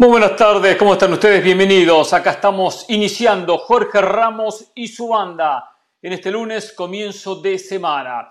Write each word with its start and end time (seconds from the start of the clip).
Muy 0.00 0.08
buenas 0.08 0.34
tardes, 0.34 0.78
¿cómo 0.78 0.94
están 0.94 1.12
ustedes? 1.12 1.44
Bienvenidos. 1.44 2.14
Acá 2.14 2.30
estamos 2.30 2.86
iniciando 2.88 3.58
Jorge 3.58 4.00
Ramos 4.00 4.72
y 4.74 4.88
su 4.88 5.08
banda 5.08 5.76
en 6.00 6.14
este 6.14 6.30
lunes, 6.30 6.72
comienzo 6.72 7.34
de 7.34 7.58
semana. 7.58 8.30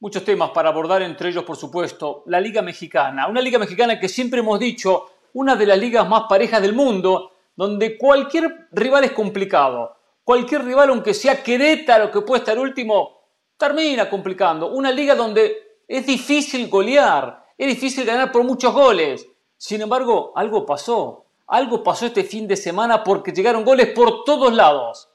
Muchos 0.00 0.24
temas 0.24 0.52
para 0.52 0.70
abordar, 0.70 1.02
entre 1.02 1.28
ellos, 1.28 1.44
por 1.44 1.58
supuesto, 1.58 2.22
la 2.28 2.40
Liga 2.40 2.62
Mexicana. 2.62 3.26
Una 3.28 3.42
Liga 3.42 3.58
Mexicana 3.58 4.00
que 4.00 4.08
siempre 4.08 4.40
hemos 4.40 4.58
dicho, 4.58 5.10
una 5.34 5.54
de 5.54 5.66
las 5.66 5.78
ligas 5.78 6.08
más 6.08 6.22
parejas 6.30 6.62
del 6.62 6.72
mundo, 6.72 7.30
donde 7.54 7.98
cualquier 7.98 8.68
rival 8.72 9.04
es 9.04 9.12
complicado. 9.12 9.98
Cualquier 10.24 10.64
rival, 10.64 10.88
aunque 10.88 11.12
sea 11.12 11.42
Querétaro, 11.42 12.10
que 12.10 12.22
puede 12.22 12.38
estar 12.38 12.58
último, 12.58 13.20
termina 13.58 14.08
complicando. 14.08 14.68
Una 14.68 14.90
liga 14.90 15.14
donde 15.14 15.82
es 15.86 16.06
difícil 16.06 16.70
golear, 16.70 17.44
es 17.58 17.66
difícil 17.66 18.06
ganar 18.06 18.32
por 18.32 18.44
muchos 18.44 18.72
goles. 18.72 19.28
Sin 19.56 19.80
embargo, 19.80 20.32
algo 20.34 20.66
pasó. 20.66 21.24
Algo 21.46 21.82
pasó 21.82 22.06
este 22.06 22.24
fin 22.24 22.48
de 22.48 22.56
semana 22.56 23.04
porque 23.04 23.32
llegaron 23.32 23.64
goles 23.64 23.88
por 23.88 24.24
todos 24.24 24.52
lados. 24.52 25.08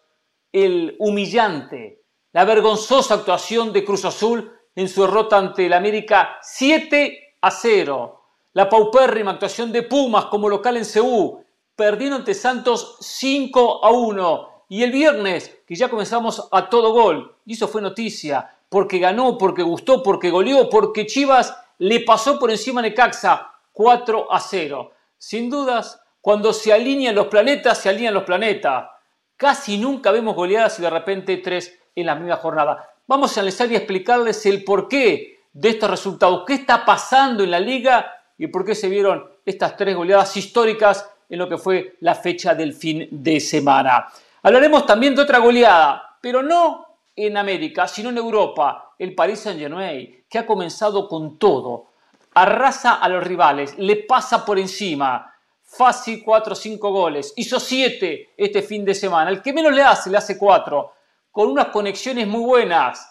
El 0.52 0.96
humillante, 1.00 2.04
la 2.32 2.46
vergonzosa 2.46 3.16
actuación 3.16 3.74
de 3.74 3.84
Cruz 3.84 4.06
Azul 4.06 4.52
en 4.76 4.88
su 4.88 5.02
derrota 5.02 5.38
ante 5.38 5.66
el 5.66 5.74
América 5.74 6.38
7 6.42 7.36
a 7.42 7.52
0. 7.52 8.22
La 8.54 8.70
paupérrima 8.70 9.32
actuación 9.32 9.72
de 9.72 9.84
Pumas 9.84 10.26
como 10.26 10.50
local 10.50 10.78
en 10.78 10.86
Ceú. 10.86 11.44
Perdieron 11.76 12.20
ante 12.20 12.34
Santos 12.34 12.98
5 13.02 13.86
a 13.86 13.92
1. 13.92 14.48
Y 14.70 14.84
el 14.84 14.92
viernes, 14.92 15.60
que 15.68 15.76
ya 15.76 15.90
comenzamos 15.90 16.48
a 16.50 16.70
todo 16.70 16.94
gol, 16.94 17.36
y 17.46 17.54
eso 17.54 17.68
fue 17.68 17.82
noticia, 17.82 18.58
porque 18.70 19.00
ganó, 19.00 19.38
porque 19.38 19.64
gustó, 19.64 20.02
porque 20.02 20.30
goleó, 20.30 20.70
porque 20.70 21.06
Chivas 21.06 21.54
le 21.78 22.00
pasó 22.02 22.40
por 22.40 22.52
encima 22.52 22.80
a 22.80 22.84
Necaxa 22.84 23.51
4 23.72 24.32
a 24.32 24.40
0. 24.40 24.92
Sin 25.18 25.50
dudas, 25.50 26.02
cuando 26.20 26.54
se 26.54 26.72
alinean 26.72 27.16
los 27.16 27.28
planetas, 27.28 27.80
se 27.80 27.90
alinean 27.90 28.14
los 28.14 28.24
planetas. 28.24 28.90
Casi 29.36 29.78
nunca 29.78 30.12
vemos 30.12 30.36
goleadas 30.36 30.78
y 30.80 30.82
de 30.84 30.90
repente 30.90 31.38
tres 31.38 31.80
en 31.96 32.06
la 32.06 32.16
misma 32.16 32.38
jornada. 32.38 32.90
Vamos 33.08 33.36
a 33.36 33.42
analizar 33.42 33.72
y 33.72 33.76
explicarles 33.76 34.46
el 34.46 34.64
porqué 34.64 35.40
de 35.52 35.70
estos 35.70 35.90
resultados, 35.90 36.44
qué 36.46 36.54
está 36.54 36.86
pasando 36.86 37.44
en 37.44 37.52
la 37.52 37.60
liga 37.60 38.14
y 38.38 38.48
por 38.48 38.64
qué 38.64 38.76
se 38.76 38.88
vieron 38.88 39.30
estas 39.46 39.76
tres 39.76 39.96
goleadas 39.96 40.38
históricas 40.38 41.10
en 41.28 41.40
lo 41.40 41.50
que 41.50 41.58
fue 41.58 41.98
la 42.02 42.16
fecha 42.16 42.54
del 42.54 42.74
fin 42.74 43.08
de 43.12 43.40
semana. 43.40 44.08
Hablaremos 44.44 44.86
también 44.86 45.16
de 45.16 45.22
otra 45.22 45.40
goleada, 45.40 46.18
pero 46.22 46.42
no 46.44 46.86
en 47.16 47.38
América, 47.38 47.88
sino 47.88 48.10
en 48.10 48.18
Europa, 48.18 48.94
el 48.98 49.14
Paris 49.14 49.40
Saint-Germain, 49.40 50.26
que 50.30 50.40
ha 50.40 50.46
comenzado 50.46 51.08
con 51.08 51.38
todo 51.38 51.91
arrasa 52.34 52.96
a 52.96 53.10
los 53.10 53.24
rivales, 53.24 53.78
le 53.78 53.98
pasa 53.98 54.46
por 54.46 54.58
encima, 54.60 55.34
fácil 55.62 56.22
4 56.24 56.54
o 56.54 56.56
5 56.56 56.92
goles, 56.92 57.34
hizo 57.36 57.60
7 57.60 58.34
este 58.38 58.62
fin 58.62 58.86
de 58.86 58.94
semana, 58.94 59.30
el 59.30 59.42
que 59.42 59.54
menos 59.54 59.74
le 59.74 59.82
hace, 59.82 60.10
le 60.10 60.18
hace 60.18 60.38
4, 60.38 60.94
con 61.32 61.50
unas 61.50 61.68
conexiones 61.68 62.28
muy 62.28 62.44
buenas 62.44 63.08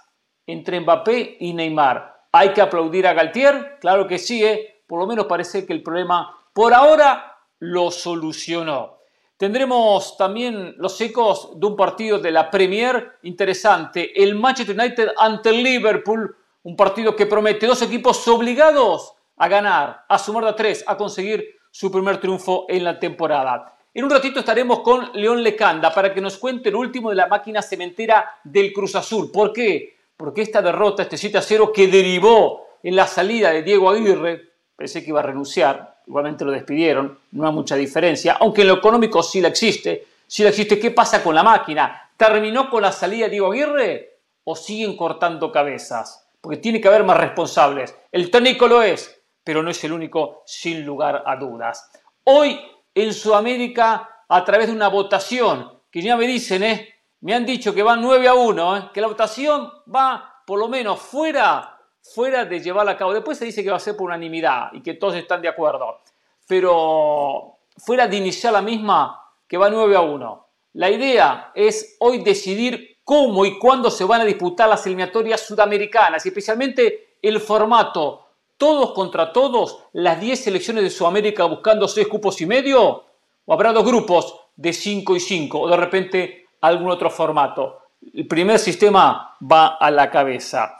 entre 0.46 0.80
Mbappé 0.80 1.38
y 1.40 1.52
Neymar. 1.52 2.26
Hay 2.32 2.52
que 2.52 2.60
aplaudir 2.60 3.06
a 3.06 3.12
Galtier, 3.12 3.78
claro 3.80 4.06
que 4.06 4.18
sí, 4.18 4.44
¿eh? 4.44 4.82
por 4.86 5.00
lo 5.00 5.06
menos 5.06 5.26
parece 5.26 5.66
que 5.66 5.72
el 5.72 5.82
problema 5.82 6.36
por 6.52 6.74
ahora 6.74 7.38
lo 7.60 7.90
solucionó. 7.90 8.98
Tendremos 9.36 10.18
también 10.18 10.74
los 10.76 11.00
ecos 11.00 11.58
de 11.58 11.66
un 11.66 11.76
partido 11.76 12.18
de 12.18 12.30
la 12.30 12.50
Premier 12.50 13.12
interesante, 13.22 14.22
el 14.22 14.34
Manchester 14.34 14.78
United 14.78 15.08
ante 15.16 15.52
Liverpool, 15.52 16.36
un 16.62 16.76
partido 16.76 17.16
que 17.16 17.26
promete 17.26 17.66
dos 17.66 17.82
equipos 17.82 18.26
obligados 18.28 19.14
a 19.36 19.48
ganar, 19.48 20.04
a 20.08 20.18
sumar 20.18 20.44
de 20.44 20.50
a 20.50 20.56
tres, 20.56 20.84
a 20.86 20.96
conseguir 20.96 21.56
su 21.70 21.90
primer 21.90 22.18
triunfo 22.18 22.66
en 22.68 22.84
la 22.84 22.98
temporada. 22.98 23.74
En 23.92 24.04
un 24.04 24.10
ratito 24.10 24.40
estaremos 24.40 24.80
con 24.80 25.10
León 25.14 25.42
Lecanda 25.42 25.92
para 25.92 26.12
que 26.12 26.20
nos 26.20 26.36
cuente 26.36 26.68
el 26.68 26.76
último 26.76 27.10
de 27.10 27.16
la 27.16 27.26
máquina 27.26 27.62
cementera 27.62 28.38
del 28.44 28.72
Cruz 28.72 28.94
Azul. 28.94 29.30
¿Por 29.32 29.52
qué? 29.52 29.96
Porque 30.16 30.42
esta 30.42 30.62
derrota, 30.62 31.02
este 31.02 31.16
7 31.16 31.38
a 31.38 31.42
0 31.42 31.72
que 31.72 31.88
derivó 31.88 32.66
en 32.82 32.94
la 32.94 33.06
salida 33.06 33.50
de 33.50 33.62
Diego 33.62 33.90
Aguirre, 33.90 34.50
pensé 34.76 35.02
que 35.02 35.10
iba 35.10 35.20
a 35.20 35.24
renunciar, 35.24 36.02
igualmente 36.06 36.44
lo 36.44 36.52
despidieron, 36.52 37.18
no 37.32 37.46
hay 37.46 37.52
mucha 37.52 37.76
diferencia, 37.76 38.36
aunque 38.40 38.62
en 38.62 38.68
lo 38.68 38.74
económico 38.74 39.22
sí 39.22 39.40
la 39.40 39.48
existe, 39.48 40.06
sí 40.26 40.42
la 40.42 40.50
existe. 40.50 40.78
¿Qué 40.78 40.90
pasa 40.90 41.22
con 41.22 41.34
la 41.34 41.42
máquina? 41.42 42.10
¿Terminó 42.16 42.68
con 42.70 42.82
la 42.82 42.92
salida 42.92 43.24
de 43.24 43.32
Diego 43.32 43.50
Aguirre 43.50 44.18
o 44.44 44.54
siguen 44.54 44.96
cortando 44.96 45.50
cabezas? 45.50 46.29
Porque 46.40 46.58
tiene 46.58 46.80
que 46.80 46.88
haber 46.88 47.04
más 47.04 47.16
responsables. 47.16 47.96
El 48.10 48.30
técnico 48.30 48.66
lo 48.66 48.82
es, 48.82 49.22
pero 49.44 49.62
no 49.62 49.70
es 49.70 49.82
el 49.84 49.92
único 49.92 50.42
sin 50.46 50.84
lugar 50.84 51.22
a 51.26 51.36
dudas. 51.36 51.90
Hoy 52.24 52.60
en 52.94 53.12
Sudamérica, 53.12 54.24
a 54.28 54.44
través 54.44 54.68
de 54.68 54.72
una 54.74 54.88
votación, 54.88 55.80
que 55.90 56.02
ya 56.02 56.16
me 56.16 56.26
dicen, 56.26 56.62
¿eh? 56.62 56.94
me 57.20 57.34
han 57.34 57.44
dicho 57.44 57.74
que 57.74 57.82
van 57.82 58.00
9 58.00 58.28
a 58.28 58.34
1, 58.34 58.76
¿eh? 58.76 58.90
que 58.92 59.00
la 59.00 59.08
votación 59.08 59.70
va 59.94 60.42
por 60.46 60.58
lo 60.58 60.68
menos 60.68 61.00
fuera, 61.00 61.78
fuera 62.02 62.44
de 62.44 62.60
llevarla 62.60 62.92
a 62.92 62.96
cabo. 62.96 63.12
Después 63.12 63.38
se 63.38 63.44
dice 63.44 63.62
que 63.62 63.70
va 63.70 63.76
a 63.76 63.80
ser 63.80 63.96
por 63.96 64.06
unanimidad 64.06 64.72
y 64.72 64.82
que 64.82 64.94
todos 64.94 65.14
están 65.14 65.42
de 65.42 65.48
acuerdo, 65.48 66.00
pero 66.46 67.58
fuera 67.76 68.06
de 68.06 68.16
iniciar 68.16 68.52
la 68.52 68.62
misma, 68.62 69.20
que 69.46 69.56
va 69.56 69.70
9 69.70 69.96
a 69.96 70.00
1. 70.00 70.46
La 70.74 70.90
idea 70.90 71.50
es 71.54 71.96
hoy 72.00 72.22
decidir 72.22 72.89
cómo 73.04 73.44
y 73.44 73.58
cuándo 73.58 73.90
se 73.90 74.04
van 74.04 74.20
a 74.20 74.24
disputar 74.24 74.68
las 74.68 74.84
eliminatorias 74.86 75.46
sudamericanas 75.46 76.24
y 76.24 76.28
especialmente 76.28 77.16
el 77.22 77.40
formato 77.40 78.26
todos 78.60 78.92
contra 78.92 79.32
todos, 79.32 79.84
las 79.94 80.20
10 80.20 80.44
selecciones 80.44 80.84
de 80.84 80.90
Sudamérica 80.90 81.46
buscando 81.46 81.88
6 81.88 82.06
cupos 82.08 82.38
y 82.42 82.46
medio, 82.46 83.04
o 83.46 83.52
habrá 83.54 83.72
dos 83.72 83.86
grupos 83.86 84.38
de 84.54 84.74
5 84.74 85.16
y 85.16 85.20
5, 85.20 85.60
o 85.60 85.66
de 85.66 85.78
repente 85.78 86.48
algún 86.60 86.90
otro 86.90 87.08
formato. 87.08 87.78
El 88.12 88.26
primer 88.26 88.58
sistema 88.58 89.34
va 89.50 89.78
a 89.80 89.90
la 89.90 90.10
cabeza. 90.10 90.76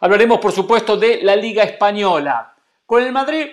Hablaremos, 0.00 0.40
por 0.40 0.52
supuesto, 0.52 0.98
de 0.98 1.22
la 1.22 1.34
Liga 1.34 1.62
Española. 1.62 2.54
Con 2.84 3.02
el 3.02 3.12
Madrid 3.12 3.46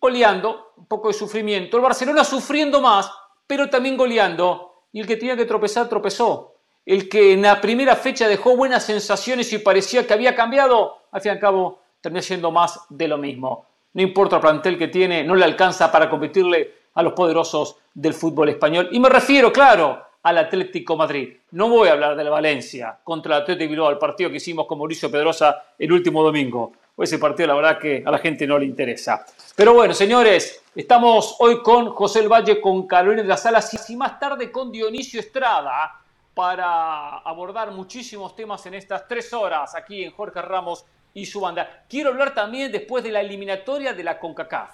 goleando, 0.00 0.72
un 0.78 0.86
poco 0.86 1.08
de 1.08 1.14
sufrimiento. 1.14 1.76
El 1.76 1.82
Barcelona 1.82 2.24
sufriendo 2.24 2.80
más, 2.80 3.10
pero 3.46 3.68
también 3.68 3.98
goleando. 3.98 4.84
Y 4.92 5.00
el 5.00 5.06
que 5.06 5.16
tenía 5.16 5.36
que 5.36 5.44
tropezar, 5.44 5.90
tropezó 5.90 6.55
el 6.86 7.08
que 7.08 7.32
en 7.32 7.42
la 7.42 7.60
primera 7.60 7.96
fecha 7.96 8.28
dejó 8.28 8.56
buenas 8.56 8.84
sensaciones 8.84 9.52
y 9.52 9.58
parecía 9.58 10.06
que 10.06 10.14
había 10.14 10.36
cambiado, 10.36 10.98
al 11.10 11.20
fin 11.20 11.30
y 11.30 11.34
al 11.34 11.40
cabo 11.40 11.80
terminó 12.00 12.22
siendo 12.22 12.52
más 12.52 12.80
de 12.88 13.08
lo 13.08 13.18
mismo. 13.18 13.66
No 13.92 14.02
importa 14.02 14.36
el 14.36 14.42
plantel 14.42 14.78
que 14.78 14.86
tiene, 14.88 15.24
no 15.24 15.34
le 15.34 15.44
alcanza 15.44 15.90
para 15.90 16.08
competirle 16.08 16.74
a 16.94 17.02
los 17.02 17.12
poderosos 17.12 17.76
del 17.92 18.14
fútbol 18.14 18.50
español. 18.50 18.88
Y 18.92 19.00
me 19.00 19.08
refiero, 19.08 19.52
claro, 19.52 20.00
al 20.22 20.38
Atlético 20.38 20.96
Madrid. 20.96 21.36
No 21.52 21.68
voy 21.68 21.88
a 21.88 21.92
hablar 21.92 22.16
de 22.16 22.22
la 22.22 22.30
Valencia 22.30 22.96
contra 23.02 23.36
el 23.36 23.42
Atlético 23.42 23.70
Bilbao, 23.70 23.90
el 23.90 23.98
partido 23.98 24.30
que 24.30 24.36
hicimos 24.36 24.66
con 24.66 24.78
Mauricio 24.78 25.10
Pedrosa 25.10 25.64
el 25.78 25.90
último 25.90 26.22
domingo. 26.22 26.72
Ese 26.98 27.18
partido, 27.18 27.48
la 27.48 27.54
verdad, 27.54 27.78
que 27.78 28.02
a 28.06 28.10
la 28.10 28.18
gente 28.18 28.46
no 28.46 28.58
le 28.58 28.64
interesa. 28.64 29.26
Pero 29.54 29.74
bueno, 29.74 29.92
señores, 29.92 30.62
estamos 30.74 31.36
hoy 31.40 31.62
con 31.62 31.90
José 31.90 32.20
El 32.20 32.28
Valle, 32.28 32.60
con 32.60 32.86
Carolina 32.86 33.22
de 33.22 33.28
las 33.28 33.42
Salas 33.42 33.90
y 33.90 33.96
más 33.96 34.18
tarde 34.18 34.50
con 34.52 34.70
Dionisio 34.70 35.20
Estrada 35.20 36.05
para 36.36 37.16
abordar 37.20 37.70
muchísimos 37.70 38.36
temas 38.36 38.66
en 38.66 38.74
estas 38.74 39.08
tres 39.08 39.32
horas 39.32 39.74
aquí 39.74 40.04
en 40.04 40.10
Jorge 40.10 40.42
Ramos 40.42 40.84
y 41.14 41.24
su 41.24 41.40
banda. 41.40 41.84
Quiero 41.88 42.10
hablar 42.10 42.34
también 42.34 42.70
después 42.70 43.02
de 43.02 43.10
la 43.10 43.22
eliminatoria 43.22 43.94
de 43.94 44.04
la 44.04 44.18
CONCACAF. 44.18 44.68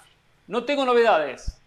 No 0.47 0.65
tengo 0.65 0.83
novedades, 0.83 1.61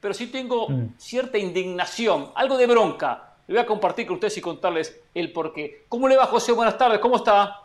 pero 0.00 0.14
sí 0.14 0.28
tengo 0.28 0.70
mm. 0.70 0.94
cierta 0.96 1.36
indignación, 1.36 2.32
algo 2.34 2.56
de 2.56 2.66
bronca. 2.66 3.34
Le 3.46 3.56
voy 3.56 3.62
a 3.62 3.66
compartir 3.66 4.06
con 4.06 4.14
ustedes 4.14 4.38
y 4.38 4.40
contarles 4.40 4.98
el 5.12 5.34
porqué. 5.34 5.84
¿Cómo 5.86 6.08
le 6.08 6.16
va, 6.16 6.24
José? 6.24 6.52
Buenas 6.52 6.78
tardes, 6.78 6.98
¿cómo 7.00 7.16
está? 7.16 7.60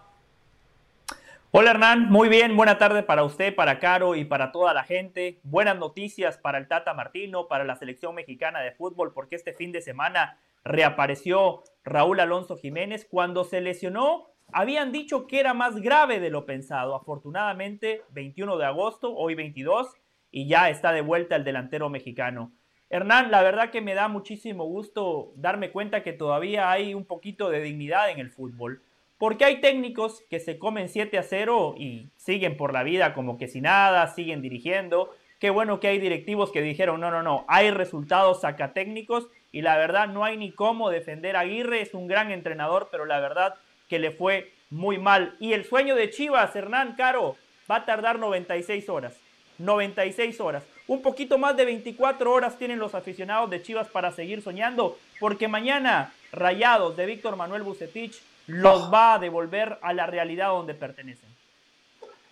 Hola 1.51 1.72
Hernán, 1.72 2.10
muy 2.10 2.28
bien, 2.28 2.57
buena 2.57 2.78
tarde 2.78 3.01
para 3.01 3.24
usted, 3.24 3.56
para 3.56 3.80
Caro 3.80 4.16
y 4.16 4.25
para 4.25 4.51
toda 4.51 4.74
la 4.74 4.84
gente. 4.84 5.39
Buenas 5.44 5.78
noticias 5.78 6.38
para 6.38 6.57
el 6.57 6.68
Tata 6.68 6.94
Martino, 6.94 7.48
para 7.48 7.63
la 7.63 7.78
selección 7.78 8.13
mexicana 8.13 8.60
de 8.60 8.74
fútbol, 8.74 9.13
porque 9.13 9.38
este 9.38 9.54
fin 9.54 9.72
de 9.72 9.81
semana 9.81 10.38
reapareció 10.68 11.64
Raúl 11.84 12.19
Alonso 12.19 12.58
Jiménez. 12.58 13.08
Cuando 13.10 13.44
se 13.44 13.62
lesionó, 13.62 14.28
habían 14.52 14.92
dicho 14.92 15.28
que 15.28 15.40
era 15.40 15.54
más 15.54 15.75
grave 15.81 16.19
de 16.19 16.30
lo 16.30 16.46
pensado. 16.46 16.96
Afortunadamente, 16.96 18.04
21 18.12 18.58
de 18.58 18.66
agosto, 18.66 19.16
hoy 19.16 19.36
22, 19.36 19.96
y 20.31 20.48
ya 20.48 20.69
está 20.69 20.92
de 20.92 21.02
vuelta 21.02 21.36
el 21.36 21.44
delantero 21.44 21.90
mexicano. 21.90 22.52
Hernán, 22.90 23.31
la 23.31 23.42
verdad 23.42 23.69
que 23.69 23.81
me 23.81 23.96
da 23.96 24.08
muchísimo 24.08 24.66
gusto 24.66 25.34
darme 25.36 25.72
cuenta 25.72 26.04
que 26.04 26.14
todavía 26.14 26.72
hay 26.72 26.94
un 26.94 27.06
poquito 27.06 27.50
de 27.50 27.62
dignidad 27.62 28.10
en 28.10 28.20
el 28.20 28.30
fútbol. 28.30 28.81
Porque 29.18 29.46
hay 29.46 29.62
técnicos 29.62 30.24
que 30.30 30.40
se 30.40 30.60
comen 30.60 30.90
7 30.90 31.18
a 31.18 31.24
0 31.24 31.75
y 31.78 32.12
siguen 32.16 32.56
por 32.56 32.72
la 32.72 32.84
vida 32.84 33.13
como 33.13 33.38
que 33.38 33.48
si 33.48 33.62
nada, 33.62 34.08
siguen 34.08 34.42
dirigiendo. 34.42 35.10
Qué 35.40 35.50
bueno 35.50 35.80
que 35.80 35.88
hay 35.88 36.00
directivos 36.00 36.52
que 36.52 36.62
dijeron, 36.62 37.02
no, 37.02 37.12
no, 37.12 37.24
no, 37.24 37.44
hay 37.48 37.72
resultados 37.72 38.42
sacatécnicos 38.42 39.28
y 39.52 39.62
la 39.62 39.78
verdad 39.78 40.08
no 40.08 40.24
hay 40.24 40.38
ni 40.38 40.52
cómo 40.52 40.90
defender 40.90 41.36
a 41.36 41.42
Aguirre, 41.42 41.82
es 41.82 41.94
un 41.94 42.08
gran 42.08 42.32
entrenador, 42.32 42.90
pero 42.92 43.06
la 43.06 43.20
verdad 43.20 43.56
que 43.90 44.00
le 44.00 44.12
fue 44.12 44.54
muy 44.70 44.98
mal. 44.98 45.36
Y 45.40 45.54
el 45.54 45.66
sueño 45.66 45.96
de 45.96 46.10
Chivas, 46.10 46.56
Hernán 46.56 46.96
Caro, 46.96 47.38
va 47.70 47.78
a 47.78 47.86
tardar 47.86 48.20
96 48.20 48.90
horas. 48.90 49.14
96 49.60 50.40
horas. 50.40 50.64
un 50.88 51.02
poquito 51.02 51.38
más 51.38 51.58
de 51.58 51.66
24 51.66 52.32
horas 52.32 52.58
tienen 52.58 52.80
los 52.80 52.96
aficionados 52.96 53.50
de 53.50 53.62
Chivas 53.62 53.88
para 53.90 54.12
seguir 54.12 54.42
soñando, 54.42 54.98
porque 55.20 55.48
mañana 55.48 56.14
Rayados 56.32 56.96
de 56.96 57.06
Víctor 57.06 57.36
Manuel 57.36 57.64
Bucetich 57.64 58.22
los 58.46 58.94
va 58.94 59.16
a 59.16 59.20
devolver 59.20 59.78
a 59.82 59.94
la 59.94 60.06
realidad 60.06 60.50
donde 60.50 60.74
pertenecen. 60.74 61.28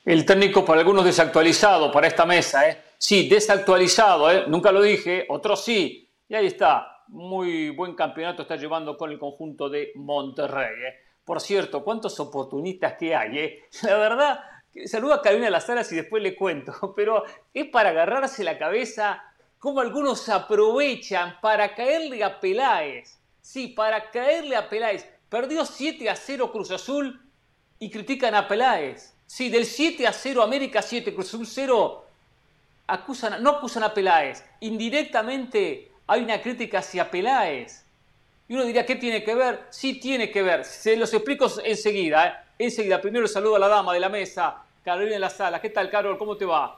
El 0.05 0.25
técnico 0.25 0.63
para 0.63 0.79
algunos 0.79 1.03
desactualizado 1.03 1.91
para 1.91 2.07
esta 2.07 2.25
mesa, 2.25 2.69
¿eh? 2.69 2.81
Sí, 2.97 3.27
desactualizado, 3.27 4.31
¿eh? 4.31 4.45
Nunca 4.47 4.71
lo 4.71 4.81
dije, 4.81 5.25
otros 5.27 5.65
sí. 5.65 6.07
Y 6.29 6.35
ahí 6.35 6.47
está, 6.47 6.94
muy 7.07 7.69
buen 7.69 7.95
campeonato 7.95 8.41
está 8.41 8.55
llevando 8.55 8.97
con 8.97 9.11
el 9.11 9.19
conjunto 9.19 9.69
de 9.69 9.91
Monterrey. 9.95 10.73
¿eh? 10.87 10.95
Por 11.23 11.41
cierto, 11.41 11.83
cuántos 11.83 12.19
oportunistas 12.19 12.93
que 12.93 13.15
hay, 13.15 13.37
¿eh? 13.37 13.63
La 13.83 13.97
verdad, 13.97 14.39
saludo 14.85 15.13
a 15.13 15.21
Carolina 15.21 15.49
Las 15.49 15.69
Alas 15.69 15.91
y 15.91 15.95
después 15.95 16.21
le 16.21 16.35
cuento, 16.35 16.93
pero 16.95 17.23
es 17.53 17.65
para 17.69 17.89
agarrarse 17.89 18.43
la 18.43 18.57
cabeza 18.57 19.23
cómo 19.59 19.79
algunos 19.79 20.29
aprovechan 20.29 21.39
para 21.41 21.73
caerle 21.73 22.23
a 22.23 22.39
Peláez. 22.39 23.19
Sí, 23.41 23.67
para 23.69 24.11
caerle 24.11 24.55
a 24.55 24.69
Peláez. 24.69 25.09
Perdió 25.29 25.65
7 25.65 26.09
a 26.09 26.15
0 26.15 26.51
Cruz 26.51 26.71
Azul 26.71 27.21
y 27.79 27.89
critican 27.89 28.35
a 28.35 28.47
Peláez. 28.47 29.15
Sí, 29.25 29.49
del 29.49 29.65
7 29.65 30.05
a 30.07 30.13
0 30.13 30.43
América 30.43 30.81
7, 30.81 31.13
Cruz 31.13 31.29
Azul 31.29 31.47
0, 31.47 32.05
acusan, 32.87 33.41
no 33.41 33.51
acusan 33.51 33.83
a 33.83 33.93
Peláez. 33.93 34.45
Indirectamente 34.59 35.91
hay 36.07 36.23
una 36.23 36.41
crítica 36.41 36.79
hacia 36.79 37.09
Peláez. 37.09 37.83
Y 38.47 38.53
uno 38.53 38.63
diría, 38.63 38.85
¿qué 38.85 38.95
tiene 38.95 39.23
que 39.23 39.33
ver? 39.33 39.61
Sí 39.69 39.99
tiene 39.99 40.29
que 40.29 40.43
ver. 40.43 40.63
Se 40.65 40.95
los 40.95 41.13
explico 41.13 41.47
enseguida. 41.63 42.27
¿eh? 42.27 42.33
Enseguida, 42.59 43.01
primero 43.01 43.27
saludo 43.27 43.55
a 43.55 43.59
la 43.59 43.67
dama 43.67 43.93
de 43.93 43.99
la 43.99 44.09
mesa, 44.09 44.57
Carolina 44.83 45.15
en 45.15 45.21
la 45.21 45.29
sala. 45.29 45.59
¿Qué 45.59 45.69
tal, 45.69 45.89
Carol? 45.89 46.17
¿Cómo 46.17 46.37
te 46.37 46.45
va? 46.45 46.77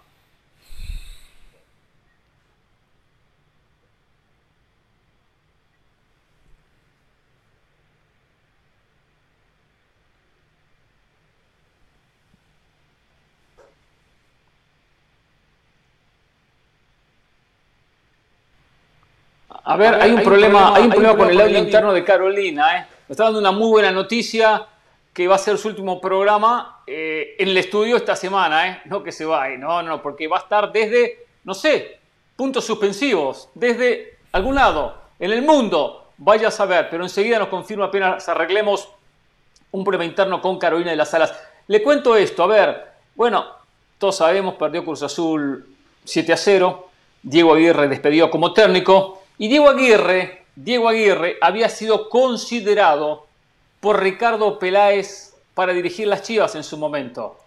A 19.70 19.76
ver, 19.76 19.96
hay, 19.96 20.12
un 20.12 20.24
problema, 20.24 20.74
hay 20.74 20.84
un 20.84 20.92
problema 20.92 21.18
con 21.18 21.30
el 21.30 21.42
audio 21.42 21.58
interno 21.58 21.92
de 21.92 22.02
Carolina. 22.02 22.78
¿eh? 22.78 22.86
Me 23.06 23.14
está 23.14 23.26
dando 23.26 23.40
una 23.40 23.52
muy 23.52 23.68
buena 23.68 23.92
noticia 23.92 24.66
que 25.12 25.28
va 25.28 25.36
a 25.36 25.38
ser 25.38 25.58
su 25.58 25.68
último 25.68 26.00
programa 26.00 26.84
eh, 26.88 27.36
en 27.38 27.50
el 27.50 27.58
estudio 27.58 27.98
esta 27.98 28.16
semana, 28.16 28.70
¿eh? 28.70 28.82
No 28.86 29.04
que 29.04 29.12
se 29.12 29.26
vaya, 29.26 29.58
no, 29.58 29.84
no, 29.84 30.02
porque 30.02 30.26
va 30.30 30.38
a 30.38 30.40
estar 30.40 30.72
desde, 30.72 31.26
no 31.44 31.54
sé, 31.54 32.00
puntos 32.38 32.64
suspensivos, 32.64 33.50
desde 33.56 34.20
algún 34.32 34.56
lado, 34.56 35.02
en 35.20 35.32
el 35.32 35.42
mundo, 35.42 36.12
vaya 36.18 36.48
a 36.48 36.52
saber, 36.52 36.88
pero 36.90 37.04
enseguida 37.04 37.38
nos 37.38 37.50
confirma 37.50 37.86
apenas 37.86 38.30
arreglemos 38.30 38.88
un 39.72 39.84
problema 39.84 40.06
interno 40.06 40.40
con 40.40 40.60
Carolina 40.60 40.92
de 40.92 40.98
las 40.98 41.10
Salas. 41.10 41.38
Le 41.68 41.84
cuento 41.84 42.16
esto, 42.16 42.42
a 42.44 42.48
ver, 42.48 42.88
bueno, 43.16 43.46
todos 43.98 44.16
sabemos, 44.16 44.56
perdió 44.56 44.86
Cruz 44.86 45.04
Azul 45.04 45.68
7 46.06 46.32
a 46.32 46.38
0, 46.38 46.90
Diego 47.22 47.54
Aguirre 47.54 47.90
despedido 47.90 48.30
como 48.30 48.54
técnico, 48.54 49.17
y 49.38 49.48
Diego 49.48 49.70
Aguirre, 49.70 50.46
Diego 50.56 50.90
Aguirre 50.90 51.38
había 51.42 51.70
sido 51.70 52.10
considerado 52.10 53.28
por 53.80 54.02
Ricardo 54.02 54.58
Peláez 54.58 55.36
para 55.54 55.74
dirigir 55.74 56.08
las 56.08 56.24
Chivas 56.24 56.56
en 56.56 56.64
su 56.64 56.78
momento. 56.78 57.38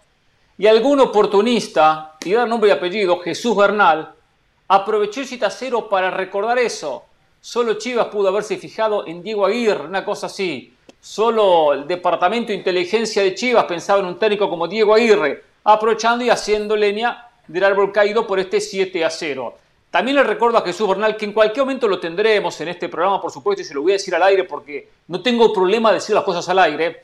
Y 0.57 0.67
algún 0.67 0.99
oportunista, 0.99 2.15
y 2.23 2.33
dar 2.33 2.47
nombre 2.47 2.69
y 2.69 2.73
apellido, 2.73 3.19
Jesús 3.19 3.55
Bernal, 3.55 4.13
aprovechó 4.67 5.21
el 5.21 5.27
citacero 5.27 5.89
para 5.89 6.11
recordar 6.11 6.59
eso. 6.59 7.03
Solo 7.41 7.73
Chivas 7.73 8.07
pudo 8.07 8.29
haberse 8.29 8.57
fijado 8.57 9.05
en 9.07 9.23
Diego 9.23 9.45
Aguirre, 9.45 9.85
una 9.85 10.05
cosa 10.05 10.27
así. 10.27 10.73
Solo 11.01 11.73
el 11.73 11.87
Departamento 11.87 12.49
de 12.49 12.59
Inteligencia 12.59 13.23
de 13.23 13.35
Chivas 13.35 13.65
pensaba 13.65 13.99
en 13.99 14.05
un 14.05 14.19
técnico 14.19 14.49
como 14.49 14.67
Diego 14.67 14.93
Aguirre, 14.93 15.43
aprovechando 15.63 16.23
y 16.23 16.29
haciendo 16.29 16.75
leña 16.75 17.27
del 17.47 17.63
árbol 17.63 17.91
caído 17.91 18.25
por 18.25 18.39
este 18.39 18.61
7 18.61 19.03
a 19.03 19.09
0. 19.09 19.55
También 19.91 20.15
le 20.15 20.23
recuerdo 20.23 20.57
a 20.57 20.61
Jesús 20.61 20.87
Bernal 20.87 21.17
que 21.17 21.25
en 21.25 21.33
cualquier 21.33 21.65
momento 21.65 21.85
lo 21.85 21.99
tendremos 21.99 22.59
en 22.61 22.69
este 22.69 22.87
programa, 22.87 23.21
por 23.21 23.29
supuesto, 23.29 23.61
y 23.61 23.65
se 23.65 23.73
lo 23.73 23.81
voy 23.81 23.91
a 23.91 23.95
decir 23.95 24.15
al 24.15 24.23
aire 24.23 24.45
porque 24.45 24.87
no 25.09 25.21
tengo 25.21 25.51
problema 25.51 25.89
de 25.89 25.95
decir 25.95 26.15
las 26.15 26.23
cosas 26.23 26.47
al 26.47 26.59
aire, 26.59 27.03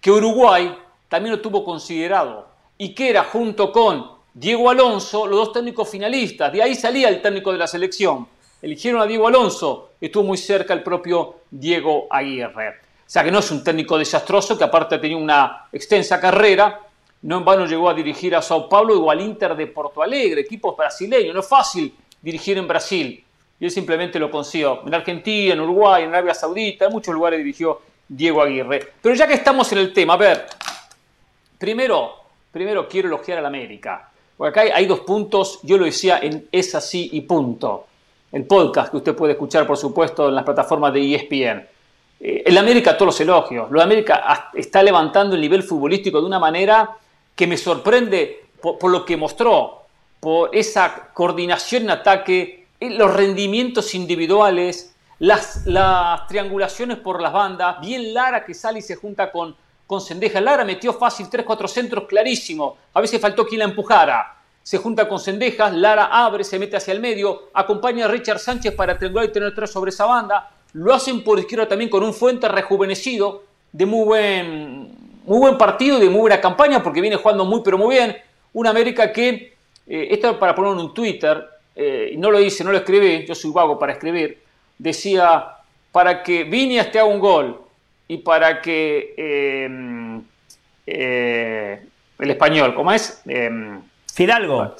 que 0.00 0.10
Uruguay 0.10 0.74
también 1.10 1.36
lo 1.36 1.42
tuvo 1.42 1.62
considerado 1.62 2.48
y 2.78 2.94
que 2.94 3.10
era 3.10 3.24
junto 3.24 3.70
con 3.70 4.12
Diego 4.32 4.70
Alonso 4.70 5.26
los 5.26 5.38
dos 5.40 5.52
técnicos 5.52 5.90
finalistas. 5.90 6.50
De 6.50 6.62
ahí 6.62 6.74
salía 6.74 7.10
el 7.10 7.20
técnico 7.20 7.52
de 7.52 7.58
la 7.58 7.66
selección. 7.66 8.26
Eligieron 8.62 9.02
a 9.02 9.06
Diego 9.06 9.28
Alonso, 9.28 9.90
estuvo 10.00 10.24
muy 10.24 10.38
cerca 10.38 10.72
el 10.72 10.82
propio 10.82 11.40
Diego 11.50 12.06
Aguirre. 12.08 12.70
O 12.70 13.10
sea 13.12 13.22
que 13.22 13.30
no 13.30 13.40
es 13.40 13.50
un 13.50 13.62
técnico 13.62 13.98
desastroso, 13.98 14.56
que 14.56 14.64
aparte 14.64 14.98
tenido 14.98 15.20
una 15.20 15.66
extensa 15.70 16.18
carrera, 16.18 16.80
no 17.20 17.36
en 17.36 17.44
vano 17.44 17.66
llegó 17.66 17.90
a 17.90 17.94
dirigir 17.94 18.34
a 18.34 18.40
Sao 18.40 18.70
Paulo 18.70 18.98
o 18.98 19.10
al 19.10 19.20
Inter 19.20 19.54
de 19.54 19.66
Porto 19.66 20.02
Alegre, 20.02 20.40
equipos 20.40 20.74
brasileños, 20.74 21.34
no 21.34 21.40
es 21.40 21.48
fácil 21.48 21.94
dirigir 22.22 22.56
en 22.56 22.66
Brasil. 22.68 23.24
Y 23.60 23.64
él 23.64 23.70
simplemente 23.70 24.18
lo 24.18 24.30
consiguió. 24.30 24.82
En 24.86 24.94
Argentina, 24.94 25.54
en 25.54 25.60
Uruguay, 25.60 26.04
en 26.04 26.10
Arabia 26.10 26.34
Saudita, 26.34 26.86
en 26.86 26.92
muchos 26.92 27.14
lugares 27.14 27.38
dirigió 27.38 27.80
Diego 28.08 28.42
Aguirre. 28.42 28.92
Pero 29.00 29.14
ya 29.14 29.26
que 29.26 29.34
estamos 29.34 29.70
en 29.72 29.78
el 29.78 29.92
tema, 29.92 30.14
a 30.14 30.16
ver, 30.16 30.46
primero, 31.58 32.14
primero 32.50 32.88
quiero 32.88 33.08
elogiar 33.08 33.38
a 33.38 33.42
la 33.42 33.48
América. 33.48 34.08
Porque 34.36 34.60
acá 34.60 34.76
hay, 34.76 34.86
dos 34.86 35.00
puntos, 35.00 35.60
yo 35.62 35.78
lo 35.78 35.84
decía 35.84 36.18
en 36.22 36.48
Es 36.50 36.74
así 36.74 37.10
y 37.12 37.20
punto. 37.22 37.86
El 38.32 38.44
podcast 38.46 38.90
que 38.90 38.96
usted 38.96 39.14
puede 39.14 39.34
escuchar, 39.34 39.66
por 39.66 39.76
supuesto, 39.76 40.28
en 40.28 40.34
las 40.34 40.44
plataformas 40.44 40.92
de 40.92 41.14
ESPN. 41.14 41.66
Eh, 42.18 42.42
en 42.46 42.58
América 42.58 42.96
todos 42.96 43.08
los 43.08 43.20
elogios. 43.20 43.70
Lo 43.70 43.80
América 43.80 44.50
está 44.54 44.82
levantando 44.82 45.34
el 45.34 45.40
nivel 45.40 45.62
futbolístico 45.62 46.20
de 46.20 46.26
una 46.26 46.38
manera 46.38 46.96
que 47.36 47.46
me 47.46 47.56
sorprende 47.56 48.46
por 48.60 48.90
lo 48.90 49.04
que 49.04 49.16
mostró 49.16 49.81
por 50.22 50.54
esa 50.54 51.08
coordinación 51.12 51.82
en 51.82 51.90
ataque, 51.90 52.68
eh, 52.78 52.90
los 52.90 53.12
rendimientos 53.12 53.92
individuales, 53.92 54.94
las, 55.18 55.64
triangulaciones 56.28 56.98
por 56.98 57.20
las 57.20 57.32
bandas, 57.32 57.80
bien 57.80 58.14
Lara 58.14 58.44
que 58.44 58.54
sale 58.54 58.78
y 58.78 58.82
se 58.82 58.94
junta 58.94 59.32
con, 59.32 59.56
con 59.84 60.00
Sendeja. 60.00 60.40
Lara 60.40 60.64
metió 60.64 60.92
fácil 60.92 61.26
3-4 61.28 61.66
centros 61.66 62.04
clarísimo, 62.04 62.76
a 62.94 63.00
veces 63.00 63.20
faltó 63.20 63.44
quien 63.44 63.58
la 63.58 63.64
empujara. 63.64 64.36
Se 64.62 64.78
junta 64.78 65.08
con 65.08 65.18
Sendejas, 65.18 65.74
Lara 65.74 66.04
abre, 66.04 66.44
se 66.44 66.56
mete 66.56 66.76
hacia 66.76 66.92
el 66.92 67.00
medio, 67.00 67.48
acompaña 67.52 68.04
a 68.04 68.08
Richard 68.08 68.38
Sánchez 68.38 68.76
para 68.76 68.96
triangular 68.96 69.28
y 69.28 69.32
tener 69.32 69.52
tres 69.52 69.72
sobre 69.72 69.88
esa 69.88 70.06
banda. 70.06 70.52
Lo 70.74 70.94
hacen 70.94 71.24
por 71.24 71.40
izquierda 71.40 71.66
también 71.66 71.90
con 71.90 72.04
un 72.04 72.14
Fuente 72.14 72.46
rejuvenecido, 72.46 73.42
de 73.72 73.86
muy 73.86 74.04
buen, 74.04 75.20
muy 75.24 75.38
buen 75.38 75.58
partido 75.58 75.98
y 75.98 76.02
de 76.02 76.10
muy 76.10 76.20
buena 76.20 76.40
campaña, 76.40 76.80
porque 76.80 77.00
viene 77.00 77.16
jugando 77.16 77.44
muy 77.44 77.60
pero 77.64 77.76
muy 77.76 77.96
bien. 77.96 78.16
Una 78.52 78.70
América 78.70 79.12
que 79.12 79.51
eh, 79.86 80.08
esto 80.10 80.38
para 80.38 80.54
ponerlo 80.54 80.80
en 80.80 80.86
un 80.86 80.94
Twitter, 80.94 81.44
eh, 81.74 82.14
no 82.18 82.30
lo 82.30 82.40
hice, 82.40 82.64
no 82.64 82.70
lo 82.70 82.78
escribí, 82.78 83.24
yo 83.26 83.34
soy 83.34 83.50
vago 83.50 83.78
para 83.78 83.92
escribir, 83.92 84.42
decía, 84.78 85.46
para 85.90 86.22
que 86.22 86.44
Viñas 86.44 86.90
te 86.90 86.98
haga 86.98 87.08
un 87.08 87.20
gol 87.20 87.60
y 88.08 88.18
para 88.18 88.60
que 88.60 89.14
em, 89.16 90.22
eh, 90.86 91.86
el 92.18 92.30
español, 92.30 92.74
¿cómo 92.74 92.92
es? 92.92 93.22
Em, 93.26 93.80
Fidalgo. 94.12 94.76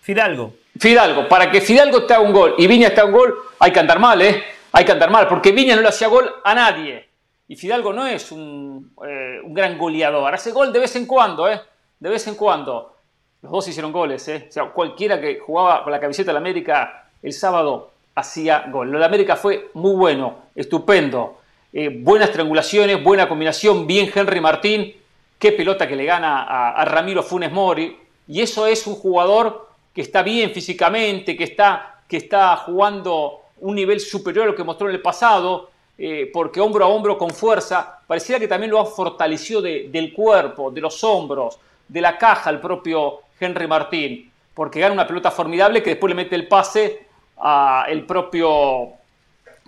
Fidalgo. 0.00 0.54
Fidalgo, 0.78 1.28
para 1.28 1.50
que 1.50 1.60
Fidalgo 1.60 2.04
te 2.04 2.14
haga 2.14 2.22
un 2.22 2.32
gol 2.32 2.54
y 2.56 2.66
Viñas 2.66 2.94
te 2.94 3.00
haga 3.00 3.10
un 3.10 3.16
gol, 3.16 3.34
hay 3.58 3.72
que 3.72 3.80
andar 3.80 3.98
mal, 3.98 4.22
¿eh? 4.22 4.42
Hay 4.72 4.84
que 4.84 4.92
andar 4.92 5.10
mal, 5.10 5.26
porque 5.26 5.52
Viñas 5.52 5.76
no 5.76 5.82
le 5.82 5.88
hacía 5.88 6.08
gol 6.08 6.30
a 6.44 6.54
nadie. 6.54 7.08
Y 7.48 7.56
Fidalgo 7.56 7.92
no 7.92 8.06
es 8.06 8.30
un, 8.30 8.92
un 8.96 9.54
gran 9.54 9.76
goleador, 9.76 10.32
hace 10.32 10.52
gol 10.52 10.72
de 10.72 10.78
vez 10.78 10.94
en 10.96 11.06
cuando, 11.06 11.50
¿eh? 11.50 11.60
De 11.98 12.10
vez 12.10 12.26
en 12.28 12.36
cuando. 12.36 12.97
Los 13.40 13.52
dos 13.52 13.68
hicieron 13.68 13.92
goles, 13.92 14.26
¿eh? 14.28 14.46
O 14.48 14.52
sea, 14.52 14.64
cualquiera 14.64 15.20
que 15.20 15.38
jugaba 15.38 15.84
con 15.84 15.92
la 15.92 16.00
camiseta 16.00 16.30
de 16.30 16.32
la 16.32 16.40
América 16.40 17.08
el 17.22 17.32
sábado 17.32 17.92
hacía 18.16 18.66
gol. 18.68 18.90
Lo 18.90 18.98
de 18.98 19.04
América 19.04 19.36
fue 19.36 19.70
muy 19.74 19.94
bueno, 19.94 20.46
estupendo. 20.56 21.38
Eh, 21.72 21.88
buenas 22.02 22.32
triangulaciones, 22.32 23.02
buena 23.02 23.28
combinación, 23.28 23.86
bien 23.86 24.10
Henry 24.12 24.40
Martín. 24.40 24.92
Qué 25.38 25.52
pelota 25.52 25.86
que 25.86 25.94
le 25.94 26.04
gana 26.04 26.42
a, 26.72 26.84
Ramiro 26.84 27.22
Funes 27.22 27.52
Mori. 27.52 27.96
Y 28.26 28.40
eso 28.40 28.66
es 28.66 28.86
un 28.88 28.96
jugador 28.96 29.68
que 29.94 30.00
está 30.00 30.22
bien 30.22 30.50
físicamente, 30.50 31.36
que 31.36 31.44
está, 31.44 32.02
que 32.08 32.16
está 32.16 32.56
jugando 32.56 33.42
un 33.60 33.76
nivel 33.76 34.00
superior 34.00 34.46
a 34.46 34.48
lo 34.48 34.56
que 34.56 34.64
mostró 34.64 34.88
en 34.88 34.96
el 34.96 35.02
pasado, 35.02 35.70
eh, 35.96 36.28
porque 36.32 36.60
hombro 36.60 36.84
a 36.84 36.88
hombro 36.88 37.16
con 37.16 37.30
fuerza, 37.30 38.00
pareciera 38.04 38.40
que 38.40 38.48
también 38.48 38.72
lo 38.72 38.80
ha 38.80 38.86
fortalecido 38.86 39.62
del 39.62 40.12
cuerpo, 40.12 40.72
de 40.72 40.80
los 40.80 41.02
hombros, 41.04 41.58
de 41.86 42.00
la 42.00 42.18
caja 42.18 42.50
el 42.50 42.60
propio 42.60 43.20
Henry 43.40 43.66
Martín, 43.66 44.30
porque 44.54 44.80
gana 44.80 44.92
una 44.92 45.06
pelota 45.06 45.30
formidable 45.30 45.82
que 45.82 45.90
después 45.90 46.10
le 46.10 46.14
mete 46.14 46.34
el 46.34 46.48
pase 46.48 47.06
a 47.38 47.84
el 47.88 48.04
propio 48.04 48.90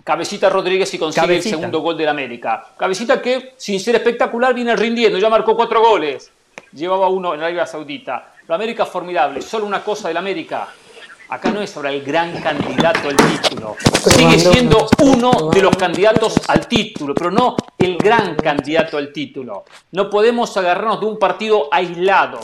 Cabecita 0.03 0.49
Rodríguez 0.49 0.93
y 0.93 0.97
consigue 0.97 1.37
el 1.37 1.43
segundo 1.43 1.79
gol 1.79 1.97
del 1.97 2.09
América. 2.09 2.65
Cabecita 2.77 3.21
que, 3.21 3.53
sin 3.57 3.79
ser 3.79 3.95
espectacular, 3.95 4.53
viene 4.53 4.75
rindiendo, 4.75 5.17
ya 5.19 5.29
marcó 5.29 5.55
cuatro 5.55 5.81
goles. 5.81 6.31
Llevaba 6.73 7.07
uno 7.09 7.33
en 7.33 7.41
Arabia 7.41 7.65
Saudita. 7.65 8.33
La 8.47 8.55
América 8.55 8.85
formidable. 8.85 9.41
Solo 9.41 9.65
una 9.65 9.83
cosa 9.83 10.07
del 10.07 10.17
América. 10.17 10.67
Acá 11.29 11.49
no 11.49 11.61
es 11.61 11.75
ahora 11.77 11.91
el 11.91 12.03
gran 12.03 12.41
candidato 12.41 13.07
al 13.07 13.15
título. 13.15 13.77
Sigue 14.05 14.37
siendo 14.37 14.87
uno 15.01 15.49
de 15.49 15.61
los 15.61 15.75
candidatos 15.77 16.35
al 16.49 16.67
título, 16.67 17.13
pero 17.13 17.31
no 17.31 17.55
el 17.77 17.97
gran 17.97 18.35
candidato 18.35 18.97
al 18.97 19.13
título. 19.13 19.63
No 19.91 20.09
podemos 20.09 20.55
agarrarnos 20.57 20.99
de 20.99 21.05
un 21.05 21.17
partido 21.17 21.69
aislado. 21.71 22.39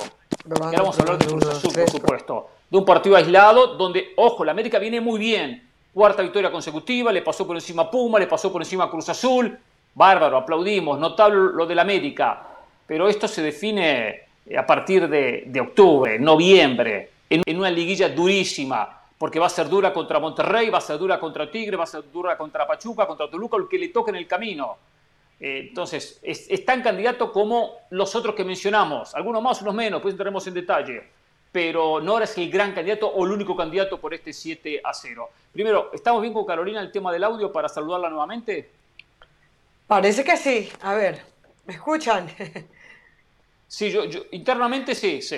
Ahora 0.49 0.79
vamos 0.79 0.97
a 0.97 1.01
hablar 1.01 1.17
de 1.17 1.25
Cruz 1.25 1.45
Azul, 1.45 1.73
por 1.73 1.89
supuesto. 1.89 2.49
De 2.69 2.77
un 2.77 2.85
partido 2.85 3.15
aislado 3.15 3.75
donde, 3.75 4.13
ojo, 4.15 4.45
la 4.45 4.51
América 4.51 4.79
viene 4.79 5.01
muy 5.01 5.19
bien. 5.19 5.67
Cuarta 5.93 6.21
victoria 6.21 6.51
consecutiva, 6.51 7.11
le 7.11 7.21
pasó 7.21 7.45
por 7.45 7.55
encima 7.55 7.83
a 7.83 7.91
Puma, 7.91 8.19
le 8.19 8.27
pasó 8.27 8.51
por 8.51 8.61
encima 8.61 8.85
a 8.85 8.89
Cruz 8.89 9.09
Azul. 9.09 9.57
Bárbaro, 9.95 10.37
aplaudimos, 10.37 10.99
notable 10.99 11.53
lo 11.53 11.65
de 11.65 11.75
la 11.75 11.81
América. 11.81 12.47
Pero 12.85 13.09
esto 13.09 13.27
se 13.27 13.41
define 13.41 14.21
a 14.57 14.65
partir 14.65 15.09
de, 15.09 15.43
de 15.47 15.59
octubre, 15.59 16.19
noviembre 16.19 17.09
en, 17.29 17.57
una 17.57 17.69
liguilla 17.69 18.09
durísima, 18.09 19.01
porque 19.17 19.39
va 19.39 19.47
a 19.47 19.49
ser 19.49 19.67
dura 19.67 19.93
contra 19.93 20.19
Monterrey, 20.19 20.69
va 20.69 20.77
a 20.77 20.81
ser 20.81 20.97
dura 20.97 21.19
contra 21.19 21.49
Tigre, 21.49 21.75
va 21.75 21.83
a 21.83 21.87
ser 21.87 22.03
dura 22.11 22.37
contra 22.37 22.67
Pachuca, 22.67 23.05
contra 23.05 23.29
Toluca, 23.29 23.57
el 23.57 23.67
que 23.67 23.77
le 23.77 23.89
toque 23.89 24.11
en 24.11 24.17
el 24.17 24.27
camino. 24.27 24.77
Eh, 25.39 25.67
entonces, 25.69 26.19
es, 26.23 26.65
tan 26.65 26.81
candidato 26.81 27.31
como 27.31 27.75
los 27.91 28.15
otros 28.15 28.35
que 28.35 28.43
mencionamos, 28.43 29.13
algunos 29.13 29.41
más, 29.41 29.61
unos 29.61 29.73
menos, 29.73 30.01
pues 30.01 30.13
entraremos 30.13 30.45
en 30.47 30.53
detalle. 30.53 31.03
Pero 31.51 32.01
no 32.01 32.19
es 32.19 32.37
el 32.37 32.51
gran 32.51 32.73
candidato 32.73 33.07
o 33.07 33.25
el 33.25 33.31
único 33.31 33.55
candidato 33.55 33.99
por 33.99 34.13
este 34.13 34.33
7 34.33 34.81
a 34.83 34.93
0. 34.93 35.29
Primero, 35.53 35.91
¿estamos 35.93 36.21
bien 36.21 36.33
con 36.33 36.45
Carolina 36.45 36.81
el 36.81 36.91
tema 36.91 37.11
del 37.11 37.23
audio 37.23 37.51
para 37.51 37.69
saludarla 37.69 38.09
nuevamente? 38.09 38.69
Parece 39.87 40.23
que 40.23 40.35
sí. 40.35 40.69
A 40.81 40.93
ver, 40.93 41.21
¿me 41.65 41.73
escuchan? 41.73 42.27
sí, 43.67 43.89
yo, 43.91 44.05
yo 44.05 44.21
internamente 44.31 44.93
sí, 44.93 45.21
sí. 45.21 45.37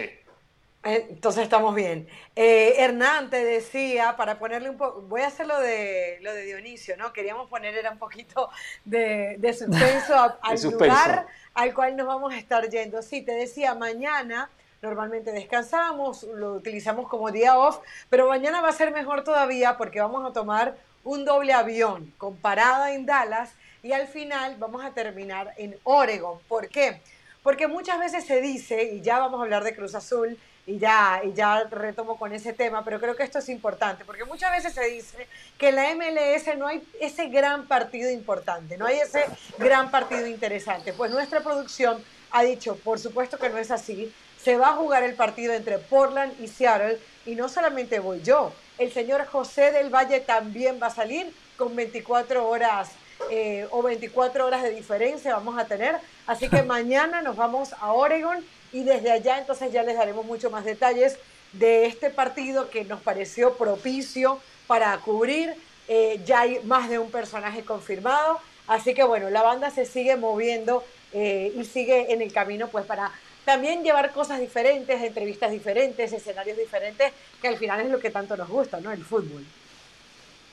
Entonces 0.82 1.44
estamos 1.44 1.76
bien. 1.76 2.08
Eh, 2.36 2.76
Hernán 2.78 3.30
te 3.30 3.44
decía, 3.44 4.16
para 4.16 4.40
ponerle 4.40 4.70
un 4.70 4.78
poco, 4.78 5.02
voy 5.02 5.22
a 5.22 5.28
hacer 5.28 5.46
lo 5.46 5.60
de, 5.60 6.20
lo 6.22 6.34
de 6.34 6.44
Dionisio, 6.44 6.96
¿no? 6.96 7.12
Queríamos 7.12 7.50
poner 7.50 7.76
era 7.76 7.92
un 7.92 8.00
poquito 8.00 8.50
de, 8.86 9.36
de 9.40 9.54
suspenso 9.54 10.38
al 10.42 10.62
lugar 10.62 11.28
al 11.54 11.74
cual 11.74 11.98
nos 11.98 12.08
vamos 12.08 12.34
a 12.34 12.38
estar 12.38 12.70
yendo. 12.70 13.02
Sí, 13.02 13.22
te 13.22 13.34
decía, 13.34 13.76
mañana 13.76 14.50
normalmente 14.82 15.34
descansamos, 15.34 16.24
lo 16.24 16.54
utilizamos 16.54 17.10
como 17.10 17.30
día 17.32 17.58
off, 17.58 17.80
pero 18.10 18.30
mañana 18.30 18.62
va 18.62 18.70
a 18.70 18.74
ser 18.74 18.92
mejor 18.92 19.26
todavía 19.26 19.78
porque 19.78 20.00
vamos 20.00 20.30
a 20.30 20.32
tomar 20.32 20.78
un 21.04 21.26
doble 21.26 21.52
avión 21.52 22.14
con 22.18 22.38
parada 22.38 22.94
en 22.94 23.06
Dallas 23.06 23.52
y 23.84 23.92
al 23.92 24.08
final 24.08 24.56
vamos 24.58 24.84
a 24.86 24.92
terminar 24.92 25.54
en 25.58 25.78
Oregon. 25.84 26.40
¿Por 26.48 26.70
qué? 26.70 27.02
Porque 27.44 27.68
muchas 27.68 28.00
veces 28.00 28.26
se 28.26 28.42
dice, 28.42 28.84
y 28.84 29.02
ya 29.02 29.20
vamos 29.20 29.40
a 29.40 29.44
hablar 29.44 29.64
de 29.64 29.76
Cruz 29.76 29.96
Azul, 29.96 30.38
y 30.66 30.78
ya, 30.78 31.22
y 31.24 31.34
ya 31.34 31.64
retomo 31.64 32.18
con 32.18 32.34
ese 32.34 32.54
tema, 32.54 32.84
pero 32.84 33.00
creo 33.00 33.16
que 33.16 33.24
esto 33.24 33.40
es 33.40 33.50
importante, 33.50 34.06
porque 34.06 34.26
muchas 34.26 34.52
veces 34.52 34.74
se 34.74 34.86
dice 34.86 35.28
que 35.58 35.70
en 35.70 35.76
la 35.76 35.96
MLS 35.96 36.58
no 36.58 36.68
hay 36.68 36.84
ese 37.00 37.28
gran 37.30 37.68
partido 37.68 38.10
importante, 38.10 38.78
no 38.78 38.86
hay 38.86 39.00
ese 39.00 39.26
gran 39.58 39.90
partido 39.90 40.28
interesante. 40.28 40.94
Pues 40.94 41.12
nuestra 41.12 41.42
producción 41.42 42.04
ha 42.32 42.44
dicho, 42.44 42.76
por 42.78 43.00
supuesto 43.00 43.38
que 43.38 43.50
no 43.50 43.58
es 43.58 43.72
así, 43.72 44.14
se 44.42 44.58
va 44.58 44.70
a 44.70 44.76
jugar 44.76 45.04
el 45.04 45.16
partido 45.16 45.54
entre 45.54 45.80
Portland 45.80 46.34
y 46.40 46.48
Seattle, 46.48 47.00
y 47.26 47.36
no 47.36 47.50
solamente 47.50 48.00
voy 48.00 48.22
yo, 48.22 48.54
el 48.78 48.92
señor 48.92 49.26
José 49.26 49.72
del 49.72 49.90
Valle 49.94 50.20
también 50.22 50.80
va 50.82 50.88
a 50.88 50.92
salir 50.92 51.34
con 51.58 51.76
24 51.76 52.48
horas 52.48 52.92
eh, 53.30 53.68
o 53.72 53.84
24 53.84 54.46
horas 54.46 54.64
de 54.64 54.72
diferencia 54.72 55.34
vamos 55.34 55.58
a 55.58 55.66
tener. 55.66 55.98
Así 56.26 56.50
que 56.50 56.64
mañana 56.64 57.22
nos 57.22 57.36
vamos 57.36 57.74
a 57.74 57.92
Oregon 57.92 58.44
y 58.72 58.84
desde 58.84 59.12
allá 59.12 59.40
entonces 59.40 59.72
ya 59.72 59.84
les 59.84 59.98
daremos 59.98 60.26
mucho 60.26 60.50
más 60.50 60.66
detalles 60.66 61.18
de 61.54 61.86
este 61.86 62.10
partido 62.10 62.70
que 62.70 62.86
nos 62.86 63.02
pareció 63.02 63.56
propicio 63.56 64.40
para 64.68 64.96
cubrir. 65.00 65.54
Eh, 65.88 66.22
ya 66.26 66.42
hay 66.42 66.60
más 66.66 66.90
de 66.90 67.00
un 67.00 67.10
personaje 67.10 67.64
confirmado, 67.64 68.40
así 68.68 68.94
que 68.94 69.04
bueno, 69.04 69.30
la 69.32 69.42
banda 69.42 69.72
se 69.72 69.86
sigue 69.86 70.16
moviendo 70.16 70.84
eh, 71.14 71.52
y 71.56 71.66
sigue 71.66 72.14
en 72.14 72.22
el 72.22 72.32
camino 72.32 72.68
pues 72.68 72.86
para 72.86 73.12
también 73.44 73.84
llevar 73.84 74.12
cosas 74.12 74.40
diferentes, 74.40 75.02
entrevistas 75.02 75.50
diferentes, 75.50 76.14
escenarios 76.14 76.56
diferentes, 76.56 77.12
que 77.42 77.48
al 77.48 77.58
final 77.58 77.82
es 77.82 77.90
lo 77.90 78.00
que 78.00 78.12
tanto 78.12 78.38
nos 78.38 78.48
gusta, 78.48 78.80
¿no? 78.80 78.92
El 78.92 79.04
fútbol. 79.04 79.44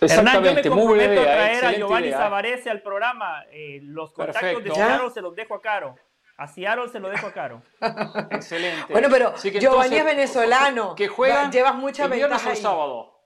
Exactamente, 0.01 0.63
yo 0.63 0.75
me 0.75 0.81
comprometo 0.81 1.21
a 1.21 1.25
traer 1.25 1.65
a 1.65 1.73
Giovanni 1.73 2.11
Zavarese 2.11 2.71
al 2.71 2.81
programa. 2.81 3.45
Eh, 3.51 3.81
los 3.83 4.13
contactos 4.13 4.65
de 4.65 4.71
Seattle 4.71 5.11
se 5.13 5.21
los 5.21 5.35
dejo 5.35 5.55
a 5.55 5.61
Caro. 5.61 5.97
A 6.39 6.49
Seattle 6.49 6.89
se 6.89 7.01
lo 7.01 7.09
dejo 7.09 7.27
a 7.27 7.33
Caro. 7.33 7.63
Excelente. 8.31 8.93
Bueno, 8.93 9.09
pero 9.11 9.35
Giovanni 9.37 9.97
es 9.97 10.05
venezolano. 10.05 10.95
Que 10.95 11.09
juegan. 11.09 11.51
Llevas 11.51 11.75
mucha 11.75 12.05
el 12.05 12.11
ventaja. 12.11 12.37
Viernes 12.37 12.59
o 12.59 12.63
sábado. 12.63 13.17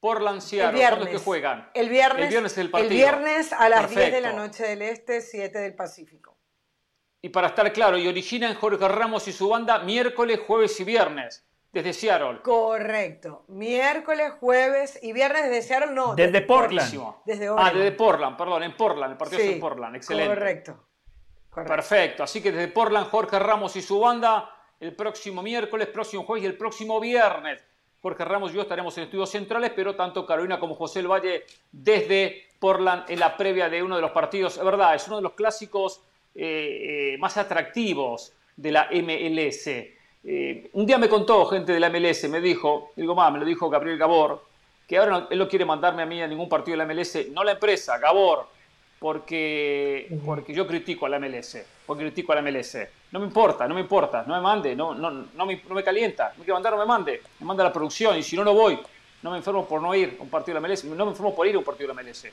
Por 0.00 0.40
Seattle. 0.40 0.68
El 0.68 0.74
viernes. 0.74 1.08
que 1.08 1.18
juegan? 1.18 1.70
El 1.74 1.88
viernes. 1.88 2.24
El 2.24 2.30
viernes, 2.30 2.58
el, 2.58 2.70
partido. 2.70 2.90
el 2.90 2.96
viernes 2.96 3.52
a 3.52 3.68
las 3.68 3.90
10 3.90 4.12
de 4.12 4.20
la 4.20 4.32
noche 4.32 4.64
del 4.64 4.82
Este, 4.82 5.20
7 5.20 5.58
del 5.58 5.74
Pacífico. 5.74 6.38
Y 7.20 7.30
para 7.30 7.48
estar 7.48 7.70
claro, 7.72 7.98
y 7.98 8.06
originan 8.06 8.54
Jorge 8.54 8.86
Ramos 8.86 9.26
y 9.26 9.32
su 9.32 9.48
banda 9.48 9.80
miércoles, 9.80 10.40
jueves 10.46 10.78
y 10.78 10.84
viernes. 10.84 11.44
Desde 11.72 11.92
Seattle. 11.92 12.40
Correcto. 12.42 13.44
Miércoles, 13.48 14.32
jueves 14.40 14.98
y 15.02 15.12
viernes 15.12 15.44
desde 15.44 15.62
Seattle, 15.62 15.92
no. 15.92 16.14
Desde 16.14 16.40
Portland. 16.40 17.14
Desde 17.26 17.48
Ah, 17.48 17.70
desde 17.74 17.92
Portland, 17.92 18.38
perdón, 18.38 18.62
en 18.62 18.76
Portland. 18.76 19.12
El 19.12 19.18
partido 19.18 19.42
es 19.42 19.48
en 19.50 19.60
Portland. 19.60 19.96
Excelente. 19.96 20.34
Correcto. 20.34 20.87
Perfecto. 21.66 22.22
Así 22.22 22.42
que 22.42 22.52
desde 22.52 22.68
Portland, 22.68 23.08
Jorge 23.08 23.38
Ramos 23.38 23.76
y 23.76 23.82
su 23.82 24.00
banda, 24.00 24.54
el 24.80 24.94
próximo 24.94 25.42
miércoles, 25.42 25.88
próximo 25.88 26.24
jueves 26.24 26.44
y 26.44 26.46
el 26.46 26.56
próximo 26.56 27.00
viernes. 27.00 27.64
Jorge 28.00 28.24
Ramos 28.24 28.52
y 28.52 28.54
yo 28.54 28.62
estaremos 28.62 28.96
en 28.98 29.04
estudios 29.04 29.30
centrales, 29.30 29.72
pero 29.74 29.96
tanto 29.96 30.24
Carolina 30.24 30.60
como 30.60 30.74
José 30.74 31.00
El 31.00 31.08
Valle 31.08 31.44
desde 31.72 32.48
Portland 32.60 33.04
en 33.08 33.18
la 33.18 33.36
previa 33.36 33.68
de 33.68 33.82
uno 33.82 33.96
de 33.96 34.02
los 34.02 34.12
partidos. 34.12 34.56
Es 34.56 34.64
verdad, 34.64 34.94
es 34.94 35.06
uno 35.08 35.16
de 35.16 35.22
los 35.22 35.32
clásicos 35.32 36.00
eh, 36.34 37.14
eh, 37.14 37.18
más 37.18 37.36
atractivos 37.36 38.32
de 38.56 38.72
la 38.72 38.88
MLS. 38.92 39.66
Eh, 40.24 40.70
un 40.72 40.86
día 40.86 40.98
me 40.98 41.08
contó 41.08 41.46
gente 41.46 41.72
de 41.72 41.80
la 41.80 41.90
MLS, 41.90 42.28
me 42.28 42.40
dijo, 42.40 42.92
digo 42.94 43.14
más, 43.14 43.32
me 43.32 43.38
lo 43.38 43.44
dijo 43.44 43.68
Gabriel 43.68 43.98
Gabor, 43.98 44.44
que 44.86 44.98
ahora 44.98 45.26
él 45.30 45.38
no 45.38 45.48
quiere 45.48 45.64
mandarme 45.64 46.02
a 46.02 46.06
mí 46.06 46.22
a 46.22 46.26
ningún 46.26 46.48
partido 46.48 46.76
de 46.76 46.84
la 46.84 46.92
MLS, 46.92 47.28
no 47.32 47.42
la 47.42 47.52
empresa, 47.52 47.98
Gabor, 47.98 48.46
porque, 48.98 50.18
porque 50.24 50.52
yo 50.52 50.66
critico 50.66 51.06
a 51.06 51.08
la 51.08 51.18
MLS, 51.18 51.58
porque 51.86 52.04
critico 52.04 52.32
a 52.32 52.36
la 52.36 52.42
MLS. 52.42 52.78
No 53.12 53.20
me 53.20 53.26
importa, 53.26 53.68
no 53.68 53.74
me 53.74 53.80
importa, 53.80 54.24
no 54.26 54.34
me 54.34 54.40
mande, 54.40 54.74
no, 54.74 54.94
no, 54.94 55.10
no, 55.10 55.46
me, 55.46 55.62
no 55.68 55.74
me 55.74 55.84
calienta, 55.84 56.30
me 56.36 56.44
quiere 56.44 56.54
mandar, 56.54 56.72
no 56.72 56.78
me 56.78 56.86
mande, 56.86 57.22
me 57.38 57.46
manda 57.46 57.64
la 57.64 57.72
producción 57.72 58.18
y 58.18 58.22
si 58.22 58.36
no, 58.36 58.44
no 58.44 58.54
voy. 58.54 58.78
No 59.20 59.32
me 59.32 59.38
enfermo 59.38 59.66
por 59.66 59.82
no 59.82 59.94
ir 59.94 60.16
a 60.18 60.22
un 60.22 60.28
partido 60.28 60.54
de 60.54 60.60
la 60.60 60.68
MLS, 60.68 60.84
no 60.84 61.04
me 61.04 61.10
enfermo 61.10 61.34
por 61.34 61.46
ir 61.46 61.54
a 61.56 61.58
un 61.58 61.64
partido 61.64 61.88
de 61.88 61.94
la 61.94 62.02
MLS. 62.02 62.26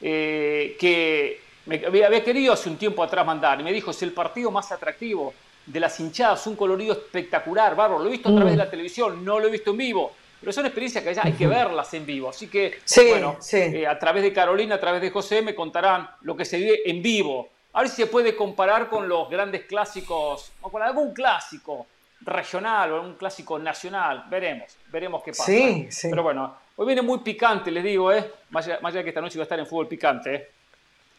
Eh, 0.00 0.76
que 0.78 1.40
me 1.66 1.86
había 1.86 2.24
querido 2.24 2.52
hace 2.52 2.68
un 2.68 2.76
tiempo 2.76 3.02
atrás 3.02 3.24
mandar 3.24 3.60
y 3.60 3.64
me 3.64 3.72
dijo, 3.72 3.90
es 3.90 4.02
el 4.02 4.12
partido 4.12 4.50
más 4.50 4.72
atractivo 4.72 5.32
de 5.64 5.80
las 5.80 5.98
hinchadas, 6.00 6.46
un 6.46 6.56
colorido 6.56 6.92
espectacular, 6.92 7.76
bárbaro, 7.76 8.02
lo 8.02 8.08
he 8.08 8.12
visto 8.12 8.28
a 8.28 8.34
través 8.34 8.54
de 8.54 8.58
la 8.58 8.66
mm. 8.66 8.70
televisión, 8.70 9.24
no 9.24 9.38
lo 9.38 9.46
he 9.46 9.50
visto 9.50 9.70
en 9.70 9.76
vivo, 9.76 10.12
pero 10.42 10.52
son 10.52 10.66
experiencias 10.66 11.04
que 11.04 11.14
ya 11.14 11.22
hay 11.24 11.34
que 11.34 11.46
verlas 11.46 11.94
en 11.94 12.04
vivo. 12.04 12.28
Así 12.28 12.48
que, 12.48 12.80
bueno, 13.08 13.38
eh, 13.52 13.86
a 13.86 13.96
través 13.96 14.24
de 14.24 14.32
Carolina, 14.32 14.74
a 14.74 14.80
través 14.80 15.00
de 15.00 15.08
José, 15.08 15.40
me 15.40 15.54
contarán 15.54 16.10
lo 16.22 16.36
que 16.36 16.44
se 16.44 16.56
vive 16.58 16.90
en 16.90 17.00
vivo. 17.00 17.48
A 17.72 17.82
ver 17.82 17.88
si 17.88 18.02
se 18.02 18.06
puede 18.08 18.34
comparar 18.34 18.88
con 18.88 19.08
los 19.08 19.30
grandes 19.30 19.66
clásicos, 19.66 20.50
o 20.60 20.68
con 20.68 20.82
algún 20.82 21.14
clásico 21.14 21.86
regional 22.22 22.92
o 22.92 23.02
un 23.02 23.14
clásico 23.14 23.56
nacional. 23.56 24.24
Veremos, 24.28 24.76
veremos 24.90 25.22
qué 25.22 25.30
pasa. 25.30 25.44
Sí, 25.44 25.86
sí. 25.90 26.08
Pero 26.10 26.24
bueno, 26.24 26.56
hoy 26.74 26.86
viene 26.86 27.02
muy 27.02 27.20
picante, 27.20 27.70
les 27.70 27.84
digo, 27.84 28.10
¿eh? 28.12 28.28
Más 28.50 28.66
allá, 28.66 28.80
de 28.90 29.04
que 29.04 29.10
esta 29.10 29.20
noche 29.20 29.38
va 29.38 29.42
a 29.42 29.44
estar 29.44 29.60
en 29.60 29.66
fútbol 29.66 29.86
picante, 29.86 30.34
¿eh? 30.34 30.48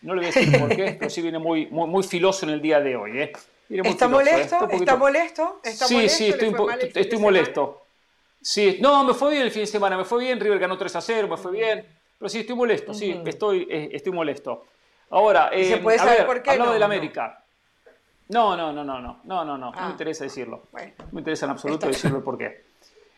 No 0.01 0.15
le 0.15 0.19
voy 0.19 0.31
a 0.31 0.33
decir 0.33 0.59
por 0.59 0.75
qué, 0.75 0.97
pero 0.99 1.09
sí 1.09 1.21
viene 1.21 1.39
muy, 1.39 1.67
muy, 1.67 1.87
muy 1.87 2.03
filoso 2.03 2.45
en 2.45 2.51
el 2.51 2.61
día 2.61 2.81
de 2.81 2.97
hoy, 2.97 3.21
¿eh? 3.21 3.31
¿Está, 3.69 4.09
molesto? 4.09 4.69
¿Está 4.69 4.97
molesto? 4.97 5.61
¿Está 5.63 5.87
sí, 5.87 5.95
molesto? 5.95 6.17
sí, 6.17 6.27
estoy, 6.27 6.53
estoy 6.93 7.19
molesto. 7.19 7.82
Sí, 8.43 8.77
no, 8.81 9.03
me 9.03 9.13
fue 9.13 9.31
bien 9.31 9.43
el 9.43 9.51
fin 9.51 9.61
de 9.61 9.67
semana, 9.67 9.97
me 9.97 10.03
fue 10.03 10.19
bien, 10.19 10.39
River 10.39 10.59
ganó 10.59 10.77
3 10.77 10.95
a 10.95 11.01
0, 11.01 11.27
me 11.27 11.37
fue 11.37 11.51
bien. 11.53 11.85
Pero 12.19 12.29
sí, 12.29 12.39
estoy 12.39 12.55
molesto, 12.55 12.93
sí, 12.93 13.19
estoy, 13.25 13.67
eh, 13.69 13.89
estoy 13.93 14.11
molesto. 14.11 14.65
Ahora, 15.09 15.49
eh, 15.51 15.65
¿Se 15.65 15.73
em, 15.75 15.83
puede 15.83 15.97
saber 15.97 16.25
por 16.25 16.43
qué? 16.43 16.57
No, 16.57 16.73
del 16.73 16.83
América. 16.83 17.43
No, 18.29 18.55
no, 18.55 18.71
no, 18.71 18.83
no, 18.83 18.99
no, 18.99 19.19
no, 19.23 19.45
no, 19.45 19.45
no, 19.45 19.57
no 19.57 19.71
me 19.71 19.77
ah. 19.79 19.89
interesa 19.89 20.23
decirlo. 20.23 20.63
No 20.73 21.05
me 21.11 21.21
interesa 21.21 21.45
en 21.45 21.51
absoluto 21.51 21.87
decirlo 21.87 22.23
por 22.23 22.37
qué. 22.37 22.63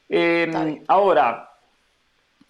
Em, 0.10 0.84
ahora, 0.88 1.51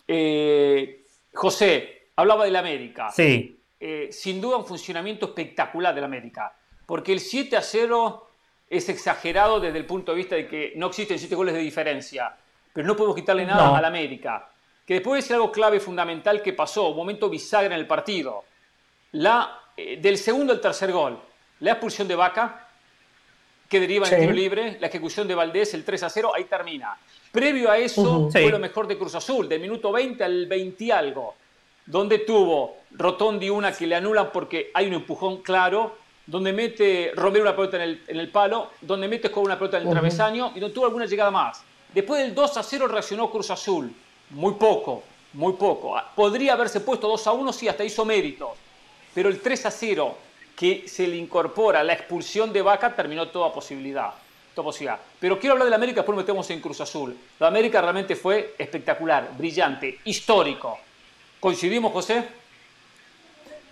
eh, 0.08 1.06
José, 1.34 2.10
hablaba 2.16 2.46
del 2.46 2.56
América. 2.56 3.10
Sí. 3.10 3.60
Eh, 3.80 4.10
sin 4.12 4.42
duda 4.42 4.58
un 4.58 4.66
funcionamiento 4.66 5.28
espectacular 5.28 5.94
del 5.94 6.06
América, 6.06 6.56
porque 6.86 7.14
el 7.14 7.20
7 7.20 7.58
a 7.58 7.62
0 7.62 8.28
es 8.70 8.90
exagerado 8.90 9.60
desde 9.60 9.78
el 9.78 9.86
punto 9.86 10.12
de 10.12 10.18
vista 10.18 10.36
de 10.36 10.48
que 10.48 10.74
no 10.76 10.88
existen 10.88 11.20
7 11.20 11.36
goles 11.36 11.54
de 11.54 11.60
diferencia 11.60 12.36
pero 12.76 12.86
no 12.86 12.98
podemos 12.98 13.16
quitarle 13.16 13.46
nada 13.46 13.78
al 13.78 13.86
América. 13.86 14.50
Que 14.86 14.96
después 14.96 15.24
decir 15.24 15.34
algo 15.34 15.50
clave, 15.50 15.80
fundamental 15.80 16.42
que 16.42 16.52
pasó, 16.52 16.90
un 16.90 16.98
momento 16.98 17.30
bisagra 17.30 17.74
en 17.74 17.80
el 17.80 17.88
partido. 17.88 18.44
La, 19.14 19.62
eh, 19.78 19.98
del 20.02 20.18
segundo 20.18 20.52
al 20.52 20.60
tercer 20.60 20.92
gol, 20.92 21.18
la 21.62 21.72
expulsión 21.72 22.06
de 22.06 22.16
Vaca, 22.16 22.68
que 23.70 23.80
deriva 23.80 24.10
en 24.10 24.20
tiro 24.20 24.34
libre, 24.34 24.78
la 24.82 24.88
ejecución 24.88 25.26
de 25.26 25.36
Valdés, 25.36 25.74
el 25.74 25.86
3 25.86 26.04
a 26.04 26.10
0, 26.10 26.34
ahí 26.36 26.44
termina. 26.44 26.98
Previo 27.32 27.72
a 27.72 27.78
eso 27.78 28.30
fue 28.30 28.50
lo 28.50 28.60
mejor 28.60 28.88
de 28.88 28.98
Cruz 28.98 29.16
Azul, 29.16 29.48
del 29.48 29.62
minuto 29.62 29.94
20 29.94 30.22
al 30.26 30.46
20 30.46 30.92
algo, 30.92 31.36
donde 31.86 32.20
tuvo 32.20 32.80
Rotondi 32.92 33.50
una 33.50 33.72
que 33.72 33.88
le 33.88 33.96
anulan 33.96 34.32
porque 34.34 34.70
hay 34.74 34.88
un 34.88 34.96
empujón 34.96 35.42
claro, 35.44 35.96
donde 36.28 36.52
mete 36.52 37.14
Romero 37.16 37.44
una 37.44 37.56
pelota 37.56 37.82
en 37.82 38.02
el, 38.06 38.30
palo, 38.32 38.72
donde 38.82 39.08
mete 39.08 39.32
con 39.32 39.46
una 39.46 39.58
pelota 39.58 39.78
en 39.78 39.88
el 39.88 39.94
travesaño 39.94 40.52
y 40.56 40.60
donde 40.60 40.76
tuvo 40.76 40.88
alguna 40.88 41.06
llegada 41.06 41.32
más. 41.32 41.64
Después 41.96 42.22
del 42.22 42.36
2 42.36 42.58
a 42.58 42.62
0 42.62 42.90
reaccionó 42.90 43.32
Cruz 43.32 43.50
Azul, 43.52 43.90
muy 44.32 44.56
poco, 44.56 45.02
muy 45.32 45.54
poco. 45.54 45.96
Podría 46.14 46.52
haberse 46.52 46.82
puesto 46.82 47.08
2 47.08 47.28
a 47.28 47.32
1, 47.32 47.54
sí, 47.54 47.70
hasta 47.70 47.86
hizo 47.86 48.04
méritos, 48.04 48.50
pero 49.14 49.30
el 49.30 49.40
3 49.40 49.68
a 49.68 49.72
0 49.72 50.18
que 50.58 50.90
se 50.90 51.08
le 51.08 51.16
incorpora 51.16 51.82
la 51.86 51.94
expulsión 51.94 52.52
de 52.52 52.62
Vaca 52.62 52.94
terminó 52.94 53.30
toda 53.30 53.54
posibilidad. 53.54 54.14
Toda 54.54 54.66
posibilidad. 54.66 55.00
Pero 55.22 55.40
quiero 55.40 55.54
hablar 55.54 55.68
de 55.68 55.70
la 55.70 55.78
América, 55.78 56.02
después 56.02 56.18
metemos 56.18 56.50
en 56.50 56.60
Cruz 56.60 56.82
Azul. 56.82 57.16
La 57.40 57.48
América 57.48 57.80
realmente 57.80 58.18
fue 58.18 58.56
espectacular, 58.58 59.30
brillante, 59.38 60.00
histórico. 60.04 60.78
¿Coincidimos, 61.40 61.94
José? 61.94 62.26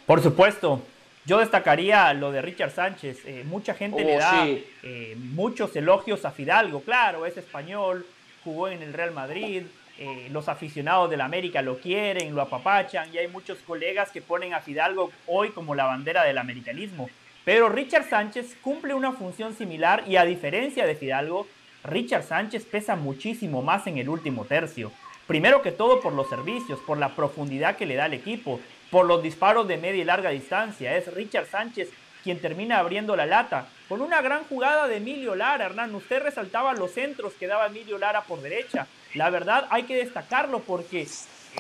Por 0.05 0.23
supuesto. 0.23 0.81
Yo 1.25 1.39
destacaría 1.39 2.13
lo 2.13 2.31
de 2.31 2.41
Richard 2.41 2.71
Sánchez. 2.71 3.25
Eh, 3.25 3.43
mucha 3.45 3.73
gente 3.73 4.03
le 4.03 4.17
oh, 4.17 4.19
da 4.19 4.45
eh, 4.45 5.15
muchos 5.17 5.73
elogios 5.75 6.25
a 6.25 6.31
Fidalgo. 6.31 6.81
Claro, 6.81 7.25
es 7.25 7.37
español, 7.37 8.05
jugó 8.43 8.67
en 8.67 8.81
el 8.81 8.93
Real 8.93 9.11
Madrid, 9.11 9.63
eh, 9.99 10.27
los 10.31 10.49
aficionados 10.49 11.09
del 11.09 11.21
América 11.21 11.61
lo 11.61 11.77
quieren, 11.77 12.33
lo 12.33 12.41
apapachan 12.41 13.13
y 13.13 13.19
hay 13.19 13.27
muchos 13.27 13.59
colegas 13.59 14.09
que 14.11 14.21
ponen 14.21 14.53
a 14.53 14.59
Fidalgo 14.59 15.11
hoy 15.27 15.49
como 15.49 15.75
la 15.75 15.85
bandera 15.85 16.23
del 16.23 16.39
americanismo. 16.39 17.09
Pero 17.45 17.69
Richard 17.69 18.09
Sánchez 18.09 18.55
cumple 18.61 18.93
una 18.93 19.11
función 19.11 19.53
similar 19.53 20.03
y 20.07 20.15
a 20.15 20.25
diferencia 20.25 20.85
de 20.85 20.95
Fidalgo, 20.95 21.47
Richard 21.83 22.23
Sánchez 22.23 22.65
pesa 22.65 22.95
muchísimo 22.95 23.61
más 23.61 23.85
en 23.87 23.97
el 23.97 24.09
último 24.09 24.45
tercio. 24.45 24.91
Primero 25.27 25.61
que 25.61 25.71
todo 25.71 26.01
por 26.01 26.13
los 26.13 26.29
servicios, 26.29 26.79
por 26.79 26.97
la 26.97 27.15
profundidad 27.15 27.75
que 27.75 27.85
le 27.85 27.95
da 27.95 28.05
al 28.05 28.13
equipo, 28.13 28.59
por 28.89 29.05
los 29.05 29.21
disparos 29.21 29.67
de 29.67 29.77
media 29.77 30.01
y 30.01 30.05
larga 30.05 30.29
distancia. 30.29 30.95
Es 30.97 31.13
Richard 31.13 31.47
Sánchez 31.47 31.89
quien 32.23 32.39
termina 32.39 32.79
abriendo 32.79 33.15
la 33.15 33.25
lata. 33.25 33.67
Con 33.89 34.01
una 34.01 34.21
gran 34.21 34.45
jugada 34.45 34.87
de 34.87 34.97
Emilio 34.97 35.35
Lara, 35.35 35.65
Hernán. 35.65 35.93
Usted 35.93 36.23
resaltaba 36.23 36.73
los 36.73 36.91
centros 36.91 37.33
que 37.33 37.47
daba 37.47 37.67
Emilio 37.67 37.97
Lara 37.97 38.21
por 38.23 38.41
derecha. 38.41 38.87
La 39.13 39.29
verdad 39.29 39.67
hay 39.69 39.83
que 39.83 39.95
destacarlo 39.95 40.61
porque 40.61 41.07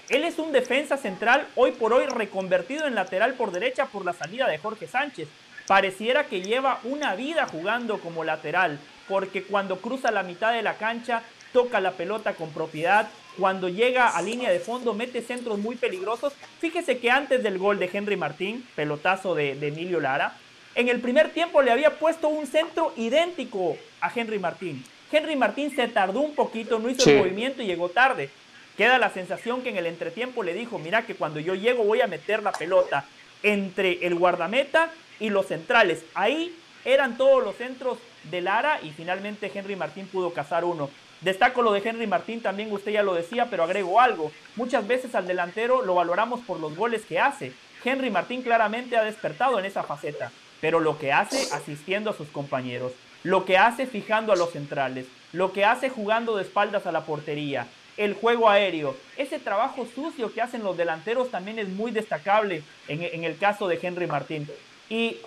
él 0.09 0.23
es 0.23 0.39
un 0.39 0.51
defensa 0.51 0.97
central 0.97 1.47
hoy 1.55 1.71
por 1.71 1.93
hoy 1.93 2.05
reconvertido 2.07 2.87
en 2.87 2.95
lateral 2.95 3.33
por 3.33 3.51
derecha 3.51 3.85
por 3.85 4.05
la 4.05 4.13
salida 4.13 4.47
de 4.47 4.57
Jorge 4.57 4.87
Sánchez. 4.87 5.27
Pareciera 5.67 6.25
que 6.25 6.41
lleva 6.41 6.79
una 6.83 7.15
vida 7.15 7.47
jugando 7.47 7.99
como 7.99 8.23
lateral, 8.23 8.79
porque 9.07 9.43
cuando 9.43 9.77
cruza 9.79 10.11
la 10.11 10.23
mitad 10.23 10.51
de 10.51 10.61
la 10.61 10.75
cancha 10.75 11.23
toca 11.53 11.79
la 11.79 11.91
pelota 11.91 12.33
con 12.33 12.51
propiedad, 12.51 13.07
cuando 13.37 13.69
llega 13.69 14.09
a 14.09 14.21
línea 14.21 14.51
de 14.51 14.59
fondo 14.59 14.93
mete 14.93 15.21
centros 15.21 15.57
muy 15.59 15.75
peligrosos. 15.75 16.33
Fíjese 16.59 16.97
que 16.97 17.11
antes 17.11 17.43
del 17.43 17.57
gol 17.57 17.79
de 17.79 17.89
Henry 17.91 18.17
Martín, 18.17 18.67
pelotazo 18.75 19.35
de, 19.35 19.51
Emilio 19.51 19.99
Lara, 19.99 20.35
en 20.75 20.89
el 20.89 20.99
primer 20.99 21.29
tiempo 21.29 21.61
le 21.61 21.71
había 21.71 21.99
puesto 21.99 22.27
un 22.27 22.47
centro 22.47 22.93
idéntico 22.97 23.77
a 24.01 24.11
Henry 24.13 24.39
Martín. 24.39 24.83
Henry 25.11 25.35
Martín 25.35 25.75
se 25.75 25.87
tardó 25.87 26.21
un 26.21 26.33
poquito, 26.33 26.79
no 26.79 26.89
hizo 26.89 27.07
el 27.09 27.19
movimiento 27.19 27.61
y 27.61 27.67
llegó 27.67 27.89
tarde. 27.89 28.29
Queda 28.75 28.97
la 28.97 29.11
sensación 29.11 29.61
que 29.61 29.69
en 29.69 29.77
el 29.77 29.85
entretiempo 29.85 30.41
le 30.41 30.55
dijo, 30.55 30.79
mira 30.79 31.05
que 31.05 31.13
cuando 31.13 31.39
yo 31.39 31.53
llego 31.53 31.83
voy 31.83 32.01
a 32.01 32.07
meter 32.07 32.41
la 32.41 32.51
pelota 32.51 33.05
entre 33.43 34.05
el 34.05 34.15
guardameta 34.15 34.91
y 35.19 35.29
los 35.29 35.47
centrales. 35.47 36.03
Ahí 36.15 36.55
eran 36.85 37.17
todos 37.17 37.43
los 37.43 37.55
centros 37.55 37.99
de 38.31 38.41
Lara 38.41 38.79
y 38.81 38.89
finalmente 38.89 39.51
Henry 39.53 39.75
Martín 39.75 40.07
pudo 40.07 40.33
cazar 40.33 40.65
uno. 40.65 40.89
Destaco 41.21 41.61
lo 41.61 41.71
de 41.71 41.87
Henry 41.87 42.07
Martín, 42.07 42.41
también 42.41 42.71
usted 42.71 42.91
ya 42.91 43.03
lo 43.03 43.13
decía, 43.13 43.47
pero 43.49 43.63
agrego 43.63 44.01
algo. 44.01 44.31
Muchas 44.55 44.85
veces 44.87 45.13
al 45.15 45.27
delantero 45.27 45.83
lo 45.83 45.95
valoramos 45.95 46.41
por 46.41 46.59
los 46.59 46.75
goles 46.75 47.05
que 47.05 47.19
hace. 47.19 47.53
Henry 47.85 48.09
Martín 48.09 48.41
claramente 48.41 48.97
ha 48.97 49.03
despertado 49.03 49.59
en 49.59 49.65
esa 49.65 49.83
faceta, 49.83 50.31
pero 50.63 50.79
lo 50.79 50.97
que 50.97 51.11
hace 51.11 51.53
asistiendo 51.53 52.11
a 52.11 52.13
sus 52.15 52.29
compañeros 52.29 52.93
lo 53.23 53.45
que 53.45 53.57
hace 53.57 53.87
fijando 53.87 54.31
a 54.31 54.35
los 54.35 54.51
centrales, 54.51 55.07
lo 55.31 55.53
que 55.53 55.65
hace 55.65 55.89
jugando 55.89 56.35
de 56.35 56.43
espaldas 56.43 56.85
a 56.85 56.91
la 56.91 57.05
portería, 57.05 57.67
el 57.97 58.13
juego 58.13 58.49
aéreo. 58.49 58.95
Ese 59.17 59.39
trabajo 59.39 59.87
sucio 59.93 60.33
que 60.33 60.41
hacen 60.41 60.63
los 60.63 60.77
delanteros 60.77 61.31
también 61.31 61.59
es 61.59 61.69
muy 61.69 61.91
destacable 61.91 62.63
en, 62.87 63.23
el 63.23 63.37
caso 63.37 63.67
de 63.67 63.79
Henry 63.81 64.07
Martín. 64.07 64.47
Y 64.89 65.17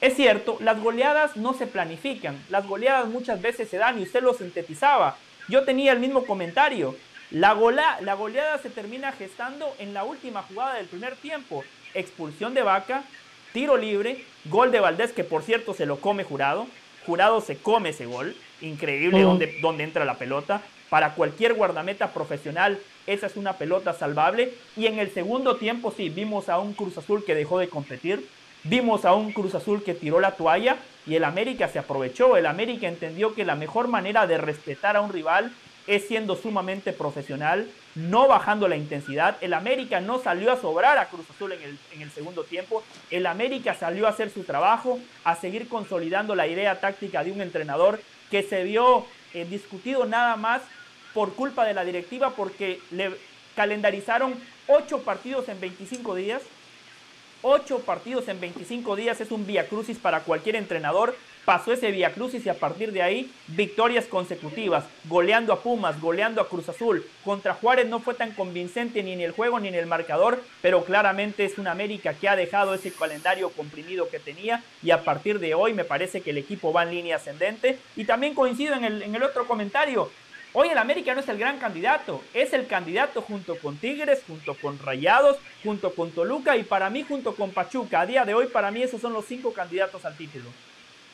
es 0.00 0.14
cierto, 0.14 0.56
las 0.60 0.80
goleadas 0.80 1.36
no 1.36 1.52
se 1.52 1.66
planifican, 1.66 2.42
las 2.48 2.66
goleadas 2.66 3.08
muchas 3.08 3.40
veces 3.40 3.68
se 3.68 3.78
dan 3.78 3.98
y 3.98 4.02
usted 4.02 4.22
lo 4.22 4.34
sintetizaba. 4.34 5.16
Yo 5.48 5.64
tenía 5.64 5.92
el 5.92 6.00
mismo 6.00 6.24
comentario. 6.24 6.96
La, 7.30 7.54
la 8.00 8.14
goleada 8.14 8.58
se 8.58 8.68
termina 8.68 9.10
gestando 9.12 9.74
en 9.78 9.94
la 9.94 10.04
última 10.04 10.42
jugada 10.42 10.74
del 10.74 10.86
primer 10.86 11.16
tiempo. 11.16 11.64
Expulsión 11.94 12.54
de 12.54 12.62
Vaca, 12.62 13.04
tiro 13.52 13.76
libre, 13.76 14.24
gol 14.46 14.70
de 14.70 14.80
Valdés 14.80 15.12
que 15.12 15.24
por 15.24 15.42
cierto 15.42 15.74
se 15.74 15.86
lo 15.86 15.98
come 15.98 16.24
jurado, 16.24 16.66
Jurado 17.06 17.40
se 17.40 17.56
come 17.56 17.90
ese 17.90 18.06
gol, 18.06 18.34
increíble 18.60 19.22
donde, 19.22 19.58
donde 19.60 19.84
entra 19.84 20.04
la 20.04 20.14
pelota. 20.14 20.62
Para 20.88 21.14
cualquier 21.14 21.54
guardameta 21.54 22.12
profesional, 22.12 22.78
esa 23.06 23.26
es 23.26 23.36
una 23.36 23.54
pelota 23.54 23.92
salvable. 23.92 24.52
Y 24.76 24.86
en 24.86 24.98
el 24.98 25.10
segundo 25.10 25.56
tiempo, 25.56 25.92
sí, 25.96 26.10
vimos 26.10 26.48
a 26.48 26.58
un 26.58 26.74
Cruz 26.74 26.98
Azul 26.98 27.24
que 27.24 27.34
dejó 27.34 27.58
de 27.58 27.68
competir. 27.68 28.28
Vimos 28.64 29.04
a 29.04 29.14
un 29.14 29.32
Cruz 29.32 29.54
Azul 29.54 29.82
que 29.82 29.94
tiró 29.94 30.20
la 30.20 30.32
toalla 30.32 30.76
y 31.06 31.16
el 31.16 31.24
América 31.24 31.68
se 31.68 31.80
aprovechó. 31.80 32.36
El 32.36 32.46
América 32.46 32.86
entendió 32.86 33.34
que 33.34 33.44
la 33.44 33.56
mejor 33.56 33.88
manera 33.88 34.26
de 34.26 34.38
respetar 34.38 34.96
a 34.96 35.00
un 35.00 35.12
rival 35.12 35.50
es 35.88 36.06
siendo 36.06 36.36
sumamente 36.36 36.92
profesional, 36.92 37.66
no 37.94 38.28
bajando 38.28 38.68
la 38.68 38.76
intensidad. 38.76 39.36
El 39.40 39.54
América 39.54 40.00
no 40.00 40.18
salió 40.18 40.52
a 40.52 40.60
sobrar 40.60 40.98
a 40.98 41.08
Cruz 41.08 41.28
Azul 41.30 41.52
en 41.52 42.02
el, 42.02 42.10
segundo 42.10 42.44
tiempo. 42.44 42.82
El 43.10 43.26
América 43.26 43.74
salió 43.74 44.06
a 44.06 44.10
hacer 44.10 44.30
su 44.30 44.44
trabajo, 44.44 44.98
a 45.24 45.36
seguir 45.36 45.68
consolidando 45.68 46.34
la 46.34 46.46
idea 46.46 46.80
táctica 46.80 47.22
de 47.22 47.32
un 47.32 47.40
entrenador 47.40 48.00
que 48.30 48.42
se 48.42 48.64
vio 48.64 49.06
eh, 49.34 49.44
discutido 49.44 50.06
nada 50.06 50.36
más 50.36 50.62
por 51.14 51.34
culpa 51.34 51.64
de 51.64 51.74
la 51.74 51.84
directiva 51.84 52.30
porque 52.30 52.80
le 52.90 53.12
calendarizaron 53.54 54.34
ocho 54.66 55.02
partidos 55.02 55.48
en 55.48 55.60
25 55.60 56.14
días. 56.14 56.42
Ocho 57.44 57.80
partidos 57.80 58.28
en 58.28 58.40
25 58.40 58.94
días 58.94 59.20
es 59.20 59.32
un 59.32 59.46
vía 59.46 59.66
crucis 59.66 59.98
para 59.98 60.20
cualquier 60.20 60.56
entrenador 60.56 61.16
pasó 61.44 61.72
ese 61.72 61.90
Via 61.90 62.12
Crucis 62.12 62.44
y 62.46 62.48
a 62.48 62.54
partir 62.54 62.92
de 62.92 63.02
ahí 63.02 63.30
victorias 63.48 64.06
consecutivas, 64.06 64.84
goleando 65.04 65.52
a 65.52 65.60
Pumas, 65.60 66.00
goleando 66.00 66.40
a 66.40 66.48
Cruz 66.48 66.68
Azul. 66.68 67.04
Contra 67.24 67.54
Juárez 67.54 67.88
no 67.88 68.00
fue 68.00 68.14
tan 68.14 68.32
convincente 68.32 69.02
ni 69.02 69.12
en 69.12 69.20
el 69.20 69.32
juego 69.32 69.60
ni 69.60 69.68
en 69.68 69.74
el 69.74 69.86
marcador, 69.86 70.42
pero 70.60 70.84
claramente 70.84 71.44
es 71.44 71.58
una 71.58 71.72
América 71.72 72.14
que 72.14 72.28
ha 72.28 72.36
dejado 72.36 72.74
ese 72.74 72.92
calendario 72.92 73.50
comprimido 73.50 74.08
que 74.08 74.18
tenía 74.18 74.62
y 74.82 74.90
a 74.90 75.04
partir 75.04 75.38
de 75.38 75.54
hoy 75.54 75.72
me 75.72 75.84
parece 75.84 76.20
que 76.20 76.30
el 76.30 76.38
equipo 76.38 76.72
va 76.72 76.84
en 76.84 76.90
línea 76.90 77.16
ascendente. 77.16 77.78
Y 77.96 78.04
también 78.04 78.34
coincido 78.34 78.74
en 78.74 78.84
el, 78.84 79.02
en 79.02 79.14
el 79.14 79.22
otro 79.22 79.46
comentario, 79.46 80.10
Hoy 80.54 80.68
el 80.68 80.76
América 80.76 81.14
no 81.14 81.20
es 81.20 81.28
el 81.30 81.38
gran 81.38 81.56
candidato, 81.58 82.20
es 82.34 82.52
el 82.52 82.66
candidato 82.66 83.22
junto 83.22 83.56
con 83.56 83.78
Tigres, 83.78 84.22
junto 84.26 84.54
con 84.54 84.78
Rayados, 84.78 85.38
junto 85.64 85.94
con 85.94 86.10
Toluca 86.10 86.58
y 86.58 86.62
para 86.62 86.90
mí 86.90 87.06
junto 87.08 87.34
con 87.34 87.52
Pachuca. 87.52 88.02
A 88.02 88.06
día 88.06 88.26
de 88.26 88.34
hoy 88.34 88.48
para 88.48 88.70
mí 88.70 88.82
esos 88.82 89.00
son 89.00 89.14
los 89.14 89.24
cinco 89.24 89.54
candidatos 89.54 90.04
al 90.04 90.14
título. 90.14 90.44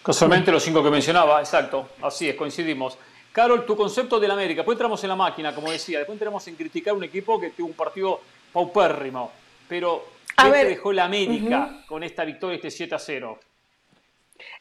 Casualmente 0.03 0.51
los 0.51 0.63
cinco 0.63 0.83
que 0.83 0.91
mencionaba, 0.91 1.41
exacto, 1.41 1.89
así 2.03 2.29
es, 2.29 2.37
coincidimos. 2.37 2.97
Carol, 3.33 3.67
tu 3.67 3.77
concepto 3.77 4.19
del 4.19 4.31
América, 4.31 4.61
después 4.61 4.75
entramos 4.75 5.03
en 5.05 5.09
la 5.11 5.17
máquina, 5.17 5.55
como 5.55 5.71
decía, 5.71 5.99
después 5.99 6.17
entramos 6.17 6.47
en 6.49 6.57
criticar 6.57 6.95
un 6.95 7.05
equipo 7.05 7.39
que 7.39 7.51
tuvo 7.51 7.69
un 7.69 7.75
partido 7.75 8.21
paupérrimo, 8.53 9.31
pero 9.69 10.07
¿qué 10.37 10.51
te 10.51 10.65
dejó 10.65 10.93
la 10.93 11.05
América 11.05 11.85
con 11.87 12.03
esta 12.03 12.25
victoria, 12.25 12.57
este 12.57 12.71
7 12.71 12.95
a 12.95 12.99
0? 12.99 13.39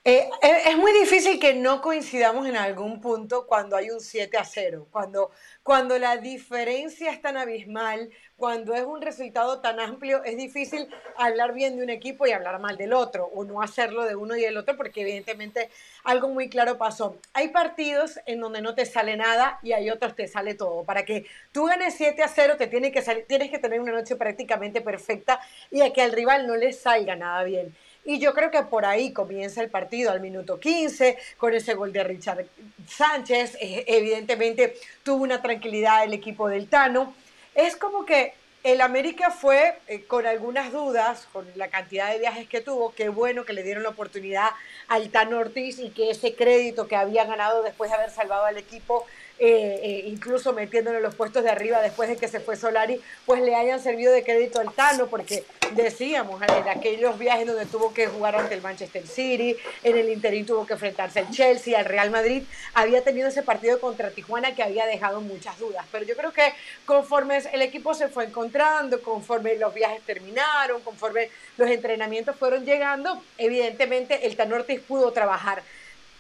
Eh, 0.04 0.30
es 0.42 0.78
muy 0.78 0.92
difícil 0.94 1.40
que 1.40 1.54
no 1.54 1.82
coincidamos 1.82 2.48
en 2.48 2.58
algún 2.58 3.00
punto 3.02 3.46
cuando 3.46 3.76
hay 3.76 3.90
un 3.92 4.00
7 4.00 4.38
a 4.38 4.44
0, 4.44 4.88
cuando, 4.90 5.32
cuando 5.62 6.00
la 6.00 6.18
diferencia 6.18 7.12
es 7.12 7.22
tan 7.22 7.38
abismal, 7.38 8.10
cuando 8.38 8.74
es 8.74 8.84
un 8.84 9.02
resultado 9.02 9.60
tan 9.60 9.80
amplio, 9.80 10.24
es 10.24 10.38
difícil 10.38 10.88
hablar 11.18 11.54
bien 11.54 11.76
de 11.76 11.84
un 11.84 11.90
equipo 11.90 12.26
y 12.26 12.32
hablar 12.32 12.60
mal 12.60 12.78
del 12.78 12.94
otro, 12.94 13.26
o 13.34 13.44
no 13.44 13.62
hacerlo 13.62 14.06
de 14.06 14.16
uno 14.16 14.36
y 14.36 14.42
del 14.42 14.58
otro, 14.58 14.78
porque 14.78 15.02
evidentemente 15.02 15.70
algo 16.04 16.30
muy 16.30 16.50
claro 16.50 16.78
pasó. 16.78 17.18
Hay 17.34 17.50
partidos 17.50 18.20
en 18.26 18.40
donde 18.40 18.62
no 18.62 18.76
te 18.76 18.86
sale 18.86 19.18
nada 19.18 19.60
y 19.62 19.74
hay 19.74 19.90
otros 19.90 20.16
te 20.16 20.28
sale 20.28 20.56
todo. 20.56 20.84
Para 20.86 21.04
que 21.04 21.26
tú 21.52 21.66
ganes 21.66 21.96
7 21.96 22.24
a 22.24 22.28
0, 22.28 22.56
te 22.58 22.68
tiene 22.68 22.92
que 22.92 23.02
tienes 23.28 23.52
que 23.52 23.60
tener 23.60 23.80
una 23.80 23.92
noche 23.92 24.16
prácticamente 24.16 24.82
perfecta 24.82 25.40
y 25.70 25.82
a 25.82 25.92
que 25.92 26.02
al 26.02 26.12
rival 26.12 26.48
no 26.48 26.56
le 26.56 26.74
salga 26.74 27.16
nada 27.16 27.44
bien. 27.44 27.76
Y 28.08 28.20
yo 28.20 28.34
creo 28.34 28.50
que 28.50 28.64
por 28.64 28.86
ahí 28.86 29.12
comienza 29.12 29.62
el 29.62 29.70
partido 29.70 30.12
al 30.12 30.22
minuto 30.22 30.62
15 30.62 31.18
con 31.36 31.54
ese 31.54 31.74
gol 31.74 31.92
de 31.92 32.06
Richard 32.06 32.46
Sánchez. 32.88 33.58
Eh, 33.60 33.84
evidentemente 33.86 34.78
tuvo 35.04 35.24
una 35.24 35.42
tranquilidad 35.42 36.06
el 36.06 36.14
equipo 36.14 36.48
del 36.48 36.70
Tano. 36.70 37.14
Es 37.54 37.76
como 37.76 38.06
que 38.06 38.34
el 38.64 38.80
América 38.80 39.30
fue 39.30 39.78
eh, 39.88 40.06
con 40.06 40.26
algunas 40.26 40.72
dudas, 40.72 41.28
con 41.34 41.46
la 41.56 41.68
cantidad 41.68 42.10
de 42.10 42.20
viajes 42.20 42.48
que 42.48 42.62
tuvo, 42.62 42.94
qué 42.96 43.10
bueno 43.10 43.44
que 43.44 43.52
le 43.52 43.62
dieron 43.62 43.84
la 43.84 43.90
oportunidad 43.90 44.52
al 44.88 45.10
Tan 45.10 45.34
Ortiz 45.34 45.78
y 45.78 45.90
que 45.90 46.10
ese 46.10 46.34
crédito 46.34 46.88
que 46.88 46.96
había 46.96 47.26
ganado 47.26 47.62
después 47.62 47.92
de 47.92 47.98
haber 47.98 48.10
salvado 48.10 48.46
al 48.46 48.58
equipo 48.58 49.06
eh, 49.40 49.80
eh, 49.84 50.04
incluso 50.08 50.52
metiéndolo 50.54 50.98
en 50.98 51.04
los 51.04 51.14
puestos 51.16 51.44
de 51.44 51.50
arriba 51.50 51.80
después 51.82 52.10
de 52.10 52.18
que 52.18 52.28
se 52.28 52.40
fue 52.40 52.56
Solari, 52.56 53.00
pues 53.26 53.42
le 53.42 53.56
hayan 53.56 53.80
servido 53.80 54.12
de 54.12 54.24
crédito 54.24 54.60
al 54.60 54.74
Tano, 54.74 55.08
porque 55.08 55.44
decíamos 55.74 56.42
en 56.42 56.68
aquellos 56.68 57.20
viajes 57.20 57.46
donde 57.46 57.66
tuvo 57.66 57.94
que 57.94 58.08
jugar 58.08 58.36
ante 58.36 58.56
el 58.56 58.62
Manchester 58.62 59.06
City, 59.06 59.56
en 59.84 59.98
el 59.98 60.10
interín 60.10 60.46
tuvo 60.46 60.66
que 60.66 60.74
enfrentarse 60.74 61.20
al 61.20 61.30
Chelsea, 61.30 61.78
al 61.78 61.86
Real 61.86 62.10
Madrid, 62.10 62.44
había 62.74 63.04
tenido 63.04 63.28
ese 63.28 63.44
partido 63.44 63.80
contra 63.80 64.10
Tijuana 64.10 64.56
que 64.56 64.64
había 64.64 64.86
dejado 64.86 65.22
muchas 65.22 65.60
dudas, 65.60 65.86
pero 65.92 66.06
yo 66.06 66.16
creo 66.16 66.32
que 66.32 66.54
conforme 66.86 67.38
el 67.38 67.62
equipo 67.62 67.94
se 67.94 68.08
fue 68.08 68.26
encontrando, 68.26 69.02
conforme 69.02 69.56
los 69.56 69.74
viajes 69.74 70.02
terminaron, 70.02 70.82
conforme 70.82 71.30
los 71.58 71.70
entrenamientos 71.70 72.36
fueron 72.38 72.66
llegando, 72.66 73.22
evidentemente 73.38 74.26
el 74.26 74.36
Tano 74.36 74.56
Ortiz 74.56 74.82
pudo 74.82 75.12
trabajar 75.12 75.62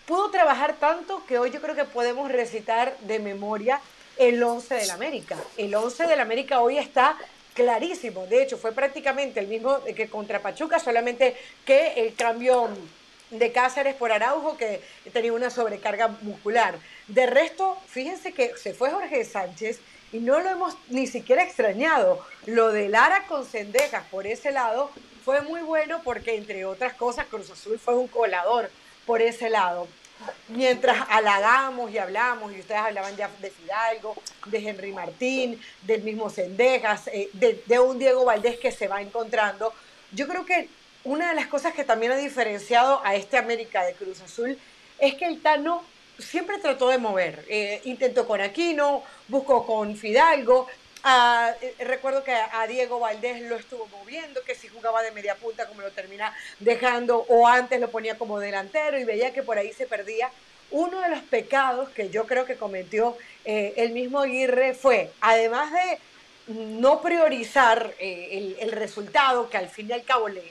pudo 0.07 0.31
trabajar 0.31 0.77
tanto 0.79 1.21
que 1.27 1.37
hoy 1.37 1.51
yo 1.51 1.61
creo 1.61 1.75
que 1.75 1.83
podemos 1.83 2.31
recitar 2.31 2.97
de 3.01 3.19
memoria 3.19 3.81
el 4.17 4.41
11 4.41 4.73
del 4.75 4.89
América. 4.89 5.35
El 5.57 5.75
11 5.75 6.07
del 6.07 6.21
América 6.21 6.61
hoy 6.61 6.77
está 6.77 7.17
clarísimo. 7.53 8.25
De 8.25 8.41
hecho, 8.41 8.57
fue 8.57 8.71
prácticamente 8.71 9.41
el 9.41 9.47
mismo 9.47 9.83
que 9.83 10.09
contra 10.09 10.41
Pachuca, 10.41 10.79
solamente 10.79 11.35
que 11.65 11.93
el 11.97 12.15
cambio 12.15 12.69
de 13.31 13.51
Cáceres 13.51 13.95
por 13.95 14.13
Araujo, 14.13 14.55
que 14.55 14.81
tenía 15.11 15.33
una 15.33 15.49
sobrecarga 15.49 16.07
muscular. 16.21 16.75
De 17.09 17.25
resto, 17.25 17.77
fíjense 17.87 18.31
que 18.31 18.55
se 18.55 18.73
fue 18.73 18.89
Jorge 18.89 19.25
Sánchez 19.25 19.81
y 20.13 20.19
no 20.19 20.39
lo 20.39 20.49
hemos 20.49 20.77
ni 20.87 21.05
siquiera 21.07 21.43
extrañado. 21.43 22.25
Lo 22.45 22.69
de 22.69 22.87
Lara 22.87 23.25
con 23.27 23.45
Cendejas 23.45 24.05
por 24.09 24.25
ese 24.25 24.51
lado 24.51 24.89
fue 25.25 25.41
muy 25.41 25.59
bueno 25.59 25.99
porque, 26.05 26.35
entre 26.35 26.63
otras 26.63 26.93
cosas, 26.93 27.25
Cruz 27.25 27.51
Azul 27.51 27.77
fue 27.77 27.95
un 27.95 28.07
colador 28.07 28.69
por 29.07 29.21
ese 29.23 29.49
lado. 29.49 29.87
Mientras 30.49 30.97
halagamos 31.09 31.91
y 31.91 31.97
hablamos, 31.97 32.51
y 32.51 32.59
ustedes 32.59 32.81
hablaban 32.81 33.15
ya 33.15 33.29
de 33.41 33.49
Fidalgo, 33.49 34.15
de 34.45 34.57
Henry 34.57 34.91
Martín, 34.91 35.59
del 35.83 36.03
mismo 36.03 36.29
Cendejas, 36.29 37.07
eh, 37.07 37.29
de, 37.33 37.79
un 37.79 37.97
Diego 37.97 38.25
Valdés 38.25 38.59
que 38.59 38.71
se 38.71 38.87
va 38.87 39.01
encontrando, 39.01 39.73
yo 40.11 40.27
creo 40.27 40.45
que 40.45 40.69
una 41.03 41.29
de 41.29 41.35
las 41.35 41.47
cosas 41.47 41.73
que 41.73 41.83
también 41.83 42.11
ha 42.11 42.17
diferenciado 42.17 43.01
a 43.03 43.15
este 43.15 43.37
América 43.37 43.83
de 43.85 43.93
Cruz 43.93 44.21
Azul 44.21 44.59
es 44.99 45.15
que 45.15 45.25
el 45.25 45.41
Tano 45.41 45.83
siempre 46.19 46.57
trató 46.57 46.89
de 46.89 46.97
mover. 46.97 47.45
Eh, 47.47 47.81
intentó 47.85 48.27
con 48.27 48.41
Aquino, 48.41 49.03
buscó 49.27 49.65
con 49.65 49.95
Fidalgo, 49.95 50.67
eh, 51.61 51.73
recuerdo 51.79 52.23
que 52.23 52.33
a 52.33 52.67
Diego 52.67 52.99
Valdés 52.99 53.41
lo 53.41 53.55
estuvo 53.55 53.87
moviendo, 53.87 54.43
que 54.43 54.55
si 54.55 54.67
jugaba 54.67 55.01
de 55.01 55.11
media 55.11 55.35
punta 55.35 55.67
como 55.67 55.81
lo 55.81 55.91
termina 55.91 56.35
dejando 56.59 57.25
o 57.29 57.47
antes 57.47 57.79
lo 57.79 57.89
ponía 57.89 58.17
como 58.17 58.39
delantero 58.39 58.99
y 58.99 59.05
veía 59.05 59.33
que 59.33 59.43
por 59.43 59.57
ahí 59.57 59.71
se 59.73 59.87
perdía. 59.87 60.29
Uno 60.69 60.99
de 61.01 61.09
los 61.09 61.21
pecados 61.21 61.89
que 61.89 62.09
yo 62.09 62.25
creo 62.25 62.45
que 62.45 62.57
cometió 62.57 63.17
eh, 63.45 63.73
el 63.77 63.91
mismo 63.91 64.19
Aguirre 64.19 64.73
fue, 64.73 65.11
además 65.21 65.71
de 65.71 65.99
no 66.47 67.01
priorizar 67.01 67.93
eh, 67.99 68.57
el, 68.59 68.71
resultado 68.71 69.49
que 69.49 69.57
al 69.57 69.69
fin 69.69 69.89
y 69.89 69.93
al 69.93 70.03
cabo 70.03 70.27
le, 70.27 70.43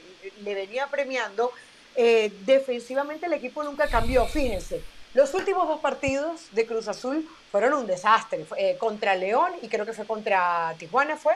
le 0.42 0.55
venía 0.55 0.87
premiando, 0.87 1.53
defensivamente 2.45 3.25
el 3.25 3.33
equipo 3.33 3.64
nunca 3.64 3.88
cambió, 3.88 4.27
fíjense 4.27 4.83
los 5.16 5.33
últimos 5.33 5.66
dos 5.66 5.81
partidos 5.81 6.48
de 6.52 6.66
Cruz 6.66 6.88
Azul 6.88 7.26
fueron 7.50 7.72
un 7.72 7.87
desastre. 7.87 8.44
Eh, 8.59 8.76
contra 8.79 9.14
León 9.14 9.50
y 9.62 9.68
creo 9.68 9.87
que 9.87 9.94
fue 9.94 10.05
contra 10.05 10.74
Tijuana, 10.79 11.16
¿fue? 11.16 11.33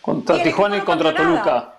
Contra 0.00 0.40
Tijuana 0.40 0.76
y 0.76 0.82
contra 0.82 1.12
Toluca. 1.12 1.74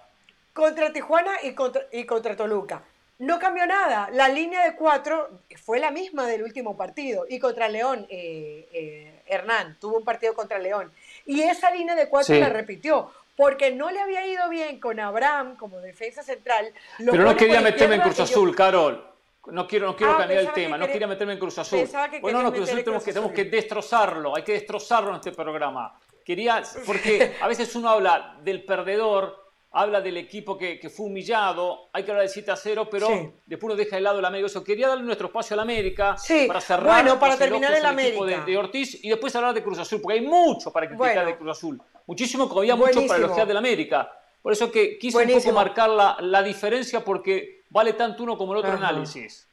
Contra 0.54 0.92
Tijuana 0.92 1.32
y 1.42 1.54
contra, 1.54 1.84
y 1.94 2.04
contra 2.04 2.36
Toluca. 2.36 2.84
No 3.20 3.40
cambió 3.40 3.66
nada. 3.66 4.10
La 4.12 4.28
línea 4.28 4.66
de 4.66 4.76
cuatro 4.76 5.30
fue 5.64 5.80
la 5.80 5.90
misma 5.90 6.28
del 6.28 6.44
último 6.44 6.76
partido. 6.76 7.26
Y 7.30 7.40
contra 7.40 7.70
León, 7.70 8.06
eh, 8.10 8.68
eh, 8.74 9.22
Hernán 9.26 9.78
tuvo 9.80 10.00
un 10.00 10.04
partido 10.04 10.34
contra 10.34 10.60
León. 10.60 10.92
Y 11.26 11.44
esa 11.44 11.72
línea 11.72 11.96
de 11.96 12.10
cuatro 12.10 12.36
la 12.36 12.50
repitió 12.50 13.10
porque 13.38 13.72
no 13.72 13.90
le 13.90 14.02
había 14.02 14.28
ido 14.28 14.50
bien 14.50 14.82
con 14.82 15.00
Abraham 15.00 15.56
como 15.56 15.80
defensa 15.80 16.24
central. 16.24 16.74
Pero 16.98 17.24
no 17.24 17.38
quería 17.38 17.62
meterme 17.62 17.96
en 17.96 18.02
Cruz 18.02 18.20
Azul, 18.20 18.54
Carol. 18.54 19.11
No 19.48 19.68
quiero, 19.68 19.88
no 19.88 19.96
quiero 19.96 20.14
ah, 20.14 20.18
cambiar 20.20 20.42
el 20.42 20.54
tema, 20.54 20.78
no 20.78 20.86
quería 20.86 21.08
meterme 21.08 21.34
en 21.34 21.40
Cruz 21.40 21.58
Azul. 21.58 21.90
Bueno, 22.22 22.44
no, 22.44 22.54
Cruz 22.54 22.70
Azul 22.70 22.84
tenemos 22.84 23.04
que, 23.04 23.12
tenemos 23.12 23.32
que 23.34 23.46
destrozarlo, 23.46 24.36
hay 24.36 24.44
que 24.44 24.54
destrozarlo 24.54 25.10
en 25.10 25.16
este 25.16 25.32
programa. 25.32 26.00
Quería, 26.24 26.62
porque 26.86 27.36
a 27.42 27.48
veces 27.48 27.76
uno 27.76 27.90
habla 27.90 28.38
del 28.44 28.64
perdedor, 28.64 29.42
habla 29.72 30.00
del 30.02 30.18
equipo 30.18 30.58
que, 30.58 30.80
que 30.80 30.90
fue 30.90 31.08
humillado, 31.08 31.90
hay 31.94 32.04
que 32.04 32.12
hablar 32.12 32.28
de 32.28 32.32
7 32.32 32.52
a 32.52 32.56
0, 32.56 32.88
pero 32.92 33.34
después 33.46 33.64
uno 33.64 33.76
deja 33.76 33.96
de 33.96 34.02
lado 34.04 34.20
el 34.20 34.26
América. 34.26 34.48
Eso 34.48 34.64
quería 34.64 34.88
darle 34.88 35.04
nuestro 35.04 35.28
espacio 35.28 35.56
al 35.56 35.62
América 35.62 36.16
para 36.48 36.62
cerrar 36.62 37.04
bueno, 37.04 37.20
para 37.20 37.38
terminar 37.38 37.74
el 37.74 37.86
América. 37.86 38.26
De, 38.26 38.42
de, 38.42 38.58
Ortiz 38.58 39.04
y 39.04 39.10
después 39.10 39.36
hablar 39.36 39.56
de 39.56 39.64
Cruz 39.64 39.80
Azul, 39.80 40.02
porque 40.02 40.20
hay 40.20 40.26
mucho 40.26 40.72
para 40.72 40.88
criticar 40.88 41.26
de 41.26 41.38
Cruz 41.38 41.52
Azul. 41.58 41.82
Muchísimo, 42.06 42.48
como 42.48 42.62
había 42.62 42.76
mucho 42.76 43.08
para 43.08 43.18
elogiar 43.18 43.48
del 43.48 43.58
América. 43.58 44.12
Por 44.42 44.54
eso 44.54 44.72
que 44.72 44.98
quise 44.98 45.18
un 45.18 45.32
poco 45.32 45.52
marcar 45.52 45.90
la, 45.90 46.18
la 46.20 46.44
diferencia 46.44 47.04
porque 47.04 47.61
vale 47.72 47.94
tanto 47.94 48.24
uno 48.24 48.38
como 48.38 48.54
el 48.54 48.60
otro 48.60 48.74
análisis. 48.74 49.48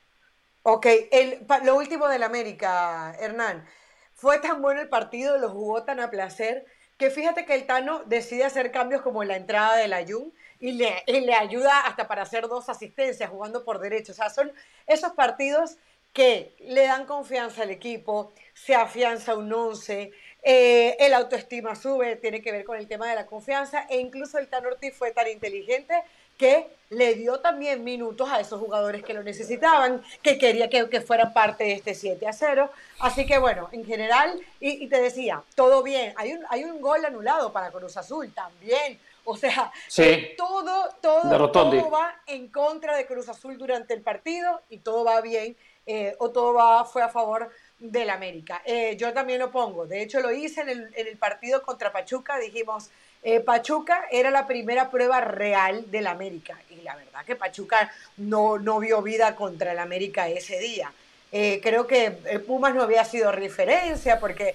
Ok, 0.63 0.87
el, 1.11 1.47
lo 1.65 1.77
último 1.77 2.09
del 2.09 2.23
América, 2.23 3.17
Hernán. 3.19 3.67
Fue 4.15 4.39
tan 4.39 4.61
bueno 4.61 4.81
el 4.81 4.89
partido, 4.89 5.39
lo 5.39 5.49
jugó 5.51 5.85
tan 5.85 6.01
a 6.01 6.11
placer, 6.11 6.67
que 6.99 7.11
fíjate 7.11 7.47
que 7.47 7.55
el 7.55 7.67
Tano 7.67 8.03
decide 8.05 8.45
hacer 8.45 8.73
cambios 8.73 9.01
como 9.03 9.23
la 9.23 9.37
entrada 9.37 9.77
de 9.77 9.87
la 9.87 10.05
Jun 10.05 10.35
y 10.59 10.73
le, 10.73 11.05
le 11.07 11.35
ayuda 11.35 11.87
hasta 11.87 12.09
para 12.09 12.23
hacer 12.23 12.49
dos 12.49 12.69
asistencias 12.69 13.31
jugando 13.31 13.65
por 13.65 13.79
derecho. 13.79 14.11
O 14.13 14.15
sea, 14.17 14.29
son 14.29 14.53
esos 14.89 15.13
partidos 15.13 15.77
que 16.13 16.57
le 16.59 16.83
dan 16.83 17.07
confianza 17.07 17.63
al 17.63 17.71
equipo, 17.71 18.33
se 18.53 18.75
afianza 18.75 19.37
un 19.37 19.53
once, 19.53 20.11
eh, 20.43 20.97
el 20.99 21.15
autoestima 21.15 21.77
sube, 21.77 22.17
tiene 22.17 22.43
que 22.43 22.51
ver 22.51 22.65
con 22.65 22.77
el 22.77 22.89
tema 22.89 23.09
de 23.09 23.15
la 23.15 23.27
confianza, 23.27 23.87
e 23.89 23.99
incluso 23.99 24.39
el 24.39 24.49
Tano 24.49 24.69
Ortiz 24.69 24.95
fue 24.97 25.13
tan 25.13 25.29
inteligente 25.29 25.95
que 26.37 26.67
le 26.91 27.15
dio 27.15 27.41
también 27.41 27.85
minutos 27.85 28.29
a 28.31 28.41
esos 28.41 28.61
jugadores 28.61 29.03
que 29.03 29.15
lo 29.15 29.23
necesitaban, 29.23 30.03
que 30.23 30.39
quería 30.39 30.69
que, 30.71 30.89
que 30.89 31.01
fueran 31.01 31.33
parte 31.33 31.65
de 31.65 31.73
este 31.73 31.95
7 31.95 32.27
a 32.27 32.33
0. 32.33 32.71
Así 33.01 33.27
que 33.27 33.39
bueno, 33.39 33.69
en 33.73 33.85
general, 33.85 34.41
y, 34.61 34.87
te 34.89 35.01
decía, 35.01 35.43
todo 35.55 35.83
bien. 35.83 36.15
Hay 36.17 36.33
un, 36.33 36.45
hay 36.49 36.65
un 36.65 36.81
gol 36.81 37.05
anulado 37.05 37.53
para 37.53 37.71
Cruz 37.71 37.97
Azul 37.97 38.33
también. 38.33 38.99
O 39.25 39.37
sea, 39.37 39.71
eh, 39.99 40.35
todo, 40.39 40.89
todo, 41.03 41.53
todo 41.53 41.91
va 41.91 42.23
en 42.27 42.49
contra 42.49 42.97
de 42.97 43.07
Cruz 43.07 43.29
Azul 43.29 43.59
durante 43.59 43.93
el 43.93 44.01
partido 44.01 44.63
y 44.71 44.79
todo 44.79 45.05
va 45.05 45.21
bien, 45.21 45.55
eh, 45.85 46.17
o 46.19 46.31
todo 46.31 46.55
va, 46.55 46.87
fue 46.87 47.03
a 47.03 47.11
favor 47.11 47.51
del 47.79 48.09
América. 48.09 48.63
Eh, 48.65 48.97
yo 48.97 49.13
también 49.13 49.39
lo 49.39 49.51
pongo. 49.51 49.87
De 49.87 50.01
hecho, 50.01 50.21
lo 50.21 50.33
hice 50.33 50.63
en 50.63 50.71
el, 50.71 50.95
en 50.95 51.07
el 51.07 51.19
partido 51.19 51.63
contra 51.63 51.93
Pachuca. 51.93 52.39
Dijimos, 52.39 52.91
eh, 53.23 53.41
Pachuca 53.41 54.05
era 54.11 54.31
la 54.31 54.47
primera 54.47 54.91
prueba 54.91 55.21
real 55.21 55.91
del 55.91 56.07
América 56.07 56.59
y 56.71 56.83
la 56.83 56.97
verdad 56.97 57.25
que 57.25 57.37
Pachuca 57.37 57.91
no, 58.17 58.59
no 58.59 58.79
vio 58.79 59.03
vida 59.03 59.35
contra 59.35 59.73
el 59.73 59.79
América 59.79 60.29
ese 60.29 60.59
día. 60.59 60.93
Eh, 61.31 61.61
creo 61.63 61.87
que 61.87 62.11
Pumas 62.47 62.75
no 62.75 62.83
había 62.83 63.05
sido 63.05 63.31
referencia 63.33 64.19
porque 64.19 64.55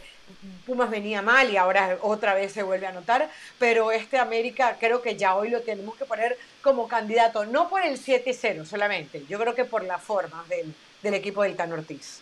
Pumas 0.66 0.90
venía 0.90 1.22
mal 1.22 1.52
y 1.52 1.58
ahora 1.58 1.98
otra 2.02 2.34
vez 2.34 2.52
se 2.52 2.64
vuelve 2.64 2.88
a 2.88 2.92
notar, 2.92 3.30
pero 3.60 3.92
este 3.92 4.18
América 4.18 4.78
creo 4.80 5.02
que 5.02 5.16
ya 5.16 5.36
hoy 5.36 5.50
lo 5.50 5.62
tenemos 5.62 5.96
que 5.96 6.06
poner 6.06 6.38
como 6.62 6.88
candidato, 6.88 7.46
no 7.46 7.70
por 7.70 7.84
el 7.84 8.00
7-0 8.00 8.66
solamente, 8.66 9.24
yo 9.30 9.38
creo 9.38 9.54
que 9.54 9.66
por 9.66 9.84
la 9.84 10.00
forma 10.00 10.44
del, 10.50 10.74
del 11.04 11.14
equipo 11.14 11.44
del 11.44 11.56
Tan 11.56 11.72
Ortiz. 11.74 12.22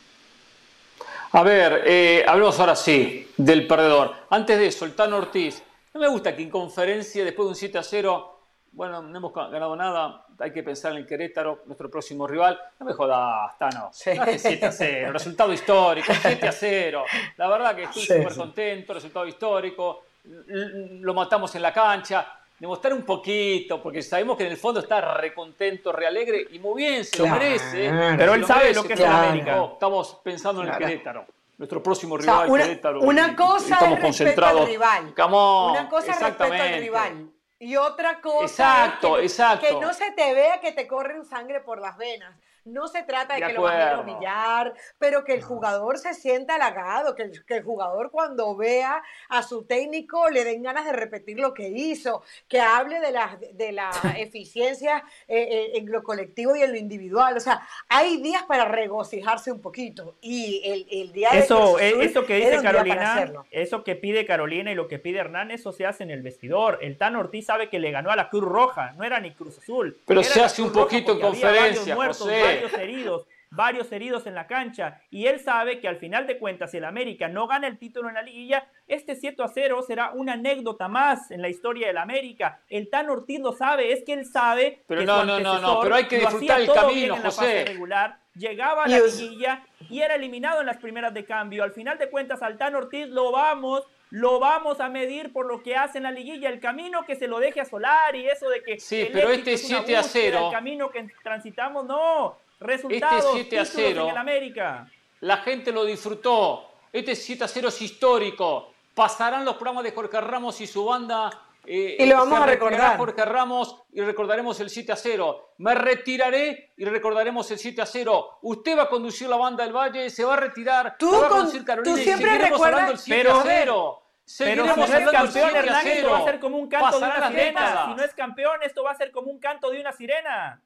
A 1.34 1.43
ver, 1.43 1.84
eh, 1.86 2.25
hablemos 2.27 2.60
ahora 2.60 2.75
sí 2.75 3.32
del 3.38 3.65
perdedor. 3.65 4.13
Antes 4.30 4.60
de 4.60 4.67
eso, 4.67 4.84
el 4.84 4.93
Tan 4.93 5.13
Ortiz 5.13 5.63
no 5.93 5.99
me 5.99 6.08
gusta 6.08 6.36
que 6.36 6.43
en 6.43 6.49
conferencia, 6.49 7.23
después 7.23 7.45
de 7.45 7.49
un 7.49 7.56
7 7.56 7.77
a 7.77 7.84
0, 7.84 8.39
bueno, 8.73 9.01
no 9.01 9.17
hemos 9.17 9.34
ganado 9.34 9.75
nada, 9.75 10.25
hay 10.39 10.54
que 10.54 10.63
pensar 10.63 10.93
en 10.93 10.99
el 10.99 11.06
Querétaro, 11.06 11.63
nuestro 11.65 11.89
próximo 11.89 12.25
rival. 12.25 12.58
No 12.80 12.86
me 12.86 12.93
jodas, 12.93 13.58
Tano. 13.58 13.89
Sí. 13.91 14.12
7 14.38 14.65
a 14.65 14.71
0, 14.71 15.12
resultado 15.12 15.51
histórico, 15.51 16.13
7 16.13 16.47
a 16.47 16.51
0. 16.51 17.04
La 17.38 17.49
verdad 17.49 17.75
que 17.75 17.84
estoy 17.84 18.04
súper 18.04 18.36
contento, 18.36 18.93
resultado 18.93 19.27
histórico. 19.27 20.04
Lo 20.23 21.13
matamos 21.13 21.54
en 21.56 21.62
la 21.62 21.73
cancha. 21.73 22.38
Demostrar 22.58 22.93
un 22.93 23.01
poquito, 23.01 23.82
porque 23.82 24.04
sabemos 24.04 24.38
que 24.38 24.45
en 24.45 24.51
el 24.51 24.58
fondo 24.58 24.80
está 24.82 25.01
recontento, 25.15 25.91
realegre 25.91 26.45
y 26.51 26.60
muy 26.60 26.84
bien, 26.84 27.04
se 27.04 27.17
lo 27.17 27.27
merece. 27.27 27.91
Pero 28.15 28.36
él 28.36 28.45
sabe 28.45 28.73
lo 28.73 28.84
que 28.84 28.93
es 28.93 28.99
el 28.99 29.06
América. 29.08 29.65
estamos 29.73 30.19
pensando 30.23 30.62
en 30.62 30.69
el 30.69 30.77
Querétaro 30.77 31.25
nuestro 31.62 31.84
próximo 31.84 32.17
rival, 32.17 32.50
una, 32.50 32.63
Querétaro. 32.63 33.02
Una 33.02 33.36
cosa 33.36 33.76
es 33.76 33.89
respeto 34.00 34.45
al 34.45 34.65
rival. 34.65 35.13
una 35.15 35.88
cosa 35.88 36.12
es 36.12 36.19
respeto 36.19 36.54
al 36.54 36.80
rival. 36.80 37.32
Y 37.60 37.76
otra 37.76 38.19
cosa 38.19 38.45
exacto, 38.45 39.17
que, 39.17 39.21
exacto. 39.21 39.67
que 39.67 39.86
no 39.86 39.93
se 39.93 40.10
te 40.13 40.34
vea 40.34 40.60
que 40.60 40.71
te 40.71 40.88
corren 40.88 41.24
sangre 41.24 41.62
por 41.62 41.80
las 41.80 41.95
venas. 41.97 42.36
No 42.65 42.88
se 42.88 43.04
trata 43.04 43.36
de, 43.36 43.41
que 43.41 43.54
lo 43.54 43.63
vayan 43.63 43.95
a 43.95 44.02
humillar, 44.02 44.74
pero 45.00 45.24
que 45.24 45.34
el 45.34 45.41
jugador 45.41 45.97
se 45.97 46.13
sienta 46.13 46.56
halagado, 46.56 47.15
que 47.15 47.24
el, 47.24 47.45
que 47.45 47.58
el 47.58 47.63
jugador 47.63 48.12
cuando 48.12 48.56
vea 48.56 49.02
a 49.30 49.43
su 49.43 49.63
técnico 49.63 50.30
le 50.30 50.43
den 50.43 50.63
ganas 50.63 50.86
de 50.86 50.93
repetir 50.93 51.39
lo 51.39 51.54
que 51.54 51.69
hizo, 51.69 52.24
que 52.47 52.60
hable 52.60 53.00
de 53.00 53.12
la, 53.12 53.39
de 53.54 53.71
la 53.71 53.91
eficiencia 54.17 55.04
eh, 55.28 55.47
eh, 55.50 55.71
en 55.76 55.91
lo 55.91 56.04
colectivo 56.04 56.56
y 56.56 56.62
en 56.62 56.71
lo 56.71 56.78
individual. 56.78 57.36
O 57.38 57.39
sea, 57.39 57.67
hay 57.88 58.21
días 58.21 58.43
para 58.43 58.65
regocijarse 58.65 59.52
un 59.52 59.62
poquito 59.62 60.15
y 60.21 60.62
el, 60.63 60.88
el 60.91 61.12
día 61.13 61.30
eso, 61.30 61.78
de 61.78 61.89
eh, 61.89 61.95
eso 62.02 62.26
que 62.26 62.36
dice 62.36 62.62
Carolina, 62.62 63.28
eso 63.50 63.84
que 63.84 63.95
pide 63.95 64.26
Carolina 64.26 64.71
y 64.71 64.76
lo 64.76 64.88
que 64.88 65.00
pide 65.00 65.19
Hernán, 65.19 65.52
eso 65.52 65.71
se 65.71 65.86
hace 65.86 66.04
en 66.04 66.12
el 66.12 66.21
vestidor. 66.21 66.80
El 66.82 66.97
Tan 66.97 67.15
Ortiz 67.15 67.47
sabe 67.47 67.69
que 67.69 67.80
le 67.80 67.91
ganó 67.91 68.12
a 68.12 68.15
la 68.15 68.30
Cruz 68.30 68.43
Roja, 68.43 68.93
no 68.93 69.04
era 69.04 69.19
ni 69.19 69.32
Cruz 69.34 69.58
Azul. 69.58 69.97
Pero 70.06 70.24
se 70.24 70.41
hace 70.41 70.62
un 70.62 70.71
poquito 70.71 71.13
en 71.13 71.19
conferencia, 71.19 71.95
varios 71.95 72.21
varios 72.53 72.73
heridos 72.73 73.27
varios 73.51 73.91
heridos 73.91 74.25
en 74.27 74.33
la 74.33 74.47
cancha 74.47 75.01
y 75.09 75.27
él 75.27 75.39
sabe 75.39 75.81
que 75.81 75.87
al 75.87 75.97
final 75.97 76.25
de 76.25 76.39
cuentas 76.39 76.71
si 76.71 76.77
el 76.77 76.85
América 76.85 77.27
no 77.27 77.47
gana 77.47 77.67
el 77.67 77.77
título 77.77 78.07
en 78.07 78.15
la 78.15 78.21
liguilla, 78.21 78.65
este 78.87 79.15
7 79.15 79.43
a 79.43 79.49
0 79.49 79.83
será 79.85 80.11
una 80.11 80.33
anécdota 80.33 80.87
más 80.87 81.31
en 81.31 81.41
la 81.41 81.49
historia 81.49 81.87
del 81.87 81.97
América. 81.97 82.61
El 82.69 82.89
Tan 82.89 83.09
Ortiz 83.09 83.41
lo 83.41 83.51
sabe, 83.51 83.91
es 83.91 84.03
que 84.05 84.13
él 84.13 84.25
sabe 84.25 84.83
pero 84.87 85.03
no, 85.03 85.25
no, 85.25 85.39
no, 85.39 85.59
no, 85.59 85.81
pero 85.81 85.95
hay 85.95 86.05
que 86.05 86.19
disfrutar 86.19 86.61
el 86.61 86.71
camino, 86.71 87.17
José. 87.17 87.65
regular, 87.65 88.19
llegaba 88.35 88.85
a 88.85 88.87
la 88.87 88.99
liguilla 88.99 89.65
y 89.89 90.01
era 90.01 90.15
eliminado 90.15 90.61
en 90.61 90.67
las 90.67 90.77
primeras 90.77 91.13
de 91.13 91.25
cambio. 91.25 91.63
Al 91.63 91.73
final 91.73 91.97
de 91.97 92.09
cuentas 92.09 92.41
al 92.41 92.57
Tan 92.57 92.75
Ortiz 92.75 93.07
lo 93.07 93.31
vamos 93.33 93.83
lo 94.11 94.39
vamos 94.39 94.81
a 94.81 94.89
medir 94.89 95.31
por 95.31 95.45
lo 95.45 95.63
que 95.63 95.77
hace 95.77 95.97
en 95.97 96.03
la 96.03 96.11
liguilla, 96.11 96.49
el 96.49 96.59
camino 96.59 97.05
que 97.05 97.15
se 97.15 97.27
lo 97.27 97.39
deje 97.39 97.61
a 97.61 97.65
Solar 97.65 98.13
y 98.13 98.27
eso 98.27 98.49
de 98.49 98.61
que 98.61 98.77
sí, 98.77 99.07
pero 99.11 99.29
este 99.29 99.57
7 99.57 99.95
a 99.95 100.03
0, 100.03 100.47
el 100.47 100.51
camino 100.51 100.89
que 100.89 101.07
transitamos, 101.23 101.85
no, 101.85 102.37
Resultados, 102.62 103.26
este 103.38 103.58
7 103.58 103.60
a 103.60 103.65
0, 103.65 104.10
en 104.10 104.17
América. 104.17 104.88
La 105.21 105.38
gente 105.38 105.71
lo 105.71 105.84
disfrutó. 105.84 106.69
Este 106.93 107.15
7 107.15 107.43
a 107.43 107.47
0 107.47 107.69
es 107.69 107.82
histórico. 107.82 108.71
Pasarán 108.93 109.43
los 109.43 109.56
programas 109.56 109.84
de 109.84 109.91
Jorge 109.91 110.21
Ramos 110.21 110.62
y 110.62 110.67
su 110.67 110.86
banda. 110.86 111.32
Eh, 111.65 111.97
y 112.00 112.06
lo 112.06 112.17
vamos 112.17 112.39
a 112.39 112.45
recordar. 112.45 112.97
Jorge 112.97 113.26
Ramos 113.26 113.84
y 113.93 114.02
recordaremos 114.02 114.60
el 114.60 114.69
7 114.69 114.91
a 114.91 114.95
0. 114.95 115.54
Me 115.58 115.74
retiraré 115.74 116.71
y 116.78 116.86
recordaremos 116.86 117.50
el 117.50 117.58
7 117.58 117.82
a 117.82 117.86
0. 117.88 118.39
Usted 118.43 118.78
va 118.78 118.84
a 118.84 118.89
conducir 118.89 119.28
la 119.28 119.38
banda 119.38 119.63
del 119.63 119.74
Valle, 119.74 120.10
se 120.12 120.24
va 120.24 120.34
a 120.34 120.38
retirar. 120.38 120.97
Tú, 121.00 121.12
va 121.12 121.28
a 121.28 121.30
conducir 121.30 121.65
Carolina 121.65 121.95
tú 121.95 122.02
siempre 122.02 122.38
recuerdas. 122.38 122.91
El 122.91 122.97
7 123.00 123.30
a 123.30 123.41
0. 123.43 124.04
Pero 124.38 124.65
si 124.65 124.80
no 124.80 124.86
es 124.86 125.12
campeón, 125.12 125.56
Hernán, 125.56 125.88
esto 125.88 126.12
va 126.12 126.17
a 126.19 126.24
ser 126.26 126.39
como 126.39 126.58
un 126.58 126.69
canto 126.69 127.00
de 127.00 127.06
una 127.06 127.28
sirena. 127.28 127.86
Si 127.86 127.95
no 127.95 128.04
es 128.04 128.13
campeón, 128.13 128.63
esto 128.63 128.84
va 128.84 128.91
a 128.91 128.95
ser 128.95 129.12
como 129.12 129.32
un 129.32 129.39
canto 129.39 129.71
de 129.71 129.82
una 129.82 129.91
sirena. 129.91 130.62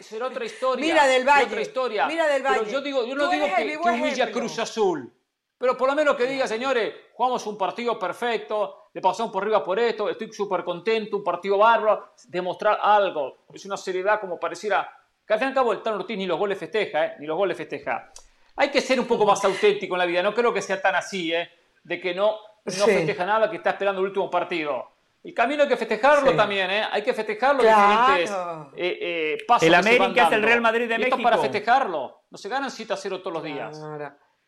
Será 0.00 0.26
otra 0.26 0.44
historia. 0.44 0.84
Mira 0.84 1.06
del 1.06 1.26
Valle. 1.26 1.46
Otra 1.46 1.60
historia. 1.60 2.06
Mira 2.06 2.28
del 2.28 2.42
Valle. 2.42 2.58
Pero 2.60 2.70
yo 2.70 2.80
digo, 2.80 3.04
yo 3.04 3.14
no 3.14 3.28
digo 3.28 3.46
que, 3.56 3.78
que 3.82 3.88
humilla 3.90 4.30
Cruz 4.30 4.58
Azul. 4.58 5.12
Pero 5.58 5.76
por 5.76 5.88
lo 5.88 5.94
menos 5.94 6.16
que 6.16 6.26
diga, 6.26 6.46
señores, 6.46 6.94
jugamos 7.14 7.46
un 7.46 7.56
partido 7.56 7.98
perfecto, 7.98 8.88
le 8.92 9.00
pasamos 9.00 9.32
por 9.32 9.42
arriba 9.42 9.62
por 9.62 9.78
esto, 9.78 10.10
estoy 10.10 10.32
súper 10.32 10.64
contento, 10.64 11.16
un 11.16 11.24
partido 11.24 11.58
bárbaro, 11.58 12.12
demostrar 12.28 12.78
algo. 12.82 13.46
Es 13.52 13.64
una 13.64 13.76
seriedad 13.76 14.20
como 14.20 14.38
pareciera. 14.38 14.88
Que 15.26 15.32
al 15.32 15.38
fin 15.38 15.48
y 15.48 15.50
al 15.50 15.54
cabo 15.54 15.72
el 15.72 15.80
Tano 15.80 15.96
Ortiz 15.96 16.18
ni 16.18 16.26
los 16.26 16.38
goles 16.38 16.58
festeja, 16.58 17.06
¿eh? 17.06 17.14
ni 17.18 17.26
los 17.26 17.36
goles 17.36 17.56
festeja. 17.56 18.12
Hay 18.56 18.70
que 18.70 18.80
ser 18.80 19.00
un 19.00 19.06
poco 19.06 19.24
más 19.24 19.44
auténtico 19.44 19.94
en 19.94 19.98
la 20.00 20.06
vida, 20.06 20.22
no 20.22 20.34
creo 20.34 20.52
que 20.52 20.60
sea 20.60 20.80
tan 20.82 20.96
así, 20.96 21.32
¿eh? 21.32 21.48
de 21.82 22.00
que 22.00 22.14
no, 22.14 22.36
no 22.64 22.84
festeja 22.84 23.24
nada, 23.24 23.48
que 23.48 23.56
está 23.56 23.70
esperando 23.70 24.00
el 24.00 24.08
último 24.08 24.30
partido. 24.30 24.93
El 25.24 25.32
camino 25.32 25.62
hay 25.62 25.68
que 25.70 25.76
festejarlo 25.78 26.36
también, 26.36 26.70
¿eh? 26.70 26.84
Hay 26.92 27.02
que 27.02 27.14
festejarlo 27.14 27.62
diferentes 27.62 28.30
eh, 28.76 28.98
eh, 29.00 29.38
pasos. 29.48 29.66
El 29.66 29.74
América 29.74 30.26
es 30.26 30.32
el 30.32 30.42
Real 30.42 30.60
Madrid 30.60 30.86
de 30.86 30.98
México. 30.98 31.16
Esto 31.16 31.24
para 31.24 31.38
festejarlo. 31.38 32.24
No 32.30 32.36
se 32.36 32.50
ganan 32.50 32.70
7 32.70 32.92
a 32.92 32.96
0 32.96 33.20
todos 33.20 33.32
los 33.32 33.42
días. 33.42 33.80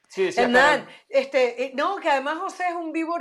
Sí, 0.09 0.31
Hernán, 0.37 0.87
este, 1.09 1.65
eh, 1.65 1.73
no, 1.75 1.97
que 1.97 2.09
además 2.09 2.39
José 2.39 2.65
es 2.69 2.75
un 2.75 2.93
vivo 2.93 3.17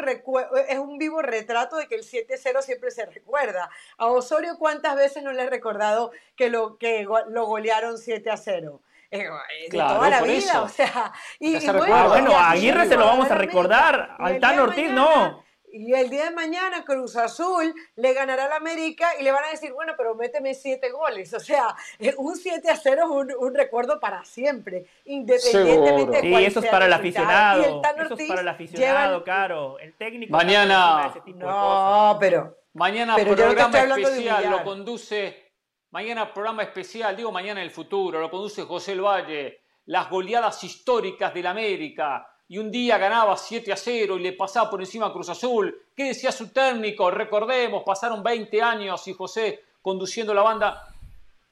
es 0.67 0.77
un 0.77 0.97
vivo 0.97 1.21
retrato 1.21 1.77
de 1.77 1.87
que 1.87 1.95
el 1.95 2.03
7-0 2.03 2.61
siempre 2.61 2.91
se 2.91 3.05
recuerda. 3.05 3.69
A 3.97 4.07
Osorio 4.07 4.57
cuántas 4.59 4.95
veces 4.95 5.23
no 5.23 5.31
le 5.31 5.43
he 5.43 5.49
recordado 5.49 6.11
que 6.35 6.49
lo 6.49 6.77
que 6.77 7.03
lo 7.03 7.45
golearon 7.45 7.97
7 7.97 8.29
a 8.29 8.37
0. 8.37 8.81
Eh, 9.11 9.27
claro, 9.69 9.95
toda 9.95 10.09
la 10.09 10.21
vida, 10.21 10.61
o 10.61 10.69
sea, 10.69 11.13
y, 11.39 11.65
bueno, 11.67 12.37
a 12.37 12.51
Aguirre 12.51 12.87
se 12.87 12.97
lo 12.97 13.05
vamos 13.05 13.31
a 13.31 13.35
recordar, 13.35 14.15
al 14.19 14.39
Tan 14.39 14.59
Ortiz 14.59 14.91
no 14.91 15.43
y 15.75 15.93
el 15.93 16.09
día 16.09 16.25
de 16.25 16.31
mañana 16.31 16.85
Cruz 16.85 17.17
Azul 17.17 17.75
le 17.97 18.13
ganará 18.13 18.45
al 18.45 18.53
América 18.53 19.09
y 19.19 19.23
le 19.23 19.31
van 19.31 19.43
a 19.43 19.49
decir, 19.49 19.73
bueno, 19.73 19.93
pero 19.97 20.15
méteme 20.15 20.53
siete 20.53 20.89
goles. 20.89 21.33
O 21.33 21.39
sea, 21.39 21.75
eh, 21.99 22.13
un 22.17 22.37
7 22.37 22.69
a 22.69 22.77
0 22.77 23.03
es 23.03 23.35
un, 23.37 23.53
recuerdo 23.53 23.99
para 23.99 24.23
siempre, 24.23 24.85
independientemente 25.03 26.21
de 26.21 26.27
Y 26.29 26.45
eso 26.45 26.61
es 26.61 26.67
para 26.67 26.85
el 26.85 26.93
aficionado. 26.93 27.61
eso 27.61 28.15
es 28.17 28.27
para 28.27 28.41
el 28.41 28.47
aficionado, 28.47 29.23
Caro. 29.25 29.77
El 29.79 29.93
técnico. 29.95 30.31
Mañana. 30.31 31.13
no, 31.35 32.17
pero. 32.19 32.57
Mañana 32.73 33.15
programa 33.17 33.79
especial 33.79 34.49
lo 34.49 34.63
conduce. 34.63 35.51
Mañana 35.91 36.33
programa 36.33 36.63
especial, 36.63 37.15
digo 37.15 37.31
mañana 37.31 37.61
en 37.61 37.65
el 37.65 37.71
futuro, 37.71 38.19
lo 38.19 38.29
conduce 38.29 38.63
José 38.63 38.93
El 38.93 39.01
Valle. 39.01 39.61
Las 39.85 40.09
goleadas 40.09 40.63
históricas 40.63 41.33
del 41.33 41.47
América 41.47 42.27
y 42.47 42.57
un 42.57 42.69
día 42.69 42.97
ganaba 42.97 43.35
7 43.35 43.71
a 43.73 43.77
0 43.77 44.17
y 44.17 44.21
le 44.21 44.33
pasaba 44.33 44.69
por 44.69 44.79
encima 44.79 45.07
a 45.07 45.13
Cruz 45.13 45.29
Azul. 45.29 45.75
¿Qué 45.95 46.05
decía 46.05 46.31
su 46.31 46.49
técnico? 46.49 47.09
Recordemos, 47.09 47.83
pasaron 47.83 48.21
20 48.21 48.61
años 48.61 49.07
y 49.07 49.13
José 49.13 49.63
conduciendo 49.81 50.33
la 50.33 50.43
banda. 50.43 50.87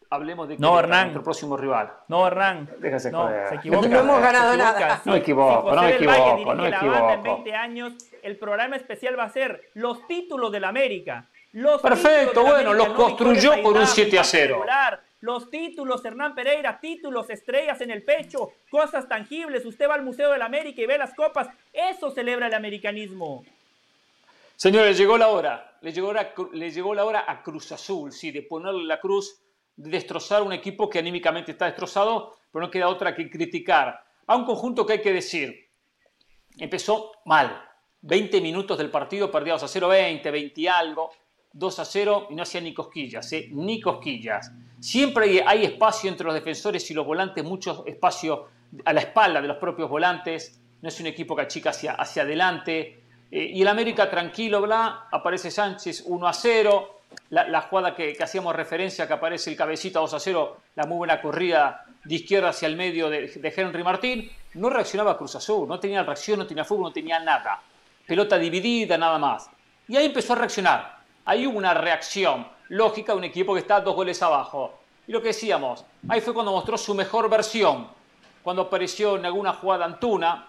Hablemos 0.09 0.47
de 0.47 0.57
no, 0.59 0.77
Hernán. 0.77 1.05
nuestro 1.05 1.23
próximo 1.23 1.57
rival. 1.57 1.91
No, 2.07 2.27
Hernán. 2.27 2.69
Déjese 2.77 3.09
no, 3.09 3.27
se 3.49 3.55
equivoca. 3.55 3.87
No 3.87 3.99
hemos 3.99 4.21
ganado 4.21 4.55
nada. 4.55 5.01
no 5.05 5.13
me 5.13 5.17
equivoco, 5.17 5.75
no 5.75 5.81
me 5.81 5.95
equivoco, 5.95 6.53
no 6.53 6.63
me 6.63 6.69
equivoco. 6.69 6.93
La 6.93 7.01
banda 7.01 7.13
en 7.13 7.23
20 7.23 7.55
años, 7.55 7.93
el 8.21 8.37
programa 8.37 8.75
especial 8.75 9.17
va 9.17 9.23
a 9.23 9.29
ser 9.29 9.71
los 9.73 10.05
títulos 10.05 10.51
del 10.51 10.65
América. 10.65 11.27
Los 11.53 11.81
Perfecto, 11.81 12.43
bueno, 12.43 12.73
los 12.73 12.89
construyó 12.89 13.61
por 13.63 13.75
un 13.75 13.87
7 13.87 14.19
a 14.19 14.23
0 14.23 14.65
los 15.23 15.49
títulos, 15.49 16.03
Hernán 16.03 16.35
Pereira, 16.35 16.81
títulos, 16.81 17.29
estrellas 17.29 17.79
en 17.79 17.91
el 17.91 18.03
pecho, 18.03 18.51
cosas 18.69 19.07
tangibles. 19.07 19.65
Usted 19.65 19.87
va 19.87 19.93
al 19.93 20.03
Museo 20.03 20.29
de 20.29 20.37
la 20.37 20.47
América 20.47 20.81
y 20.81 20.85
ve 20.85 20.97
las 20.97 21.13
copas. 21.13 21.47
Eso 21.71 22.11
celebra 22.11 22.47
el 22.47 22.53
americanismo. 22.53 23.45
Señores, 24.57 24.97
llegó 24.97 25.17
la 25.17 25.29
hora. 25.29 25.77
Le 25.79 25.93
llegó 25.93 26.11
la, 26.11 26.33
le 26.51 26.71
llegó 26.71 26.93
la 26.93 27.05
hora 27.05 27.23
a 27.25 27.41
Cruz 27.41 27.71
Azul, 27.71 28.11
sí, 28.11 28.31
de 28.31 28.41
ponerle 28.41 28.83
la 28.83 28.99
cruz, 28.99 29.41
de 29.77 29.91
destrozar 29.91 30.43
un 30.43 30.51
equipo 30.51 30.89
que 30.89 30.99
anímicamente 30.99 31.53
está 31.53 31.67
destrozado, 31.67 32.35
pero 32.51 32.65
no 32.65 32.69
queda 32.69 32.89
otra 32.89 33.15
que 33.15 33.29
criticar. 33.29 34.03
A 34.27 34.35
un 34.35 34.43
conjunto 34.43 34.85
que 34.85 34.93
hay 34.93 35.01
que 35.01 35.13
decir, 35.13 35.69
empezó 36.57 37.13
mal. 37.23 37.63
20 38.01 38.41
minutos 38.41 38.77
del 38.77 38.91
partido 38.91 39.31
perdidos 39.31 39.63
a 39.63 39.67
0-20, 39.67 40.29
20 40.29 40.59
y 40.59 40.67
algo. 40.67 41.11
2 41.53 41.79
a 41.79 41.85
0 41.85 42.27
y 42.29 42.35
no 42.35 42.43
hacía 42.43 42.59
ni 42.59 42.73
cosquillas, 42.73 43.31
¿eh? 43.31 43.47
ni 43.51 43.79
cosquillas. 43.79 44.51
Siempre 44.83 45.41
hay 45.47 45.63
espacio 45.63 46.09
entre 46.09 46.25
los 46.25 46.33
defensores 46.33 46.91
y 46.91 46.93
los 46.93 47.05
volantes, 47.05 47.41
mucho 47.41 47.85
espacio 47.87 48.49
a 48.83 48.91
la 48.91 48.99
espalda 48.99 49.41
de 49.41 49.47
los 49.47 49.55
propios 49.55 49.89
volantes. 49.89 50.59
No 50.81 50.89
es 50.89 50.99
un 50.99 51.05
equipo 51.07 51.37
que 51.37 51.43
achica 51.43 51.69
hacia, 51.69 51.93
hacia 51.93 52.23
adelante. 52.23 53.01
Eh, 53.31 53.51
y 53.53 53.61
el 53.61 53.69
América 53.69 54.09
tranquilo, 54.09 54.61
bla, 54.61 55.07
aparece 55.09 55.51
Sánchez 55.51 56.03
1 56.05 56.27
a 56.27 56.33
0. 56.33 56.99
La, 57.29 57.61
jugada 57.61 57.95
que, 57.95 58.17
hacíamos 58.21 58.53
referencia, 58.53 59.07
que 59.07 59.13
aparece 59.13 59.51
el 59.51 59.55
cabecita 59.55 60.01
2 60.01 60.15
a 60.15 60.19
0, 60.19 60.57
la 60.75 60.85
muy 60.85 60.97
buena 60.97 61.21
corrida 61.21 61.85
de 62.03 62.15
izquierda 62.15 62.49
hacia 62.49 62.67
el 62.67 62.75
medio 62.75 63.09
de, 63.09 63.27
de 63.27 63.53
Henry 63.55 63.85
Martín. 63.85 64.29
No 64.55 64.69
reaccionaba 64.69 65.17
Cruz 65.17 65.37
Azul, 65.37 65.65
no 65.65 65.79
tenía 65.79 66.03
reacción, 66.03 66.39
no 66.39 66.45
tenía 66.45 66.65
fútbol, 66.65 66.87
no 66.87 66.91
tenía 66.91 67.21
nada. 67.21 67.61
Pelota 68.05 68.37
dividida, 68.37 68.97
nada 68.97 69.17
más. 69.17 69.49
Y 69.87 69.95
ahí 69.95 70.07
empezó 70.07 70.33
a 70.33 70.35
reaccionar 70.35 71.03
Ahí 71.25 71.47
hubo 71.47 71.57
una 71.57 71.73
reacción 71.73 72.45
lógica 72.73 73.11
de 73.11 73.19
un 73.19 73.23
equipo 73.23 73.53
que 73.53 73.59
está 73.59 73.79
dos 73.79 73.95
goles 73.95 74.21
abajo. 74.23 74.79
Y 75.07 75.11
lo 75.11 75.21
que 75.21 75.27
decíamos, 75.27 75.85
ahí 76.09 76.21
fue 76.21 76.33
cuando 76.33 76.51
mostró 76.51 76.77
su 76.77 76.95
mejor 76.95 77.29
versión, 77.29 77.87
cuando 78.41 78.63
apareció 78.63 79.15
en 79.15 79.25
alguna 79.25 79.53
jugada 79.53 79.85
Antuna. 79.85 80.47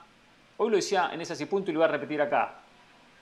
Hoy 0.56 0.70
lo 0.70 0.76
decía 0.76 1.10
en 1.12 1.20
ese 1.20 1.46
punto 1.46 1.70
y 1.70 1.74
lo 1.74 1.80
voy 1.80 1.88
a 1.88 1.92
repetir 1.92 2.22
acá. 2.22 2.54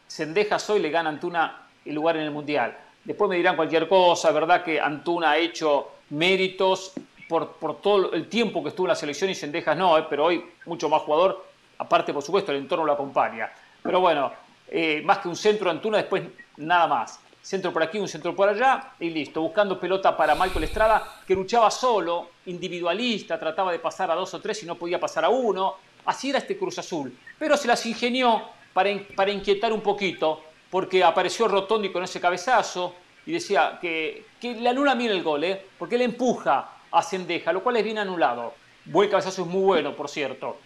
Sendejas 0.06 0.68
hoy 0.70 0.80
le 0.80 0.90
gana 0.90 1.08
Antuna 1.08 1.62
el 1.84 1.94
lugar 1.94 2.16
en 2.16 2.22
el 2.22 2.30
Mundial. 2.30 2.76
Después 3.02 3.28
me 3.28 3.36
dirán 3.36 3.56
cualquier 3.56 3.88
cosa, 3.88 4.30
¿verdad? 4.30 4.62
Que 4.62 4.80
Antuna 4.80 5.32
ha 5.32 5.38
hecho 5.38 5.88
méritos 6.10 6.92
por, 7.28 7.54
por 7.54 7.80
todo 7.80 8.12
el 8.12 8.28
tiempo 8.28 8.62
que 8.62 8.68
estuvo 8.68 8.86
en 8.86 8.90
la 8.90 8.94
selección 8.94 9.30
y 9.30 9.34
Sendejas 9.34 9.76
no, 9.76 9.98
¿eh? 9.98 10.06
pero 10.08 10.26
hoy 10.26 10.44
mucho 10.66 10.88
más 10.88 11.02
jugador. 11.02 11.44
Aparte, 11.78 12.12
por 12.12 12.22
supuesto, 12.22 12.52
el 12.52 12.58
entorno 12.58 12.84
lo 12.84 12.92
acompaña. 12.92 13.50
Pero 13.82 13.98
bueno, 13.98 14.32
eh, 14.68 15.02
más 15.04 15.18
que 15.18 15.28
un 15.28 15.34
centro 15.34 15.64
de 15.64 15.72
Antuna, 15.72 15.96
después 15.96 16.22
nada 16.58 16.86
más 16.86 17.18
centro 17.42 17.72
por 17.72 17.82
aquí, 17.82 17.98
un 17.98 18.08
centro 18.08 18.34
por 18.34 18.48
allá, 18.48 18.92
y 19.00 19.10
listo, 19.10 19.40
buscando 19.40 19.78
pelota 19.78 20.16
para 20.16 20.34
Michael 20.34 20.64
Estrada, 20.64 21.22
que 21.26 21.34
luchaba 21.34 21.70
solo, 21.70 22.30
individualista, 22.46 23.38
trataba 23.38 23.72
de 23.72 23.80
pasar 23.80 24.10
a 24.10 24.14
dos 24.14 24.32
o 24.34 24.40
tres 24.40 24.62
y 24.62 24.66
no 24.66 24.76
podía 24.76 25.00
pasar 25.00 25.24
a 25.24 25.28
uno. 25.28 25.74
Así 26.06 26.30
era 26.30 26.38
este 26.38 26.56
Cruz 26.56 26.78
Azul. 26.78 27.12
Pero 27.38 27.56
se 27.56 27.68
las 27.68 27.84
ingenió 27.84 28.42
para, 28.72 28.90
para 29.16 29.32
inquietar 29.32 29.72
un 29.72 29.80
poquito, 29.80 30.42
porque 30.70 31.02
apareció 31.02 31.48
Rotondi 31.48 31.90
con 31.90 32.04
ese 32.04 32.20
cabezazo 32.20 32.94
y 33.26 33.32
decía 33.32 33.78
que, 33.80 34.26
que 34.40 34.54
la 34.54 34.72
luna 34.72 34.94
mira 34.94 35.12
el 35.12 35.22
gol, 35.22 35.44
¿eh? 35.44 35.66
porque 35.78 35.96
él 35.96 36.02
empuja, 36.02 36.78
a 36.92 37.02
Sendeja, 37.02 37.52
lo 37.52 37.62
cual 37.62 37.76
es 37.76 37.84
bien 37.84 37.98
anulado. 37.98 38.54
Buen 38.84 39.08
cabezazo 39.08 39.42
es 39.42 39.48
muy 39.48 39.62
bueno, 39.62 39.96
por 39.96 40.08
cierto. 40.08 40.58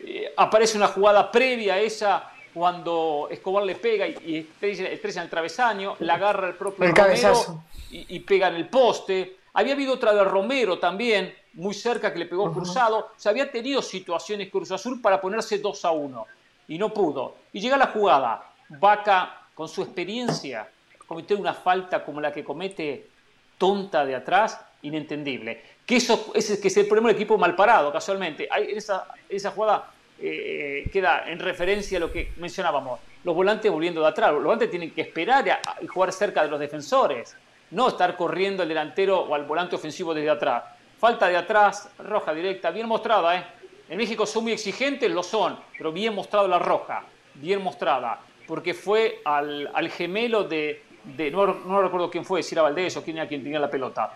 Eh, 0.00 0.32
aparece 0.36 0.76
una 0.76 0.88
jugada 0.88 1.30
previa 1.30 1.74
a 1.74 1.78
esa 1.78 2.32
cuando 2.58 3.28
Escobar 3.30 3.62
le 3.62 3.76
pega 3.76 4.08
y, 4.08 4.38
estrella, 4.38 4.88
en 4.88 5.22
el 5.22 5.30
travesaño, 5.30 5.94
la 6.00 6.14
agarra 6.14 6.48
el 6.48 6.54
propio 6.54 6.92
Romero 6.92 7.62
y, 7.90 8.18
pega 8.20 8.48
en 8.48 8.56
el 8.56 8.68
poste. 8.68 9.36
Había 9.54 9.74
habido 9.74 9.94
otra 9.94 10.12
de 10.12 10.24
Romero 10.24 10.76
también, 10.80 11.32
muy 11.52 11.72
cerca, 11.72 12.12
que 12.12 12.18
le 12.18 12.26
pegó 12.26 12.52
cruzado. 12.52 12.98
O 12.98 13.10
sea, 13.16 13.30
había 13.30 13.48
tenido 13.48 13.80
situaciones 13.80 14.50
Cruz 14.50 14.72
Azul 14.72 15.00
para 15.00 15.20
ponerse 15.20 15.58
2 15.58 15.84
a 15.84 15.92
1 15.92 16.26
y 16.66 16.78
no 16.78 16.92
pudo. 16.92 17.36
Y 17.52 17.60
llega 17.60 17.76
la 17.76 17.86
jugada. 17.86 18.44
Vaca, 18.70 19.42
con 19.54 19.68
su 19.68 19.82
experiencia, 19.82 20.68
cometió 21.06 21.38
una 21.38 21.54
falta 21.54 22.04
como 22.04 22.20
la 22.20 22.32
que 22.32 22.42
comete 22.42 23.08
tonta 23.56 24.04
de 24.04 24.16
atrás, 24.16 24.60
inentendible. 24.82 25.62
Que 25.86 25.96
eso 25.96 26.32
ese, 26.34 26.60
que 26.60 26.66
es 26.66 26.76
el 26.76 26.86
problema 26.86 27.08
del 27.08 27.16
equipo 27.16 27.38
mal 27.38 27.54
parado, 27.54 27.92
casualmente. 27.92 28.48
Hay, 28.50 28.72
esa, 28.72 29.06
esa 29.28 29.52
jugada 29.52 29.92
eh, 30.20 30.88
queda 30.92 31.24
en 31.26 31.38
referencia 31.38 31.98
a 31.98 32.00
lo 32.00 32.12
que 32.12 32.32
mencionábamos. 32.36 33.00
Los 33.24 33.34
volantes 33.34 33.70
volviendo 33.70 34.00
de 34.00 34.08
atrás. 34.08 34.32
Los 34.32 34.42
volantes 34.42 34.70
tienen 34.70 34.90
que 34.90 35.02
esperar 35.02 35.60
y 35.80 35.86
jugar 35.86 36.12
cerca 36.12 36.42
de 36.42 36.50
los 36.50 36.58
defensores. 36.58 37.36
No 37.70 37.88
estar 37.88 38.16
corriendo 38.16 38.62
el 38.62 38.68
delantero 38.68 39.20
o 39.20 39.34
al 39.34 39.44
volante 39.44 39.76
ofensivo 39.76 40.14
desde 40.14 40.30
atrás. 40.30 40.64
Falta 40.98 41.28
de 41.28 41.36
atrás, 41.36 41.90
roja 41.98 42.34
directa, 42.34 42.70
bien 42.70 42.88
mostrada, 42.88 43.36
¿eh? 43.36 43.44
En 43.88 43.96
México 43.96 44.26
son 44.26 44.42
muy 44.42 44.52
exigentes, 44.52 45.10
lo 45.10 45.22
son, 45.22 45.58
pero 45.76 45.92
bien 45.92 46.14
mostrado 46.14 46.46
la 46.46 46.58
roja, 46.58 47.04
bien 47.34 47.62
mostrada, 47.62 48.20
porque 48.46 48.74
fue 48.74 49.22
al, 49.24 49.90
gemelo 49.90 50.44
de, 50.44 50.82
no, 51.32 51.82
recuerdo 51.82 52.10
quién 52.10 52.24
fue, 52.24 52.42
si 52.42 52.54
era 52.54 52.62
Valdés 52.62 52.96
o 52.98 53.02
quién 53.02 53.16
era 53.16 53.26
quien 53.26 53.42
tenía 53.42 53.58
la 53.58 53.70
pelota. 53.70 54.12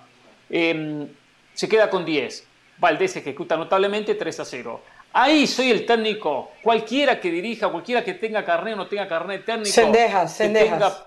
Em, 0.50 1.08
se 1.54 1.68
queda 1.68 1.88
con 1.88 2.04
10. 2.04 2.46
Valdés 2.78 3.16
ejecuta 3.16 3.56
notablemente 3.56 4.14
3 4.14 4.40
a 4.40 4.44
0. 4.44 4.80
Ahí 5.12 5.46
soy 5.46 5.70
el 5.70 5.84
técnico. 5.84 6.50
Cualquiera 6.62 7.20
que 7.20 7.30
dirija, 7.30 7.68
cualquiera 7.68 8.02
que 8.02 8.14
tenga 8.14 8.44
carnet 8.44 8.74
o 8.74 8.76
no 8.76 8.86
tenga 8.86 9.06
carnet 9.06 9.44
técnico. 9.44 9.70
Sendejas, 9.70 10.32
Sendejas. 10.34 11.04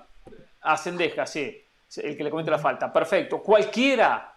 Ah, 0.62 0.78
Sendejas, 0.78 1.30
sí. 1.30 1.62
El 1.98 2.18
que 2.18 2.24
le 2.24 2.30
comete 2.30 2.52
la 2.52 2.60
falta. 2.60 2.92
Perfecto. 2.92 3.42
Cualquiera. 3.42 4.34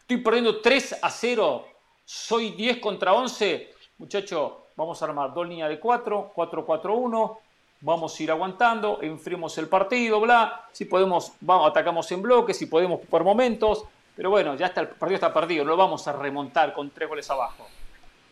Estoy 0.00 0.18
perdiendo 0.18 0.60
3 0.60 0.98
a 1.02 1.10
0 1.10 1.64
soy 2.08 2.52
10 2.52 2.78
contra 2.78 3.12
11. 3.12 3.70
Muchachos, 3.98 4.52
vamos 4.74 5.02
a 5.02 5.04
armar 5.04 5.34
dos 5.34 5.46
líneas 5.46 5.68
de 5.68 5.78
4, 5.78 6.32
4-4-1. 6.34 7.38
Vamos 7.82 8.18
a 8.18 8.22
ir 8.22 8.30
aguantando, 8.30 9.00
enfriemos 9.02 9.58
el 9.58 9.68
partido, 9.68 10.18
bla. 10.18 10.68
Si 10.72 10.86
podemos, 10.86 11.32
vamos, 11.42 11.70
atacamos 11.70 12.10
en 12.10 12.22
bloque, 12.22 12.54
si 12.54 12.64
podemos 12.64 13.00
por 13.00 13.24
momentos. 13.24 13.84
Pero 14.16 14.30
bueno, 14.30 14.54
ya 14.54 14.68
está, 14.68 14.80
el 14.80 14.88
partido 14.88 15.16
está 15.16 15.34
perdido, 15.34 15.64
no 15.64 15.72
lo 15.72 15.76
vamos 15.76 16.08
a 16.08 16.12
remontar 16.14 16.72
con 16.72 16.88
tres 16.90 17.10
goles 17.10 17.28
abajo. 17.28 17.68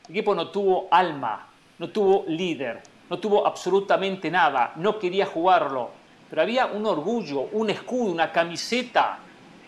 El 0.08 0.14
equipo 0.14 0.34
no 0.34 0.48
tuvo 0.48 0.86
alma, 0.90 1.48
no 1.78 1.90
tuvo 1.90 2.24
líder, 2.28 2.80
no 3.10 3.18
tuvo 3.18 3.46
absolutamente 3.46 4.30
nada, 4.30 4.72
no 4.76 4.98
quería 4.98 5.26
jugarlo. 5.26 5.90
Pero 6.30 6.42
había 6.42 6.66
un 6.66 6.86
orgullo, 6.86 7.48
un 7.52 7.70
escudo, 7.70 8.12
una 8.12 8.30
camiseta. 8.30 9.18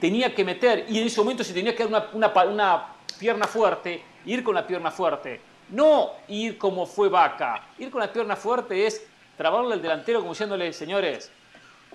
Tenía 0.01 0.33
que 0.35 0.44
meter, 0.44 0.87
y 0.88 0.98
en 0.98 1.07
ese 1.07 1.20
momento 1.20 1.42
se 1.42 1.53
tenía 1.53 1.74
que 1.74 1.87
dar 1.87 2.09
una, 2.12 2.33
una, 2.44 2.87
pierna 3.18 3.46
fuerte, 3.46 4.03
ir 4.27 4.44
con 4.44 4.55
la 4.55 4.64
pierna 4.64 4.92
fuerte. 4.92 5.40
No 5.70 6.11
ir 6.29 6.57
como 6.57 6.87
fue 6.87 7.09
Vaca. 7.09 7.68
Ir 7.79 7.90
con 7.90 8.01
la 8.01 8.12
pierna 8.12 8.37
fuerte 8.37 8.87
es 8.87 9.05
trabarle 9.37 9.74
al 9.74 9.83
delantero 9.83 10.20
como 10.20 10.33
diciéndole, 10.33 10.72
señores, 10.72 11.33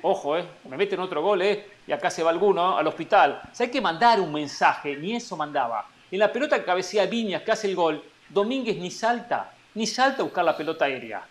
ojo, 0.01 0.37
eh, 0.37 0.45
me 0.69 0.75
meten 0.75 0.99
otro 0.99 1.21
gol, 1.21 1.41
eh, 1.41 1.65
y 1.87 1.93
acá 1.93 2.09
se 2.09 2.23
va 2.23 2.29
alguno 2.29 2.77
al 2.77 2.87
hospital. 2.87 3.41
O 3.45 3.63
hay 3.63 3.69
que 3.69 3.81
mandar 3.81 4.19
un 4.19 4.33
mensaje, 4.33 4.97
ni 4.97 5.15
eso 5.15 5.37
mandaba. 5.37 5.87
En 6.11 6.19
la 6.19 6.31
pelota 6.31 6.59
que 6.59 6.65
cabecea 6.65 7.05
Viñas, 7.05 7.41
que 7.41 7.51
hace 7.51 7.67
el 7.67 7.75
gol, 7.75 8.03
Domínguez 8.33 8.77
ni 8.77 8.89
salta, 8.89 9.53
ni 9.75 9.85
salta 9.85 10.21
a 10.21 10.25
buscar 10.25 10.43
la 10.43 10.57
pelota 10.57 10.85
aérea. 10.85 11.23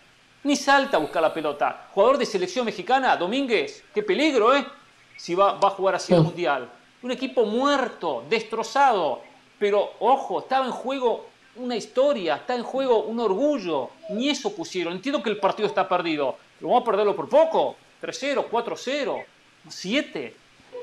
Ni 0.43 0.55
salta 0.55 0.97
a 0.97 0.99
buscar 0.99 1.21
la 1.21 1.33
pelota. 1.33 1.87
Jugador 1.93 2.17
de 2.17 2.25
selección 2.25 2.65
mexicana, 2.65 3.15
Domínguez, 3.17 3.83
qué 3.93 4.03
peligro, 4.03 4.55
¿eh? 4.55 4.65
Si 5.17 5.35
va, 5.35 5.53
va 5.53 5.67
a 5.67 5.71
jugar 5.71 5.95
hacia 5.95 6.15
el 6.15 6.23
Mundial. 6.23 6.69
Un 7.01 7.11
equipo 7.11 7.45
muerto, 7.45 8.23
destrozado. 8.29 9.21
Pero 9.59 9.93
ojo, 9.99 10.39
estaba 10.39 10.65
en 10.65 10.71
juego 10.71 11.27
una 11.57 11.75
historia, 11.75 12.35
está 12.35 12.55
en 12.55 12.63
juego 12.63 13.03
un 13.03 13.19
orgullo. 13.19 13.89
Ni 14.09 14.29
eso 14.29 14.55
pusieron. 14.55 14.93
Entiendo 14.93 15.21
que 15.21 15.29
el 15.29 15.37
partido 15.37 15.67
está 15.67 15.87
perdido, 15.87 16.37
pero 16.57 16.69
vamos 16.69 16.83
a 16.83 16.85
perderlo 16.85 17.15
por 17.15 17.27
poco. 17.27 17.75
3-0, 18.01 18.49
4-0, 18.49 19.25
7. 19.69 20.35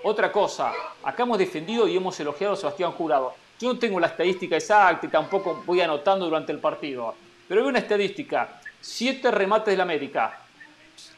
Otra 0.05 0.33
cosa, 0.33 0.73
acá 1.03 1.25
hemos 1.25 1.39
defendido 1.39 1.87
y 1.87 1.97
hemos 1.97 2.19
elogiado 2.21 2.55
a 2.55 2.57
Sebastián 2.57 2.93
Jurado. 2.93 3.35
Yo 3.61 3.75
no 3.75 3.79
tengo 3.79 4.01
la 4.01 4.07
estadística 4.07 4.57
exacta 4.57 5.07
y 5.07 5.11
tampoco 5.11 5.63
voy 5.67 5.83
anotando 5.83 6.25
durante 6.25 6.51
el 6.51 6.59
partido. 6.59 7.15
Pero 7.47 7.61
veo 7.61 7.69
una 7.69 7.81
estadística. 7.81 8.61
7 8.81 9.31
remates 9.31 9.73
del 9.73 9.83
América. 9.83 10.41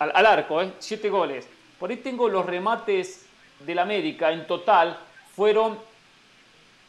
Al, 0.00 0.26
arco, 0.26 0.61
¿eh? 0.61 0.72
7 0.78 1.09
goles. 1.09 1.46
Por 1.78 1.90
ahí 1.90 1.98
tengo 1.98 2.28
los 2.28 2.44
remates 2.44 3.26
del 3.61 3.78
América 3.78 4.33
en 4.33 4.44
total. 4.48 4.98
Fueron 5.37 5.78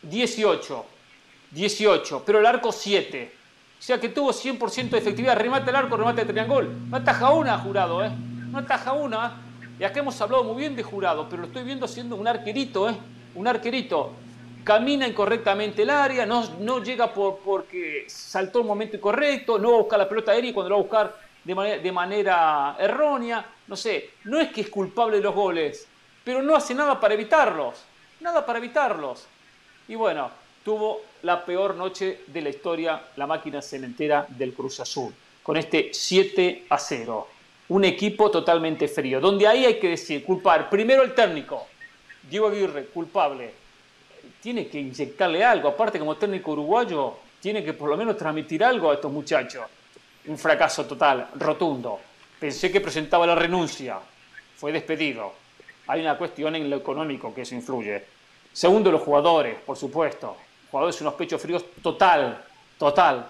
18. 0.01 0.85
18, 1.51 2.23
pero 2.25 2.39
el 2.39 2.45
arco 2.47 2.71
7. 2.71 3.31
O 3.77 3.81
sea 3.81 3.99
que 3.99 4.09
tuvo 4.09 4.31
100% 4.31 4.89
de 4.89 4.97
efectividad. 4.97 5.37
Remate 5.37 5.69
el 5.69 5.75
arco, 5.75 5.95
remate 5.95 6.21
el 6.21 6.27
triángulo. 6.29 6.69
No 6.89 6.97
ataja 6.97 7.29
una, 7.29 7.59
jurado, 7.59 8.03
¿eh? 8.03 8.09
No 8.49 8.57
ataja 8.57 8.93
una. 8.93 9.39
Y 9.79 9.83
acá 9.83 9.99
hemos 9.99 10.19
hablado 10.19 10.43
muy 10.45 10.55
bien 10.55 10.75
de 10.75 10.81
jurado, 10.81 11.27
pero 11.29 11.43
lo 11.43 11.47
estoy 11.47 11.63
viendo 11.63 11.87
siendo 11.87 12.15
un 12.15 12.27
arquerito, 12.27 12.89
¿eh? 12.89 12.95
Un 13.35 13.47
arquerito. 13.47 14.13
Camina 14.63 15.07
incorrectamente 15.07 15.81
el 15.81 15.89
área, 15.89 16.25
no, 16.25 16.57
no 16.59 16.81
llega 16.81 17.13
por, 17.13 17.39
porque 17.39 18.05
saltó 18.07 18.59
el 18.59 18.65
momento 18.65 18.95
incorrecto, 18.95 19.59
no 19.59 19.71
va 19.71 19.75
a 19.75 19.81
buscar 19.81 19.99
la 19.99 20.09
pelota 20.09 20.31
aérea 20.31 20.51
y 20.51 20.53
cuando 20.53 20.69
lo 20.69 20.75
va 20.75 20.79
a 20.79 20.83
buscar 20.83 21.17
de 21.43 21.55
manera, 21.55 21.77
de 21.81 21.91
manera 21.91 22.75
errónea. 22.79 23.45
No 23.67 23.75
sé, 23.75 24.11
no 24.25 24.39
es 24.39 24.51
que 24.51 24.61
es 24.61 24.69
culpable 24.69 25.17
de 25.17 25.23
los 25.23 25.35
goles, 25.35 25.87
pero 26.23 26.41
no 26.41 26.55
hace 26.55 26.73
nada 26.73 26.99
para 26.99 27.13
evitarlos. 27.13 27.83
Nada 28.21 28.45
para 28.45 28.59
evitarlos. 28.59 29.27
Y 29.87 29.95
bueno, 29.95 30.31
tuvo 30.63 31.01
la 31.23 31.43
peor 31.43 31.75
noche 31.75 32.21
de 32.27 32.41
la 32.41 32.49
historia 32.49 33.01
la 33.17 33.27
máquina 33.27 33.61
cementera 33.61 34.25
del 34.29 34.53
Cruz 34.53 34.79
Azul, 34.79 35.13
con 35.41 35.57
este 35.57 35.89
7 35.93 36.67
a 36.69 36.77
0. 36.77 37.27
Un 37.69 37.83
equipo 37.83 38.31
totalmente 38.31 38.87
frío, 38.87 39.19
donde 39.19 39.47
ahí 39.47 39.65
hay 39.65 39.79
que 39.79 39.89
decir, 39.89 40.23
culpar 40.23 40.69
primero 40.69 41.03
el 41.03 41.13
técnico, 41.13 41.67
Diego 42.29 42.47
Aguirre, 42.47 42.85
culpable. 42.85 43.62
Tiene 44.43 44.67
que 44.67 44.77
inyectarle 44.77 45.41
algo, 45.41 45.69
aparte 45.69 45.97
como 45.97 46.17
técnico 46.17 46.51
uruguayo, 46.51 47.13
tiene 47.39 47.63
que 47.63 47.71
por 47.71 47.89
lo 47.89 47.95
menos 47.95 48.17
transmitir 48.17 48.61
algo 48.61 48.91
a 48.91 48.95
estos 48.95 49.09
muchachos. 49.09 49.63
Un 50.27 50.37
fracaso 50.37 50.85
total, 50.85 51.29
rotundo. 51.35 51.97
Pensé 52.41 52.69
que 52.69 52.81
presentaba 52.81 53.25
la 53.25 53.35
renuncia, 53.35 53.97
fue 54.57 54.73
despedido. 54.73 55.31
Hay 55.87 56.01
una 56.01 56.17
cuestión 56.17 56.57
en 56.57 56.69
lo 56.69 56.75
económico 56.75 57.33
que 57.33 57.43
eso 57.43 57.55
influye. 57.55 58.03
Segundo, 58.51 58.91
los 58.91 59.01
jugadores, 59.01 59.61
por 59.61 59.77
supuesto. 59.77 60.35
Jugadores 60.69 60.99
unos 60.99 61.13
pechos 61.13 61.41
fríos 61.41 61.63
total, 61.81 62.43
total. 62.77 63.25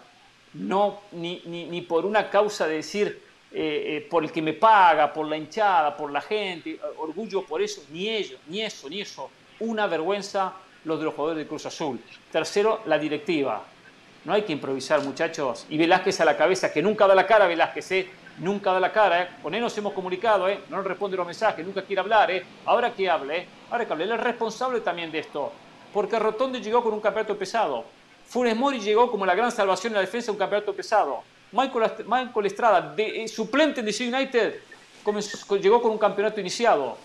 No, 0.55 1.01
ni, 1.11 1.43
ni, 1.45 1.81
por 1.81 2.07
una 2.07 2.27
causa 2.27 2.65
de 2.65 2.77
decir 2.77 3.21
eh, 3.51 3.97
eh, 3.97 4.07
por 4.09 4.23
el 4.23 4.31
que 4.31 4.41
me 4.41 4.53
paga, 4.53 5.13
por 5.13 5.27
la 5.27 5.37
hinchada, 5.37 5.95
por 5.95 6.11
la 6.11 6.21
gente, 6.21 6.79
orgullo 6.97 7.43
por 7.43 7.61
eso, 7.61 7.83
ni 7.91 8.09
ellos, 8.09 8.39
ni 8.47 8.63
eso, 8.63 8.89
ni 8.89 9.01
eso. 9.01 9.29
Una 9.59 9.85
vergüenza 9.85 10.53
los 10.85 10.99
de 10.99 11.05
los 11.05 11.13
jugadores 11.13 11.43
de 11.43 11.47
Cruz 11.47 11.65
Azul. 11.65 11.99
Tercero, 12.31 12.81
la 12.85 12.97
directiva. 12.97 13.63
No 14.25 14.33
hay 14.33 14.43
que 14.43 14.53
improvisar, 14.53 15.01
muchachos. 15.01 15.65
Y 15.69 15.77
Velázquez 15.77 16.21
a 16.21 16.25
la 16.25 16.37
cabeza, 16.37 16.71
que 16.71 16.81
nunca 16.81 17.07
da 17.07 17.15
la 17.15 17.27
cara, 17.27 17.47
Velázquez, 17.47 17.91
¿eh? 17.91 18.07
nunca 18.39 18.71
da 18.71 18.79
la 18.79 18.91
cara, 18.91 19.23
¿eh? 19.23 19.27
con 19.41 19.53
él 19.53 19.61
nos 19.61 19.77
hemos 19.77 19.93
comunicado, 19.93 20.47
¿eh? 20.47 20.61
no 20.69 20.77
nos 20.77 20.85
responde 20.85 21.17
los 21.17 21.25
mensajes, 21.25 21.65
nunca 21.65 21.83
quiere 21.83 21.99
hablar, 21.99 22.31
¿eh? 22.31 22.43
ahora 22.65 22.93
que 22.93 23.09
hable, 23.09 23.37
¿eh? 23.37 23.47
ahora 23.69 23.85
que 23.85 23.93
hable, 23.93 24.05
él 24.05 24.11
es 24.11 24.19
responsable 24.19 24.81
también 24.81 25.11
de 25.11 25.19
esto, 25.19 25.51
porque 25.93 26.17
Rotondi 26.17 26.59
llegó 26.59 26.83
con 26.83 26.93
un 26.93 26.99
campeonato 26.99 27.37
pesado, 27.37 27.85
Funes 28.25 28.55
Mori 28.55 28.79
llegó 28.79 29.11
como 29.11 29.25
la 29.25 29.35
gran 29.35 29.51
salvación 29.51 29.91
en 29.91 29.95
la 29.95 30.01
defensa 30.01 30.27
de 30.27 30.31
un 30.31 30.37
campeonato 30.37 30.73
pesado, 30.73 31.21
Michael, 31.51 32.45
Estrada, 32.45 32.81
de, 32.81 33.23
eh, 33.23 33.27
suplente 33.27 33.81
en 33.81 33.85
DC 33.85 34.07
United, 34.07 34.59
llegó 35.61 35.81
con 35.81 35.91
un 35.91 35.99
campeonato 35.99 36.39
iniciado, 36.39 36.97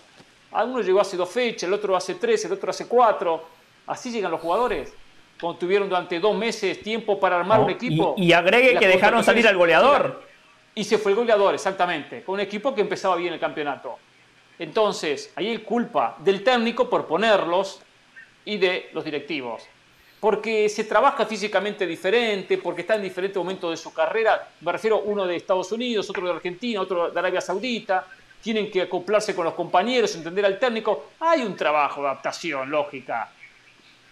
alguno 0.51 0.81
llegó 0.81 1.01
hace 1.01 1.15
dos 1.15 1.29
fechas, 1.29 1.63
el 1.63 1.73
otro 1.73 1.95
hace 1.95 2.15
tres, 2.15 2.43
el 2.45 2.53
otro 2.53 2.71
hace 2.71 2.87
cuatro, 2.87 3.58
así 3.89 4.11
llegan 4.11 4.31
los 4.31 4.39
jugadores 4.39 4.93
cuando 5.39 5.59
tuvieron 5.59 5.87
durante 5.89 6.19
dos 6.19 6.35
meses 6.37 6.81
tiempo 6.81 7.19
para 7.19 7.39
armar 7.39 7.61
un 7.61 7.69
equipo. 7.69 8.13
Y, 8.17 8.33
agregue 8.33 8.77
que 8.77 8.87
dejaron 8.87 9.23
salir 9.23 9.47
al 9.47 9.57
goleador. 9.57 10.23
Y 10.75 10.83
se 10.83 10.97
fue 10.97 11.11
el 11.11 11.17
goleador, 11.17 11.55
exactamente, 11.55 12.23
con 12.23 12.35
un 12.35 12.41
equipo 12.41 12.75
que 12.75 12.81
empezaba 12.81 13.15
bien 13.15 13.33
el 13.33 13.39
campeonato. 13.39 13.97
Entonces, 14.57 15.31
ahí 15.35 15.47
hay 15.47 15.57
culpa 15.59 16.17
del 16.19 16.43
técnico 16.43 16.89
por 16.89 17.05
ponerlos 17.05 17.81
y 18.45 18.57
de 18.57 18.89
los 18.93 19.03
directivos. 19.03 19.63
Porque 20.19 20.67
se 20.67 20.83
trabaja 20.83 21.25
físicamente 21.25 21.87
diferente, 21.87 22.57
porque 22.57 22.81
está 22.81 22.95
en 22.95 23.03
diferentes 23.03 23.37
momentos 23.37 23.71
de 23.71 23.77
su 23.77 23.93
carrera. 23.93 24.49
Me 24.59 24.73
refiero 24.73 24.99
uno 24.99 25.25
de 25.25 25.37
Estados 25.37 25.71
Unidos, 25.71 26.09
otro 26.09 26.25
de 26.25 26.33
Argentina, 26.33 26.81
otro 26.81 27.09
de 27.09 27.17
Arabia 27.17 27.39
Saudita. 27.39 28.05
Tienen 28.41 28.69
que 28.69 28.81
acoplarse 28.81 29.33
con 29.33 29.45
los 29.45 29.53
compañeros, 29.53 30.13
entender 30.15 30.45
al 30.45 30.59
técnico. 30.59 31.11
Hay 31.21 31.41
un 31.41 31.55
trabajo 31.55 32.01
de 32.01 32.07
adaptación 32.07 32.69
lógica. 32.69 33.31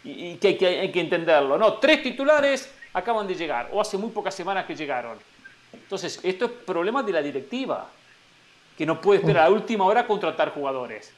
Y, 0.03 0.35
que, 0.35 0.65
hay 0.65 0.91
que 0.91 0.99
entenderlo. 1.01 1.57
No, 1.57 1.73
tres 1.75 2.03
titulares 2.03 2.73
acaban 2.93 3.27
de 3.27 3.35
llegar 3.35 3.69
o 3.71 3.81
hace 3.81 3.97
muy 3.97 4.09
pocas 4.09 4.33
semanas 4.33 4.65
que 4.65 4.75
llegaron. 4.75 5.17
Entonces, 5.73 6.19
esto 6.23 6.45
es 6.45 6.51
problema 6.51 7.03
de 7.03 7.11
la 7.11 7.21
directiva, 7.21 7.87
que 8.77 8.85
no 8.85 9.01
puede 9.01 9.19
esperar 9.19 9.47
a 9.47 9.49
última 9.49 9.85
hora 9.85 10.01
a 10.01 10.07
contratar 10.07 10.53
jugadores. 10.53 11.11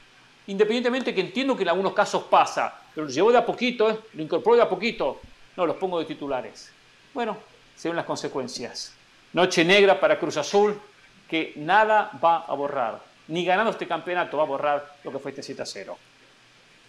Independientemente 0.46 1.14
que 1.14 1.20
entiendo 1.20 1.56
que 1.56 1.62
en 1.62 1.68
algunos 1.68 1.92
casos 1.92 2.24
pasa, 2.24 2.74
pero 2.94 3.06
lo 3.06 3.12
llevo 3.12 3.30
de 3.30 3.38
a 3.38 3.46
poquito, 3.46 3.90
¿eh? 3.90 3.98
lo 4.14 4.22
incorporo 4.22 4.56
de 4.56 4.62
a 4.62 4.68
poquito, 4.68 5.20
no, 5.56 5.66
los 5.66 5.76
pongo 5.76 5.98
de 5.98 6.06
titulares. 6.06 6.72
Bueno, 7.12 7.36
se 7.76 7.88
ven 7.88 7.96
las 7.96 8.06
consecuencias. 8.06 8.94
Noche 9.32 9.64
negra 9.64 10.00
para 10.00 10.18
Cruz 10.18 10.36
Azul, 10.36 10.80
que 11.28 11.52
nada 11.56 12.10
va 12.22 12.38
a 12.38 12.54
borrar. 12.54 13.00
Ni 13.28 13.44
ganando 13.44 13.70
este 13.70 13.86
campeonato 13.86 14.36
va 14.38 14.42
a 14.42 14.46
borrar 14.46 14.96
lo 15.04 15.12
que 15.12 15.18
fue 15.18 15.30
este 15.30 15.42
7 15.42 15.62
a 15.62 15.66
0. 15.66 15.98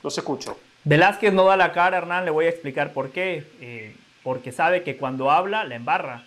Los 0.02 0.18
escucho. 0.18 0.58
Velázquez 0.84 1.34
no 1.34 1.46
da 1.46 1.58
la 1.58 1.72
cara, 1.72 1.98
Hernán, 1.98 2.26
le 2.26 2.32
voy 2.32 2.46
a 2.46 2.50
explicar 2.50 2.94
por 2.94 3.12
qué. 3.12 3.46
Eh, 3.62 3.96
porque 4.24 4.52
sabe 4.52 4.84
que 4.84 4.98
cuando 4.98 5.32
habla, 5.32 5.64
la 5.64 5.76
embarra. 5.76 6.24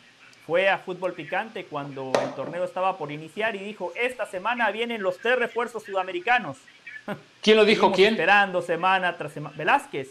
Fue 0.47 0.69
a 0.69 0.79
fútbol 0.79 1.15
picante 1.15 1.65
cuando 1.65 2.13
el 2.23 2.35
torneo 2.35 2.65
estaba 2.65 2.99
por 2.99 3.11
iniciar 3.11 3.57
y 3.57 3.61
dijo, 3.61 3.93
esta 3.97 4.27
semana 4.27 4.71
vienen 4.71 5.03
los 5.03 5.19
tres 5.19 5.39
refuerzos 5.39 5.85
sudamericanos. 5.85 6.59
¿Quién 7.43 7.57
lo 7.57 7.65
dijo? 7.65 7.93
¿Quién? 7.93 8.15
Esperando 8.15 8.61
semana 8.61 9.17
tras 9.17 9.33
semana. 9.33 9.57
Velázquez 9.57 10.11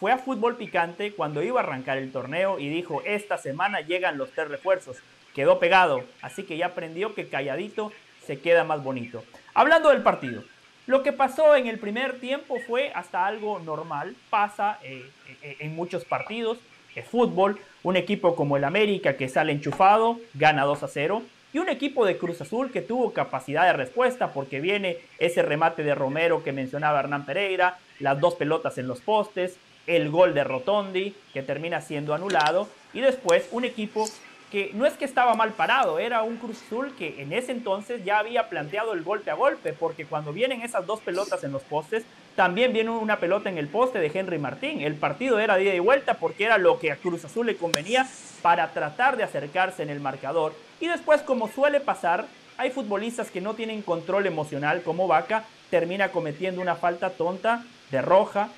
fue 0.00 0.10
a 0.10 0.18
fútbol 0.18 0.56
picante 0.56 1.12
cuando 1.12 1.42
iba 1.42 1.60
a 1.60 1.62
arrancar 1.62 1.98
el 1.98 2.10
torneo 2.10 2.58
y 2.58 2.68
dijo, 2.68 3.02
esta 3.04 3.38
semana 3.38 3.80
llegan 3.80 4.18
los 4.18 4.32
tres 4.32 4.48
refuerzos. 4.48 4.96
Quedó 5.34 5.60
pegado, 5.60 6.04
así 6.22 6.42
que 6.42 6.56
ya 6.56 6.66
aprendió 6.66 7.14
que 7.14 7.28
calladito 7.28 7.92
se 8.26 8.40
queda 8.40 8.64
más 8.64 8.82
bonito. 8.82 9.22
Hablando 9.54 9.90
del 9.90 10.02
partido, 10.02 10.42
lo 10.88 11.02
que 11.02 11.12
pasó 11.12 11.54
en 11.54 11.66
el 11.66 11.78
primer 11.78 12.18
tiempo 12.18 12.56
fue 12.66 12.90
hasta 12.94 13.26
algo 13.26 13.58
normal, 13.58 14.16
pasa 14.30 14.78
eh, 14.82 15.04
eh, 15.42 15.56
en 15.60 15.76
muchos 15.76 16.06
partidos, 16.06 16.56
es 16.96 17.06
fútbol, 17.06 17.60
un 17.82 17.96
equipo 17.96 18.34
como 18.34 18.56
el 18.56 18.64
América 18.64 19.18
que 19.18 19.28
sale 19.28 19.52
enchufado, 19.52 20.18
gana 20.32 20.64
2 20.64 20.82
a 20.82 20.88
0, 20.88 21.22
y 21.52 21.58
un 21.58 21.68
equipo 21.68 22.06
de 22.06 22.16
Cruz 22.16 22.40
Azul 22.40 22.72
que 22.72 22.80
tuvo 22.80 23.12
capacidad 23.12 23.66
de 23.66 23.74
respuesta 23.74 24.32
porque 24.32 24.60
viene 24.60 24.96
ese 25.18 25.42
remate 25.42 25.82
de 25.82 25.94
Romero 25.94 26.42
que 26.42 26.52
mencionaba 26.52 27.00
Hernán 27.00 27.26
Pereira, 27.26 27.76
las 28.00 28.18
dos 28.18 28.36
pelotas 28.36 28.78
en 28.78 28.88
los 28.88 29.02
postes, 29.02 29.58
el 29.86 30.08
gol 30.08 30.32
de 30.32 30.44
Rotondi 30.44 31.14
que 31.34 31.42
termina 31.42 31.82
siendo 31.82 32.14
anulado. 32.14 32.66
Y 32.94 33.00
después 33.00 33.46
un 33.52 33.66
equipo 33.66 34.08
que 34.50 34.70
no 34.74 34.86
es 34.86 34.94
que 34.94 35.04
estaba 35.04 35.34
mal 35.34 35.52
parado, 35.52 35.98
era 35.98 36.22
un 36.22 36.36
Cruz 36.36 36.62
Azul 36.66 36.94
que 36.96 37.20
en 37.20 37.32
ese 37.32 37.52
entonces 37.52 38.04
ya 38.04 38.18
había 38.18 38.48
planteado 38.48 38.92
el 38.94 39.02
golpe 39.02 39.30
a 39.30 39.34
golpe, 39.34 39.72
porque 39.72 40.06
cuando 40.06 40.32
vienen 40.32 40.62
esas 40.62 40.86
dos 40.86 41.00
pelotas 41.00 41.44
en 41.44 41.52
los 41.52 41.62
postes, 41.62 42.04
también 42.34 42.72
viene 42.72 42.90
una 42.90 43.18
pelota 43.18 43.50
en 43.50 43.58
el 43.58 43.68
poste 43.68 43.98
de 43.98 44.10
Henry 44.12 44.38
Martín. 44.38 44.80
El 44.80 44.94
partido 44.94 45.38
era 45.38 45.56
de 45.56 45.64
ida 45.64 45.74
y 45.74 45.80
vuelta 45.80 46.14
porque 46.14 46.44
era 46.44 46.56
lo 46.56 46.78
que 46.78 46.92
a 46.92 46.96
Cruz 46.96 47.24
Azul 47.24 47.46
le 47.46 47.56
convenía 47.56 48.06
para 48.42 48.70
tratar 48.72 49.16
de 49.16 49.24
acercarse 49.24 49.82
en 49.82 49.90
el 49.90 50.00
marcador. 50.00 50.54
Y 50.80 50.86
después, 50.86 51.20
como 51.22 51.48
suele 51.48 51.80
pasar, 51.80 52.26
hay 52.56 52.70
futbolistas 52.70 53.30
que 53.30 53.40
no 53.40 53.54
tienen 53.54 53.82
control 53.82 54.26
emocional, 54.26 54.82
como 54.82 55.08
Vaca, 55.08 55.44
termina 55.70 56.10
cometiendo 56.10 56.60
una 56.60 56.76
falta 56.76 57.10
tonta 57.10 57.64
de 57.90 58.00
roja, 58.02 58.48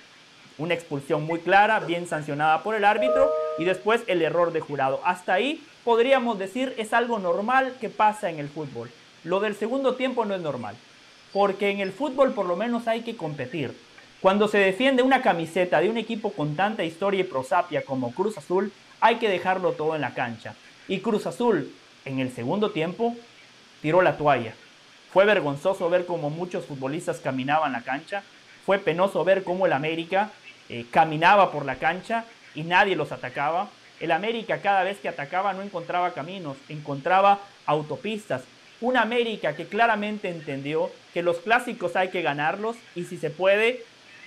una 0.59 0.75
expulsión 0.75 1.25
muy 1.25 1.41
clara, 1.41 1.81
bien 1.81 2.07
sancionada 2.07 2.63
por 2.63 2.75
el 2.75 2.85
árbitro, 2.85 3.31
y 3.59 3.65
después 3.65 4.03
el 4.07 4.23
error 4.23 4.53
de 4.53 4.61
jurado. 4.61 5.01
Hasta 5.05 5.33
ahí 5.33 5.65
podríamos 5.91 6.39
decir 6.39 6.73
es 6.79 6.93
algo 6.93 7.19
normal 7.19 7.75
que 7.81 7.89
pasa 7.89 8.31
en 8.31 8.39
el 8.39 8.49
fútbol. 8.49 8.89
Lo 9.25 9.41
del 9.41 9.57
segundo 9.57 9.97
tiempo 9.97 10.25
no 10.25 10.37
es 10.37 10.41
normal, 10.41 10.77
porque 11.33 11.71
en 11.71 11.81
el 11.81 11.91
fútbol 11.91 12.33
por 12.33 12.47
lo 12.47 12.55
menos 12.55 12.87
hay 12.87 13.01
que 13.01 13.17
competir. 13.17 13.77
Cuando 14.21 14.47
se 14.47 14.59
defiende 14.59 15.03
una 15.03 15.21
camiseta 15.21 15.81
de 15.81 15.91
un 15.91 15.97
equipo 15.97 16.31
con 16.31 16.55
tanta 16.55 16.85
historia 16.85 17.23
y 17.23 17.25
prosapia 17.25 17.85
como 17.85 18.15
Cruz 18.15 18.39
Azul, 18.39 18.71
hay 19.01 19.17
que 19.17 19.29
dejarlo 19.29 19.73
todo 19.73 19.97
en 19.97 20.03
la 20.03 20.15
cancha. 20.15 20.55
Y 20.87 21.01
Cruz 21.01 21.27
Azul, 21.27 21.75
en 22.05 22.21
el 22.21 22.31
segundo 22.31 22.71
tiempo, 22.71 23.17
tiró 23.83 24.01
la 24.01 24.17
toalla. 24.17 24.55
Fue 25.13 25.25
vergonzoso 25.25 25.91
ver 25.91 26.07
cómo 26.07 26.31
muchos 26.31 26.67
futbolistas 26.67 27.19
caminaban 27.19 27.73
la 27.73 27.83
cancha. 27.83 28.23
Fue 28.65 28.79
penoso 28.79 29.25
ver 29.25 29.43
cómo 29.43 29.67
el 29.67 29.73
América 29.73 30.31
eh, 30.69 30.87
caminaba 30.89 31.51
por 31.51 31.65
la 31.65 31.75
cancha 31.81 32.27
y 32.55 32.63
nadie 32.63 32.95
los 32.95 33.11
atacaba. 33.11 33.71
El 34.01 34.13
América 34.13 34.63
cada 34.63 34.83
vez 34.83 34.99
que 34.99 35.09
atacaba 35.09 35.53
no 35.53 35.63
encontraba 35.63 36.13
caminos, 36.13 36.57
encontraba 36.69 37.41
autopistas. 37.67 38.43
Un 38.81 38.97
América 38.97 39.55
que 39.55 39.67
claramente 39.67 40.31
entendió 40.31 40.91
que 41.13 41.23
los 41.23 41.37
clásicos 41.39 41.97
hay 41.97 42.09
que 42.09 42.23
ganarlos 42.23 42.77
y 42.95 43.05
si 43.05 43.19
se 43.19 43.29
puede 43.29 43.85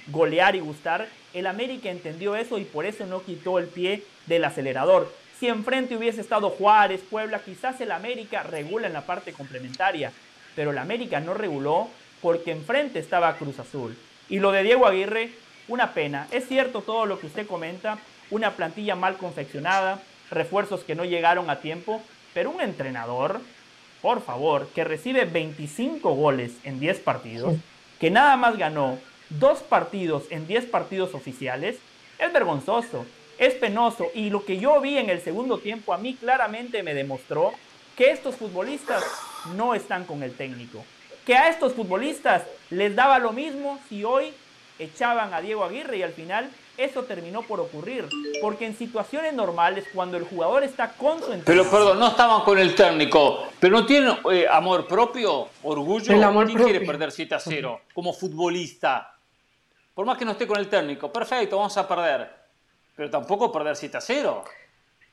golear 0.08 0.56
y 0.56 0.60
gustar. 0.60 1.08
El 1.34 1.48
América 1.48 1.90
entendió 1.90 2.36
eso 2.36 2.60
y 2.60 2.66
por 2.66 2.86
eso 2.86 3.08
no 3.08 3.24
quitó 3.24 3.58
el 3.58 3.66
pie 3.66 4.04
del 4.28 4.46
acelerador. 4.46 5.12
Si 5.40 5.48
enfrente 5.48 5.98
hubiese 5.98 6.22
estado 6.22 6.52
Juárez, 6.52 7.02
Puebla, 7.10 7.40
quizás 7.40 7.82
el 7.82 7.92
América 7.92 8.44
regula 8.44 8.86
en 8.86 8.94
la 8.94 9.02
parte 9.02 9.34
complementaria, 9.34 10.12
pero 10.56 10.70
el 10.70 10.78
América 10.78 11.20
no 11.20 11.34
reguló 11.34 11.90
porque 12.22 12.52
enfrente 12.52 13.00
estaba 13.00 13.36
Cruz 13.38 13.58
Azul. 13.60 13.98
Y 14.30 14.38
lo 14.38 14.52
de 14.52 14.64
Diego 14.64 14.86
Aguirre 14.86 15.32
una 15.68 15.94
pena. 15.94 16.28
Es 16.32 16.48
cierto 16.48 16.82
todo 16.82 17.06
lo 17.06 17.20
que 17.20 17.28
usted 17.28 17.48
comenta, 17.48 17.98
una 18.34 18.56
plantilla 18.56 18.96
mal 18.96 19.18
confeccionada, 19.18 20.02
refuerzos 20.32 20.84
que 20.84 20.96
no 20.96 21.06
llegaron 21.06 21.52
a 21.52 21.60
tiempo, 21.60 22.02
pero 22.34 22.50
un 22.50 22.62
entrenador, 22.62 23.40
por 24.02 24.24
favor, 24.24 24.68
que 24.74 24.84
recibe 24.84 25.26
25 25.26 26.16
goles 26.16 26.54
en 26.64 26.80
10 26.80 27.00
partidos, 27.02 27.54
que 28.00 28.10
nada 28.10 28.36
más 28.36 28.58
ganó 28.58 28.98
dos 29.30 29.60
partidos 29.60 30.24
en 30.32 30.48
10 30.48 30.66
partidos 30.66 31.14
oficiales, 31.14 31.78
es 32.18 32.34
vergonzoso, 32.34 33.06
es 33.38 33.54
penoso. 33.54 34.08
Y 34.16 34.32
lo 34.32 34.44
que 34.44 34.58
yo 34.58 34.82
vi 34.82 34.98
en 34.98 35.12
el 35.12 35.22
segundo 35.22 35.60
tiempo 35.60 35.94
a 35.94 36.00
mí 36.00 36.16
claramente 36.16 36.82
me 36.82 36.96
demostró 36.96 37.54
que 37.96 38.10
estos 38.10 38.36
futbolistas 38.36 39.04
no 39.56 39.76
están 39.76 40.06
con 40.06 40.24
el 40.24 40.34
técnico, 40.34 40.84
que 41.24 41.36
a 41.36 41.50
estos 41.50 41.74
futbolistas 41.74 42.42
les 42.72 42.96
daba 42.96 43.20
lo 43.20 43.32
mismo 43.32 43.80
si 43.90 44.04
hoy 44.04 44.34
echaban 44.80 45.36
a 45.36 45.42
Diego 45.42 45.64
Aguirre 45.64 45.98
y 45.98 46.02
al 46.02 46.14
final 46.14 46.50
eso 46.78 47.04
terminó 47.04 47.42
por 47.44 47.60
ocurrir. 47.60 48.08
Porque 48.42 48.66
en 48.66 48.76
situaciones 48.76 49.34
normales, 49.34 49.86
cuando 49.94 50.18
el 50.18 50.24
jugador 50.24 50.64
está 50.64 50.94
con 50.94 51.20
su 51.20 51.32
Pero 51.46 51.64
perdón, 51.70 52.00
no 52.00 52.08
estaban 52.08 52.42
con 52.42 52.58
el 52.58 52.76
técnico, 52.76 53.48
pero 53.60 53.78
no 53.78 53.86
tienen 53.86 54.18
eh, 54.32 54.46
amor 54.50 54.88
propio, 54.88 55.48
orgullo. 55.64 56.14
El 56.14 56.24
amor 56.24 56.48
¿Quién 56.48 56.64
quiere 56.64 56.82
perder 56.82 57.12
7 57.12 57.36
a 57.36 57.40
0 57.40 57.82
como 57.94 58.14
futbolista? 58.14 59.16
Por 59.94 60.06
más 60.06 60.18
que 60.18 60.26
no 60.26 60.32
esté 60.32 60.48
con 60.48 60.58
el 60.58 60.68
técnico, 60.68 61.12
perfecto, 61.12 61.58
vamos 61.58 61.78
a 61.78 61.88
perder. 61.88 62.30
Pero 62.96 63.10
tampoco 63.10 63.52
perder 63.52 63.76
7 63.76 63.98
a 63.98 64.02
0. 64.02 64.44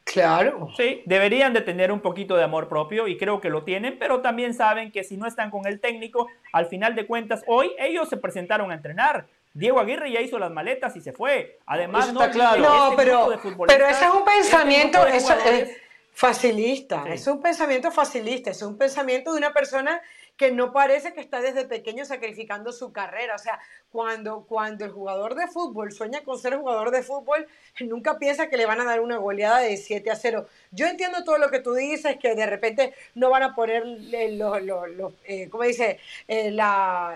Claro. 0.05 0.71
Sí, 0.77 1.03
deberían 1.07 1.53
de 1.53 1.61
tener 1.61 1.93
un 1.93 2.01
poquito 2.01 2.37
de 2.37 2.43
amor 2.43 2.69
propio 2.69 3.07
y 3.07 3.17
creo 3.17 3.41
que 3.41 3.51
lo 3.51 3.63
tienen, 3.63 3.99
pero 3.99 4.21
también 4.21 4.55
saben 4.55 4.91
que 4.91 5.05
si 5.05 5.17
no 5.17 5.27
están 5.27 5.51
con 5.51 5.67
el 5.67 5.79
técnico, 5.79 6.27
al 6.53 6.67
final 6.67 6.95
de 6.95 7.07
cuentas, 7.07 7.45
hoy 7.47 7.73
ellos 7.79 8.09
se 8.09 8.17
presentaron 8.17 8.71
a 8.71 8.75
entrenar 8.75 9.27
Diego 9.53 9.81
Aguirre 9.81 10.13
ya 10.13 10.21
hizo 10.21 10.39
las 10.39 10.51
maletas 10.51 10.95
y 10.97 11.01
se 11.01 11.13
fue. 11.13 11.59
Además, 11.67 12.13
no, 12.13 12.31
claro. 12.31 12.63
no 12.63 12.91
este 12.91 12.97
pero, 12.97 13.29
pero 13.67 13.87
ese 13.87 14.05
es 14.05 14.11
un 14.11 14.19
este 14.19 14.31
pensamiento 14.31 15.07
eso, 15.07 15.35
es 15.45 15.77
facilista. 16.13 17.05
Es 17.09 17.27
un 17.27 17.41
pensamiento 17.41 17.91
facilista. 17.91 18.51
Es 18.51 18.63
un 18.63 18.77
pensamiento 18.77 19.33
de 19.33 19.39
una 19.39 19.53
persona 19.53 20.01
que 20.41 20.51
no 20.51 20.73
parece 20.73 21.13
que 21.13 21.21
está 21.21 21.43
desde 21.43 21.67
pequeño 21.67 22.07
sacrificando 22.07 22.73
su 22.73 22.93
carrera. 22.93 23.35
O 23.35 23.39
sea, 23.39 23.61
cuando, 23.93 24.47
cuando 24.49 24.87
el 24.87 24.91
jugador 24.91 25.35
de 25.35 25.47
fútbol 25.49 25.93
sueña 25.93 26.23
con 26.25 26.39
ser 26.39 26.57
jugador 26.57 26.93
de 26.93 27.03
fútbol, 27.03 27.47
nunca 27.81 28.19
piensa 28.19 28.49
que 28.49 28.57
le 28.57 28.65
van 28.65 28.81
a 28.81 28.87
dar 28.87 29.01
una 29.01 29.19
goleada 29.19 29.59
de 29.59 29.77
7 29.77 30.11
a 30.11 30.17
0. 30.17 30.47
Yo 30.71 30.87
entiendo 30.87 31.25
todo 31.25 31.37
lo 31.37 31.51
que 31.51 31.59
tú 31.59 31.75
dices, 31.75 32.17
que 32.17 32.35
de 32.35 32.47
repente 32.47 32.95
no 33.15 33.29
van 33.29 33.43
a 33.43 33.55
poner, 33.55 33.85
los, 33.85 35.13
eh, 35.25 35.51
¿cómo 35.51 35.65
dice?, 35.65 36.01
eh, 36.27 36.57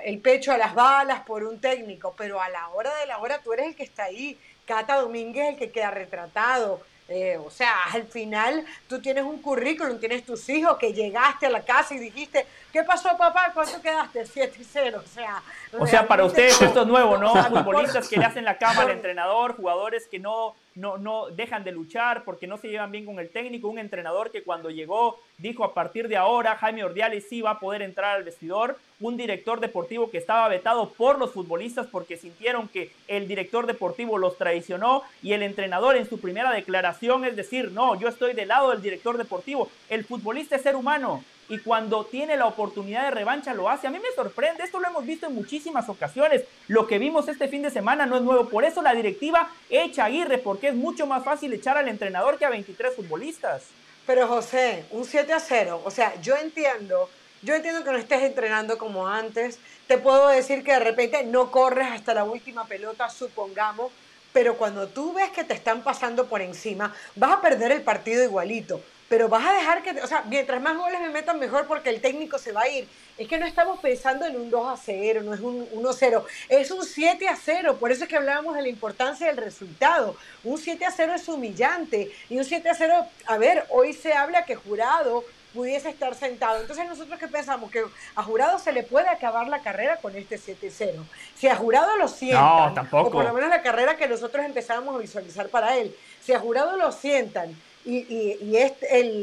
el 0.05 0.19
pecho 0.19 0.53
a 0.53 0.59
las 0.59 0.75
balas 0.75 1.23
por 1.23 1.45
un 1.45 1.59
técnico, 1.63 2.15
pero 2.19 2.43
a 2.43 2.51
la 2.51 2.69
hora 2.69 2.95
de 2.97 3.07
la 3.07 3.17
hora 3.21 3.41
tú 3.43 3.55
eres 3.55 3.69
el 3.69 3.75
que 3.75 3.85
está 3.85 4.05
ahí. 4.05 4.39
Cata 4.67 4.97
Domínguez 4.97 5.45
es 5.47 5.53
el 5.55 5.59
que 5.59 5.71
queda 5.71 5.91
retratado. 5.91 6.83
Eh, 7.09 7.37
o 7.37 7.51
sea, 7.51 7.75
al 7.93 8.05
final 8.05 8.65
tú 8.89 9.01
tienes 9.01 9.25
un 9.25 9.41
currículum, 9.43 9.99
tienes 9.99 10.25
tus 10.25 10.49
hijos 10.49 10.79
que 10.79 10.93
llegaste 10.95 11.47
a 11.47 11.51
la 11.51 11.63
casa 11.63 11.95
y 11.95 11.99
dijiste, 11.99 12.47
¿qué 12.75 12.83
pasó 12.83 13.17
papá? 13.17 13.53
¿Cuánto 13.55 13.81
quedaste? 13.81 14.27
7 14.27 14.57
y 14.61 14.65
0. 14.65 15.01
O 15.03 15.09
sea, 15.09 15.43
o 15.79 15.87
sea 15.87 16.09
para 16.09 16.25
ustedes 16.25 16.61
esto 16.61 16.83
es 16.83 16.87
nuevo, 16.89 17.17
¿no? 17.17 17.33
Futbolistas 17.45 18.09
que 18.09 18.17
le 18.17 18.25
hacen 18.25 18.45
la 18.45 18.59
cama 18.59 18.83
al 18.83 18.91
entrenador, 18.91 19.57
jugadores 19.57 20.09
que 20.09 20.19
no 20.19 20.57
no, 20.75 20.99
no 20.99 21.31
dejan 21.31 21.63
de 21.63 21.71
luchar 21.71 22.25
porque 22.25 22.49
no 22.49 22.57
se 22.59 22.69
llevan 22.69 22.91
bien 22.91 23.07
con 23.07 23.21
el 23.21 23.31
técnico. 23.31 23.69
Un 23.69 23.79
entrenador 23.79 24.33
que 24.33 24.43
cuando 24.43 24.71
llegó 24.71 25.21
dijo 25.39 25.63
a 25.63 25.73
partir 25.73 26.09
de 26.09 26.17
ahora 26.17 26.57
Jaime 26.57 26.83
Ordiales 26.83 27.29
sí 27.29 27.43
va 27.43 27.53
a 27.53 27.61
poder 27.61 27.81
entrar 27.81 28.17
al 28.17 28.25
vestidor. 28.25 28.77
Un 28.99 29.17
director 29.17 29.61
deportivo 29.61 30.11
que 30.11 30.19
estaba 30.19 30.49
vetado 30.49 30.89
por 30.91 31.19
los 31.19 31.31
futbolistas 31.31 31.87
porque 31.87 32.17
sintieron 32.17 32.67
que 32.67 32.91
el 33.07 33.29
director 33.29 33.67
deportivo 33.67 34.19
los 34.19 34.37
traicionó 34.37 35.05
y 35.23 35.33
el 35.33 35.45
entrenador 35.45 35.97
en 35.97 36.09
su 36.09 36.21
primera 36.21 36.51
declaración 36.51 37.25
es 37.25 37.37
decir, 37.37 37.71
no, 37.71 37.95
yo 37.95 38.09
estoy 38.09 38.33
del 38.33 38.49
lado 38.49 38.71
del 38.71 38.83
director 38.83 39.17
deportivo. 39.17 39.69
El 39.89 40.05
futbolista 40.05 40.57
es 40.57 40.63
ser 40.63 40.75
humano 40.75 41.23
y 41.49 41.59
cuando 41.59 42.05
tiene 42.07 42.37
la 42.37 42.47
oportunidad 42.47 43.05
de 43.05 43.11
revancha 43.11 43.55
lo 43.55 43.69
hace. 43.69 43.87
A 43.87 43.91
mí 43.91 43.99
me 43.99 44.15
sorprende, 44.15 44.63
esto 44.63 44.81
lo 44.81 44.89
hemos 44.89 45.05
visto 45.05 45.27
en 45.27 45.35
muchísimas 45.35 45.89
ocasiones. 45.89 46.45
Lo 46.69 46.87
que 46.87 46.99
vimos 46.99 47.29
este 47.29 47.49
fin 47.49 47.63
de 47.63 47.71
semana 47.71 48.07
no 48.07 48.17
es 48.17 48.23
nuevo, 48.23 48.49
por 48.49 48.65
eso 48.65 48.83
la 48.83 48.95
directiva 48.95 49.51
echa 49.69 50.05
a 50.05 50.07
Aguirre, 50.07 50.39
porque 50.39 50.69
es 50.69 50.75
mucho 50.75 51.07
más 51.07 51.25
fácil 51.25 51.53
echar 51.53 51.77
al 51.77 51.89
entrenador 51.89 52.39
que 52.39 52.45
a 52.45 52.51
23 52.51 52.95
futbolistas. 52.95 53.65
Pero 54.07 54.27
José, 54.29 54.85
un 54.91 55.05
7 55.05 55.33
a 55.33 55.41
0, 55.41 55.83
o 55.85 55.91
sea, 55.91 56.21
yo 56.21 56.37
entiendo, 56.37 57.09
yo 57.43 57.55
entiendo 57.55 57.85
que 57.85 57.91
no 57.91 57.97
estés 57.97 58.23
entrenando 58.23 58.77
como 58.77 59.09
antes, 59.09 59.59
te 59.87 59.99
puedo 59.99 60.29
decir 60.29 60.63
que 60.63 60.73
de 60.73 60.81
repente 60.81 61.25
no 61.25 61.51
corres 61.51 61.89
hasta 61.91 62.13
la 62.13 62.25
última 62.25 62.67
pelota, 62.67 63.09
supongamos, 63.09 63.93
pero 64.33 64.57
cuando 64.57 64.89
tú 64.89 65.13
ves 65.15 65.31
que 65.31 65.45
te 65.45 65.55
están 65.55 65.83
pasando 65.83 66.27
por 66.27 66.43
encima, 66.43 66.95
vas 67.15 67.33
a 67.33 67.41
perder 67.41 67.73
el 67.73 67.83
partido 67.83 68.23
igualito. 68.25 68.83
Pero 69.09 69.29
vas 69.29 69.47
a 69.47 69.53
dejar 69.53 69.83
que, 69.83 70.01
o 70.01 70.07
sea, 70.07 70.25
mientras 70.29 70.61
más 70.61 70.77
goles 70.77 71.01
me 71.01 71.11
metan 71.11 71.39
mejor 71.39 71.67
porque 71.67 71.91
el 71.91 72.01
técnico 72.01 72.39
se 72.39 72.53
va 72.53 72.63
a 72.63 72.69
ir. 72.69 72.89
Es 73.19 73.29
que 73.29 73.39
no 73.39 73.47
estamos 73.47 73.79
pensando 73.81 74.27
en 74.27 74.37
un 74.37 74.51
2 74.51 74.67
a 74.67 74.77
0, 74.77 75.23
no 75.23 75.35
es 75.35 75.41
un 75.41 75.69
1 75.71 75.89
a 75.89 75.93
0, 75.93 76.27
es 76.49 76.71
un 76.71 76.85
7 76.85 77.29
a 77.29 77.37
0. 77.37 77.77
Por 77.79 77.93
eso 77.93 78.05
es 78.05 78.09
que 78.09 78.17
hablábamos 78.17 78.57
de 78.57 78.63
la 78.63 78.69
importancia 78.69 79.27
del 79.27 79.37
resultado. 79.37 80.17
Un 80.43 80.59
7 80.59 80.85
a 80.85 80.91
0 80.91 81.13
es 81.15 81.29
humillante. 81.29 82.11
Y 82.31 82.39
un 82.39 82.45
7 82.45 82.69
a 82.69 82.75
0, 82.75 83.07
a 83.27 83.39
ver, 83.39 83.67
hoy 83.71 83.93
se 83.93 84.15
habla 84.15 84.45
que 84.45 84.57
jurado 84.57 85.25
pudiese 85.55 85.89
estar 85.89 86.15
sentado. 86.15 86.61
Entonces 86.61 86.87
nosotros 86.87 87.19
qué 87.19 87.29
pensamos? 87.29 87.71
Que 87.71 87.85
a 88.17 88.23
Jurado 88.23 88.59
se 88.59 88.73
le 88.73 88.83
puede 88.83 89.09
acabar 89.09 89.47
la 89.47 89.61
carrera 89.61 89.97
con 89.99 90.17
este 90.17 90.37
7-0. 90.37 90.95
Si 91.37 91.47
a 91.47 91.55
Jurado 91.55 91.97
lo 91.97 92.09
sientan, 92.09 92.89
o 92.91 93.11
por 93.11 93.25
lo 93.25 93.33
menos 93.33 93.49
la 93.49 93.63
carrera 93.63 93.97
que 93.97 94.09
nosotros 94.09 94.45
empezábamos 94.45 94.97
a 94.97 94.99
visualizar 94.99 95.49
para 95.49 95.77
él, 95.77 95.95
si 96.21 96.33
a 96.33 96.41
Jurado 96.41 96.77
lo 96.77 96.91
sientan 96.91 97.57
y, 97.85 97.97
y, 97.97 98.39
y 98.43 98.57
el, 98.57 98.75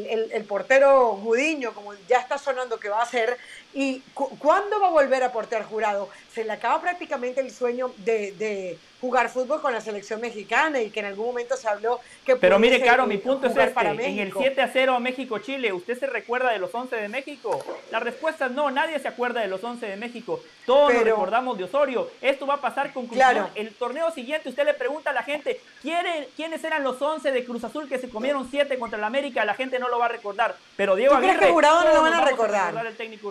el, 0.08 0.32
el, 0.32 0.44
portero 0.46 1.14
Gudiño, 1.14 1.74
como 1.74 1.94
ya 2.08 2.20
está 2.20 2.38
sonando 2.38 2.80
que 2.80 2.90
va 2.90 3.02
a 3.02 3.06
ser, 3.06 3.38
¿y 3.74 4.00
cu 4.14 4.38
cuándo 4.38 4.80
va 4.80 4.88
a 4.88 4.92
volver 4.92 5.24
a 5.24 5.32
portear 5.32 5.64
Jurado? 5.64 6.10
Se 6.34 6.44
le 6.44 6.52
acaba 6.52 6.80
prácticamente 6.80 7.42
el 7.42 7.52
sueño 7.52 7.92
de, 7.98 8.34
de 8.34 8.78
jugar 9.02 9.30
fútbol 9.30 9.62
con 9.62 9.74
la 9.74 9.82
selección 9.82 10.22
mexicana 10.22 10.80
y 10.80 10.92
que 10.92 11.00
en 11.00 11.08
algún 11.08 11.26
momento 11.26 11.58
se 11.58 11.68
habló 11.68 12.00
que 12.24 12.36
Pero 12.36 12.60
mire, 12.60 12.80
Caro, 12.82 13.08
mi 13.08 13.18
punto 13.18 13.48
es 13.48 13.58
este, 13.58 13.88
en 13.88 14.20
el 14.20 14.32
7 14.32 14.62
a 14.62 14.68
0 14.68 14.94
a 14.94 15.00
México-Chile, 15.00 15.74
¿usted 15.74 16.00
se 16.00 16.06
recuerda 16.06 16.52
de 16.52 16.60
los 16.60 16.74
11 16.74 16.96
de 16.96 17.10
México? 17.10 17.60
La 17.90 18.00
respuesta 18.00 18.46
es 18.46 18.52
no, 18.52 18.70
nadie 18.70 19.00
se 19.00 19.08
acuerda 19.08 19.42
de 19.42 19.48
los 19.48 19.64
11 19.64 19.88
de 19.88 19.98
México, 19.98 20.40
todos 20.68 20.90
Pero, 20.90 21.00
nos 21.00 21.10
recordamos 21.10 21.58
de 21.58 21.64
Osorio, 21.64 22.12
esto 22.22 22.46
va 22.46 22.56
a 22.56 22.62
pasar 22.62 22.94
con 22.94 23.08
Cruz 23.08 23.18
claro. 23.18 23.42
Azul, 23.42 23.52
el 23.56 23.74
torneo 23.74 24.12
siguiente 24.12 24.50
usted 24.50 24.66
le 24.66 24.76
pregunta 24.76 25.10
a 25.10 25.14
la 25.14 25.24
gente, 25.24 25.60
¿quiénes 25.82 26.64
eran 26.64 26.84
los 26.84 27.02
11 27.02 27.32
de 27.32 27.44
Cruz 27.44 27.64
Azul 27.64 27.90
que 27.90 27.98
se 27.98 28.08
comieron 28.08 28.48
7 28.50 28.78
contra 28.78 29.00
el 29.00 29.04
América? 29.04 29.44
La 29.46 29.56
gente 29.56 29.80
no 29.80 29.90
lo 29.90 29.98
va 29.98 30.06
a 30.06 30.10
recordar, 30.10 30.56
pero 30.78 30.96
Diego 30.96 31.14
¿Tú 31.14 31.18
Aguirre... 31.18 31.38
crees 31.38 31.48
que 31.48 31.54
Jurado 31.54 31.84
no 31.84 31.94
lo 31.94 32.02
van 32.04 32.14
a 32.14 32.26
recordar? 32.26 32.78
A 32.78 32.84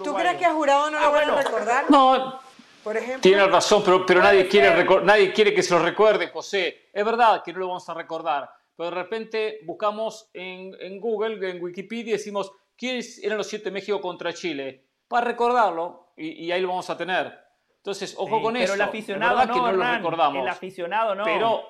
¿Tú 0.02 0.14
crees 0.14 0.36
que 0.36 0.46
a 0.46 0.52
Jurado 0.52 0.90
no 0.90 0.98
ah, 0.98 1.02
lo 1.02 1.12
van 1.12 1.26
bueno. 1.26 1.38
a 1.38 1.42
recordar? 1.42 1.84
No... 1.90 2.49
Por 2.82 2.96
ejemplo, 2.96 3.20
Tiene 3.20 3.46
razón, 3.46 3.82
pero, 3.84 4.06
pero 4.06 4.22
nadie, 4.22 4.48
quiere 4.48 4.84
nadie 5.02 5.32
quiere 5.32 5.52
que 5.52 5.62
se 5.62 5.74
lo 5.74 5.80
recuerde, 5.80 6.28
José. 6.28 6.88
Es 6.92 7.04
verdad 7.04 7.42
que 7.42 7.52
no 7.52 7.58
lo 7.60 7.68
vamos 7.68 7.88
a 7.88 7.94
recordar, 7.94 8.50
pero 8.74 8.90
de 8.90 8.96
repente 8.96 9.58
buscamos 9.64 10.30
en, 10.32 10.74
en 10.80 10.98
Google, 11.00 11.50
en 11.50 11.62
Wikipedia, 11.62 12.10
y 12.10 12.12
decimos 12.12 12.52
quiénes 12.76 13.22
eran 13.22 13.36
los 13.38 13.46
siete 13.46 13.70
México 13.70 14.00
contra 14.00 14.32
Chile, 14.32 14.86
para 15.06 15.26
recordarlo, 15.26 16.12
y, 16.16 16.46
y 16.46 16.52
ahí 16.52 16.62
lo 16.62 16.68
vamos 16.68 16.88
a 16.88 16.96
tener. 16.96 17.38
Entonces, 17.76 18.14
ojo 18.16 18.36
sí, 18.36 18.42
con 18.42 18.52
pero 18.54 18.64
eso. 18.64 18.74
el 18.74 18.80
aficionado 18.82 19.44
no, 19.46 19.54
que 19.54 19.60
no 19.60 19.68
Hernán, 19.68 19.88
lo 19.88 19.96
recordamos. 19.98 20.42
El 20.42 20.48
aficionado 20.48 21.14
no. 21.14 21.24
Pero 21.24 21.62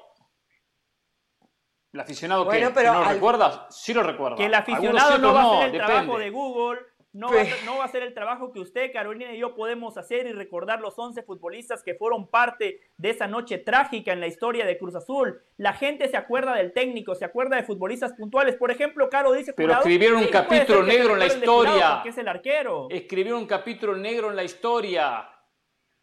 el 1.93 2.01
aficionado 2.01 2.45
bueno, 2.45 2.69
que, 2.69 2.75
pero 2.75 2.93
que 2.93 2.99
no 2.99 3.03
lo 3.03 3.09
al... 3.09 3.15
recuerda, 3.15 3.67
sí 3.71 3.93
lo 3.95 4.03
recuerda. 4.05 4.37
Que 4.37 4.47
el 4.47 4.55
aficionado 4.55 5.19
no 5.19 5.35
va 5.35 5.43
a 5.43 5.47
hacer 5.47 5.67
el 5.67 5.73
depende. 5.73 5.93
trabajo 5.93 6.19
de 6.19 6.31
Google 6.31 6.81
no 7.13 7.33
va, 7.33 7.41
a, 7.41 7.65
no 7.65 7.79
va, 7.79 7.85
a 7.85 7.89
ser 7.89 8.05
el 8.05 8.15
trabajo 8.15 8.53
que 8.53 8.61
usted, 8.61 8.93
Carolina 8.93 9.35
y 9.35 9.39
yo 9.39 9.57
podemos 9.57 9.97
hacer 9.97 10.27
y 10.27 10.33
recordar 10.33 10.81
los 10.81 10.97
11 10.97 11.25
futbolistas 11.25 11.83
que 11.83 11.95
fueron 11.95 12.29
parte 12.29 12.81
de 12.97 13.11
esa 13.11 13.27
noche 13.27 13.59
trágica 13.59 14.13
en 14.13 14.21
la 14.21 14.29
historia 14.29 14.65
de 14.65 14.79
Cruz 14.79 14.95
Azul. 14.95 15.43
La 15.57 15.73
gente 15.73 16.09
se 16.09 16.17
acuerda 16.17 16.55
del 16.55 16.73
técnico, 16.73 17.17
se 17.17 17.25
acuerda 17.25 17.57
de 17.57 17.65
futbolistas 17.65 18.13
puntuales. 18.13 18.55
Por 18.55 18.71
ejemplo, 18.71 19.11
Caro 19.11 19.33
dice... 19.33 19.53
Pero 19.55 19.73
escribieron 19.73 20.19
un 20.19 20.27
sí, 20.27 20.31
capítulo 20.31 20.85
negro 20.85 21.15
en 21.15 21.19
la 21.19 21.27
historia. 21.27 22.01
Que 22.05 22.11
es 22.11 22.19
el 22.19 22.29
arquero. 22.29 22.87
Escribieron 22.91 23.41
un 23.41 23.47
capítulo 23.49 23.97
negro 23.97 24.31
en 24.31 24.37
la 24.37 24.45
historia. 24.45 25.29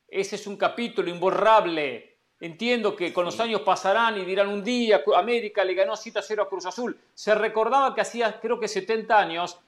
Ese 0.10 0.36
es 0.36 0.45
un 0.45 0.58
capítulo 0.58 1.10
imborrable. 1.10 2.18
Entiendo 2.39 2.95
que 2.95 3.14
con 3.14 3.26
los 3.26 3.39
años 3.39 3.62
pasarán 3.62 4.18
y 4.18 4.26
dirán 4.26 4.49
un 4.49 4.64
día 4.64 5.01
América 5.16 5.64
le 5.64 5.74
ganó 5.74 5.95
7 5.95 6.20
a 6.20 6.22
0 6.22 6.43
a 6.43 6.49
Cruz 6.49 6.66
Azul. 6.66 6.99
Se 7.14 7.34
recordaba 7.34 7.95
que 7.95 8.01
hacía 8.01 8.39
creo 8.39 8.60
que 8.60 8.68
70 8.68 9.18
años 9.18 9.60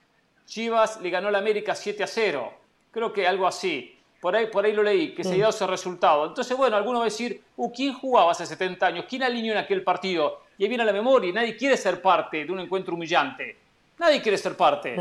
Chivas 0.50 1.00
le 1.00 1.12
ganó 1.12 1.30
la 1.30 1.38
América 1.38 1.76
7 1.76 2.04
a 2.04 2.08
0. 2.08 2.54
Creo 2.92 3.14
que 3.14 3.28
algo 3.28 3.48
así. 3.48 3.96
Por 4.20 4.36
ahí, 4.36 4.48
por 4.48 4.66
ahí 4.66 4.74
lo 4.74 4.84
leí, 4.84 5.14
que 5.14 5.24
se 5.24 5.36
dio 5.36 5.48
ese 5.48 5.66
resultado. 5.66 6.26
Entonces, 6.26 6.58
bueno, 6.58 6.76
alguno 6.76 7.00
va 7.00 7.06
a 7.06 7.08
decir, 7.08 7.42
uh, 7.56 7.72
¿quién 7.72 7.94
jugaba 7.94 8.32
hace 8.32 8.46
70 8.46 8.86
años? 8.86 9.06
¿Quién 9.08 9.24
alineó 9.24 9.54
en 9.54 9.60
aquel 9.60 9.82
partido? 9.82 10.42
Y 10.58 10.64
ahí 10.64 10.70
viene 10.70 10.84
a 10.84 10.86
la 10.86 10.92
memoria 10.92 11.30
y 11.30 11.34
nadie 11.34 11.56
quiere 11.56 11.78
ser 11.78 12.02
parte 12.02 12.44
de 12.44 12.52
un 12.52 12.60
encuentro 12.60 12.96
humillante. 12.96 13.56
Nadie 13.98 14.22
quiere 14.22 14.38
ser 14.38 14.58
parte. 14.58 14.98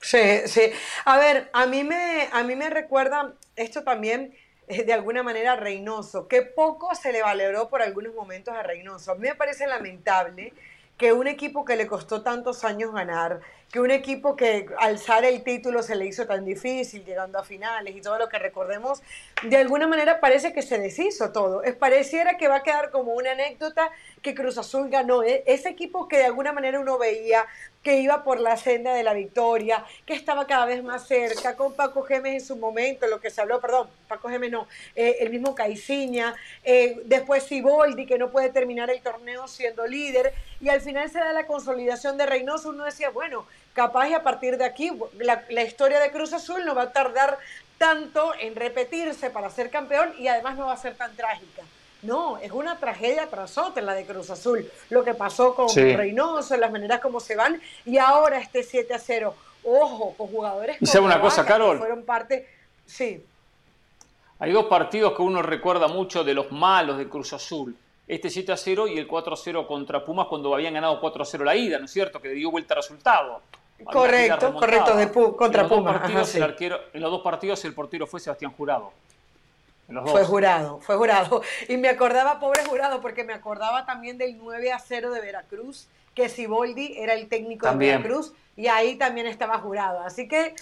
Sí, 0.00 0.40
sí. 0.46 0.62
A 1.04 1.18
ver, 1.18 1.50
a 1.52 1.66
mí 1.66 1.84
me, 1.84 2.28
a 2.32 2.42
mí 2.42 2.56
me 2.56 2.70
recuerda 2.70 3.34
esto 3.54 3.84
también 3.84 4.34
eh, 4.66 4.82
de 4.82 4.92
alguna 4.92 5.22
manera 5.22 5.52
a 5.52 5.56
Reynoso. 5.56 6.26
Qué 6.26 6.42
poco 6.42 6.94
se 6.94 7.12
le 7.12 7.22
valoró 7.22 7.68
por 7.68 7.82
algunos 7.82 8.14
momentos 8.14 8.52
a 8.54 8.62
Reynoso. 8.62 9.12
A 9.12 9.14
mí 9.14 9.28
me 9.28 9.34
parece 9.36 9.66
lamentable 9.66 10.52
que 10.96 11.12
un 11.12 11.26
equipo 11.26 11.64
que 11.64 11.76
le 11.76 11.86
costó 11.86 12.22
tantos 12.22 12.64
años 12.64 12.92
ganar, 12.92 13.40
que 13.70 13.80
un 13.80 13.90
equipo 13.90 14.36
que 14.36 14.66
alzar 14.78 15.24
el 15.24 15.42
título 15.42 15.82
se 15.82 15.96
le 15.96 16.06
hizo 16.06 16.26
tan 16.26 16.44
difícil, 16.44 17.04
llegando 17.04 17.38
a 17.38 17.44
finales 17.44 17.94
y 17.94 18.00
todo 18.00 18.18
lo 18.18 18.28
que 18.28 18.38
recordemos, 18.38 19.02
de 19.42 19.56
alguna 19.56 19.86
manera 19.86 20.20
parece 20.20 20.52
que 20.52 20.62
se 20.62 20.78
deshizo 20.78 21.32
todo. 21.32 21.62
Es, 21.62 21.74
pareciera 21.74 22.38
que 22.38 22.48
va 22.48 22.56
a 22.56 22.62
quedar 22.62 22.90
como 22.90 23.12
una 23.12 23.32
anécdota 23.32 23.90
que 24.22 24.34
Cruz 24.34 24.58
Azul 24.58 24.88
ganó. 24.88 25.22
E, 25.22 25.42
ese 25.46 25.68
equipo 25.68 26.08
que 26.08 26.18
de 26.18 26.24
alguna 26.24 26.52
manera 26.52 26.80
uno 26.80 26.98
veía 26.98 27.46
que 27.82 28.00
iba 28.00 28.24
por 28.24 28.40
la 28.40 28.56
senda 28.56 28.94
de 28.94 29.04
la 29.04 29.14
victoria, 29.14 29.84
que 30.04 30.14
estaba 30.14 30.46
cada 30.48 30.66
vez 30.66 30.82
más 30.82 31.06
cerca, 31.06 31.54
con 31.54 31.74
Paco 31.74 32.02
Gemes 32.02 32.42
en 32.42 32.44
su 32.44 32.56
momento, 32.56 33.06
lo 33.06 33.20
que 33.20 33.30
se 33.30 33.40
habló, 33.40 33.60
perdón, 33.60 33.88
Paco 34.08 34.28
Gemes 34.28 34.50
no, 34.50 34.66
eh, 34.96 35.18
el 35.20 35.30
mismo 35.30 35.54
Caiciña, 35.54 36.34
eh, 36.64 37.00
después 37.04 37.44
Siboldi, 37.44 38.04
que 38.04 38.18
no 38.18 38.32
puede 38.32 38.50
terminar 38.50 38.90
el 38.90 39.00
torneo 39.02 39.46
siendo 39.46 39.86
líder, 39.86 40.34
y 40.60 40.68
al 40.68 40.80
final 40.80 41.08
se 41.08 41.20
da 41.20 41.32
la 41.32 41.46
consolidación 41.46 42.18
de 42.18 42.26
Reynoso, 42.26 42.70
uno 42.70 42.84
decía, 42.84 43.10
bueno, 43.10 43.46
capaz 43.72 44.08
y 44.08 44.14
a 44.14 44.24
partir 44.24 44.58
de 44.58 44.64
aquí 44.64 44.90
la, 45.18 45.44
la 45.48 45.62
historia 45.62 46.00
de 46.00 46.10
Cruz 46.10 46.32
Azul 46.32 46.64
no 46.64 46.74
va 46.74 46.82
a 46.82 46.92
tardar 46.92 47.38
tanto 47.78 48.32
en 48.40 48.56
repetirse 48.56 49.30
para 49.30 49.48
ser 49.50 49.70
campeón 49.70 50.12
y 50.18 50.26
además 50.26 50.56
no 50.56 50.66
va 50.66 50.72
a 50.72 50.76
ser 50.76 50.96
tan 50.96 51.14
trágica. 51.14 51.62
No, 52.06 52.38
es 52.38 52.52
una 52.52 52.78
tragedia 52.78 53.26
tras 53.28 53.58
otra 53.58 53.82
la 53.82 53.94
de 53.94 54.06
Cruz 54.06 54.30
Azul. 54.30 54.70
Lo 54.90 55.02
que 55.02 55.14
pasó 55.14 55.54
con 55.54 55.68
sí. 55.68 55.94
Reynoso, 55.94 56.56
las 56.56 56.70
maneras 56.70 57.00
como 57.00 57.20
se 57.20 57.34
van, 57.36 57.60
y 57.84 57.98
ahora 57.98 58.38
este 58.38 58.62
7 58.62 58.94
a 58.94 58.98
0. 58.98 59.34
Ojo, 59.64 60.14
con 60.16 60.28
jugadores 60.28 60.78
¿Y 60.80 60.98
una 60.98 61.20
cosa, 61.20 61.44
Carol? 61.44 61.78
fueron 61.78 62.04
parte. 62.04 62.48
Sí. 62.86 63.22
Hay 64.38 64.52
dos 64.52 64.66
partidos 64.66 65.14
que 65.16 65.22
uno 65.22 65.42
recuerda 65.42 65.88
mucho 65.88 66.22
de 66.22 66.34
los 66.34 66.52
malos 66.52 66.98
de 66.98 67.08
Cruz 67.08 67.32
Azul. 67.32 67.76
Este 68.06 68.30
7 68.30 68.52
a 68.52 68.56
0 68.56 68.86
y 68.86 68.98
el 68.98 69.08
4 69.08 69.34
a 69.34 69.36
0 69.36 69.66
contra 69.66 70.04
Pumas 70.04 70.28
cuando 70.28 70.54
habían 70.54 70.74
ganado 70.74 71.00
4 71.00 71.22
a 71.22 71.26
0 71.26 71.44
la 71.44 71.56
ida, 71.56 71.78
¿no 71.80 71.86
es 71.86 71.90
cierto? 71.90 72.20
Que 72.20 72.28
dio 72.28 72.52
vuelta 72.52 72.74
al 72.74 72.82
resultado. 72.82 73.42
Correcto, 73.84 74.54
correcto, 74.54 74.96
de 74.96 75.08
Pu 75.08 75.36
contra 75.36 75.66
Pumas. 75.66 76.28
Sí. 76.28 76.38
en 76.38 77.00
los 77.00 77.10
dos 77.10 77.22
partidos 77.22 77.64
el 77.64 77.74
portero 77.74 78.06
fue 78.06 78.20
Sebastián 78.20 78.52
Jurado. 78.52 78.92
Fue 80.06 80.24
jurado, 80.24 80.80
fue 80.80 80.96
jurado. 80.96 81.42
Y 81.68 81.76
me 81.76 81.88
acordaba, 81.88 82.40
pobre 82.40 82.64
jurado, 82.64 83.00
porque 83.00 83.24
me 83.24 83.32
acordaba 83.32 83.86
también 83.86 84.18
del 84.18 84.36
9 84.36 84.72
a 84.72 84.78
0 84.78 85.12
de 85.12 85.20
Veracruz, 85.20 85.86
que 86.14 86.28
Siboldi 86.28 86.94
era 86.98 87.14
el 87.14 87.28
técnico 87.28 87.66
también. 87.66 87.92
de 87.92 87.96
Veracruz, 87.98 88.32
y 88.56 88.66
ahí 88.66 88.96
también 88.96 89.26
estaba 89.26 89.58
jurado. 89.58 90.00
Así 90.00 90.26
que, 90.26 90.54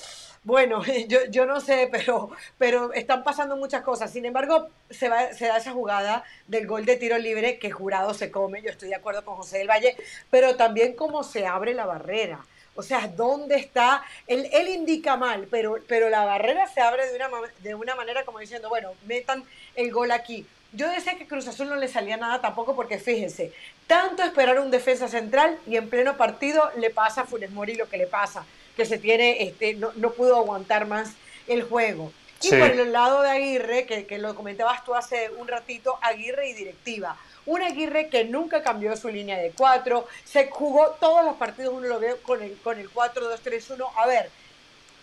bueno, 0.43 0.83
yo, 1.09 1.21
yo 1.31 1.47
no 1.47 1.61
sé, 1.61 1.89
pero, 1.91 2.31
pero 2.59 2.93
están 2.93 3.25
pasando 3.25 3.57
muchas 3.57 3.83
cosas. 3.83 4.11
Sin 4.11 4.27
embargo, 4.27 4.69
se, 4.91 5.09
va, 5.09 5.33
se 5.33 5.47
da 5.47 5.57
esa 5.57 5.73
jugada 5.73 6.25
del 6.47 6.67
gol 6.67 6.85
de 6.85 6.97
tiro 6.97 7.17
libre 7.17 7.59
que 7.59 7.71
jurado 7.71 8.13
se 8.13 8.31
come, 8.31 8.61
yo 8.61 8.71
estoy 8.71 8.91
de 8.91 8.97
acuerdo 8.97 9.25
con 9.25 9.37
José 9.37 9.59
del 9.59 9.71
Valle, 9.71 9.97
pero 10.31 10.57
también 10.57 10.95
cómo 10.95 11.23
se 11.23 11.47
abre 11.47 11.73
la 11.73 11.87
barrera. 11.87 12.45
O 12.77 12.83
sea, 12.83 13.09
¿dónde 13.09 13.57
está? 13.57 14.05
Él, 14.27 14.49
él 14.53 14.69
indica 14.69 15.17
mal, 15.17 15.47
pero, 15.51 15.79
pero 15.87 16.11
la 16.11 16.25
barrera 16.25 16.67
se 16.67 16.81
abre 16.81 17.07
de 17.09 17.17
una, 17.17 17.29
de 17.61 17.75
una 17.75 17.95
manera 17.95 18.25
como 18.25 18.41
diciendo, 18.41 18.69
bueno, 18.69 18.93
metan 19.07 19.45
el 19.77 19.93
gol 19.93 20.11
aquí. 20.11 20.47
Yo 20.73 20.89
decía 20.89 21.17
que 21.17 21.27
Cruz 21.27 21.47
Azul 21.47 21.69
no 21.69 21.77
le 21.77 21.87
salía 21.87 22.17
nada 22.17 22.41
tampoco 22.41 22.75
porque 22.75 22.99
fíjense, 22.99 23.53
tanto 23.87 24.25
esperar 24.25 24.59
un 24.59 24.73
defensa 24.73 25.07
central 25.07 25.57
y 25.69 25.77
en 25.77 25.89
pleno 25.89 26.17
partido 26.17 26.69
le 26.77 26.91
pasa 26.91 27.23
a 27.23 27.27
Funes 27.27 27.53
Mori 27.53 27.77
lo 27.77 27.89
que 27.89 27.97
le 27.97 28.09
pasa, 28.09 28.45
que 28.77 28.85
se 28.85 28.99
tiene, 28.99 29.45
este, 29.45 29.75
no, 29.75 29.93
no 29.95 30.11
pudo 30.11 30.37
aguantar 30.37 30.87
más 30.87 31.13
el 31.47 31.63
juego. 31.63 32.13
Y 32.43 32.49
sí. 32.49 32.57
por 32.57 32.73
el 32.73 32.93
lado 32.93 33.23
de 33.23 33.31
Aguirre, 33.31 33.87
que, 33.87 34.05
que 34.05 34.19
lo 34.19 34.35
comentabas 34.35 34.85
tú 34.85 34.95
hace 34.95 35.31
un 35.39 35.47
ratito, 35.47 35.97
Aguirre 36.03 36.49
y 36.49 36.55
directiva 36.55 37.17
un 37.47 37.63
Aguirre 37.63 38.09
que 38.09 38.25
nunca 38.25 38.63
cambió 38.63 38.97
su 38.97 39.09
línea 39.09 39.39
de 39.39 39.51
cuatro, 39.51 40.07
se 40.25 40.49
jugó 40.51 40.91
todos 41.01 41.25
los 41.25 41.37
partidos, 41.37 41.75
uno 41.75 41.89
lo 41.89 42.01
ve 42.01 42.17
con 42.23 42.43
el, 42.43 42.57
con 42.59 42.79
el 42.79 42.91
4-2-3-1. 42.91 43.91
A 43.97 44.07
ver, 44.07 44.31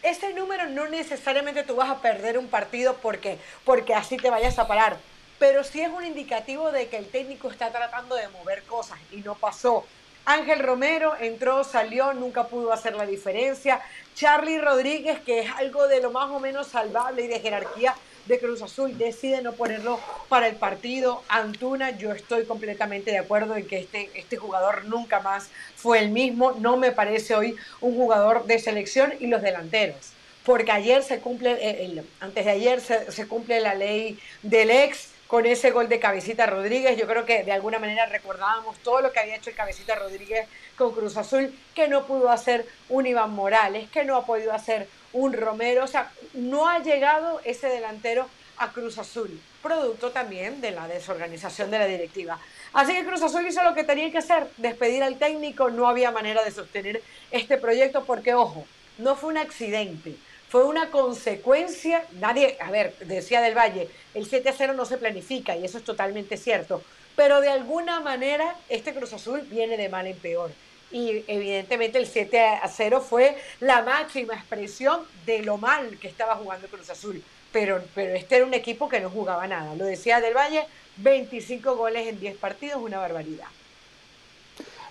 ese 0.04 0.34
número 0.34 0.68
no 0.68 0.88
necesariamente 0.88 1.64
tú 1.64 1.76
vas 1.76 1.90
a 1.90 2.02
perder 2.02 2.38
un 2.38 2.48
partido 2.48 2.96
porque, 3.02 3.38
porque 3.64 3.94
así 3.94 4.18
te 4.18 4.30
vayas 4.30 4.58
a 4.58 4.68
parar, 4.68 4.98
pero 5.38 5.64
sí 5.64 5.82
es 5.82 5.90
un 5.90 6.06
indicativo 6.06 6.72
de 6.72 6.88
que 6.88 6.98
el 6.98 7.08
técnico 7.08 7.50
está 7.50 7.72
tratando 7.72 8.16
de 8.16 8.28
mover 8.30 8.64
cosas 8.64 9.00
y 9.12 9.18
no 9.18 9.36
pasó. 9.36 9.86
Ángel 10.26 10.60
Romero 10.60 11.16
entró, 11.20 11.64
salió, 11.64 12.14
nunca 12.14 12.48
pudo 12.48 12.72
hacer 12.72 12.96
la 12.96 13.08
diferencia. 13.08 13.82
Charlie 14.16 14.62
Rodríguez, 14.62 15.20
que 15.22 15.40
es 15.40 15.52
algo 15.52 15.88
de 15.88 16.00
lo 16.00 16.12
más 16.12 16.30
o 16.30 16.40
menos 16.40 16.68
salvable 16.68 17.24
y 17.24 17.28
de 17.28 17.40
jerarquía 17.40 17.96
de 18.26 18.40
Cruz 18.40 18.62
Azul, 18.62 18.98
decide 18.98 19.42
no 19.42 19.54
ponerlo 19.54 20.00
para 20.30 20.48
el 20.48 20.56
partido. 20.56 21.24
Antuna, 21.28 21.92
yo 21.98 22.12
estoy 22.12 22.46
completamente 22.46 23.12
de 23.12 23.20
acuerdo 23.20 23.56
en 23.56 23.68
que 23.68 23.80
este, 23.80 24.10
este 24.14 24.38
jugador 24.38 24.86
nunca 24.86 25.20
más 25.20 25.50
fue 25.76 26.00
el 26.00 26.10
mismo. 26.10 26.54
No 26.54 26.78
me 26.78 26.92
parece 26.92 27.36
hoy 27.36 27.56
un 27.80 27.96
jugador 27.96 28.46
de 28.46 28.60
selección 28.60 29.14
y 29.20 29.28
los 29.28 29.42
delanteros. 29.42 30.14
Porque 30.46 30.72
ayer 30.72 31.04
se 31.04 31.20
cumple, 31.20 31.58
eh, 31.62 32.04
antes 32.20 32.46
de 32.46 32.52
ayer 32.52 32.82
se, 32.82 33.12
se 33.12 33.28
cumple 33.28 33.60
la 33.60 33.76
ley 33.76 34.20
del 34.42 34.72
ex 34.72 35.10
con 35.32 35.46
ese 35.46 35.72
gol 35.72 35.88
de 35.88 35.98
Cabecita 35.98 36.46
Rodríguez. 36.46 36.98
Yo 36.98 37.08
creo 37.08 37.26
que 37.26 37.44
de 37.44 37.54
alguna 37.54 37.80
manera 37.80 38.06
recordábamos 38.06 38.78
todo 38.80 39.00
lo 39.00 39.14
que 39.14 39.20
había 39.22 39.38
hecho 39.38 39.50
el 39.50 39.56
Cabecita 39.56 39.96
Rodríguez 39.96 40.46
con 40.78 40.92
Cruz 40.92 41.16
Azul, 41.16 41.58
que 41.74 41.88
no 41.88 42.06
pudo 42.06 42.30
hacer 42.30 42.66
un 42.90 43.06
Iván 43.06 43.32
Morales, 43.32 43.90
que 43.92 44.04
no 44.04 44.18
ha 44.18 44.26
podido 44.26 44.52
hacer 44.52 44.90
un 45.14 45.34
Romero. 45.34 45.84
O 45.84 45.88
sea, 45.88 46.12
no 46.34 46.68
ha 46.68 46.80
llegado 46.80 47.42
ese 47.44 47.68
delantero 47.68 48.28
a 48.58 48.72
Cruz 48.72 48.98
Azul, 48.98 49.42
producto 49.62 50.12
también 50.12 50.62
de 50.62 50.72
la 50.72 50.88
desorganización 50.88 51.72
de 51.72 51.80
la 51.80 51.88
directiva. 51.88 52.40
Así 52.74 52.94
que 52.94 53.06
Cruz 53.06 53.22
Azul 53.22 53.46
hizo 53.48 53.64
lo 53.64 53.74
que 53.74 53.84
tenía 53.84 54.12
que 54.12 54.20
hacer, 54.20 54.48
despedir 54.58 55.04
al 55.04 55.18
técnico, 55.18 55.70
no 55.70 55.88
había 55.88 56.12
manera 56.12 56.44
de 56.44 56.52
sostener 56.52 57.02
este 57.32 57.58
proyecto 57.58 58.06
porque, 58.06 58.34
ojo, 58.34 58.66
no 58.98 59.16
fue 59.16 59.30
un 59.30 59.38
accidente 59.38 60.16
fue 60.52 60.66
una 60.66 60.92
consecuencia, 60.92 62.04
nadie, 62.20 62.58
a 62.60 62.70
ver, 62.72 62.94
decía 63.06 63.40
del 63.40 63.58
Valle, 63.58 63.88
el 64.14 64.26
7 64.26 64.50
a 64.50 64.54
0 64.54 64.74
no 64.74 64.84
se 64.84 64.98
planifica 64.98 65.56
y 65.56 65.64
eso 65.64 65.78
es 65.78 65.86
totalmente 65.86 66.36
cierto, 66.36 66.84
pero 67.16 67.40
de 67.40 67.48
alguna 67.48 68.02
manera 68.02 68.58
este 68.68 68.94
Cruz 68.94 69.14
Azul 69.14 69.44
viene 69.50 69.78
de 69.78 69.88
mal 69.88 70.08
en 70.08 70.18
peor. 70.18 70.52
Y 70.92 71.24
evidentemente 71.28 71.98
el 71.98 72.08
7 72.08 72.40
a 72.62 72.68
0 72.68 73.02
fue 73.02 73.38
la 73.60 73.82
máxima 73.82 74.34
expresión 74.34 75.02
de 75.26 75.44
lo 75.44 75.58
mal 75.58 75.98
que 76.00 76.08
estaba 76.08 76.36
jugando 76.36 76.68
Cruz 76.68 76.90
Azul. 76.90 77.24
Pero, 77.52 77.84
pero 77.96 78.14
este 78.16 78.38
era 78.38 78.46
un 78.46 78.54
equipo 78.54 78.90
que 78.90 79.00
no 79.00 79.10
jugaba 79.10 79.48
nada. 79.48 79.76
Lo 79.76 79.86
decía 79.86 80.20
del 80.20 80.36
Valle, 80.36 80.66
25 80.98 81.76
goles 81.76 82.08
en 82.08 82.20
10 82.20 82.38
partidos, 82.38 82.82
una 82.82 83.00
barbaridad. 83.00 83.48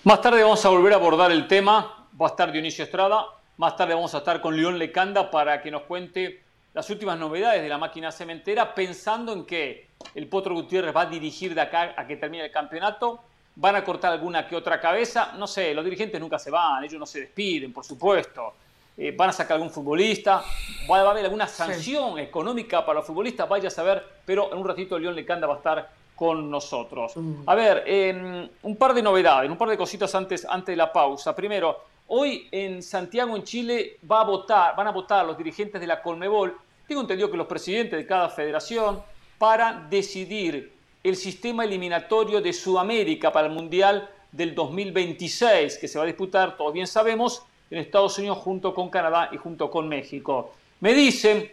Más 0.03 0.21
tarde 0.21 0.41
vamos 0.41 0.63
a 0.65 0.69
volver 0.69 0.93
a 0.93 0.95
abordar 0.95 1.31
el 1.31 1.47
tema. 1.47 2.07
Va 2.19 2.27
a 2.27 2.29
estar 2.29 2.51
Dionisio 2.51 2.83
Estrada, 2.83 3.25
más 3.57 3.75
tarde 3.75 3.93
vamos 3.93 4.13
a 4.15 4.19
estar 4.19 4.41
con 4.41 4.57
León 4.57 4.79
Lecanda 4.79 5.29
para 5.29 5.61
que 5.61 5.69
nos 5.69 5.83
cuente 5.83 6.41
las 6.73 6.89
últimas 6.89 7.19
novedades 7.19 7.61
de 7.61 7.69
la 7.69 7.77
máquina 7.77 8.11
cementera, 8.11 8.73
pensando 8.73 9.33
en 9.33 9.45
que 9.45 9.89
el 10.15 10.27
Potro 10.27 10.55
Gutiérrez 10.55 10.95
va 10.95 11.01
a 11.01 11.05
dirigir 11.05 11.53
de 11.53 11.61
acá 11.61 11.93
a 11.95 12.07
que 12.07 12.15
termine 12.15 12.45
el 12.45 12.51
campeonato. 12.51 13.23
Van 13.55 13.75
a 13.75 13.83
cortar 13.83 14.13
alguna 14.13 14.47
que 14.47 14.55
otra 14.55 14.79
cabeza. 14.79 15.33
No 15.37 15.47
sé, 15.47 15.73
los 15.73 15.83
dirigentes 15.83 16.19
nunca 16.19 16.39
se 16.39 16.49
van, 16.49 16.83
ellos 16.83 16.99
no 16.99 17.05
se 17.05 17.21
despiden, 17.21 17.73
por 17.73 17.83
supuesto. 17.83 18.53
Eh, 18.97 19.13
van 19.15 19.29
a 19.29 19.33
sacar 19.33 19.55
algún 19.55 19.71
futbolista, 19.71 20.43
va 20.89 20.99
a 20.99 21.09
haber 21.11 21.25
alguna 21.25 21.47
sanción 21.47 22.19
económica 22.19 22.85
para 22.85 22.99
los 22.99 23.07
futbolistas, 23.07 23.47
vaya 23.47 23.67
a 23.67 23.71
saber, 23.71 24.03
pero 24.25 24.51
en 24.51 24.59
un 24.59 24.67
ratito 24.67 24.99
León 24.99 25.15
Lecanda 25.15 25.47
va 25.47 25.55
a 25.55 25.57
estar 25.57 25.89
con 26.15 26.51
nosotros. 26.51 27.13
Mm. 27.15 27.43
A 27.45 27.55
ver, 27.55 27.83
em, 27.87 28.49
un 28.63 28.75
par 28.75 28.93
de 28.93 29.01
novedades, 29.01 29.49
un 29.49 29.57
par 29.57 29.69
de 29.69 29.77
cositas 29.77 30.13
antes, 30.13 30.45
antes 30.45 30.73
de 30.73 30.77
la 30.77 30.91
pausa. 30.91 31.35
Primero, 31.35 31.91
Hoy 32.13 32.49
en 32.51 32.83
Santiago, 32.83 33.37
en 33.37 33.43
Chile, 33.43 33.97
va 34.11 34.19
a 34.19 34.23
votar, 34.25 34.75
van 34.75 34.85
a 34.85 34.91
votar 34.91 35.25
los 35.25 35.37
dirigentes 35.37 35.79
de 35.79 35.87
la 35.87 36.01
Colmebol, 36.01 36.57
tengo 36.85 36.99
entendido 36.99 37.31
que 37.31 37.37
los 37.37 37.47
presidentes 37.47 37.97
de 37.97 38.05
cada 38.05 38.27
federación, 38.27 39.01
para 39.37 39.87
decidir 39.89 40.73
el 41.03 41.15
sistema 41.15 41.63
eliminatorio 41.63 42.41
de 42.41 42.53
Sudamérica 42.53 43.31
para 43.31 43.47
el 43.47 43.53
Mundial 43.53 44.09
del 44.31 44.53
2026, 44.53 45.77
que 45.77 45.87
se 45.87 45.97
va 45.97 46.03
a 46.03 46.07
disputar, 46.07 46.55
todos 46.55 46.73
bien 46.73 46.87
sabemos, 46.87 47.43
en 47.69 47.79
Estados 47.79 48.17
Unidos 48.17 48.37
junto 48.39 48.73
con 48.73 48.89
Canadá 48.89 49.29
y 49.31 49.37
junto 49.37 49.71
con 49.71 49.87
México. 49.87 50.53
Me 50.81 50.93
dicen 50.93 51.49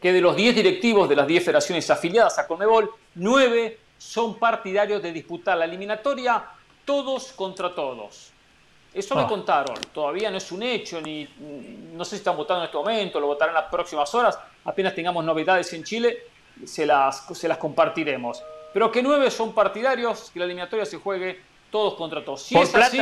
que 0.00 0.12
de 0.12 0.20
los 0.20 0.36
10 0.36 0.54
directivos 0.54 1.08
de 1.08 1.16
las 1.16 1.26
10 1.26 1.44
federaciones 1.44 1.90
afiliadas 1.90 2.38
a 2.38 2.46
Colmebol, 2.46 2.90
9 3.14 3.78
son 3.98 4.38
partidarios 4.38 5.02
de 5.02 5.12
disputar 5.12 5.58
la 5.58 5.64
eliminatoria 5.64 6.44
todos 6.84 7.32
contra 7.32 7.74
todos. 7.74 8.32
Eso 8.94 9.14
me 9.14 9.22
ah. 9.22 9.26
contaron, 9.26 9.76
todavía 9.92 10.30
no 10.30 10.38
es 10.38 10.50
un 10.52 10.62
hecho, 10.62 11.00
ni 11.02 11.28
no 11.92 12.04
sé 12.04 12.12
si 12.12 12.16
están 12.16 12.36
votando 12.36 12.62
en 12.62 12.66
este 12.66 12.78
momento, 12.78 13.20
lo 13.20 13.26
votarán 13.26 13.54
en 13.54 13.60
las 13.62 13.70
próximas 13.70 14.14
horas, 14.14 14.38
apenas 14.64 14.94
tengamos 14.94 15.22
novedades 15.22 15.70
en 15.74 15.84
Chile, 15.84 16.18
se 16.64 16.86
las, 16.86 17.26
se 17.32 17.48
las 17.48 17.58
compartiremos. 17.58 18.42
Pero 18.72 18.90
que 18.92 19.02
nueve 19.02 19.30
son 19.30 19.54
partidarios, 19.54 20.30
que 20.30 20.38
la 20.38 20.44
eliminatoria 20.44 20.84
se 20.84 20.98
juegue 20.98 21.40
todos 21.70 21.94
contra 21.94 22.24
todos. 22.24 22.42
Si 22.42 22.56
es 22.56 22.74
así, 22.74 23.00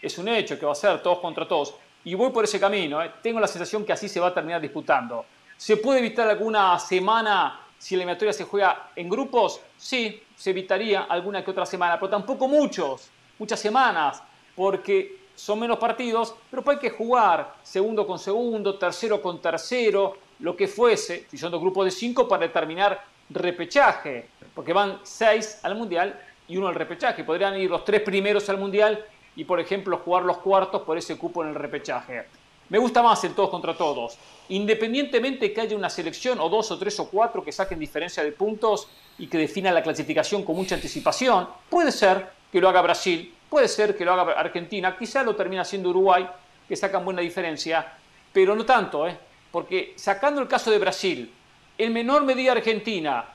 es 0.00 0.18
un 0.18 0.28
hecho 0.28 0.58
que 0.58 0.66
va 0.66 0.72
a 0.72 0.76
ser 0.76 1.02
todos 1.02 1.20
contra 1.20 1.46
todos. 1.46 1.74
Y 2.04 2.14
voy 2.14 2.30
por 2.30 2.44
ese 2.44 2.58
camino, 2.58 3.02
¿eh? 3.02 3.10
tengo 3.22 3.38
la 3.38 3.46
sensación 3.46 3.84
que 3.84 3.92
así 3.92 4.08
se 4.08 4.18
va 4.18 4.28
a 4.28 4.34
terminar 4.34 4.60
disputando. 4.60 5.24
¿Se 5.56 5.76
puede 5.76 6.00
evitar 6.00 6.28
alguna 6.28 6.76
semana 6.78 7.60
si 7.78 7.94
la 7.94 8.02
eliminatoria 8.02 8.32
se 8.32 8.44
juega 8.44 8.90
en 8.96 9.08
grupos? 9.08 9.60
Sí, 9.76 10.20
se 10.34 10.50
evitaría 10.50 11.02
alguna 11.02 11.44
que 11.44 11.52
otra 11.52 11.64
semana, 11.64 12.00
pero 12.00 12.10
tampoco 12.10 12.48
muchos, 12.48 13.08
muchas 13.38 13.60
semanas, 13.60 14.20
porque 14.56 15.22
son 15.36 15.60
menos 15.60 15.78
partidos, 15.78 16.34
pero 16.50 16.62
hay 16.68 16.78
que 16.78 16.90
jugar 16.90 17.54
segundo 17.62 18.06
con 18.06 18.18
segundo, 18.18 18.76
tercero 18.76 19.22
con 19.22 19.40
tercero, 19.40 20.16
lo 20.42 20.56
que 20.56 20.68
fuese, 20.68 21.26
si 21.30 21.38
son 21.38 21.50
dos 21.50 21.60
grupos 21.60 21.86
de 21.86 21.90
cinco, 21.90 22.28
para 22.28 22.46
determinar 22.46 23.02
repechaje, 23.30 24.28
porque 24.54 24.72
van 24.72 25.00
seis 25.02 25.60
al 25.62 25.74
Mundial 25.74 26.20
y 26.48 26.56
uno 26.56 26.68
al 26.68 26.74
repechaje. 26.74 27.24
Podrían 27.24 27.58
ir 27.58 27.70
los 27.70 27.84
tres 27.84 28.02
primeros 28.02 28.48
al 28.50 28.58
Mundial 28.58 29.04
y, 29.34 29.44
por 29.44 29.58
ejemplo, 29.58 29.96
jugar 29.98 30.24
los 30.24 30.38
cuartos 30.38 30.82
por 30.82 30.98
ese 30.98 31.16
cupo 31.16 31.42
en 31.42 31.48
el 31.48 31.54
repechaje. 31.54 32.26
Me 32.68 32.78
gusta 32.78 33.02
más 33.02 33.22
el 33.24 33.34
todos 33.34 33.50
contra 33.50 33.76
todos. 33.76 34.18
Independientemente 34.50 35.52
que 35.52 35.60
haya 35.60 35.76
una 35.76 35.90
selección 35.90 36.40
o 36.40 36.48
dos 36.48 36.70
o 36.70 36.78
tres 36.78 36.98
o 37.00 37.08
cuatro 37.08 37.42
que 37.42 37.52
saquen 37.52 37.78
diferencia 37.78 38.22
de 38.22 38.32
puntos 38.32 38.88
y 39.18 39.26
que 39.26 39.38
definan 39.38 39.74
la 39.74 39.82
clasificación 39.82 40.44
con 40.44 40.56
mucha 40.56 40.74
anticipación, 40.74 41.48
puede 41.68 41.92
ser 41.92 42.30
que 42.50 42.60
lo 42.60 42.68
haga 42.68 42.82
Brasil, 42.82 43.34
Puede 43.52 43.68
ser 43.68 43.94
que 43.94 44.02
lo 44.02 44.14
haga 44.14 44.32
Argentina, 44.32 44.96
quizá 44.96 45.22
lo 45.22 45.36
termina 45.36 45.60
haciendo 45.60 45.90
Uruguay, 45.90 46.26
que 46.66 46.74
sacan 46.74 47.04
buena 47.04 47.20
diferencia, 47.20 47.86
pero 48.32 48.56
no 48.56 48.64
tanto, 48.64 49.06
¿eh? 49.06 49.14
Porque 49.52 49.92
sacando 49.96 50.40
el 50.40 50.48
caso 50.48 50.70
de 50.70 50.78
Brasil, 50.78 51.32
en 51.78 51.92
menor 51.92 52.24
medida 52.24 52.52
Argentina, 52.52 53.26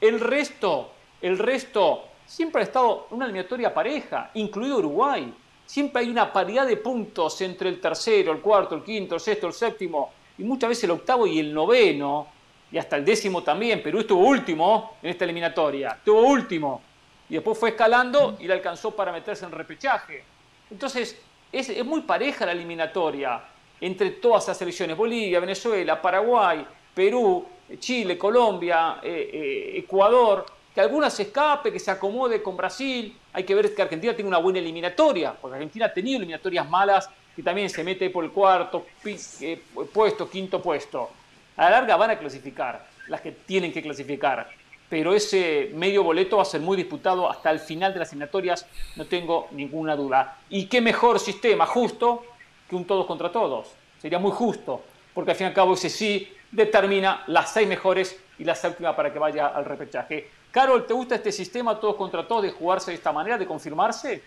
el 0.00 0.18
resto, 0.18 0.90
el 1.22 1.38
resto 1.38 2.08
siempre 2.26 2.62
ha 2.62 2.64
estado 2.64 3.06
una 3.10 3.26
eliminatoria 3.26 3.72
pareja, 3.72 4.30
incluido 4.34 4.78
Uruguay. 4.78 5.32
Siempre 5.64 6.02
hay 6.02 6.10
una 6.10 6.32
paridad 6.32 6.66
de 6.66 6.76
puntos 6.76 7.40
entre 7.40 7.68
el 7.68 7.80
tercero, 7.80 8.32
el 8.32 8.40
cuarto, 8.40 8.74
el 8.74 8.82
quinto, 8.82 9.14
el 9.14 9.20
sexto, 9.20 9.46
el 9.46 9.52
séptimo, 9.52 10.10
y 10.38 10.44
muchas 10.44 10.70
veces 10.70 10.84
el 10.84 10.90
octavo 10.92 11.26
y 11.26 11.38
el 11.38 11.52
noveno, 11.52 12.26
y 12.70 12.78
hasta 12.78 12.96
el 12.96 13.04
décimo 13.04 13.42
también. 13.42 13.82
Perú 13.82 14.00
estuvo 14.00 14.26
último 14.26 14.96
en 15.02 15.10
esta 15.10 15.24
eliminatoria, 15.24 15.90
estuvo 15.98 16.20
último 16.22 16.82
y 17.28 17.34
después 17.34 17.58
fue 17.58 17.70
escalando 17.70 18.36
y 18.40 18.46
le 18.46 18.54
alcanzó 18.54 18.94
para 18.94 19.12
meterse 19.12 19.44
en 19.44 19.52
repechaje. 19.52 20.24
Entonces, 20.70 21.20
es, 21.52 21.84
muy 21.84 22.02
pareja 22.02 22.46
la 22.46 22.52
eliminatoria 22.52 23.42
entre 23.80 24.10
todas 24.10 24.48
las 24.48 24.56
selecciones, 24.56 24.96
Bolivia, 24.96 25.40
Venezuela, 25.40 26.00
Paraguay, 26.00 26.66
Perú, 26.94 27.46
Chile, 27.78 28.16
Colombia, 28.16 28.98
eh, 29.02 29.30
eh, 29.32 29.78
Ecuador, 29.78 30.46
que 30.74 30.80
algunas 30.80 31.12
se 31.14 31.24
escape, 31.24 31.72
que 31.72 31.78
se 31.78 31.90
acomode 31.90 32.42
con 32.42 32.56
Brasil. 32.56 33.16
Hay 33.32 33.44
que 33.44 33.54
ver 33.54 33.74
que 33.74 33.82
Argentina 33.82 34.14
tiene 34.14 34.28
una 34.28 34.38
buena 34.38 34.58
eliminatoria, 34.58 35.32
porque 35.32 35.56
Argentina 35.56 35.86
ha 35.86 35.92
tenido 35.92 36.18
eliminatorias 36.18 36.68
malas 36.68 37.08
y 37.36 37.42
también 37.42 37.68
se 37.68 37.82
mete 37.84 38.10
por 38.10 38.24
el 38.24 38.30
cuarto 38.30 38.86
eh, 39.04 39.60
puesto, 39.92 40.28
quinto 40.28 40.62
puesto. 40.62 41.10
A 41.56 41.64
la 41.64 41.70
larga 41.70 41.96
van 41.96 42.10
a 42.10 42.18
clasificar, 42.18 42.86
las 43.08 43.20
que 43.20 43.32
tienen 43.32 43.72
que 43.72 43.82
clasificar 43.82 44.48
pero 44.88 45.14
ese 45.14 45.70
medio 45.74 46.04
boleto 46.04 46.36
va 46.36 46.42
a 46.42 46.46
ser 46.46 46.60
muy 46.60 46.76
disputado 46.76 47.28
hasta 47.28 47.50
el 47.50 47.58
final 47.58 47.92
de 47.92 48.00
las 48.00 48.08
eliminatorias, 48.10 48.66
no 48.96 49.06
tengo 49.06 49.48
ninguna 49.50 49.96
duda. 49.96 50.38
Y 50.48 50.66
qué 50.66 50.80
mejor 50.80 51.18
sistema, 51.18 51.66
justo, 51.66 52.24
que 52.68 52.76
un 52.76 52.86
todos 52.86 53.06
contra 53.06 53.30
todos. 53.30 53.68
Sería 54.00 54.18
muy 54.18 54.32
justo, 54.32 54.82
porque 55.14 55.32
al 55.32 55.36
fin 55.36 55.46
y 55.46 55.48
al 55.48 55.54
cabo 55.54 55.74
ese 55.74 55.90
sí 55.90 56.32
determina 56.50 57.24
las 57.26 57.52
seis 57.52 57.68
mejores 57.68 58.18
y 58.38 58.44
la 58.44 58.54
séptima 58.54 58.94
para 58.94 59.12
que 59.12 59.18
vaya 59.18 59.46
al 59.48 59.64
repechaje. 59.64 60.30
Carol, 60.50 60.86
¿te 60.86 60.94
gusta 60.94 61.16
este 61.16 61.32
sistema 61.32 61.78
todos 61.78 61.96
contra 61.96 62.26
todos 62.26 62.42
de 62.42 62.50
jugarse 62.50 62.90
de 62.90 62.96
esta 62.96 63.12
manera, 63.12 63.36
de 63.38 63.46
confirmarse? 63.46 64.22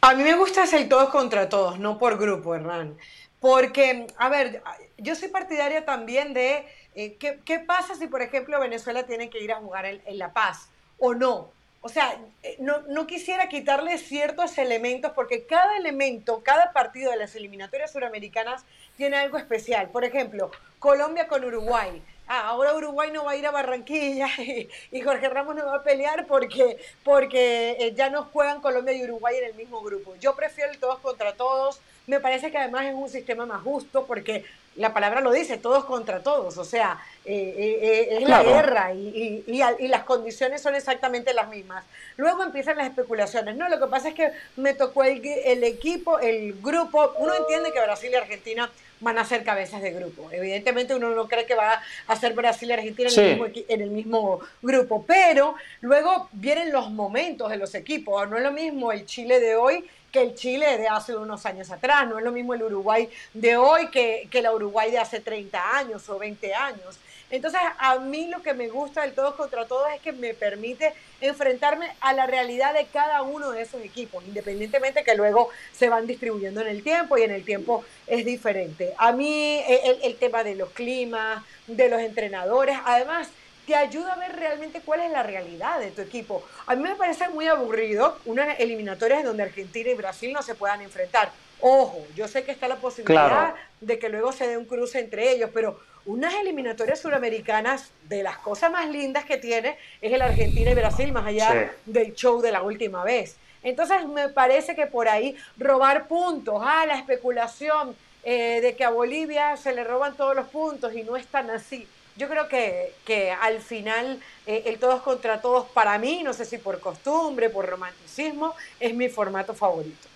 A 0.00 0.14
mí 0.14 0.22
me 0.22 0.34
gusta 0.34 0.64
el 0.64 0.88
todos 0.88 1.08
contra 1.08 1.48
todos, 1.48 1.78
no 1.78 1.98
por 1.98 2.18
grupo, 2.18 2.54
Hernán. 2.54 2.96
Porque, 3.40 4.06
a 4.18 4.28
ver, 4.28 4.62
yo 4.98 5.14
soy 5.14 5.28
partidaria 5.28 5.84
también 5.84 6.34
de 6.34 6.66
eh, 6.94 7.16
¿qué, 7.16 7.58
pasa 7.58 7.94
si, 7.94 8.06
por 8.06 8.22
ejemplo, 8.22 8.60
Venezuela 8.60 9.04
tiene 9.04 9.28
que 9.28 9.42
ir 9.42 9.52
a 9.52 9.56
jugar 9.56 9.86
en, 9.86 10.18
La 10.18 10.32
Paz 10.32 10.68
o 10.98 11.14
no? 11.14 11.50
O 11.84 11.90
sea, 11.90 12.18
eh, 12.42 12.56
no, 12.60 13.06
quisiera 13.06 13.50
quitarle 13.50 13.98
ciertos 13.98 14.56
elementos 14.56 15.12
porque 15.12 15.44
cada 15.44 15.76
elemento, 15.76 16.42
cada 16.42 16.72
partido 16.72 17.10
de 17.10 17.18
las 17.18 17.36
eliminatorias 17.36 17.92
suramericanas 17.92 18.64
tiene 18.96 19.18
algo 19.18 19.36
especial. 19.36 19.90
Por 19.90 20.02
ejemplo, 20.02 20.50
Colombia 20.78 21.28
con 21.28 21.44
Uruguay. 21.44 22.02
Ah, 22.26 22.48
ahora 22.48 22.74
Uruguay 22.74 23.10
no 23.12 23.26
va 23.26 23.32
a 23.32 23.36
ir 23.36 23.46
a 23.46 23.50
Barranquilla 23.50 24.28
y, 24.92 25.00
Jorge 25.02 25.28
Ramos 25.28 25.56
no 25.56 25.66
va 25.66 25.76
a 25.76 25.82
pelear 25.82 26.26
porque, 26.26 26.78
porque 27.04 27.76
eh, 27.78 27.92
ya 27.94 28.08
no 28.08 28.24
juegan 28.32 28.62
Colombia 28.62 28.94
y 28.94 29.04
Uruguay 29.04 29.36
en 29.36 29.44
el 29.44 29.54
mismo 29.54 29.82
grupo. 29.82 30.16
Yo 30.16 30.34
prefiero 30.34 30.72
el 30.72 30.78
todos 30.78 31.00
contra 31.00 31.34
todos. 31.34 31.82
Me 32.06 32.18
parece 32.18 32.50
que 32.50 32.56
además 32.56 32.86
es 32.86 32.94
un 32.94 33.10
sistema 33.10 33.44
más 33.44 33.62
justo 33.62 34.06
porque 34.06 34.46
la 34.76 34.92
palabra 34.92 35.20
lo 35.20 35.32
dice, 35.32 35.56
todos 35.56 35.84
contra 35.84 36.22
todos, 36.22 36.58
o 36.58 36.64
sea, 36.64 37.00
eh, 37.24 37.54
eh, 37.56 37.78
eh, 37.80 38.18
es 38.20 38.28
la 38.28 38.42
guerra 38.42 38.92
y, 38.92 39.44
y, 39.46 39.88
las 39.88 40.04
condiciones 40.04 40.60
son 40.60 40.74
exactamente 40.74 41.32
las 41.32 41.48
mismas. 41.48 41.84
Luego 42.16 42.42
empiezan 42.42 42.76
las 42.76 42.88
especulaciones, 42.88 43.56
no, 43.56 43.68
lo 43.68 43.78
que 43.78 43.86
pasa 43.86 44.08
es 44.08 44.14
que 44.14 44.32
me 44.56 44.74
tocó 44.74 45.04
el, 45.04 45.24
el 45.24 45.64
equipo, 45.64 46.18
el 46.18 46.54
grupo, 46.60 47.14
uno 47.18 47.34
entiende 47.34 47.72
que 47.72 47.80
Brasil 47.80 48.10
y 48.12 48.16
Argentina 48.16 48.70
van 49.00 49.18
a 49.18 49.24
ser 49.24 49.44
cabezas 49.44 49.82
de 49.82 49.92
grupo, 49.92 50.28
evidentemente 50.32 50.94
uno 50.94 51.10
no 51.10 51.28
cree 51.28 51.46
que 51.46 51.54
va 51.54 51.82
a 52.06 52.16
ser 52.16 52.32
Brasil 52.32 52.70
y 52.70 52.72
Argentina 52.72 53.10
en, 53.14 53.20
el 53.20 53.30
mismo, 53.30 53.46
en 53.68 53.80
el 53.80 53.90
mismo 53.90 54.40
grupo, 54.62 55.04
pero 55.06 55.54
luego 55.82 56.28
vienen 56.32 56.72
los 56.72 56.90
momentos 56.90 57.50
de 57.50 57.58
los 57.58 57.74
equipos, 57.74 58.28
no 58.28 58.36
es 58.36 58.42
lo 58.42 58.52
mismo 58.52 58.92
el 58.92 59.06
Chile 59.06 59.40
de 59.40 59.56
hoy 59.56 59.84
que 60.14 60.22
el 60.22 60.36
Chile 60.36 60.78
de 60.78 60.86
hace 60.86 61.16
unos 61.16 61.44
años 61.44 61.72
atrás, 61.72 62.06
no 62.06 62.18
es 62.18 62.24
lo 62.24 62.30
mismo 62.30 62.54
el 62.54 62.62
Uruguay 62.62 63.10
de 63.32 63.56
hoy 63.56 63.88
que, 63.88 64.28
que 64.30 64.42
la 64.42 64.52
Uruguay 64.52 64.92
de 64.92 64.98
hace 64.98 65.18
30 65.18 65.76
años 65.76 66.08
o 66.08 66.20
20 66.20 66.54
años. 66.54 67.00
Entonces, 67.32 67.60
a 67.78 67.98
mí 67.98 68.28
lo 68.28 68.40
que 68.40 68.54
me 68.54 68.68
gusta 68.68 69.02
del 69.02 69.12
todos 69.12 69.34
contra 69.34 69.66
todos 69.66 69.88
es 69.92 70.00
que 70.00 70.12
me 70.12 70.32
permite 70.32 70.92
enfrentarme 71.20 71.90
a 72.00 72.12
la 72.12 72.28
realidad 72.28 72.74
de 72.74 72.86
cada 72.86 73.22
uno 73.22 73.50
de 73.50 73.62
esos 73.62 73.82
equipos, 73.82 74.22
independientemente 74.24 75.02
que 75.02 75.16
luego 75.16 75.48
se 75.72 75.88
van 75.88 76.06
distribuyendo 76.06 76.60
en 76.60 76.68
el 76.68 76.84
tiempo 76.84 77.18
y 77.18 77.22
en 77.22 77.32
el 77.32 77.44
tiempo 77.44 77.84
es 78.06 78.24
diferente. 78.24 78.94
A 78.98 79.10
mí 79.10 79.60
el, 79.66 79.98
el 80.04 80.14
tema 80.14 80.44
de 80.44 80.54
los 80.54 80.70
climas, 80.70 81.42
de 81.66 81.88
los 81.88 82.00
entrenadores, 82.00 82.78
además 82.84 83.30
te 83.66 83.74
ayuda 83.74 84.14
a 84.14 84.16
ver 84.16 84.36
realmente 84.36 84.80
cuál 84.84 85.00
es 85.00 85.10
la 85.10 85.22
realidad 85.22 85.80
de 85.80 85.90
tu 85.90 86.02
equipo. 86.02 86.44
A 86.66 86.74
mí 86.74 86.82
me 86.82 86.94
parece 86.94 87.28
muy 87.28 87.46
aburrido 87.46 88.18
unas 88.24 88.58
eliminatorias 88.60 89.24
donde 89.24 89.42
Argentina 89.42 89.90
y 89.90 89.94
Brasil 89.94 90.32
no 90.32 90.42
se 90.42 90.54
puedan 90.54 90.80
enfrentar. 90.82 91.30
Ojo, 91.60 92.06
yo 92.14 92.28
sé 92.28 92.44
que 92.44 92.52
está 92.52 92.68
la 92.68 92.76
posibilidad 92.76 93.54
de 93.80 93.98
que 93.98 94.08
luego 94.08 94.32
se 94.32 94.46
dé 94.46 94.56
un 94.56 94.66
cruce 94.66 94.98
entre 94.98 95.32
ellos, 95.32 95.50
pero 95.54 95.80
unas 96.06 96.34
eliminatorias 96.34 97.00
suramericanas, 97.00 97.90
de 98.08 98.22
las 98.22 98.36
cosas 98.38 98.70
más 98.70 98.88
lindas 98.90 99.24
que 99.24 99.38
tiene, 99.38 99.78
es 100.02 100.12
el 100.12 100.20
Argentina 100.20 100.70
y 100.70 100.74
Brasil, 100.74 101.12
más 101.12 101.26
allá 101.26 101.72
del 101.86 102.14
show 102.14 102.42
de 102.42 102.52
la 102.52 102.62
última 102.62 103.02
vez. 103.04 103.36
Entonces 103.62 104.06
me 104.06 104.28
parece 104.28 104.74
que 104.74 104.86
por 104.86 105.08
ahí 105.08 105.36
robar 105.56 106.06
puntos, 106.06 106.60
ah, 106.62 106.84
la 106.84 106.98
especulación 106.98 107.96
eh, 108.22 108.60
de 108.60 108.76
que 108.76 108.84
a 108.84 108.90
Bolivia 108.90 109.56
se 109.56 109.74
le 109.74 109.84
roban 109.84 110.14
todos 110.16 110.36
los 110.36 110.48
puntos 110.48 110.94
y 110.94 111.02
no 111.02 111.16
es 111.16 111.26
tan 111.26 111.48
así 111.48 111.88
yo 112.16 112.28
creo 112.28 112.48
que, 112.48 112.94
que 113.04 113.30
al 113.30 113.60
final 113.60 114.20
eh, 114.46 114.62
el 114.66 114.78
todos 114.78 115.02
contra 115.02 115.40
todos 115.40 115.66
para 115.66 115.98
mí, 115.98 116.22
no 116.22 116.32
sé 116.32 116.44
si 116.44 116.58
por 116.58 116.80
costumbre, 116.80 117.50
por 117.50 117.66
romanticismo, 117.66 118.54
es 118.78 118.94
mi 118.94 119.08
formato 119.08 119.54
favorito. 119.54 120.08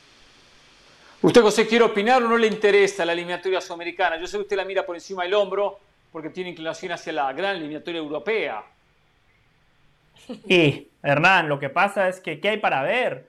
¿Usted, 1.21 1.43
José, 1.43 1.67
quiere 1.67 1.85
opinar 1.85 2.23
o 2.23 2.29
no 2.29 2.37
le 2.37 2.47
interesa 2.47 3.05
la 3.05 3.13
eliminatoria 3.13 3.61
sudamericana? 3.61 4.21
Yo 4.21 4.27
sé 4.29 4.37
que 4.37 4.43
usted 4.43 4.57
la 4.57 4.65
mira 4.65 4.87
por 4.87 4.95
encima 4.95 5.25
del 5.25 5.35
hombro 5.35 5.81
porque 6.13 6.31
tiene 6.31 6.51
inclinación 6.51 6.93
hacia 6.93 7.13
la 7.13 7.33
gran 7.33 7.57
eliminatoria 7.57 7.99
europea. 7.99 8.63
Y, 10.47 10.87
Hernán, 11.03 11.49
lo 11.49 11.59
que 11.59 11.71
pasa 11.71 12.09
es 12.09 12.21
que 12.21 12.39
¿qué 12.39 12.51
hay 12.51 12.59
para 12.59 12.83
ver? 12.83 13.28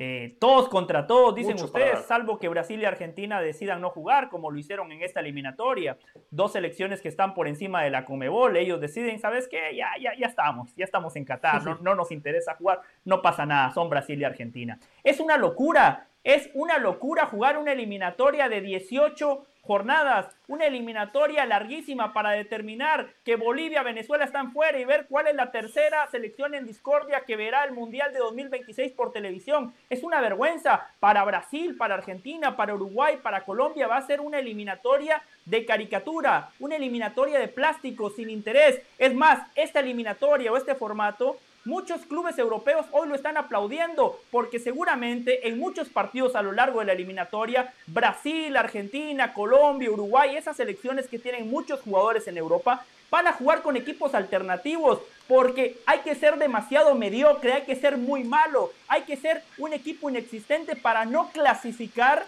Eh, 0.00 0.36
todos 0.38 0.68
contra 0.68 1.08
todos, 1.08 1.34
dicen 1.34 1.56
ustedes, 1.60 2.04
salvo 2.06 2.38
que 2.38 2.46
Brasil 2.48 2.80
y 2.80 2.84
Argentina 2.84 3.40
decidan 3.40 3.80
no 3.80 3.90
jugar, 3.90 4.28
como 4.28 4.48
lo 4.52 4.56
hicieron 4.56 4.92
en 4.92 5.02
esta 5.02 5.18
eliminatoria. 5.18 5.98
Dos 6.30 6.52
selecciones 6.52 7.02
que 7.02 7.08
están 7.08 7.34
por 7.34 7.48
encima 7.48 7.82
de 7.82 7.90
la 7.90 8.04
Comebol, 8.04 8.56
ellos 8.56 8.80
deciden, 8.80 9.18
¿sabes 9.18 9.48
qué? 9.48 9.76
Ya, 9.76 9.88
ya, 10.00 10.12
ya 10.16 10.28
estamos, 10.28 10.72
ya 10.76 10.84
estamos 10.84 11.16
en 11.16 11.24
Qatar, 11.24 11.64
no, 11.64 11.78
no 11.80 11.96
nos 11.96 12.12
interesa 12.12 12.54
jugar, 12.54 12.80
no 13.04 13.20
pasa 13.22 13.44
nada, 13.44 13.72
son 13.72 13.90
Brasil 13.90 14.20
y 14.20 14.24
Argentina. 14.24 14.78
Es 15.02 15.18
una 15.18 15.36
locura, 15.36 16.07
es 16.24 16.50
una 16.54 16.78
locura 16.78 17.26
jugar 17.26 17.58
una 17.58 17.72
eliminatoria 17.72 18.48
de 18.48 18.60
18 18.60 19.46
jornadas, 19.68 20.34
una 20.46 20.64
eliminatoria 20.64 21.44
larguísima 21.44 22.14
para 22.14 22.30
determinar 22.30 23.10
que 23.22 23.36
Bolivia, 23.36 23.82
Venezuela 23.82 24.24
están 24.24 24.50
fuera 24.50 24.80
y 24.80 24.86
ver 24.86 25.06
cuál 25.10 25.26
es 25.26 25.34
la 25.34 25.50
tercera 25.50 26.06
selección 26.10 26.54
en 26.54 26.64
discordia 26.64 27.24
que 27.26 27.36
verá 27.36 27.64
el 27.64 27.72
Mundial 27.72 28.14
de 28.14 28.18
2026 28.18 28.92
por 28.92 29.12
televisión. 29.12 29.74
Es 29.90 30.02
una 30.02 30.22
vergüenza 30.22 30.88
para 31.00 31.22
Brasil, 31.22 31.76
para 31.76 31.96
Argentina, 31.96 32.56
para 32.56 32.74
Uruguay, 32.74 33.18
para 33.22 33.44
Colombia. 33.44 33.86
Va 33.86 33.98
a 33.98 34.06
ser 34.06 34.22
una 34.22 34.38
eliminatoria 34.38 35.22
de 35.44 35.66
caricatura, 35.66 36.48
una 36.60 36.76
eliminatoria 36.76 37.38
de 37.38 37.48
plástico 37.48 38.08
sin 38.08 38.30
interés. 38.30 38.80
Es 38.98 39.14
más, 39.14 39.46
esta 39.54 39.80
eliminatoria 39.80 40.50
o 40.50 40.56
este 40.56 40.76
formato 40.76 41.36
Muchos 41.68 42.06
clubes 42.06 42.38
europeos 42.38 42.86
hoy 42.92 43.08
lo 43.08 43.14
están 43.14 43.36
aplaudiendo 43.36 44.18
porque 44.30 44.58
seguramente 44.58 45.48
en 45.48 45.58
muchos 45.58 45.90
partidos 45.90 46.34
a 46.34 46.40
lo 46.40 46.52
largo 46.52 46.80
de 46.80 46.86
la 46.86 46.94
eliminatoria, 46.94 47.74
Brasil, 47.86 48.56
Argentina, 48.56 49.34
Colombia, 49.34 49.90
Uruguay, 49.90 50.34
esas 50.34 50.56
selecciones 50.56 51.08
que 51.08 51.18
tienen 51.18 51.50
muchos 51.50 51.82
jugadores 51.82 52.26
en 52.26 52.38
Europa, 52.38 52.86
van 53.10 53.26
a 53.26 53.34
jugar 53.34 53.60
con 53.60 53.76
equipos 53.76 54.14
alternativos 54.14 55.00
porque 55.28 55.76
hay 55.84 55.98
que 55.98 56.14
ser 56.14 56.38
demasiado 56.38 56.94
mediocre, 56.94 57.52
hay 57.52 57.62
que 57.64 57.76
ser 57.76 57.98
muy 57.98 58.24
malo, 58.24 58.72
hay 58.88 59.02
que 59.02 59.18
ser 59.18 59.42
un 59.58 59.74
equipo 59.74 60.08
inexistente 60.08 60.74
para 60.74 61.04
no 61.04 61.28
clasificar 61.32 62.24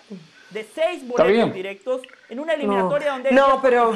de 0.50 0.64
seis 0.64 1.06
boletos 1.06 1.54
directos 1.54 2.02
en 2.28 2.40
una 2.40 2.54
eliminatoria 2.54 3.12
donde 3.12 3.28
hay 3.28 3.34
no, 3.34 3.60
pero, 3.62 3.94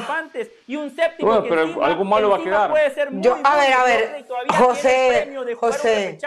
y 0.67 0.75
un 0.75 0.95
séptimo 0.95 1.43
que 1.43 1.49
pero 1.49 1.83
algo 1.83 2.03
malo 2.03 2.29
va 2.29 2.37
a 2.37 2.43
quedar. 2.43 2.69
puede 2.69 2.89
ser 2.93 3.11
muy, 3.11 3.21
Yo, 3.21 3.37
a 3.43 3.57
ver, 3.57 3.73
a 3.73 3.83
ver, 3.83 4.25
José, 4.49 5.35
José, 5.55 6.17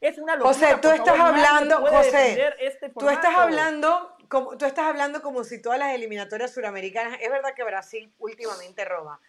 es 0.00 0.18
una 0.18 0.36
locura, 0.36 0.54
José, 0.54 0.76
tú 0.82 0.88
estás 0.90 1.18
hablando, 1.18 1.76
José, 1.86 2.54
este 2.60 2.90
tú 2.90 3.08
estás 3.08 3.34
hablando 3.36 4.16
como, 4.28 4.56
tú 4.56 4.64
estás 4.66 4.86
hablando 4.86 5.22
como 5.22 5.44
si 5.44 5.62
todas 5.62 5.78
las 5.78 5.94
eliminatorias 5.94 6.52
suramericanas, 6.52 7.18
es 7.20 7.30
verdad 7.30 7.54
que 7.54 7.62
Brasil 7.62 8.12
últimamente 8.18 8.84
roba, 8.84 9.20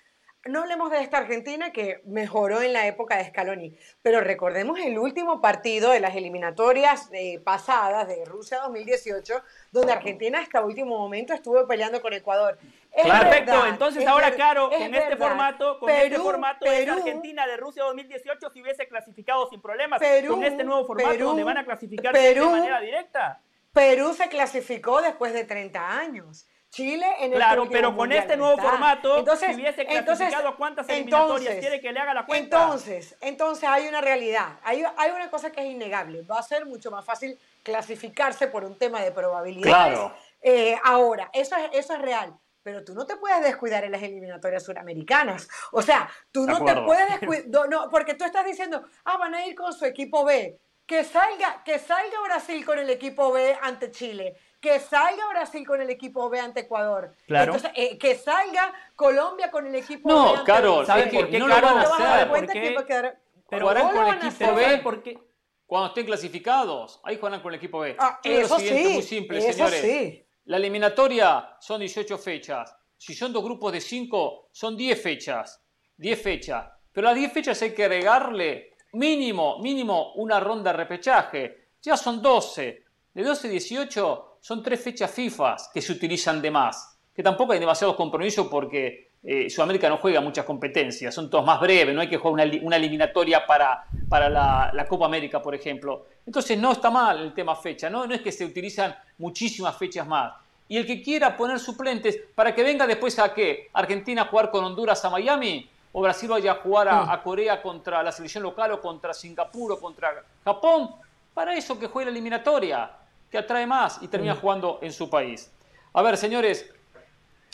no 0.46 0.62
hablemos 0.62 0.92
de 0.92 1.02
esta 1.02 1.18
Argentina 1.18 1.72
que 1.72 2.02
mejoró 2.06 2.62
en 2.62 2.74
la 2.74 2.88
época 2.88 3.18
de 3.18 3.26
Scaloni, 3.26 3.78
pero 4.02 4.22
recordemos 4.22 4.80
el 4.80 4.98
último 4.98 5.42
partido 5.42 5.92
de 5.92 6.00
las 6.00 6.16
eliminatorias 6.16 7.10
eh, 7.12 7.40
pasadas 7.40 8.08
de 8.08 8.24
Rusia 8.26 8.60
2018, 8.60 9.42
donde 9.72 9.92
Argentina 9.92 10.40
hasta 10.40 10.62
último 10.62 10.98
momento 10.98 11.34
estuvo 11.34 11.68
peleando 11.68 12.02
con 12.02 12.14
Ecuador. 12.14 12.58
Perfecto, 12.96 13.66
entonces 13.68 14.08
ahora, 14.08 14.36
Caro, 14.36 14.70
con 14.70 14.96
este 14.96 15.18
formato, 15.18 15.80
con 15.80 15.90
este 15.90 16.18
formato 16.18 16.66
Perú, 16.66 16.94
Argentina 16.94 17.46
de 17.46 17.58
Rusia 17.58 17.84
2018 17.84 18.50
si 18.50 18.62
hubiese 18.62 18.88
clasificado 18.88 19.50
sin 19.50 19.62
problemas. 19.62 20.02
con 20.28 20.44
este 20.44 20.64
nuevo 20.64 20.86
formato 20.86 21.24
donde 21.24 21.44
van 21.44 21.58
a 21.58 21.66
clasificar 21.66 22.14
de 22.14 22.42
manera 22.42 22.80
directa. 22.82 23.42
Perú 23.74 24.14
se 24.14 24.28
clasificó 24.30 25.02
después 25.02 25.34
de 25.34 25.44
30 25.44 26.00
años. 26.00 26.48
Chile 26.78 27.07
en 27.19 27.32
el 27.32 27.38
Claro, 27.39 27.67
pero 27.71 27.95
con 27.95 28.11
este 28.11 28.38
nuevo 28.38 28.55
formato, 28.55 29.17
entonces, 29.17 29.55
si 29.55 29.61
hubiese 29.61 29.84
clasificado 29.84 30.55
cuántas 30.55 30.88
eliminatorias 30.88 31.55
quiere 31.55 31.82
que 31.82 31.91
le 31.91 31.99
haga 31.99 32.13
la 32.13 32.25
cuenta. 32.28 32.61
Entonces, 32.61 33.17
entonces 33.19 33.67
hay 33.67 33.88
una 33.88 33.99
realidad, 33.99 34.59
hay, 34.63 34.84
hay 34.95 35.11
una 35.11 35.28
cosa 35.32 35.51
que 35.51 35.61
es 35.61 35.67
innegable. 35.71 36.21
Va 36.21 36.38
a 36.38 36.43
ser 36.43 36.67
mucho 36.67 36.91
más 36.91 37.03
fácil 37.03 37.39
clasificarse 37.63 38.45
por 38.45 38.63
un 38.63 38.78
tema 38.78 39.01
de 39.01 39.11
probabilidades. 39.11 39.97
Claro. 39.97 40.15
Eh, 40.39 40.78
ahora, 40.84 41.32
eso 41.34 41.55
es, 41.55 41.69
eso 41.73 41.95
es 41.95 42.01
real 42.01 42.38
pero 42.61 42.84
tú 42.84 42.93
no 42.93 43.05
te 43.05 43.15
puedes 43.15 43.41
descuidar 43.41 43.86
en 43.86 43.93
las 43.93 44.03
eliminatorias 44.03 44.61
suramericanas. 44.61 45.47
O 45.71 45.82
sea, 45.82 46.09
tú 46.34 46.45
no 46.45 46.65
te 46.65 46.75
puedes 46.82 47.07
descuidar, 47.21 47.69
no, 47.69 47.89
porque 47.89 48.13
tú 48.13 48.25
estás 48.25 48.45
diciendo, 48.45 48.84
ah, 49.05 49.15
van 49.15 49.36
a 49.36 49.47
ir 49.47 49.55
con 49.55 49.71
su 49.71 49.86
equipo 49.86 50.25
B. 50.25 50.59
Que 50.86 51.05
salga, 51.05 51.63
que 51.63 51.80
salga 51.80 52.19
Brasil 52.25 52.65
con 52.65 52.78
el 52.78 52.89
equipo 52.89 53.32
B 53.32 53.57
ante 53.61 53.89
Chile 53.89 54.36
que 54.68 54.80
salga 54.82 55.30
Brasil 55.30 55.65
con 55.65 55.82
el 55.82 55.89
equipo 55.89 56.30
B 56.30 56.39
ante 56.39 56.61
Ecuador. 56.61 57.15
Claro. 57.26 57.55
Entonces, 57.55 57.72
eh, 57.76 57.97
que 57.97 58.15
salga 58.15 58.74
Colombia 58.95 59.49
con 59.49 59.65
el 59.65 59.76
equipo 59.76 60.09
no, 60.09 60.32
B. 60.32 60.38
No, 60.39 60.43
Carol, 60.43 60.86
¿sabes 60.86 61.13
por 61.13 61.30
qué? 61.30 61.39
No 61.39 61.47
lo 61.47 61.55
van 61.55 61.78
a 61.78 61.82
hacer. 61.82 62.28
¿Por 62.76 62.86
quedar... 62.86 63.20
Pero 63.49 63.61
jugarán 63.61 63.95
con 63.95 64.07
el 64.07 64.28
equipo 64.28 64.55
B 64.55 64.78
porque 64.84 65.20
cuando 65.65 65.88
estén 65.88 66.05
clasificados. 66.05 66.99
Ahí 67.03 67.15
jugarán 67.15 67.41
con 67.41 67.53
el 67.53 67.57
equipo 67.57 67.80
B. 67.80 67.95
Ah, 67.97 68.20
eso 68.24 68.59
sí, 68.59 68.89
muy 68.93 69.01
simple, 69.03 69.41
señores. 69.41 69.82
Sí. 69.82 70.26
La 70.45 70.57
eliminatoria 70.57 71.55
son 71.59 71.80
18 71.80 72.18
fechas. 72.18 72.76
Si 72.97 73.13
son 73.13 73.32
dos 73.32 73.43
grupos 73.43 73.72
de 73.72 73.80
5, 73.80 74.49
son 74.51 74.76
10 74.76 75.01
fechas. 75.01 75.63
10 75.97 76.22
fechas. 76.22 76.68
Pero 76.91 77.07
a 77.07 77.13
10 77.13 77.32
fechas 77.32 77.61
hay 77.61 77.74
que 77.74 77.86
agregarle 77.86 78.76
mínimo, 78.93 79.59
mínimo 79.59 80.13
una 80.15 80.39
ronda 80.39 80.72
de 80.72 80.78
repechaje. 80.78 81.70
Ya 81.82 81.95
son 81.95 82.22
12. 82.22 82.84
De 83.13 83.24
12 83.24 83.47
a 83.47 83.51
18 83.51 84.26
son 84.40 84.64
tres 84.64 84.82
fechas 84.82 85.12
FIFA 85.12 85.56
que 85.74 85.82
se 85.82 85.92
utilizan 85.92 86.42
de 86.42 86.52
más, 86.52 86.98
que 87.16 87.24
tampoco 87.24 87.54
hay 87.54 87.60
demasiados 87.60 87.96
compromisos 87.96 88.48
porque 88.48 89.08
eh, 89.24 89.50
Sudamérica 89.50 89.90
no 89.90 89.98
juega 89.98 90.22
muchas 90.22 90.46
competencias, 90.46 91.14
son 91.14 91.30
todos 91.30 91.46
más 91.46 91.60
breves, 91.60 91.94
no 91.94 92.02
hay 92.02 92.10
que 92.10 92.18
jugar 92.18 92.48
una, 92.62 92.76
eliminatoria 92.76 93.46
para, 93.46 93.84
para 94.08 94.30
la, 94.30 94.86
Copa 94.88 95.06
América, 95.06 95.42
por 95.42 95.56
ejemplo. 95.56 96.06
Entonces 96.26 96.58
no 96.58 96.72
está 96.72 96.90
mal 96.90 97.20
el 97.20 97.34
tema 97.34 97.56
fecha, 97.56 97.90
¿no? 97.90 98.06
no 98.06 98.14
es 98.14 98.22
que 98.22 98.32
se 98.32 98.46
utilizan 98.46 98.96
muchísimas 99.18 99.76
fechas 99.76 100.08
más. 100.08 100.34
Y 100.70 100.78
el 100.78 100.86
que 100.86 101.02
quiera 101.02 101.36
poner 101.36 101.60
suplentes 101.60 102.20
para 102.36 102.54
que 102.54 102.62
venga 102.62 102.86
después 102.86 103.18
a 103.20 103.34
qué? 103.34 103.70
Argentina 103.74 104.24
a 104.24 104.26
jugar 104.26 104.52
con 104.52 104.64
Honduras 104.64 105.04
a 105.04 105.10
Miami, 105.10 105.70
o 105.92 106.02
Brasil 106.02 106.30
vaya 106.30 106.52
a 106.52 106.56
jugar 106.56 106.88
a, 106.88 107.12
a 107.12 107.24
Corea 107.24 107.62
contra 107.62 108.04
la 108.04 108.12
selección 108.12 108.44
local 108.44 108.74
o 108.74 108.82
contra 108.82 109.14
Singapur 109.14 109.72
o 109.72 109.80
contra 109.80 110.24
Japón, 110.44 110.92
para 111.34 111.56
eso 111.56 111.80
que 111.80 111.88
juegue 111.88 112.06
la 112.06 112.12
eliminatoria, 112.12 112.92
que 113.30 113.38
atrae 113.38 113.67
más 113.67 113.99
y 114.01 114.07
termina 114.07 114.36
jugando 114.36 114.80
en 114.82 114.91
su 114.91 115.09
país. 115.09 115.51
A 115.93 116.01
ver, 116.01 116.17
señores, 116.17 116.69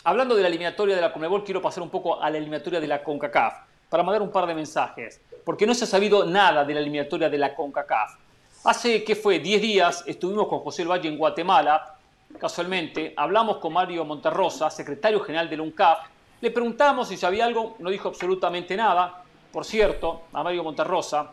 Hablando 0.06 0.34
de 0.36 0.42
la 0.42 0.48
eliminatoria 0.48 0.94
de 0.94 1.00
la 1.00 1.14
Conmebol, 1.14 1.42
quiero 1.42 1.62
pasar 1.62 1.82
un 1.82 1.88
poco 1.88 2.20
a 2.20 2.28
la 2.28 2.36
eliminatoria 2.36 2.78
de 2.78 2.86
la 2.86 3.02
CONCACAF 3.02 3.54
para 3.88 4.02
mandar 4.02 4.20
un 4.20 4.30
par 4.30 4.46
de 4.46 4.54
mensajes, 4.54 5.18
porque 5.46 5.66
no 5.66 5.72
se 5.72 5.84
ha 5.84 5.86
sabido 5.86 6.26
nada 6.26 6.62
de 6.62 6.74
la 6.74 6.80
eliminatoria 6.80 7.30
de 7.30 7.38
la 7.38 7.54
CONCACAF. 7.54 8.18
Hace, 8.64 9.02
¿qué 9.02 9.16
fue? 9.16 9.38
10 9.38 9.62
días 9.62 10.04
estuvimos 10.06 10.46
con 10.46 10.58
José 10.58 10.82
El 10.82 10.88
Valle 10.88 11.08
en 11.08 11.16
Guatemala, 11.16 11.96
casualmente, 12.38 13.14
hablamos 13.16 13.56
con 13.56 13.72
Mario 13.72 14.04
Monterrosa, 14.04 14.68
secretario 14.68 15.20
general 15.20 15.48
del 15.48 15.62
UNCAF, 15.62 16.00
le 16.42 16.50
preguntamos 16.50 17.08
si 17.08 17.16
sabía 17.16 17.46
algo, 17.46 17.76
no 17.78 17.88
dijo 17.88 18.10
absolutamente 18.10 18.76
nada. 18.76 19.22
Por 19.50 19.64
cierto, 19.64 20.24
a 20.34 20.42
Mario 20.42 20.64
Monterrosa, 20.64 21.30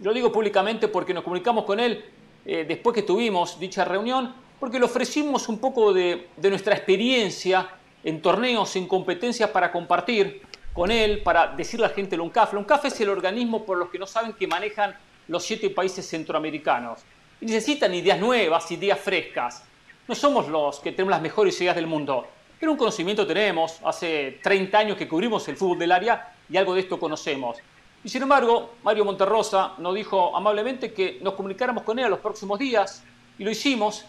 lo 0.00 0.12
digo 0.12 0.30
públicamente 0.30 0.86
porque 0.86 1.12
nos 1.12 1.24
comunicamos 1.24 1.64
con 1.64 1.80
él 1.80 2.04
eh, 2.44 2.64
después 2.66 2.94
que 2.94 3.02
tuvimos 3.02 3.58
dicha 3.58 3.84
reunión, 3.84 4.34
porque 4.58 4.78
le 4.78 4.84
ofrecimos 4.84 5.48
un 5.48 5.58
poco 5.58 5.92
de, 5.92 6.28
nuestra 6.42 6.74
experiencia 6.74 7.68
en 8.04 8.20
torneos, 8.20 8.76
en 8.76 8.86
competencias 8.86 9.50
para 9.50 9.72
compartir 9.72 10.42
con 10.72 10.90
él, 10.90 11.22
para 11.22 11.48
decirle 11.48 11.86
a 11.86 11.88
la 11.88 11.94
gente. 11.94 12.14
El 12.14 12.20
UNCAF 12.20 12.84
es 12.84 13.00
el 13.00 13.08
organismo, 13.08 13.64
por 13.64 13.78
los 13.78 13.88
que 13.90 13.98
no 13.98 14.06
saben, 14.06 14.32
que 14.34 14.46
manejan 14.46 14.94
los 15.28 15.44
siete 15.44 15.70
países 15.70 16.06
centroamericanos. 16.06 17.00
Necesitan 17.40 17.94
ideas 17.94 18.18
nuevas, 18.18 18.70
ideas 18.70 19.00
frescas. 19.00 19.64
No 20.06 20.14
somos 20.14 20.48
los 20.48 20.80
que 20.80 20.92
tenemos 20.92 21.12
las 21.12 21.22
mejores 21.22 21.58
ideas 21.60 21.76
del 21.76 21.86
mundo, 21.86 22.26
pero 22.58 22.72
un 22.72 22.78
conocimiento 22.78 23.26
tenemos. 23.26 23.78
Hace 23.84 24.38
30 24.42 24.78
años 24.78 24.96
que 24.98 25.08
cubrimos 25.08 25.46
el 25.48 25.56
fútbol 25.56 25.78
del 25.78 25.92
área 25.92 26.34
y 26.50 26.56
algo 26.56 26.74
de 26.74 26.80
esto 26.80 26.98
conocemos. 26.98 27.56
Y 28.02 28.08
sin 28.08 28.22
embargo, 28.22 28.76
Mario 28.82 29.04
Monterrosa 29.04 29.74
nos 29.78 29.94
dijo 29.94 30.34
amablemente 30.34 30.92
que 30.92 31.18
nos 31.20 31.34
comunicáramos 31.34 31.82
con 31.82 31.98
él 31.98 32.06
a 32.06 32.08
los 32.08 32.20
próximos 32.20 32.58
días, 32.58 33.04
y 33.38 33.44
lo 33.44 33.50
hicimos. 33.50 34.04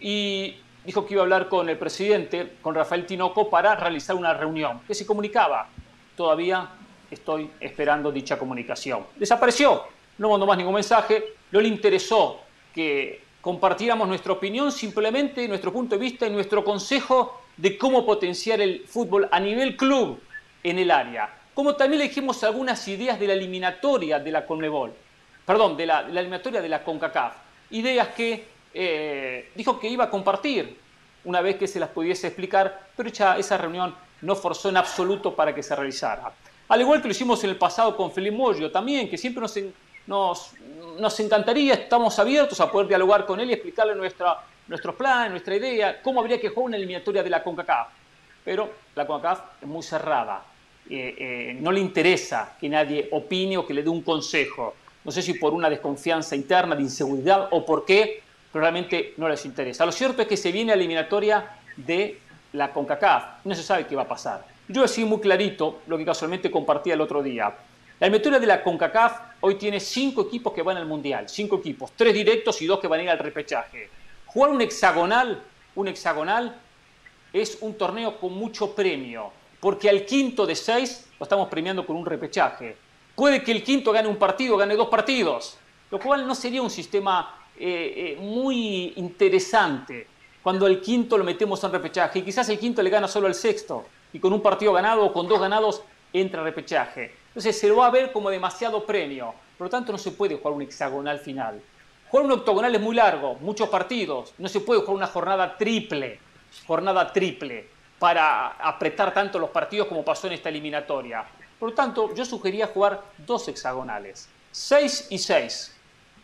Y 0.00 0.56
dijo 0.84 1.06
que 1.06 1.14
iba 1.14 1.22
a 1.22 1.24
hablar 1.24 1.48
con 1.48 1.68
el 1.68 1.78
presidente, 1.78 2.56
con 2.60 2.74
Rafael 2.74 3.06
Tinoco, 3.06 3.48
para 3.48 3.74
realizar 3.74 4.14
una 4.16 4.34
reunión, 4.34 4.80
que 4.86 4.94
se 4.94 5.06
comunicaba. 5.06 5.68
Todavía 6.16 6.68
estoy 7.10 7.50
esperando 7.60 8.12
dicha 8.12 8.38
comunicación. 8.38 9.06
Desapareció, 9.16 9.84
no 10.18 10.30
mandó 10.30 10.46
más 10.46 10.58
ningún 10.58 10.74
mensaje, 10.74 11.34
no 11.50 11.60
le 11.60 11.68
interesó 11.68 12.40
que 12.74 13.22
compartiéramos 13.40 14.08
nuestra 14.08 14.32
opinión, 14.32 14.72
simplemente 14.72 15.46
nuestro 15.48 15.72
punto 15.72 15.96
de 15.96 16.00
vista 16.00 16.26
y 16.26 16.30
nuestro 16.30 16.64
consejo 16.64 17.40
de 17.56 17.78
cómo 17.78 18.04
potenciar 18.04 18.60
el 18.60 18.84
fútbol 18.86 19.28
a 19.30 19.38
nivel 19.38 19.76
club 19.76 20.20
en 20.62 20.78
el 20.78 20.90
área. 20.90 21.30
Como 21.54 21.76
también 21.76 22.00
le 22.00 22.08
dijimos 22.08 22.42
algunas 22.42 22.86
ideas 22.88 23.18
de 23.18 23.28
la 23.28 23.34
eliminatoria 23.34 24.18
de 24.18 24.30
la 24.32 24.44
Conmebol, 24.44 24.92
perdón, 25.46 25.76
de 25.76 25.86
la, 25.86 26.02
de 26.02 26.12
la 26.12 26.20
eliminatoria 26.20 26.60
de 26.60 26.68
la 26.68 26.82
CONCACAF. 26.82 27.34
Ideas 27.70 28.08
que 28.08 28.46
eh, 28.74 29.50
dijo 29.54 29.78
que 29.78 29.88
iba 29.88 30.04
a 30.04 30.10
compartir 30.10 30.76
una 31.24 31.40
vez 31.40 31.56
que 31.56 31.68
se 31.68 31.78
las 31.78 31.90
pudiese 31.90 32.26
explicar, 32.26 32.88
pero 32.96 33.08
ya 33.08 33.38
esa 33.38 33.56
reunión 33.56 33.94
no 34.22 34.34
forzó 34.34 34.68
en 34.68 34.76
absoluto 34.76 35.34
para 35.34 35.54
que 35.54 35.62
se 35.62 35.76
realizara. 35.76 36.32
Al 36.68 36.80
igual 36.80 37.00
que 37.00 37.08
lo 37.08 37.12
hicimos 37.12 37.42
en 37.44 37.50
el 37.50 37.56
pasado 37.56 37.96
con 37.96 38.10
Felipe 38.10 38.36
Moyo 38.36 38.70
también, 38.70 39.08
que 39.08 39.16
siempre 39.16 39.40
nos, 39.40 39.56
nos, 40.06 40.52
nos, 40.98 41.20
encantaría, 41.20 41.74
estamos 41.74 42.18
abiertos 42.18 42.60
a 42.60 42.70
poder 42.70 42.88
dialogar 42.88 43.26
con 43.26 43.38
él 43.38 43.50
y 43.50 43.52
explicarle 43.52 43.94
nuestra, 43.94 44.38
nuestros 44.66 44.94
planes, 44.96 45.30
nuestra 45.30 45.54
idea, 45.54 46.02
cómo 46.02 46.20
habría 46.20 46.40
que 46.40 46.48
jugar 46.48 46.66
una 46.66 46.76
eliminatoria 46.76 47.22
de 47.22 47.30
la 47.30 47.42
CONCACAF. 47.42 47.88
Pero 48.44 48.70
la 48.94 49.06
CONCACAF 49.06 49.62
es 49.62 49.68
muy 49.68 49.82
cerrada, 49.82 50.42
eh, 50.90 51.14
eh, 51.18 51.56
no 51.60 51.72
le 51.72 51.80
interesa 51.80 52.56
que 52.60 52.68
nadie 52.68 53.08
opine 53.12 53.56
o 53.56 53.66
que 53.66 53.74
le 53.74 53.82
dé 53.82 53.88
un 53.88 54.02
consejo. 54.02 54.74
No 55.04 55.10
sé 55.10 55.22
si 55.22 55.34
por 55.34 55.54
una 55.54 55.70
desconfianza 55.70 56.36
interna, 56.36 56.76
de 56.76 56.82
inseguridad 56.82 57.48
o 57.50 57.64
por 57.64 57.84
qué, 57.84 58.22
pero 58.52 58.62
realmente 58.62 59.14
no 59.16 59.28
les 59.28 59.44
interesa. 59.44 59.84
Lo 59.86 59.92
cierto 59.92 60.22
es 60.22 60.28
que 60.28 60.36
se 60.36 60.52
viene 60.52 60.68
la 60.68 60.74
eliminatoria 60.74 61.58
de 61.76 62.18
la 62.52 62.72
CONCACAF. 62.72 63.44
No 63.44 63.54
se 63.54 63.62
sabe 63.62 63.86
qué 63.86 63.96
va 63.96 64.02
a 64.02 64.08
pasar. 64.08 64.46
Yo 64.68 64.82
decía 64.82 65.04
muy 65.04 65.20
clarito 65.20 65.80
lo 65.86 65.98
que 65.98 66.04
casualmente 66.04 66.50
compartía 66.50 66.94
el 66.94 67.00
otro 67.00 67.22
día. 67.22 67.54
La 68.00 68.06
eliminatoria 68.06 68.38
de 68.38 68.46
la 68.46 68.62
CONCACAF 68.62 69.20
hoy 69.40 69.56
tiene 69.56 69.80
cinco 69.80 70.22
equipos 70.22 70.52
que 70.52 70.62
van 70.62 70.76
al 70.76 70.86
Mundial. 70.86 71.28
Cinco 71.28 71.56
equipos. 71.56 71.92
Tres 71.96 72.14
directos 72.14 72.60
y 72.62 72.66
dos 72.66 72.78
que 72.80 72.88
van 72.88 73.00
a 73.00 73.02
ir 73.04 73.10
al 73.10 73.18
repechaje. 73.18 73.88
Jugar 74.26 74.50
un 74.50 74.60
hexagonal, 74.60 75.42
un 75.74 75.88
hexagonal 75.88 76.56
es 77.32 77.58
un 77.60 77.74
torneo 77.74 78.18
con 78.18 78.32
mucho 78.34 78.74
premio. 78.74 79.32
Porque 79.64 79.88
al 79.88 80.04
quinto 80.04 80.44
de 80.44 80.54
seis 80.54 81.06
lo 81.18 81.24
estamos 81.24 81.48
premiando 81.48 81.86
con 81.86 81.96
un 81.96 82.04
repechaje. 82.04 82.76
Puede 83.14 83.42
que 83.42 83.50
el 83.50 83.62
quinto 83.64 83.92
gane 83.92 84.06
un 84.06 84.18
partido, 84.18 84.58
gane 84.58 84.76
dos 84.76 84.88
partidos. 84.88 85.56
Lo 85.90 85.98
cual 85.98 86.26
no 86.26 86.34
sería 86.34 86.60
un 86.60 86.68
sistema 86.68 87.34
eh, 87.58 88.18
eh, 88.18 88.20
muy 88.20 88.92
interesante 88.96 90.06
cuando 90.42 90.66
el 90.66 90.82
quinto 90.82 91.16
lo 91.16 91.24
metemos 91.24 91.64
en 91.64 91.72
repechaje 91.72 92.18
y 92.18 92.22
quizás 92.22 92.46
el 92.50 92.58
quinto 92.58 92.82
le 92.82 92.90
gana 92.90 93.08
solo 93.08 93.26
al 93.26 93.34
sexto 93.34 93.86
y 94.12 94.18
con 94.18 94.34
un 94.34 94.42
partido 94.42 94.70
ganado 94.74 95.02
o 95.02 95.14
con 95.14 95.26
dos 95.26 95.40
ganados 95.40 95.82
entra 96.12 96.42
a 96.42 96.44
repechaje. 96.44 97.14
Entonces 97.28 97.58
se 97.58 97.66
lo 97.66 97.76
va 97.76 97.86
a 97.86 97.90
ver 97.90 98.12
como 98.12 98.28
demasiado 98.28 98.84
premio. 98.84 99.32
Por 99.56 99.68
lo 99.68 99.70
tanto 99.70 99.92
no 99.92 99.98
se 99.98 100.10
puede 100.10 100.36
jugar 100.36 100.52
un 100.52 100.60
hexagonal 100.60 101.20
final. 101.20 101.62
Jugar 102.10 102.26
un 102.26 102.32
octogonal 102.32 102.74
es 102.74 102.82
muy 102.82 102.96
largo, 102.96 103.36
muchos 103.36 103.70
partidos. 103.70 104.34
No 104.36 104.50
se 104.50 104.60
puede 104.60 104.80
jugar 104.80 104.96
una 104.96 105.06
jornada 105.06 105.56
triple, 105.56 106.20
jornada 106.66 107.10
triple, 107.14 107.72
para 108.04 108.48
apretar 108.58 109.14
tanto 109.14 109.38
los 109.38 109.48
partidos 109.48 109.88
como 109.88 110.04
pasó 110.04 110.26
en 110.26 110.34
esta 110.34 110.50
eliminatoria. 110.50 111.24
Por 111.58 111.70
lo 111.70 111.74
tanto, 111.74 112.14
yo 112.14 112.26
sugería 112.26 112.66
jugar 112.66 113.02
dos 113.16 113.48
hexagonales. 113.48 114.28
Seis 114.52 115.06
y 115.08 115.16
seis. 115.16 115.74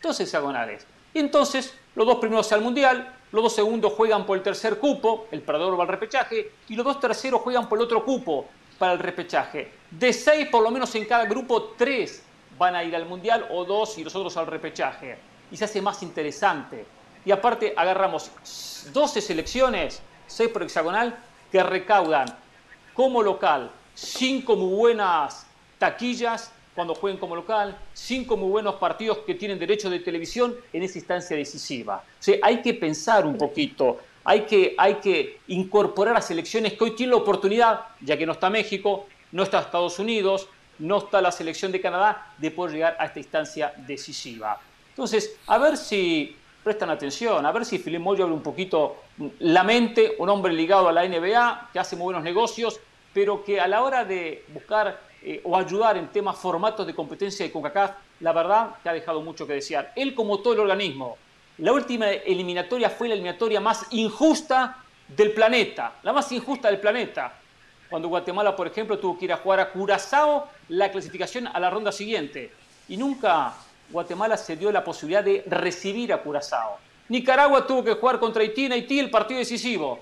Dos 0.03 0.21
hexagonales. 0.21 0.87
Y 1.15 1.21
entonces 1.21 1.75
los 1.95 2.07
dos 2.07 2.19
primeros 2.19 2.53
al 2.53 2.61
Mundial, 2.61 3.17
los 3.33 3.45
dos 3.45 3.55
segundos 3.55 3.95
juegan 3.95 4.27
por 4.27 4.37
el 4.37 4.43
tercer 4.43 4.79
cupo, 4.79 5.27
el 5.31 5.41
perdedor 5.41 5.79
va 5.79 5.85
al 5.85 5.89
repechaje, 5.89 6.53
y 6.69 6.77
los 6.77 6.85
dos 6.85 7.01
terceros 7.01 7.41
juegan 7.41 7.67
por 7.67 7.79
el 7.79 7.85
otro 7.85 8.05
cupo 8.05 8.45
para 8.79 8.93
el 8.93 8.99
repechaje. 8.99 9.73
De 9.91 10.13
seis, 10.13 10.49
por 10.49 10.63
lo 10.63 10.71
menos 10.71 10.95
en 10.97 11.07
cada 11.07 11.25
grupo, 11.25 11.73
tres 11.79 12.23
van 12.59 12.77
a 12.77 12.85
ir 12.85 12.95
al 12.95 13.07
Mundial 13.07 13.47
o 13.49 13.65
dos 13.65 13.97
y 13.97 14.05
los 14.05 14.15
otros 14.15 14.37
al 14.37 14.49
repechaje. 14.49 15.17
Y 15.51 15.57
se 15.57 15.65
hace 15.65 15.81
más 15.81 16.03
interesante. 16.03 16.85
Y 17.25 17.31
aparte 17.31 17.73
agarramos 17.75 18.31
12 18.93 19.23
selecciones, 19.23 20.03
6 20.27 20.51
por 20.51 20.63
hexagonal, 20.63 21.19
que 21.51 21.63
recaudan 21.63 22.27
como 22.95 23.23
local 23.23 23.71
cinco 23.95 24.57
muy 24.57 24.75
buenas 24.75 25.47
taquillas 25.79 26.53
cuando 26.75 26.95
jueguen 26.95 27.19
como 27.19 27.35
local, 27.35 27.77
cinco 27.93 28.37
muy 28.37 28.49
buenos 28.49 28.77
partidos 28.77 29.19
que 29.19 29.35
tienen 29.35 29.59
derecho 29.59 29.91
de 29.91 30.01
televisión 30.01 30.55
en 30.73 30.83
esa 30.83 30.99
instancia 30.99 31.37
decisiva. 31.37 31.97
O 31.97 32.23
sea, 32.23 32.39
hay 32.43 32.63
que 32.63 32.75
pensar 32.75 33.27
un 33.27 33.37
poquito, 33.37 33.99
hay 34.25 34.43
que, 34.43 34.75
hay 34.79 34.95
que 34.95 35.41
incorporar 35.49 36.17
a 36.17 36.23
selecciones 36.23 36.75
que 36.75 36.85
hoy 36.85 36.95
tienen 36.95 37.11
la 37.11 37.23
oportunidad, 37.23 37.81
ya 38.01 38.17
que 38.17 38.25
no 38.25 38.33
está 38.33 38.49
México, 38.49 39.07
no 39.33 39.43
está 39.43 39.61
Estados 39.61 39.99
Unidos, 39.99 40.49
no 40.79 40.99
está 40.99 41.21
la 41.21 41.33
selección 41.33 41.73
de 41.73 41.81
Canadá, 41.81 42.33
de 42.39 42.51
poder 42.51 42.75
llegar 42.75 42.97
a 42.99 43.07
esta 43.07 43.19
instancia 43.19 43.75
decisiva. 43.77 44.59
Entonces, 44.91 45.37
a 45.47 45.59
ver 45.59 45.77
si 45.77 46.37
prestan 46.65 46.91
atención, 46.91 47.45
a 47.45 47.53
ver 47.53 47.65
si 47.65 47.79
Moyo 47.99 48.25
abre 48.25 48.35
un 48.35 48.43
poquito 48.43 48.97
la 49.39 49.65
mente, 49.65 50.15
un 50.19 50.29
hombre 50.29 50.53
ligado 50.53 50.89
a 50.89 50.93
la 50.93 51.07
NBA, 51.07 51.71
que 51.73 51.79
hace 51.79 51.97
muy 51.97 52.05
buenos 52.05 52.23
negocios, 52.23 52.81
pero 53.13 53.45
que 53.45 53.61
a 53.61 53.69
la 53.69 53.83
hora 53.83 54.05
de 54.05 54.45
buscar 54.49 55.01
eh, 55.23 55.41
o 55.45 55.57
ayudar 55.57 55.97
en 55.97 56.09
temas 56.09 56.39
formatos 56.39 56.87
de 56.87 56.95
competencia 56.95 57.45
de 57.45 57.53
CONCACAF, 57.53 57.93
la 58.21 58.33
verdad 58.33 58.71
que 58.83 58.89
ha 58.89 58.93
dejado 58.93 59.21
mucho 59.21 59.47
que 59.47 59.55
desear. 59.55 59.93
Él 59.97 60.15
como 60.15 60.41
todo 60.41 60.55
el 60.55 60.61
organismo, 60.61 61.19
la 61.59 61.73
última 61.73 62.11
eliminatoria 62.11 62.89
fue 62.89 63.09
la 63.09 63.15
eliminatoria 63.15 63.61
más 63.61 63.87
injusta 63.91 64.79
del 65.09 65.33
planeta, 65.33 65.95
la 66.03 66.13
más 66.13 66.31
injusta 66.33 66.69
del 66.69 66.81
planeta. 66.81 67.35
Cuando 67.91 68.09
Guatemala, 68.09 68.55
por 68.55 68.67
ejemplo, 68.67 68.99
tuvo 68.99 69.19
que 69.19 69.27
ir 69.27 69.33
a 69.33 69.37
jugar 69.37 69.61
a 69.61 69.71
Curazao 69.71 70.49
la 70.69 70.91
clasificación 70.91 71.49
a 71.49 71.59
la 71.59 71.69
ronda 71.69 71.93
siguiente. 71.93 72.53
Y 72.89 72.97
nunca 72.97 73.53
Guatemala 73.91 74.37
se 74.37 74.57
dio 74.57 74.71
la 74.71 74.85
posibilidad 74.85 75.25
de 75.25 75.43
recibir 75.49 76.13
a 76.13 76.23
Curazao. 76.23 76.79
Nicaragua 77.11 77.67
tuvo 77.67 77.83
que 77.83 77.95
jugar 77.95 78.21
contra 78.21 78.41
Haití 78.41 78.67
en 78.67 78.73
Haití 78.73 79.01
el 79.01 79.11
partido 79.11 79.41
decisivo. 79.41 79.99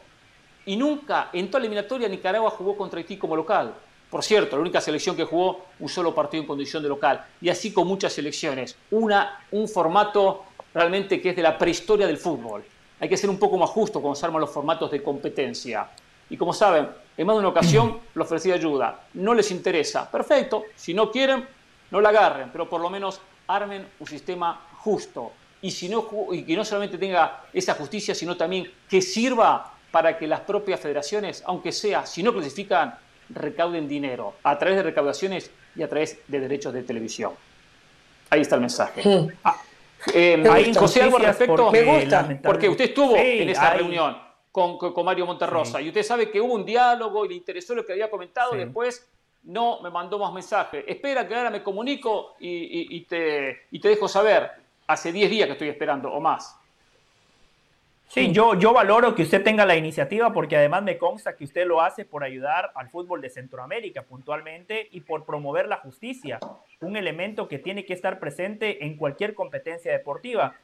Y 0.67 0.77
nunca 0.77 1.31
en 1.33 1.47
toda 1.47 1.61
la 1.61 1.65
eliminatoria 1.65 2.07
Nicaragua 2.07 2.51
jugó 2.51 2.77
contra 2.77 2.99
Haití 2.99 3.17
como 3.17 3.35
local. 3.35 3.75
Por 4.11 4.23
cierto, 4.23 4.57
la 4.57 4.61
única 4.61 4.79
selección 4.79 5.17
que 5.17 5.25
jugó 5.25 5.65
un 5.81 5.89
solo 5.89 6.15
partido 6.15 6.43
en 6.43 6.47
condición 6.47 6.83
de 6.83 6.91
local. 6.91 7.25
Y 7.41 7.49
así 7.49 7.73
con 7.73 7.89
muchas 7.89 8.13
selecciones. 8.13 8.77
Una, 8.91 9.41
un 9.53 9.67
formato 9.71 10.45
realmente 10.75 11.19
que 11.19 11.31
es 11.31 11.37
de 11.37 11.41
la 11.41 11.57
prehistoria 11.57 12.07
del 12.07 12.19
fútbol. 12.19 12.63
Hay 13.01 13.09
que 13.09 13.17
ser 13.17 13.31
un 13.31 13.39
poco 13.39 13.57
más 13.57 13.71
justo 13.71 14.03
cuando 14.03 14.15
se 14.15 14.27
arman 14.27 14.43
los 14.43 14.51
formatos 14.51 14.91
de 14.91 15.03
competencia. 15.03 15.89
y 16.29 16.37
como 16.37 16.53
saben, 16.53 16.91
en 17.17 17.27
más 17.27 17.37
de 17.37 17.41
una 17.41 17.49
ocasión 17.49 18.01
le 18.15 18.23
ofrecí 18.23 18.53
ayuda. 18.53 19.07
No 19.15 19.33
les 19.33 19.51
interesa. 19.51 20.11
Perfecto. 20.11 20.65
Si 20.77 20.93
no 20.93 21.11
quieren, 21.11 21.49
no 21.91 22.03
la 22.03 22.11
agarren, 22.11 22.51
pero 22.53 22.69
por 22.69 22.83
lo 22.83 22.91
menos 22.91 23.19
armen 23.47 23.89
un 23.99 24.07
sistema 24.07 24.61
justo. 24.81 25.33
Y, 25.61 25.71
si 25.71 25.89
no, 25.89 26.09
y 26.33 26.45
que 26.45 26.57
no 26.57 26.65
solamente 26.65 26.99
tenga 26.99 27.45
esa 27.53 27.75
justicia, 27.75 28.15
sino 28.15 28.37
también 28.37 28.71
que 28.89 29.03
sirva 29.03 29.75
para 29.91 30.17
que 30.17 30.27
las 30.27 30.41
propias 30.41 30.81
federaciones, 30.81 31.43
aunque 31.47 31.73
sea, 31.73 32.07
si 32.07 32.23
no 32.23 32.33
clasifican, 32.33 32.97
recauden 33.31 33.89
dinero 33.89 34.35
a 34.43 34.59
través 34.59 34.77
de 34.77 34.83
recaudaciones 34.85 35.51
y 35.75 35.83
a 35.83 35.89
través 35.89 36.19
de 36.29 36.41
derechos 36.41 36.73
de 36.73 36.83
televisión. 36.83 37.33
Ahí 38.31 38.43
está 38.43 38.57
el 38.57 38.61
mensaje. 38.61 39.03
Ah, 39.43 39.61
eh, 40.15 40.73
José, 40.77 41.03
algo 41.03 41.17
al 41.17 41.25
respecto. 41.25 41.71
Me 41.71 41.83
gusta. 41.83 42.41
Porque 42.43 42.69
usted 42.69 42.87
estuvo 42.87 43.17
en 43.17 43.49
esa 43.49 43.75
reunión 43.75 44.17
con, 44.53 44.79
con, 44.79 45.05
Mario 45.05 45.27
Monterrosa 45.27 45.81
y 45.81 45.89
usted 45.89 46.03
sabe 46.03 46.31
que 46.31 46.41
hubo 46.41 46.55
un 46.55 46.65
diálogo 46.65 47.25
y 47.25 47.31
le 47.31 47.35
interesó 47.35 47.75
lo 47.75 47.85
que 47.85 47.93
había 47.93 48.11
comentado. 48.11 48.53
Después 48.53 49.09
no 49.45 49.81
me 49.81 49.91
mandó 49.91 50.19
más 50.19 50.33
mensajes. 50.33 50.85
Espera 50.87 51.27
que 51.27 51.35
ahora 51.35 51.51
me 51.51 51.63
comunico 51.63 52.35
y, 52.39 53.01
te, 53.03 53.67
y 53.71 53.81
te 53.81 53.89
dejo 53.89 54.09
saber. 54.09 54.51
Hace 54.89 55.13
10 55.13 55.31
días 55.31 55.47
que 55.47 55.53
estoy 55.53 55.69
esperando 55.69 56.11
o 56.11 56.19
más. 56.19 56.59
Sí, 58.09 58.33
yo, 58.33 58.55
yo 58.55 58.73
valoro 58.73 59.15
que 59.15 59.23
usted 59.23 59.45
tenga 59.45 59.67
la 59.67 59.77
iniciativa 59.77 60.33
porque 60.33 60.57
además 60.57 60.83
me 60.83 60.97
consta 60.97 61.37
que 61.37 61.45
usted 61.45 61.67
lo 61.67 61.83
hace 61.83 62.07
por 62.07 62.25
ayudar 62.25 62.73
al 62.75 62.89
fútbol 62.89 63.21
de 63.21 63.29
Centroamérica 63.29 64.03
puntualmente 64.03 64.89
y 64.91 65.03
por 65.03 65.27
promover 65.27 65.69
la 65.69 65.77
justicia, 65.77 66.41
un 66.81 66.97
elemento 66.97 67.49
que 67.49 67.59
tiene 67.59 67.85
que 67.85 67.93
estar 67.93 68.19
presente 68.19 68.87
en 68.87 68.97
cualquier 68.97 69.35
competencia 69.35 69.93
deportiva. 69.93 70.55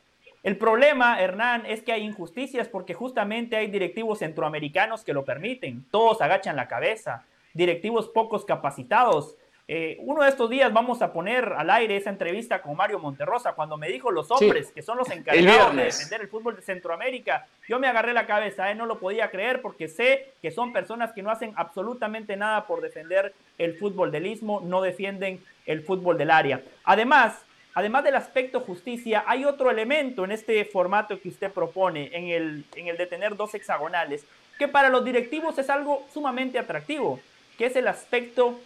El 0.43 0.57
problema, 0.57 1.20
Hernán, 1.20 1.66
es 1.66 1.83
que 1.83 1.93
hay 1.93 2.03
injusticias 2.03 2.66
porque 2.66 2.95
justamente 2.95 3.57
hay 3.57 3.66
directivos 3.66 4.20
centroamericanos 4.20 5.05
que 5.05 5.12
lo 5.12 5.27
permiten. 5.27 5.85
Todos 5.91 6.22
agachan 6.22 6.57
la 6.57 6.66
cabeza, 6.66 7.27
directivos 7.53 8.09
pocos 8.09 8.47
capacitados. 8.47 9.37
Eh, 9.67 9.97
uno 10.01 10.23
de 10.23 10.29
estos 10.29 10.51
días 10.51 10.71
vamos 10.71 11.01
a 11.01 11.11
poner 11.11 11.55
al 11.57 11.71
aire 11.71 11.97
esa 11.97 12.11
entrevista 12.11 12.61
con 12.61 12.77
Mario 12.77 12.99
Monterrosa 12.99 13.55
cuando 13.55 13.79
me 13.79 13.89
dijo 13.89 14.11
los 14.11 14.31
hombres 14.31 14.71
que 14.73 14.83
son 14.83 14.99
los 14.99 15.09
encargados 15.11 15.75
de 15.75 15.85
defender 15.85 16.21
el 16.21 16.29
fútbol 16.29 16.57
de 16.57 16.61
Centroamérica. 16.61 17.47
Yo 17.67 17.79
me 17.79 17.87
agarré 17.87 18.12
la 18.12 18.27
cabeza, 18.27 18.71
eh, 18.71 18.75
no 18.75 18.85
lo 18.85 18.99
podía 18.99 19.31
creer 19.31 19.62
porque 19.62 19.89
sé 19.89 20.33
que 20.43 20.51
son 20.51 20.75
personas 20.75 21.12
que 21.12 21.23
no 21.23 21.31
hacen 21.31 21.55
absolutamente 21.57 22.37
nada 22.37 22.67
por 22.67 22.83
defender 22.83 23.33
el 23.57 23.79
fútbol 23.79 24.12
del 24.12 24.27
istmo, 24.27 24.61
no 24.61 24.83
defienden 24.83 25.43
el 25.65 25.83
fútbol 25.83 26.19
del 26.19 26.31
área. 26.31 26.61
Además, 26.85 27.41
además 27.73 28.05
del 28.05 28.17
aspecto 28.17 28.61
justicia, 28.61 29.25
hay 29.27 29.47
otro 29.47 29.71
elemento 29.71 30.27
en 30.27 30.33
este 30.33 30.62
formato 30.67 31.19
que 31.19 31.31
usted 31.31 31.51
propone, 31.51 32.11
en 32.12 32.29
el, 32.29 32.65
en 32.77 32.89
el 32.89 32.99
de 32.99 33.07
tener 33.07 33.35
dos 33.35 33.55
hexagonales, 33.55 34.27
que 34.59 34.69
para 34.69 34.91
los 34.91 35.07
directivos 35.07 35.59
es 35.59 35.71
algo 35.71 36.07
sumamente 36.12 36.59
atractivo, 36.59 37.19
que 37.57 37.65
es 37.65 37.77
el 37.77 37.89
aspecto 37.89 38.61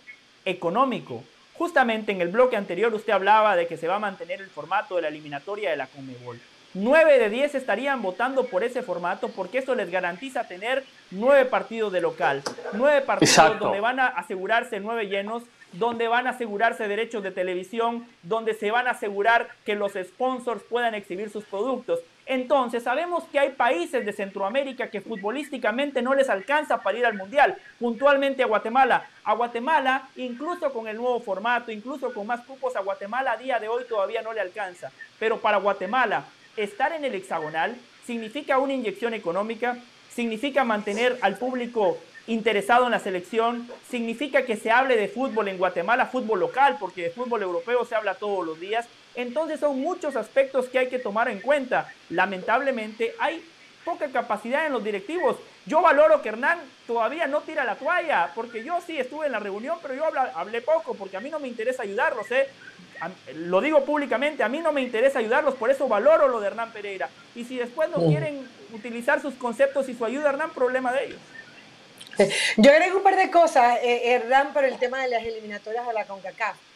económico. 0.44 1.22
Justamente 1.54 2.12
en 2.12 2.20
el 2.20 2.28
bloque 2.28 2.56
anterior 2.56 2.94
usted 2.94 3.12
hablaba 3.12 3.56
de 3.56 3.66
que 3.66 3.76
se 3.76 3.88
va 3.88 3.96
a 3.96 4.00
mantener 4.00 4.40
el 4.40 4.48
formato 4.48 4.96
de 4.96 5.02
la 5.02 5.08
eliminatoria 5.08 5.70
de 5.70 5.76
la 5.76 5.86
Conmebol. 5.86 6.40
9 6.74 7.18
de 7.18 7.30
10 7.30 7.54
estarían 7.54 8.02
votando 8.02 8.44
por 8.44 8.62
ese 8.62 8.82
formato 8.82 9.28
porque 9.28 9.58
eso 9.58 9.74
les 9.74 9.90
garantiza 9.90 10.46
tener 10.46 10.84
nueve 11.10 11.46
partidos 11.46 11.92
de 11.92 12.00
local, 12.00 12.42
nueve 12.74 13.00
partidos 13.00 13.58
donde 13.58 13.80
van 13.80 13.98
a 13.98 14.06
asegurarse 14.08 14.78
nueve 14.78 15.06
llenos 15.06 15.44
donde 15.72 16.08
van 16.08 16.26
a 16.26 16.30
asegurarse 16.30 16.88
derechos 16.88 17.22
de 17.22 17.30
televisión, 17.30 18.06
donde 18.22 18.54
se 18.54 18.70
van 18.70 18.86
a 18.86 18.92
asegurar 18.92 19.48
que 19.64 19.74
los 19.74 19.92
sponsors 19.92 20.62
puedan 20.62 20.94
exhibir 20.94 21.30
sus 21.30 21.44
productos. 21.44 22.00
Entonces, 22.28 22.82
sabemos 22.82 23.24
que 23.32 23.38
hay 23.38 23.52
países 23.52 24.04
de 24.04 24.12
Centroamérica 24.12 24.90
que 24.90 25.00
futbolísticamente 25.00 26.02
no 26.02 26.14
les 26.14 26.28
alcanza 26.28 26.82
para 26.82 26.98
ir 26.98 27.06
al 27.06 27.14
Mundial, 27.14 27.56
puntualmente 27.80 28.42
a 28.42 28.46
Guatemala. 28.46 29.08
A 29.24 29.32
Guatemala, 29.32 30.10
incluso 30.14 30.70
con 30.70 30.88
el 30.88 30.98
nuevo 30.98 31.20
formato, 31.20 31.72
incluso 31.72 32.12
con 32.12 32.26
más 32.26 32.42
cupos, 32.42 32.76
a 32.76 32.80
Guatemala 32.80 33.32
a 33.32 33.36
día 33.38 33.58
de 33.58 33.68
hoy 33.68 33.84
todavía 33.88 34.20
no 34.20 34.34
le 34.34 34.42
alcanza. 34.42 34.92
Pero 35.18 35.38
para 35.38 35.56
Guatemala, 35.56 36.26
estar 36.54 36.92
en 36.92 37.06
el 37.06 37.14
hexagonal 37.14 37.74
significa 38.04 38.58
una 38.58 38.74
inyección 38.74 39.14
económica, 39.14 39.78
significa 40.10 40.64
mantener 40.64 41.18
al 41.22 41.38
público 41.38 41.96
interesado 42.26 42.84
en 42.84 42.90
la 42.90 42.98
selección, 42.98 43.66
significa 43.88 44.44
que 44.44 44.56
se 44.56 44.70
hable 44.70 44.96
de 44.96 45.08
fútbol 45.08 45.48
en 45.48 45.56
Guatemala, 45.56 46.04
fútbol 46.04 46.40
local, 46.40 46.76
porque 46.78 47.04
de 47.04 47.10
fútbol 47.10 47.42
europeo 47.42 47.86
se 47.86 47.94
habla 47.94 48.16
todos 48.16 48.46
los 48.46 48.60
días. 48.60 48.86
Entonces 49.18 49.58
son 49.58 49.80
muchos 49.80 50.14
aspectos 50.14 50.66
que 50.68 50.78
hay 50.78 50.88
que 50.88 51.00
tomar 51.00 51.28
en 51.28 51.40
cuenta. 51.40 51.92
Lamentablemente 52.08 53.16
hay 53.18 53.44
poca 53.84 54.06
capacidad 54.12 54.64
en 54.64 54.72
los 54.72 54.84
directivos. 54.84 55.36
Yo 55.66 55.82
valoro 55.82 56.22
que 56.22 56.28
Hernán 56.28 56.60
todavía 56.86 57.26
no 57.26 57.40
tira 57.40 57.64
la 57.64 57.74
toalla, 57.74 58.30
porque 58.36 58.62
yo 58.62 58.78
sí 58.80 58.96
estuve 58.96 59.26
en 59.26 59.32
la 59.32 59.40
reunión, 59.40 59.76
pero 59.82 59.94
yo 59.94 60.04
hablé, 60.36 60.60
poco, 60.60 60.94
porque 60.94 61.16
a 61.16 61.20
mí 61.20 61.30
no 61.30 61.40
me 61.40 61.48
interesa 61.48 61.82
ayudarlos. 61.82 62.30
¿eh? 62.30 62.46
Lo 63.34 63.60
digo 63.60 63.84
públicamente, 63.84 64.44
a 64.44 64.48
mí 64.48 64.60
no 64.60 64.70
me 64.70 64.82
interesa 64.82 65.18
ayudarlos, 65.18 65.56
por 65.56 65.68
eso 65.72 65.88
valoro 65.88 66.28
lo 66.28 66.38
de 66.38 66.46
Hernán 66.46 66.70
Pereira. 66.70 67.08
Y 67.34 67.42
si 67.42 67.56
después 67.56 67.90
no 67.90 67.96
quieren 68.06 68.48
utilizar 68.72 69.20
sus 69.20 69.34
conceptos 69.34 69.88
y 69.88 69.94
su 69.94 70.04
ayuda, 70.04 70.28
Hernán, 70.28 70.50
problema 70.50 70.92
de 70.92 71.06
ellos. 71.06 71.20
Yo 72.56 72.70
agrego 72.70 72.98
un 72.98 73.02
par 73.02 73.16
de 73.16 73.32
cosas, 73.32 73.78
eh, 73.82 74.12
Hernán, 74.12 74.52
por 74.52 74.64
el 74.64 74.78
tema 74.78 75.02
de 75.02 75.08
las 75.08 75.24
eliminatorias 75.24 75.88
de 75.88 75.92
la 75.92 76.04
CONCACAF. 76.04 76.67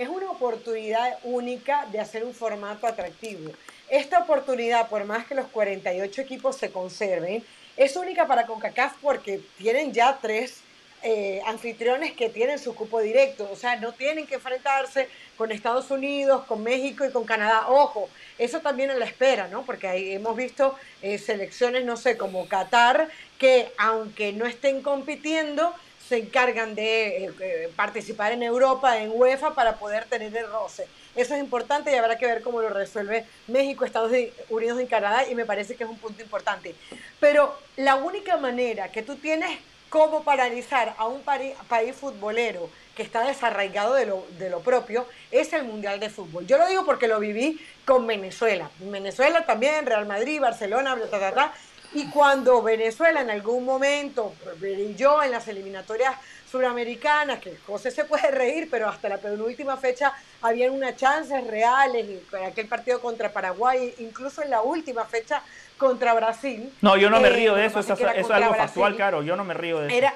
Es 0.00 0.08
una 0.08 0.30
oportunidad 0.30 1.18
única 1.24 1.84
de 1.92 2.00
hacer 2.00 2.24
un 2.24 2.32
formato 2.32 2.86
atractivo. 2.86 3.52
Esta 3.90 4.20
oportunidad, 4.20 4.88
por 4.88 5.04
más 5.04 5.26
que 5.26 5.34
los 5.34 5.46
48 5.48 6.22
equipos 6.22 6.56
se 6.56 6.70
conserven, 6.70 7.44
es 7.76 7.96
única 7.96 8.26
para 8.26 8.46
CONCACAF 8.46 8.94
porque 9.02 9.42
tienen 9.58 9.92
ya 9.92 10.18
tres 10.18 10.62
eh, 11.02 11.42
anfitriones 11.44 12.14
que 12.14 12.30
tienen 12.30 12.58
su 12.58 12.74
cupo 12.74 13.00
directo, 13.00 13.46
o 13.52 13.56
sea, 13.56 13.76
no 13.76 13.92
tienen 13.92 14.26
que 14.26 14.36
enfrentarse 14.36 15.06
con 15.36 15.52
Estados 15.52 15.90
Unidos, 15.90 16.46
con 16.46 16.62
México 16.62 17.04
y 17.04 17.10
con 17.10 17.26
Canadá. 17.26 17.68
Ojo, 17.68 18.08
eso 18.38 18.60
también 18.60 18.90
en 18.90 19.00
la 19.00 19.04
espera, 19.04 19.48
¿no? 19.48 19.66
Porque 19.66 19.86
ahí 19.86 20.12
hemos 20.12 20.34
visto 20.34 20.76
eh, 21.02 21.18
selecciones, 21.18 21.84
no 21.84 21.98
sé, 21.98 22.16
como 22.16 22.48
Qatar, 22.48 23.10
que 23.38 23.70
aunque 23.76 24.32
no 24.32 24.46
estén 24.46 24.80
compitiendo, 24.80 25.74
se 26.10 26.18
encargan 26.18 26.74
de 26.74 27.26
eh, 27.38 27.70
participar 27.76 28.32
en 28.32 28.42
Europa, 28.42 28.98
en 28.98 29.12
UEFA, 29.14 29.54
para 29.54 29.76
poder 29.76 30.06
tener 30.06 30.36
el 30.36 30.50
roce. 30.50 30.88
Eso 31.14 31.34
es 31.34 31.40
importante 31.40 31.92
y 31.92 31.94
habrá 31.94 32.18
que 32.18 32.26
ver 32.26 32.42
cómo 32.42 32.60
lo 32.60 32.68
resuelve 32.68 33.26
México, 33.46 33.84
Estados 33.84 34.10
Unidos 34.48 34.82
y 34.82 34.86
Canadá, 34.86 35.28
y 35.30 35.36
me 35.36 35.44
parece 35.44 35.76
que 35.76 35.84
es 35.84 35.90
un 35.90 35.98
punto 35.98 36.20
importante. 36.20 36.74
Pero 37.20 37.56
la 37.76 37.94
única 37.94 38.36
manera 38.38 38.90
que 38.90 39.04
tú 39.04 39.14
tienes 39.18 39.56
cómo 39.88 40.24
paralizar 40.24 40.94
a 40.98 41.06
un 41.06 41.22
país 41.22 41.94
futbolero 41.94 42.68
que 42.96 43.04
está 43.04 43.24
desarraigado 43.24 43.94
de 43.94 44.50
lo, 44.50 44.60
propio 44.60 45.06
es 45.30 45.52
el 45.52 45.64
Mundial 45.64 46.00
de 46.00 46.10
Fútbol. 46.10 46.44
Yo 46.46 46.58
lo 46.58 46.66
digo 46.66 46.84
porque 46.84 47.06
lo 47.06 47.20
viví 47.20 47.60
con 47.84 48.06
Venezuela. 48.06 48.68
Venezuela 48.80 49.46
también, 49.46 49.86
Real 49.86 50.06
Madrid, 50.06 50.40
Barcelona, 50.40 50.96
ta, 51.10 51.54
Y 51.92 52.06
cuando 52.06 52.62
Venezuela 52.62 53.20
en 53.20 53.30
algún 53.30 53.64
momento 53.64 54.34
brilló 54.58 55.22
en 55.22 55.32
las 55.32 55.48
eliminatorias 55.48 56.14
suramericanas, 56.50 57.38
que 57.38 57.56
José 57.66 57.90
se 57.90 58.04
puede 58.04 58.30
reír, 58.30 58.68
pero 58.70 58.88
hasta 58.88 59.08
la 59.08 59.18
penúltima 59.18 59.76
fecha 59.76 60.12
habían 60.42 60.72
unas 60.72 60.96
chances 60.96 61.46
reales, 61.46 62.06
en 62.32 62.44
aquel 62.44 62.66
partido 62.66 63.00
contra 63.00 63.32
Paraguay, 63.32 63.94
incluso 63.98 64.42
en 64.42 64.50
la 64.50 64.62
última 64.62 65.04
fecha 65.04 65.42
contra 65.78 66.12
Brasil. 66.14 66.72
No, 66.80 66.96
yo 66.96 67.08
no 67.08 67.20
me 67.20 67.28
eh, 67.28 67.32
río 67.32 67.54
de 67.54 67.66
eso, 67.66 67.80
eso, 67.80 67.94
es 67.94 68.30
algo 68.30 68.54
factual, 68.54 68.96
claro, 68.96 69.22
yo 69.22 69.36
no 69.36 69.44
me 69.44 69.54
río 69.54 69.80
de 69.80 69.88
eso. 69.88 69.96
Era, 69.96 70.14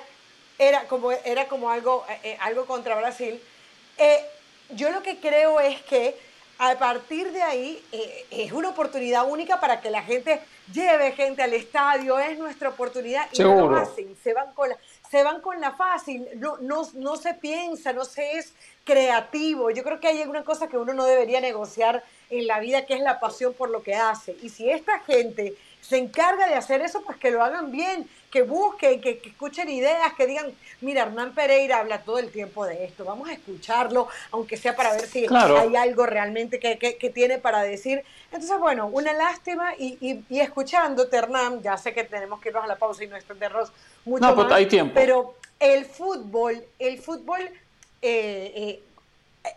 era, 0.59 0.85
como, 0.85 1.13
era 1.13 1.47
como 1.47 1.71
algo, 1.71 2.05
eh, 2.09 2.19
eh, 2.23 2.39
algo 2.41 2.67
contra 2.67 2.97
Brasil. 2.97 3.41
yo 4.71 4.91
lo 4.91 5.03
que 5.03 5.19
creo 5.19 5.61
es 5.61 5.81
que 5.83 6.17
a 6.59 6.75
partir 6.79 7.33
de 7.33 7.43
ahí 7.43 7.83
es 8.31 8.53
una 8.53 8.71
oportunidad 8.71 9.29
única 9.29 9.61
para 9.61 9.81
que 9.81 9.91
la 9.91 10.03
gente 10.03 10.41
lleve 10.73 11.13
gente 11.13 11.43
al 11.43 11.53
estadio, 11.53 12.19
es 12.19 12.39
nuestra 12.39 12.71
oportunidad 12.71 13.27
y 13.33 13.43
no 13.43 13.69
lo 13.69 13.77
hacen, 13.77 14.17
se 14.23 14.33
van 14.33 14.53
con 14.55 14.69
la, 14.69 14.77
se 15.11 15.23
van 15.23 15.41
con 15.41 15.61
la 15.61 15.73
fácil, 15.73 16.27
no, 16.37 16.57
no, 16.59 16.89
no 16.95 17.17
se 17.17 17.35
piensa, 17.35 17.93
no 17.93 18.05
se 18.05 18.39
es 18.39 18.53
creativo. 18.85 19.71
Yo 19.71 19.83
creo 19.83 20.01
que 20.01 20.09
hay 20.09 20.23
una 20.23 20.45
cosa 20.45 20.69
que 20.69 20.77
uno 20.77 20.93
no 20.93 21.05
debería 21.05 21.41
negociar 21.41 22.03
en 22.31 22.47
la 22.47 22.61
vida, 22.61 22.87
que 22.87 22.95
es 22.95 23.01
la 23.01 23.21
pasión 23.21 23.55
por 23.55 23.71
lo 23.71 23.83
que 23.83 23.95
hace. 23.95 24.37
Y 24.43 24.49
si 24.49 24.71
esta 24.71 25.01
gente 25.01 25.55
se 25.81 25.99
encarga 25.99 26.47
de 26.47 26.55
hacer 26.55 26.81
eso, 26.81 27.03
pues 27.03 27.19
que 27.19 27.31
lo 27.31 27.43
hagan 27.43 27.71
bien, 27.71 28.09
que 28.35 28.43
busquen, 28.43 29.01
que, 29.01 29.23
escuchen 29.25 29.69
ideas, 29.69 30.13
que 30.15 30.27
digan, 30.27 30.53
mira, 30.81 31.03
Hernán 31.03 31.37
Pereira 31.37 31.79
habla 31.79 32.03
todo 32.03 32.19
el 32.19 32.33
tiempo 32.33 32.67
de 32.67 32.85
esto, 32.85 33.05
vamos 33.05 33.29
a 33.29 33.33
escucharlo, 33.33 34.09
aunque 34.33 34.57
sea 34.57 34.75
para 34.75 34.93
ver 34.93 35.07
si 35.07 35.25
hay 35.33 35.77
algo 35.77 36.05
realmente 36.05 36.59
que, 36.59 36.77
que, 36.77 37.11
tiene 37.11 37.39
para 37.39 37.63
decir. 37.63 38.03
Entonces, 38.33 38.59
bueno, 38.59 38.89
una 38.89 39.13
lástima 39.13 39.77
y, 39.79 39.97
y, 40.01 40.25
y, 40.29 40.41
escuchándote, 40.41 41.17
Hernán, 41.17 41.63
ya 41.63 41.77
sé 41.77 41.95
que 41.95 42.03
tenemos 42.03 42.41
que 42.41 42.49
irnos 42.49 42.65
a 42.65 42.67
la 42.67 42.75
pausa 42.75 43.05
y 43.05 43.07
no 43.07 43.15
extendernos 43.15 43.71
mucho 44.05 44.27
no, 44.27 44.35
pues, 44.35 44.49
más, 44.49 44.57
hay 44.57 44.67
tiempo. 44.67 44.95
pero 44.97 45.37
el 45.61 45.85
fútbol, 45.85 46.65
el 46.81 46.99
fútbol... 46.99 47.41
Eh, 48.03 48.53
eh, 48.57 48.83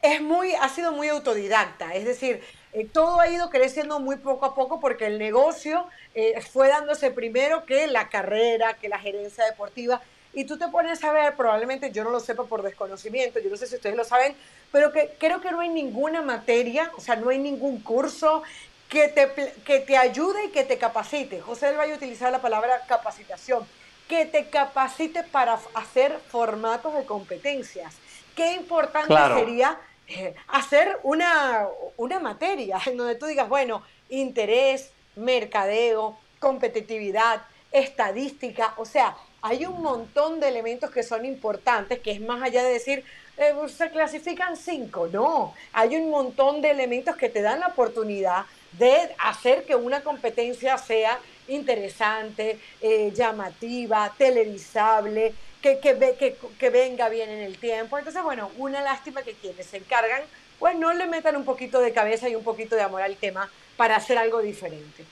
es 0.01 0.21
muy, 0.21 0.53
ha 0.53 0.67
sido 0.67 0.91
muy 0.91 1.07
autodidacta, 1.07 1.95
es 1.95 2.03
decir, 2.03 2.41
eh, 2.73 2.85
todo 2.85 3.19
ha 3.21 3.27
ido 3.29 3.49
creciendo 3.49 3.99
muy 3.99 4.17
poco 4.17 4.45
a 4.45 4.53
poco 4.53 4.79
porque 4.79 5.07
el 5.07 5.17
negocio 5.17 5.87
eh, 6.17 6.41
fue 6.41 6.67
dándose 6.67 7.11
primero 7.11 7.63
que 7.63 7.85
la 7.85 8.09
carrera, 8.09 8.73
que 8.73 8.89
la 8.89 8.97
gerencia 8.97 9.45
deportiva. 9.45 10.01
Y 10.33 10.45
tú 10.45 10.57
te 10.57 10.67
pones 10.67 11.03
a 11.03 11.11
ver, 11.11 11.35
probablemente 11.35 11.91
yo 11.91 12.03
no 12.03 12.09
lo 12.09 12.19
sepa 12.19 12.45
por 12.45 12.63
desconocimiento, 12.63 13.39
yo 13.39 13.51
no 13.51 13.55
sé 13.55 13.67
si 13.67 13.75
ustedes 13.75 13.95
lo 13.95 14.03
saben, 14.03 14.35
pero 14.71 14.91
que 14.91 15.13
creo 15.19 15.41
que 15.41 15.51
no 15.51 15.59
hay 15.59 15.69
ninguna 15.69 16.23
materia, 16.23 16.91
o 16.97 17.01
sea, 17.01 17.17
no 17.17 17.29
hay 17.29 17.37
ningún 17.37 17.81
curso 17.81 18.41
que 18.89 19.09
te, 19.09 19.31
que 19.63 19.79
te 19.81 19.95
ayude 19.95 20.45
y 20.45 20.49
que 20.49 20.63
te 20.63 20.79
capacite. 20.79 21.39
José 21.39 21.67
del 21.67 21.77
Valle 21.77 21.93
utilizar 21.93 22.31
la 22.31 22.41
palabra 22.41 22.81
capacitación, 22.87 23.67
que 24.09 24.25
te 24.25 24.49
capacite 24.49 25.21
para 25.21 25.59
hacer 25.75 26.17
formatos 26.29 26.95
de 26.95 27.05
competencias. 27.05 27.93
Qué 28.35 28.53
importante 28.53 29.13
sería 29.13 29.79
eh, 30.07 30.33
hacer 30.47 30.97
una, 31.03 31.67
una 31.95 32.19
materia 32.19 32.79
en 32.87 32.97
donde 32.97 33.13
tú 33.13 33.27
digas, 33.27 33.47
bueno, 33.47 33.83
interés, 34.09 34.93
mercadeo, 35.17 36.17
competitividad, 36.39 37.41
estadística, 37.71 38.73
o 38.77 38.85
sea, 38.85 39.15
hay 39.41 39.65
un 39.65 39.81
montón 39.81 40.39
de 40.39 40.47
elementos 40.47 40.89
que 40.89 41.03
son 41.03 41.25
importantes, 41.25 41.99
que 41.99 42.11
es 42.11 42.21
más 42.21 42.41
allá 42.41 42.63
de 42.63 42.73
decir, 42.73 43.03
eh, 43.37 43.53
pues, 43.55 43.73
se 43.73 43.89
clasifican 43.91 44.57
cinco, 44.57 45.07
no, 45.11 45.53
hay 45.73 45.95
un 45.95 46.09
montón 46.09 46.61
de 46.61 46.71
elementos 46.71 47.15
que 47.15 47.29
te 47.29 47.41
dan 47.41 47.59
la 47.59 47.67
oportunidad 47.67 48.45
de 48.73 49.15
hacer 49.19 49.65
que 49.65 49.75
una 49.75 50.01
competencia 50.01 50.77
sea 50.77 51.19
interesante, 51.47 52.59
eh, 52.81 53.11
llamativa, 53.13 54.13
televisable, 54.17 55.33
que, 55.61 55.79
que, 55.79 56.35
que, 56.59 56.69
venga 56.69 57.09
bien 57.09 57.29
en 57.29 57.39
el 57.39 57.57
tiempo. 57.57 57.97
Entonces, 57.97 58.21
bueno, 58.21 58.51
una 58.57 58.81
lástima 58.81 59.23
que 59.23 59.33
quienes 59.33 59.65
se 59.65 59.77
encargan, 59.77 60.21
pues 60.59 60.75
no 60.75 60.93
le 60.93 61.07
metan 61.07 61.35
un 61.35 61.45
poquito 61.45 61.79
de 61.79 61.93
cabeza 61.93 62.29
y 62.29 62.35
un 62.35 62.43
poquito 62.43 62.75
de 62.75 62.83
amor 62.83 63.01
al 63.01 63.15
tema 63.15 63.49
para 63.77 63.95
hacer 63.95 64.17
algo 64.17 64.41
diferente. 64.41 65.05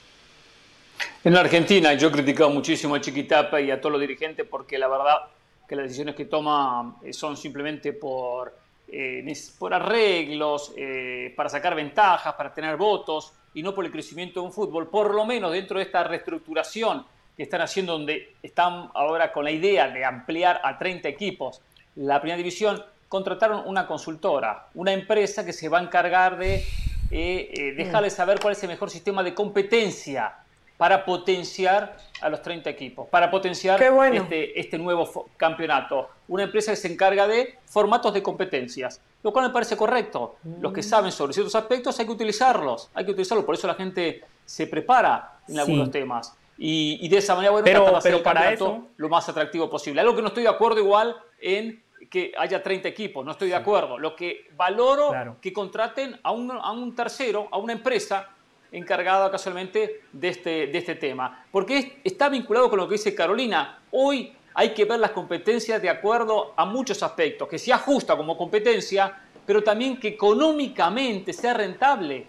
En 1.23 1.33
la 1.33 1.41
Argentina 1.41 1.93
yo 1.93 2.09
he 2.09 2.11
criticado 2.11 2.49
muchísimo 2.49 2.95
a 2.95 3.01
Chiquitapa 3.01 3.61
y 3.61 3.71
a 3.71 3.79
todos 3.79 3.93
los 3.93 4.01
dirigentes 4.01 4.45
porque 4.49 4.77
la 4.77 4.87
verdad 4.87 5.15
que 5.67 5.75
las 5.75 5.85
decisiones 5.85 6.15
que 6.15 6.25
toma 6.25 6.97
eh, 7.03 7.13
son 7.13 7.37
simplemente 7.37 7.93
por, 7.93 8.55
eh, 8.87 9.33
por 9.57 9.73
arreglos, 9.73 10.73
para 11.35 11.49
sacar 11.49 11.75
ventajas, 11.75 12.33
para 12.33 12.53
tener 12.53 12.75
votos 12.75 13.33
y 13.53 13.63
no 13.63 13.73
por 13.73 13.85
el 13.85 13.91
crecimiento 13.91 14.41
de 14.41 14.47
un 14.47 14.53
fútbol, 14.53 14.89
por 14.89 15.15
lo 15.15 15.25
menos 15.25 15.51
dentro 15.51 15.77
de 15.77 15.85
esta 15.85 16.03
reestructuración 16.03 17.05
que 17.35 17.43
están 17.43 17.61
haciendo, 17.61 17.93
donde 17.93 18.35
están 18.43 18.89
ahora 18.93 19.31
con 19.31 19.43
la 19.43 19.51
idea 19.51 19.89
de 19.89 20.05
ampliar 20.05 20.61
a 20.63 20.77
30 20.77 21.07
equipos 21.09 21.61
la 21.95 22.19
primera 22.19 22.37
división, 22.37 22.83
contrataron 23.07 23.63
una 23.65 23.87
consultora, 23.87 24.67
una 24.73 24.93
empresa 24.93 25.45
que 25.45 25.53
se 25.53 25.69
va 25.69 25.79
a 25.79 25.83
encargar 25.83 26.37
de 26.37 26.65
eh, 27.17 27.49
eh, 27.53 27.73
dejarles 27.73 28.13
saber 28.13 28.39
cuál 28.39 28.53
es 28.53 28.63
el 28.63 28.69
mejor 28.69 28.89
sistema 28.89 29.23
de 29.23 29.33
competencia 29.33 30.35
para 30.77 31.05
potenciar 31.05 31.97
a 32.21 32.29
los 32.29 32.41
30 32.41 32.69
equipos, 32.69 33.07
para 33.07 33.31
potenciar 33.31 33.81
este, 33.81 34.59
este 34.59 34.77
nuevo 34.77 35.29
campeonato. 35.37 36.09
Una 36.27 36.43
empresa 36.43 36.71
que 36.71 36.77
se 36.77 36.91
encarga 36.91 37.27
de 37.27 37.57
formatos 37.65 38.13
de 38.13 38.21
competencias 38.21 38.99
lo 39.25 39.33
cual 39.33 39.47
me 39.47 39.51
parece 39.51 39.75
correcto. 39.75 40.35
Los 40.61 40.71
que 40.71 40.81
mm. 40.81 40.83
saben 40.83 41.11
sobre 41.11 41.33
ciertos 41.33 41.55
aspectos 41.55 41.99
hay 41.99 42.05
que 42.05 42.11
utilizarlos, 42.11 42.91
hay 42.93 43.05
que 43.05 43.11
utilizarlos, 43.11 43.43
por 43.43 43.55
eso 43.55 43.65
la 43.65 43.73
gente 43.73 44.23
se 44.45 44.67
prepara 44.67 45.39
en 45.47 45.57
algunos 45.57 45.89
temas. 45.89 46.37
Y, 46.59 47.07
de 47.09 47.17
esa 47.17 47.33
manera, 47.33 47.49
bueno, 47.49 47.65
pero, 47.65 47.99
pero 48.03 48.21
para 48.21 48.53
eso 48.53 48.89
lo 48.97 49.09
más 49.09 49.27
atractivo 49.27 49.67
posible. 49.67 49.99
Algo 49.99 50.15
que 50.15 50.21
no 50.21 50.27
estoy 50.27 50.43
de 50.43 50.49
acuerdo 50.49 50.79
igual 50.79 51.15
en 51.41 51.83
que 52.09 52.33
haya 52.37 52.61
30 52.61 52.87
equipos, 52.87 53.25
no 53.25 53.31
estoy 53.31 53.49
de 53.49 53.55
acuerdo. 53.55 53.97
Lo 53.97 54.15
que 54.15 54.49
valoro 54.55 55.37
que 55.41 55.51
contraten 55.53 56.19
a 56.23 56.31
un, 56.31 56.51
a 56.51 56.71
un 56.71 56.95
tercero, 56.95 57.47
a 57.51 57.57
una 57.57 57.73
empresa 57.73 58.29
encargada 58.71 59.31
casualmente 59.31 60.01
de 60.11 60.27
este, 60.27 60.67
de 60.67 60.77
este 60.77 60.95
tema. 60.95 61.45
Porque 61.51 61.99
está 62.03 62.29
vinculado 62.29 62.69
con 62.69 62.79
lo 62.79 62.87
que 62.87 62.93
dice 62.93 63.15
Carolina. 63.15 63.79
Hoy 63.91 64.33
hay 64.53 64.69
que 64.73 64.85
ver 64.85 64.99
las 64.99 65.11
competencias 65.11 65.81
de 65.81 65.89
acuerdo 65.89 66.53
a 66.55 66.65
muchos 66.65 67.01
aspectos, 67.03 67.47
que 67.47 67.59
sea 67.59 67.77
justa 67.77 68.15
como 68.15 68.37
competencia, 68.37 69.13
pero 69.45 69.63
también 69.63 69.97
que 69.99 70.09
económicamente 70.09 71.33
sea 71.33 71.53
rentable, 71.53 72.25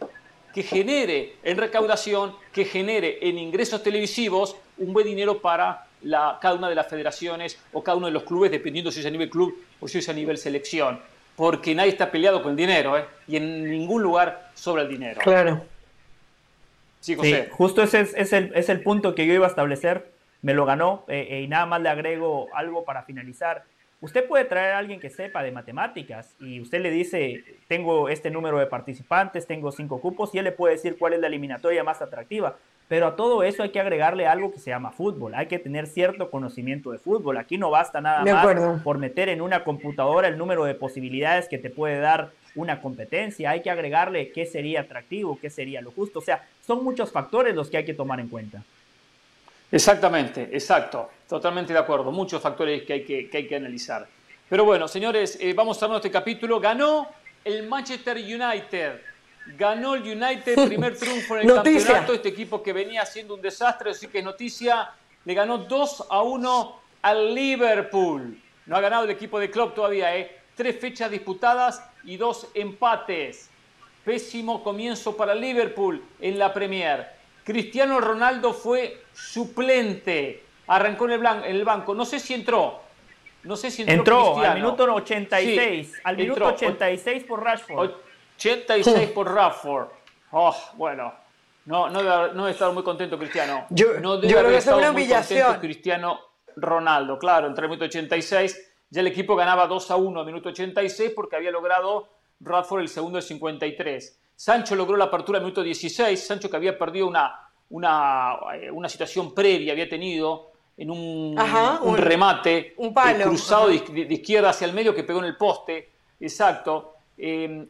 que 0.53 0.63
genere 0.63 1.37
en 1.43 1.57
recaudación, 1.57 2.35
que 2.53 2.65
genere 2.65 3.19
en 3.21 3.39
ingresos 3.39 3.83
televisivos 3.83 4.57
un 4.79 4.93
buen 4.93 5.07
dinero 5.07 5.41
para 5.41 5.87
la, 6.07 6.39
cada 6.41 6.55
una 6.55 6.69
de 6.69 6.75
las 6.75 6.87
federaciones 6.87 7.59
o 7.73 7.83
cada 7.83 7.97
uno 7.97 8.07
de 8.07 8.13
los 8.13 8.25
clubes, 8.25 8.51
dependiendo 8.51 8.91
si 8.91 9.01
es 9.01 9.07
a 9.07 9.11
nivel 9.11 9.31
club 9.31 9.55
o 9.81 9.89
si 9.89 9.99
es 9.99 10.09
a 10.09 10.13
nivel 10.13 10.39
selección. 10.39 11.01
Porque 11.37 11.75
nadie 11.75 11.91
está 11.91 12.11
peleado 12.11 12.43
con 12.43 12.53
el 12.53 12.57
dinero, 12.57 12.97
¿eh? 12.97 13.05
y 13.29 13.37
en 13.37 13.71
ningún 13.71 14.03
lugar 14.03 14.51
sobra 14.55 14.83
el 14.83 14.89
dinero. 14.89 15.21
Claro. 15.21 15.63
Sí, 17.01 17.15
José. 17.15 17.49
justo 17.53 17.83
ese 17.83 18.01
es, 18.01 18.33
el, 18.33 18.53
es 18.55 18.69
el 18.69 18.81
punto 18.81 19.15
que 19.15 19.27
yo 19.27 19.35
iba 19.35 19.47
a 19.47 19.51
establecer 19.51 20.17
me 20.43 20.55
lo 20.55 20.65
ganó 20.65 21.05
eh, 21.09 21.27
eh, 21.31 21.43
y 21.43 21.49
nada 21.49 21.67
más 21.67 21.81
le 21.81 21.89
agrego 21.89 22.47
algo 22.55 22.85
para 22.85 23.03
finalizar. 23.03 23.65
Usted 24.01 24.27
puede 24.29 24.45
traer 24.45 24.75
a 24.75 24.79
alguien 24.79 25.01
que 25.01 25.09
sepa 25.09 25.43
de 25.43 25.53
matemáticas 25.53 26.35
y 26.39 26.61
usted 26.61 26.81
le 26.81 26.91
dice, 26.91 27.43
tengo 27.67 28.11
este 28.11 28.31
número 28.31 28.59
de 28.59 28.67
participantes, 28.67 29.47
tengo 29.47 29.73
cinco 29.73 30.01
cupos 30.01 30.35
y 30.35 30.39
él 30.39 30.45
le 30.45 30.53
puede 30.53 30.75
decir 30.75 30.99
cuál 30.99 31.15
es 31.15 31.21
la 31.21 31.29
eliminatoria 31.29 31.83
más 31.83 32.03
atractiva. 32.03 32.57
Pero 32.89 33.07
a 33.09 33.17
todo 33.17 33.43
eso 33.43 33.63
hay 33.63 33.71
que 33.71 33.81
agregarle 33.81 34.27
algo 34.27 34.53
que 34.53 34.61
se 34.61 34.71
llama 34.71 34.93
fútbol. 34.93 35.35
Hay 35.35 35.47
que 35.47 35.59
tener 35.59 35.87
cierto 35.87 36.31
conocimiento 36.31 36.93
de 36.93 36.99
fútbol. 36.99 37.37
Aquí 37.39 37.59
no 37.59 37.71
basta 37.71 38.01
nada 38.01 38.23
más 38.23 38.83
por 38.83 38.99
meter 38.99 39.29
en 39.29 39.41
una 39.41 39.65
computadora 39.65 40.29
el 40.29 40.39
número 40.39 40.65
de 40.65 40.75
posibilidades 40.75 41.49
que 41.49 41.59
te 41.59 41.71
puede 41.71 41.99
dar 41.99 42.31
una 42.55 42.81
competencia. 42.81 43.51
Hay 43.51 43.63
que 43.63 43.71
agregarle 43.71 44.31
qué 44.31 44.47
sería 44.47 44.83
atractivo, 44.83 45.39
qué 45.41 45.51
sería 45.51 45.81
lo 45.81 45.91
justo. 45.91 46.21
O 46.21 46.23
sea, 46.23 46.45
son 46.65 46.85
muchos 46.85 47.11
factores 47.11 47.57
los 47.57 47.71
que 47.71 47.79
hay 47.79 47.85
que 47.85 47.95
tomar 47.95 48.21
en 48.21 48.29
cuenta. 48.29 48.63
Exactamente, 49.73 50.49
exacto, 50.53 51.11
totalmente 51.29 51.73
de 51.73 51.79
acuerdo, 51.79 52.11
muchos 52.13 52.41
factores 52.41 52.83
que 52.83 52.93
hay 52.93 53.05
que, 53.05 53.31
hay 53.33 53.47
que 53.47 53.57
analizar. 53.57 54.07
Pero 54.49 54.65
bueno, 54.65 54.87
señores, 54.87 55.39
eh, 55.41 55.53
vamos 55.55 55.83
a 55.83 55.97
este 55.97 56.11
capítulo. 56.11 56.61
Ganó 56.61 57.09
el 57.45 57.67
Manchester 57.67 58.17
United, 58.17 59.01
ganó 59.59 59.95
el 59.95 60.03
United, 60.03 60.67
primer 60.67 60.97
triunfo 60.99 61.37
en 61.37 61.49
el 61.49 61.55
campeonato, 61.55 62.13
este 62.13 62.29
equipo 62.29 62.63
que 62.63 62.73
venía 62.73 63.05
siendo 63.05 63.35
un 63.35 63.43
desastre, 63.43 63.91
así 63.91 64.07
que 64.09 64.23
noticia, 64.23 64.91
le 65.25 65.35
ganó 65.35 65.59
2 65.59 66.07
a 66.11 66.23
1 66.23 66.81
al 67.03 67.35
Liverpool. 67.35 68.41
No 68.67 68.77
ha 68.77 68.81
ganado 68.81 69.05
el 69.05 69.11
equipo 69.11 69.39
de 69.39 69.51
club 69.51 69.75
todavía, 69.75 70.17
¿eh? 70.17 70.41
Tres 70.55 70.79
fechas 70.79 71.11
disputadas 71.11 71.83
y 72.05 72.17
dos 72.17 72.49
empates. 72.55 73.51
Pésimo 74.05 74.63
comienzo 74.63 75.17
para 75.17 75.35
Liverpool 75.35 76.03
en 76.21 76.39
la 76.39 76.55
Premier. 76.55 77.09
Cristiano 77.45 78.01
Ronaldo 78.01 78.55
fue 78.55 79.03
suplente. 79.13 80.46
Arrancó 80.69 81.07
en 81.09 81.13
el, 81.45 81.65
banco. 81.65 81.95
No 81.95 82.05
sé 82.05 82.19
si 82.21 82.35
entró. 82.35 82.81
No 83.45 83.57
sé 83.57 83.71
si 83.71 83.83
entró. 83.83 83.95
Entró 83.95 84.39
al 84.39 84.55
minuto 84.57 84.95
86. 84.95 86.01
al 86.05 86.17
minuto 86.17 86.47
86 86.47 87.25
por 87.25 87.43
Rashford. 87.43 87.91
86 88.37 89.11
por 89.11 89.33
Rashford. 89.33 89.89
Oh, 90.33 90.55
bueno. 90.75 91.13
No, 91.67 91.89
no, 91.89 92.03
debe, 92.03 92.35
no 92.35 92.49
estar 92.49 92.73
muy 92.73 92.83
contento 92.83 93.19
Cristiano. 93.19 93.67
Yo, 93.71 93.99
no 94.01 94.19
debe 94.19 94.39
haber 94.39 94.55
estado 94.55 94.93
muy 94.93 95.09
contento 95.09 95.61
Cristiano 95.61 96.21
Ronaldo. 96.57 97.19
Claro, 97.19 97.49
entre 97.49 97.65
el 97.65 97.71
minuto 97.71 97.87
86 97.87 98.73
ya 98.91 99.01
el 99.01 99.09
equipo 99.09 99.35
ganaba 99.35 99.67
2 99.67 99.91
a 99.91 99.97
1 99.97 100.21
al 100.21 100.27
minuto 100.27 100.49
86 100.51 101.13
porque 101.15 101.37
había 101.37 101.51
logrado 101.51 102.09
Rashford 102.41 102.83
el 102.83 102.89
segundo 102.89 103.17
del 103.17 103.27
53. 103.27 104.21
Sancho 104.35 104.77
logró 104.77 104.97
la 104.97 105.07
apertura 105.07 105.39
al 105.39 105.45
minuto 105.45 105.63
16, 105.63 106.25
Sancho 106.25 106.51
que 106.51 106.57
había 106.57 106.79
perdido 106.79 107.07
una, 107.07 107.51
una, 107.71 108.37
eh, 108.55 108.71
una 108.71 108.89
situación 108.89 109.35
previa, 109.35 109.73
había 109.73 109.89
tenido 109.89 110.53
en 110.77 110.91
un, 110.91 111.39
un, 111.83 111.97
remate 111.97 112.75
un 112.77 112.89
eh, 112.89 113.23
cruzado 113.23 113.69
de, 113.69 113.77
izquierda 114.11 114.51
hacia 114.51 114.67
el 114.67 114.75
medio 114.75 114.95
que 114.95 115.05
pegó 115.05 115.21
en 115.21 115.25
el 115.27 115.37
poste, 115.37 115.91
exacto. 116.21 116.95
Eh, 117.17 117.67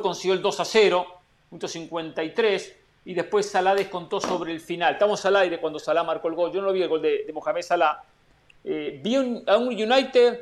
consiguió 0.00 0.34
el 0.34 0.42
2 0.42 0.60
a 0.60 0.64
0, 0.64 1.06
minuto 1.50 1.66
53, 1.66 2.76
y 3.06 3.14
después 3.14 3.50
Salah 3.50 3.74
descontó 3.74 4.20
sobre 4.20 4.52
el 4.52 4.60
final. 4.60 4.92
Estamos 4.92 5.24
al 5.26 5.36
aire 5.36 5.60
cuando 5.60 5.78
Salah 5.78 6.04
marcó 6.04 6.28
el 6.28 6.34
gol, 6.34 6.52
yo 6.52 6.60
no 6.60 6.68
lo 6.68 6.72
vi 6.72 6.82
el 6.82 6.88
gol 6.88 7.02
de, 7.02 7.30
Mohamed 7.34 7.62
Salah. 7.62 8.02
Eh, 8.62 9.00
vi 9.02 9.16
a 9.16 9.56
un 9.56 9.68
United 9.68 10.40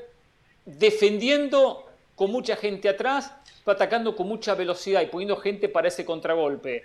defendiendo 0.64 1.86
con 2.14 2.30
mucha 2.30 2.56
gente 2.56 2.88
atrás, 2.88 3.34
atacando 3.64 4.14
con 4.14 4.28
mucha 4.28 4.54
velocidad 4.54 5.00
y 5.00 5.06
poniendo 5.06 5.36
gente 5.36 5.68
para 5.68 5.88
ese 5.88 6.04
contragolpe. 6.04 6.84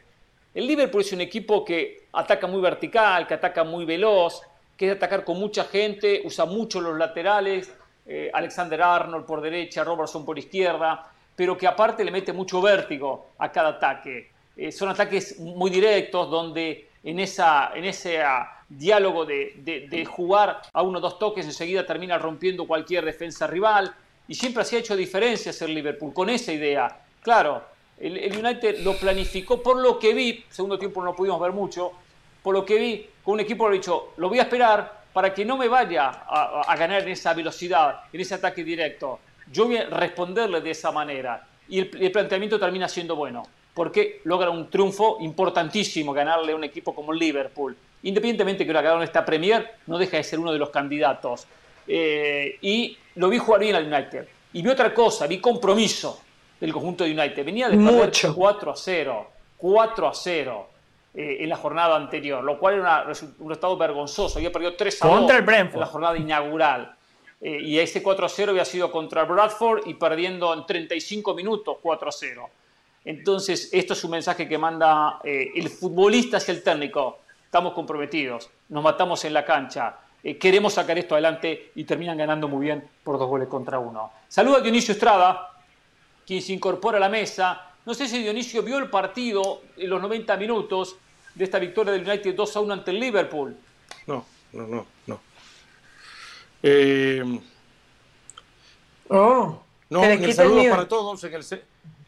El 0.54 0.66
Liverpool 0.66 1.02
es 1.02 1.12
un 1.12 1.22
equipo 1.22 1.64
que 1.64 2.08
ataca 2.14 2.48
muy 2.48 2.62
vertical, 2.62 3.28
que 3.28 3.36
ataca 3.36 3.64
muy 3.64 3.86
veloz, 3.86 4.42
que 4.78 4.88
es 4.90 4.96
atacar 4.96 5.24
con 5.24 5.40
mucha 5.40 5.66
gente, 5.66 6.22
usa 6.24 6.46
mucho 6.46 6.80
los 6.80 6.98
laterales, 6.98 7.74
eh, 8.06 8.32
Alexander 8.34 8.82
Arnold 8.82 9.26
por 9.26 9.42
derecha, 9.42 9.84
Robertson 9.84 10.24
por 10.24 10.40
izquierda, 10.40 11.12
pero 11.36 11.58
que 11.58 11.68
aparte 11.68 12.06
le 12.06 12.12
mete 12.12 12.32
mucho 12.32 12.62
vértigo 12.62 13.32
a 13.38 13.52
cada 13.52 13.70
ataque. 13.70 14.32
Eh, 14.56 14.72
son 14.72 14.90
ataques 14.90 15.40
muy 15.40 15.70
directos 15.70 16.30
donde 16.30 16.90
en, 17.04 17.20
esa, 17.20 17.72
en 17.76 17.86
ese 17.86 18.22
ah, 18.22 18.64
diálogo 18.70 19.26
de, 19.26 19.88
de, 19.90 20.06
jugar 20.06 20.62
a 20.74 20.82
uno 20.82 21.00
o 21.00 21.02
dos 21.02 21.20
toques 21.20 21.46
enseguida 21.46 21.86
termina 21.86 22.18
rompiendo 22.18 22.66
cualquier 22.66 23.06
defensa 23.06 23.46
rival 23.48 23.94
y 24.28 24.36
siempre 24.36 24.64
ha 24.64 24.76
hecho 24.78 24.96
diferencias 24.96 25.62
el 25.62 25.74
Liverpool 25.74 26.14
con 26.14 26.30
esa 26.30 26.52
idea. 26.52 27.02
Claro, 27.22 27.64
El, 28.00 28.38
United 28.38 28.80
lo 28.80 28.98
planificó 28.98 29.62
por 29.62 29.78
lo 29.78 30.00
que 30.00 30.14
vi, 30.14 30.44
segundo 30.50 30.78
tiempo 30.78 31.02
no 31.02 31.08
lo 31.08 31.16
pudimos 31.16 31.40
ver 31.40 31.52
mucho, 31.52 31.92
por 32.44 32.54
lo 32.54 32.66
que 32.66 32.78
vi, 32.78 33.10
con 33.28 33.34
un 33.34 33.40
equipo 33.42 33.68
lo 33.68 33.74
he 33.74 33.78
dicho, 33.80 34.14
lo 34.16 34.30
voy 34.30 34.40
a 34.40 34.44
esperar 34.44 35.02
para 35.12 35.34
que 35.34 35.44
no 35.44 35.58
me 35.58 35.68
vaya 35.68 36.08
a, 36.08 36.74
ganar 36.78 37.02
en 37.02 37.10
esa 37.10 37.34
velocidad, 37.34 38.04
en 38.14 38.22
ese 38.22 38.36
ataque 38.36 38.64
directo. 38.64 39.20
Yo 39.52 39.66
voy 39.66 39.76
a 39.76 39.90
responderle 39.90 40.62
de 40.62 40.72
esa 40.72 40.94
manera. 40.94 41.46
Y 41.68 41.80
el, 41.80 41.92
el 42.00 42.10
planteamiento 42.10 42.58
termina 42.58 42.88
siendo 42.88 43.18
bueno, 43.18 43.44
porque 43.74 44.22
logra 44.24 44.50
un 44.50 44.70
triunfo 44.70 45.18
importantísimo 45.20 46.14
ganarle 46.14 46.54
a 46.54 46.56
un 46.56 46.64
equipo 46.64 46.96
como 46.96 47.12
el 47.12 47.20
Liverpool. 47.20 47.76
Independientemente 48.04 48.66
que 48.66 48.72
lo 48.72 48.80
en 48.80 49.02
esta 49.02 49.26
Premier, 49.26 49.72
no 49.88 49.98
deja 49.98 50.16
de 50.16 50.24
ser 50.24 50.40
uno 50.40 50.54
de 50.54 50.60
los 50.60 50.70
candidatos. 50.70 51.48
Eh, 51.86 52.58
y 52.62 52.98
lo 53.16 53.28
vi 53.28 53.40
jugar 53.40 53.60
bien 53.60 53.76
al 53.76 53.94
United. 53.94 54.26
Y 54.54 54.62
vi 54.62 54.70
otra 54.70 54.94
cosa, 54.94 55.28
vi 55.28 55.40
compromiso 55.42 56.22
del 56.62 56.72
conjunto 56.72 57.04
de 57.04 57.12
United. 57.12 57.44
Venía 57.44 57.68
de 57.68 57.76
perder 57.76 58.34
4 58.34 58.72
a 58.72 58.76
0, 58.78 59.32
4 59.58 60.08
a 60.08 60.14
0 60.14 60.77
eh, 61.18 61.38
en 61.40 61.50
la 61.50 61.58
jornada 61.58 61.96
anterior, 61.96 62.44
lo 62.44 62.58
cual 62.60 62.76
era 62.76 63.02
un 63.02 63.08
resultado 63.50 63.76
vergonzoso. 63.76 64.38
Había 64.38 64.52
perdido 64.52 64.76
3 64.76 65.04
a 65.04 65.08
2 65.08 65.32
en 65.32 65.80
la 65.80 65.86
jornada 65.88 66.18
inaugural. 66.18 66.96
Eh, 67.42 67.60
y 67.62 67.80
ese 67.80 68.02
4 68.02 68.26
a 68.26 68.30
0 68.30 68.52
había 68.52 68.66
sido 68.66 68.92
contra 68.92 69.26
Bradford 69.26 69.88
y 69.88 69.96
perdiendo 69.96 70.54
en 70.54 70.66
35 70.66 71.34
minutos 71.34 71.78
4 71.82 72.10
a 72.10 72.12
0. 72.12 72.50
Entonces, 73.04 73.70
esto 73.74 73.94
es 73.94 74.04
un 74.04 74.12
mensaje 74.12 74.48
que 74.48 74.58
manda 74.58 75.20
el 75.24 75.70
futbolista 75.70 76.38
hacia 76.38 76.54
el 76.54 76.62
técnico. 76.62 77.20
Estamos 77.46 77.74
comprometidos, 77.74 78.50
nos 78.68 78.84
matamos 78.84 79.24
en 79.24 79.34
la 79.34 79.46
cancha, 79.46 79.96
eh, 80.24 80.38
queremos 80.38 80.74
sacar 80.74 80.98
esto 80.98 81.16
adelante 81.16 81.72
y 81.76 81.86
terminan 81.86 82.18
ganando 82.18 82.50
muy 82.50 82.66
bien 82.66 82.84
por 83.02 83.18
dos 83.18 83.30
goles 83.30 83.48
contra 83.48 83.80
uno. 83.80 84.12
Saluda 84.28 84.58
a 84.58 84.60
Dionisio 84.60 84.92
Estrada, 84.92 85.52
quien 86.26 86.42
se 86.42 86.52
incorpora 86.52 86.98
a 86.98 87.00
la 87.00 87.08
mesa. 87.08 87.62
No 87.86 87.94
sé 87.94 88.10
si 88.10 88.22
Dionisio 88.22 88.64
vio 88.64 88.78
el 88.78 88.90
partido 88.90 89.62
en 89.78 89.90
los 89.90 90.02
90 90.02 90.36
minutos 90.36 90.98
de 91.38 91.44
esta 91.44 91.60
victoria 91.60 91.94
del 91.94 92.08
United 92.08 92.36
2 92.36 92.56
a 92.56 92.60
1 92.60 92.74
ante 92.74 92.92
el 92.92 93.00
Liverpool. 93.00 93.56
No, 94.08 94.26
no, 94.54 94.68
no, 94.68 94.88
no. 95.06 95.22
Eh, 96.64 97.40
oh, 99.10 99.64
no, 99.90 100.04
en 100.04 100.24
el 100.24 100.34
saludo 100.34 100.70
para 100.70 100.88
todos, 100.88 101.24
en 101.24 101.34
el, 101.36 101.46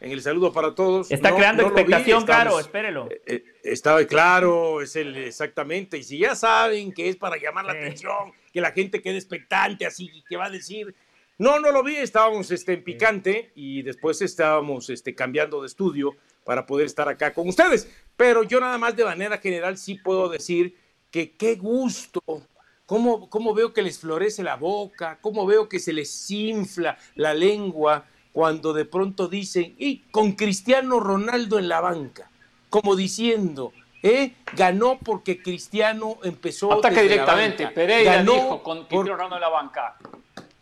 en 0.00 0.10
el 0.10 0.22
saludo 0.22 0.52
para 0.52 0.74
todos. 0.74 1.10
Está 1.10 1.34
creando 1.34 1.62
expectación, 1.62 2.24
Caro, 2.26 2.58
espérelo. 2.58 3.08
Eh, 3.10 3.22
eh, 3.26 3.44
estaba 3.62 4.04
claro, 4.04 4.82
es 4.82 4.96
el 4.96 5.16
exactamente. 5.16 5.98
Y 5.98 6.02
si 6.02 6.18
ya 6.18 6.34
saben 6.34 6.92
que 6.92 7.08
es 7.08 7.16
para 7.16 7.36
llamar 7.36 7.64
la 7.64 7.72
atención, 7.72 8.32
que 8.52 8.60
la 8.60 8.72
gente 8.72 9.00
quede 9.00 9.16
expectante, 9.16 9.86
así 9.86 10.24
que 10.28 10.36
va 10.36 10.46
a 10.46 10.50
decir. 10.50 10.94
No, 11.38 11.58
no 11.58 11.72
lo 11.72 11.82
vi, 11.82 11.96
estábamos 11.96 12.50
este, 12.50 12.74
en 12.74 12.84
picante 12.84 13.50
y 13.54 13.80
después 13.80 14.20
estábamos 14.20 14.90
este, 14.90 15.14
cambiando 15.14 15.62
de 15.62 15.68
estudio 15.68 16.14
para 16.50 16.66
poder 16.66 16.86
estar 16.86 17.08
acá 17.08 17.32
con 17.32 17.48
ustedes. 17.48 17.88
Pero 18.16 18.42
yo 18.42 18.58
nada 18.58 18.76
más 18.76 18.96
de 18.96 19.04
manera 19.04 19.38
general 19.38 19.78
sí 19.78 19.94
puedo 19.94 20.28
decir 20.28 20.76
que 21.08 21.36
qué 21.36 21.54
gusto, 21.54 22.20
cómo, 22.86 23.30
cómo 23.30 23.54
veo 23.54 23.72
que 23.72 23.82
les 23.82 24.00
florece 24.00 24.42
la 24.42 24.56
boca, 24.56 25.20
cómo 25.20 25.46
veo 25.46 25.68
que 25.68 25.78
se 25.78 25.92
les 25.92 26.28
infla 26.28 26.98
la 27.14 27.34
lengua 27.34 28.04
cuando 28.32 28.72
de 28.72 28.84
pronto 28.84 29.28
dicen, 29.28 29.76
y 29.78 29.98
con 30.10 30.32
Cristiano 30.32 30.98
Ronaldo 30.98 31.56
en 31.60 31.68
la 31.68 31.80
banca, 31.80 32.28
como 32.68 32.96
diciendo, 32.96 33.72
¿eh? 34.02 34.34
ganó 34.56 34.98
porque 34.98 35.40
Cristiano 35.40 36.18
empezó. 36.24 36.72
Ataca 36.72 37.00
directamente, 37.00 37.68
Pereira 37.68 38.16
ganó 38.16 38.32
dijo 38.32 38.62
con 38.64 38.86
Cristiano 38.86 39.14
Ronaldo 39.14 39.36
en 39.36 39.40
la 39.40 39.48
banca. 39.50 39.96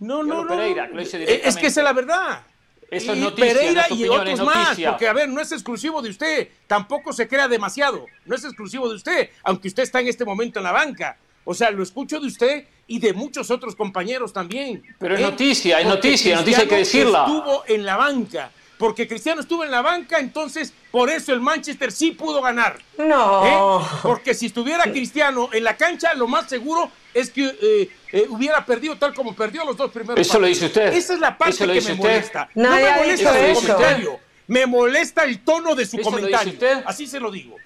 No, 0.00 0.22
no, 0.22 0.44
no. 0.44 0.62
Eh, 0.62 1.40
es 1.44 1.56
que 1.56 1.68
esa 1.68 1.80
es 1.80 1.84
la 1.84 1.94
verdad. 1.94 2.42
Eso 2.90 3.12
es 3.12 3.18
noticia, 3.18 3.54
Pereira 3.54 3.86
y 3.90 4.08
otros 4.08 4.40
más, 4.40 4.78
porque 4.80 5.08
a 5.08 5.12
ver, 5.12 5.28
no 5.28 5.40
es 5.40 5.52
exclusivo 5.52 6.00
de 6.00 6.08
usted, 6.08 6.48
tampoco 6.66 7.12
se 7.12 7.28
crea 7.28 7.46
demasiado, 7.46 8.06
no 8.24 8.34
es 8.34 8.44
exclusivo 8.44 8.88
de 8.88 8.96
usted, 8.96 9.30
aunque 9.42 9.68
usted 9.68 9.82
está 9.82 10.00
en 10.00 10.08
este 10.08 10.24
momento 10.24 10.58
en 10.58 10.64
la 10.64 10.72
banca. 10.72 11.18
O 11.44 11.54
sea, 11.54 11.70
lo 11.70 11.82
escucho 11.82 12.20
de 12.20 12.26
usted 12.26 12.64
y 12.86 12.98
de 12.98 13.14
muchos 13.14 13.50
otros 13.50 13.74
compañeros 13.74 14.32
también. 14.32 14.82
Pero 14.98 15.14
es 15.14 15.20
¿eh? 15.20 15.22
noticia, 15.22 15.80
es 15.80 15.86
noticia, 15.86 16.36
noticia 16.36 16.60
hay 16.60 16.68
que 16.68 16.76
decirla. 16.76 17.24
Estuvo 17.26 17.64
en 17.66 17.86
la 17.86 17.96
banca. 17.96 18.50
Porque 18.78 19.08
Cristiano 19.08 19.40
estuvo 19.40 19.64
en 19.64 19.70
la 19.70 19.82
banca, 19.82 20.20
entonces 20.20 20.72
por 20.90 21.10
eso 21.10 21.32
el 21.32 21.40
Manchester 21.40 21.90
sí 21.90 22.12
pudo 22.12 22.40
ganar. 22.40 22.78
No. 22.96 23.80
¿Eh? 23.80 23.86
Porque 24.02 24.34
si 24.34 24.46
estuviera 24.46 24.84
Cristiano 24.84 25.48
en 25.52 25.64
la 25.64 25.76
cancha, 25.76 26.14
lo 26.14 26.28
más 26.28 26.48
seguro 26.48 26.90
es 27.14 27.30
que 27.30 27.90
eh, 28.12 28.26
hubiera 28.28 28.64
perdido 28.64 28.96
tal 28.96 29.14
como 29.14 29.34
perdió 29.34 29.64
los 29.64 29.76
dos 29.76 29.90
primeros. 29.90 30.20
Eso 30.20 30.38
lo 30.38 30.46
dice 30.46 30.66
usted. 30.66 30.92
Esa 30.92 31.14
es 31.14 31.20
la 31.20 31.36
parte 31.36 31.66
que 31.66 31.80
me 31.80 31.94
molesta. 31.94 32.48
no 32.54 32.70
me 32.70 32.96
molesta 32.96 33.38
el 33.38 33.54
comentario. 33.54 34.20
Me 34.46 34.66
molesta 34.66 35.24
el 35.24 35.40
tono 35.40 35.74
de 35.74 35.86
su 35.86 35.98
comentario. 35.98 36.54
Así 36.86 37.06
se 37.06 37.20
lo 37.20 37.30
digo. 37.30 37.56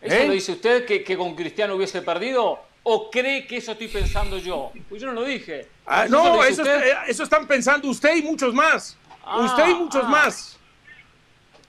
¿Eso 0.00 0.26
lo 0.26 0.32
dice 0.32 0.52
usted 0.52 0.86
que, 0.86 1.02
que 1.02 1.16
con 1.16 1.34
Cristiano 1.34 1.74
hubiese 1.74 2.02
perdido? 2.02 2.60
¿O 2.84 3.10
cree 3.10 3.46
que 3.46 3.58
eso 3.58 3.72
estoy 3.72 3.88
pensando 3.88 4.38
yo? 4.38 4.72
Pues 4.88 5.02
yo 5.02 5.08
no 5.08 5.14
lo 5.14 5.24
dije. 5.24 5.68
Ah, 5.84 6.06
no, 6.08 6.42
eso, 6.44 6.64
eh, 6.64 6.94
eso, 7.06 7.24
están 7.24 7.46
pensando 7.46 7.88
usted 7.88 8.16
y 8.16 8.22
muchos 8.22 8.54
más. 8.54 8.96
Ah, 9.24 9.40
usted 9.40 9.68
y 9.68 9.74
muchos 9.74 10.04
ah. 10.04 10.08
más. 10.08 10.58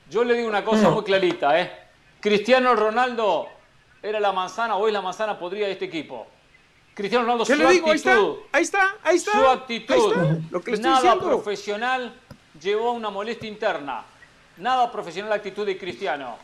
Yo 0.09 0.23
le 0.23 0.35
digo 0.35 0.47
una 0.47 0.63
cosa 0.63 0.89
muy 0.89 1.03
clarita, 1.03 1.59
¿eh? 1.59 1.71
Cristiano 2.19 2.76
Ronaldo 2.76 3.47
era 4.01 4.19
la 4.19 4.31
manzana 4.31 4.76
o 4.76 4.88
es 4.88 4.93
la 4.93 5.01
manzana 5.01 5.38
podrida 5.38 5.65
de 5.65 5.73
este 5.73 5.85
equipo. 5.85 6.27
Cristiano 6.99 7.23
Ronaldo, 7.23 7.45
¿Qué 7.45 7.55
su 7.55 7.59
le 7.61 7.69
digo? 7.71 7.91
actitud. 7.91 8.35
Ahí 8.51 8.63
está, 8.63 8.95
ahí 9.03 9.15
está. 9.15 9.31
Su 9.31 9.47
actitud. 9.47 10.15
Lo 10.51 10.61
que 10.61 10.73
nada 10.73 11.17
profesional 11.17 12.13
llevó 12.61 12.89
a 12.89 12.91
una 12.91 13.09
molestia 13.09 13.47
interna. 13.47 14.03
Nada 14.57 14.91
profesional 14.91 15.30
la 15.30 15.38
actitud 15.38 15.65
de 15.65 15.77
Cristiano. 15.77 16.38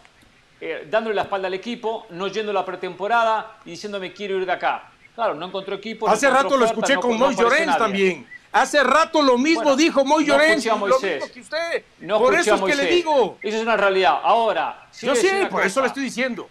Eh, 0.62 0.88
dándole 0.90 1.14
la 1.14 1.24
espalda 1.24 1.48
al 1.48 1.54
equipo, 1.56 2.08
no 2.12 2.30
yendo 2.30 2.52
a 2.52 2.54
la 2.54 2.64
pretemporada 2.64 3.58
y 3.66 3.72
diciéndome 3.72 4.14
quiero 4.14 4.38
ir 4.38 4.46
de 4.46 4.54
acá. 4.54 4.90
Claro, 5.14 5.36
no 5.36 5.46
encontró 5.46 5.76
equipo. 5.76 6.08
Hace 6.08 6.30
rato 6.30 6.56
lo 6.56 6.64
escuché 6.64 6.96
con 6.96 7.18
Moy 7.18 7.36
Llorens 7.36 7.78
también. 7.78 8.26
Hace 8.54 8.82
rato 8.82 9.22
lo 9.22 9.38
mismo 9.38 9.76
dijo 9.76 10.06
Moy 10.06 10.24
Llorens. 10.24 10.66
No 10.66 10.88
lo 10.88 10.98
mismo 10.98 11.28
que 11.34 11.42
usted. 11.42 11.84
por 12.18 12.34
eso 12.34 12.56
es 12.56 12.62
que 12.62 12.76
le 12.76 12.86
digo. 12.86 13.38
Eso 13.42 13.58
es 13.58 13.62
una 13.62 13.76
realidad. 13.76 14.22
Ahora, 14.24 14.88
yo 15.02 15.16
sé, 15.18 15.48
por 15.52 15.66
eso 15.66 15.82
le 15.82 15.88
estoy 15.88 16.04
diciendo. 16.04 16.48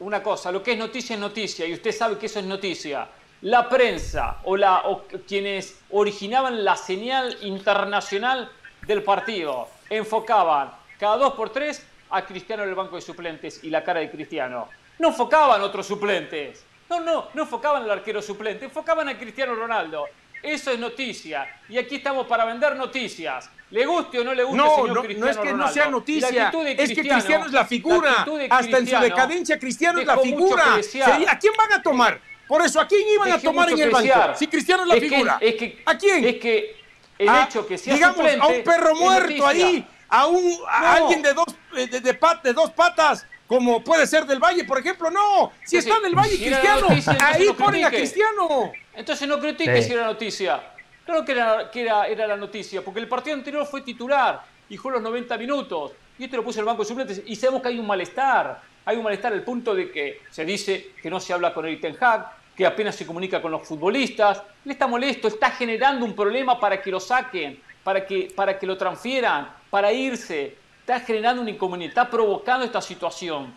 Una 0.00 0.22
cosa, 0.22 0.52
lo 0.52 0.62
que 0.62 0.72
es 0.72 0.78
noticia 0.78 1.14
es 1.14 1.20
noticia 1.20 1.64
y 1.64 1.72
usted 1.72 1.92
sabe 1.92 2.18
que 2.18 2.26
eso 2.26 2.38
es 2.38 2.44
noticia. 2.44 3.08
La 3.42 3.68
prensa 3.68 4.38
o, 4.44 4.56
la, 4.56 4.82
o 4.84 5.02
quienes 5.26 5.80
originaban 5.90 6.64
la 6.64 6.76
señal 6.76 7.36
internacional 7.42 8.50
del 8.86 9.02
partido 9.02 9.68
enfocaban 9.90 10.70
cada 10.98 11.16
dos 11.16 11.34
por 11.34 11.50
tres 11.50 11.84
a 12.10 12.24
Cristiano 12.24 12.62
en 12.62 12.68
el 12.68 12.74
banco 12.74 12.96
de 12.96 13.02
suplentes 13.02 13.64
y 13.64 13.70
la 13.70 13.82
cara 13.82 14.00
de 14.00 14.10
Cristiano. 14.10 14.68
No 14.98 15.08
enfocaban 15.08 15.60
otros 15.62 15.86
suplentes. 15.86 16.64
No, 16.88 17.00
no, 17.00 17.28
no 17.34 17.42
enfocaban 17.42 17.82
al 17.82 17.90
arquero 17.90 18.22
suplente, 18.22 18.66
enfocaban 18.66 19.08
a 19.08 19.18
Cristiano 19.18 19.54
Ronaldo. 19.54 20.06
Eso 20.40 20.70
es 20.70 20.78
noticia. 20.78 21.60
Y 21.68 21.78
aquí 21.78 21.96
estamos 21.96 22.26
para 22.26 22.44
vender 22.44 22.76
noticias. 22.76 23.50
Le 23.70 23.86
guste 23.86 24.20
o 24.20 24.24
no 24.24 24.34
le 24.34 24.44
guste, 24.44 24.58
no, 24.58 24.76
señor 24.76 24.94
no, 24.94 25.02
Cristiano 25.02 25.24
No 25.24 25.30
es 25.30 25.38
que 25.38 25.52
no 25.54 25.68
sea 25.68 25.88
noticia, 25.88 26.52
es 26.76 26.90
que 26.90 27.08
Cristiano 27.08 27.46
es 27.46 27.52
la 27.52 27.64
figura. 27.64 28.26
Hasta 28.50 28.78
en 28.78 28.86
su 28.86 28.96
decadencia, 28.98 29.58
Cristiano 29.58 30.00
es 30.00 30.06
la 30.06 30.18
figura. 30.18 30.74
¿A 30.74 31.38
quién 31.38 31.54
van 31.56 31.72
a 31.72 31.82
tomar? 31.82 32.20
Por 32.52 32.60
eso, 32.60 32.82
¿a 32.82 32.86
quién 32.86 33.08
iban 33.08 33.32
a 33.32 33.38
tomar 33.38 33.70
en 33.70 33.78
el 33.78 33.88
banco? 33.88 34.34
Si 34.34 34.46
Cristiano 34.46 34.82
es 34.82 34.88
la 34.90 34.96
figura. 34.96 35.40
¿A 35.86 35.96
quién? 35.96 36.22
Es 36.22 36.36
que 36.36 36.76
el 37.18 37.26
ah, 37.26 37.46
hecho 37.48 37.66
que 37.66 37.78
sea 37.78 37.94
digamos, 37.94 38.26
a 38.38 38.46
un 38.46 38.62
perro 38.62 38.94
muerto 38.94 39.46
ahí 39.46 39.86
a, 40.10 40.26
un, 40.26 40.58
alguien 40.68 41.22
de 41.22 41.32
dos, 41.32 41.46
de, 41.74 41.86
de, 41.86 42.52
dos 42.52 42.70
patas, 42.72 43.26
como 43.46 43.82
puede 43.82 44.06
ser 44.06 44.26
del 44.26 44.38
Valle, 44.38 44.64
por 44.64 44.78
ejemplo. 44.78 45.10
No, 45.10 45.50
si 45.64 45.78
está 45.78 45.98
del 46.00 46.14
Valle 46.14 46.36
Cristiano, 46.36 46.88
ahí 47.20 47.48
ponen 47.56 47.86
a 47.86 47.88
Cristiano. 47.90 48.70
Entonces 48.92 49.26
no 49.26 49.40
critique 49.40 49.80
si 49.80 49.94
era 49.94 50.04
noticia. 50.04 50.62
Claro 51.06 51.24
que, 51.24 51.32
era, 51.32 51.70
que 51.70 51.80
era, 51.80 52.06
era, 52.06 52.26
la 52.26 52.36
noticia, 52.36 52.84
porque 52.84 53.00
el 53.00 53.08
partido 53.08 53.34
anterior 53.34 53.64
fue 53.64 53.80
titular 53.80 54.42
y 54.68 54.76
jugó 54.76 54.90
los 54.90 55.02
90 55.02 55.38
minutos. 55.38 55.92
Y 56.18 56.24
este 56.24 56.36
lo 56.36 56.44
puso 56.44 56.58
en 56.58 56.64
el 56.64 56.66
banco 56.66 56.82
de 56.82 56.88
suplentes 56.90 57.22
y 57.24 57.34
sabemos 57.34 57.62
que 57.62 57.68
hay 57.68 57.78
un 57.78 57.86
malestar. 57.86 58.60
Hay 58.84 58.98
un 58.98 59.04
malestar 59.04 59.32
al 59.32 59.42
punto 59.42 59.74
de 59.74 59.90
que 59.90 60.20
se 60.28 60.44
dice 60.44 60.90
que 61.00 61.08
no 61.08 61.18
se 61.18 61.32
habla 61.32 61.54
con 61.54 61.64
el 61.64 61.80
Ten 61.80 61.96
Hag, 61.98 62.41
que 62.56 62.66
apenas 62.66 62.94
se 62.94 63.06
comunica 63.06 63.40
con 63.40 63.50
los 63.50 63.66
futbolistas. 63.66 64.42
Él 64.64 64.72
está 64.72 64.86
molesto, 64.86 65.28
está 65.28 65.50
generando 65.50 66.04
un 66.04 66.14
problema 66.14 66.58
para 66.60 66.80
que 66.80 66.90
lo 66.90 67.00
saquen, 67.00 67.60
para 67.82 68.06
que, 68.06 68.32
para 68.34 68.58
que 68.58 68.66
lo 68.66 68.76
transfieran 68.76 69.62
para 69.72 69.90
irse, 69.90 70.54
está 70.80 71.00
generando 71.00 71.40
un 71.40 71.48
inconveniente, 71.48 71.98
está 71.98 72.10
provocando 72.10 72.66
esta 72.66 72.82
situación. 72.82 73.54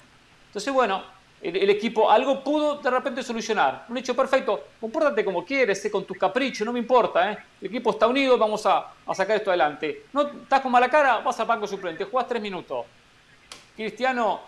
Entonces, 0.47 0.73
bueno, 0.73 1.03
el, 1.41 1.69
equipo 1.69 2.09
algo 2.09 2.41
pudo 2.41 2.77
de 2.77 2.89
repente 2.89 3.21
solucionar. 3.21 3.85
Un 3.89 3.97
hecho 3.97 4.15
perfecto, 4.15 4.67
compórtate 4.79 5.25
como 5.25 5.43
quieres, 5.43 5.81
sé 5.81 5.91
con 5.91 6.05
tus 6.05 6.17
caprichos, 6.17 6.65
no 6.65 6.71
me 6.71 6.79
importa. 6.79 7.33
¿eh? 7.33 7.37
El 7.61 7.67
equipo 7.67 7.91
está 7.91 8.07
unido, 8.07 8.37
vamos 8.37 8.65
a, 8.65 8.93
sacar 9.13 9.35
esto 9.35 9.51
adelante. 9.51 10.05
No 10.13 10.21
estás 10.21 10.61
con 10.61 10.71
mala 10.71 10.89
cara, 10.89 11.19
vas 11.19 11.37
al 11.39 11.45
banco 11.45 11.67
suplente, 11.67 12.05
jugás 12.05 12.27
tres 12.27 12.41
minutos. 12.41 12.85
Cristiano 13.75 14.39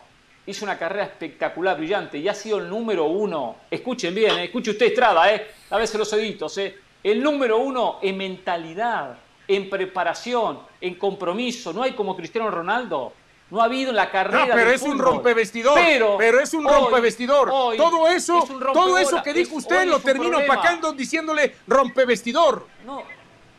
hizo 0.47 0.65
una 0.65 0.77
carrera 0.77 1.03
espectacular, 1.03 1.77
brillante, 1.77 2.17
y 2.17 2.27
ha 2.27 2.33
sido 2.33 2.57
el 2.57 2.69
número 2.69 3.05
uno. 3.05 3.57
Escuchen 3.69 4.15
bien, 4.15 4.37
¿eh? 4.39 4.45
escuche 4.45 4.71
usted 4.71 4.87
Estrada, 4.87 5.31
¿eh? 5.33 5.47
a 5.69 5.77
veces 5.77 5.99
los 5.99 6.11
oídos, 6.13 6.57
¿eh? 6.57 6.75
el 7.03 7.21
número 7.21 7.57
uno 7.57 7.99
en 8.01 8.17
mentalidad 8.17 9.17
en 9.47 9.69
preparación, 9.69 10.59
en 10.81 10.95
compromiso. 10.95 11.71
No 11.73 11.83
hay 11.83 11.93
como 11.93 12.15
Cristiano 12.15 12.51
Ronaldo. 12.51 13.13
no 13.49 13.61
ha 13.61 13.65
habido 13.65 13.93
la 13.93 14.11
carrera. 14.11 14.47
No, 14.47 14.53
pero 14.53 14.71
es 14.71 14.81
un 14.81 14.99
rompevestidor. 14.99 15.75
Pero, 15.75 16.15
pero 16.17 16.39
es 16.39 16.53
un 16.53 16.65
rompevestidor. 16.65 17.49
todo 17.49 18.07
eso, 18.07 18.45
todo 18.73 18.97
eso 18.97 19.23
que 19.23 19.33
dijo 19.33 19.55
usted 19.55 19.85
lo 19.85 19.99
termino 19.99 20.39
opacando 20.39 20.91
diciéndole 20.91 21.55
rompevestidor. 21.65 22.67
No, 22.85 23.03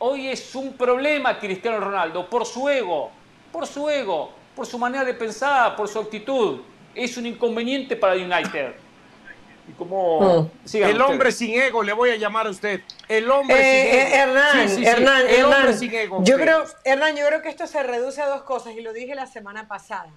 hoy 0.00 0.28
es 0.28 0.54
un 0.54 0.74
problema 0.74 1.38
Cristiano 1.38 1.80
Ronaldo 1.80 2.28
por 2.28 2.44
su 2.44 2.68
ego, 2.68 3.10
por 3.50 3.66
su 3.66 3.88
ego, 3.88 4.32
por 4.54 4.66
su 4.66 4.78
manera 4.78 5.04
de 5.04 5.14
pensar, 5.14 5.74
por 5.74 5.88
su 5.88 5.98
actitud. 5.98 6.60
Es 6.94 7.16
un 7.16 7.26
inconveniente 7.26 7.96
para 7.96 8.14
United. 8.14 8.74
Y 9.68 9.72
como 9.72 10.50
el 10.72 11.00
hombre 11.02 11.30
sin 11.30 11.60
ego, 11.60 11.82
le 11.82 11.92
voy 11.92 12.10
a 12.10 12.16
llamar 12.16 12.46
a 12.46 12.50
usted. 12.50 12.80
El 13.06 13.30
hombre 13.30 13.56
eh, 13.58 13.84
sin 13.86 13.94
ego. 13.94 14.06
Eh, 14.06 14.18
Hernán, 14.18 14.84
Hernán, 14.84 15.22
el 15.28 15.44
hombre 15.44 15.74
sin 15.74 15.94
ego. 15.94 16.24
Yo 16.24 16.36
creo, 16.36 16.64
Hernán, 16.84 17.16
yo 17.16 17.26
creo 17.26 17.42
que 17.42 17.50
esto 17.50 17.66
se 17.66 17.82
reduce 17.82 18.22
a 18.22 18.26
dos 18.26 18.42
cosas 18.42 18.74
y 18.74 18.80
lo 18.80 18.92
dije 18.92 19.14
la 19.14 19.26
semana 19.26 19.68
pasada. 19.68 20.10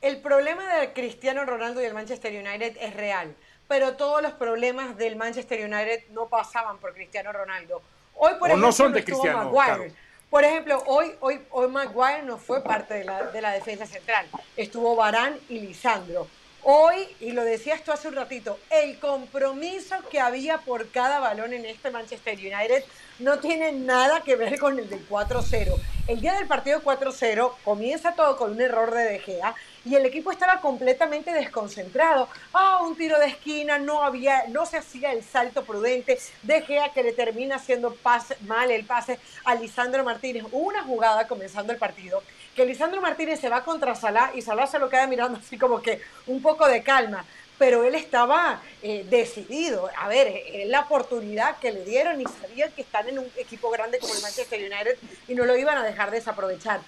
El 0.00 0.20
problema 0.20 0.78
de 0.78 0.92
Cristiano 0.92 1.44
Ronaldo 1.44 1.80
y 1.80 1.84
el 1.84 1.94
Manchester 1.94 2.32
United 2.32 2.76
es 2.80 2.94
real, 2.94 3.36
pero 3.68 3.94
todos 3.94 4.20
los 4.20 4.32
problemas 4.32 4.96
del 4.96 5.14
Manchester 5.14 5.64
United 5.64 6.08
no 6.10 6.26
pasaban 6.26 6.78
por 6.78 6.92
Cristiano 6.92 7.32
Ronaldo. 7.32 7.82
Hoy, 8.16 8.32
por 8.38 8.48
ejemplo, 8.48 8.66
no 8.66 8.72
son 8.72 8.92
de 8.92 9.04
Cristiano. 9.04 9.52
Maguire. 9.52 9.92
Por 10.32 10.44
ejemplo, 10.44 10.82
hoy, 10.86 11.12
hoy, 11.20 11.42
hoy 11.50 11.68
Maguire 11.68 12.22
no 12.22 12.38
fue 12.38 12.64
parte 12.64 12.94
de 12.94 13.04
la, 13.04 13.24
de 13.24 13.42
la 13.42 13.50
defensa 13.50 13.84
central. 13.84 14.26
Estuvo 14.56 14.96
Barán 14.96 15.38
y 15.50 15.58
Lisandro. 15.58 16.26
Hoy, 16.64 17.08
y 17.18 17.32
lo 17.32 17.42
decías 17.42 17.82
tú 17.82 17.90
hace 17.90 18.06
un 18.06 18.14
ratito, 18.14 18.56
el 18.70 18.96
compromiso 19.00 19.96
que 20.12 20.20
había 20.20 20.58
por 20.58 20.88
cada 20.90 21.18
balón 21.18 21.52
en 21.52 21.64
este 21.64 21.90
Manchester 21.90 22.38
United 22.38 22.84
no 23.18 23.40
tiene 23.40 23.72
nada 23.72 24.20
que 24.20 24.36
ver 24.36 24.60
con 24.60 24.78
el 24.78 24.88
del 24.88 25.08
4-0. 25.08 25.74
El 26.06 26.20
día 26.20 26.34
del 26.34 26.46
partido 26.46 26.80
4-0 26.80 27.52
comienza 27.64 28.14
todo 28.14 28.36
con 28.36 28.52
un 28.52 28.60
error 28.60 28.94
de 28.94 29.02
De 29.04 29.18
Gea 29.18 29.56
y 29.84 29.96
el 29.96 30.06
equipo 30.06 30.30
estaba 30.30 30.60
completamente 30.60 31.32
desconcentrado. 31.32 32.28
Ah, 32.52 32.80
un 32.82 32.96
tiro 32.96 33.18
de 33.18 33.26
esquina, 33.26 33.78
no 33.78 34.04
había, 34.04 34.46
no 34.46 34.64
se 34.64 34.78
hacía 34.78 35.12
el 35.12 35.24
salto 35.24 35.64
prudente. 35.64 36.18
De 36.42 36.62
Gea 36.62 36.92
que 36.92 37.02
le 37.02 37.12
termina 37.12 37.56
haciendo 37.56 37.96
mal 38.42 38.70
el 38.70 38.84
pase 38.84 39.18
a 39.44 39.56
Lisandro 39.56 40.04
Martínez. 40.04 40.44
Una 40.52 40.84
jugada 40.84 41.26
comenzando 41.26 41.72
el 41.72 41.78
partido 41.78 42.22
que 42.54 42.66
Lisandro 42.66 43.00
Martínez 43.00 43.40
se 43.40 43.48
va 43.48 43.64
contra 43.64 43.94
Salah 43.94 44.32
y 44.34 44.42
Salah 44.42 44.66
se 44.66 44.78
lo 44.78 44.88
queda 44.88 45.06
mirando 45.06 45.38
así 45.38 45.58
como 45.58 45.80
que 45.80 46.00
un 46.26 46.42
poco 46.42 46.68
de 46.68 46.82
calma, 46.82 47.24
pero 47.58 47.84
él 47.84 47.94
estaba 47.94 48.60
eh, 48.82 49.06
decidido. 49.08 49.88
A 49.96 50.08
ver, 50.08 50.42
la 50.66 50.80
oportunidad 50.80 51.58
que 51.58 51.72
le 51.72 51.84
dieron 51.84 52.20
y 52.20 52.24
sabían 52.24 52.72
que 52.72 52.82
están 52.82 53.08
en 53.08 53.18
un 53.18 53.30
equipo 53.36 53.70
grande 53.70 53.98
como 53.98 54.14
el 54.14 54.22
Manchester 54.22 54.60
United 54.60 54.96
y 55.28 55.34
no 55.34 55.44
lo 55.44 55.56
iban 55.56 55.78
a 55.78 55.84
dejar 55.84 56.10
desaprovechar. 56.10 56.80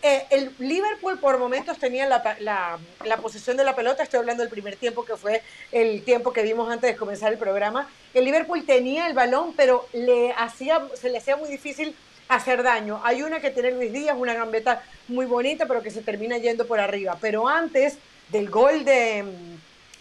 Eh, 0.00 0.26
el 0.30 0.54
Liverpool 0.58 1.18
por 1.18 1.38
momentos 1.38 1.76
tenía 1.78 2.06
la, 2.06 2.22
la, 2.40 2.78
la, 3.04 3.16
de 3.16 3.64
la 3.64 3.76
pelota, 3.76 4.02
estoy 4.02 4.20
hablando 4.20 4.42
del 4.42 4.50
primer 4.50 4.76
tiempo 4.76 5.04
que 5.04 5.16
fue 5.16 5.42
el 5.72 6.04
tiempo 6.04 6.32
que 6.32 6.42
vimos 6.42 6.70
antes 6.70 6.92
de 6.92 6.96
comenzar 6.96 7.32
el 7.32 7.38
programa. 7.38 7.88
El 8.14 8.24
Liverpool 8.24 8.64
tenía 8.64 9.08
el 9.08 9.14
balón, 9.14 9.54
pero 9.56 9.86
le 9.92 10.32
hacía, 10.34 10.86
se 10.94 11.10
le 11.10 11.18
hacía 11.18 11.36
muy 11.36 11.48
difícil 11.48 11.96
hacer 12.28 12.62
daño. 12.62 13.00
Hay 13.04 13.22
una 13.22 13.40
que 13.40 13.50
tiene 13.50 13.72
Luis 13.72 13.92
Díaz, 13.92 14.16
una 14.18 14.34
gambeta 14.34 14.82
muy 15.08 15.26
bonita, 15.26 15.66
pero 15.66 15.82
que 15.82 15.90
se 15.90 16.02
termina 16.02 16.38
yendo 16.38 16.66
por 16.66 16.80
arriba. 16.80 17.18
Pero 17.20 17.48
antes 17.48 17.98
del 18.30 18.48
gol 18.48 18.84
de, 18.84 19.24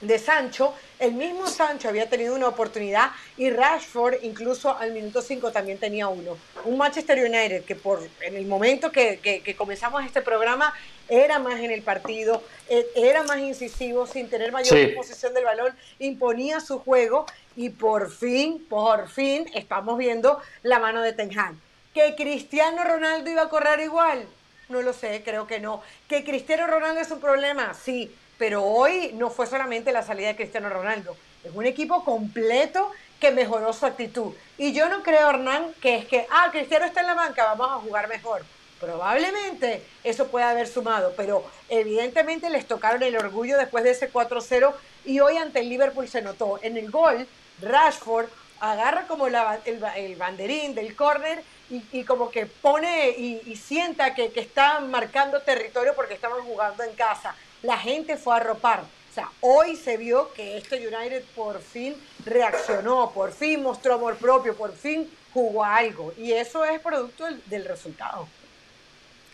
de 0.01 0.19
Sancho, 0.19 0.73
el 0.99 1.13
mismo 1.13 1.47
Sancho 1.47 1.89
había 1.89 2.09
tenido 2.09 2.35
una 2.35 2.47
oportunidad 2.47 3.11
y 3.37 3.49
Rashford 3.49 4.23
incluso 4.23 4.75
al 4.75 4.91
minuto 4.93 5.21
5 5.21 5.51
también 5.51 5.77
tenía 5.77 6.07
uno. 6.07 6.37
Un 6.65 6.77
Manchester 6.77 7.19
United 7.19 7.63
que 7.63 7.75
por 7.75 8.07
en 8.21 8.35
el 8.35 8.45
momento 8.45 8.91
que, 8.91 9.19
que, 9.21 9.55
comenzamos 9.55 10.03
este 10.05 10.21
programa 10.21 10.73
era 11.07 11.39
más 11.39 11.59
en 11.59 11.71
el 11.71 11.81
partido, 11.81 12.43
e, 12.69 12.85
era 12.95 13.23
más 13.23 13.39
incisivo, 13.39 14.07
sin 14.07 14.29
tener 14.29 14.51
mayor 14.51 14.95
posición 14.95 15.33
del 15.33 15.43
balón, 15.43 15.75
imponía 15.99 16.59
su 16.59 16.79
juego 16.79 17.25
y 17.55 17.69
por 17.69 18.11
fin, 18.11 18.65
por 18.69 19.09
fin 19.09 19.45
estamos 19.53 19.97
viendo 19.97 20.39
la 20.63 20.79
mano 20.79 21.01
de 21.01 21.13
Ten 21.13 21.37
Hag. 21.37 21.55
¿Que 21.93 22.15
Cristiano 22.15 22.83
Ronaldo 22.83 23.29
iba 23.29 23.43
a 23.43 23.49
correr 23.49 23.81
igual? 23.81 24.25
No 24.69 24.81
lo 24.81 24.93
sé, 24.93 25.21
creo 25.23 25.47
que 25.47 25.59
no. 25.59 25.81
¿Que 26.07 26.23
Cristiano 26.23 26.67
Ronaldo 26.67 27.01
es 27.01 27.11
un 27.11 27.19
problema? 27.19 27.73
Sí, 27.73 28.15
pero 28.37 28.63
hoy 28.63 29.11
no 29.13 29.29
fue 29.29 29.45
solamente 29.45 29.91
la 29.91 30.01
salida 30.01 30.29
de 30.29 30.35
Cristiano 30.35 30.69
Ronaldo. 30.69 31.17
Es 31.43 31.51
un 31.53 31.65
equipo 31.65 32.05
completo 32.05 32.91
que 33.19 33.31
mejoró 33.31 33.73
su 33.73 33.85
actitud. 33.85 34.33
Y 34.57 34.71
yo 34.71 34.87
no 34.89 35.03
creo, 35.03 35.29
Hernán, 35.29 35.73
que 35.81 35.97
es 35.97 36.05
que, 36.05 36.25
ah, 36.31 36.49
Cristiano 36.51 36.85
está 36.85 37.01
en 37.01 37.07
la 37.07 37.13
banca, 37.13 37.53
vamos 37.53 37.69
a 37.69 37.85
jugar 37.85 38.07
mejor. 38.07 38.43
Probablemente 38.79 39.83
eso 40.03 40.27
puede 40.27 40.45
haber 40.45 40.67
sumado, 40.67 41.13
pero 41.15 41.43
evidentemente 41.69 42.49
les 42.49 42.65
tocaron 42.65 43.03
el 43.03 43.15
orgullo 43.15 43.57
después 43.57 43.83
de 43.83 43.91
ese 43.91 44.11
4-0 44.11 44.73
y 45.05 45.19
hoy 45.19 45.37
ante 45.37 45.59
el 45.59 45.69
Liverpool 45.69 46.07
se 46.07 46.23
notó. 46.23 46.57
En 46.63 46.77
el 46.77 46.89
gol, 46.89 47.27
Rashford 47.61 48.27
agarra 48.59 49.05
como 49.07 49.27
el, 49.27 49.35
el, 49.65 50.15
banderín 50.15 50.73
del 50.73 50.95
córner 50.95 51.43
y, 51.71 52.03
como 52.03 52.29
que 52.29 52.45
pone 52.45 53.09
y, 53.11 53.55
sienta 53.55 54.13
que, 54.13 54.31
que 54.31 54.41
están 54.41 54.91
marcando 54.91 55.41
territorio 55.41 55.93
porque 55.95 56.13
estaban 56.13 56.41
jugando 56.41 56.83
en 56.83 56.93
casa. 56.93 57.33
La 57.63 57.77
gente 57.77 58.17
fue 58.17 58.33
a 58.33 58.37
arropar. 58.37 58.81
O 58.81 59.13
sea, 59.13 59.29
hoy 59.41 59.75
se 59.75 59.97
vio 59.97 60.31
que 60.33 60.57
este 60.57 60.87
United 60.87 61.23
por 61.35 61.61
fin 61.61 61.95
reaccionó, 62.25 63.11
por 63.11 63.33
fin 63.33 63.61
mostró 63.61 63.95
amor 63.95 64.17
propio, 64.17 64.55
por 64.55 64.73
fin 64.73 65.09
jugó 65.33 65.63
algo. 65.63 66.13
Y 66.17 66.31
eso 66.33 66.63
es 66.65 66.79
producto 66.79 67.25
del, 67.45 67.65
resultado. 67.65 68.27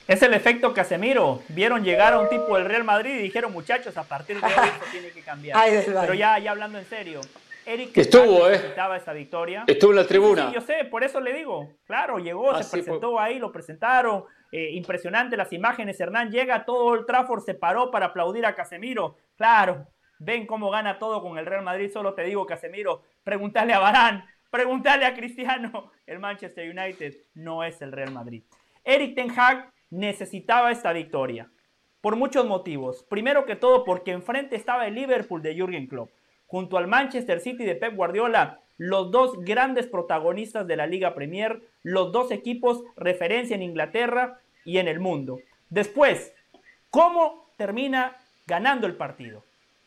Es 0.08 0.22
el 0.22 0.34
efecto 0.34 0.74
Casemiro. 0.74 1.44
Vieron 1.50 1.84
llegar 1.84 2.14
a 2.14 2.20
un 2.20 2.30
tipo 2.30 2.56
del 2.56 2.66
Real 2.66 2.84
Madrid 2.84 3.20
y 3.20 3.22
dijeron, 3.22 3.52
muchachos, 3.52 3.96
a 3.98 4.04
partir 4.04 4.40
de 4.40 4.46
hoy 4.46 4.52
esto 4.52 4.86
tiene 4.92 5.10
que 5.10 5.22
cambiar. 5.22 5.58
Pero 5.86 6.14
ya, 6.14 6.40
ya 6.40 6.52
hablando 6.52 6.80
en 6.80 6.90
serio, 6.90 7.22
Eric 7.68 7.98
estuvo, 7.98 8.50
eh. 8.50 8.62
esta 8.96 9.12
victoria. 9.12 9.66
Estuvo 9.68 9.92
en 9.92 9.98
la 9.98 10.08
tribuna. 10.08 10.48
Sí, 10.48 10.56
yo 10.56 10.62
sé, 10.62 10.86
por 10.86 11.04
eso 11.04 11.20
le 11.20 11.34
digo. 11.34 11.68
Claro, 11.86 12.18
llegó, 12.18 12.56
se 12.64 12.70
presentó 12.70 13.20
ahí, 13.20 13.40
lo 13.40 13.52
presentaron. 13.52 14.24
Eh, 14.54 14.72
impresionante 14.72 15.36
las 15.36 15.52
imágenes. 15.52 16.00
Hernán 16.00 16.32
llega, 16.32 16.64
todo 16.64 16.96
el 16.96 17.06
Trafford 17.06 17.44
se 17.44 17.56
paró 17.56 17.92
para 17.92 18.08
aplaudir 18.08 18.46
a 18.46 18.56
Casemiro. 18.56 19.18
Claro, 19.36 19.86
ven 20.18 20.48
cómo 20.48 20.70
gana 20.70 20.98
todo 20.98 21.22
con 21.22 21.38
el 21.38 21.46
Real 21.46 21.62
Madrid. 21.62 21.92
Solo 21.92 22.14
te 22.14 22.24
digo, 22.24 22.46
Casemiro, 22.46 23.02
pregúntale 23.26 23.74
a 23.74 23.80
Barán, 23.80 24.24
pregúntale 24.50 25.06
a 25.06 25.14
Cristiano. 25.14 25.92
El 26.06 26.20
Manchester 26.20 26.70
United 26.70 27.16
no 27.34 27.66
es 27.66 27.82
el 27.82 27.92
Real 27.92 28.12
Madrid. 28.12 28.44
Eric 28.86 29.14
Ten 29.14 29.38
Hag 29.38 29.74
necesitaba 29.90 30.72
esta 30.72 30.94
victoria 30.94 31.52
por 32.00 32.16
muchos 32.16 32.46
motivos. 32.46 33.04
Primero 33.10 33.46
que 33.46 33.58
todo, 33.58 33.84
porque 33.84 34.12
enfrente 34.12 34.56
estaba 34.56 34.88
el 34.88 34.96
Liverpool 34.96 35.42
de 35.42 35.54
Jürgen 35.54 35.88
Klopp 35.88 36.12
junto 36.48 36.78
al 36.78 36.88
Manchester 36.88 37.40
City 37.40 37.66
de 37.66 37.76
Pep 37.76 37.96
Guardiola, 37.96 38.60
los 38.78 39.12
dos 39.12 39.40
grandes 39.42 39.88
protagonistas 39.88 40.66
de 40.68 40.76
la 40.76 40.88
Liga 40.88 41.14
Premier, 41.14 41.62
los 41.84 42.12
dos 42.12 42.32
equipos 42.32 42.84
referencia 42.96 43.56
en 43.56 43.64
Inglaterra 43.64 44.40
y 44.66 44.78
en 44.78 44.88
el 44.88 45.00
mundo. 45.00 45.40
Después, 45.70 46.34
¿cómo 46.90 47.52
termina 47.58 48.18
ganando 48.46 48.88
el 48.88 48.96
partido? 48.96 49.44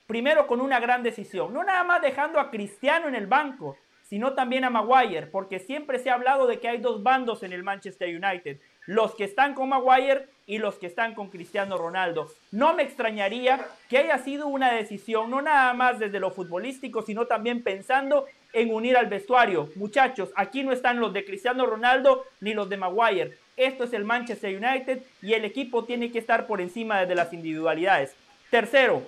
Primero 0.07 0.47
con 0.47 0.61
una 0.61 0.81
gran 0.81 1.03
decisión, 1.03 1.55
no 1.55 1.62
nada 1.65 1.85
más 1.85 2.03
dejando 2.03 2.41
a 2.41 2.51
Cristiano 2.51 3.09
en 3.09 3.15
el 3.15 3.27
banco, 3.27 3.77
sino 4.03 4.35
también 4.35 4.65
a 4.65 4.70
Maguire, 4.70 5.28
porque 5.28 5.61
siempre 5.61 6.01
se 6.01 6.11
ha 6.11 6.15
hablado 6.15 6.49
de 6.49 6.59
que 6.59 6.69
hay 6.69 6.78
dos 6.78 7.05
bandos 7.05 7.45
en 7.45 7.53
el 7.53 7.62
Manchester 7.62 8.09
United, 8.09 8.59
los 8.86 9.15
que 9.15 9.24
están 9.24 9.55
con 9.55 9.69
Maguire 9.69 10.27
y 10.47 10.59
los 10.59 10.77
que 10.77 10.86
están 10.86 11.15
con 11.15 11.28
Cristiano 11.28 11.78
Ronaldo. 11.78 12.28
No 12.51 12.74
me 12.74 12.82
extrañaría 12.82 13.65
que 13.89 13.98
haya 13.98 14.19
sido 14.19 14.48
una 14.48 14.73
decisión, 14.73 15.31
no 15.31 15.40
nada 15.43 15.73
más 15.74 15.98
desde 15.98 16.19
lo 16.19 16.31
futbolístico, 16.31 17.02
sino 17.02 17.27
también 17.27 17.62
pensando 17.62 18.27
en 18.52 18.74
unir 18.74 18.97
al 18.97 19.07
vestuario. 19.07 19.69
Muchachos, 19.77 20.31
aquí 20.35 20.65
no 20.65 20.73
están 20.73 20.98
los 20.98 21.12
de 21.12 21.24
Cristiano 21.24 21.66
Ronaldo 21.66 22.24
ni 22.40 22.52
los 22.52 22.69
de 22.69 22.77
Maguire. 22.77 23.39
Esto 23.57 23.85
es 23.85 23.93
el 23.93 24.05
Manchester 24.05 24.57
United 24.57 25.02
y 25.23 25.35
el 25.35 25.44
equipo 25.44 25.85
tiene 25.85 26.11
que 26.11 26.19
estar 26.19 26.47
por 26.47 26.61
encima 26.61 27.05
de 27.07 27.15
las 27.15 27.32
individualidades. 27.32 28.15
Tercero, 28.51 29.02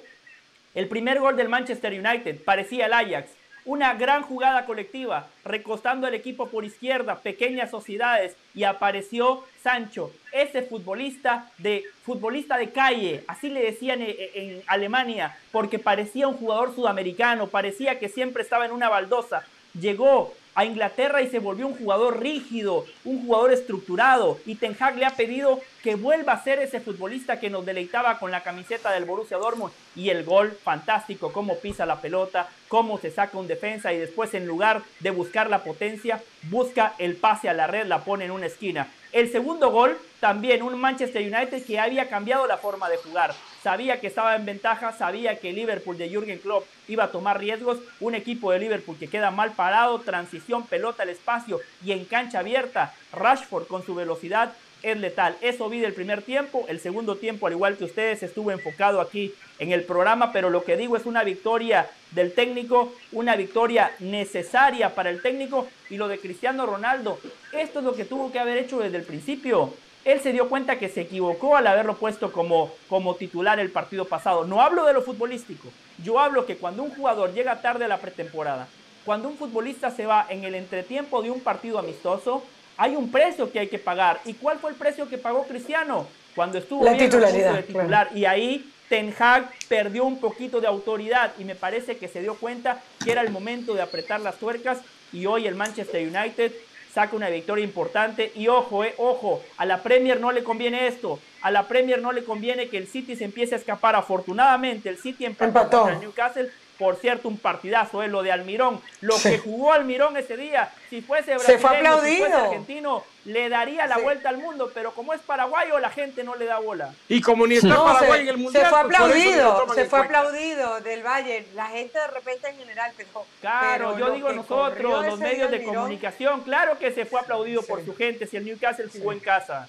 el 0.75 0.89
primer 0.89 1.19
gol 1.19 1.37
del 1.37 1.49
Manchester 1.49 1.93
United 1.93 2.45
parecía 2.45 2.87
el 2.87 2.93
Ajax. 2.93 3.31
Una 3.65 3.95
gran 3.95 4.23
jugada 4.23 4.67
colectiva, 4.67 5.29
recostando 5.45 6.07
al 6.07 6.15
equipo 6.15 6.49
por 6.49 6.65
izquierda, 6.65 7.21
pequeñas 7.21 7.71
sociedades, 7.71 8.37
y 8.55 8.65
apareció 8.65 9.45
Sancho, 9.63 10.13
ese 10.33 10.63
futbolista 10.63 11.51
de, 11.59 11.85
futbolista 12.05 12.59
de 12.59 12.71
calle, 12.71 13.25
así 13.29 13.49
le 13.49 13.63
decían 13.63 14.03
en, 14.03 14.15
en 14.35 14.63
Alemania, 14.67 15.37
porque 15.53 15.79
parecía 15.79 16.27
un 16.27 16.37
jugador 16.37 16.75
sudamericano, 16.75 17.47
parecía 17.47 17.99
que 17.99 18.09
siempre 18.09 18.43
estaba 18.43 18.67
en 18.67 18.73
una 18.73 18.89
baldosa. 18.89 19.47
Llegó 19.79 20.35
a 20.55 20.65
Inglaterra 20.65 21.23
y 21.23 21.29
se 21.29 21.39
volvió 21.39 21.67
un 21.67 21.77
jugador 21.77 22.21
rígido, 22.21 22.85
un 23.05 23.25
jugador 23.25 23.53
estructurado. 23.53 24.39
Y 24.47 24.57
Ten 24.57 24.77
Hag 24.79 24.97
le 24.97 25.07
ha 25.07 25.17
pedido 25.17 25.61
que 25.83 25.95
vuelva 25.95 26.35
a 26.35 26.43
ser 26.43 26.59
ese 26.61 26.81
futbolista 26.81 27.41
que 27.41 27.51
nos 27.51 27.65
deleitaba 27.65 28.19
con 28.19 28.31
la 28.31 28.43
camiseta 28.43 28.93
del 28.93 29.05
Borussia 29.05 29.39
Dortmund. 29.39 29.73
Y 29.97 30.11
el 30.11 30.25
gol, 30.25 30.57
fantástico, 30.63 31.33
cómo 31.33 31.57
pisa 31.57 31.87
la 31.87 32.01
pelota, 32.01 32.49
cómo 32.69 32.99
se 32.99 33.11
saca 33.11 33.39
un 33.39 33.49
defensa 33.49 33.93
y 33.93 33.99
después 33.99 34.35
en 34.35 34.47
lugar 34.47 34.83
de 35.01 35.11
buscar 35.11 35.49
la 35.49 35.65
potencia, 35.65 36.23
busca 36.51 36.95
el 36.99 37.17
pase 37.17 37.49
a 37.49 37.55
la 37.55 37.67
red, 37.67 37.87
la 37.87 38.05
pone 38.05 38.25
en 38.27 38.31
una 38.31 38.47
esquina. 38.47 38.89
El 39.13 39.31
segundo 39.31 39.71
gol, 39.71 39.99
también 40.21 40.63
un 40.63 40.81
Manchester 40.81 41.23
United 41.23 41.65
que 41.67 41.79
había 41.79 42.09
cambiado 42.09 42.47
la 42.47 42.57
forma 42.57 42.89
de 42.89 42.97
jugar. 42.97 43.35
Sabía 43.63 44.01
que 44.01 44.09
estaba 44.09 44.35
en 44.35 44.45
ventaja, 44.45 44.93
sabía 44.93 45.39
que 45.39 45.53
Liverpool 45.53 45.97
de 45.97 46.09
Jürgen 46.09 46.39
Klopp 46.39 46.67
iba 46.89 47.05
a 47.05 47.13
tomar 47.13 47.39
riesgos. 47.39 47.79
Un 48.01 48.17
equipo 48.17 48.51
de 48.51 48.59
Liverpool 48.59 48.99
que 48.99 49.07
queda 49.07 49.31
mal 49.31 49.53
parado, 49.53 50.01
transición, 50.01 50.67
pelota 50.67 51.05
al 51.05 51.11
espacio 51.11 51.61
y 51.85 51.93
en 51.93 52.05
cancha 52.05 52.41
abierta. 52.41 52.93
Rashford 53.13 53.69
con 53.69 53.85
su 53.85 53.95
velocidad 53.95 54.53
es 54.83 54.99
letal. 54.99 55.37
Eso 55.41 55.69
vi 55.69 55.79
del 55.79 55.93
primer 55.93 56.23
tiempo. 56.23 56.65
El 56.69 56.81
segundo 56.81 57.15
tiempo, 57.17 57.47
al 57.47 57.53
igual 57.53 57.77
que 57.77 57.85
ustedes, 57.85 58.25
estuvo 58.25 58.51
enfocado 58.51 59.01
aquí 59.01 59.33
en 59.61 59.71
el 59.71 59.85
programa, 59.85 60.33
pero 60.33 60.51
lo 60.51 60.65
que 60.65 60.77
digo 60.77 60.97
es 60.97 61.07
una 61.07 61.23
victoria 61.23 61.89
del 62.11 62.35
técnico, 62.35 62.93
una 63.13 63.37
victoria 63.37 63.93
necesaria 64.01 64.93
para 64.93 65.11
el 65.11 65.23
técnico 65.23 65.69
y 65.89 65.99
lo 65.99 66.09
de 66.09 66.19
Cristiano 66.19 66.67
Ronaldo. 66.67 67.21
Esto 67.53 67.79
es 67.79 67.85
lo 67.85 67.95
que 67.95 68.07
tuvo 68.07 68.33
que 68.33 68.41
haber 68.41 68.59
hecho 68.59 68.81
desde 68.81 68.97
el 68.97 69.05
principio. 69.05 69.73
Él 70.05 70.21
se 70.21 70.33
dio 70.33 70.49
cuenta 70.49 70.79
que 70.79 70.89
se 70.89 71.03
equivocó 71.03 71.57
al 71.57 71.67
haberlo 71.67 71.97
puesto 71.97 72.33
como, 72.33 72.73
como 72.89 73.15
titular 73.15 73.61
el 73.61 73.71
partido 73.71 74.05
pasado. 74.05 74.45
No 74.45 74.61
hablo 74.61 74.85
de 74.85 74.93
lo 74.93 75.03
futbolístico. 75.03 75.69
Yo 76.03 76.19
hablo 76.19 76.45
que 76.45 76.57
cuando 76.57 76.83
un 76.83 76.91
jugador 76.95 77.33
llega 77.33 77.63
tarde 77.63 77.85
a 77.85 77.89
la 77.89 77.99
pretemporada, 77.99 78.67
cuando 79.05 79.29
un 79.29 79.37
futbolista 79.37 79.91
se 79.91 80.07
va 80.07 80.27
en 80.29 80.45
el 80.45 80.55
entretiempo 80.55 81.23
de 81.23 81.31
un 81.31 81.41
partido 81.41 81.79
amistoso, 81.79 82.43
hay 82.77 82.97
un 82.97 83.11
precio 83.11 83.51
que 83.53 83.61
hay 83.61 83.69
que 83.69 83.79
pagar. 83.79 84.21
¿Y 84.25 84.35
cuál 84.35 84.59
fue 84.59 84.71
el 84.71 84.77
precio 84.77 85.09
que 85.09 85.19
pagó 85.19 85.45
Cristiano? 85.45 86.07
Cuando 86.35 86.59
estuvo 86.59 86.85
la 86.85 86.97
titularidad, 86.97 87.55
de 87.55 87.63
titular. 87.63 88.11
Y 88.15 88.25
ahí 88.25 88.73
Ten 88.89 89.15
Hag 89.19 89.51
perdió 89.69 90.05
un 90.05 90.19
poquito 90.19 90.61
de 90.61 90.67
autoridad 90.67 91.33
y 91.39 91.45
me 91.45 91.55
parece 91.55 91.97
que 91.97 92.09
se 92.09 92.23
dio 92.23 92.35
cuenta 92.35 92.83
que 93.05 93.13
era 93.13 93.23
el 93.23 93.31
momento 93.31 93.75
de 93.75 93.83
apretar 93.83 94.21
las 94.21 94.37
tuercas 94.37 94.79
y 95.13 95.27
hoy 95.27 95.47
el 95.47 95.55
Manchester 95.55 96.07
United 96.07 96.53
saca 96.93 97.17
una 97.17 97.29
victoria 97.29 97.65
importante. 97.65 98.33
Y 98.35 98.49
ojo, 98.49 98.85
eh, 98.85 98.95
ojo, 98.99 99.43
a 99.57 99.67
la 99.67 99.83
Premier 99.83 100.21
no 100.21 100.33
le 100.33 100.45
conviene 100.45 100.87
esto, 100.87 101.19
a 101.41 101.51
la 101.51 101.67
Premier 101.67 102.01
no 102.01 102.13
le 102.13 102.25
conviene 102.25 102.69
que 102.69 102.79
el 102.79 102.87
City 102.87 103.17
se 103.17 103.25
empiece 103.25 103.55
a 103.55 103.59
escapar. 103.59 103.97
Afortunadamente 103.97 104.89
el 104.89 104.99
City 104.99 105.25
empató, 105.25 105.83
con 105.83 105.93
el 105.93 106.01
Newcastle 106.01 106.51
por 106.83 106.97
cierto, 106.97 107.29
un 107.29 107.39
partidazo, 107.39 108.03
es 108.03 108.11
lo 108.11 108.25
de 108.25 108.33
Almirón. 108.33 108.81
Lo 109.01 109.15
que 109.17 109.39
jugó 109.39 109.73
Almirón 109.73 110.17
ese 110.17 110.37
día, 110.37 110.73
si 110.91 111.01
fuese 111.01 111.37
brasileño, 111.37 112.01
si 112.03 112.17
fuese 112.17 112.35
argentino, 112.35 113.05
le 113.25 113.49
daría 113.49 113.87
la 113.87 113.99
vuelta 113.99 114.31
al 114.31 114.39
mundo, 114.39 114.73
pero 114.75 114.93
como 114.93 115.15
es 115.15 115.21
paraguayo, 115.21 115.79
la 115.79 115.91
gente 115.91 116.25
no 116.25 116.35
le 116.35 116.47
da 116.47 116.59
bola. 116.59 116.93
Y 117.09 117.21
como 117.21 117.47
ni 117.47 117.55
está 117.55 117.77
Paraguay 117.77 118.23
en 118.23 118.29
el 118.31 118.37
Mundial. 118.37 118.65
Se 118.65 118.69
fue 118.69 118.83
pues, 118.83 118.97
aplaudido, 118.97 119.75
se 119.75 119.85
fue 119.85 119.99
aplaudido 120.01 120.81
del 120.81 121.07
Valle. 121.07 121.47
La 121.55 121.67
gente 121.67 121.97
de 121.97 122.09
repente 122.09 122.49
en 122.49 122.57
general, 122.57 122.93
pero. 122.97 123.25
Claro, 123.41 123.97
yo 123.97 124.11
digo 124.11 124.33
nosotros, 124.33 125.07
los 125.07 125.19
medios 125.21 125.53
de 125.53 125.63
comunicación, 125.63 126.41
claro 126.41 126.77
que 126.79 126.91
se 126.91 127.07
fue 127.07 127.21
aplaudido 127.21 127.63
por 127.63 127.85
su 127.85 127.95
gente 127.95 128.27
si 128.27 128.37
el 128.37 128.45
Newcastle 128.45 128.89
jugó 128.93 129.13
en 129.13 129.21
casa. 129.21 129.69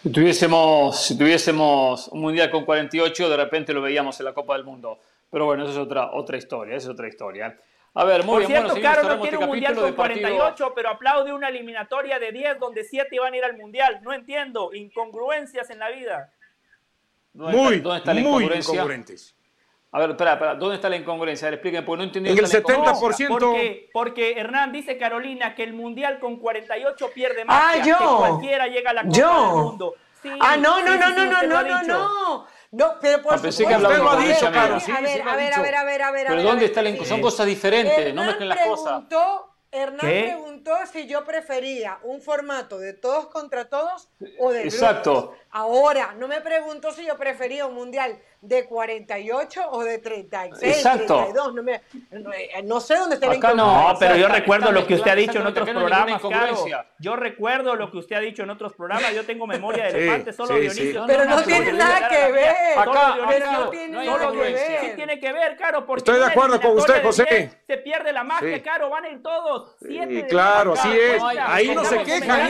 Si 0.00 0.10
tuviésemos, 0.10 1.02
si 1.02 1.18
tuviésemos 1.18 2.06
un 2.08 2.20
mundial 2.20 2.52
con 2.52 2.64
48, 2.64 3.28
de 3.28 3.36
repente 3.36 3.72
lo 3.72 3.82
veíamos 3.82 4.20
en 4.20 4.26
la 4.26 4.32
Copa 4.32 4.54
del 4.54 4.62
Mundo. 4.62 5.00
Pero 5.30 5.44
bueno, 5.44 5.64
esa 5.64 5.72
es 5.72 5.78
otra, 5.78 6.10
otra 6.12 6.36
historia, 6.36 6.76
esa 6.76 6.88
es 6.88 6.94
otra 6.94 7.08
historia. 7.08 7.58
A 7.94 8.04
ver, 8.04 8.24
muy 8.24 8.42
Por 8.42 8.46
cierto, 8.46 8.74
bueno, 8.74 9.02
no 9.02 9.20
tiene 9.20 9.24
este 9.24 9.36
un 9.38 9.46
mundial 9.46 9.74
con 9.74 9.92
48, 9.94 10.72
pero 10.74 10.90
aplaude 10.90 11.32
una 11.32 11.48
eliminatoria 11.48 12.18
de 12.18 12.32
10 12.32 12.58
donde 12.60 12.84
7 12.84 13.08
iban 13.12 13.32
a 13.32 13.36
ir 13.36 13.44
al 13.44 13.56
mundial. 13.56 14.00
No 14.02 14.12
entiendo, 14.12 14.70
incongruencias 14.72 15.70
en 15.70 15.78
la 15.78 15.90
vida. 15.90 16.32
¿Dónde 17.32 17.56
muy, 17.56 17.74
está, 17.76 17.88
¿dónde 17.88 17.98
está 17.98 18.14
la 18.14 18.20
muy. 18.20 18.44
A 19.90 20.00
ver, 20.00 20.10
espera, 20.10 20.32
espera, 20.34 20.54
¿dónde 20.54 20.76
está 20.76 20.88
la 20.90 20.96
incongruencia? 20.96 21.48
A 21.48 21.50
ver, 21.50 21.54
explíquenme, 21.54 21.86
porque 21.86 21.98
no 21.98 22.04
entendí. 22.04 22.30
En 22.30 22.38
el 22.38 22.44
70%. 22.44 23.28
Porque, 23.28 23.90
porque 23.92 24.32
Hernán 24.32 24.70
dice, 24.70 24.98
Carolina, 24.98 25.54
que 25.54 25.62
el 25.62 25.72
mundial 25.72 26.18
con 26.18 26.36
48 26.36 27.10
pierde 27.14 27.42
ah, 27.42 27.44
más. 27.46 27.86
Que 27.86 27.94
cualquiera 27.94 28.66
llega 28.66 28.90
a 28.90 28.94
la 28.94 29.02
Copa 29.04 29.16
del 29.16 29.62
Mundo. 29.62 29.94
Ah, 30.40 30.56
no, 30.56 30.80
no, 30.84 30.96
no, 30.96 31.10
no, 31.10 31.24
no, 31.24 31.42
no, 31.42 31.62
no, 31.62 31.82
no. 31.82 32.46
No, 32.70 32.98
pero 33.00 33.22
por 33.22 33.34
ah, 33.34 33.38
pensé 33.40 33.64
que 33.66 33.74
hablaba 33.74 33.96
lo 33.96 34.10
ha 34.10 34.16
dicho, 34.18 34.50
claro. 34.50 34.78
Sí, 34.78 34.92
a 34.92 35.00
ver, 35.00 35.22
a 35.22 35.36
ver, 35.36 35.54
a 35.54 35.62
ver, 35.62 35.74
a 35.74 35.84
ver, 35.84 36.02
a 36.02 36.10
ver. 36.10 36.26
Pero 36.28 36.42
¿dónde 36.42 36.66
está 36.66 36.82
la 36.82 37.04
Son 37.04 37.20
cosas 37.20 37.46
diferentes, 37.46 38.14
no 38.14 38.24
mezclen 38.24 38.48
las 38.48 38.66
cosas. 38.66 39.04
Hernán 39.70 40.00
preguntó 40.00 40.74
si 40.90 41.06
yo 41.06 41.26
prefería 41.26 41.98
un 42.02 42.22
formato 42.22 42.78
de 42.78 42.94
todos 42.94 43.26
contra 43.26 43.68
todos 43.68 44.08
o 44.38 44.50
de 44.50 44.62
Exacto. 44.62 45.34
Ahora, 45.50 46.14
no 46.18 46.26
me 46.26 46.40
preguntó 46.40 46.90
si 46.90 47.04
yo 47.04 47.18
prefería 47.18 47.66
un 47.66 47.74
mundial 47.74 48.18
de 48.40 48.66
48 48.66 49.62
o 49.70 49.82
de 49.82 49.98
36, 49.98 50.76
Exacto. 50.76 51.24
32. 51.32 51.54
No, 51.54 51.62
me, 51.62 51.82
no, 52.64 52.80
sé 52.80 52.96
dónde 52.96 53.16
está 53.16 53.30
Acá 53.30 53.54
No, 53.54 53.96
pero 53.98 54.16
yo 54.16 54.28
recuerdo 54.28 54.70
lo 54.70 54.86
que 54.86 54.94
usted 54.94 55.10
ha 55.10 55.14
dicho 55.14 55.38
en 55.40 55.46
otros 55.46 55.68
programas. 55.68 56.22
Yo 56.98 57.16
recuerdo 57.16 57.74
lo 57.74 57.90
que 57.90 57.98
usted 57.98 58.16
ha 58.16 58.20
dicho 58.20 58.42
en 58.42 58.50
otros 58.50 58.74
programas. 58.74 59.12
Yo 59.14 59.24
tengo 59.24 59.46
memoria 59.46 59.84
de 59.84 59.90
elefante, 59.90 60.32
solo 60.32 60.54
sí, 60.54 60.60
Dionisio. 60.60 61.04
pero 61.06 61.24
no, 61.24 61.42
tiene 61.42 61.72
nada 61.72 62.08
que 62.08 62.32
ver. 62.32 62.78
Acá, 62.78 63.16
no 63.16 63.70
tiene 63.70 64.04
nada 64.04 64.30
que 64.30 64.36
ver. 64.36 64.80
Sí 64.80 64.86
tiene 64.96 65.20
que 65.20 65.32
ver, 65.32 65.56
Caro, 65.56 65.86
porque 65.86 66.00
Estoy 66.00 66.18
de 66.18 66.26
acuerdo 66.26 66.60
con 66.60 66.76
usted, 66.76 67.02
José. 67.02 67.50
Se 67.66 67.78
pierde 67.78 68.12
la 68.12 68.24
magia, 68.24 68.62
Caro, 68.62 68.90
van 68.90 69.04
en 69.06 69.22
todos. 69.22 69.76
Sí, 69.80 70.24
claro, 70.28 70.74
así 70.74 70.90
es. 70.90 71.22
Ahí 71.22 71.74
no 71.74 71.84
se 71.84 72.02
quejan. 72.02 72.40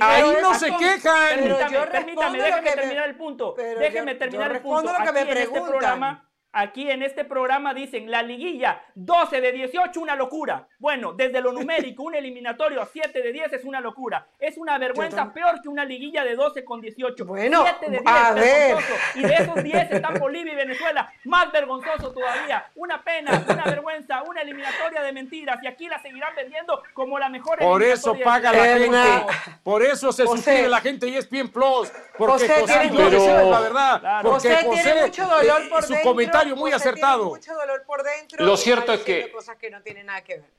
Ahí 0.00 0.36
no 0.40 0.54
se 0.54 0.66
quejan. 0.76 1.90
Permítame, 1.90 2.38
déjame 2.38 2.70
terminar 2.70 3.08
el 3.08 3.16
punto. 3.16 3.54
Déjeme 3.56 4.14
terminar 4.14 4.52
el 4.52 4.60
punto. 4.60 4.92
Aquí 5.22 5.30
en 5.30 5.38
este 5.38 5.60
programa 5.60 6.25
Aquí 6.58 6.90
en 6.90 7.02
este 7.02 7.26
programa 7.26 7.74
dicen 7.74 8.10
la 8.10 8.22
liguilla 8.22 8.80
12 8.94 9.42
de 9.42 9.52
18, 9.52 10.00
una 10.00 10.16
locura. 10.16 10.66
Bueno, 10.78 11.12
desde 11.12 11.42
lo 11.42 11.52
numérico, 11.52 12.04
un 12.04 12.14
eliminatorio 12.14 12.80
a 12.80 12.86
7 12.86 13.20
de 13.20 13.30
10 13.30 13.52
es 13.52 13.64
una 13.64 13.78
locura. 13.78 14.26
Es 14.38 14.56
una 14.56 14.78
vergüenza 14.78 15.34
peor 15.34 15.60
que 15.60 15.68
una 15.68 15.84
liguilla 15.84 16.24
de 16.24 16.34
12 16.34 16.64
con 16.64 16.80
18. 16.80 17.26
Bueno, 17.26 17.62
7 17.62 17.90
de 17.90 17.98
10 17.98 18.02
a 18.06 18.32
ver. 18.32 18.76
Y 19.16 19.22
de 19.24 19.34
esos 19.34 19.62
10 19.62 19.90
están 19.92 20.18
Bolivia 20.18 20.54
y 20.54 20.56
Venezuela. 20.56 21.12
Más 21.24 21.52
vergonzoso 21.52 22.10
todavía. 22.10 22.64
Una 22.74 23.04
pena, 23.04 23.44
una 23.46 23.64
vergüenza, 23.64 24.22
una 24.22 24.40
eliminatoria 24.40 25.02
de 25.02 25.12
mentiras. 25.12 25.62
Y 25.62 25.66
aquí 25.66 25.88
la 25.88 26.00
seguirán 26.00 26.34
vendiendo 26.34 26.82
como 26.94 27.18
la 27.18 27.28
mejor 27.28 27.58
Por 27.58 27.82
eso 27.82 28.16
paga 28.24 28.50
la 28.54 28.78
gente. 28.78 29.26
Por 29.62 29.82
eso 29.82 30.10
se 30.10 30.24
suscribe 30.24 30.68
la 30.68 30.80
gente 30.80 31.06
y 31.06 31.16
es 31.16 31.28
bien 31.28 31.50
plus. 31.50 31.92
Porque 32.16 32.48
José, 32.48 32.60
José 32.60 32.88
tiene, 32.90 33.50
la 33.50 33.60
verdad. 33.60 34.22
Porque 34.22 34.54
José, 34.54 34.82
tiene 34.82 35.02
mucho 35.02 35.26
dolor 35.26 35.68
por 35.68 35.82
su 35.82 35.94
comentario 36.02 36.45
muy 36.54 36.72
acertado. 36.72 37.24
Mucho 37.24 37.54
dolor 37.54 37.82
por 37.86 38.02
dentro. 38.02 38.44
Lo 38.44 38.56
cierto 38.56 38.92
es 38.92 39.00
que. 39.00 39.32
Cosas 39.32 39.56
que 39.56 39.70
no 39.70 39.82
tienen 39.82 40.06
nada 40.06 40.22
que 40.22 40.38
ver. 40.38 40.56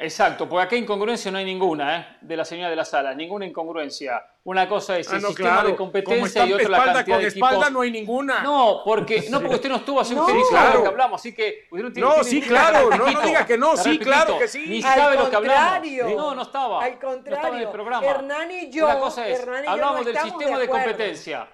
Exacto, 0.00 0.48
porque 0.48 0.64
acá 0.64 0.76
incongruencia 0.76 1.28
no 1.32 1.38
hay 1.38 1.44
ninguna, 1.44 1.98
¿eh? 1.98 2.06
de 2.20 2.36
la 2.36 2.44
señora 2.44 2.70
de 2.70 2.76
la 2.76 2.84
sala, 2.84 3.14
ninguna 3.14 3.44
incongruencia. 3.44 4.24
Una 4.44 4.68
cosa 4.68 4.96
es 4.96 5.12
ah, 5.12 5.16
el 5.16 5.22
sistema 5.22 5.64
de 5.64 5.74
competencia 5.74 6.46
y 6.46 6.52
otra 6.52 6.68
la 6.68 6.84
cantidad 6.84 7.16
con 7.16 7.22
de 7.22 7.28
espalda 7.28 7.68
no 7.68 7.80
hay 7.80 7.90
ninguna. 7.90 8.40
No, 8.42 8.82
porque, 8.84 9.26
no, 9.28 9.40
porque 9.40 9.56
usted 9.56 9.68
no 9.68 9.76
estuvo 9.76 10.00
hace 10.00 10.14
un 10.14 10.24
claro. 10.48 10.82
que 10.82 10.88
hablamos, 10.88 11.20
así 11.20 11.34
que 11.34 11.66
no, 11.72 11.90
no 12.16 12.22
sí, 12.22 12.40
claro, 12.40 12.90
no, 12.90 13.10
no, 13.10 13.22
diga 13.22 13.44
que 13.44 13.58
no, 13.58 13.76
sí, 13.76 13.98
claro 13.98 14.38
que 14.38 14.46
sí. 14.46 14.66
Ni 14.68 14.82
sabe 14.82 15.16
lo 15.16 15.28
que 15.28 15.34
hablamos. 15.34 15.88
No, 16.14 16.32
no 16.32 16.42
estaba. 16.42 16.84
Al 16.84 16.92
contrario, 17.00 17.24
no 17.24 17.34
estaba 17.34 17.56
en 17.56 17.62
el 17.62 17.70
programa. 17.70 18.06
Hernán 18.06 18.50
y 18.52 18.70
yo, 18.70 18.84
Una 18.84 19.00
cosa 19.00 19.26
es, 19.26 19.44
hablamos 19.66 20.06
del 20.06 20.16
sistema 20.16 20.58
de, 20.60 20.68
competencia, 20.68 21.48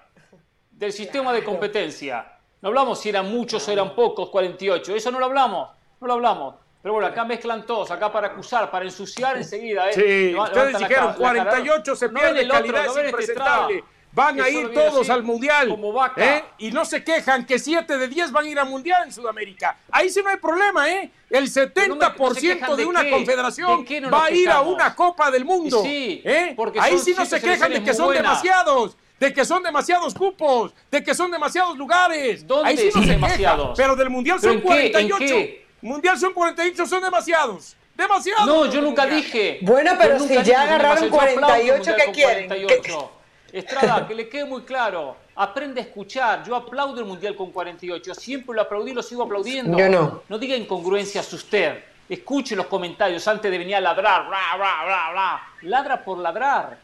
del 0.69 0.93
sistema 0.93 1.33
de 1.33 1.43
competencia. 1.43 2.34
No 2.65 2.69
hablamos 2.69 2.99
si 2.99 3.09
eran 3.09 3.29
muchos 3.29 3.67
o 3.67 3.71
eran 3.71 3.93
pocos, 3.93 4.27
48. 4.29 4.95
Eso 4.95 5.11
no 5.11 5.19
lo 5.19 5.25
hablamos. 5.25 5.69
No 6.01 6.07
lo 6.07 6.13
hablamos. 6.13 6.55
Pero 6.81 6.93
bueno, 6.93 7.07
acá 7.07 7.23
mezclan 7.23 7.63
todos, 7.63 7.91
acá 7.91 8.11
para 8.11 8.29
acusar, 8.29 8.71
para 8.71 8.85
ensuciar 8.85 9.37
enseguida. 9.37 9.91
¿eh? 9.91 9.93
Sí, 9.93 10.35
ustedes 10.35 10.79
dijeron 10.79 11.13
48 11.13 11.95
se 11.95 12.09
pierde 12.09 12.47
calidad, 12.47 12.85
es 12.87 13.05
impresentable. 13.05 13.83
Van 14.13 14.41
a 14.41 14.49
ir 14.49 14.73
todos 14.73 15.07
al 15.11 15.21
Mundial. 15.21 15.77
¿eh? 16.17 16.43
Y 16.57 16.71
no 16.71 16.85
se 16.85 17.03
quejan 17.03 17.45
que 17.45 17.59
7 17.59 17.99
de 17.99 18.07
10 18.07 18.31
van 18.31 18.45
a 18.45 18.49
ir 18.49 18.57
al 18.57 18.67
Mundial 18.67 19.03
en 19.03 19.11
Sudamérica. 19.13 19.77
Ahí 19.91 20.09
sí 20.09 20.23
no 20.23 20.31
hay 20.31 20.37
problema, 20.37 20.89
¿eh? 20.89 21.11
El 21.29 21.51
70% 21.51 22.75
de, 22.75 22.85
una 22.87 23.07
confederación 23.11 23.85
va 24.11 24.25
a 24.25 24.31
ir 24.31 24.49
a 24.49 24.61
una 24.61 24.95
Copa 24.95 25.29
del 25.29 25.45
Mundo. 25.45 25.83
Sí, 25.83 26.19
¿eh? 26.25 26.57
Ahí 26.79 26.97
sí 26.97 27.13
no 27.15 27.27
se 27.27 27.39
quejan 27.39 27.73
de 27.73 27.83
que 27.83 27.93
son 27.93 28.11
demasiados 28.11 28.97
de 29.19 29.33
que 29.33 29.45
son 29.45 29.63
demasiados 29.63 30.13
cupos, 30.13 30.73
de 30.91 31.03
que 31.03 31.13
son 31.13 31.31
demasiados 31.31 31.77
lugares. 31.77 32.45
¿Dónde 32.45 32.69
Ahí 32.69 32.77
sí 32.77 32.89
no 32.93 33.05
demasiados? 33.05 33.77
pero 33.77 33.95
del 33.95 34.09
Mundial 34.09 34.39
son 34.39 34.61
48. 34.61 35.35
Mundial 35.81 36.19
son 36.19 36.33
48, 36.33 36.85
son 36.85 37.03
demasiados. 37.03 37.75
Demasiados. 37.95 38.45
No, 38.45 38.65
yo 38.65 38.81
nunca 38.81 39.05
dije. 39.05 39.59
Bueno, 39.61 39.91
pero 39.97 40.19
si 40.19 40.41
ya 40.43 40.63
agarraron 40.63 41.09
48, 41.09 41.91
¿qué 41.95 42.11
quieren? 42.11 42.47
48. 42.47 43.11
Estrada, 43.53 44.05
que 44.05 44.15
le 44.15 44.27
quede 44.27 44.43
muy 44.45 44.63
claro. 44.63 45.15
Aprende 45.35 45.79
a 45.79 45.83
escuchar. 45.83 46.43
Yo 46.43 46.55
aplaudo 46.55 46.99
el 46.99 47.05
Mundial 47.05 47.35
con 47.37 47.51
48. 47.51 48.13
Siempre 48.15 48.53
lo 48.53 48.61
aplaudí 48.63 48.91
y 48.91 48.93
lo 48.95 49.01
sigo 49.01 49.23
aplaudiendo. 49.23 49.77
Yo 49.77 49.87
no. 49.87 50.23
No 50.27 50.37
diga 50.37 50.57
incongruencias 50.57 51.31
usted. 51.31 51.83
escuche 52.09 52.55
los 52.55 52.65
comentarios 52.65 53.25
antes 53.27 53.49
de 53.49 53.57
venir 53.57 53.75
a 53.75 53.81
ladrar, 53.81 54.27
bla, 54.27 54.55
bla, 54.57 54.83
bla, 54.85 55.11
bla. 55.11 55.41
Ladra 55.61 56.03
por 56.03 56.17
ladrar. 56.17 56.77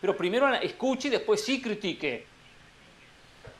Pero 0.00 0.16
primero 0.16 0.52
escuche 0.54 1.08
y 1.08 1.10
después 1.10 1.44
sí 1.44 1.60
critique. 1.60 2.26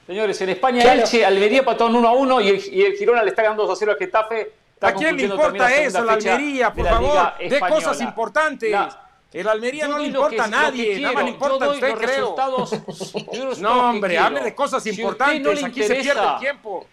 Señores, 0.06 0.40
en 0.40 0.48
España 0.50 0.92
Elche, 0.94 1.24
Almería 1.24 1.64
pató 1.64 1.86
un 1.86 1.96
1 1.96 2.08
a 2.08 2.12
1 2.12 2.40
y 2.40 2.48
el, 2.48 2.74
y 2.74 2.82
el 2.82 2.92
Girona 2.94 3.22
le 3.22 3.30
está 3.30 3.42
ganando 3.42 3.66
2 3.66 3.76
a 3.76 3.78
0 3.78 3.92
al 3.92 3.98
Getafe. 3.98 4.52
¿A 4.80 4.92
quién 4.94 5.16
le 5.16 5.24
importa 5.24 5.74
eso, 5.76 6.04
la 6.04 6.14
Almería, 6.14 6.72
por 6.72 6.86
favor? 6.86 7.38
De 7.38 7.60
cosas 7.60 8.00
importantes. 8.00 8.74
El 9.32 9.46
Almería 9.46 9.86
no 9.86 9.98
le 9.98 10.06
importa 10.06 10.44
a 10.44 10.48
nadie, 10.48 10.98
nada 11.00 11.14
más 11.14 11.24
le 11.24 11.30
importa 11.30 11.64
a 11.66 11.68
usted, 11.68 11.94
creo. 11.94 12.34
no, 13.58 13.90
hombre, 13.90 14.16
hable 14.18 14.40
de 14.40 14.54
cosas 14.54 14.86
importantes, 14.86 15.64
aquí 15.64 15.82
se 15.82 15.96
pierde 15.96 16.26
el 16.26 16.38
tiempo. 16.38 16.86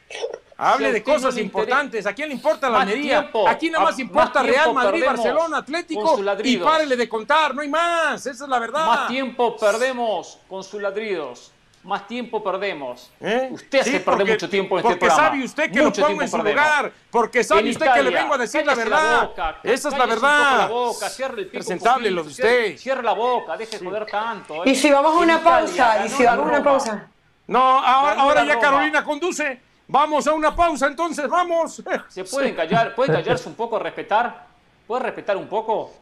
Hable 0.57 0.91
de 0.93 1.03
cosas 1.03 1.37
importantes. 1.37 2.05
¿A 2.05 2.13
quién 2.13 2.29
le 2.29 2.35
importa 2.35 2.69
la 2.69 2.81
Almería? 2.81 3.29
Aquí 3.47 3.69
nada 3.69 3.85
más 3.85 3.99
importa 3.99 4.41
Real 4.41 4.73
Madrid, 4.73 5.03
Barcelona, 5.05 5.57
Atlético 5.57 6.19
y 6.43 6.57
párele 6.57 6.95
de 6.95 7.09
contar, 7.09 7.53
no 7.55 7.61
hay 7.61 7.69
más. 7.69 8.25
Esa 8.25 8.43
es 8.43 8.49
la 8.49 8.59
verdad. 8.59 8.85
Más 8.85 9.07
tiempo 9.07 9.55
perdemos 9.57 10.39
con 10.47 10.63
sus 10.63 10.81
ladridos 10.81 11.51
más 11.85 12.07
tiempo 12.07 12.43
perdemos. 12.43 13.11
¿Eh? 13.21 13.49
Usted 13.51 13.79
hace 13.79 13.99
perder 13.99 14.27
mucho 14.27 14.49
tiempo 14.49 14.79
en 14.79 14.85
este 14.85 14.97
programa. 14.97 15.21
Porque 15.21 15.29
sabe 15.29 15.43
usted 15.43 15.71
que 15.71 15.81
lo 15.81 15.93
pongo 15.93 16.21
en 16.21 16.29
su 16.29 16.37
lugar. 16.37 16.91
Porque 17.11 17.43
sabe 17.43 17.69
usted 17.69 17.93
que 17.93 18.03
le 18.03 18.09
vengo 18.09 18.33
a 18.33 18.37
decir 18.37 18.65
la 18.65 18.75
verdad. 18.75 19.31
Esa 19.63 19.89
es 19.89 19.97
la 19.97 20.05
verdad. 20.05 20.57
La 20.57 20.67
boca, 20.67 21.09
cierre 21.09 21.41
el 21.41 21.47
pico 21.47 21.63
Presentable 21.63 22.11
lo 22.11 22.23
de 22.23 22.29
usted. 22.29 22.77
Cierre 22.77 23.03
la 23.03 23.13
boca, 23.13 23.55
deje 23.55 23.77
de 23.77 23.85
joder 23.85 24.05
tanto. 24.07 24.65
¿eh? 24.65 24.71
Y 24.71 24.75
si 24.75 24.89
vamos 24.91 25.13
a 25.13 25.17
una 25.19 25.43
pausa, 25.43 26.05
y 26.05 26.09
si 26.09 26.25
vamos 26.25 26.45
a 26.45 26.49
una 26.49 26.63
pausa. 26.63 27.07
No, 27.47 27.59
ahora, 27.59 28.21
ahora 28.21 28.45
ya 28.45 28.59
Carolina 28.59 29.03
conduce. 29.03 29.61
Vamos 29.87 30.25
a 30.25 30.33
una 30.33 30.55
pausa, 30.55 30.87
entonces, 30.87 31.29
vamos. 31.29 31.83
¿Se 32.07 32.23
pueden 32.23 32.55
callar? 32.55 32.95
¿Puede 32.95 33.13
callarse 33.13 33.47
un 33.47 33.55
poco, 33.55 33.77
respetar? 33.77 34.47
¿Puede 34.87 35.03
respetar 35.03 35.37
un 35.37 35.47
poco? 35.47 35.93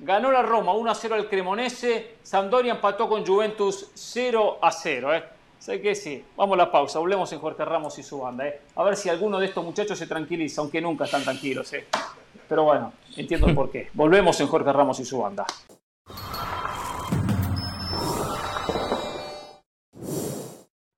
Ganó 0.00 0.32
la 0.32 0.42
Roma 0.42 0.72
1 0.74 0.90
a 0.90 0.94
0 0.94 1.14
al 1.14 1.28
Cremonese. 1.28 2.16
Sampdoria 2.22 2.74
empató 2.74 3.08
con 3.08 3.24
Juventus 3.24 3.90
0 3.94 4.58
a 4.60 4.72
0. 4.72 5.14
¿eh? 5.14 5.24
Sé 5.58 5.80
que 5.80 5.94
sí. 5.94 6.24
Vamos 6.36 6.54
a 6.54 6.58
la 6.58 6.72
pausa. 6.72 6.98
Hablemos 6.98 7.32
en 7.32 7.38
Jorge 7.38 7.64
Ramos 7.64 7.98
y 7.98 8.02
su 8.02 8.18
banda. 8.18 8.46
¿eh? 8.46 8.60
A 8.74 8.82
ver 8.82 8.96
si 8.96 9.08
alguno 9.08 9.38
de 9.38 9.46
estos 9.46 9.64
muchachos 9.64 9.98
se 9.98 10.06
tranquiliza, 10.06 10.60
aunque 10.60 10.80
nunca 10.80 11.04
están 11.04 11.22
tranquilos. 11.22 11.72
¿eh? 11.72 11.86
Pero 12.48 12.64
bueno, 12.64 12.92
entiendo 13.16 13.46
el 13.46 13.54
porqué. 13.56 13.88
Volvemos 13.94 14.38
en 14.40 14.48
Jorge 14.48 14.72
Ramos 14.72 14.98
y 14.98 15.04
su 15.04 15.18
banda. 15.18 15.46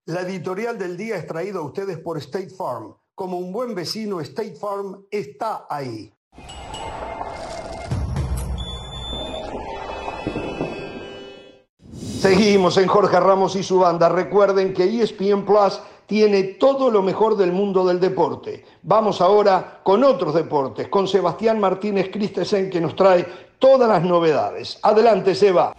La 0.07 0.23
editorial 0.23 0.79
del 0.79 0.97
día 0.97 1.17
es 1.17 1.27
traída 1.27 1.59
a 1.59 1.63
ustedes 1.63 1.99
por 1.99 2.17
State 2.19 2.51
Farm. 2.51 2.95
Como 3.15 3.39
un 3.39 3.53
buen 3.53 3.75
vecino, 3.75 4.21
State 4.21 4.57
Farm 4.57 5.05
está 5.11 5.67
ahí. 5.69 6.13
Seguimos 12.29 12.77
en 12.77 12.89
Jorge 12.89 13.21
Ramos 13.21 13.55
y 13.55 13.63
su 13.63 13.79
banda. 13.79 14.09
Recuerden 14.09 14.75
que 14.75 14.83
ESPN 14.83 15.45
Plus 15.45 15.81
tiene 16.07 16.43
todo 16.43 16.91
lo 16.91 17.01
mejor 17.01 17.37
del 17.37 17.53
mundo 17.53 17.87
del 17.87 18.01
deporte. 18.01 18.65
Vamos 18.83 19.21
ahora 19.21 19.79
con 19.85 20.03
otros 20.03 20.35
deportes, 20.35 20.89
con 20.89 21.07
Sebastián 21.07 21.61
Martínez 21.61 22.11
Christensen 22.13 22.69
que 22.69 22.81
nos 22.81 22.97
trae 22.97 23.25
todas 23.61 23.89
las 23.89 24.03
novedades. 24.03 24.81
Adelante, 24.83 25.37
Seba. 25.37 25.73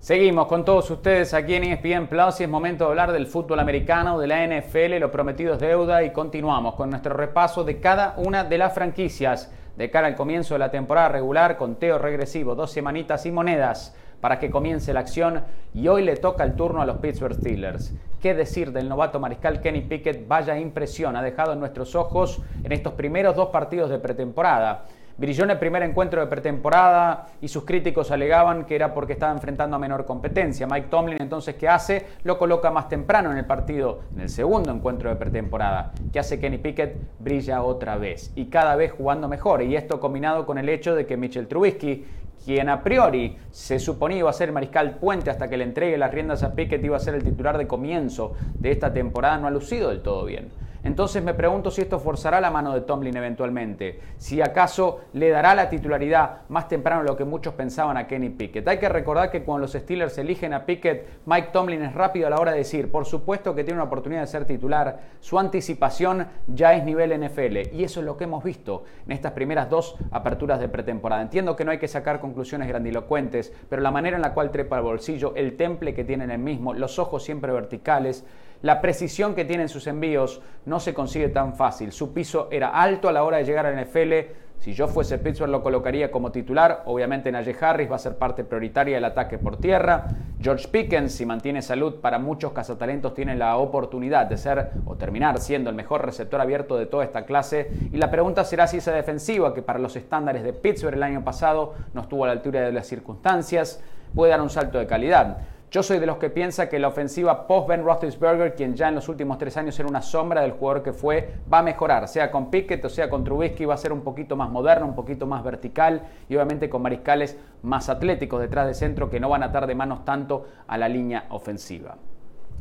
Seguimos 0.00 0.48
con 0.48 0.64
todos 0.64 0.90
ustedes 0.90 1.34
aquí 1.34 1.54
en 1.54 1.62
ESPN 1.62 2.08
Plus 2.08 2.40
y 2.40 2.42
es 2.42 2.48
momento 2.48 2.82
de 2.82 2.90
hablar 2.90 3.12
del 3.12 3.28
fútbol 3.28 3.60
americano, 3.60 4.18
de 4.18 4.26
la 4.26 4.44
NFL, 4.44 4.98
lo 4.98 5.12
prometido 5.12 5.54
es 5.54 5.60
deuda 5.60 6.02
y 6.02 6.12
continuamos 6.12 6.74
con 6.74 6.90
nuestro 6.90 7.14
repaso 7.14 7.62
de 7.62 7.78
cada 7.78 8.14
una 8.16 8.42
de 8.42 8.58
las 8.58 8.74
franquicias 8.74 9.52
de 9.76 9.88
cara 9.88 10.08
al 10.08 10.16
comienzo 10.16 10.54
de 10.54 10.58
la 10.58 10.72
temporada 10.72 11.10
regular, 11.10 11.56
conteo 11.56 11.98
regresivo, 11.98 12.56
dos 12.56 12.72
semanitas 12.72 13.24
y 13.24 13.30
monedas 13.30 13.94
para 14.20 14.38
que 14.38 14.50
comience 14.50 14.92
la 14.92 15.00
acción 15.00 15.42
y 15.74 15.88
hoy 15.88 16.04
le 16.04 16.16
toca 16.16 16.44
el 16.44 16.54
turno 16.54 16.82
a 16.82 16.86
los 16.86 16.98
Pittsburgh 16.98 17.34
Steelers. 17.34 17.94
¿Qué 18.20 18.34
decir 18.34 18.72
del 18.72 18.88
novato 18.88 19.20
mariscal 19.20 19.60
Kenny 19.60 19.82
Pickett? 19.82 20.26
Vaya 20.26 20.58
impresión 20.58 21.14
ha 21.16 21.22
dejado 21.22 21.52
en 21.52 21.60
nuestros 21.60 21.94
ojos 21.94 22.42
en 22.64 22.72
estos 22.72 22.94
primeros 22.94 23.36
dos 23.36 23.50
partidos 23.50 23.90
de 23.90 23.98
pretemporada. 23.98 24.86
Brilló 25.18 25.42
en 25.42 25.50
el 25.50 25.58
primer 25.58 25.82
encuentro 25.82 26.20
de 26.20 26.28
pretemporada 26.28 27.26
y 27.40 27.48
sus 27.48 27.64
críticos 27.64 28.12
alegaban 28.12 28.64
que 28.64 28.76
era 28.76 28.94
porque 28.94 29.14
estaba 29.14 29.32
enfrentando 29.32 29.74
a 29.74 29.78
menor 29.80 30.04
competencia. 30.04 30.64
Mike 30.68 30.86
Tomlin 30.88 31.20
entonces, 31.20 31.56
¿qué 31.56 31.68
hace? 31.68 32.06
Lo 32.22 32.38
coloca 32.38 32.70
más 32.70 32.88
temprano 32.88 33.32
en 33.32 33.38
el 33.38 33.44
partido, 33.44 34.02
en 34.14 34.20
el 34.20 34.28
segundo 34.28 34.70
encuentro 34.70 35.10
de 35.10 35.16
pretemporada. 35.16 35.90
¿Qué 36.12 36.20
hace 36.20 36.38
Kenny 36.38 36.58
Pickett? 36.58 36.96
Brilla 37.18 37.62
otra 37.64 37.96
vez 37.96 38.30
y 38.36 38.46
cada 38.46 38.76
vez 38.76 38.92
jugando 38.92 39.26
mejor. 39.26 39.62
Y 39.62 39.74
esto 39.74 39.98
combinado 39.98 40.46
con 40.46 40.56
el 40.56 40.68
hecho 40.68 40.94
de 40.94 41.04
que 41.04 41.16
Mitchell 41.16 41.48
Trubisky, 41.48 42.04
quien 42.44 42.68
a 42.68 42.82
priori 42.82 43.36
se 43.50 43.78
suponía 43.78 44.18
iba 44.18 44.30
a 44.30 44.32
ser 44.32 44.52
mariscal 44.52 44.96
puente 44.96 45.30
hasta 45.30 45.48
que 45.48 45.56
le 45.56 45.64
entregue 45.64 45.98
las 45.98 46.12
riendas 46.12 46.42
a 46.42 46.54
Pickett, 46.54 46.84
iba 46.84 46.96
a 46.96 47.00
ser 47.00 47.14
el 47.14 47.24
titular 47.24 47.58
de 47.58 47.66
comienzo 47.66 48.34
de 48.58 48.70
esta 48.70 48.92
temporada, 48.92 49.38
no 49.38 49.46
ha 49.46 49.50
lucido 49.50 49.90
del 49.90 50.02
todo 50.02 50.24
bien. 50.24 50.48
Entonces 50.84 51.22
me 51.22 51.34
pregunto 51.34 51.70
si 51.70 51.80
esto 51.80 51.98
forzará 51.98 52.40
la 52.40 52.50
mano 52.50 52.72
de 52.72 52.82
Tomlin 52.82 53.16
eventualmente, 53.16 54.00
si 54.16 54.40
acaso 54.40 55.00
le 55.12 55.30
dará 55.30 55.54
la 55.54 55.68
titularidad 55.68 56.42
más 56.48 56.68
temprano 56.68 57.02
de 57.02 57.08
lo 57.08 57.16
que 57.16 57.24
muchos 57.24 57.54
pensaban 57.54 57.96
a 57.96 58.06
Kenny 58.06 58.30
Pickett. 58.30 58.66
Hay 58.68 58.78
que 58.78 58.88
recordar 58.88 59.30
que 59.30 59.42
cuando 59.42 59.62
los 59.62 59.72
Steelers 59.72 60.16
eligen 60.18 60.52
a 60.52 60.64
Pickett, 60.64 61.06
Mike 61.26 61.48
Tomlin 61.52 61.82
es 61.82 61.94
rápido 61.94 62.26
a 62.26 62.30
la 62.30 62.38
hora 62.38 62.52
de 62.52 62.58
decir, 62.58 62.90
por 62.90 63.06
supuesto 63.06 63.54
que 63.54 63.64
tiene 63.64 63.80
una 63.80 63.88
oportunidad 63.88 64.20
de 64.20 64.26
ser 64.26 64.44
titular, 64.44 65.00
su 65.20 65.38
anticipación 65.38 66.26
ya 66.46 66.74
es 66.74 66.84
nivel 66.84 67.18
NFL 67.18 67.74
y 67.74 67.84
eso 67.84 68.00
es 68.00 68.06
lo 68.06 68.16
que 68.16 68.24
hemos 68.24 68.44
visto 68.44 68.84
en 69.06 69.12
estas 69.12 69.32
primeras 69.32 69.68
dos 69.68 69.96
aperturas 70.10 70.60
de 70.60 70.68
pretemporada. 70.68 71.22
Entiendo 71.22 71.56
que 71.56 71.64
no 71.64 71.70
hay 71.70 71.78
que 71.78 71.88
sacar 71.88 72.20
conclusiones 72.20 72.68
grandilocuentes, 72.68 73.52
pero 73.68 73.82
la 73.82 73.90
manera 73.90 74.16
en 74.16 74.22
la 74.22 74.34
cual 74.34 74.50
trepa 74.50 74.76
el 74.76 74.82
bolsillo, 74.82 75.32
el 75.34 75.56
temple 75.56 75.94
que 75.94 76.04
tiene 76.04 76.24
en 76.24 76.30
el 76.30 76.38
mismo, 76.38 76.74
los 76.74 76.98
ojos 76.98 77.22
siempre 77.22 77.52
verticales, 77.52 78.24
la 78.62 78.80
precisión 78.80 79.34
que 79.34 79.44
tienen 79.44 79.68
sus 79.68 79.86
envíos 79.86 80.40
no 80.66 80.80
se 80.80 80.92
consigue 80.92 81.28
tan 81.28 81.54
fácil. 81.54 81.92
Su 81.92 82.12
piso 82.12 82.48
era 82.50 82.70
alto 82.70 83.08
a 83.08 83.12
la 83.12 83.22
hora 83.22 83.36
de 83.36 83.44
llegar 83.44 83.66
al 83.66 83.80
NFL. 83.80 84.12
Si 84.58 84.72
yo 84.72 84.88
fuese 84.88 85.18
Pittsburgh 85.18 85.50
lo 85.50 85.62
colocaría 85.62 86.10
como 86.10 86.32
titular. 86.32 86.82
Obviamente 86.86 87.30
Najee 87.30 87.56
Harris 87.60 87.88
va 87.88 87.94
a 87.94 88.00
ser 88.00 88.16
parte 88.16 88.42
prioritaria 88.42 88.96
del 88.96 89.04
ataque 89.04 89.38
por 89.38 89.58
tierra. 89.58 90.08
George 90.40 90.66
Pickens, 90.66 91.12
si 91.12 91.24
mantiene 91.24 91.62
salud, 91.62 92.00
para 92.00 92.18
muchos 92.18 92.50
cazatalentos 92.50 93.14
tiene 93.14 93.36
la 93.36 93.56
oportunidad 93.58 94.26
de 94.26 94.36
ser 94.36 94.70
o 94.84 94.96
terminar 94.96 95.38
siendo 95.38 95.70
el 95.70 95.76
mejor 95.76 96.04
receptor 96.04 96.40
abierto 96.40 96.76
de 96.76 96.86
toda 96.86 97.04
esta 97.04 97.24
clase. 97.24 97.70
Y 97.92 97.96
la 97.98 98.10
pregunta 98.10 98.42
será 98.42 98.66
si 98.66 98.78
esa 98.78 98.90
defensiva, 98.92 99.54
que 99.54 99.62
para 99.62 99.78
los 99.78 99.94
estándares 99.94 100.42
de 100.42 100.52
Pittsburgh 100.52 100.94
el 100.94 101.04
año 101.04 101.22
pasado 101.22 101.74
no 101.94 102.00
estuvo 102.00 102.24
a 102.24 102.26
la 102.26 102.32
altura 102.32 102.62
de 102.62 102.72
las 102.72 102.88
circunstancias, 102.88 103.80
puede 104.12 104.32
dar 104.32 104.42
un 104.42 104.50
salto 104.50 104.78
de 104.78 104.88
calidad. 104.88 105.38
Yo 105.70 105.82
soy 105.82 105.98
de 105.98 106.06
los 106.06 106.16
que 106.16 106.30
piensa 106.30 106.66
que 106.70 106.78
la 106.78 106.88
ofensiva 106.88 107.46
post 107.46 107.68
Ben 107.68 107.84
Roethlisberger, 107.84 108.54
quien 108.54 108.74
ya 108.74 108.88
en 108.88 108.94
los 108.94 109.06
últimos 109.10 109.36
tres 109.36 109.54
años 109.58 109.78
era 109.78 109.86
una 109.86 110.00
sombra 110.00 110.40
del 110.40 110.52
jugador 110.52 110.82
que 110.82 110.94
fue, 110.94 111.34
va 111.52 111.58
a 111.58 111.62
mejorar, 111.62 112.08
sea 112.08 112.30
con 112.30 112.50
Pickett 112.50 112.82
o 112.86 112.88
sea 112.88 113.10
con 113.10 113.22
Trubisky, 113.22 113.66
va 113.66 113.74
a 113.74 113.76
ser 113.76 113.92
un 113.92 114.00
poquito 114.00 114.34
más 114.34 114.48
moderno, 114.48 114.86
un 114.86 114.94
poquito 114.94 115.26
más 115.26 115.44
vertical 115.44 116.04
y 116.26 116.36
obviamente 116.36 116.70
con 116.70 116.80
mariscales 116.80 117.36
más 117.62 117.90
atléticos 117.90 118.40
detrás 118.40 118.66
de 118.66 118.72
centro 118.72 119.10
que 119.10 119.20
no 119.20 119.28
van 119.28 119.42
a 119.42 119.46
atar 119.46 119.66
de 119.66 119.74
manos 119.74 120.06
tanto 120.06 120.46
a 120.66 120.78
la 120.78 120.88
línea 120.88 121.26
ofensiva. 121.28 121.96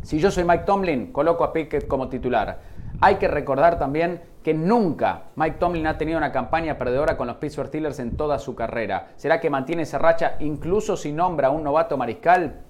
Si 0.02 0.20
yo 0.20 0.30
soy 0.30 0.44
Mike 0.44 0.66
Tomlin, 0.66 1.14
coloco 1.14 1.46
a 1.46 1.54
Pickett 1.54 1.88
como 1.88 2.10
titular. 2.10 2.60
Hay 3.00 3.16
que 3.16 3.30
recordar 3.30 3.80
también 3.80 4.22
que 4.44 4.54
nunca 4.54 5.24
Mike 5.38 5.58
Tomlin 5.60 5.88
ha 5.88 5.98
tenido 5.98 6.18
una 6.18 6.34
campaña 6.34 6.78
perdedora 6.78 7.16
con 7.16 7.28
los 7.28 7.38
Pittsburgh 7.38 7.70
Steelers 7.70 8.00
en 8.00 8.18
toda 8.18 8.38
su 8.38 8.54
carrera. 8.54 9.12
¿Será 9.16 9.40
que 9.40 9.50
mantiene 9.50 9.84
esa 9.84 9.98
racha 9.98 10.36
incluso 10.40 10.98
si 10.98 11.14
nombra 11.14 11.48
a 11.48 11.52
un 11.52 11.64
novato 11.64 11.96
mariscal? 11.96 12.67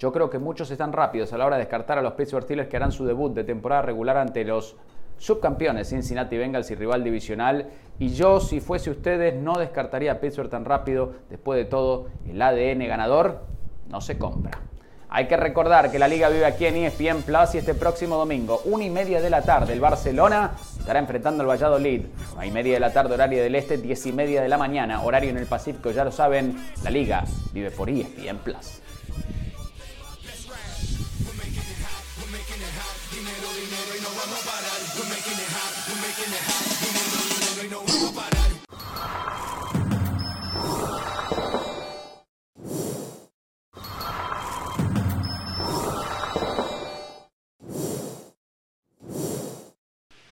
Yo 0.00 0.12
creo 0.12 0.30
que 0.30 0.38
muchos 0.38 0.70
están 0.70 0.94
rápidos 0.94 1.30
a 1.34 1.38
la 1.38 1.44
hora 1.44 1.56
de 1.56 1.64
descartar 1.64 1.98
a 1.98 2.02
los 2.02 2.14
Pittsburgh 2.14 2.44
Steelers 2.44 2.70
que 2.70 2.76
harán 2.78 2.90
su 2.90 3.04
debut 3.04 3.34
de 3.34 3.44
temporada 3.44 3.82
regular 3.82 4.16
ante 4.16 4.44
los 4.44 4.74
subcampeones 5.18 5.90
Cincinnati 5.90 6.38
Bengals 6.38 6.70
y 6.70 6.74
rival 6.74 7.04
divisional. 7.04 7.68
Y 7.98 8.08
yo, 8.14 8.40
si 8.40 8.60
fuese 8.60 8.90
ustedes, 8.90 9.34
no 9.34 9.58
descartaría 9.58 10.12
a 10.12 10.14
Pittsburgh 10.18 10.48
tan 10.48 10.64
rápido. 10.64 11.12
Después 11.28 11.58
de 11.58 11.66
todo, 11.66 12.06
el 12.26 12.40
ADN 12.40 12.78
ganador 12.88 13.42
no 13.90 14.00
se 14.00 14.16
compra. 14.16 14.52
Hay 15.10 15.26
que 15.26 15.36
recordar 15.36 15.90
que 15.90 15.98
la 15.98 16.08
liga 16.08 16.30
vive 16.30 16.46
aquí 16.46 16.64
en 16.64 16.76
ESPN 16.76 17.20
Plus 17.22 17.54
y 17.56 17.58
este 17.58 17.74
próximo 17.74 18.16
domingo, 18.16 18.62
una 18.64 18.84
y 18.84 18.90
media 18.90 19.20
de 19.20 19.28
la 19.28 19.42
tarde, 19.42 19.74
el 19.74 19.80
Barcelona 19.80 20.52
estará 20.78 20.98
enfrentando 20.98 21.42
al 21.42 21.48
Valladolid. 21.48 22.06
Una 22.36 22.46
y 22.46 22.50
media 22.50 22.74
de 22.74 22.80
la 22.80 22.92
tarde, 22.92 23.14
horario 23.14 23.42
del 23.42 23.54
este, 23.54 23.76
diez 23.76 24.06
y 24.06 24.14
media 24.14 24.40
de 24.40 24.48
la 24.48 24.56
mañana, 24.56 25.02
horario 25.02 25.28
en 25.28 25.36
el 25.36 25.46
Pacífico, 25.46 25.90
ya 25.90 26.04
lo 26.04 26.12
saben, 26.12 26.56
la 26.84 26.90
liga 26.90 27.24
vive 27.52 27.70
por 27.70 27.90
ESPN 27.90 28.38
Plus. 28.38 28.79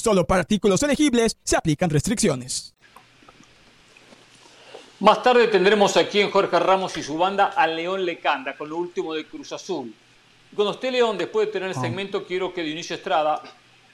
Solo 0.00 0.26
para 0.26 0.40
artículos 0.40 0.82
elegibles 0.82 1.36
se 1.44 1.58
aplican 1.58 1.90
restricciones. 1.90 2.74
Más 5.00 5.22
tarde 5.22 5.48
tendremos 5.48 5.94
aquí 5.98 6.22
en 6.22 6.30
Jorge 6.30 6.58
Ramos 6.58 6.96
y 6.96 7.02
su 7.02 7.18
banda 7.18 7.52
a 7.54 7.66
León 7.66 8.06
Lecanda 8.06 8.56
con 8.56 8.70
lo 8.70 8.78
último 8.78 9.12
de 9.12 9.26
Cruz 9.26 9.52
Azul. 9.52 9.92
Y 10.50 10.56
cuando 10.56 10.72
esté 10.72 10.90
León, 10.90 11.18
después 11.18 11.48
de 11.48 11.52
tener 11.52 11.68
el 11.68 11.76
ah. 11.76 11.80
segmento, 11.82 12.24
quiero 12.24 12.50
que 12.50 12.62
Dionisio 12.62 12.96
Estrada 12.96 13.42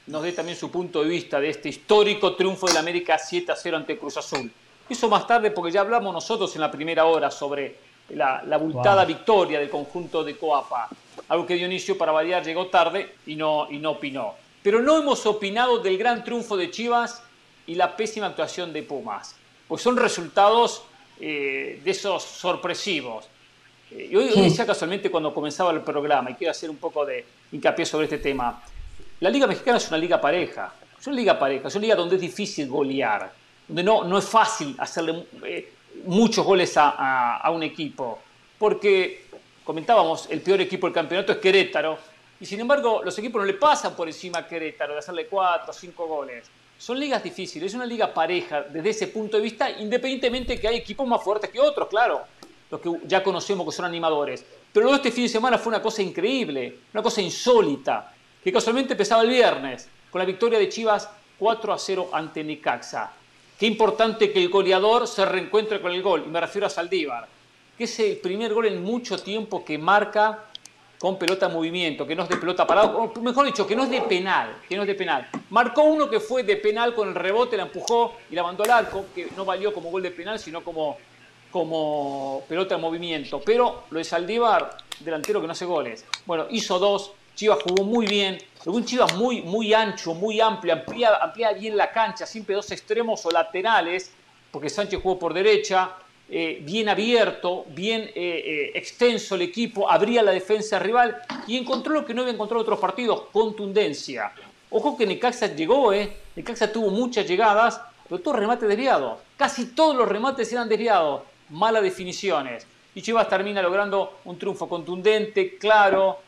nos 0.07 0.23
dé 0.23 0.31
también 0.31 0.57
su 0.57 0.71
punto 0.71 1.03
de 1.03 1.09
vista 1.09 1.41
de 1.41 1.51
este 1.51 1.71
histórico 1.71 2.37
triunfo 2.37 2.69
del 2.69 2.77
América 2.77 3.19
7 3.19 3.51
a 3.51 3.57
0 3.57 3.77
ante 3.79 3.99
Cruz 3.99 4.17
Azul. 4.17 4.49
Eso 4.89 5.09
más 5.09 5.27
tarde 5.27 5.51
porque 5.51 5.73
ya 5.73 5.81
hablamos 5.81 6.15
nosotros 6.15 6.55
en 6.55 6.61
la 6.61 6.71
primera 6.71 7.07
hora 7.07 7.33
sobre 7.33 7.79
la, 8.11 8.45
la 8.45 8.55
abultada 8.55 9.05
victoria 9.05 9.59
del 9.59 9.71
conjunto 9.71 10.23
de 10.23 10.37
Coapa. 10.37 10.89
Algo 11.27 11.45
que 11.45 11.55
Dionisio, 11.55 11.99
para 11.99 12.13
variar, 12.13 12.45
llegó 12.45 12.69
tarde 12.69 13.17
y 13.27 13.35
no, 13.35 13.67
y 13.69 13.79
no 13.79 13.91
opinó 13.91 14.46
pero 14.67 14.83
no 14.83 14.99
hemos 14.99 15.25
opinado 15.27 15.79
del 15.79 15.97
gran 15.97 16.25
triunfo 16.25 16.57
de 16.57 16.73
Chivas 16.73 17.23
y 17.69 17.77
la 17.77 17.97
pésima 17.97 18.27
actuación 18.27 18.73
de 18.73 18.83
Pumas, 18.83 19.37
pues 19.69 19.81
son 19.81 19.97
resultados 19.97 20.83
eh, 21.21 21.81
de 21.85 21.91
esos 21.93 22.25
sorpresivos. 22.25 23.27
Eh, 23.93 24.09
y 24.11 24.17
hoy, 24.17 24.29
decía 24.35 24.67
casualmente 24.67 25.09
cuando 25.09 25.33
comenzaba 25.33 25.71
el 25.71 25.83
programa, 25.83 26.33
y 26.33 26.35
quiero 26.35 26.51
hacer 26.51 26.69
un 26.69 26.79
poco 26.79 27.07
de 27.07 27.25
hincapié 27.53 27.87
sobre 27.87 28.07
este 28.07 28.19
tema, 28.19 28.61
la 29.21 29.31
Liga 29.31 29.47
Mexicana 29.47 29.77
es 29.77 29.87
una 29.87 29.99
liga 29.99 30.21
pareja, 30.21 30.75
es 30.99 31.07
una 31.07 31.15
liga 31.15 31.39
pareja, 31.39 31.69
es 31.69 31.75
una 31.77 31.83
liga 31.83 31.95
donde 31.95 32.17
es 32.17 32.23
difícil 32.23 32.69
golear, 32.69 33.33
donde 33.69 33.85
no, 33.85 34.03
no 34.03 34.19
es 34.19 34.25
fácil 34.25 34.75
hacerle 34.79 35.27
eh, 35.45 35.75
muchos 36.07 36.45
goles 36.45 36.77
a, 36.77 37.37
a 37.37 37.51
un 37.53 37.63
equipo, 37.63 38.19
porque 38.59 39.27
comentábamos, 39.63 40.27
el 40.29 40.41
peor 40.41 40.61
equipo 40.61 40.89
del 40.89 40.95
campeonato 40.95 41.31
es 41.31 41.39
Querétaro, 41.39 42.16
y 42.39 42.47
sin 42.47 42.61
embargo, 42.61 43.03
los 43.03 43.19
equipos 43.19 43.41
no 43.41 43.47
le 43.47 43.55
pasan 43.55 43.95
por 43.95 44.09
encima 44.09 44.39
a 44.39 44.47
Querétaro 44.47 44.93
de 44.93 44.99
hacerle 44.99 45.27
cuatro 45.27 45.71
o 45.71 45.73
cinco 45.73 46.07
goles. 46.07 46.47
Son 46.79 47.01
ligas 47.01 47.23
difíciles, 47.23 47.69
es 47.71 47.75
una 47.75 47.87
liga 47.87 48.13
pareja 48.13 48.63
desde 48.63 48.91
ese 48.91 49.07
punto 49.09 49.39
de 49.39 49.43
vista, 49.43 49.71
independientemente 49.71 50.61
que 50.61 50.69
hay 50.69 50.77
equipos 50.77 51.07
más 51.09 51.23
fuertes 51.23 51.49
que 51.49 51.59
otros, 51.59 51.89
claro, 51.89 52.23
los 52.71 52.81
que 52.81 52.91
ya 53.07 53.23
conocemos 53.23 53.67
que 53.67 53.73
son 53.73 53.87
animadores. 53.87 54.45
Pero 54.73 54.85
luego 54.85 54.97
este 54.97 55.11
fin 55.11 55.25
de 55.25 55.31
semana 55.31 55.57
fue 55.57 55.71
una 55.71 55.81
cosa 55.81 56.03
increíble, 56.03 56.81
una 56.93 57.03
cosa 57.03 57.23
insólita, 57.23 58.13
que 58.45 58.53
casualmente 58.53 58.93
empezaba 58.93 59.23
el 59.23 59.31
viernes, 59.31 59.89
con 60.11 60.19
la 60.19 60.27
victoria 60.27 60.59
de 60.59 60.69
Chivas 60.69 61.09
4 61.39 61.73
a 61.73 61.79
0 61.79 62.11
ante 62.13 62.45
Necaxa. 62.45 63.11
Qué 63.59 63.65
importante 63.65 64.31
que 64.31 64.39
el 64.39 64.51
goleador 64.51 65.09
se 65.09 65.25
reencuentre 65.25 65.81
con 65.81 65.93
el 65.93 66.03
gol, 66.03 66.25
y 66.27 66.29
me 66.29 66.41
refiero 66.41 66.67
a 66.67 66.71
Saldívar, 66.71 67.27
que 67.77 67.85
es 67.85 68.01
el 68.01 68.19
primer 68.19 68.53
gol 68.53 68.67
en 68.67 68.83
mucho 68.83 69.17
tiempo 69.19 69.65
que 69.65 69.79
marca 69.79 70.45
con 70.99 71.19
pelota 71.19 71.47
en 71.47 71.53
movimiento, 71.53 72.07
que 72.07 72.15
no 72.15 72.23
es 72.23 72.29
de 72.29 72.37
pelota 72.37 72.67
parada, 72.67 72.97
o 72.97 73.21
mejor 73.21 73.47
dicho, 73.47 73.67
que 73.67 73.77
no 73.77 73.85
es 73.85 73.91
de 73.91 74.01
penal, 74.03 74.57
que 74.69 74.77
no 74.77 74.83
es 74.83 74.89
de 74.89 74.95
penal. 74.95 75.29
Marcó 75.51 75.83
uno 75.83 76.09
que 76.09 76.21
fue 76.21 76.43
de 76.43 76.57
penal 76.57 76.95
con 76.95 77.09
el 77.09 77.15
rebote, 77.15 77.57
la 77.57 77.65
empujó 77.65 78.15
y 78.31 78.35
la 78.35 78.43
mandó 78.43 78.65
al 78.65 78.71
arco, 78.71 79.07
que 79.15 79.29
no 79.37 79.45
valió 79.45 79.73
como 79.73 79.91
gol 79.91 80.03
de 80.03 80.11
penal, 80.11 80.39
sino 80.39 80.65
como, 80.65 80.97
como 81.51 82.43
pelota 82.49 82.77
en 82.77 82.81
movimiento. 82.81 83.41
Pero 83.45 83.85
lo 83.91 83.99
de 83.99 84.05
Saldívar, 84.05 84.79
delantero 85.01 85.41
que 85.41 85.47
no 85.47 85.53
hace 85.53 85.67
goles. 85.67 86.05
Bueno, 86.25 86.47
hizo 86.51 86.79
dos, 86.79 87.13
Chivas 87.35 87.59
jugó 87.63 87.85
muy 87.85 88.07
bien, 88.07 88.39
un 88.65 88.85
Chivas 88.85 89.15
muy, 89.15 89.43
muy 89.43 89.75
ancho, 89.75 90.15
muy 90.15 90.41
amplio, 90.41 90.73
amplía, 90.73 91.17
amplía 91.17 91.53
bien 91.53 91.77
la 91.77 91.93
cancha, 91.93 92.25
siempre 92.25 92.55
dos 92.55 92.71
extremos 92.73 93.25
o 93.27 93.31
laterales, 93.31 94.11
porque 94.51 94.71
Sánchez 94.71 95.01
jugó 95.03 95.19
por 95.19 95.35
derecha, 95.35 95.91
eh, 96.29 96.61
bien 96.63 96.89
abierto, 96.89 97.67
bien 97.69 98.03
eh, 98.03 98.13
eh, 98.15 98.71
extenso 98.75 99.37
el 99.37 99.43
equipo, 99.43 99.89
abría 99.89 100.25
la 100.25 100.33
defensa 100.33 100.79
rival 100.79 101.17
y 101.47 101.57
encontró 101.57 101.95
lo 101.95 102.05
que 102.05 102.15
no 102.15 102.23
había 102.23 102.35
encontrado 102.35 102.61
en 102.61 102.65
otros 102.65 102.81
partidos, 102.81 103.23
contundencia. 103.33 104.33
Ojo 104.71 104.97
que 104.97 105.07
Necaxa 105.07 105.55
llegó, 105.55 105.93
¿eh? 105.93 106.17
Necaxa 106.35 106.73
tuvo 106.73 106.91
muchas 106.91 107.29
llegadas, 107.29 107.81
pero 108.09 108.21
todos 108.21 108.39
remates 108.39 108.69
desviados. 108.69 109.21
Casi 109.37 109.67
todos 109.67 109.95
los 109.95 110.09
remates 110.09 110.53
eran 110.53 110.69
desviados, 110.69 111.23
malas 111.51 111.85
definiciones. 111.85 112.67
Y 112.97 113.03
Chivas 113.03 113.29
termina 113.29 113.63
logrando 113.63 114.19
un 114.25 114.37
triunfo 114.37 114.69
contundente, 114.69 115.57
claro, 115.59 116.19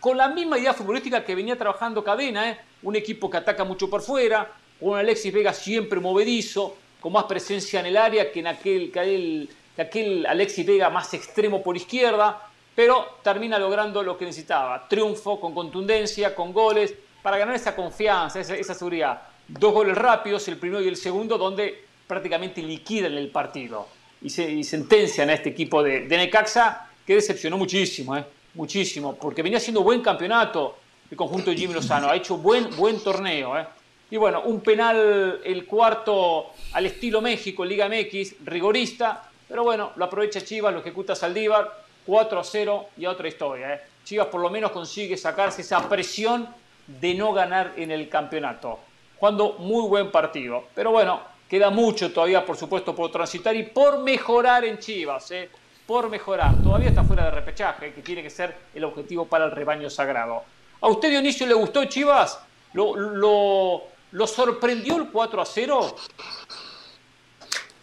con 0.00 0.18
la 0.18 0.28
misma 0.28 0.58
idea 0.58 0.74
futbolística 0.74 1.24
que 1.24 1.34
venía 1.34 1.56
trabajando 1.56 2.04
Cadena, 2.04 2.50
¿eh? 2.50 2.58
un 2.82 2.94
equipo 2.94 3.30
que 3.30 3.38
ataca 3.38 3.64
mucho 3.64 3.88
por 3.88 4.02
fuera, 4.02 4.52
un 4.80 4.98
Alexis 4.98 5.32
Vega 5.32 5.54
siempre 5.54 5.98
movedizo, 6.00 6.76
con 7.06 7.12
más 7.12 7.26
presencia 7.26 7.78
en 7.78 7.86
el 7.86 7.96
área 7.96 8.32
que 8.32 8.40
en 8.40 8.48
aquel, 8.48 8.90
que 8.90 9.80
aquel 9.80 10.26
Alexis 10.26 10.66
Vega 10.66 10.90
más 10.90 11.14
extremo 11.14 11.62
por 11.62 11.76
izquierda, 11.76 12.48
pero 12.74 13.18
termina 13.22 13.60
logrando 13.60 14.02
lo 14.02 14.18
que 14.18 14.24
necesitaba, 14.24 14.88
triunfo 14.88 15.38
con 15.38 15.54
contundencia, 15.54 16.34
con 16.34 16.52
goles, 16.52 16.92
para 17.22 17.38
ganar 17.38 17.54
esa 17.54 17.76
confianza, 17.76 18.40
esa, 18.40 18.74
seguridad. 18.74 19.22
Dos 19.46 19.72
goles 19.72 19.96
rápidos, 19.96 20.48
el 20.48 20.56
primero 20.56 20.82
y 20.82 20.88
el 20.88 20.96
segundo, 20.96 21.38
donde 21.38 21.84
prácticamente 22.08 22.60
liquidan 22.60 23.12
el 23.12 23.28
partido 23.28 23.86
y, 24.20 24.28
se, 24.28 24.64
sentencian 24.64 25.30
a 25.30 25.34
este 25.34 25.50
equipo 25.50 25.84
de, 25.84 26.08
Necaxa, 26.08 26.88
que 27.06 27.14
decepcionó 27.14 27.56
muchísimo, 27.56 28.16
¿eh? 28.16 28.24
muchísimo, 28.54 29.14
porque 29.14 29.44
venía 29.44 29.58
haciendo 29.58 29.84
buen 29.84 30.00
campeonato 30.00 30.76
el 31.08 31.16
conjunto 31.16 31.50
de 31.52 31.56
Jimmy 31.56 31.74
Lozano, 31.74 32.08
ha 32.08 32.16
hecho 32.16 32.36
buen, 32.36 32.74
buen 32.76 32.98
torneo. 32.98 33.56
¿eh? 33.56 33.64
Y 34.10 34.16
bueno, 34.16 34.42
un 34.42 34.60
penal, 34.60 35.40
el 35.44 35.66
cuarto 35.66 36.52
al 36.72 36.86
estilo 36.86 37.20
México, 37.20 37.64
Liga 37.64 37.88
MX, 37.88 38.44
rigorista, 38.44 39.28
pero 39.48 39.64
bueno, 39.64 39.92
lo 39.96 40.04
aprovecha 40.04 40.40
Chivas, 40.40 40.72
lo 40.72 40.80
ejecuta 40.80 41.14
Saldívar, 41.14 41.84
4 42.04 42.38
a 42.38 42.44
0 42.44 42.86
y 42.96 43.06
otra 43.06 43.28
historia. 43.28 43.74
¿eh? 43.74 43.80
Chivas 44.04 44.28
por 44.28 44.40
lo 44.40 44.48
menos 44.48 44.70
consigue 44.70 45.16
sacarse 45.16 45.62
esa 45.62 45.88
presión 45.88 46.48
de 46.86 47.14
no 47.14 47.32
ganar 47.32 47.72
en 47.76 47.90
el 47.90 48.08
campeonato. 48.08 48.78
Jugando 49.18 49.54
muy 49.58 49.88
buen 49.88 50.10
partido. 50.12 50.64
Pero 50.74 50.92
bueno, 50.92 51.20
queda 51.48 51.70
mucho 51.70 52.12
todavía, 52.12 52.44
por 52.44 52.56
supuesto, 52.56 52.94
por 52.94 53.10
transitar 53.10 53.56
y 53.56 53.64
por 53.64 53.98
mejorar 53.98 54.64
en 54.64 54.78
Chivas. 54.78 55.30
¿eh? 55.32 55.50
Por 55.84 56.08
mejorar. 56.08 56.62
Todavía 56.62 56.90
está 56.90 57.02
fuera 57.02 57.24
de 57.24 57.30
repechaje, 57.32 57.92
que 57.92 58.02
tiene 58.02 58.22
que 58.22 58.30
ser 58.30 58.54
el 58.74 58.84
objetivo 58.84 59.26
para 59.26 59.46
el 59.46 59.50
rebaño 59.50 59.90
sagrado. 59.90 60.44
¿A 60.80 60.88
usted, 60.88 61.10
Dionisio, 61.10 61.46
le 61.46 61.54
gustó 61.54 61.84
Chivas? 61.86 62.38
¿Lo, 62.72 62.94
lo, 62.94 63.82
¿Lo 64.12 64.26
sorprendió 64.26 64.96
el 64.96 65.08
4 65.10 65.42
a 65.42 65.46
0? 65.46 65.96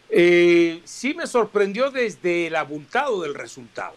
Eh, 0.09 0.81
sí 0.85 1.13
me 1.13 1.27
sorprendió 1.27 1.91
desde 1.91 2.47
el 2.47 2.55
abultado 2.55 3.21
del 3.21 3.33
resultado. 3.33 3.95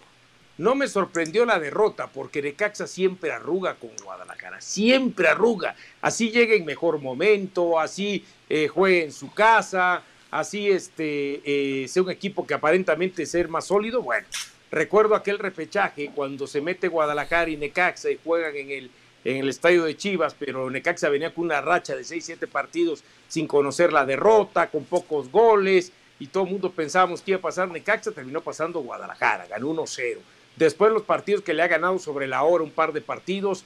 No 0.58 0.74
me 0.74 0.88
sorprendió 0.88 1.44
la 1.44 1.60
derrota, 1.60 2.06
porque 2.06 2.40
Necaxa 2.40 2.86
siempre 2.86 3.30
arruga 3.30 3.74
con 3.74 3.90
Guadalajara, 4.02 4.60
siempre 4.62 5.28
arruga. 5.28 5.76
Así 6.00 6.30
llega 6.30 6.54
en 6.54 6.64
mejor 6.64 6.98
momento, 6.98 7.78
así 7.78 8.24
eh, 8.48 8.66
juega 8.66 9.04
en 9.04 9.12
su 9.12 9.30
casa, 9.34 10.02
así 10.30 10.70
este, 10.70 11.42
eh, 11.44 11.86
sea 11.88 12.02
un 12.02 12.10
equipo 12.10 12.46
que 12.46 12.54
aparentemente 12.54 13.26
ser 13.26 13.48
más 13.48 13.66
sólido. 13.66 14.00
Bueno, 14.00 14.26
recuerdo 14.70 15.14
aquel 15.14 15.38
repechaje 15.38 16.10
cuando 16.14 16.46
se 16.46 16.62
mete 16.62 16.88
Guadalajara 16.88 17.50
y 17.50 17.58
Necaxa 17.58 18.10
y 18.10 18.18
juegan 18.24 18.56
en 18.56 18.70
el 18.70 18.90
en 19.26 19.38
el 19.38 19.48
estadio 19.48 19.84
de 19.84 19.96
Chivas, 19.96 20.36
pero 20.38 20.70
Necaxa 20.70 21.08
venía 21.08 21.34
con 21.34 21.46
una 21.46 21.60
racha 21.60 21.96
de 21.96 22.02
6-7 22.02 22.46
partidos 22.46 23.02
sin 23.26 23.48
conocer 23.48 23.92
la 23.92 24.06
derrota, 24.06 24.70
con 24.70 24.84
pocos 24.84 25.32
goles, 25.32 25.92
y 26.20 26.28
todo 26.28 26.44
el 26.44 26.50
mundo 26.50 26.70
pensábamos 26.70 27.22
que 27.22 27.32
iba 27.32 27.38
a 27.38 27.42
pasar 27.42 27.68
Necaxa, 27.68 28.12
terminó 28.12 28.40
pasando 28.40 28.80
Guadalajara, 28.80 29.46
ganó 29.48 29.70
1-0. 29.70 30.18
Después 30.54 30.92
los 30.92 31.02
partidos 31.02 31.42
que 31.42 31.54
le 31.54 31.62
ha 31.62 31.66
ganado 31.66 31.98
sobre 31.98 32.28
la 32.28 32.44
hora, 32.44 32.62
un 32.62 32.70
par 32.70 32.92
de 32.92 33.00
partidos, 33.00 33.64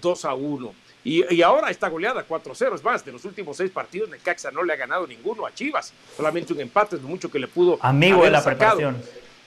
2 0.00 0.24
a 0.24 0.34
1. 0.34 0.74
Y, 1.04 1.42
ahora 1.42 1.70
está 1.70 1.88
goleada 1.88 2.26
4-0. 2.26 2.74
Es 2.74 2.82
más, 2.82 3.04
de 3.04 3.12
los 3.12 3.24
últimos 3.24 3.56
seis 3.56 3.70
partidos, 3.70 4.08
Necaxa 4.08 4.50
no 4.50 4.62
le 4.62 4.72
ha 4.72 4.76
ganado 4.76 5.06
ninguno 5.06 5.46
a 5.46 5.52
Chivas. 5.52 5.92
Solamente 6.16 6.52
un 6.52 6.60
empate 6.60 6.96
es 6.96 7.02
lo 7.02 7.08
mucho 7.08 7.30
que 7.30 7.38
le 7.38 7.48
pudo. 7.48 7.78
Amigo 7.82 8.24
de 8.24 8.30
la 8.30 8.42
preparación. 8.42 8.96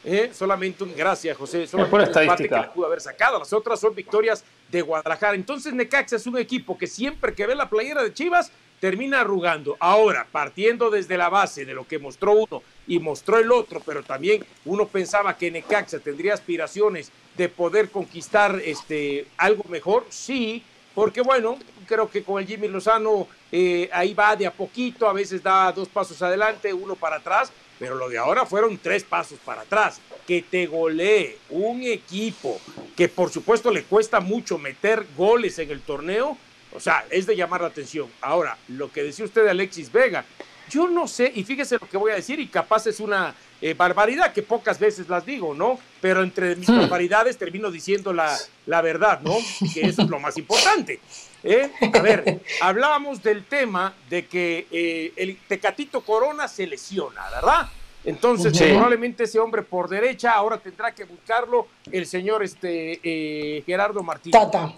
¿eh? 0.05 0.29
solamente 0.33 0.83
un, 0.83 0.95
gracias 0.95 1.35
José, 1.35 1.67
solamente 1.67 1.95
un 1.95 2.23
empate 2.23 2.47
que 2.47 2.55
le 2.55 2.67
pudo 2.67 2.85
haber 2.85 3.01
sacado, 3.01 3.39
las 3.39 3.51
otras 3.51 3.79
son 3.79 3.95
victorias 3.95 4.43
de 4.71 4.81
Guadalajara. 4.81 5.35
Entonces 5.35 5.73
Necaxa 5.73 6.15
es 6.15 6.27
un 6.27 6.37
equipo 6.37 6.77
que 6.77 6.87
siempre 6.87 7.33
que 7.33 7.45
ve 7.45 7.55
la 7.55 7.69
playera 7.69 8.03
de 8.03 8.13
Chivas 8.13 8.51
termina 8.79 9.21
arrugando. 9.21 9.77
Ahora, 9.79 10.27
partiendo 10.31 10.89
desde 10.89 11.17
la 11.17 11.29
base 11.29 11.65
de 11.65 11.73
lo 11.73 11.87
que 11.87 11.99
mostró 11.99 12.33
uno 12.33 12.61
y 12.87 12.99
mostró 12.99 13.39
el 13.39 13.51
otro, 13.51 13.81
pero 13.85 14.03
también 14.03 14.45
uno 14.65 14.87
pensaba 14.87 15.37
que 15.37 15.51
Necaxa 15.51 15.99
tendría 15.99 16.33
aspiraciones 16.33 17.11
de 17.37 17.49
poder 17.49 17.89
conquistar 17.89 18.61
este, 18.63 19.27
algo 19.37 19.63
mejor, 19.69 20.05
sí, 20.09 20.63
porque 20.93 21.21
bueno, 21.21 21.57
creo 21.85 22.09
que 22.09 22.23
con 22.23 22.41
el 22.41 22.47
Jimmy 22.47 22.67
Lozano 22.67 23.27
eh, 23.51 23.89
ahí 23.91 24.13
va 24.13 24.35
de 24.35 24.47
a 24.47 24.51
poquito, 24.51 25.07
a 25.07 25.13
veces 25.13 25.43
da 25.43 25.71
dos 25.71 25.89
pasos 25.89 26.21
adelante, 26.21 26.73
uno 26.73 26.95
para 26.95 27.17
atrás, 27.17 27.51
pero 27.80 27.95
lo 27.95 28.10
de 28.10 28.18
ahora 28.18 28.45
fueron 28.45 28.77
tres 28.77 29.03
pasos 29.03 29.39
para 29.43 29.61
atrás. 29.61 29.99
Que 30.27 30.41
te 30.41 30.65
golee 30.65 31.38
un 31.49 31.84
equipo 31.84 32.60
que 32.95 33.07
por 33.10 33.30
supuesto 33.30 33.72
le 33.72 33.84
cuesta 33.84 34.19
mucho 34.19 34.57
meter 34.57 35.06
goles 35.15 35.60
en 35.60 35.69
el 35.69 35.81
torneo, 35.81 36.38
o 36.73 36.80
sea, 36.80 37.06
es 37.10 37.26
de 37.26 37.35
llamar 37.35 37.61
la 37.61 37.68
atención. 37.68 38.10
Ahora, 38.22 38.57
lo 38.69 38.91
que 38.91 39.03
decía 39.03 39.26
usted 39.26 39.43
de 39.43 39.52
Alexis 39.52 39.91
Vega, 39.91 40.26
yo 40.69 40.88
no 40.88 41.07
sé, 41.07 41.31
y 41.35 41.43
fíjese 41.43 41.77
lo 41.80 41.88
que 41.88 41.97
voy 41.97 42.11
a 42.11 42.15
decir, 42.15 42.39
y 42.39 42.47
capaz 42.47 42.88
es 42.88 42.99
una 42.99 43.35
eh, 43.61 43.73
barbaridad 43.73 44.34
que 44.34 44.41
pocas 44.41 44.80
veces 44.80 45.07
las 45.07 45.26
digo, 45.26 45.53
¿no? 45.53 45.80
Pero 46.02 46.23
entre 46.23 46.56
mis 46.56 46.68
hmm. 46.68 46.77
barbaridades 46.81 47.38
termino 47.38 47.72
diciendo 47.72 48.14
la, 48.14 48.35
la 48.65 48.81
verdad, 48.81 49.22
¿no? 49.22 49.35
que 49.73 49.81
eso 49.81 50.02
es 50.02 50.10
lo 50.10 50.19
más 50.19 50.38
importante. 50.38 50.99
¿Eh? 51.45 51.72
A 51.93 51.99
ver, 51.99 52.41
hablábamos 52.61 53.23
del 53.23 53.45
tema 53.45 53.93
de 54.09 54.26
que 54.26 54.67
eh, 54.72 55.13
el 55.15 55.38
Tecatito 55.47 56.01
Corona 56.01 56.47
se 56.47 56.67
lesiona, 56.67 57.30
¿verdad? 57.30 57.69
Entonces, 58.03 58.55
probablemente 58.57 59.23
ese 59.23 59.39
hombre 59.39 59.63
por 59.63 59.89
derecha 59.89 60.31
ahora 60.31 60.57
tendrá 60.57 60.93
que 60.93 61.05
buscarlo 61.05 61.67
el 61.91 62.05
señor 62.05 62.43
este, 62.43 63.63
Gerardo 63.65 64.03
Martínez. 64.03 64.39
Tata. 64.39 64.73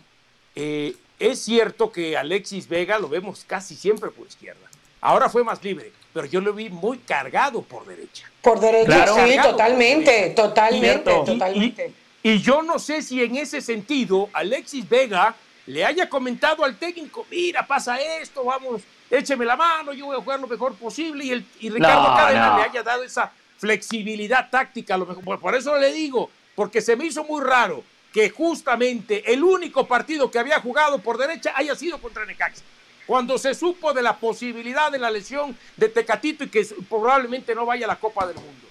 es 0.56 1.40
cierto 1.40 1.92
que 1.92 2.16
Alexis 2.16 2.70
Vega 2.70 2.98
lo 3.00 3.10
vemos 3.10 3.44
casi 3.46 3.76
siempre 3.76 4.12
por 4.12 4.28
izquierda. 4.28 4.68
Ahora 5.02 5.30
fue 5.30 5.44
más 5.44 5.64
libre, 5.64 5.92
pero 6.14 6.26
yo 6.26 6.42
lo 6.42 6.54
vi 6.54 6.70
muy 6.70 6.98
cargado 6.98 7.62
por 7.62 7.86
derecha. 7.86 8.30
Por 8.42 8.60
derecha, 8.60 9.06
sí, 9.26 9.38
totalmente, 9.42 10.32
totalmente, 10.32 11.12
totalmente. 11.26 11.94
Y, 12.24 12.40
yo 12.40 12.62
no 12.62 12.80
sé 12.80 13.02
si 13.02 13.22
en 13.22 13.38
ese 13.38 13.62
sentido 13.62 14.30
Alexis 14.34 14.90
Vega 14.90 15.36
le 15.68 15.86
haya 15.86 16.10
comentado 16.10 16.64
al 16.64 16.78
técnico, 16.78 17.26
mira, 17.30 17.66
pasa 17.68 18.02
esto, 18.02 18.44
vamos, 18.44 18.82
écheme 19.12 19.46
la 19.46 19.56
mano, 19.56 19.94
yo 19.94 20.08
voy 20.08 20.18
a 20.18 20.22
jugar 20.22 20.40
lo 20.40 20.48
mejor 20.48 20.74
posible, 20.76 21.26
y, 21.26 21.32
el, 21.32 21.46
y 21.60 21.70
Ricardo 21.70 22.16
Cadena 22.16 22.58
le 22.58 22.64
haya 22.64 22.84
dado 22.84 23.04
esa 23.04 23.32
flexibilidad 23.58 24.50
táctica, 24.50 24.98
lo 24.98 25.06
mejor. 25.06 25.40
Por 25.40 25.56
eso 25.56 25.78
le 25.78 25.92
digo, 25.92 26.30
porque 26.56 26.82
se 26.82 26.96
me 26.96 27.06
hizo 27.06 27.24
muy 27.26 27.44
raro 27.44 27.84
que 28.14 28.30
justamente 28.30 29.32
el 29.32 29.44
único 29.44 29.86
partido 29.86 30.32
que 30.32 30.40
había 30.40 30.60
jugado 30.62 31.00
por 31.00 31.18
derecha 31.18 31.54
haya 31.56 31.76
sido 31.76 32.00
contra 32.00 32.26
Necaxa 32.26 32.64
cuando 33.06 33.38
se 33.38 33.54
supo 33.54 33.94
de 33.94 34.02
la 34.02 34.18
posibilidad 34.18 34.92
de 34.92 35.00
la 35.00 35.10
lesión 35.10 35.58
de 35.78 35.88
Tecatito 35.88 36.44
y 36.44 36.50
que 36.50 36.68
probablemente 36.90 37.56
no 37.56 37.66
vaya 37.66 37.86
a 37.86 37.88
la 37.88 37.96
Copa 37.96 38.28
del 38.28 38.36
Mundo. 38.36 38.67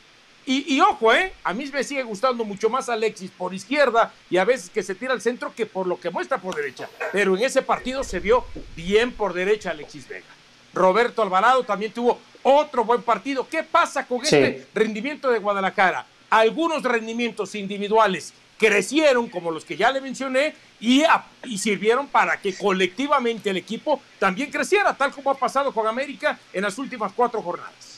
Y, 0.49 0.81
ojo, 0.81 1.13
¿eh? 1.13 1.33
a 1.43 1.53
mí 1.53 1.69
me 1.73 1.83
sigue 1.83 2.05
gustando 2.05 2.45
mucho 2.45 2.71
más 2.71 2.89
Alexis 2.89 3.33
por 3.33 3.53
izquierda 3.53 4.15
y 4.31 4.37
a 4.37 4.45
veces 4.45 4.71
que 4.71 4.85
se 4.85 4.95
tira 4.95 5.13
al 5.13 5.21
centro 5.21 5.53
que 5.53 5.67
por 5.67 5.89
lo 5.89 5.99
que 5.99 6.09
muestra 6.09 6.39
por 6.39 6.55
derecha. 6.55 6.89
Pero 7.11 7.37
en 7.37 7.43
ese 7.43 7.63
partido 7.63 8.05
se 8.05 8.21
vio 8.21 8.45
bien 8.77 9.11
por 9.11 9.35
derecha 9.35 9.71
Alexis 9.71 10.07
Vega. 10.07 10.27
Roberto 10.73 11.21
Alvarado 11.21 11.65
también 11.65 11.91
tuvo 11.91 12.21
otro 12.45 12.85
buen 12.85 13.03
partido. 13.03 13.49
¿Qué 13.49 13.65
pasa 13.65 14.07
con 14.07 14.23
este 14.23 14.69
rendimiento 14.73 15.33
de 15.33 15.41
Guadalajara? 15.41 16.07
Algunos 16.31 16.85
rendimientos 16.85 17.57
individuales 17.57 18.33
crecieron 18.57 19.29
como 19.29 19.51
los 19.51 19.65
que 19.65 19.77
ya 19.77 19.91
le 19.91 20.01
mencioné 20.01 20.55
y, 20.79 21.03
y, 21.45 21.59
sirvieron 21.59 22.07
para 22.07 22.41
que 22.41 22.55
colectivamente 22.57 23.51
el 23.51 23.57
equipo 23.57 24.01
también 24.21 24.51
creciera, 24.51 24.97
tal 24.97 25.11
como 25.11 25.31
ha 25.31 25.35
pasado 25.35 25.73
con 25.73 25.89
América 25.89 26.39
en 26.53 26.63
las 26.63 26.79
últimas 26.79 27.13
cuatro 27.15 27.43
jornadas. 27.43 27.96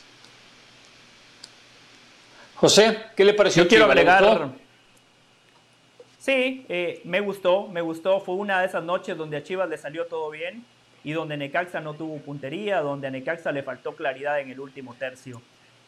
José, 2.60 2.98
¿qué 3.16 3.24
le 3.24 3.35
pareció? 3.35 3.62
Yo 3.62 3.68
quiero 3.68 3.85
agregar. 3.85 4.51
Sí, 6.18 6.66
eh, 6.68 7.01
me 7.05 7.20
gustó, 7.20 7.68
me 7.68 7.80
gustó. 7.80 8.20
Fue 8.20 8.35
una 8.35 8.60
de 8.60 8.66
esas 8.66 8.82
noches 8.82 9.16
donde 9.16 9.36
a 9.36 9.43
Chivas 9.44 9.68
le 9.68 9.78
salió 9.78 10.06
todo 10.06 10.28
bien 10.30 10.64
y 11.05 11.12
donde 11.12 11.36
Necaxa 11.36 11.80
no 11.80 11.94
tuvo 11.94 12.18
puntería, 12.18 12.80
donde 12.80 13.06
a 13.06 13.10
Necaxa 13.10 13.52
le 13.52 13.62
faltó 13.62 13.94
claridad 13.94 14.40
en 14.40 14.51
el 14.51 14.59
último 14.59 14.94
tercio. 14.98 15.40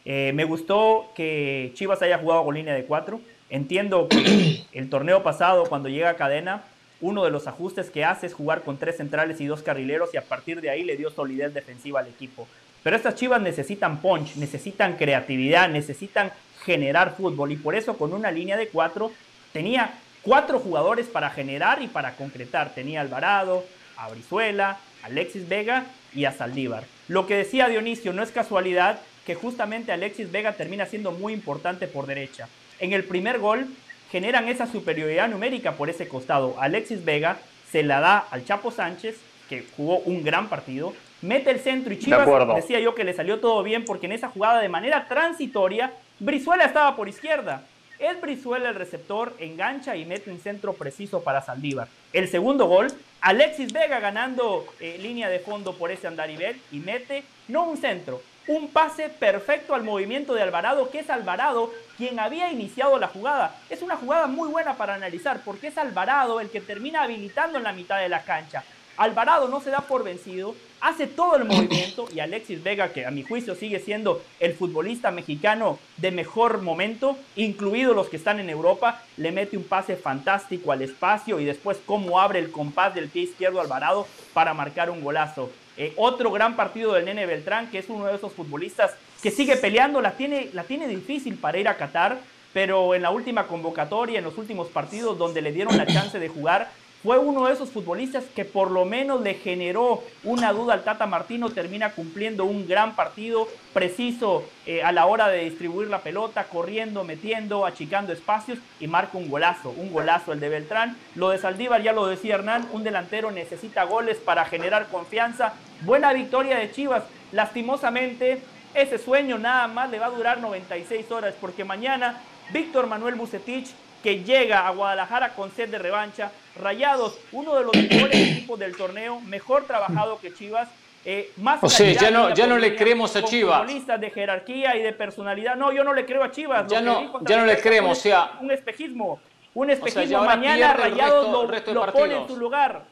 Eh, 0.05 0.31
me 0.33 0.45
gustó 0.45 1.11
que 1.13 1.71
Chivas 1.75 2.01
haya 2.01 2.17
jugado 2.17 2.45
con 2.45 2.55
línea 2.55 2.73
de 2.73 2.85
cuatro 2.85 3.19
Entiendo 3.51 4.07
que 4.07 4.63
el 4.71 4.89
torneo 4.89 5.23
pasado, 5.23 5.65
cuando 5.65 5.89
llega 5.89 6.09
a 6.09 6.15
cadena, 6.15 6.63
uno 7.01 7.25
de 7.25 7.31
los 7.31 7.47
ajustes 7.47 7.89
que 7.89 8.05
hace 8.05 8.27
es 8.27 8.33
jugar 8.33 8.61
con 8.61 8.77
tres 8.77 8.95
centrales 8.95 9.41
y 9.41 9.45
dos 9.45 9.61
carrileros 9.61 10.13
y 10.13 10.17
a 10.17 10.23
partir 10.23 10.61
de 10.61 10.69
ahí 10.69 10.83
le 10.83 10.95
dio 10.95 11.11
solidez 11.11 11.53
defensiva 11.53 11.99
al 11.99 12.07
equipo. 12.07 12.47
Pero 12.81 12.95
estas 12.95 13.15
chivas 13.15 13.41
necesitan 13.41 14.01
punch, 14.01 14.37
necesitan 14.37 14.95
creatividad, 14.95 15.67
necesitan 15.67 16.31
generar 16.65 17.15
fútbol 17.15 17.51
y 17.51 17.55
por 17.55 17.75
eso 17.75 17.97
con 17.97 18.13
una 18.13 18.31
línea 18.31 18.57
de 18.57 18.67
cuatro 18.67 19.11
tenía 19.53 19.93
cuatro 20.21 20.59
jugadores 20.59 21.07
para 21.07 21.29
generar 21.29 21.81
y 21.81 21.87
para 21.87 22.15
concretar. 22.15 22.73
Tenía 22.73 23.01
Alvarado, 23.01 23.63
a 23.97 24.09
Brizuela, 24.09 24.77
Alexis 25.03 25.47
Vega 25.47 25.85
y 26.13 26.25
a 26.25 26.31
Saldívar. 26.31 26.83
Lo 27.07 27.27
que 27.27 27.35
decía 27.35 27.67
Dionisio 27.67 28.13
no 28.13 28.23
es 28.23 28.31
casualidad 28.31 28.99
que 29.25 29.35
justamente 29.35 29.91
Alexis 29.91 30.31
Vega 30.31 30.53
termina 30.53 30.85
siendo 30.85 31.11
muy 31.11 31.33
importante 31.33 31.87
por 31.87 32.07
derecha. 32.07 32.47
En 32.79 32.93
el 32.93 33.03
primer 33.03 33.39
gol 33.39 33.67
generan 34.11 34.47
esa 34.47 34.67
superioridad 34.67 35.29
numérica 35.29 35.73
por 35.73 35.89
ese 35.89 36.07
costado. 36.07 36.55
Alexis 36.59 37.05
Vega 37.05 37.37
se 37.71 37.83
la 37.83 37.99
da 37.99 38.17
al 38.17 38.43
Chapo 38.43 38.71
Sánchez, 38.71 39.17
que 39.47 39.65
jugó 39.75 39.99
un 39.99 40.23
gran 40.23 40.49
partido, 40.49 40.93
mete 41.21 41.51
el 41.51 41.59
centro 41.59 41.93
y 41.93 41.99
Chivas, 41.99 42.27
decía 42.55 42.79
yo 42.79 42.95
que 42.95 43.03
le 43.03 43.13
salió 43.13 43.39
todo 43.39 43.61
bien 43.63 43.85
porque 43.85 44.07
en 44.07 44.13
esa 44.13 44.29
jugada 44.29 44.59
de 44.59 44.69
manera 44.69 45.07
transitoria, 45.07 45.93
Brizuela 46.21 46.65
estaba 46.65 46.95
por 46.95 47.09
izquierda. 47.09 47.63
Es 47.97 48.21
Brizuela 48.21 48.69
el 48.69 48.75
receptor, 48.75 49.33
engancha 49.39 49.95
y 49.95 50.05
mete 50.05 50.29
un 50.29 50.39
centro 50.39 50.73
preciso 50.73 51.23
para 51.23 51.41
Saldívar. 51.41 51.87
El 52.13 52.27
segundo 52.27 52.67
gol, 52.67 52.93
Alexis 53.21 53.73
Vega 53.73 53.99
ganando 53.99 54.67
eh, 54.79 54.99
línea 55.01 55.29
de 55.29 55.39
fondo 55.39 55.73
por 55.73 55.89
ese 55.89 56.05
andarivel 56.05 56.61
y 56.71 56.77
mete 56.77 57.23
no 57.47 57.63
un 57.63 57.75
centro, 57.75 58.21
un 58.47 58.67
pase 58.67 59.09
perfecto 59.09 59.73
al 59.73 59.81
movimiento 59.81 60.35
de 60.35 60.43
Alvarado, 60.43 60.91
que 60.91 60.99
es 60.99 61.09
Alvarado 61.09 61.71
quien 61.97 62.19
había 62.19 62.51
iniciado 62.51 62.99
la 62.99 63.07
jugada. 63.07 63.55
Es 63.71 63.81
una 63.81 63.97
jugada 63.97 64.27
muy 64.27 64.47
buena 64.47 64.75
para 64.75 64.93
analizar, 64.93 65.41
porque 65.43 65.69
es 65.69 65.77
Alvarado 65.79 66.39
el 66.39 66.51
que 66.51 66.61
termina 66.61 67.01
habilitando 67.01 67.57
en 67.57 67.63
la 67.63 67.73
mitad 67.73 67.99
de 67.99 68.09
la 68.09 68.21
cancha. 68.21 68.63
Alvarado 69.01 69.47
no 69.47 69.61
se 69.61 69.71
da 69.71 69.79
por 69.81 70.03
vencido, 70.03 70.53
hace 70.79 71.07
todo 71.07 71.35
el 71.35 71.45
movimiento 71.45 72.07
y 72.13 72.19
Alexis 72.19 72.61
Vega, 72.61 72.93
que 72.93 73.07
a 73.07 73.09
mi 73.09 73.23
juicio 73.23 73.55
sigue 73.55 73.79
siendo 73.79 74.21
el 74.39 74.53
futbolista 74.53 75.09
mexicano 75.09 75.79
de 75.97 76.11
mejor 76.11 76.61
momento, 76.61 77.17
incluidos 77.35 77.95
los 77.95 78.09
que 78.09 78.17
están 78.17 78.39
en 78.39 78.51
Europa, 78.51 79.01
le 79.17 79.31
mete 79.31 79.57
un 79.57 79.63
pase 79.63 79.95
fantástico 79.95 80.71
al 80.71 80.83
espacio 80.83 81.39
y 81.39 81.45
después 81.45 81.79
cómo 81.83 82.19
abre 82.19 82.37
el 82.37 82.51
compás 82.51 82.93
del 82.93 83.09
pie 83.09 83.23
izquierdo 83.23 83.59
Alvarado 83.59 84.05
para 84.35 84.53
marcar 84.53 84.91
un 84.91 85.03
golazo. 85.03 85.49
Eh, 85.77 85.93
otro 85.97 86.29
gran 86.29 86.55
partido 86.55 86.93
del 86.93 87.05
Nene 87.05 87.25
Beltrán, 87.25 87.71
que 87.71 87.79
es 87.79 87.89
uno 87.89 88.05
de 88.05 88.15
esos 88.15 88.33
futbolistas 88.33 88.91
que 89.23 89.31
sigue 89.31 89.57
peleando, 89.57 89.99
la 90.01 90.11
tiene, 90.11 90.51
la 90.53 90.65
tiene 90.65 90.87
difícil 90.87 91.37
para 91.37 91.57
ir 91.57 91.67
a 91.67 91.75
Qatar, 91.75 92.19
pero 92.53 92.93
en 92.93 93.01
la 93.01 93.09
última 93.09 93.47
convocatoria, 93.47 94.19
en 94.19 94.25
los 94.25 94.37
últimos 94.37 94.67
partidos 94.67 95.17
donde 95.17 95.41
le 95.41 95.51
dieron 95.51 95.75
la 95.75 95.87
chance 95.87 96.19
de 96.19 96.27
jugar, 96.27 96.69
fue 97.03 97.17
uno 97.17 97.47
de 97.47 97.53
esos 97.53 97.69
futbolistas 97.71 98.25
que 98.35 98.45
por 98.45 98.69
lo 98.69 98.85
menos 98.85 99.21
le 99.21 99.33
generó 99.33 100.03
una 100.23 100.53
duda 100.53 100.73
al 100.73 100.83
Tata 100.83 101.07
Martino, 101.07 101.49
termina 101.49 101.93
cumpliendo 101.93 102.45
un 102.45 102.67
gran 102.67 102.95
partido, 102.95 103.47
preciso 103.73 104.43
eh, 104.65 104.83
a 104.83 104.91
la 104.91 105.07
hora 105.07 105.27
de 105.27 105.45
distribuir 105.45 105.87
la 105.87 106.01
pelota, 106.01 106.43
corriendo, 106.43 107.03
metiendo, 107.03 107.65
achicando 107.65 108.13
espacios 108.13 108.59
y 108.79 108.87
marca 108.87 109.17
un 109.17 109.29
golazo, 109.29 109.71
un 109.71 109.91
golazo 109.91 110.33
el 110.33 110.39
de 110.39 110.49
Beltrán. 110.49 110.95
Lo 111.15 111.29
de 111.29 111.39
Saldívar 111.39 111.81
ya 111.81 111.93
lo 111.93 112.05
decía 112.05 112.35
Hernán, 112.35 112.69
un 112.71 112.83
delantero 112.83 113.31
necesita 113.31 113.83
goles 113.83 114.17
para 114.17 114.45
generar 114.45 114.87
confianza. 114.89 115.53
Buena 115.81 116.13
victoria 116.13 116.57
de 116.57 116.71
Chivas, 116.71 117.03
lastimosamente 117.31 118.41
ese 118.73 118.97
sueño 118.97 119.37
nada 119.37 119.67
más 119.67 119.89
le 119.89 119.99
va 119.99 120.05
a 120.05 120.11
durar 120.11 120.39
96 120.39 121.11
horas 121.11 121.33
porque 121.41 121.65
mañana 121.65 122.21
Víctor 122.53 122.87
Manuel 122.87 123.15
Bucetich 123.15 123.73
que 124.01 124.23
llega 124.23 124.67
a 124.67 124.71
Guadalajara 124.71 125.33
con 125.33 125.51
sed 125.51 125.69
de 125.69 125.77
revancha. 125.77 126.31
Rayados, 126.55 127.17
uno 127.31 127.55
de 127.55 127.63
los 127.63 127.75
mejores 127.75 128.15
equipos 128.15 128.59
del 128.59 128.75
torneo, 128.75 129.19
mejor 129.21 129.65
trabajado 129.65 130.19
que 130.19 130.33
Chivas. 130.33 130.69
Eh, 131.03 131.31
más 131.37 131.63
o 131.63 131.69
sea, 131.69 131.91
ya 131.93 132.11
no, 132.11 132.31
ya 132.33 132.45
no 132.45 132.57
le 132.57 132.75
creemos 132.75 133.15
a 133.15 133.23
Chivas. 133.23 133.67
de 133.99 134.09
jerarquía 134.11 134.75
y 134.75 134.83
de 134.83 134.93
personalidad. 134.93 135.55
No, 135.55 135.71
yo 135.71 135.83
no 135.83 135.93
le 135.93 136.05
creo 136.05 136.23
a 136.23 136.31
Chivas. 136.31 136.67
Ya 136.67 136.81
no, 136.81 137.21
ya 137.21 137.37
no 137.37 137.45
le 137.45 137.59
creemos. 137.59 137.97
O 137.97 138.01
sea, 138.01 138.33
un 138.39 138.51
espejismo. 138.51 139.19
Un 139.53 139.69
espejismo. 139.69 140.23
Mañana 140.23 140.73
Rayados 140.73 141.31
lo, 141.31 141.91
pone 141.91 142.17
en 142.17 142.27
su 142.27 142.37
lugar. 142.37 142.83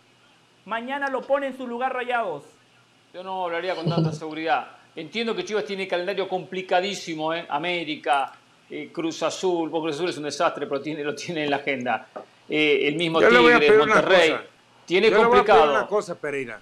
Mañana 0.66 1.10
lo 1.10 1.22
pone 1.22 1.48
en 1.48 1.58
su 1.58 1.68
lugar 1.68 1.94
Rayados. 1.94 2.44
Yo 3.14 3.24
no 3.24 3.46
hablaría 3.46 3.76
con 3.76 3.88
tanta 3.88 4.12
seguridad. 4.12 4.68
Entiendo 4.96 5.36
que 5.36 5.46
Chivas 5.46 5.66
tiene 5.66 5.88
calendario 5.88 6.28
complicadísimo, 6.28 7.34
¿eh? 7.34 7.46
América, 7.50 8.34
eh, 8.70 8.90
Cruz 8.92 9.24
Azul, 9.24 9.70
Cruz 9.70 9.96
Azul 9.96 10.10
es 10.10 10.18
un 10.18 10.24
desastre, 10.24 10.68
pero 10.68 10.82
tiene, 10.82 11.04
lo 11.04 11.16
tiene 11.16 11.44
en 11.44 11.52
la 11.52 11.58
agenda. 11.58 12.08
Eh, 12.50 12.88
el 12.88 12.96
mismo 12.96 13.20
Tigre, 13.20 13.78
Monterrey. 13.78 14.38
Tiene 14.86 15.12
complicado. 15.12 15.32
Le 15.32 15.40
voy 15.40 15.42
a 15.42 15.64
pedir 15.64 15.78
una 15.78 15.88
cosa, 15.88 16.16
Pereira. 16.16 16.60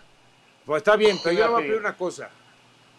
Pues 0.66 0.82
está 0.82 0.98
bien, 0.98 1.18
pero 1.24 1.36
yo 1.36 1.46
le 1.46 1.50
voy 1.50 1.64
a 1.64 1.66
pedir 1.66 1.80
una 1.80 1.96
cosa. 1.96 2.30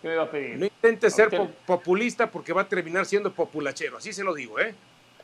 ¿Qué 0.01 0.09
me 0.09 0.15
va 0.15 0.23
a 0.25 0.31
pedir? 0.31 0.57
No 0.57 0.65
intente 0.65 1.11
ser 1.11 1.29
populista 1.67 2.31
porque 2.31 2.53
va 2.53 2.63
a 2.63 2.69
terminar 2.69 3.05
siendo 3.05 3.33
populachero, 3.33 3.99
así 3.99 4.13
se 4.13 4.23
lo 4.23 4.33
digo, 4.33 4.59
¿eh? 4.61 4.75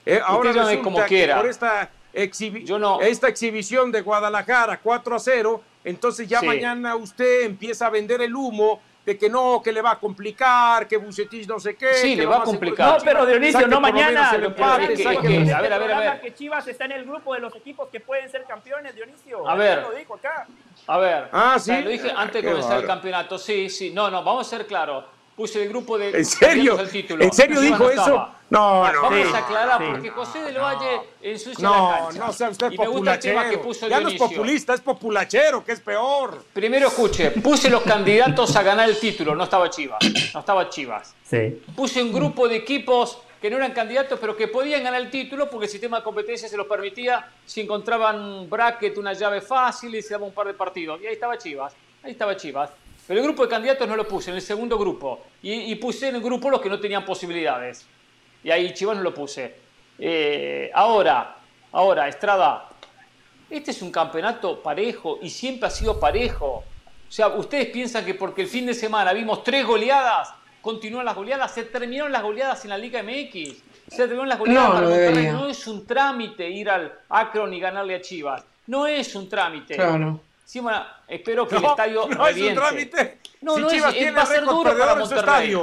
eh 0.05 0.21
ahora 0.25 0.53
resulta 0.53 0.83
como 0.83 1.05
quiera. 1.05 1.37
por 1.37 1.49
esta, 1.49 1.91
esta 2.13 3.29
exhibición 3.29 3.93
de 3.93 4.01
Guadalajara 4.01 4.81
4 4.83 5.15
a 5.15 5.19
0, 5.19 5.63
entonces 5.85 6.29
ya 6.29 6.43
mañana 6.43 6.97
usted 6.97 7.43
empieza 7.43 7.87
a 7.87 7.91
vender 7.91 8.21
el 8.21 8.35
humo 8.35 8.83
de 9.05 9.19
que 9.19 9.29
no, 9.29 9.61
que 9.63 9.73
le 9.73 9.83
va 9.83 9.93
a 9.93 9.99
complicar, 9.99 10.89
que 10.89 10.97
Bucetich 10.97 11.47
no 11.47 11.61
sé 11.61 11.77
qué. 11.77 11.95
Sí, 11.95 12.17
le 12.17 12.25
va 12.25 12.39
a 12.39 12.43
complicar. 12.43 12.99
No, 12.99 13.05
pero 13.05 13.27
Dionisio, 13.27 13.67
no 13.69 13.81
mañana. 13.81 14.31
a 14.31 14.37
ver, 14.37 15.73
a 15.73 15.79
ver, 15.79 15.93
a 15.93 16.01
ver. 16.01 16.21
que 16.21 16.35
Chivas 16.35 16.67
está 16.67 16.87
en 16.87 16.93
el 16.93 17.05
grupo 17.05 17.35
de 17.35 17.41
los 17.41 17.55
equipos 17.55 17.89
que 17.91 18.01
pueden 18.01 18.31
ser 18.31 18.45
campeones, 18.45 18.95
Dionisio. 18.95 19.47
A 19.49 19.55
ver. 19.55 19.83
Lo 19.83 19.93
dijo 19.93 20.15
acá. 20.15 20.47
A 20.87 20.99
ver. 20.99 21.29
Ah, 21.33 21.59
sí. 21.59 21.73
lo 21.83 21.91
dije 21.91 22.13
antes 22.17 22.43
de 22.43 22.49
comenzar 22.49 22.81
el 22.81 22.87
campeonato. 22.87 23.39
Sí, 23.39 23.69
sí. 23.69 23.91
No, 23.91 24.11
no, 24.11 24.25
vamos 24.25 24.47
a 24.47 24.57
ser 24.57 24.67
claros 24.67 25.05
puse 25.37 25.63
el 25.63 25.69
grupo 25.69 25.99
de 25.99 26.11
¿En 26.11 26.25
serio? 26.25 26.77
título. 26.91 27.25
¿En 27.25 27.33
serio 27.33 27.61
dijo 27.61 27.91
eso? 27.91 28.29
No, 28.51 28.93
no. 28.93 29.03
Vamos 29.03 29.35
a 29.35 29.39
aclarar, 29.39 29.93
porque 29.93 30.11
José 30.11 30.41
del 30.41 30.59
Valle 30.59 31.01
ensucia 31.23 31.69
no, 31.69 31.91
la 31.91 31.99
cancha. 31.99 32.19
No, 32.19 32.27
no 32.27 32.33
sea 32.33 32.49
usted 32.51 32.73
y 32.73 32.77
populachero. 32.77 33.35
Me 33.35 33.41
gusta 33.41 33.49
el 33.49 33.51
que 33.51 33.65
puso 33.65 33.89
ya 33.89 34.01
no 34.01 34.09
es 34.09 34.15
populista, 34.15 34.75
es 34.75 34.81
populachero, 34.81 35.65
que 35.65 35.73
es 35.73 35.81
peor. 35.81 36.45
Primero 36.53 36.89
escuche, 36.89 37.31
puse 37.33 37.69
los 37.71 37.83
candidatos 37.83 38.55
a 38.55 38.63
ganar 38.63 38.89
el 38.89 38.99
título, 38.99 39.35
no 39.35 39.45
estaba 39.45 39.71
Chivas. 39.71 39.99
No 40.33 40.41
estaba 40.41 40.69
Chivas. 40.69 41.15
Sí. 41.25 41.63
Puse 41.75 42.03
un 42.03 42.13
grupo 42.13 42.47
de 42.47 42.57
equipos 42.57 43.19
que 43.41 43.51
no 43.51 43.57
eran 43.57 43.73
candidatos, 43.73 44.19
pero 44.21 44.37
que 44.37 44.49
podían 44.49 44.83
ganar 44.83 45.01
el 45.01 45.11
título 45.11 45.51
porque 45.51 45.67
el 45.67 45.71
sistema 45.71 45.99
de 45.99 46.05
competencia 46.05 46.49
se 46.49 46.57
los 46.57 46.67
permitía 46.67 47.29
si 47.45 47.61
encontraban 47.61 48.21
un 48.21 48.49
bracket, 48.49 48.97
una 48.97 49.13
llave 49.15 49.41
fácil 49.41 49.95
y 49.95 50.03
se 50.03 50.15
daba 50.15 50.27
un 50.27 50.33
par 50.33 50.47
de 50.47 50.55
partidos. 50.55 51.01
Y 51.03 51.07
ahí 51.07 51.15
estaba 51.15 51.37
Chivas. 51.37 51.75
Ahí 52.03 52.13
estaba 52.13 52.37
Chivas. 52.37 52.71
Pero 53.07 53.21
el 53.21 53.27
grupo 53.27 53.43
de 53.43 53.49
candidatos 53.49 53.87
no 53.87 53.97
lo 53.97 54.09
puse, 54.09 54.31
en 54.31 54.37
el 54.37 54.43
segundo 54.43 54.79
grupo. 54.79 55.21
Y, 55.43 55.75
puse 55.77 56.09
en 56.09 56.17
el 56.17 56.23
grupo 56.23 56.49
los 56.49 56.61
que 56.61 56.71
no 56.71 56.81
tenían 56.81 57.05
posibilidades. 57.05 57.87
Y 58.43 58.51
ahí 58.51 58.73
Chivas 58.73 58.97
no 58.97 59.03
lo 59.03 59.13
puse. 59.13 59.55
Eh, 59.99 60.71
ahora, 60.75 61.37
ahora, 61.73 62.09
Estrada, 62.09 62.69
este 63.51 63.71
es 63.73 63.83
un 63.83 63.91
campeonato 63.91 64.63
parejo 64.63 65.19
y 65.23 65.29
siempre 65.29 65.67
ha 65.69 65.71
sido 65.71 66.01
parejo. 66.01 66.65
O 67.09 67.13
sea, 67.13 67.29
ustedes 67.29 67.67
piensan 67.69 68.05
que 68.05 68.15
porque 68.15 68.43
el 68.43 68.49
fin 68.49 68.67
de 68.67 68.75
semana 68.75 69.13
vimos 69.13 69.45
tres 69.45 69.67
goleadas, 69.67 70.33
continúan 70.63 71.05
las 71.05 71.15
goleadas, 71.15 71.53
se 71.53 71.65
terminaron 71.65 72.11
las 72.11 72.23
goleadas 72.23 72.65
en 72.65 72.71
la 72.71 72.79
Liga 72.79 73.03
MX. 73.03 73.63
Se 73.89 73.97
terminaron 73.99 74.29
las 74.31 74.39
goleadas 74.39 74.81
no, 74.81 75.33
No 75.33 75.49
es 75.49 75.67
un 75.67 75.87
trámite 75.87 76.49
ir 76.49 76.71
al 76.71 76.93
Akron 77.11 77.53
y 77.53 77.61
ganarle 77.61 77.97
a 77.97 78.01
Chivas. 78.01 78.45
No 78.67 78.87
es 78.87 79.15
un 79.15 79.29
trámite. 79.29 79.75
Claro. 79.75 80.21
Sí, 80.45 80.61
bueno, 80.61 80.85
espero 81.09 81.49
que 81.49 81.57
el 81.57 81.65
estadio 81.65 82.07
no 82.09 82.27
es 82.27 82.37
un 82.37 82.55
trámite. 82.55 83.19
No, 83.41 83.59
no 83.59 83.69
Chivas 83.69 83.93
es, 83.93 83.99
tiene 83.99 84.13
va 84.13 84.23
a 84.23 84.27
ser 84.27 84.45
duro 84.45 84.77
para 84.79 84.95
Monterrey. 84.95 85.55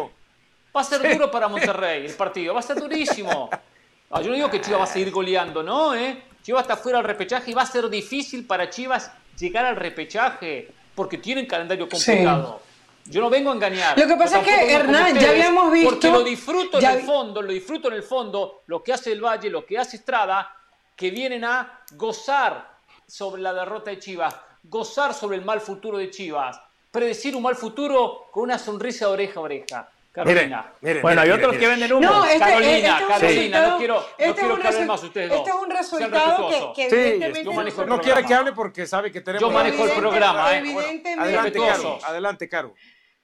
Va 0.76 0.82
a 0.82 0.84
ser 0.84 1.14
duro 1.14 1.32
para 1.32 1.48
Monterrey 1.48 2.06
el 2.06 2.14
partido, 2.14 2.54
va 2.54 2.60
a 2.60 2.64
ser 2.64 2.80
durísimo. 2.80 3.50
Ah, 4.10 4.22
yo 4.22 4.30
no 4.30 4.36
digo 4.36 4.50
que 4.50 4.60
Chivas 4.60 4.80
va 4.82 4.84
a 4.84 4.88
seguir 4.88 5.12
goleando, 5.12 5.64
no, 5.64 5.96
¿eh? 5.96 6.24
Chivas 6.44 6.64
está 6.64 6.76
fuera 6.76 6.98
del 6.98 7.08
repechaje 7.08 7.52
y 7.52 7.54
va 7.54 7.62
a 7.62 7.66
ser 7.66 7.90
difícil 7.90 8.46
para 8.46 8.70
Chivas 8.70 9.12
llegar 9.38 9.66
al 9.66 9.76
repechaje 9.76 10.74
porque 10.96 11.18
tienen 11.18 11.46
calendario 11.46 11.88
complicado. 11.88 12.62
Yo 13.06 13.22
no 13.22 13.30
vengo 13.30 13.52
a 13.52 13.56
engañar. 13.56 13.98
Lo 13.98 14.08
que 14.08 14.16
pasa 14.16 14.40
es 14.40 14.46
que, 14.46 14.74
Hernán, 14.74 15.18
ya 15.18 15.30
habíamos 15.30 15.72
visto. 15.72 15.90
Porque 15.90 16.10
lo 16.10 16.24
disfruto 16.24 16.80
en 16.80 16.86
el 16.86 17.02
fondo, 17.02 17.42
lo 17.42 17.52
disfruto 17.52 17.88
en 17.88 17.96
el 17.96 18.04
fondo, 18.04 18.64
lo 18.68 18.84
que 18.84 18.94
hace 18.94 19.12
el 19.12 19.24
Valle, 19.24 19.50
lo 19.50 19.66
que 19.66 19.78
hace 19.78 19.98
Estrada, 19.98 20.56
que 20.96 21.10
vienen 21.10 21.44
a 21.44 21.82
gozar 21.94 22.78
sobre 23.08 23.42
la 23.42 23.54
derrota 23.54 23.92
de 23.92 24.00
Chivas 24.00 24.36
gozar 24.64 25.14
sobre 25.14 25.38
el 25.38 25.46
mal 25.46 25.62
futuro 25.62 25.98
de 25.98 26.10
Chivas, 26.10 26.60
predecir 26.92 27.36
un 27.36 27.44
mal 27.44 27.56
futuro 27.56 28.28
con 28.32 28.44
una 28.44 28.58
sonrisa 28.58 29.08
de 29.08 29.12
oreja 29.12 29.40
a 29.40 29.44
oreja. 29.44 29.90
Carolina. 30.12 30.74
bueno, 31.02 31.22
hay 31.22 31.30
otros 31.30 31.56
que 31.56 31.68
venden 31.68 31.94
humo. 31.94 32.02
No, 32.02 32.26
este, 32.26 32.40
Carolina, 32.40 33.00
este 33.00 33.08
Carolina, 33.08 33.68
no 33.68 33.78
quiero, 33.78 33.96
no 33.96 34.06
este 34.18 34.42
quiero 34.42 34.60
que 34.60 34.68
hablen 34.68 34.88
más 34.88 35.04
ustedes 35.04 35.30
dos. 35.30 35.38
Este 35.38 35.50
es 35.50 35.56
un 35.56 35.70
resultado 35.70 36.50
que, 36.50 36.90
que 36.90 36.96
evidentemente... 36.96 37.44
Yo 37.46 37.54
manejo 37.54 37.82
el 37.84 37.90
no 37.90 38.02
quiere 38.02 38.26
que 38.26 38.34
hable 38.34 38.52
porque 38.52 38.86
sabe 38.86 39.10
que 39.10 39.22
tenemos... 39.22 39.42
Yo 39.42 39.52
manejo 39.52 39.86
el 39.86 39.92
programa, 39.92 40.58
¿eh? 40.58 41.04
adelante, 41.18 41.60
Caro. 41.60 42.00
Adelante, 42.04 42.50
Caro. 42.50 42.74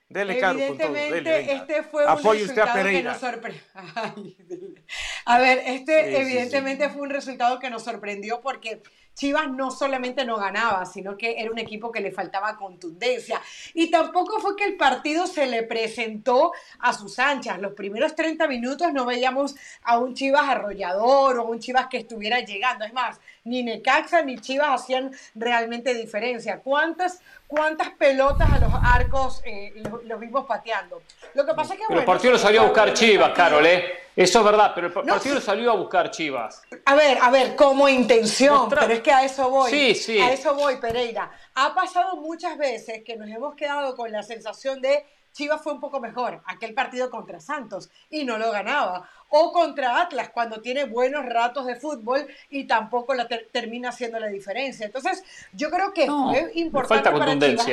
Dele, 0.09 0.39
Caro, 0.39 0.59
con 0.65 0.77
todo. 0.77 0.93
Dele, 0.93 1.51
este 1.51 1.83
fue 1.83 2.05
un 2.05 2.09
Apoye 2.09 2.39
resultado 2.43 2.71
usted 2.71 2.81
a 2.81 2.89
que 2.89 3.03
nos 3.03 3.17
sorprendió. 3.17 3.63
A 5.25 5.39
ver, 5.39 5.61
este 5.65 6.21
evidentemente 6.21 6.89
fue 6.89 7.01
un 7.01 7.09
resultado 7.09 7.59
que 7.59 7.69
nos 7.69 7.83
sorprendió 7.83 8.39
porque 8.39 8.81
Chivas 9.17 9.49
no 9.49 9.71
solamente 9.71 10.23
no 10.25 10.37
ganaba, 10.37 10.85
sino 10.85 11.17
que 11.17 11.41
era 11.41 11.49
un 11.49 11.57
equipo 11.57 11.91
que 11.91 12.01
le 12.01 12.11
faltaba 12.11 12.55
contundencia. 12.55 13.41
Y 13.73 13.89
tampoco 13.89 14.39
fue 14.39 14.55
que 14.55 14.63
el 14.63 14.77
partido 14.77 15.25
se 15.25 15.47
le 15.47 15.63
presentó 15.63 16.51
a 16.77 16.93
sus 16.93 17.17
anchas. 17.17 17.59
Los 17.59 17.73
primeros 17.73 18.13
30 18.13 18.47
minutos 18.47 18.93
no 18.93 19.07
veíamos 19.07 19.55
a 19.81 19.97
un 19.97 20.13
Chivas 20.13 20.47
arrollador 20.47 21.39
o 21.39 21.45
un 21.45 21.59
Chivas 21.59 21.87
que 21.87 21.97
estuviera 21.97 22.41
llegando. 22.41 22.85
Es 22.85 22.93
más, 22.93 23.19
ni 23.43 23.63
Necaxa 23.63 24.21
ni 24.21 24.37
Chivas 24.37 24.83
hacían 24.83 25.11
realmente 25.33 25.95
diferencia. 25.95 26.59
¿Cuántas, 26.59 27.19
cuántas 27.47 27.89
pelotas 27.91 28.51
a 28.51 28.59
los 28.59 28.71
arcos 28.73 29.41
eh, 29.45 29.73
los, 30.03 30.19
vimos 30.19 30.45
pateando? 30.45 31.01
Lo 31.33 31.45
que 31.45 31.53
pasa 31.53 31.73
es 31.73 31.79
que... 31.79 31.85
Pero 31.87 31.99
el 32.01 32.05
partido 32.05 32.33
lo 32.33 32.39
salió 32.39 32.61
a 32.61 32.65
buscar 32.65 32.93
Chivas, 32.93 33.31
Carol, 33.33 33.65
¿eh? 33.65 33.99
Eso 34.15 34.39
es 34.39 34.45
verdad, 34.45 34.71
pero 34.73 34.87
el 34.87 34.93
partido 34.93 35.35
lo 35.35 35.41
salió 35.41 35.71
a 35.71 35.75
buscar 35.75 36.09
Chivas. 36.09 36.63
A 36.85 36.95
ver, 36.95 37.19
a 37.21 37.29
ver, 37.29 37.55
como 37.55 37.87
intención, 37.87 38.67
pero 38.67 38.81
es 38.87 39.01
que 39.01 39.11
a 39.11 39.23
eso 39.23 39.49
voy. 39.49 39.69
Sí, 39.69 39.93
sí. 39.93 40.19
A 40.19 40.31
eso 40.31 40.55
voy, 40.55 40.77
Pereira. 40.77 41.31
Ha 41.53 41.75
pasado 41.75 42.15
muchas 42.17 42.57
veces 42.57 43.03
que 43.05 43.15
nos 43.15 43.29
hemos 43.29 43.55
quedado 43.55 43.95
con 43.95 44.11
la 44.11 44.23
sensación 44.23 44.81
de 44.81 45.05
Chivas 45.37 45.61
fue 45.61 45.71
un 45.71 45.79
poco 45.79 45.99
mejor 45.99 46.41
aquel 46.47 46.73
partido 46.73 47.11
contra 47.11 47.39
Santos 47.39 47.91
y 48.09 48.25
no 48.25 48.39
lo 48.39 48.51
ganaba. 48.51 49.07
O 49.29 49.51
contra 49.51 50.01
Atlas 50.01 50.29
cuando 50.29 50.61
tiene 50.61 50.85
buenos 50.85 51.25
ratos 51.25 51.65
de 51.65 51.75
fútbol 51.75 52.27
y 52.49 52.65
tampoco 52.65 53.13
la 53.13 53.27
termina 53.27 53.89
haciendo 53.89 54.19
la 54.19 54.27
diferencia. 54.27 54.85
Entonces, 54.85 55.23
yo 55.53 55.69
creo 55.69 55.93
que 55.93 56.05
fue 56.05 56.51
importante 56.55 57.11
para 57.11 57.37
Chivas 57.37 57.67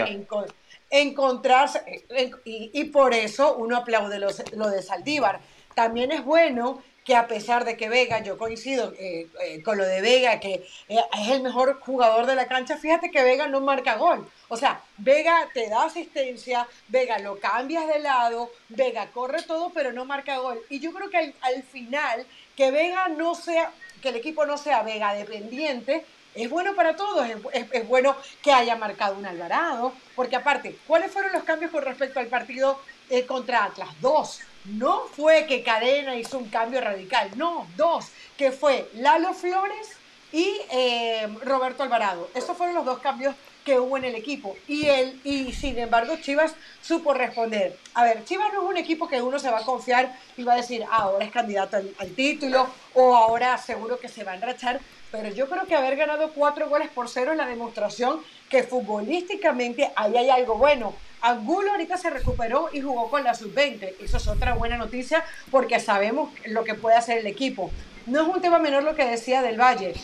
encontrarse 0.91 2.05
y, 2.45 2.85
por 2.85 3.15
eso 3.15 3.57
uno 3.57 3.77
aplaude 3.77 4.19
lo 4.19 4.69
de 4.69 4.83
Saldívar. 4.83 5.41
También 5.75 6.13
es 6.13 6.25
bueno 6.25 6.83
que 7.05 7.15
a 7.15 7.29
pesar 7.29 7.65
de 7.65 7.77
que 7.77 7.91
Vega, 7.91 8.23
yo 8.23 8.39
coincido 8.39 8.95
eh, 8.99 9.29
eh, 9.43 9.63
con 9.63 9.77
lo 9.77 9.85
de 9.85 10.01
Vega, 10.01 10.41
que 10.41 10.67
eh, 10.89 10.99
es 11.21 11.29
el 11.29 11.43
mejor 11.43 11.79
jugador 11.81 12.25
de 12.25 12.35
la 12.35 12.49
cancha, 12.49 12.79
fíjate 12.79 13.11
que 13.11 13.23
Vega 13.23 13.47
no 13.47 13.61
marca 13.61 13.97
gol. 13.97 14.27
O 14.49 14.57
sea, 14.57 14.81
Vega 14.97 15.49
te 15.53 15.69
da 15.69 15.85
asistencia, 15.85 16.67
Vega 16.89 17.19
lo 17.19 17.39
cambias 17.39 17.87
de 17.89 17.99
lado, 17.99 18.51
Vega 18.71 19.11
corre 19.13 19.43
todo, 19.43 19.71
pero 19.71 19.93
no 19.93 20.07
marca 20.07 20.39
gol. 20.39 20.61
Y 20.71 20.81
yo 20.81 20.95
creo 20.95 21.11
que 21.11 21.35
al, 21.43 21.63
final, 21.65 22.27
que 22.57 22.71
Vega 22.71 23.09
no 23.09 23.35
sea, 23.35 23.71
que 24.01 24.09
el 24.09 24.17
equipo 24.17 24.47
no 24.47 24.57
sea 24.57 24.83
Vega 24.83 25.13
dependiente, 25.13 26.07
es 26.35 26.49
bueno 26.49 26.75
para 26.75 26.97
todos, 26.97 27.29
es, 27.53 27.87
bueno 27.87 28.17
que 28.43 28.51
haya 28.51 28.77
marcado 28.77 29.17
un 29.17 29.27
Alvarado, 29.27 29.93
porque 30.17 30.37
aparte, 30.37 30.77
¿cuáles 30.87 31.13
fueron 31.13 31.33
los 31.33 31.45
cambios 31.45 31.71
con 31.71 31.85
respecto 31.85 32.19
al 32.19 32.27
partido 32.27 32.81
contra 33.29 33.65
Atlas? 33.65 33.91
Dos 34.01 34.41
no 34.65 35.03
fue 35.15 35.47
que 35.47 35.63
Cadena 35.63 36.17
hizo 36.17 36.39
un 36.39 36.49
cambio 36.49 36.81
radical, 36.81 37.31
no, 37.37 37.67
dos, 37.77 38.07
que 38.37 38.51
fue 38.51 38.89
Lalo 38.95 39.35
Flores 39.35 39.97
y 40.33 40.57
eh, 40.73 41.29
Roberto 41.43 41.83
Alvarado. 41.83 42.29
Esos 42.35 42.57
fueron 42.57 42.75
los 42.75 42.85
dos 42.85 42.99
cambios 42.99 43.35
que 43.65 43.79
hubo 43.79 43.97
en 43.97 44.05
el 44.05 44.15
equipo. 44.15 44.57
Y, 44.69 44.87
y 45.25 45.53
sin 45.53 45.79
embargo, 45.79 46.17
Chivas 46.21 46.55
supo 46.83 47.15
responder. 47.15 47.79
A 47.95 48.05
ver, 48.05 48.25
Chivas 48.25 48.53
no 48.53 48.63
es 48.63 48.69
un 48.69 48.77
equipo 48.77 49.09
que 49.09 49.23
uno 49.23 49.39
se 49.39 49.51
va 49.51 49.61
a 49.61 49.65
confiar 49.65 50.19
y 50.37 50.43
va 50.43 50.55
a 50.55 50.57
decir, 50.57 50.85
ah, 50.91 51.03
ahora 51.03 51.25
es 51.25 51.31
candidato 51.31 51.77
al, 51.77 51.95
al 51.99 52.11
título 52.11 52.69
o 52.93 53.17
ahora 53.17 53.57
seguro 53.59 53.99
que 53.99 54.09
se 54.09 54.25
va 54.25 54.33
a 54.33 54.35
enrachar. 54.35 54.81
Pero 55.15 55.29
yo 55.29 55.49
creo 55.49 55.65
que 55.65 55.77
haber 55.77 55.95
ganado 55.95 56.33
cuatro 56.33 56.69
goles 56.69 56.89
por 56.89 57.09
cero 57.09 57.31
es 57.31 57.39
la 57.39 57.47
demostración 57.47 58.21
que 58.49 58.65
futbolísticamente 58.65 59.93
ahí 59.95 60.17
hay 60.17 60.29
algo 60.29 60.57
bueno. 60.57 60.93
Angulo 61.21 61.71
ahorita 61.71 61.97
se 61.97 62.11
recuperó 62.11 62.69
y 62.73 62.81
jugó 62.81 63.09
con 63.09 63.23
la 63.23 63.33
sub-20. 63.33 63.95
Eso 64.01 64.17
es 64.17 64.27
otra 64.27 64.55
buena 64.55 64.77
noticia 64.77 65.25
porque 65.53 65.79
sabemos 65.79 66.31
lo 66.47 66.65
que 66.65 66.75
puede 66.75 66.97
hacer 66.97 67.19
el 67.19 67.29
equipo. 67.29 67.71
No 68.07 68.23
es 68.23 68.27
un 68.27 68.43
tema 68.43 68.59
menor 68.59 68.83
lo 68.83 68.97
que 68.97 69.05
decía 69.05 69.41
del 69.41 69.57
Valle, 69.57 69.95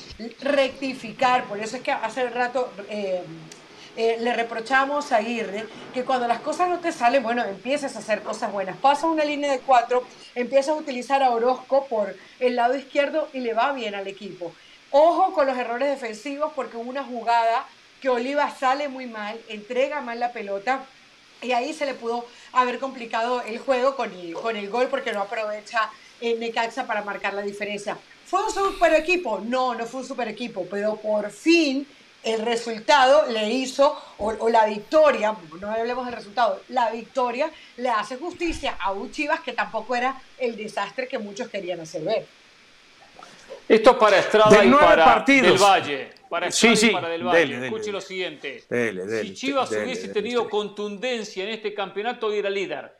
rectificar, 0.42 1.42
por 1.46 1.58
eso 1.58 1.78
es 1.78 1.82
que 1.82 1.90
hace 1.90 2.30
rato 2.30 2.72
eh, 2.88 3.22
eh, 3.96 4.16
le 4.20 4.32
reprochamos 4.32 5.10
a 5.10 5.16
Aguirre 5.16 5.66
que 5.92 6.04
cuando 6.04 6.28
las 6.28 6.38
cosas 6.38 6.68
no 6.68 6.78
te 6.78 6.92
salen, 6.92 7.24
bueno, 7.24 7.44
empieces 7.44 7.96
a 7.96 7.98
hacer 7.98 8.22
cosas 8.22 8.52
buenas. 8.52 8.76
Pasa 8.76 9.08
una 9.08 9.24
línea 9.24 9.50
de 9.50 9.58
cuatro, 9.58 10.04
empiezas 10.36 10.68
a 10.68 10.78
utilizar 10.78 11.20
a 11.20 11.30
Orozco 11.30 11.86
por 11.86 12.14
el 12.38 12.54
lado 12.54 12.76
izquierdo 12.76 13.28
y 13.32 13.40
le 13.40 13.54
va 13.54 13.72
bien 13.72 13.96
al 13.96 14.06
equipo. 14.06 14.52
Ojo 14.92 15.32
con 15.32 15.46
los 15.46 15.56
errores 15.56 15.88
defensivos 15.88 16.52
porque 16.54 16.76
una 16.76 17.04
jugada 17.04 17.64
que 18.00 18.08
Oliva 18.08 18.50
sale 18.50 18.88
muy 18.88 19.06
mal, 19.06 19.40
entrega 19.48 20.00
mal 20.00 20.18
la 20.18 20.32
pelota 20.32 20.84
y 21.42 21.52
ahí 21.52 21.72
se 21.72 21.86
le 21.86 21.94
pudo 21.94 22.26
haber 22.52 22.80
complicado 22.80 23.40
el 23.42 23.58
juego 23.58 23.94
con 23.94 24.12
el, 24.12 24.34
con 24.34 24.56
el 24.56 24.68
gol 24.68 24.88
porque 24.88 25.12
no 25.12 25.20
aprovecha 25.20 25.90
en 26.20 26.40
Necaxa 26.40 26.86
para 26.86 27.02
marcar 27.02 27.34
la 27.34 27.42
diferencia. 27.42 27.96
¿Fue 28.26 28.44
un 28.44 28.52
super 28.52 28.92
equipo? 28.94 29.40
No, 29.40 29.74
no 29.74 29.86
fue 29.86 30.00
un 30.00 30.06
super 30.06 30.26
equipo, 30.26 30.66
pero 30.68 30.96
por 30.96 31.30
fin 31.30 31.86
el 32.22 32.42
resultado 32.42 33.26
le 33.26 33.48
hizo, 33.48 33.96
o, 34.18 34.48
la 34.48 34.66
victoria, 34.66 35.34
no 35.60 35.70
hablemos 35.70 36.04
del 36.04 36.14
resultado, 36.16 36.60
la 36.68 36.90
victoria 36.90 37.50
le 37.76 37.88
hace 37.88 38.16
justicia 38.16 38.76
a 38.78 38.92
un 38.92 39.10
Chivas 39.10 39.40
que 39.40 39.52
tampoco 39.52 39.94
era 39.94 40.20
el 40.38 40.56
desastre 40.56 41.08
que 41.08 41.18
muchos 41.18 41.48
querían 41.48 41.80
hacer 41.80 42.02
ver. 42.02 42.39
Esto 43.70 43.96
para 43.96 44.18
Estrada 44.18 44.64
y 44.64 44.70
para 44.72 45.24
Del 45.24 45.56
Valle. 45.56 46.10
Para 46.28 46.48
Estrada 46.48 46.76
y 46.82 46.90
para 46.90 47.08
Del 47.08 47.22
Valle. 47.22 47.66
Escuche 47.66 47.92
lo 47.92 48.00
siguiente. 48.00 48.64
si 49.22 49.34
Chivas 49.34 49.70
hubiese 49.70 50.08
tenido 50.08 50.48
contundencia 50.48 51.44
en 51.44 51.50
este 51.50 51.72
campeonato, 51.72 52.32
era 52.32 52.50
líder. 52.50 52.99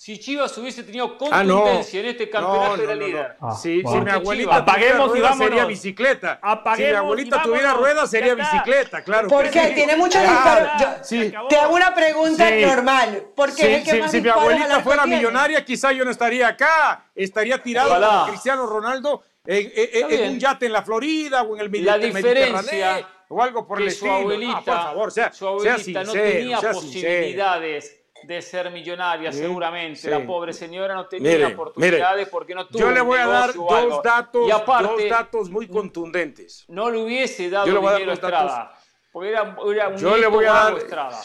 Si 0.00 0.18
Chivas 0.18 0.56
hubiese 0.56 0.82
tenido 0.82 1.04
ah, 1.04 1.18
contundencia 1.18 2.00
en 2.00 2.06
este 2.06 2.30
campeonato, 2.30 2.82
era 2.82 2.94
líder. 2.94 3.36
Ah, 3.38 3.54
si 3.54 3.82
mi 3.82 4.10
abuelita 4.10 4.56
apaguemos 4.56 5.14
y 5.14 5.20
vámonos. 5.20 5.38
sería 5.46 5.64
bicicleta. 5.66 6.40
si 6.74 6.82
mi 6.84 6.88
abuelita 6.88 7.42
tuviera 7.42 7.74
ruedas, 7.74 8.10
sería 8.10 8.34
bicicleta, 8.34 9.04
claro. 9.04 9.28
Porque 9.28 9.72
tiene 9.74 9.96
muchos 9.96 10.22
disparos. 10.22 11.06
Te 11.50 11.56
hago 11.56 11.74
una 11.74 11.94
pregunta 11.94 12.50
normal. 12.50 13.26
Porque 13.36 13.84
si 14.10 14.22
mi 14.22 14.28
abuelita 14.30 14.80
fuera 14.80 15.04
millonaria, 15.04 15.62
quizá 15.66 15.92
yo 15.92 16.02
no 16.02 16.12
estaría 16.12 16.48
acá. 16.48 17.04
Estaría 17.14 17.62
tirado 17.62 17.90
como 17.90 18.28
Cristiano 18.28 18.64
Ronaldo 18.64 19.22
en, 19.44 20.30
un 20.30 20.38
yate 20.38 20.64
en 20.64 20.72
la 20.72 20.80
Florida 20.80 21.42
o 21.42 21.56
en 21.56 21.70
el 21.70 21.84
La 21.84 21.98
diferencia 21.98 23.06
o 23.28 23.42
algo 23.42 23.66
por 23.66 23.82
el 23.82 23.88
estilo. 23.88 24.12
Su 24.12 24.18
abuelita, 24.18 24.62
por 24.64 24.74
favor, 24.74 25.12
sea, 25.12 25.30
su 25.30 25.46
abuelita 25.46 26.04
no 26.04 26.12
tenía 26.12 26.58
posibilidades 26.58 27.99
de 28.22 28.42
ser 28.42 28.70
millonaria, 28.70 29.32
seguramente. 29.32 30.08
La 30.10 30.24
pobre 30.24 30.52
señora 30.52 30.94
no 30.94 31.06
tenía 31.06 31.48
oportunidades 31.48 32.28
porque 32.28 32.54
no 32.54 32.66
tuvo. 32.66 32.80
Yo 32.80 32.90
le 32.90 33.00
voy 33.00 33.18
a 33.18 33.26
dar 33.26 33.54
dos 33.54 34.02
datos, 34.02 34.48
dos 34.48 35.08
datos 35.08 35.50
muy 35.50 35.68
contundentes. 35.68 36.64
No 36.68 36.90
le 36.90 36.98
hubiese 36.98 37.50
dado 37.50 37.66
dinero 37.66 38.10
a 38.10 38.14
Estrada. 38.14 38.76
Porque 39.12 39.30
era, 39.30 39.42
un 39.42 39.96
yo 39.96 40.16
le 40.16 40.26
voy 40.28 40.44
a 40.44 40.52
dar 40.52 40.78
Estrada. 40.78 41.20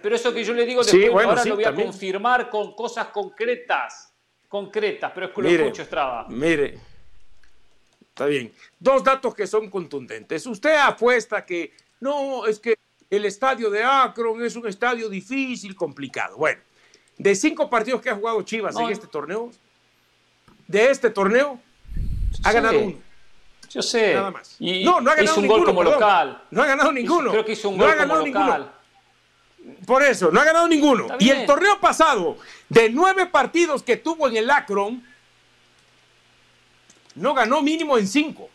Pero, 0.00 0.14
eso 0.14 0.32
que 0.32 0.44
yo 0.44 0.54
le 0.54 0.64
digo 0.64 0.82
después, 0.84 1.26
ahora 1.26 1.44
lo 1.44 1.56
voy 1.56 1.64
a 1.64 1.74
confirmar 1.74 2.48
con 2.48 2.74
cosas 2.74 3.08
concretas. 3.08 4.12
Concretas, 4.48 5.10
pero 5.12 5.26
es 5.26 5.32
que 5.32 5.42
lo 5.42 5.48
escucho 5.48 5.82
Estrada. 5.82 6.26
Mire, 6.28 6.78
está 8.08 8.26
bien. 8.26 8.52
Dos 8.78 9.02
datos 9.02 9.34
que 9.34 9.48
son 9.48 9.68
contundentes. 9.68 10.46
Usted 10.46 10.76
apuesta 10.76 11.44
que 11.44 11.72
no, 11.98 12.46
es 12.46 12.60
que 12.60 12.78
el 13.14 13.24
estadio 13.24 13.70
de 13.70 13.82
Akron 13.82 14.42
es 14.44 14.56
un 14.56 14.66
estadio 14.66 15.08
difícil, 15.08 15.74
complicado. 15.74 16.36
Bueno, 16.36 16.60
de 17.18 17.34
cinco 17.34 17.68
partidos 17.68 18.00
que 18.00 18.10
ha 18.10 18.14
jugado 18.14 18.42
Chivas 18.42 18.76
en 18.76 18.90
este 18.90 19.06
torneo, 19.06 19.50
de 20.66 20.90
este 20.90 21.10
torneo, 21.10 21.60
ha 22.42 22.52
ganado 22.52 22.78
uno. 22.78 22.98
Yo 23.70 23.82
sé. 23.82 24.14
Nada 24.14 24.30
más. 24.30 24.56
no, 24.60 25.00
no 25.00 25.10
ha 25.10 25.14
ganado 25.14 25.40
un 25.40 25.46
gol 25.46 25.64
como 25.64 25.82
local. 25.82 26.42
No 26.50 26.62
ha 26.62 26.66
ganado 26.66 26.92
ninguno. 26.92 27.30
Creo 27.30 27.44
que 27.44 27.52
hizo 27.52 27.68
un 27.68 27.78
gol 27.78 27.96
como 27.96 28.26
local. 28.26 28.72
Por 29.86 30.02
eso, 30.02 30.30
no 30.30 30.40
ha 30.40 30.44
ganado 30.44 30.68
ninguno. 30.68 31.08
Y 31.18 31.30
el 31.30 31.46
torneo 31.46 31.80
pasado, 31.80 32.36
de 32.68 32.90
nueve 32.90 33.26
partidos 33.26 33.82
que 33.82 33.96
tuvo 33.96 34.28
en 34.28 34.36
el 34.36 34.50
Akron, 34.50 35.02
no 37.14 37.34
ganó 37.34 37.62
mínimo 37.62 37.96
en 37.96 38.06
cinco. 38.06 38.50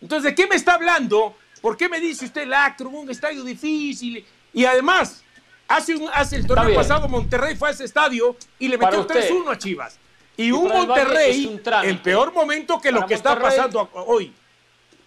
Entonces, 0.00 0.30
¿de 0.30 0.34
qué 0.34 0.46
me 0.46 0.56
está 0.56 0.74
hablando 0.74 1.36
¿Por 1.66 1.76
qué 1.76 1.88
me 1.88 1.98
dice 1.98 2.26
usted 2.26 2.42
el 2.42 2.54
Acro, 2.54 2.90
un 2.90 3.10
estadio 3.10 3.42
difícil? 3.42 4.24
Y 4.52 4.64
además, 4.64 5.24
hace, 5.66 5.96
un, 5.96 6.08
hace 6.14 6.36
el 6.36 6.46
torneo 6.46 6.72
pasado 6.76 7.08
Monterrey 7.08 7.56
fue 7.56 7.70
a 7.70 7.72
ese 7.72 7.86
estadio 7.86 8.36
y 8.56 8.68
le 8.68 8.78
metió 8.78 9.04
3-1 9.04 9.50
a 9.52 9.58
Chivas. 9.58 9.98
Y, 10.36 10.52
un 10.52 10.68
Monterrey 10.68 11.60
en 11.82 11.98
peor 12.00 12.32
momento 12.32 12.80
que 12.80 12.92
lo 12.92 13.04
que 13.04 13.14
está 13.14 13.36
pasando 13.36 13.90
hoy. 13.94 14.32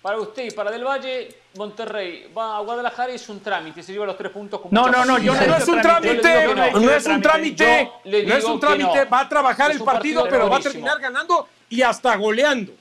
Para 0.01 0.17
usted 0.17 0.47
y 0.47 0.51
para 0.51 0.69
Del 0.69 0.83
Valle, 0.83 1.33
Monterrey 1.55 2.29
va 2.37 2.57
a 2.57 2.59
Guadalajara 2.59 3.13
y 3.13 3.15
es 3.15 3.29
un 3.29 3.39
trámite, 3.39 3.81
se 3.81 3.93
lleva 3.93 4.05
los 4.05 4.17
tres 4.17 4.33
puntos. 4.33 4.59
no, 4.69 4.89
no, 4.89 5.05
no, 5.05 5.17
yo 5.17 5.33
no, 5.33 5.55
es 5.55 5.65
un 5.65 5.81
trámite, 5.81 6.53
no, 6.53 6.91
es 6.91 7.05
un 7.05 7.21
trámite, 7.21 7.89
no 8.03 8.35
es 8.35 8.43
un 8.43 8.59
trámite, 8.59 9.05
va 9.05 9.21
a 9.21 9.29
trabajar 9.29 9.71
el 9.71 9.79
partido, 9.79 10.27
pero 10.29 10.49
va 10.49 10.57
a 10.57 10.59
terminar 10.59 10.99
ganando 10.99 11.47
y 11.69 11.81
hasta 11.81 12.17
goleando. 12.17 12.73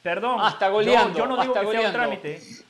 Perdón, 0.00 0.38
hasta 0.40 0.68
goleando, 0.68 1.18
yo, 1.18 1.26
no 1.26 1.42
digo 1.42 1.54
que 1.54 1.70
sea 1.72 1.88
un 1.88 1.92
trámite. 1.92 2.65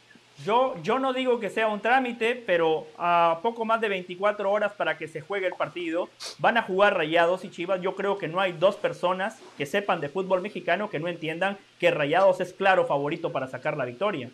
Yo, 0.46 0.76
yo 0.80 1.00
no 1.00 1.12
digo 1.12 1.40
que 1.40 1.50
sea 1.50 1.66
un 1.66 1.80
trámite, 1.80 2.36
pero 2.36 2.86
a 2.96 3.40
poco 3.42 3.64
más 3.64 3.80
de 3.80 3.88
24 3.88 4.48
horas 4.48 4.72
para 4.74 4.96
que 4.96 5.08
se 5.08 5.20
juegue 5.20 5.48
el 5.48 5.54
partido, 5.54 6.08
van 6.38 6.56
a 6.56 6.62
jugar 6.62 6.96
Rayados 6.96 7.44
y 7.44 7.50
Chivas. 7.50 7.80
Yo 7.82 7.96
creo 7.96 8.16
que 8.16 8.28
no 8.28 8.38
hay 8.38 8.52
dos 8.52 8.76
personas 8.76 9.40
que 9.58 9.66
sepan 9.66 10.00
de 10.00 10.08
fútbol 10.08 10.42
mexicano 10.42 10.88
que 10.88 11.00
no 11.00 11.08
entiendan 11.08 11.58
que 11.80 11.90
Rayados 11.90 12.40
es 12.40 12.52
claro 12.52 12.86
favorito 12.86 13.32
para 13.32 13.48
sacar 13.48 13.76
la 13.76 13.84
victoria. 13.84 14.30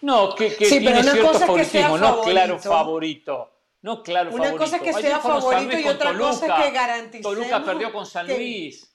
No, 0.00 0.34
que, 0.34 0.56
que 0.56 0.64
sí, 0.64 0.80
tiene 0.80 1.02
cierto 1.02 1.34
favoritismo, 1.34 1.98
no 1.98 2.22
claro 2.22 2.58
favorito. 2.58 3.52
No 3.82 4.02
claro 4.02 4.30
Una 4.32 4.52
cosa 4.52 4.76
es 4.76 4.82
que 4.82 4.92
sea 4.94 5.18
favorito 5.18 5.78
y 5.78 5.86
otra 5.86 6.16
cosa 6.16 6.46
es 6.46 6.64
que 6.64 6.70
garanticemos 6.70 7.36
Toluca 7.36 7.62
perdió 7.62 7.92
con 7.92 8.06
San 8.06 8.26
Luis. 8.26 8.90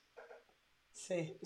Sí. 0.92 1.38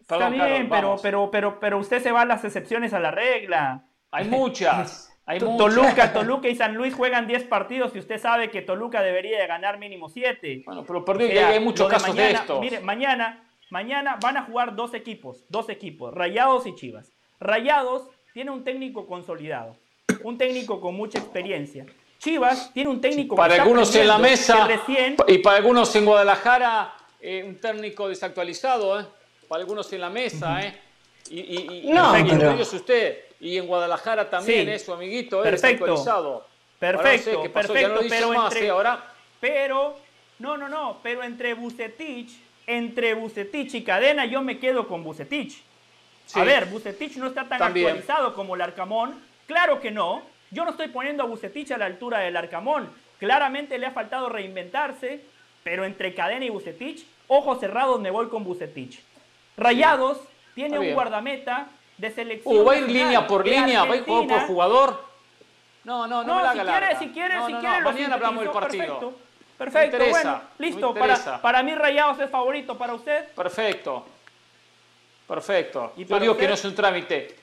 Está 0.00 0.28
bien, 0.28 0.68
pero, 0.68 0.96
pero, 1.00 1.30
pero, 1.30 1.60
pero 1.60 1.78
usted 1.78 2.02
se 2.02 2.10
va 2.10 2.22
a 2.22 2.24
las 2.24 2.44
excepciones 2.44 2.92
a 2.92 2.98
la 2.98 3.10
regla. 3.10 3.84
Hay 4.10 4.24
muchas. 4.28 5.08
Hay 5.26 5.40
Toluca, 5.40 6.14
Toluca 6.14 6.48
y 6.48 6.54
San 6.54 6.74
Luis 6.74 6.94
juegan 6.94 7.26
10 7.26 7.44
partidos 7.44 7.94
y 7.94 7.98
usted 7.98 8.18
sabe 8.18 8.50
que 8.50 8.62
Toluca 8.62 9.02
debería 9.02 9.38
de 9.38 9.46
ganar 9.46 9.78
mínimo 9.78 10.08
7. 10.08 10.62
Bueno, 10.64 10.84
pero 10.86 11.04
perdió, 11.04 11.46
hay 11.46 11.60
muchos 11.60 11.86
casos 11.86 12.16
de, 12.16 12.30
estos. 12.30 12.58
Mire, 12.60 12.80
mañana, 12.80 13.44
mañana 13.68 14.16
van 14.22 14.38
a 14.38 14.44
jugar 14.44 14.74
dos 14.74 14.94
equipos, 14.94 15.44
dos 15.50 15.68
equipos, 15.68 16.14
Rayados 16.14 16.66
y 16.66 16.74
Chivas. 16.74 17.12
Rayados 17.40 18.08
tiene 18.32 18.52
un 18.52 18.64
técnico 18.64 19.06
consolidado, 19.06 19.76
un 20.22 20.38
técnico 20.38 20.80
con 20.80 20.94
mucha 20.94 21.18
experiencia. 21.18 21.84
Chivas 22.18 22.72
tiene 22.72 22.88
un 22.88 23.02
técnico 23.02 23.36
para 23.36 23.56
algunos 23.56 23.94
en 23.94 24.08
la 24.08 24.16
mesa 24.16 24.66
y 25.26 25.38
para 25.38 25.58
algunos 25.58 25.94
en 25.94 26.06
Guadalajara 26.06 26.94
eh, 27.20 27.44
un 27.46 27.60
técnico 27.60 28.08
desactualizado, 28.08 28.98
¿eh? 28.98 29.04
para 29.46 29.60
algunos 29.60 29.92
en 29.92 30.00
la 30.00 30.08
mesa, 30.08 30.62
¿eh? 30.62 30.74
Y, 31.30 31.88
y, 31.88 31.92
no, 31.92 32.16
ellos 32.16 32.72
usted. 32.72 33.27
Y 33.40 33.56
en 33.56 33.66
Guadalajara 33.66 34.28
también 34.28 34.68
es 34.68 34.84
su 34.84 34.92
amiguito, 34.92 35.42
perfecto, 35.42 35.84
actualizado. 35.84 36.46
Perfecto, 36.78 37.42
perfecto, 37.52 38.00
pero 38.08 38.44
entre, 38.44 38.68
ahora... 38.68 39.04
pero, 39.40 39.96
no, 40.38 40.56
no, 40.56 40.68
no, 40.68 40.98
pero 41.02 41.22
entre 41.22 41.54
Bucetich, 41.54 42.30
entre 42.66 43.14
Bucetich 43.14 43.74
y 43.74 43.82
Cadena 43.82 44.26
yo 44.26 44.42
me 44.42 44.58
quedo 44.58 44.86
con 44.86 45.02
Bucetich. 45.02 45.62
A 46.34 46.44
ver, 46.44 46.66
Bucetich 46.66 47.16
no 47.16 47.28
está 47.28 47.48
tan 47.48 47.62
actualizado 47.62 48.34
como 48.34 48.54
el 48.54 48.60
Arcamón, 48.60 49.20
claro 49.46 49.80
que 49.80 49.90
no. 49.90 50.22
Yo 50.50 50.64
no 50.64 50.70
estoy 50.70 50.88
poniendo 50.88 51.22
a 51.22 51.26
Bucetich 51.26 51.70
a 51.72 51.78
la 51.78 51.86
altura 51.86 52.20
del 52.20 52.36
Arcamón. 52.36 52.90
Claramente 53.18 53.78
le 53.78 53.86
ha 53.86 53.90
faltado 53.90 54.28
reinventarse, 54.28 55.20
pero 55.62 55.84
entre 55.84 56.14
Cadena 56.14 56.44
y 56.44 56.50
Bucetich, 56.50 57.06
ojos 57.26 57.60
cerrados 57.60 58.00
me 58.00 58.10
voy 58.10 58.28
con 58.28 58.44
Bucetich. 58.44 59.00
Rayados 59.56 60.20
tiene 60.54 60.78
un 60.78 60.92
guardameta 60.92 61.68
de 61.98 62.10
selección. 62.10 62.56
¿O 62.56 62.64
va 62.64 62.72
a 62.72 62.76
ir 62.76 62.88
línea 62.88 63.26
por 63.26 63.46
línea? 63.46 63.84
¿Va 63.84 63.94
a 63.94 63.96
ir 63.96 64.04
jugador 64.04 64.28
por 64.28 64.46
jugador? 64.46 65.08
No, 65.84 66.06
no, 66.06 66.22
no, 66.22 66.42
no 66.42 66.52
si 66.52 66.58
quiere, 66.58 66.98
si 66.98 67.08
quiere, 67.08 67.34
si 67.46 67.52
quiere. 67.54 67.80
Mañana 67.80 68.14
hablamos 68.14 68.44
del 68.44 68.52
partido. 68.52 69.14
Perfecto, 69.58 69.98
perfecto. 69.98 70.10
bueno, 70.10 70.40
listo. 70.58 70.94
Para, 70.94 71.42
para 71.42 71.62
mí 71.62 71.74
Rayados 71.74 72.20
es 72.20 72.30
favorito, 72.30 72.78
¿para 72.78 72.94
usted? 72.94 73.28
Perfecto. 73.32 74.06
Perfecto. 75.26 75.92
¿Y 75.96 76.04
Yo 76.04 76.20
digo 76.20 76.36
que 76.36 76.46
no 76.46 76.54
es 76.54 76.64
un 76.64 76.74
trámite, 76.74 77.36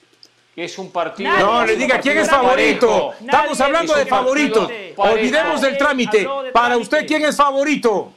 que 0.55 0.63
es 0.63 0.77
un 0.77 0.91
partido. 0.91 1.37
no, 1.37 1.65
le 1.65 1.75
diga 1.75 1.99
quién 1.99 2.17
es 2.17 2.29
favorito. 2.29 3.13
Estamos 3.19 3.59
hablando 3.59 3.93
de 3.93 4.05
favoritos. 4.05 4.71
Olvidemos 4.95 5.61
del 5.61 5.77
trámite. 5.77 6.27
Para 6.53 6.77
usted, 6.77 7.05
¿quién 7.05 7.25
es 7.25 7.35
favorito? 7.35 8.13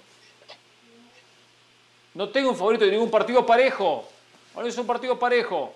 No 2.15 2.29
tengo 2.31 2.51
un 2.51 2.57
favorito 2.57 2.85
de 2.85 2.93
ningún 2.93 3.11
partido 3.11 3.45
parejo. 3.45 4.09
Ahora 4.55 4.69
es 4.69 4.79
un 4.79 4.87
partido 4.87 5.19
parejo. 5.19 5.73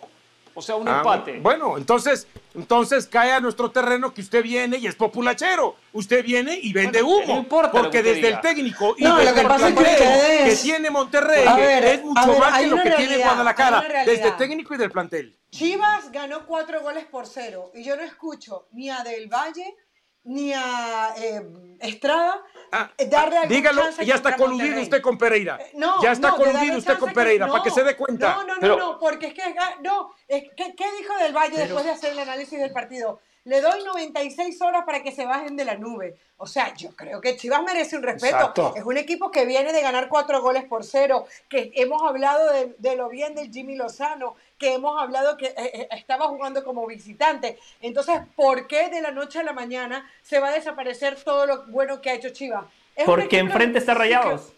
O 0.55 0.62
sea, 0.62 0.77
un 0.77 0.89
ah, 0.89 0.99
empate. 0.99 1.41
Bueno, 1.41 1.77
entonces, 1.79 2.27
entonces 2.55 3.07
cae 3.07 3.33
a 3.33 3.41
nuestro 3.41 3.70
terreno 3.70 4.12
que 4.12 4.20
usted 4.20 4.43
viene 4.43 4.79
y 4.79 4.87
es 4.87 4.95
populachero. 4.95 5.77
Usted 5.93 6.24
viene 6.24 6.59
y 6.61 6.73
vende 6.73 7.03
humo. 7.03 7.24
No 7.27 7.39
importa 7.39 7.73
porque 7.73 8.03
desde 8.03 8.29
el 8.29 8.41
técnico 8.41 8.95
y 8.99 9.05
desde 9.05 9.41
el 9.41 9.47
plantel 9.47 9.74
que, 9.74 10.59
tiene 10.62 10.91
Monterrey 10.91 11.45
es 11.85 12.05
mucho 12.05 12.39
más 12.39 12.61
que 12.61 12.66
lo 12.66 12.83
que 12.83 12.91
tiene 12.91 13.19
Guadalajara. 13.19 14.05
Desde 14.05 14.29
el 14.29 14.37
técnico 14.37 14.74
y 14.74 14.79
del 14.79 14.91
plantel. 14.91 15.39
Chivas 15.51 16.11
ganó 16.11 16.47
cuatro 16.47 16.81
goles 16.81 17.05
por 17.05 17.27
cero 17.27 17.70
y 17.74 17.85
yo 17.85 17.95
no 17.97 18.03
escucho 18.03 18.69
ni 18.73 18.89
a 18.89 19.03
Del 19.03 19.29
Valle 19.29 19.77
ni 20.24 20.53
a 20.53 21.15
eh, 21.16 21.43
Estrada 21.81 22.40
ah, 22.70 22.93
eh, 22.97 23.07
darle 23.07 23.39
ah, 23.39 23.47
dígalo, 23.47 23.82
ya 24.05 24.15
está 24.15 24.36
coludido 24.36 24.81
usted 24.81 25.03
con 25.03 25.19
Pereira. 25.19 25.59
Eh, 25.61 25.73
no, 25.74 26.01
ya 26.01 26.12
está 26.12 26.31
coludido 26.32 26.78
usted 26.78 26.97
con 26.99 27.12
Pereira, 27.12 27.49
para 27.49 27.62
que 27.62 27.70
se 27.70 27.82
dé 27.82 27.97
cuenta. 27.97 28.35
No, 28.35 28.44
no, 28.44 28.57
no, 28.57 28.77
no, 28.77 28.99
porque 28.99 29.27
es 29.28 29.35
que, 29.35 29.43
no, 29.82 30.15
¿qué, 30.28 30.86
dijo 30.99 31.16
Del 31.20 31.32
Valle 31.32 31.57
después 31.59 31.85
de 31.85 31.90
hacer 31.90 32.12
el 32.12 32.20
análisis 32.20 32.59
del 32.59 32.73
partido? 32.73 33.20
Le 33.44 33.60
doy 33.60 33.82
96 33.85 34.60
horas 34.62 34.85
para 34.85 35.02
que 35.02 35.10
se 35.10 35.27
bajen 35.27 35.56
de 35.56 35.64
la 35.64 35.77
nube. 35.77 36.16
O 36.36 36.47
sea, 36.47 36.74
yo 36.74 36.90
creo 36.94 37.20
que 37.20 37.36
Chivas 37.36 37.62
merece 37.62 37.97
un 37.97 38.02
respeto. 38.02 38.74
Es 38.77 38.85
un 38.85 38.97
equipo 38.97 39.31
que 39.31 39.44
viene 39.44 39.73
de 39.73 39.81
ganar 39.81 40.09
cuatro 40.09 40.40
goles 40.40 40.64
por 40.64 40.85
cero, 40.85 41.27
que 41.48 41.73
hemos 41.74 42.02
hablado 42.02 42.51
de, 42.78 42.97
lo 42.97 43.09
bien 43.09 43.35
del 43.35 43.51
Jimmy 43.51 43.77
Lozano, 43.77 44.36
que 44.59 44.74
hemos 44.74 45.01
hablado 45.01 45.36
que 45.36 45.47
eh, 45.47 45.55
eh, 45.56 45.89
estaba 45.93 46.28
jugando 46.28 46.62
como 46.64 46.86
visitante. 46.86 47.59
Entonces, 47.81 48.20
¿por 48.36 48.69
qué 48.69 48.89
de 48.90 49.01
la 49.01 49.10
noche 49.10 49.40
a 49.40 49.43
la 49.43 49.52
mañana 49.52 50.09
se 50.23 50.39
va 50.39 50.48
a 50.48 50.52
desaparecer 50.52 51.16
todo 51.23 51.47
lo 51.47 51.64
bueno 51.66 52.01
que 52.01 52.10
ha 52.10 52.14
hecho 52.14 52.31
Chivas? 52.31 52.64
Porque 53.05 53.39
enfrente 53.39 53.78
está 53.78 53.94
Rayados. 53.94 54.52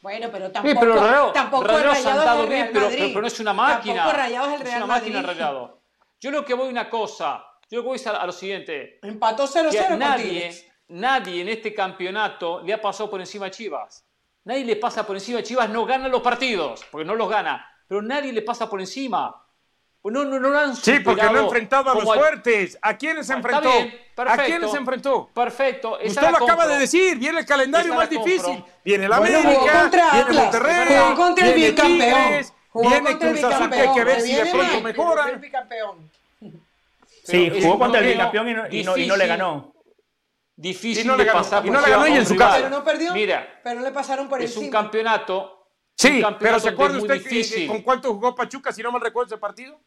Bueno, 0.00 0.28
pero 0.32 0.50
tampoco, 0.50 0.94
sí, 0.94 1.32
tampoco 1.34 1.66
Rayados 1.66 2.48
bien, 2.48 2.70
pero, 2.72 2.88
pero, 2.88 3.20
no 3.20 3.26
es 3.26 3.40
una 3.40 3.52
máquina. 3.52 3.96
Tampoco 3.96 4.16
Rayados 4.16 4.52
el 4.54 4.60
Real 4.60 4.70
es 4.70 4.76
una 4.76 4.86
máquina 4.86 5.22
Rayado. 5.22 5.78
Yo 6.20 6.30
lo 6.30 6.44
que 6.44 6.54
voy 6.54 6.68
una 6.68 6.88
cosa, 6.88 7.49
yo 7.70 7.78
lo 7.78 7.84
voy 7.84 8.00
a, 8.04 8.26
lo 8.26 8.32
siguiente. 8.32 8.98
Empató 9.02 9.46
0-0 9.46 9.96
nadie, 9.96 10.72
nadie 10.88 11.42
en 11.42 11.48
este 11.48 11.72
campeonato 11.72 12.60
le 12.62 12.72
ha 12.72 12.80
pasado 12.80 13.08
por 13.08 13.20
encima 13.20 13.46
a 13.46 13.50
Chivas. 13.50 14.04
Nadie 14.44 14.64
le 14.64 14.76
pasa 14.76 15.06
por 15.06 15.16
encima 15.16 15.38
a 15.38 15.42
Chivas, 15.42 15.70
no 15.70 15.86
gana 15.86 16.08
los 16.08 16.22
partidos, 16.22 16.84
porque 16.90 17.04
no 17.04 17.14
los 17.14 17.28
gana, 17.28 17.64
pero 17.86 18.02
nadie 18.02 18.32
le 18.32 18.42
pasa 18.42 18.68
por 18.68 18.80
encima. 18.80 19.46
Pues 20.02 20.14
no, 20.14 20.24
no, 20.24 20.40
no 20.40 20.58
han 20.58 20.74
Sí, 20.74 20.98
porque 21.00 21.22
no 21.22 21.38
ha 21.38 21.42
enfrentado 21.42 21.90
a 21.90 21.94
los 21.94 22.04
fuertes. 22.04 22.78
¿A 22.80 22.96
quiénes 22.96 23.26
se 23.26 23.34
enfrentó? 23.34 23.70
¿A 24.16 24.36
quiénes 24.38 24.70
se 24.70 24.78
enfrentó? 24.78 25.28
Perfecto. 25.34 25.98
Usted 26.02 26.22
lo 26.22 26.38
acaba 26.38 26.66
de 26.66 26.78
decir. 26.78 27.18
Viene 27.18 27.40
el 27.40 27.46
calendario 27.46 27.94
más 27.94 28.08
difícil. 28.08 28.64
Viene 28.82 29.04
el 29.04 29.12
América, 29.12 29.90
viene 30.12 30.32
Monterrey, 30.32 30.86
jugó 30.88 31.16
contra 31.16 31.46
el 31.46 31.54
bicampeón. 31.54 32.46
Viene 32.72 33.18
Cruz 33.18 33.44
Azul 33.44 33.70
que 33.70 33.80
hay 33.80 33.94
que 33.94 34.04
ver 34.04 34.20
si 34.22 34.34
de 34.34 34.46
pronto 34.46 34.80
mejora. 34.80 35.40
Sí, 37.30 37.62
jugó 37.62 37.78
contra 37.78 38.00
el 38.00 38.08
bicampeón 38.08 38.48
y 38.48 38.82
no, 38.82 38.96
y 38.96 39.06
no, 39.06 39.16
le 39.16 39.26
ganó. 39.26 39.74
Difícil 40.56 41.06
no 41.06 41.16
le 41.16 41.24
ganó, 41.24 41.38
pasar 41.38 41.64
y 41.64 41.70
no 41.70 41.80
le 41.80 41.90
ganó 41.90 42.06
y 42.06 42.12
en 42.12 42.26
su 42.26 42.36
casa. 42.36 42.56
Pero 42.56 42.70
no 42.70 42.84
perdió. 42.84 43.14
Mira, 43.14 43.60
pero 43.64 43.80
le 43.80 43.90
pasaron 43.90 44.28
por 44.28 44.40
encima. 44.40 44.60
Es 44.60 44.66
un 44.66 44.70
campeonato 44.70 45.60
Sí, 46.00 46.22
pero 46.38 46.58
¿se 46.58 46.70
acuerda 46.70 46.96
usted 46.96 47.66
con 47.68 47.82
cuánto 47.82 48.14
jugó 48.14 48.34
Pachuca, 48.34 48.72
si 48.72 48.82
no 48.82 48.90
me 48.90 48.98
recuerdo 48.98 49.34
ese 49.34 49.38
partido? 49.38 49.78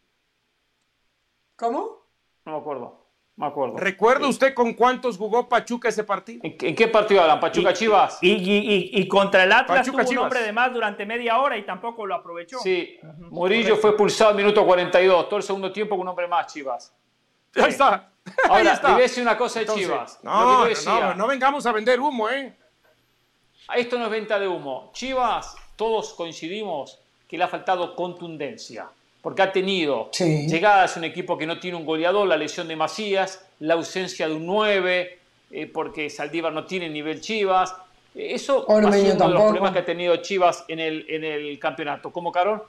¿Cómo? 1.55 2.05
No 2.45 2.51
me 2.51 2.57
acuerdo. 2.59 3.03
Me 3.35 3.47
acuerdo. 3.47 3.77
¿Recuerda 3.77 4.27
usted 4.27 4.53
con 4.53 4.73
cuántos 4.73 5.17
jugó 5.17 5.49
Pachuca 5.49 5.89
ese 5.89 6.03
partido? 6.03 6.41
¿En, 6.43 6.75
qué 6.75 6.87
partido 6.87 7.21
hablan? 7.23 7.39
¿Pachuca 7.39 7.73
Chivas? 7.73 8.19
Y, 8.21 9.07
contra 9.07 9.43
el 9.43 9.51
Atlas 9.51 9.87
tuvo 9.87 9.97
un 10.07 10.17
hombre 10.19 10.43
de 10.43 10.51
más 10.51 10.71
durante 10.71 11.03
media 11.03 11.39
hora 11.39 11.57
y 11.57 11.65
tampoco 11.65 12.05
lo 12.05 12.13
aprovechó. 12.13 12.59
Sí, 12.59 12.99
Murillo 13.31 13.75
fue 13.77 13.89
expulsado 13.89 14.29
al 14.29 14.35
minuto 14.35 14.63
42, 14.63 15.27
todo 15.27 15.37
el 15.37 15.43
segundo 15.43 15.71
tiempo 15.71 15.95
con 15.95 16.01
un 16.01 16.09
hombre 16.09 16.27
más 16.27 16.53
Chivas. 16.53 16.95
Ahí 17.63 17.69
está. 17.69 18.09
Ahora, 18.47 18.61
Ahí 18.61 18.67
está. 18.67 18.97
decir 18.97 19.23
una 19.23 19.37
cosa 19.37 19.59
de 19.59 19.67
Chivas. 19.67 20.19
No, 20.23 20.65
no, 20.65 21.13
no 21.13 21.27
vengamos 21.27 21.65
a 21.65 21.71
vender 21.71 21.99
humo, 21.99 22.29
¿eh? 22.29 22.53
Esto 23.75 23.97
no 23.97 24.05
es 24.05 24.11
venta 24.11 24.39
de 24.39 24.47
humo. 24.47 24.91
Chivas, 24.93 25.55
todos 25.75 26.13
coincidimos 26.13 26.99
que 27.27 27.37
le 27.37 27.43
ha 27.43 27.47
faltado 27.47 27.95
contundencia 27.95 28.87
porque 29.23 29.41
ha 29.41 29.51
tenido 29.53 30.11
llegadas 30.11 30.97
un 30.97 31.05
equipo 31.05 31.37
que 31.37 31.45
no 31.45 31.57
tiene 31.57 31.77
un 31.77 31.85
goleador, 31.85 32.27
la 32.27 32.35
lesión 32.35 32.67
de 32.67 32.75
Macías, 32.75 33.45
la 33.61 33.75
ausencia 33.75 34.27
de 34.27 34.33
un 34.33 34.45
9, 34.45 35.19
eh, 35.51 35.65
porque 35.67 36.09
Saldívar 36.09 36.51
no 36.51 36.65
tiene 36.65 36.89
nivel 36.89 37.21
Chivas. 37.21 37.73
Eh, 38.13 38.33
eso 38.33 38.65
sido 38.65 38.77
uno 38.77 38.91
de 38.91 39.33
los 39.33 39.41
problemas 39.43 39.71
que 39.71 39.79
ha 39.79 39.85
tenido 39.85 40.17
Chivas 40.17 40.65
en 40.67 40.81
el, 40.81 41.05
en 41.07 41.23
el 41.23 41.57
campeonato. 41.57 42.11
¿Cómo, 42.11 42.33
Carol? 42.33 42.63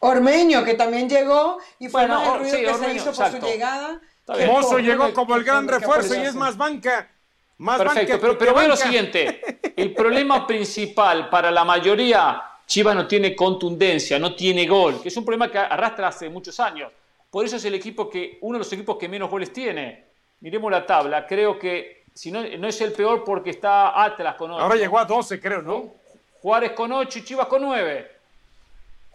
Ormeño, 0.00 0.64
que 0.64 0.74
también 0.74 1.08
llegó 1.08 1.58
y 1.78 1.88
fue 1.88 2.06
más 2.06 2.34
el 2.34 2.40
ruido 2.40 2.58
que 2.58 2.84
se 2.84 2.94
hizo 2.94 3.12
por 3.12 3.30
su 3.30 3.38
llegada. 3.38 4.00
Mozo 4.46 4.78
llegó 4.78 5.12
como 5.12 5.36
el 5.36 5.44
gran 5.44 5.66
refuerzo 5.66 6.14
y 6.14 6.24
es 6.24 6.34
más 6.34 6.56
banca. 6.56 7.10
Más 7.58 7.78
Perfecto, 7.78 8.12
banca 8.12 8.20
pero, 8.20 8.38
pero 8.38 8.54
voy 8.54 8.64
a 8.66 8.68
lo 8.68 8.76
siguiente. 8.76 9.58
El 9.76 9.92
problema 9.94 10.46
principal 10.46 11.28
para 11.28 11.50
la 11.50 11.64
mayoría 11.64 12.42
Chivas 12.68 12.94
no 12.94 13.06
tiene 13.06 13.34
contundencia, 13.34 14.18
no 14.18 14.34
tiene 14.34 14.66
gol, 14.66 15.00
que 15.00 15.08
es 15.08 15.16
un 15.16 15.24
problema 15.24 15.50
que 15.50 15.58
arrastra 15.58 16.08
hace 16.08 16.28
muchos 16.28 16.60
años. 16.60 16.92
Por 17.30 17.44
eso 17.44 17.56
es 17.56 17.64
el 17.64 17.74
equipo 17.74 18.10
que, 18.10 18.38
uno 18.42 18.54
de 18.54 18.58
los 18.58 18.72
equipos 18.72 18.96
que 18.98 19.08
menos 19.08 19.30
goles 19.30 19.52
tiene. 19.52 20.04
Miremos 20.40 20.70
la 20.70 20.84
tabla, 20.84 21.26
creo 21.26 21.58
que 21.58 22.04
si 22.12 22.30
no, 22.30 22.42
no 22.42 22.68
es 22.68 22.80
el 22.80 22.92
peor 22.92 23.24
porque 23.24 23.50
está 23.50 24.02
Atlas 24.02 24.34
con 24.34 24.50
8. 24.50 24.62
Ahora 24.62 24.76
llegó 24.76 24.98
a 24.98 25.04
12, 25.04 25.40
creo, 25.40 25.62
¿no? 25.62 25.94
Juárez 26.42 26.72
con 26.72 26.92
8 26.92 27.18
y 27.18 27.24
Chivas 27.24 27.46
con 27.46 27.62
9. 27.62 28.17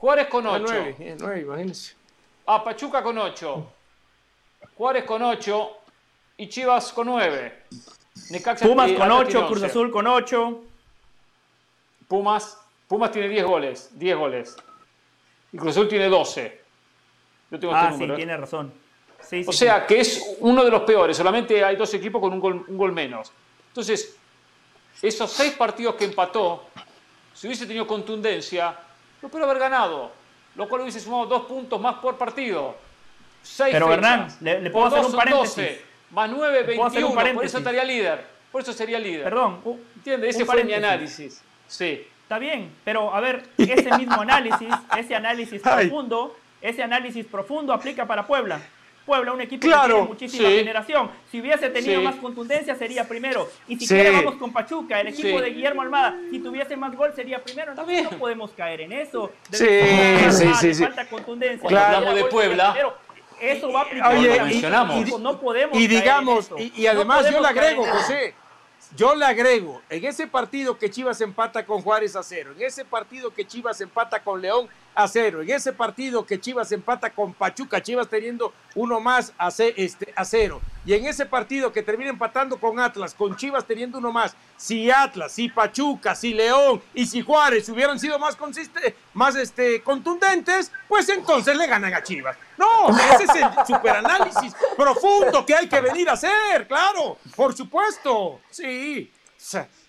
Juárez 0.03 0.27
con 0.27 0.45
8. 0.45 0.65
9, 0.67 1.15
9, 1.17 1.41
imagínense. 1.43 1.95
A 2.45 2.61
Pachuca 2.61 3.01
con 3.01 3.17
8. 3.17 3.67
Juárez 4.77 5.05
con 5.05 5.21
8 5.21 5.71
y 6.35 6.49
Chivas 6.49 6.91
con 6.91 7.07
9. 7.07 7.63
Pumas 8.63 8.91
con 8.91 9.11
8, 9.11 9.47
Cruz 9.47 9.63
Azul 9.63 9.89
con 9.89 10.05
8. 10.05 10.61
Pumas 12.09 12.57
Pumas 12.85 13.11
tiene 13.13 13.29
10 13.29 13.45
goles, 13.45 13.89
10 13.93 14.17
goles. 14.17 14.57
Y 15.53 15.57
Cruz 15.57 15.71
Azul 15.71 15.87
tiene 15.87 16.09
12. 16.09 16.61
Yo 17.51 17.59
tengo 17.61 17.73
este 17.73 17.87
ah, 17.87 17.95
sí, 17.97 18.03
¿eh? 18.03 18.15
tiene 18.17 18.35
razón. 18.35 18.73
o 19.47 19.53
sea 19.53 19.87
que 19.87 20.01
es 20.01 20.35
uno 20.41 20.65
de 20.65 20.69
los 20.69 20.81
peores. 20.81 21.15
Solamente 21.15 21.63
hay 21.63 21.77
dos 21.77 21.93
equipos 21.93 22.19
con 22.19 22.33
un 22.33 22.77
gol, 22.77 22.91
menos. 22.91 23.31
Entonces, 23.69 24.17
esos 25.01 25.31
seis 25.31 25.53
partidos 25.53 25.95
que 25.95 26.03
empató, 26.03 26.65
si 27.33 27.47
hubiese 27.47 27.65
tenido 27.65 27.87
contundencia, 27.87 28.77
lo 29.23 29.29
puede 29.29 29.45
haber 29.45 29.57
ganado. 29.57 30.11
Lo 30.55 30.67
cual 30.69 30.81
hubiese 30.81 30.99
sumado 30.99 31.25
dos 31.25 31.45
puntos 31.45 31.81
más 31.81 31.95
por 31.95 32.17
partido. 32.17 32.75
Seis 33.41 33.73
Pero 33.73 33.91
Hernán, 33.91 34.27
le, 34.41 34.69
puedo 34.69 34.85
hacer 34.85 35.03
un 35.03 35.15
paréntesis. 35.15 35.55
12, 35.55 35.81
más 36.11 36.29
9, 36.29 36.63
21. 36.63 37.33
Por 37.33 37.45
eso 37.45 37.57
estaría 37.57 37.83
líder. 37.83 38.25
Por 38.51 38.61
eso 38.61 38.71
sería 38.71 38.99
líder. 38.99 39.23
Perdón. 39.23 39.61
¿Entiendes? 39.95 40.35
Ese 40.35 40.45
fue 40.45 40.63
mi 40.63 40.73
análisis. 40.73 41.41
Sí. 41.67 42.05
Está 42.21 42.37
bien, 42.37 42.71
pero 42.83 43.13
a 43.13 43.19
ver, 43.19 43.43
ese 43.57 43.97
mismo 43.97 44.21
análisis, 44.21 44.69
ese 44.97 45.15
análisis 45.15 45.61
profundo, 45.63 46.35
ese 46.61 46.83
análisis 46.83 47.25
profundo 47.25 47.73
aplica 47.73 48.05
para 48.05 48.25
Puebla. 48.25 48.61
Puebla, 49.05 49.33
un 49.33 49.41
equipo 49.41 49.67
que 49.67 49.73
tiene 49.73 50.01
muchísima 50.01 50.49
generación. 50.49 51.11
Si 51.31 51.41
hubiese 51.41 51.69
tenido 51.69 52.01
más 52.01 52.15
contundencia, 52.15 52.75
sería 52.75 53.07
primero. 53.07 53.49
Y 53.67 53.77
si 53.77 53.87
sí. 53.87 53.95
vamos 54.11 54.35
con 54.35 54.53
Pachuca, 54.53 55.01
el 55.01 55.07
equipo 55.07 55.41
de 55.41 55.49
Guillermo 55.49 55.81
Almada, 55.81 56.17
si 56.29 56.39
tuviese 56.39 56.77
más 56.77 56.95
gol, 56.95 57.11
sería 57.15 57.43
primero. 57.43 57.71
Entonces 57.71 58.03
no 58.03 58.17
podemos 58.17 58.51
caer 58.51 58.81
en 58.81 58.93
eso. 58.93 59.31
sí, 59.51 59.67
sí, 60.31 60.73
sí, 60.73 60.83
Falta 60.83 61.07
contundencia. 61.07 61.61
Cuando 61.61 61.79
hablamos 61.79 62.15
de 62.15 62.25
Puebla. 62.25 62.75
eso 63.41 63.71
va 63.71 63.81
a. 63.81 64.09
Oye, 64.09 64.53
y, 64.53 64.61
no 65.19 65.39
podemos. 65.39 65.77
Y 65.77 65.87
digamos, 65.87 66.49
y, 66.57 66.87
además 66.87 67.29
yo 67.29 67.41
le 67.41 67.47
agrego, 67.47 67.85
José 67.85 68.35
yo 68.95 69.15
le 69.15 69.25
agrego, 69.25 69.81
en 69.89 70.05
ese 70.05 70.27
partido 70.27 70.77
que 70.77 70.89
Chivas 70.89 71.19
empata 71.21 71.65
con 71.65 71.81
Juárez 71.81 72.15
a 72.15 72.21
cero, 72.21 72.53
en 72.55 72.61
ese 72.61 72.85
partido 72.85 73.33
que 73.33 73.45
Chivas 73.45 73.81
empata 73.81 74.21
con 74.21 74.41
León 74.41 74.67
a 74.95 75.07
cero. 75.07 75.41
En 75.41 75.49
ese 75.49 75.73
partido 75.73 76.25
que 76.25 76.39
Chivas 76.39 76.71
empata 76.71 77.09
con 77.09 77.33
Pachuca, 77.33 77.81
Chivas 77.81 78.07
teniendo 78.07 78.53
uno 78.75 78.99
más 78.99 79.33
a, 79.37 79.49
este, 79.49 80.13
a 80.15 80.25
cero. 80.25 80.61
Y 80.85 80.93
en 80.93 81.05
ese 81.05 81.25
partido 81.25 81.71
que 81.71 81.81
termina 81.81 82.09
empatando 82.09 82.57
con 82.57 82.79
Atlas, 82.79 83.13
con 83.13 83.35
Chivas 83.35 83.65
teniendo 83.65 83.99
uno 83.99 84.11
más, 84.11 84.35
si 84.57 84.91
Atlas, 84.91 85.31
si 85.31 85.49
Pachuca, 85.49 86.13
si 86.13 86.33
León 86.33 86.81
y 86.93 87.05
si 87.05 87.21
Juárez 87.21 87.69
hubieran 87.69 87.99
sido 87.99 88.19
más, 88.19 88.37
más 89.13 89.35
este, 89.35 89.81
contundentes, 89.81 90.71
pues 90.87 91.07
entonces 91.09 91.55
le 91.55 91.67
ganan 91.67 91.93
a 91.93 92.03
Chivas. 92.03 92.37
No, 92.57 92.89
ese 92.89 93.23
es 93.23 93.35
el 93.35 93.49
superanálisis 93.67 94.53
profundo 94.75 95.45
que 95.45 95.55
hay 95.55 95.67
que 95.67 95.81
venir 95.81 96.09
a 96.09 96.13
hacer, 96.13 96.67
claro, 96.67 97.17
por 97.35 97.55
supuesto. 97.55 98.41
Sí. 98.49 99.11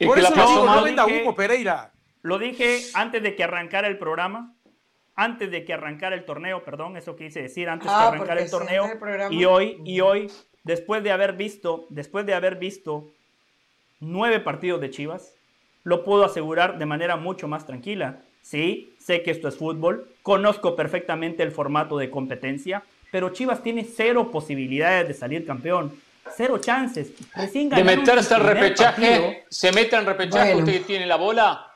por 0.04 0.18
eso 0.18 0.34
lo 0.34 0.48
digo, 0.48 0.64
no 0.64 0.82
venda 0.82 1.06
Hugo 1.06 1.34
Pereira. 1.34 1.90
Lo 2.22 2.38
dije 2.38 2.82
antes 2.94 3.22
de 3.22 3.36
que 3.36 3.44
arrancara 3.44 3.86
el 3.86 3.98
programa 3.98 4.53
antes 5.16 5.50
de 5.50 5.64
que 5.64 5.72
arrancara 5.72 6.14
el 6.16 6.24
torneo, 6.24 6.64
perdón, 6.64 6.96
eso 6.96 7.16
quise 7.16 7.42
decir, 7.42 7.68
antes 7.68 7.86
de 7.86 7.90
que 7.90 7.94
ah, 7.94 8.08
arrancara 8.08 8.40
el 8.40 8.50
torneo. 8.50 8.90
y 9.30 9.44
hoy, 9.44 9.80
y 9.84 10.00
hoy, 10.00 10.30
después 10.64 11.02
de 11.02 11.12
haber 11.12 11.34
visto, 11.34 11.86
después 11.88 12.26
de 12.26 12.34
haber 12.34 12.56
visto 12.56 13.12
nueve 14.00 14.40
partidos 14.40 14.80
de 14.80 14.90
Chivas, 14.90 15.34
lo 15.84 16.02
puedo 16.02 16.24
asegurar 16.24 16.78
de 16.78 16.86
manera 16.86 17.16
mucho 17.16 17.46
más 17.46 17.66
tranquila. 17.66 18.20
Sí, 18.42 18.94
sé 18.98 19.22
que 19.22 19.30
esto 19.30 19.48
es 19.48 19.56
fútbol, 19.56 20.08
conozco 20.22 20.76
perfectamente 20.76 21.42
el 21.42 21.50
formato 21.52 21.96
de 21.96 22.10
competencia, 22.10 22.82
pero 23.10 23.30
Chivas 23.30 23.62
tiene 23.62 23.84
cero 23.84 24.30
posibilidades 24.30 25.08
de 25.08 25.14
salir 25.14 25.46
campeón. 25.46 25.92
Cero 26.36 26.58
chances. 26.58 27.12
de 27.34 27.84
meterse 27.84 28.34
al 28.34 28.42
repechaje, 28.42 29.44
se 29.48 29.72
mete 29.72 29.94
en 29.94 30.06
repechaje, 30.06 30.54
usted 30.56 30.82
tiene 30.84 31.06
la 31.06 31.16
bola, 31.16 31.70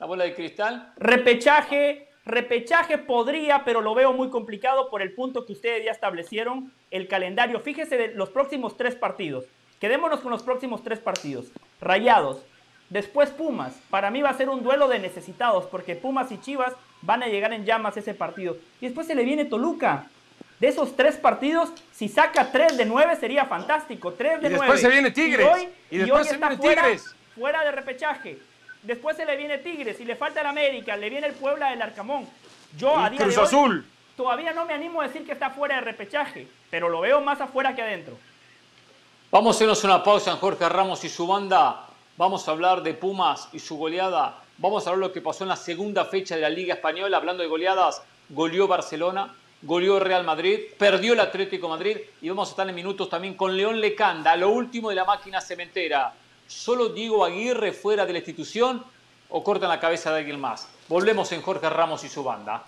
la 0.00 0.06
bola 0.06 0.24
de 0.24 0.34
cristal. 0.34 0.92
Repechaje, 0.96 2.08
Repechaje 2.24 2.98
podría, 2.98 3.64
pero 3.64 3.80
lo 3.80 3.94
veo 3.94 4.12
muy 4.12 4.30
complicado 4.30 4.90
por 4.90 5.02
el 5.02 5.12
punto 5.12 5.44
que 5.44 5.54
ustedes 5.54 5.84
ya 5.84 5.90
establecieron, 5.90 6.72
el 6.90 7.08
calendario. 7.08 7.58
Fíjese 7.60 7.96
de 7.96 8.08
los 8.08 8.30
próximos 8.30 8.76
tres 8.76 8.94
partidos. 8.94 9.44
Quedémonos 9.80 10.20
con 10.20 10.30
los 10.30 10.44
próximos 10.44 10.84
tres 10.84 11.00
partidos. 11.00 11.46
Rayados, 11.80 12.44
después 12.90 13.30
Pumas. 13.30 13.74
Para 13.90 14.12
mí 14.12 14.22
va 14.22 14.30
a 14.30 14.36
ser 14.36 14.48
un 14.48 14.62
duelo 14.62 14.86
de 14.86 15.00
necesitados 15.00 15.66
porque 15.66 15.96
Pumas 15.96 16.30
y 16.30 16.40
Chivas 16.40 16.74
van 17.00 17.24
a 17.24 17.26
llegar 17.26 17.52
en 17.52 17.64
llamas 17.64 17.96
ese 17.96 18.14
partido. 18.14 18.56
Y 18.80 18.86
después 18.86 19.08
se 19.08 19.16
le 19.16 19.24
viene 19.24 19.44
Toluca. 19.44 20.06
De 20.60 20.68
esos 20.68 20.94
tres 20.94 21.16
partidos, 21.16 21.72
si 21.90 22.08
saca 22.08 22.52
tres 22.52 22.76
de 22.76 22.84
nueve 22.84 23.16
sería 23.16 23.46
fantástico. 23.46 24.12
Tres 24.12 24.40
de 24.40 24.46
y 24.46 24.50
nueve. 24.50 24.66
después 24.66 24.80
se 24.80 24.88
viene 24.88 25.10
Tigres. 25.10 25.44
Y, 25.44 25.50
hoy, 25.50 25.68
y 25.90 25.98
después 25.98 26.28
se 26.28 26.34
está 26.34 26.50
viene 26.50 26.62
fuera, 26.62 26.82
Tigres. 26.82 27.16
Fuera 27.34 27.64
de 27.64 27.72
repechaje. 27.72 28.38
Después 28.82 29.16
se 29.16 29.24
le 29.24 29.36
viene 29.36 29.58
Tigres 29.58 30.00
y 30.00 30.04
le 30.04 30.16
falta 30.16 30.40
el 30.40 30.46
América, 30.46 30.96
le 30.96 31.08
viene 31.08 31.28
el 31.28 31.34
Puebla 31.34 31.70
del 31.70 31.82
Arcamón. 31.82 32.28
Yo 32.76 32.96
a 32.96 33.08
día 33.10 33.20
Cruz 33.20 33.34
de 33.34 33.40
hoy, 33.40 33.46
Azul. 33.46 33.86
todavía 34.16 34.52
no 34.52 34.64
me 34.64 34.74
animo 34.74 35.00
a 35.00 35.06
decir 35.06 35.24
que 35.24 35.32
está 35.32 35.50
fuera 35.50 35.76
de 35.76 35.82
repechaje, 35.82 36.48
pero 36.70 36.88
lo 36.88 37.00
veo 37.00 37.20
más 37.20 37.40
afuera 37.40 37.74
que 37.74 37.82
adentro. 37.82 38.18
Vamos 39.30 39.54
a 39.54 39.58
hacernos 39.58 39.84
una 39.84 40.02
pausa 40.02 40.32
en 40.32 40.38
Jorge 40.38 40.68
Ramos 40.68 41.04
y 41.04 41.08
su 41.08 41.26
banda. 41.26 41.86
Vamos 42.16 42.46
a 42.46 42.50
hablar 42.50 42.82
de 42.82 42.92
Pumas 42.94 43.48
y 43.52 43.60
su 43.60 43.76
goleada. 43.76 44.42
Vamos 44.58 44.86
a 44.86 44.90
de 44.90 44.96
lo 44.98 45.12
que 45.12 45.20
pasó 45.20 45.44
en 45.44 45.48
la 45.48 45.56
segunda 45.56 46.04
fecha 46.04 46.34
de 46.34 46.42
la 46.42 46.50
Liga 46.50 46.74
Española. 46.74 47.16
Hablando 47.16 47.42
de 47.42 47.48
goleadas, 47.48 48.02
goleó 48.28 48.66
Barcelona, 48.68 49.34
goleó 49.62 49.98
Real 50.00 50.24
Madrid, 50.24 50.58
perdió 50.76 51.14
el 51.14 51.20
Atlético 51.20 51.68
Madrid 51.68 51.98
y 52.20 52.28
vamos 52.28 52.48
a 52.48 52.50
estar 52.50 52.68
en 52.68 52.74
minutos 52.74 53.08
también 53.08 53.34
con 53.34 53.56
León 53.56 53.80
Lecanda, 53.80 54.36
lo 54.36 54.50
último 54.50 54.90
de 54.90 54.96
la 54.96 55.04
máquina 55.04 55.40
cementera. 55.40 56.12
¿Solo 56.52 56.90
Diego 56.90 57.24
Aguirre 57.24 57.72
fuera 57.72 58.06
de 58.06 58.12
la 58.12 58.18
institución 58.18 58.84
o 59.30 59.42
cortan 59.42 59.68
la 59.68 59.80
cabeza 59.80 60.12
de 60.12 60.18
alguien 60.18 60.38
más? 60.38 60.68
Volvemos 60.88 61.32
en 61.32 61.42
Jorge 61.42 61.68
Ramos 61.68 62.04
y 62.04 62.08
su 62.08 62.22
banda. 62.22 62.64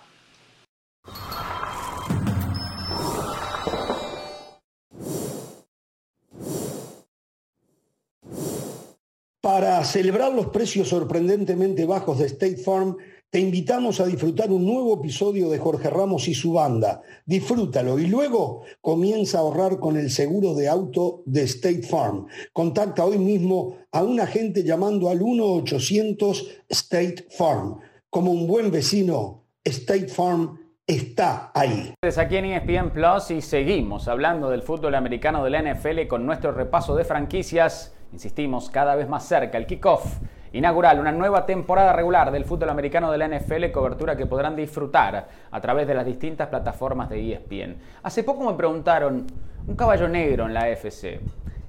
Para 9.41 9.85
celebrar 9.85 10.33
los 10.33 10.47
precios 10.47 10.89
sorprendentemente 10.89 11.85
bajos 11.85 12.19
de 12.19 12.27
State 12.27 12.57
Farm, 12.57 12.97
te 13.35 13.41
invitamos 13.41 13.99
a 13.99 14.07
disfrutar 14.07 14.53
un 14.53 14.65
nuevo 14.65 14.95
episodio 14.95 15.51
de 15.51 15.59
Jorge 15.59 15.91
Ramos 15.91 16.29
y 16.29 16.35
su 16.35 16.53
banda. 16.53 17.03
Disfrútalo 17.27 17.99
y 17.99 18.07
luego 18.07 18.63
comienza 18.81 19.39
a 19.39 19.41
ahorrar 19.41 19.81
con 19.81 19.97
el 19.97 20.09
seguro 20.11 20.55
de 20.55 20.69
auto 20.69 21.25
de 21.27 21.43
State 21.43 21.83
Farm. 21.83 22.29
Contacta 22.53 23.05
hoy 23.05 23.19
mismo 23.19 23.79
a 23.91 24.05
un 24.05 24.21
agente 24.21 24.63
llamando 24.63 25.09
al 25.09 25.19
1-800 25.19 26.47
State 26.69 27.27
Farm. 27.37 27.81
Como 28.09 28.31
un 28.31 28.47
buen 28.47 28.71
vecino, 28.71 29.43
State 29.65 30.07
Farm 30.07 30.57
está 30.87 31.51
ahí. 31.55 31.93
Aquí 32.17 32.37
en 32.37 32.45
ESPN 32.45 32.91
Plus 32.91 33.33
y 33.33 33.41
seguimos 33.41 34.07
hablando 34.07 34.49
del 34.49 34.63
fútbol 34.63 34.95
americano 34.95 35.43
de 35.43 35.51
la 35.51 35.61
NFL 35.61 36.07
con 36.07 36.25
nuestro 36.25 36.53
repaso 36.53 36.95
de 36.95 37.05
franquicias. 37.05 37.97
Insistimos, 38.13 38.71
cada 38.71 38.95
vez 38.95 39.09
más 39.09 39.27
cerca 39.27 39.59
el 39.59 39.67
kickoff 39.67 40.21
inaugural, 40.55 41.01
una 41.01 41.11
nueva 41.13 41.45
temporada 41.45 41.93
regular 41.93 42.31
del 42.31 42.45
fútbol 42.45 42.71
americano 42.71 43.11
de 43.11 43.19
la 43.19 43.29
NFL, 43.29 43.73
cobertura 43.73 44.17
que 44.17 44.25
podrán 44.25 44.55
disfrutar 44.55 45.27
a 45.51 45.61
través 45.61 45.87
de 45.87 45.95
las 45.95 46.07
distintas 46.07 46.49
plataformas 46.49 47.11
de 47.11 47.33
ESPN. 47.33 47.77
Hace 48.05 48.23
poco 48.23 48.49
me 48.49 48.57
preguntaron, 48.57 49.27
un 49.67 49.77
caballo 49.77 50.09
negro 50.09 50.47
en 50.47 50.55
la 50.55 50.63
AFC. 50.63 51.21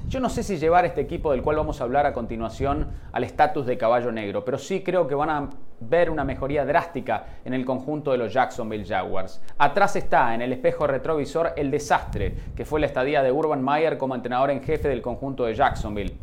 Yo 0.07 0.19
no 0.19 0.29
sé 0.29 0.43
si 0.43 0.57
llevar 0.57 0.85
este 0.85 1.01
equipo 1.01 1.31
del 1.31 1.41
cual 1.41 1.55
vamos 1.55 1.81
a 1.81 1.83
hablar 1.83 2.05
a 2.05 2.13
continuación 2.13 2.89
al 3.11 3.23
estatus 3.23 3.65
de 3.65 3.75
caballo 3.75 4.11
negro, 4.11 4.45
pero 4.45 4.59
sí 4.59 4.83
creo 4.83 5.07
que 5.07 5.15
van 5.15 5.31
a 5.31 5.49
ver 5.79 6.11
una 6.11 6.23
mejoría 6.23 6.63
drástica 6.63 7.25
en 7.43 7.55
el 7.55 7.65
conjunto 7.65 8.11
de 8.11 8.19
los 8.19 8.31
Jacksonville 8.31 8.85
Jaguars. 8.85 9.41
Atrás 9.57 9.95
está 9.95 10.35
en 10.35 10.43
el 10.43 10.53
espejo 10.53 10.85
retrovisor 10.85 11.53
el 11.57 11.71
desastre 11.71 12.35
que 12.55 12.65
fue 12.65 12.79
la 12.79 12.85
estadía 12.85 13.23
de 13.23 13.31
Urban 13.31 13.63
Meyer 13.63 13.97
como 13.97 14.13
entrenador 14.13 14.51
en 14.51 14.61
jefe 14.61 14.89
del 14.89 15.01
conjunto 15.01 15.45
de 15.45 15.55
Jacksonville. 15.55 16.15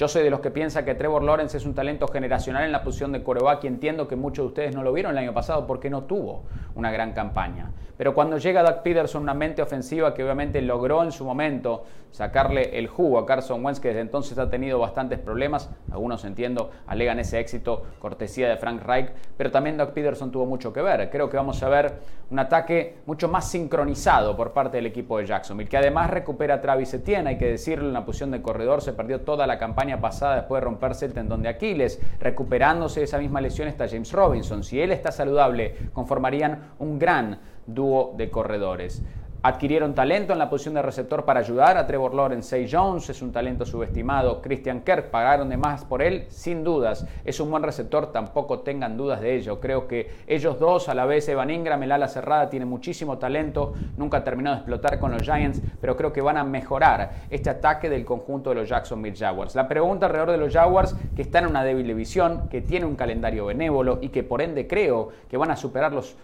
Yo 0.00 0.08
soy 0.08 0.22
de 0.22 0.30
los 0.30 0.40
que 0.40 0.50
piensa 0.50 0.82
que 0.82 0.94
Trevor 0.94 1.22
Lawrence 1.22 1.58
es 1.58 1.66
un 1.66 1.74
talento 1.74 2.08
generacional 2.08 2.64
en 2.64 2.72
la 2.72 2.82
posición 2.82 3.12
de 3.12 3.22
coreback 3.22 3.64
y 3.64 3.66
entiendo 3.66 4.08
que 4.08 4.16
muchos 4.16 4.44
de 4.44 4.46
ustedes 4.46 4.74
no 4.74 4.82
lo 4.82 4.94
vieron 4.94 5.12
el 5.12 5.18
año 5.18 5.34
pasado 5.34 5.66
porque 5.66 5.90
no 5.90 6.04
tuvo 6.04 6.44
una 6.74 6.90
gran 6.90 7.12
campaña. 7.12 7.70
Pero 7.98 8.14
cuando 8.14 8.38
llega 8.38 8.62
Doug 8.62 8.82
Peterson, 8.82 9.22
una 9.22 9.34
mente 9.34 9.60
ofensiva 9.60 10.14
que 10.14 10.24
obviamente 10.24 10.62
logró 10.62 11.02
en 11.02 11.12
su 11.12 11.26
momento 11.26 11.84
sacarle 12.10 12.78
el 12.78 12.88
jugo 12.88 13.18
a 13.18 13.26
Carson 13.26 13.64
Wentz, 13.64 13.80
que 13.80 13.88
desde 13.88 14.00
entonces 14.00 14.38
ha 14.38 14.50
tenido 14.50 14.78
bastantes 14.78 15.18
problemas, 15.18 15.70
algunos 15.90 16.24
entiendo 16.24 16.70
alegan 16.86 17.18
ese 17.18 17.38
éxito 17.38 17.84
cortesía 17.98 18.48
de 18.48 18.56
Frank 18.56 18.82
Reich, 18.82 19.10
pero 19.36 19.50
también 19.50 19.76
Doug 19.76 19.92
Peterson 19.92 20.30
tuvo 20.30 20.46
mucho 20.46 20.72
que 20.72 20.82
ver. 20.82 21.10
Creo 21.10 21.30
que 21.30 21.36
vamos 21.36 21.62
a 21.62 21.68
ver 21.68 21.94
un 22.30 22.38
ataque 22.38 22.98
mucho 23.06 23.28
más 23.28 23.50
sincronizado 23.50 24.36
por 24.36 24.52
parte 24.52 24.76
del 24.76 24.86
equipo 24.86 25.18
de 25.18 25.26
Jacksonville, 25.26 25.68
que 25.68 25.76
además 25.76 26.10
recupera 26.10 26.54
a 26.54 26.60
Travis 26.60 26.94
Etienne, 26.94 27.28
hay 27.28 27.38
que 27.38 27.46
decirlo, 27.46 27.88
en 27.88 27.94
la 27.94 28.04
posición 28.04 28.30
de 28.30 28.42
corredor 28.42 28.82
se 28.82 28.92
perdió 28.92 29.20
toda 29.20 29.46
la 29.46 29.58
campaña 29.58 30.00
pasada 30.00 30.36
después 30.36 30.60
de 30.60 30.64
romperse 30.64 31.06
el 31.06 31.12
tendón 31.12 31.42
de 31.42 31.48
Aquiles. 31.48 32.00
Recuperándose 32.20 33.00
de 33.00 33.04
esa 33.04 33.18
misma 33.18 33.40
lesión 33.40 33.68
está 33.68 33.88
James 33.88 34.12
Robinson. 34.12 34.62
Si 34.62 34.80
él 34.80 34.92
está 34.92 35.12
saludable, 35.12 35.76
conformarían 35.92 36.72
un 36.78 36.98
gran 36.98 37.38
dúo 37.66 38.14
de 38.16 38.30
corredores. 38.30 39.02
Adquirieron 39.42 39.94
talento 39.94 40.34
en 40.34 40.38
la 40.38 40.50
posición 40.50 40.74
de 40.74 40.82
receptor 40.82 41.24
para 41.24 41.40
ayudar 41.40 41.78
a 41.78 41.86
Trevor 41.86 42.12
Lawrence. 42.12 42.50
Say 42.50 42.68
Jones 42.70 43.08
es 43.08 43.22
un 43.22 43.32
talento 43.32 43.64
subestimado. 43.64 44.42
Christian 44.42 44.82
Kirk 44.82 45.06
pagaron 45.06 45.48
de 45.48 45.56
más 45.56 45.86
por 45.86 46.02
él, 46.02 46.26
sin 46.28 46.62
dudas. 46.62 47.06
Es 47.24 47.40
un 47.40 47.50
buen 47.50 47.62
receptor, 47.62 48.12
tampoco 48.12 48.58
tengan 48.58 48.98
dudas 48.98 49.22
de 49.22 49.34
ello. 49.34 49.58
Creo 49.58 49.88
que 49.88 50.10
ellos 50.26 50.58
dos, 50.58 50.90
a 50.90 50.94
la 50.94 51.06
vez 51.06 51.26
Evan 51.30 51.48
Ingram, 51.48 51.82
el 51.82 51.92
ala 51.92 52.08
cerrada, 52.08 52.50
tiene 52.50 52.66
muchísimo 52.66 53.16
talento. 53.16 53.72
Nunca 53.96 54.18
ha 54.18 54.24
terminado 54.24 54.56
de 54.56 54.60
explotar 54.60 54.98
con 55.00 55.10
los 55.10 55.22
Giants, 55.22 55.62
pero 55.80 55.96
creo 55.96 56.12
que 56.12 56.20
van 56.20 56.36
a 56.36 56.44
mejorar 56.44 57.10
este 57.30 57.48
ataque 57.48 57.88
del 57.88 58.04
conjunto 58.04 58.50
de 58.50 58.56
los 58.56 58.68
Jacksonville 58.68 59.16
Jaguars. 59.16 59.54
La 59.54 59.66
pregunta 59.66 60.04
alrededor 60.04 60.32
de 60.32 60.36
los 60.36 60.52
Jaguars, 60.52 60.94
que 61.16 61.22
están 61.22 61.44
en 61.44 61.50
una 61.50 61.64
débil 61.64 61.86
división, 61.86 62.50
que 62.50 62.60
tiene 62.60 62.84
un 62.84 62.94
calendario 62.94 63.46
benévolo 63.46 64.00
y 64.02 64.10
que 64.10 64.22
por 64.22 64.42
ende 64.42 64.66
creo 64.66 65.08
que 65.30 65.38
van 65.38 65.50
a 65.50 65.56
superar 65.56 65.94
los 65.94 66.14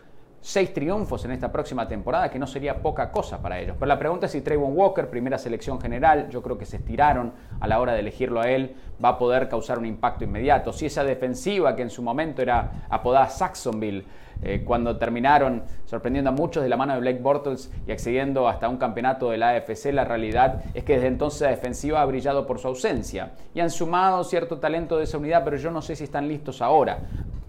seis 0.46 0.72
triunfos 0.72 1.24
en 1.24 1.32
esta 1.32 1.50
próxima 1.50 1.88
temporada, 1.88 2.30
que 2.30 2.38
no 2.38 2.46
sería 2.46 2.80
poca 2.80 3.10
cosa 3.10 3.42
para 3.42 3.58
ellos. 3.58 3.74
Pero 3.80 3.88
la 3.88 3.98
pregunta 3.98 4.26
es 4.26 4.32
si 4.32 4.42
Trayvon 4.42 4.76
Walker, 4.76 5.10
primera 5.10 5.38
selección 5.38 5.80
general, 5.80 6.28
yo 6.30 6.40
creo 6.40 6.56
que 6.56 6.64
se 6.64 6.76
estiraron 6.76 7.32
a 7.58 7.66
la 7.66 7.80
hora 7.80 7.94
de 7.94 7.98
elegirlo 7.98 8.40
a 8.40 8.48
él, 8.48 8.76
va 9.04 9.08
a 9.08 9.18
poder 9.18 9.48
causar 9.48 9.76
un 9.76 9.86
impacto 9.86 10.22
inmediato. 10.22 10.72
Si 10.72 10.86
esa 10.86 11.02
defensiva 11.02 11.74
que 11.74 11.82
en 11.82 11.90
su 11.90 12.00
momento 12.00 12.42
era 12.42 12.86
apodada 12.88 13.28
Saxonville, 13.28 14.04
eh, 14.40 14.62
cuando 14.64 14.96
terminaron 14.96 15.64
sorprendiendo 15.84 16.30
a 16.30 16.32
muchos 16.32 16.62
de 16.62 16.68
la 16.68 16.76
mano 16.76 16.94
de 16.94 17.00
Blake 17.00 17.18
Bortles 17.20 17.72
y 17.84 17.90
accediendo 17.90 18.46
hasta 18.46 18.68
un 18.68 18.76
campeonato 18.76 19.30
de 19.30 19.38
la 19.38 19.48
AFC, 19.48 19.86
la 19.92 20.04
realidad 20.04 20.62
es 20.74 20.84
que 20.84 20.94
desde 20.94 21.08
entonces 21.08 21.40
la 21.40 21.48
defensiva 21.48 22.02
ha 22.02 22.06
brillado 22.06 22.46
por 22.46 22.60
su 22.60 22.68
ausencia 22.68 23.32
y 23.52 23.58
han 23.58 23.70
sumado 23.70 24.22
cierto 24.22 24.58
talento 24.58 24.96
de 24.96 25.04
esa 25.04 25.18
unidad, 25.18 25.42
pero 25.42 25.56
yo 25.56 25.72
no 25.72 25.82
sé 25.82 25.96
si 25.96 26.04
están 26.04 26.28
listos 26.28 26.62
ahora. 26.62 27.00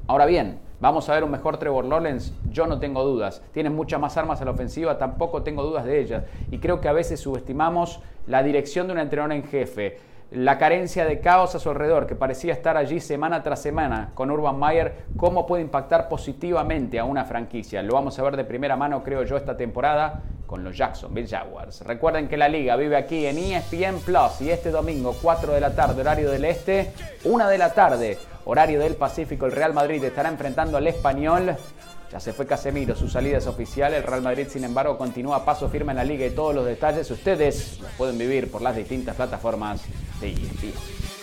Ahora 0.08 0.26
bien, 0.26 0.66
vamos 0.80 1.10
a 1.10 1.14
ver 1.14 1.24
un 1.24 1.32
mejor 1.32 1.58
Trevor 1.58 1.86
Lawrence, 1.86 2.34
yo 2.52 2.68
no 2.68 2.80
tengo 2.80 3.04
dudas. 3.04 3.42
Tienen 3.54 3.76
muchas 3.76 4.00
más 4.00 4.18
armas 4.18 4.42
a 4.42 4.46
la 4.46 4.52
ofensiva, 4.52 4.98
tampoco 4.98 5.44
tengo 5.44 5.64
dudas 5.64 5.86
de 5.86 6.00
ellas. 6.00 6.24
Y 6.52 6.60
creo 6.60 6.82
que 6.82 6.88
a 6.88 6.94
veces 6.94 7.20
subestimamos 7.20 8.00
la 8.28 8.44
dirección 8.44 8.88
de 8.88 8.94
un 8.94 9.00
entrenador 9.00 9.34
en 9.34 9.44
jefe 9.44 10.00
la 10.32 10.58
carencia 10.58 11.06
de 11.06 11.20
caos 11.22 11.56
a 11.56 11.60
su 11.60 11.70
alrededor, 11.70 12.06
que 12.06 12.16
parecía 12.16 12.52
estar 12.52 12.76
allí 12.76 13.00
semana 13.00 13.44
tras 13.44 13.62
semana 13.62 14.12
con 14.14 14.30
Urban 14.30 14.60
Meyer, 14.60 15.06
cómo 15.16 15.48
puede 15.48 15.64
impactar 15.64 16.10
positivamente 16.10 17.00
a 17.00 17.06
una 17.06 17.24
franquicia. 17.24 17.82
Lo 17.82 17.94
vamos 17.94 18.20
a 18.20 18.24
ver 18.24 18.36
de 18.36 18.44
primera 18.44 18.76
mano, 18.76 19.04
creo 19.04 19.24
yo, 19.24 19.38
esta 19.38 19.56
temporada 19.56 20.24
con 20.46 20.64
los 20.64 20.76
Jacksonville 20.76 21.28
Jaguars. 21.28 21.82
Recuerden 21.82 22.28
que 22.28 22.36
la 22.36 22.50
liga 22.50 22.76
vive 22.76 22.98
aquí 22.98 23.26
en 23.26 23.38
ESPN 23.38 24.00
Plus 24.06 24.42
y 24.42 24.50
este 24.50 24.70
domingo, 24.70 25.16
4 25.22 25.54
de 25.54 25.62
la 25.62 25.74
tarde, 25.74 26.02
horario 26.02 26.30
del 26.30 26.44
este, 26.44 26.92
1 27.24 27.48
de 27.48 27.58
la 27.58 27.74
tarde, 27.74 28.18
horario 28.48 28.80
del 28.80 28.96
Pacífico, 28.96 29.46
el 29.46 29.52
Real 29.52 29.74
Madrid 29.74 30.04
estará 30.04 30.30
enfrentando 30.30 30.78
al 30.78 30.88
español. 30.88 31.56
Ya 32.12 32.20
se 32.22 32.32
fue 32.32 32.48
Casemiro, 32.48 32.96
su 32.96 33.10
salida 33.10 33.38
es 33.38 33.48
oficial. 33.48 33.94
El 33.94 34.04
Real 34.04 34.22
Madrid, 34.22 34.48
sin 34.50 34.64
embargo, 34.64 34.98
continúa 34.98 35.44
paso 35.44 35.70
firme 35.70 35.92
en 35.92 35.98
la 35.98 36.06
liga 36.06 36.26
y 36.26 36.30
todos 36.30 36.56
los 36.56 36.66
detalles 36.66 37.12
ustedes 37.12 37.80
los 37.82 37.92
pueden 37.92 38.18
vivir 38.18 38.50
por 38.50 38.62
las 38.62 38.76
distintas 38.76 39.16
plataformas 39.18 39.82
de 40.22 40.32
ESPN. 40.32 41.17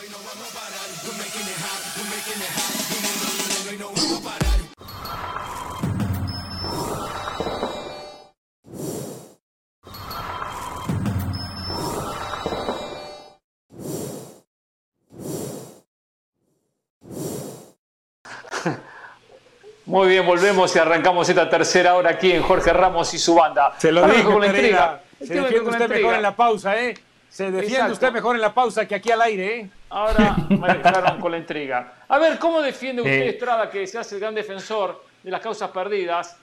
Muy 19.86 20.08
bien, 20.08 20.24
volvemos 20.24 20.74
y 20.74 20.78
arrancamos 20.78 21.28
esta 21.28 21.48
tercera 21.50 21.94
hora 21.94 22.10
aquí 22.10 22.32
en 22.32 22.42
Jorge 22.42 22.72
Ramos 22.72 23.12
y 23.12 23.18
su 23.18 23.34
banda. 23.34 23.74
Se 23.76 23.92
lo 23.92 24.06
dijo 24.08 24.32
con 24.32 24.40
la 24.40 24.46
intriga. 24.46 25.00
Se 25.18 25.34
defiende 25.34 25.70
usted 25.70 25.88
mejor 25.90 26.14
en 26.14 26.22
la 26.22 26.34
pausa, 26.34 26.80
¿eh? 26.80 26.94
Se 27.28 27.44
defiende 27.44 27.68
Exacto. 27.68 27.92
usted 27.92 28.12
mejor 28.12 28.36
en 28.36 28.40
la 28.40 28.54
pausa 28.54 28.88
que 28.88 28.94
aquí 28.94 29.10
al 29.10 29.20
aire, 29.20 29.56
¿eh? 29.60 29.70
Ahora 29.90 30.36
me 30.48 30.72
dejaron 30.72 31.20
con 31.20 31.32
la 31.32 31.38
intriga. 31.38 31.94
A 32.08 32.18
ver, 32.18 32.38
¿cómo 32.38 32.62
defiende 32.62 33.02
usted, 33.02 33.22
Estrada, 33.24 33.68
que 33.68 33.86
se 33.86 33.98
hace 33.98 34.14
el 34.14 34.22
gran 34.22 34.34
defensor 34.34 35.04
de 35.22 35.30
las 35.30 35.42
causas 35.42 35.70
perdidas, 35.70 36.38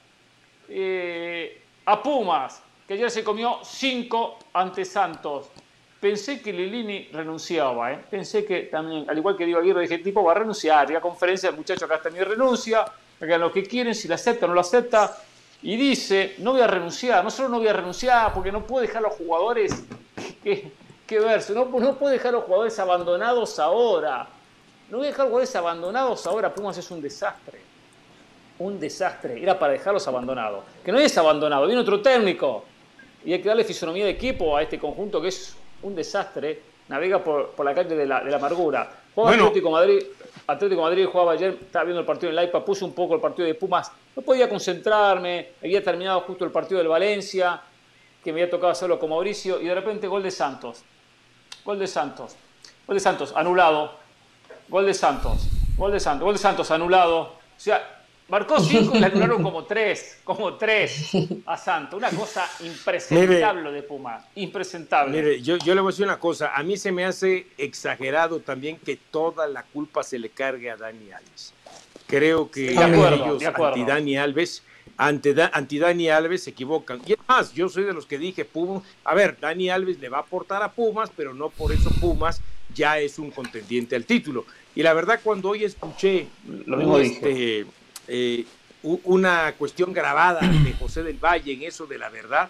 eh, 0.69 1.63
a 1.85 2.03
Pumas, 2.03 2.61
que 2.87 2.93
ayer 2.93 3.09
se 3.09 3.23
comió 3.23 3.59
cinco 3.63 4.37
ante 4.53 4.85
Santos? 4.85 5.49
Pensé 5.99 6.41
que 6.41 6.53
Lilini 6.53 7.09
renunciaba, 7.11 7.91
¿eh? 7.93 7.99
Pensé 8.07 8.45
que 8.45 8.63
también, 8.63 9.09
al 9.09 9.17
igual 9.17 9.35
que 9.35 9.45
Diego 9.45 9.61
Aguirre, 9.61 9.81
dije, 9.81 9.97
tipo 9.97 10.23
va 10.23 10.33
a 10.33 10.35
renunciar. 10.35 10.91
Y 10.91 10.95
a 10.95 11.01
conferencia, 11.01 11.49
el 11.49 11.55
muchacho 11.55 11.85
acá 11.85 11.95
está 11.95 12.09
mi 12.09 12.19
renuncia, 12.19 12.85
hagan 13.21 13.41
lo 13.41 13.51
que 13.51 13.63
quieren, 13.63 13.93
si 13.93 14.07
la 14.07 14.15
acepta 14.15 14.45
o 14.45 14.49
no 14.49 14.55
lo 14.55 14.61
acepta. 14.61 15.17
y 15.63 15.77
dice, 15.77 16.35
no 16.39 16.53
voy 16.53 16.61
a 16.61 16.67
renunciar, 16.67 17.23
no 17.23 17.29
solo 17.29 17.49
no 17.49 17.59
voy 17.59 17.67
a 17.67 17.73
renunciar 17.73 18.33
porque 18.33 18.51
no 18.51 18.65
puedo 18.65 18.81
dejar 18.81 18.97
a 18.97 19.09
los 19.09 19.13
jugadores 19.13 19.83
que, 20.43 20.71
que 21.05 21.19
verse, 21.19 21.53
no, 21.53 21.65
no 21.65 21.95
puedo 21.97 22.11
dejar 22.11 22.29
a 22.29 22.31
los 22.37 22.45
jugadores 22.45 22.77
abandonados 22.79 23.59
ahora. 23.59 24.27
No 24.89 24.97
voy 24.97 25.07
a 25.07 25.09
dejar 25.09 25.21
a 25.21 25.23
los 25.25 25.31
jugadores 25.31 25.55
abandonados 25.55 26.25
ahora, 26.27 26.53
Pumas 26.53 26.77
es 26.77 26.89
un 26.91 27.01
desastre. 27.01 27.59
Un 28.59 28.79
desastre, 28.79 29.41
era 29.41 29.57
para 29.57 29.73
dejarlos 29.73 30.07
abandonados. 30.07 30.63
Que 30.83 30.91
no 30.91 30.99
es 30.99 31.17
abandonado, 31.17 31.65
viene 31.65 31.81
otro 31.81 32.01
técnico. 32.01 32.65
Y 33.23 33.33
hay 33.33 33.41
que 33.41 33.47
darle 33.47 33.63
fisonomía 33.63 34.05
de 34.05 34.11
equipo 34.11 34.57
a 34.57 34.63
este 34.63 34.79
conjunto 34.79 35.21
que 35.21 35.29
es 35.29 35.55
un 35.83 35.95
desastre. 35.95 36.61
Navega 36.87 37.23
por, 37.23 37.53
la 37.63 37.73
calle 37.73 37.95
de 37.95 38.05
la, 38.05 38.23
de 38.23 38.31
la 38.31 38.37
amargura. 38.37 38.91
Juega 39.13 39.31
Atlético 39.31 39.71
Madrid, 39.71 40.03
Atlético 40.47 40.81
Madrid 40.81 41.05
jugaba 41.05 41.33
ayer, 41.33 41.57
estaba 41.61 41.85
viendo 41.85 41.99
el 42.01 42.05
partido 42.05 42.29
en 42.29 42.35
la 42.35 42.43
IPA, 42.43 42.65
puse 42.65 42.83
un 42.83 42.93
poco 42.93 43.15
el 43.15 43.21
partido 43.21 43.47
de 43.47 43.55
Pumas, 43.55 43.91
no 44.15 44.21
podía 44.21 44.49
concentrarme, 44.49 45.51
había 45.61 45.83
terminado 45.83 46.21
justo 46.21 46.45
el 46.45 46.51
partido 46.51 46.79
del 46.79 46.87
Valencia, 46.87 47.61
que 48.23 48.31
me 48.31 48.41
había 48.41 48.51
tocado 48.51 48.71
hacerlo 48.71 48.99
con 48.99 49.09
Mauricio, 49.09 49.61
y 49.61 49.65
de 49.65 49.75
repente 49.75 50.07
gol 50.07 50.23
de 50.23 50.31
Santos. 50.31 50.83
Gol 51.63 51.79
de 51.79 51.87
Santos. 51.87 52.35
Gol 52.87 52.95
de 52.95 52.99
Santos, 52.99 53.33
anulado. 53.35 53.93
Gol 54.67 54.85
de 54.85 54.93
Santos. 54.93 55.47
Gol 55.77 55.91
de 55.91 55.99
Santos. 55.99 56.25
Gol 56.25 56.33
de 56.33 56.39
Santos, 56.39 56.71
anulado. 56.71 57.21
O 57.21 57.39
sea, 57.57 58.00
marcó 58.31 58.61
cinco 58.61 58.95
y 58.95 58.99
le 58.99 59.05
anularon 59.07 59.43
como 59.43 59.65
tres. 59.65 60.19
Como 60.23 60.53
tres 60.55 61.11
a 61.45 61.57
Santos. 61.57 61.97
Una 61.97 62.09
cosa 62.09 62.49
impresentable 62.61 63.71
de 63.71 63.83
Pumas. 63.83 64.23
Impresentable. 64.35 65.21
Mire, 65.21 65.41
yo, 65.41 65.57
yo 65.57 65.75
le 65.75 65.81
voy 65.81 65.89
a 65.89 65.91
decir 65.91 66.05
una 66.05 66.17
cosa. 66.17 66.55
A 66.55 66.63
mí 66.63 66.77
se 66.77 66.91
me 66.91 67.05
hace 67.05 67.47
exagerado 67.57 68.39
también 68.39 68.77
que 68.77 68.95
toda 68.95 69.45
la 69.47 69.63
culpa 69.63 70.01
se 70.01 70.17
le 70.17 70.29
cargue 70.29 70.71
a 70.71 70.77
Dani 70.77 71.11
Alves. 71.11 71.53
Creo 72.07 72.49
que 72.49 72.71
ellos, 72.71 73.43
anti 73.43 73.85
Dani 73.85 74.17
Alves, 74.17 74.63
ante, 74.97 75.35
anti 75.51 75.79
Dani 75.79 76.09
Alves 76.09 76.43
se 76.43 76.49
equivocan. 76.51 77.01
Y 77.05 77.13
además, 77.13 77.53
yo 77.53 77.69
soy 77.69 77.83
de 77.83 77.93
los 77.93 78.05
que 78.05 78.17
dije, 78.17 78.45
Pumas, 78.45 78.83
a 79.03 79.13
ver, 79.13 79.37
Dani 79.39 79.69
Alves 79.69 79.99
le 79.99 80.09
va 80.09 80.17
a 80.17 80.21
aportar 80.21 80.63
a 80.63 80.71
Pumas, 80.71 81.11
pero 81.15 81.33
no 81.33 81.49
por 81.49 81.71
eso 81.71 81.89
Pumas 81.99 82.41
ya 82.73 82.97
es 82.99 83.19
un 83.19 83.31
contendiente 83.31 83.95
al 83.95 84.05
título. 84.05 84.45
Y 84.73 84.83
la 84.83 84.93
verdad, 84.93 85.19
cuando 85.21 85.49
hoy 85.49 85.65
escuché 85.65 86.27
Lo 86.65 86.99
este, 86.99 87.65
eh, 88.13 88.45
una 88.83 89.53
cuestión 89.57 89.93
grabada 89.93 90.41
de 90.41 90.73
José 90.73 91.01
del 91.03 91.17
Valle 91.17 91.53
en 91.53 91.63
eso 91.63 91.85
de 91.85 91.97
la 91.97 92.09
verdad, 92.09 92.49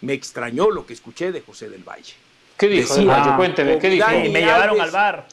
me 0.00 0.14
extrañó 0.14 0.70
lo 0.70 0.86
que 0.86 0.94
escuché 0.94 1.32
de 1.32 1.42
José 1.42 1.68
del 1.68 1.82
Valle. 1.82 2.14
¿Qué 2.56 2.68
dijo? 2.68 2.94
Cuénteme, 3.36 3.78
¿qué 3.78 3.90
dijo? 3.90 4.08
me 4.08 4.40
llevaron 4.40 4.80
al 4.80 4.90
bar. 4.90 5.26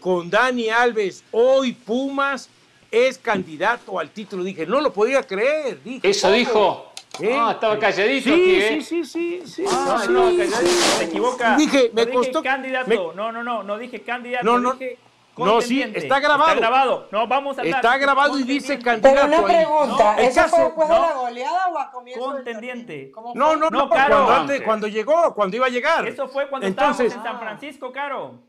con 0.00 0.28
Dani 0.28 0.68
Alves, 0.68 1.24
hoy 1.30 1.72
Pumas 1.72 2.50
es 2.90 3.16
candidato 3.16 3.98
al 3.98 4.10
título. 4.10 4.44
Dije, 4.44 4.66
no 4.66 4.80
lo 4.80 4.92
podía 4.92 5.22
creer. 5.22 5.82
Dije, 5.82 6.08
Eso 6.08 6.30
dijo. 6.30 6.92
¿Eh? 7.20 7.34
Ah, 7.34 7.52
estaba 7.54 7.78
calladito 7.78 8.28
sí, 8.28 8.32
aquí, 8.32 8.54
¿eh? 8.56 8.82
Sí, 8.82 9.04
sí, 9.04 9.42
sí, 9.46 9.64
Ah, 9.70 10.04
no, 10.10 10.24
calladito. 10.36 10.98
Se 10.98 11.04
equivoca. 11.04 11.56
Dije, 11.56 11.90
me 11.94 12.04
no 12.04 12.12
costó. 12.12 12.42
Dije 12.42 12.54
candidato. 12.54 13.12
No, 13.16 13.32
no, 13.32 13.42
no, 13.42 13.62
no 13.62 13.78
dije 13.78 14.02
candidato. 14.02 14.44
No, 14.44 14.58
no. 14.58 14.74
Dije 14.74 14.98
no, 15.36 15.60
sí, 15.60 15.82
está 15.82 16.20
grabado. 16.20 16.54
Está 16.54 16.60
grabado. 16.60 17.08
No, 17.12 17.26
vamos 17.26 17.58
a 17.58 17.60
hablar. 17.60 17.76
Está 17.76 17.98
grabado 17.98 18.38
y 18.38 18.42
dice 18.44 18.78
candidato. 18.78 19.26
Pero 19.26 19.38
una 19.38 19.44
pregunta, 19.44 20.16
no, 20.16 20.22
¿eso 20.22 20.42
fue 20.48 20.64
después 20.64 20.88
de 20.88 20.94
la 20.94 21.12
goleada 21.12 21.68
o 21.68 21.78
a 21.78 21.90
comienzo 21.90 22.24
Contendiente. 22.24 23.12
No, 23.34 23.56
no, 23.56 23.68
no, 23.68 23.88
Caro. 23.90 24.24
Cuando, 24.26 24.54
cuando, 24.64 24.88
llegó, 24.88 25.34
cuando 25.34 25.56
iba 25.56 25.66
a 25.66 25.70
llegar. 25.70 26.06
Eso 26.06 26.28
fue 26.28 26.48
cuando 26.48 26.66
Entonces, 26.66 27.08
estábamos 27.08 27.26
en 27.26 27.32
San 27.32 27.40
Francisco, 27.40 27.92
Caro. 27.92 28.40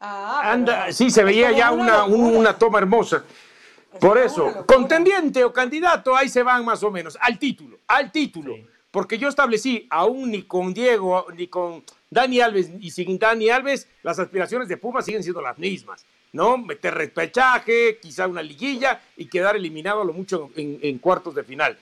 Ah, 0.00 0.50
Anda, 0.52 0.90
sí, 0.92 1.10
se 1.10 1.22
veía 1.22 1.52
ya 1.52 1.70
una, 1.70 2.04
una 2.04 2.58
toma 2.58 2.78
hermosa. 2.78 3.24
Por 4.00 4.18
eso, 4.18 4.64
contendiente 4.66 5.44
o 5.44 5.52
candidato, 5.52 6.16
ahí 6.16 6.28
se 6.28 6.42
van 6.42 6.64
más 6.64 6.82
o 6.82 6.90
menos, 6.90 7.16
al 7.20 7.38
título, 7.38 7.78
al 7.86 8.10
título. 8.10 8.54
Porque 8.90 9.16
yo 9.18 9.28
establecí, 9.28 9.86
aún 9.90 10.30
ni 10.30 10.42
con 10.42 10.74
Diego, 10.74 11.26
ni 11.36 11.46
con 11.46 11.82
Dani 12.10 12.40
Alves, 12.40 12.70
y 12.80 12.90
sin 12.90 13.18
Dani 13.18 13.48
Alves, 13.48 13.88
las 14.02 14.18
aspiraciones 14.18 14.68
de 14.68 14.76
Pumas 14.76 15.04
siguen 15.04 15.22
siendo 15.22 15.40
las 15.40 15.58
mismas, 15.58 16.04
¿no? 16.32 16.58
Meter 16.58 16.94
repechaje, 16.94 17.98
quizá 18.00 18.26
una 18.26 18.42
liguilla 18.42 19.00
y 19.16 19.26
quedar 19.26 19.56
eliminado 19.56 20.02
a 20.02 20.04
lo 20.04 20.12
mucho 20.12 20.50
en, 20.56 20.78
en 20.82 20.98
cuartos 20.98 21.34
de 21.34 21.44
final. 21.44 21.78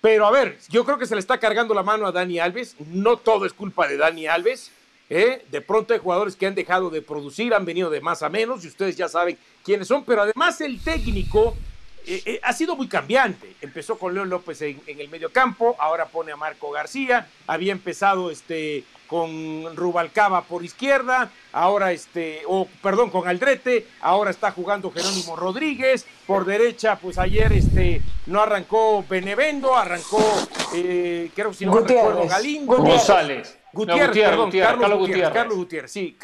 Pero 0.00 0.26
a 0.26 0.30
ver, 0.30 0.58
yo 0.68 0.84
creo 0.84 0.98
que 0.98 1.06
se 1.06 1.14
le 1.14 1.20
está 1.20 1.38
cargando 1.38 1.74
la 1.74 1.82
mano 1.82 2.06
a 2.06 2.12
Dani 2.12 2.40
Alves, 2.40 2.74
no 2.88 3.16
todo 3.16 3.46
es 3.46 3.52
culpa 3.52 3.86
de 3.86 3.96
Dani 3.96 4.26
Alves, 4.26 4.72
¿eh? 5.08 5.44
De 5.50 5.60
pronto 5.60 5.92
hay 5.92 6.00
jugadores 6.00 6.36
que 6.36 6.46
han 6.46 6.54
dejado 6.54 6.90
de 6.90 7.02
producir, 7.02 7.54
han 7.54 7.64
venido 7.64 7.90
de 7.90 8.00
más 8.00 8.22
a 8.22 8.28
menos 8.28 8.64
y 8.64 8.68
ustedes 8.68 8.96
ya 8.96 9.08
saben 9.08 9.38
quiénes 9.64 9.88
son, 9.88 10.04
pero 10.04 10.22
además 10.22 10.60
el 10.60 10.82
técnico 10.82 11.54
eh, 12.06 12.22
eh, 12.24 12.40
ha 12.42 12.52
sido 12.52 12.76
muy 12.76 12.88
cambiante. 12.88 13.54
Empezó 13.60 13.98
con 13.98 14.14
León 14.14 14.30
López 14.30 14.62
en, 14.62 14.80
el 14.86 15.08
medio 15.08 15.30
campo, 15.30 15.76
ahora 15.78 16.06
pone 16.06 16.32
a 16.32 16.36
Marco 16.36 16.70
García, 16.70 17.28
había 17.46 17.72
empezado 17.72 18.30
este, 18.30 18.84
con 19.12 19.76
Rubalcaba 19.76 20.40
por 20.40 20.64
izquierda, 20.64 21.30
ahora 21.52 21.92
este, 21.92 22.40
o 22.46 22.66
perdón, 22.82 23.10
con 23.10 23.28
Aldrete, 23.28 23.86
ahora 24.00 24.30
está 24.30 24.52
jugando 24.52 24.90
Jerónimo 24.90 25.36
Rodríguez, 25.36 26.06
por 26.26 26.46
derecha, 26.46 26.96
pues 26.96 27.18
ayer 27.18 27.52
este, 27.52 28.00
no 28.24 28.40
arrancó 28.40 29.04
Benevendo, 29.06 29.76
arrancó, 29.76 30.24
creo 30.72 31.50
que 31.50 31.54
si 31.54 31.66
no 31.66 31.74
recuerdo, 31.74 32.26
Galindo. 32.26 32.78
González. 32.78 33.58
Gutiérrez, 33.74 34.24
perdón, 34.28 34.50
Carlos, 34.50 34.98
Gutiérrez, 34.98 35.30
Carlos 35.30 35.56
Gutiérrez, 35.56 35.90
sí, 35.90 36.16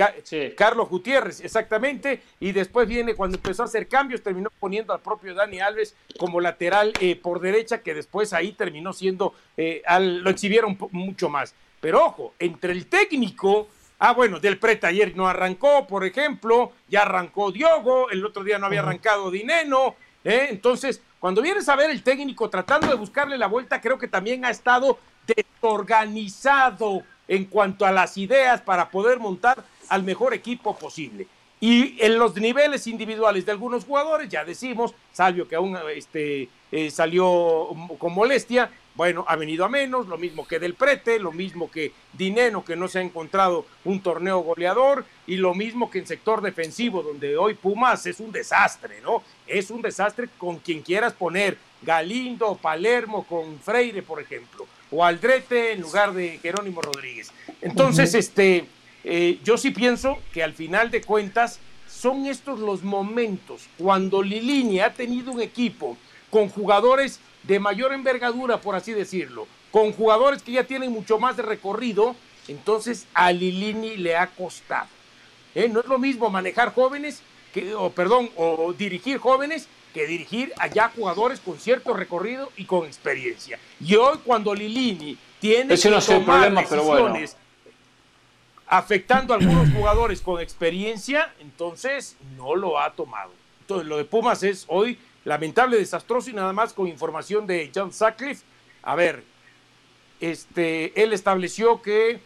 Carlos 0.57 0.89
Gutiérrez, 0.89 1.41
exactamente, 1.41 2.23
y 2.41 2.53
después 2.53 2.87
viene 2.87 3.15
cuando 3.15 3.37
empezó 3.37 3.63
a 3.63 3.67
hacer 3.67 3.89
cambios, 3.89 4.23
terminó 4.23 4.51
poniendo 4.61 4.93
al 4.93 5.01
propio 5.01 5.35
Dani 5.35 5.61
Alves 5.61 5.95
como 6.19 6.41
lateral 6.41 6.93
eh, 7.01 7.17
por 7.17 7.41
derecha, 7.41 7.83
que 7.83 7.95
después 7.95 8.33
ahí 8.35 8.53
terminó 8.53 8.93
siendo, 8.93 9.35
eh, 9.57 9.83
lo 9.99 10.31
exhibieron 10.31 10.79
mucho 10.91 11.29
más. 11.29 11.55
Pero 11.81 12.05
ojo, 12.05 12.35
entre 12.39 12.73
el 12.73 12.87
técnico, 12.87 13.69
ah 13.99 14.13
bueno, 14.13 14.41
del 14.41 14.59
Preta 14.59 14.89
ayer 14.89 15.17
no 15.17 15.29
arrancó, 15.29 15.87
por 15.87 16.05
ejemplo, 16.05 16.73
ya 16.89 17.03
arrancó 17.03 17.53
Diogo, 17.53 18.11
el 18.11 18.25
otro 18.25 18.43
día 18.43 18.59
no 18.59 18.67
había 18.67 18.81
arrancado 18.81 19.31
Dineno, 19.31 19.95
¿eh? 20.25 20.49
entonces, 20.51 21.01
cuando 21.21 21.43
vienes 21.43 21.69
a 21.69 21.77
ver 21.77 21.91
el 21.91 22.03
técnico 22.03 22.49
tratando 22.51 22.89
de 22.89 22.95
buscarle 22.95 23.39
la 23.39 23.47
vuelta, 23.47 23.81
creo 23.81 23.99
que 23.99 24.09
también 24.09 24.45
ha 24.45 24.51
estado 24.51 24.99
desorganizado 25.27 27.03
en 27.27 27.45
cuanto 27.45 27.85
a 27.85 27.93
las 27.93 28.17
ideas 28.17 28.61
para 28.63 28.91
poder 28.91 29.19
montar 29.19 29.63
al 29.89 30.03
mejor 30.03 30.35
equipo 30.35 30.77
posible. 30.77 31.27
Y 31.61 31.97
en 32.01 32.19
los 32.19 32.37
niveles 32.37 32.87
individuales 32.87 33.45
de 33.45 33.53
algunos 33.53 33.85
jugadores, 33.85 34.29
ya 34.29 34.45
decimos, 34.45 34.95
Salvio 35.13 35.49
que 35.49 35.57
aún 35.57 35.77
este, 35.95 36.49
eh, 36.71 36.91
salió 36.91 37.69
con 37.99 38.15
molestia, 38.15 38.71
bueno, 38.99 39.25
ha 39.27 39.37
venido 39.37 39.65
a 39.65 39.71
menos, 39.71 40.09
lo 40.09 40.19
mismo 40.19 40.47
que 40.47 40.59
Del 40.59 40.75
Prete, 40.75 41.19
lo 41.19 41.33
mismo 41.33 41.71
que 41.71 41.93
Dineno, 42.13 42.63
que 42.65 42.77
no 42.77 42.89
se 42.89 42.99
ha 42.99 43.03
encontrado 43.03 43.65
un 43.85 44.03
torneo 44.03 44.41
goleador, 44.41 45.07
y 45.27 45.37
lo 45.37 45.55
mismo 45.55 45.89
que 45.89 46.01
en 46.01 46.07
sector 46.07 46.43
defensivo, 46.43 47.03
donde 47.03 47.39
hoy 47.39 47.55
Pumas 47.55 48.05
es 48.05 48.21
un 48.21 48.33
desastre, 48.33 49.01
¿no? 49.01 49.23
Es 49.47 49.71
un 49.71 49.81
desastre 49.81 50.29
con 50.37 50.59
quien 50.59 50.83
quieras 50.83 51.15
poner, 51.15 51.57
Galindo, 51.81 52.57
Palermo, 52.57 53.25
con 53.25 53.59
Freire, 53.61 54.03
por 54.03 54.21
ejemplo 54.21 54.67
o 54.91 55.05
Aldrete 55.05 55.73
en 55.73 55.81
lugar 55.81 56.13
de 56.13 56.39
Jerónimo 56.39 56.81
Rodríguez. 56.81 57.31
Entonces, 57.61 58.15
este, 58.15 58.67
eh, 59.05 59.39
yo 59.45 59.59
sí 59.59 59.71
pienso 59.71 60.19
que 60.33 60.43
al 60.43 60.55
final 60.55 60.91
de 60.91 61.03
cuentas 61.03 61.61
son 61.87 62.27
estos 62.27 62.61
los 62.61 62.83
momentos 62.83 63.67
cuando 63.79 64.23
Lilini 64.23 64.81
ha 64.81 64.93
tenido 64.93 65.33
un 65.33 65.41
equipo 65.41 65.97
con 66.31 66.49
jugadores 66.49 67.21
de 67.43 67.61
mayor 67.61 67.93
envergadura, 67.93 68.61
por 68.61 68.75
así 68.75 68.93
decirlo, 68.93 69.47
con 69.71 69.93
jugadores 69.93 70.43
que 70.43 70.53
ya 70.53 70.65
tienen 70.65 70.93
mucho 70.93 71.19
más 71.19 71.37
de 71.37 71.43
recorrido, 71.43 72.17
entonces 72.49 73.07
a 73.15 73.33
Lilini 73.33 73.97
le 73.97 74.17
ha 74.17 74.29
costado. 74.29 74.89
¿Eh? 75.55 75.69
No 75.69 75.81
es 75.81 75.87
lo 75.87 75.99
mismo 75.99 76.31
manejar 76.31 76.75
jóvenes, 76.75 77.23
que, 77.53 77.75
o 77.75 77.91
perdón, 77.91 78.31
o 78.37 78.73
dirigir 78.73 79.19
jóvenes 79.19 79.69
que 79.95 80.07
dirigir 80.07 80.53
allá 80.59 80.93
jugadores 80.95 81.41
con 81.41 81.59
cierto 81.59 81.95
recorrido 81.95 82.51
y 82.57 82.65
con 82.65 82.87
experiencia. 82.87 83.59
Y 83.81 83.95
hoy 83.97 84.19
cuando 84.25 84.55
Lilini 84.55 85.17
tiene 85.41 85.77
que 85.79 85.91
no 85.91 86.01
tomar 86.01 86.53
decisiones 86.53 87.37
afectando 88.67 89.33
a 89.33 89.39
algunos 89.39 89.73
jugadores 89.73 90.21
con 90.21 90.41
experiencia, 90.41 91.33
entonces 91.41 92.17
no 92.37 92.55
lo 92.55 92.79
ha 92.79 92.93
tomado. 92.93 93.31
Entonces 93.61 93.87
lo 93.87 93.97
de 93.97 94.05
Pumas 94.05 94.43
es 94.43 94.65
hoy 94.69 94.99
lamentable, 95.25 95.77
desastroso 95.77 96.31
y 96.31 96.35
nada 96.35 96.53
más 96.53 96.73
con 96.73 96.89
información 96.89 97.47
de 97.47 97.71
John 97.75 97.93
Sutcliffe. 97.93 98.45
A 98.83 98.95
ver, 98.95 99.25
este, 100.21 101.01
él 101.03 101.13
estableció 101.13 101.83
que 101.83 102.21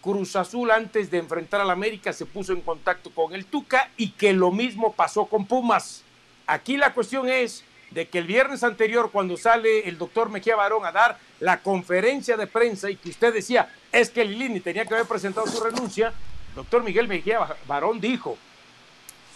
Cruz 0.00 0.36
Azul 0.36 0.70
antes 0.70 1.10
de 1.10 1.18
enfrentar 1.18 1.60
al 1.60 1.70
América 1.70 2.12
se 2.12 2.26
puso 2.26 2.52
en 2.52 2.60
contacto 2.60 3.10
con 3.10 3.34
el 3.34 3.46
Tuca 3.46 3.90
y 3.96 4.10
que 4.10 4.32
lo 4.32 4.50
mismo 4.50 4.92
pasó 4.92 5.26
con 5.26 5.46
Pumas. 5.46 6.02
Aquí 6.46 6.76
la 6.76 6.94
cuestión 6.94 7.28
es 7.28 7.64
de 7.90 8.08
que 8.08 8.18
el 8.18 8.26
viernes 8.26 8.62
anterior, 8.62 9.10
cuando 9.10 9.36
sale 9.36 9.88
el 9.88 9.98
doctor 9.98 10.28
Mejía 10.28 10.56
Barón 10.56 10.84
a 10.84 10.92
dar 10.92 11.18
la 11.40 11.62
conferencia 11.62 12.36
de 12.36 12.46
prensa 12.46 12.90
y 12.90 12.96
que 12.96 13.10
usted 13.10 13.32
decía 13.32 13.74
es 13.92 14.10
que 14.10 14.24
Lilini 14.24 14.60
tenía 14.60 14.84
que 14.84 14.94
haber 14.94 15.06
presentado 15.06 15.46
su 15.46 15.62
renuncia, 15.62 16.08
el 16.50 16.54
doctor 16.54 16.82
Miguel 16.82 17.08
Mejía 17.08 17.40
Barón 17.66 18.00
dijo, 18.00 18.36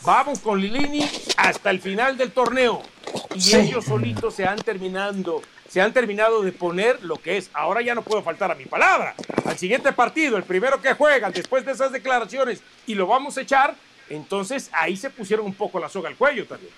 vamos 0.02 0.40
con 0.40 0.60
Lilini 0.60 1.08
hasta 1.36 1.70
el 1.70 1.80
final 1.80 2.16
del 2.16 2.32
torneo. 2.32 2.82
Y 3.34 3.56
ellos 3.56 3.84
solitos 3.84 4.34
se 4.34 4.46
han 4.46 4.58
terminando, 4.58 5.42
se 5.68 5.80
han 5.80 5.92
terminado 5.92 6.42
de 6.42 6.52
poner 6.52 7.02
lo 7.02 7.16
que 7.16 7.36
es. 7.36 7.50
Ahora 7.52 7.82
ya 7.82 7.94
no 7.94 8.02
puedo 8.02 8.22
faltar 8.22 8.50
a 8.50 8.54
mi 8.54 8.64
palabra. 8.66 9.14
Al 9.44 9.58
siguiente 9.58 9.92
partido, 9.92 10.36
el 10.36 10.44
primero 10.44 10.80
que 10.80 10.94
juegan 10.94 11.32
después 11.32 11.64
de 11.64 11.72
esas 11.72 11.92
declaraciones 11.92 12.62
y 12.86 12.94
lo 12.94 13.06
vamos 13.06 13.36
a 13.38 13.42
echar, 13.42 13.74
entonces 14.08 14.70
ahí 14.72 14.96
se 14.96 15.10
pusieron 15.10 15.46
un 15.46 15.54
poco 15.54 15.80
la 15.80 15.88
soga 15.88 16.08
al 16.08 16.16
cuello 16.16 16.46
también. 16.46 16.72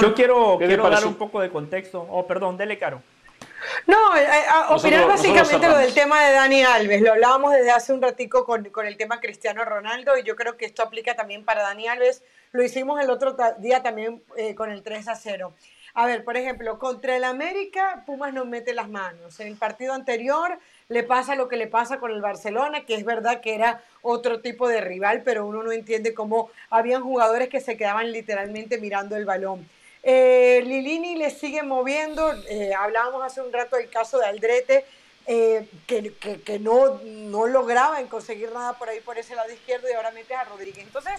Yo 0.00 0.14
quiero, 0.14 0.58
quiero 0.58 0.90
dar 0.90 1.06
un 1.06 1.14
poco 1.14 1.40
de 1.40 1.50
contexto. 1.50 2.06
Oh, 2.10 2.26
perdón, 2.26 2.56
dele, 2.58 2.78
Caro. 2.78 3.02
No, 3.86 4.16
eh, 4.16 4.22
eh, 4.22 4.44
opinar 4.68 5.06
básicamente 5.06 5.68
lo 5.68 5.78
del 5.78 5.94
tema 5.94 6.24
de 6.24 6.32
Dani 6.32 6.62
Alves. 6.62 7.00
Lo 7.00 7.12
hablábamos 7.12 7.52
desde 7.52 7.70
hace 7.70 7.92
un 7.92 8.02
ratico 8.02 8.44
con, 8.44 8.64
con, 8.66 8.86
el 8.86 8.96
tema 8.96 9.20
Cristiano 9.20 9.64
Ronaldo 9.64 10.16
y 10.18 10.24
yo 10.24 10.36
creo 10.36 10.56
que 10.56 10.66
esto 10.66 10.82
aplica 10.82 11.16
también 11.16 11.44
para 11.44 11.62
Dani 11.62 11.88
Alves. 11.88 12.22
Lo 12.52 12.62
hicimos 12.62 13.00
el 13.00 13.10
otro 13.10 13.34
día 13.58 13.82
también 13.82 14.22
eh, 14.36 14.54
con 14.54 14.70
el 14.70 14.82
3 14.82 15.08
a 15.08 15.14
0. 15.14 15.54
A 15.94 16.06
ver, 16.06 16.24
por 16.24 16.36
ejemplo, 16.36 16.78
contra 16.78 17.16
el 17.16 17.24
América, 17.24 18.02
Pumas 18.06 18.32
no 18.32 18.44
mete 18.44 18.72
las 18.74 18.88
manos. 18.88 19.40
En 19.40 19.48
el 19.48 19.56
partido 19.56 19.92
anterior 19.92 20.58
le 20.88 21.02
pasa 21.02 21.34
lo 21.34 21.48
que 21.48 21.56
le 21.56 21.66
pasa 21.66 21.98
con 21.98 22.10
el 22.10 22.20
Barcelona, 22.20 22.84
que 22.84 22.94
es 22.94 23.04
verdad 23.04 23.40
que 23.40 23.54
era 23.54 23.82
otro 24.00 24.40
tipo 24.40 24.68
de 24.68 24.80
rival, 24.80 25.22
pero 25.24 25.46
uno 25.46 25.62
no 25.62 25.72
entiende 25.72 26.14
cómo 26.14 26.50
habían 26.70 27.02
jugadores 27.02 27.48
que 27.48 27.60
se 27.60 27.76
quedaban 27.76 28.12
literalmente 28.12 28.78
mirando 28.78 29.16
el 29.16 29.24
balón. 29.24 29.68
Eh, 30.02 30.62
Lilini 30.64 31.16
le 31.16 31.30
sigue 31.30 31.62
moviendo, 31.62 32.34
eh, 32.48 32.72
hablábamos 32.74 33.22
hace 33.24 33.40
un 33.40 33.52
rato 33.52 33.76
del 33.76 33.88
caso 33.88 34.18
de 34.18 34.26
Aldrete, 34.26 34.84
eh, 35.26 35.68
que, 35.86 36.12
que, 36.44 36.58
no, 36.58 37.00
no 37.04 37.46
lograba 37.46 38.00
en 38.00 38.08
conseguir 38.08 38.50
nada 38.50 38.72
por 38.72 38.88
ahí 38.88 39.00
por 39.00 39.18
ese 39.18 39.36
lado 39.36 39.52
izquierdo 39.52 39.88
y 39.88 39.92
ahora 39.92 40.10
metes 40.10 40.36
a 40.36 40.44
Rodríguez. 40.44 40.84
Entonces, 40.84 41.14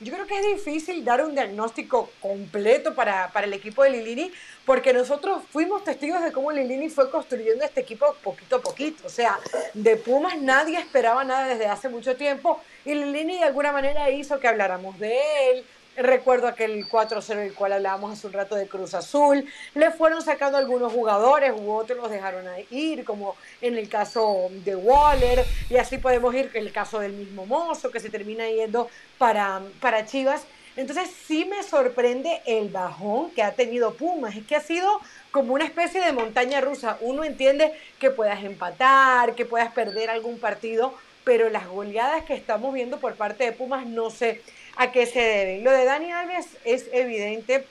yo 0.00 0.12
creo 0.12 0.26
que 0.26 0.38
es 0.38 0.46
difícil 0.56 1.04
dar 1.04 1.24
un 1.24 1.34
diagnóstico 1.34 2.10
completo 2.20 2.94
para, 2.94 3.30
para, 3.32 3.46
el 3.46 3.52
equipo 3.52 3.82
de 3.82 3.90
Lilini, 3.90 4.32
porque 4.64 4.92
nosotros 4.92 5.42
fuimos 5.50 5.84
testigos 5.84 6.22
de 6.22 6.32
cómo 6.32 6.50
Lilini 6.52 6.88
fue 6.88 7.10
construyendo 7.10 7.64
este 7.64 7.80
equipo 7.80 8.14
poquito 8.22 8.56
a 8.56 8.60
poquito. 8.60 9.06
O 9.06 9.10
sea, 9.10 9.38
de 9.72 9.96
Pumas 9.96 10.40
nadie 10.40 10.78
esperaba 10.78 11.24
nada 11.24 11.46
desde 11.46 11.66
hace 11.66 11.88
mucho 11.88 12.16
tiempo 12.16 12.60
y 12.84 12.94
Lilini 12.94 13.38
de 13.38 13.44
alguna 13.44 13.72
manera 13.72 14.10
hizo 14.10 14.40
que 14.40 14.48
habláramos 14.48 14.98
de 14.98 15.16
él, 15.50 15.64
Recuerdo 15.96 16.48
aquel 16.48 16.88
4-0 16.88 17.36
del 17.36 17.54
cual 17.54 17.74
hablábamos 17.74 18.12
hace 18.12 18.26
un 18.26 18.32
rato 18.32 18.56
de 18.56 18.66
Cruz 18.66 18.94
Azul. 18.94 19.46
Le 19.74 19.92
fueron 19.92 20.22
sacando 20.22 20.58
algunos 20.58 20.92
jugadores, 20.92 21.52
u 21.56 21.70
otros 21.70 21.96
los 21.98 22.10
dejaron 22.10 22.44
ir, 22.70 23.04
como 23.04 23.36
en 23.60 23.78
el 23.78 23.88
caso 23.88 24.48
de 24.64 24.74
Waller, 24.74 25.44
y 25.70 25.76
así 25.76 25.98
podemos 25.98 26.34
ir, 26.34 26.50
el 26.54 26.72
caso 26.72 26.98
del 26.98 27.12
mismo 27.12 27.46
Mozo, 27.46 27.92
que 27.92 28.00
se 28.00 28.10
termina 28.10 28.48
yendo 28.48 28.88
para, 29.18 29.62
para 29.80 30.04
Chivas. 30.04 30.44
Entonces 30.76 31.08
sí 31.28 31.44
me 31.44 31.62
sorprende 31.62 32.42
el 32.44 32.70
bajón 32.70 33.30
que 33.30 33.44
ha 33.44 33.52
tenido 33.52 33.94
Pumas. 33.94 34.34
Es 34.34 34.44
que 34.44 34.56
ha 34.56 34.60
sido 34.60 35.00
como 35.30 35.54
una 35.54 35.64
especie 35.64 36.00
de 36.00 36.10
montaña 36.10 36.60
rusa. 36.60 36.98
Uno 37.02 37.22
entiende 37.22 37.72
que 38.00 38.10
puedas 38.10 38.42
empatar, 38.42 39.36
que 39.36 39.44
puedas 39.44 39.72
perder 39.72 40.10
algún 40.10 40.40
partido, 40.40 40.92
pero 41.22 41.48
las 41.50 41.68
goleadas 41.68 42.24
que 42.24 42.34
estamos 42.34 42.74
viendo 42.74 42.98
por 42.98 43.14
parte 43.14 43.44
de 43.44 43.52
Pumas 43.52 43.86
no 43.86 44.10
sé 44.10 44.42
a 44.76 44.92
qué 44.92 45.06
se 45.06 45.20
deben. 45.20 45.64
Lo 45.64 45.70
de 45.70 45.84
Dani 45.84 46.12
Alves 46.12 46.46
es 46.64 46.86
evidente 46.92 47.66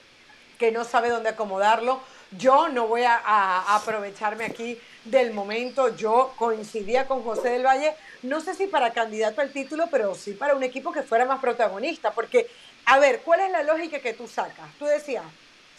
que 0.58 0.72
no 0.72 0.84
sabe 0.84 1.08
dónde 1.08 1.30
acomodarlo. 1.30 2.00
Yo 2.36 2.68
no 2.68 2.88
voy 2.88 3.02
a, 3.02 3.74
aprovecharme 3.76 4.44
aquí 4.44 4.78
del 5.04 5.32
momento. 5.32 5.94
Yo 5.96 6.32
coincidía 6.36 7.06
con 7.06 7.22
José 7.22 7.50
del 7.50 7.66
Valle, 7.66 7.94
no 8.22 8.40
sé 8.40 8.54
si 8.54 8.66
para 8.66 8.92
candidato 8.92 9.40
al 9.40 9.52
título, 9.52 9.88
pero 9.90 10.14
sí 10.14 10.32
para 10.32 10.54
un 10.54 10.62
equipo 10.62 10.92
que 10.92 11.02
fuera 11.02 11.24
más 11.24 11.40
protagonista. 11.40 12.12
Porque, 12.12 12.48
a 12.86 12.98
ver, 12.98 13.20
¿cuál 13.20 13.40
es 13.40 13.50
la 13.50 13.62
lógica 13.62 14.00
que 14.00 14.14
tú 14.14 14.26
sacas? 14.26 14.66
Tú 14.78 14.86
decías, 14.86 15.24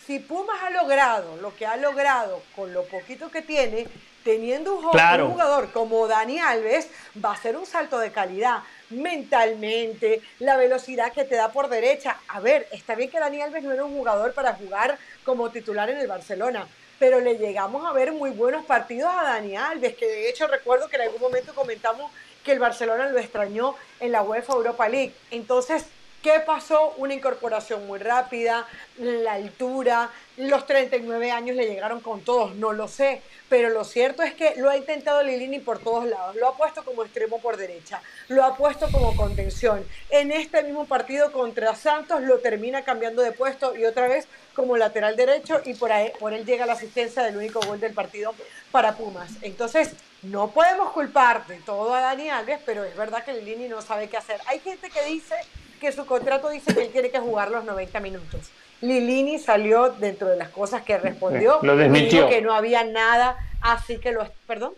si 0.06 0.20
Pumas 0.20 0.62
ha 0.64 0.70
logrado 0.70 1.36
lo 1.38 1.56
que 1.56 1.66
ha 1.66 1.76
logrado 1.78 2.42
con 2.56 2.74
lo 2.74 2.86
poquito 2.86 3.32
que 3.32 3.42
tiene, 3.42 3.88
teniendo 4.24 4.76
un, 4.76 4.84
jugador 4.84 5.72
como 5.72 6.08
Dani 6.08 6.40
Alves, 6.40 6.90
va 7.24 7.34
a 7.34 7.38
ser 7.38 7.56
un 7.58 7.66
salto 7.66 8.00
de 8.00 8.12
calidad 8.12 8.60
mentalmente, 8.96 10.22
la 10.40 10.58
velocidad 10.58 11.12
que 11.12 11.24
te 11.24 11.36
da 11.36 11.52
por 11.52 11.70
derecha. 11.70 12.18
A 12.28 12.40
ver, 12.40 12.68
está 12.72 12.96
bien 12.96 13.10
que 13.10 13.20
Dani 13.20 13.42
Alves 13.42 13.64
no 13.64 13.72
era 13.72 13.86
un 13.86 13.96
jugador 13.96 14.34
para 14.34 14.54
jugar 14.54 14.98
como 15.24 15.52
titular 15.52 15.90
en 15.90 15.98
el 15.98 16.08
Barcelona, 16.08 16.68
pero 17.00 17.20
le 17.20 17.38
llegamos 17.38 17.86
a 17.86 17.94
ver 17.94 18.12
muy 18.12 18.32
buenos 18.32 18.66
partidos 18.66 19.12
a 19.14 19.24
Dani 19.24 19.56
Alves, 19.56 19.96
que 19.96 20.08
de 20.08 20.30
hecho 20.30 20.48
recuerdo 20.48 20.88
que 20.88 20.96
en 20.96 21.04
algún 21.04 21.22
momento 21.22 21.54
comentamos 21.54 22.12
que 22.44 22.52
el 22.52 22.60
Barcelona 22.60 23.10
lo 23.10 23.20
extrañó 23.20 23.76
en 24.00 24.12
la 24.12 24.22
UEFA 24.22 24.54
Europa 24.54 24.88
League. 24.88 25.14
Entonces, 25.32 25.86
¿Qué 26.26 26.40
pasó? 26.40 26.96
Una 26.98 27.14
incorporación 27.14 27.86
muy 27.86 28.00
rápida, 28.00 28.66
la 28.98 29.34
altura, 29.34 30.10
los 30.38 30.66
39 30.66 31.30
años 31.30 31.56
le 31.56 31.68
llegaron 31.68 32.02
con 32.02 32.22
todos, 32.22 32.56
no 32.56 32.74
lo 32.74 32.88
sé, 32.88 33.22
pero 33.48 33.70
lo 33.70 33.84
cierto 33.84 34.24
es 34.24 34.34
que 34.34 34.56
lo 34.56 34.72
ha 34.72 34.76
intentado 34.76 35.22
Lilini 35.22 35.60
por 35.60 35.78
todos 35.78 36.06
lados, 36.06 36.36
lo 36.36 36.48
ha 36.48 36.58
puesto 36.58 36.84
como 36.84 37.04
extremo 37.04 37.40
por 37.40 37.58
derecha, 37.58 38.02
lo 38.28 38.44
ha 38.44 38.58
puesto 38.58 38.88
como 38.92 39.16
contención. 39.16 39.86
En 40.10 40.32
este 40.32 40.64
mismo 40.64 40.88
partido 40.88 41.32
contra 41.32 41.76
Santos 41.76 42.24
lo 42.24 42.40
termina 42.40 42.84
cambiando 42.84 43.22
de 43.22 43.32
puesto 43.32 43.76
y 43.76 43.86
otra 43.86 44.08
vez 44.08 44.28
como 44.56 44.78
lateral 44.78 45.16
derecho 45.16 45.62
y 45.64 45.76
por, 45.76 45.92
ahí, 45.92 46.12
él 46.32 46.44
llega 46.44 46.66
la 46.66 46.74
asistencia 46.74 47.22
del 47.22 47.38
único 47.38 47.60
gol 47.60 47.80
del 47.80 47.94
partido 47.94 48.34
para 48.72 48.98
Pumas. 48.98 49.30
Entonces, 49.44 49.94
no 50.24 50.50
podemos 50.50 50.92
culpar 50.92 51.46
de 51.46 51.58
todo 51.58 51.94
a 51.94 52.02
Dani 52.02 52.30
Alves, 52.30 52.62
pero 52.66 52.84
es 52.84 52.98
verdad 52.98 53.24
que 53.24 53.34
Lilini 53.34 53.68
no 53.68 53.84
sabe 53.84 54.10
qué 54.10 54.18
hacer. 54.18 54.42
Hay 54.48 54.60
gente 54.60 54.90
que 54.90 55.04
dice 55.04 55.36
que 55.86 55.92
su 55.92 56.06
contrato 56.08 56.50
dice 56.50 56.74
que 56.74 56.82
él 56.82 56.90
tiene 56.90 57.12
que 57.12 57.20
jugar 57.20 57.52
los 57.52 57.64
90 57.64 58.00
minutos. 58.00 58.50
Lilini 58.82 59.38
salió 59.38 59.90
dentro 59.90 60.28
de 60.28 60.36
las 60.36 60.50
cosas 60.50 60.82
que 60.82 60.98
respondió. 60.98 61.60
Lo 61.62 61.78
desmintió. 61.78 62.26
Dijo 62.26 62.30
que 62.30 62.42
no 62.42 62.54
había 62.54 62.84
nada, 62.84 63.38
así 63.62 64.00
que 64.00 64.12
lo. 64.12 64.28
¿Perdón? 64.48 64.74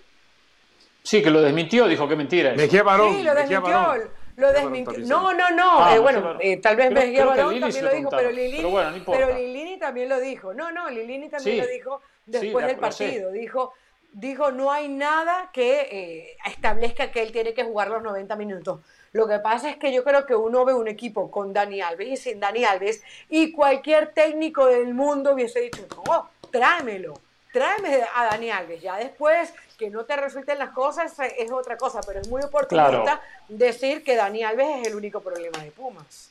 Sí, 1.04 1.24
que 1.24 1.30
lo 1.30 1.42
desmintió, 1.42 1.88
dijo 1.88 2.10
que 2.10 2.18
mentira. 2.18 2.54
Mejía 2.56 2.84
Barón. 2.84 3.16
Sí, 3.16 3.24
lo 3.24 3.34
desmintió. 3.34 3.96
Lo 4.36 4.52
desmintió. 4.52 5.00
No, 5.06 5.34
no, 5.34 5.50
no. 5.52 5.84
Ah, 5.84 5.96
eh, 5.96 6.00
bueno, 6.00 6.38
eh, 6.42 6.58
tal 6.58 6.76
vez 6.76 6.92
Mejía 6.92 7.26
Barón 7.26 7.60
también 7.60 7.86
lo 7.86 7.92
dijo, 7.92 8.10
pero 8.10 8.30
Lilini, 8.30 9.04
pero, 9.06 9.34
Lilini 9.34 9.80
también 9.80 10.10
lo 10.10 10.20
dijo. 10.20 10.54
No, 10.54 10.72
no, 10.72 10.90
Lilini 10.90 11.30
también 11.30 11.60
lo 11.60 11.68
dijo 11.68 12.02
después 12.26 12.68
del 12.68 12.76
partido. 12.76 13.32
Dijo, 13.32 13.74
dijo, 14.12 14.52
no 14.52 14.72
hay 14.72 14.90
nada 14.90 15.50
que 15.54 15.88
eh, 15.90 16.38
establezca 16.46 17.12
que 17.12 17.22
él 17.22 17.32
tiene 17.32 17.54
que 17.54 17.64
jugar 17.64 17.88
los 17.88 18.04
90 18.04 18.36
minutos. 18.36 18.82
Lo 19.18 19.28
que 19.28 19.40
pasa 19.40 19.72
es 19.72 19.78
que 19.78 19.92
yo 19.92 20.04
creo 20.04 20.28
que 20.28 20.36
uno 20.36 20.64
ve 20.64 20.76
un 20.76 20.88
equipo 20.88 21.32
con 21.32 21.52
Dani 21.52 21.82
Alves 21.82 22.08
y 22.08 22.18
sin 22.18 22.40
Dani 22.40 22.66
Alves 22.66 23.02
y 23.30 23.52
cualquier 23.52 24.14
técnico 24.14 24.68
del 24.68 24.94
mundo 24.94 25.34
hubiese 25.34 25.60
dicho, 25.60 25.88
no, 26.06 26.30
tráemelo, 26.52 27.16
tráeme 27.52 28.04
a 28.14 28.26
Dani 28.26 28.52
Alves. 28.52 28.80
Ya 28.80 28.98
después 28.98 29.52
que 29.76 29.90
no 29.90 30.06
te 30.06 30.16
resulten 30.18 30.60
las 30.60 30.70
cosas 30.70 31.16
es 31.36 31.52
otra 31.52 31.78
cosa, 31.78 32.00
pero 32.06 32.20
es 32.20 32.28
muy 32.28 32.44
oportunista 32.44 33.20
decir 33.48 34.04
que 34.04 34.16
Dani 34.16 34.44
Alves 34.44 34.82
es 34.82 34.88
el 34.90 34.96
único 34.96 35.20
problema 35.20 35.64
de 35.64 35.72
Pumas. 35.72 36.30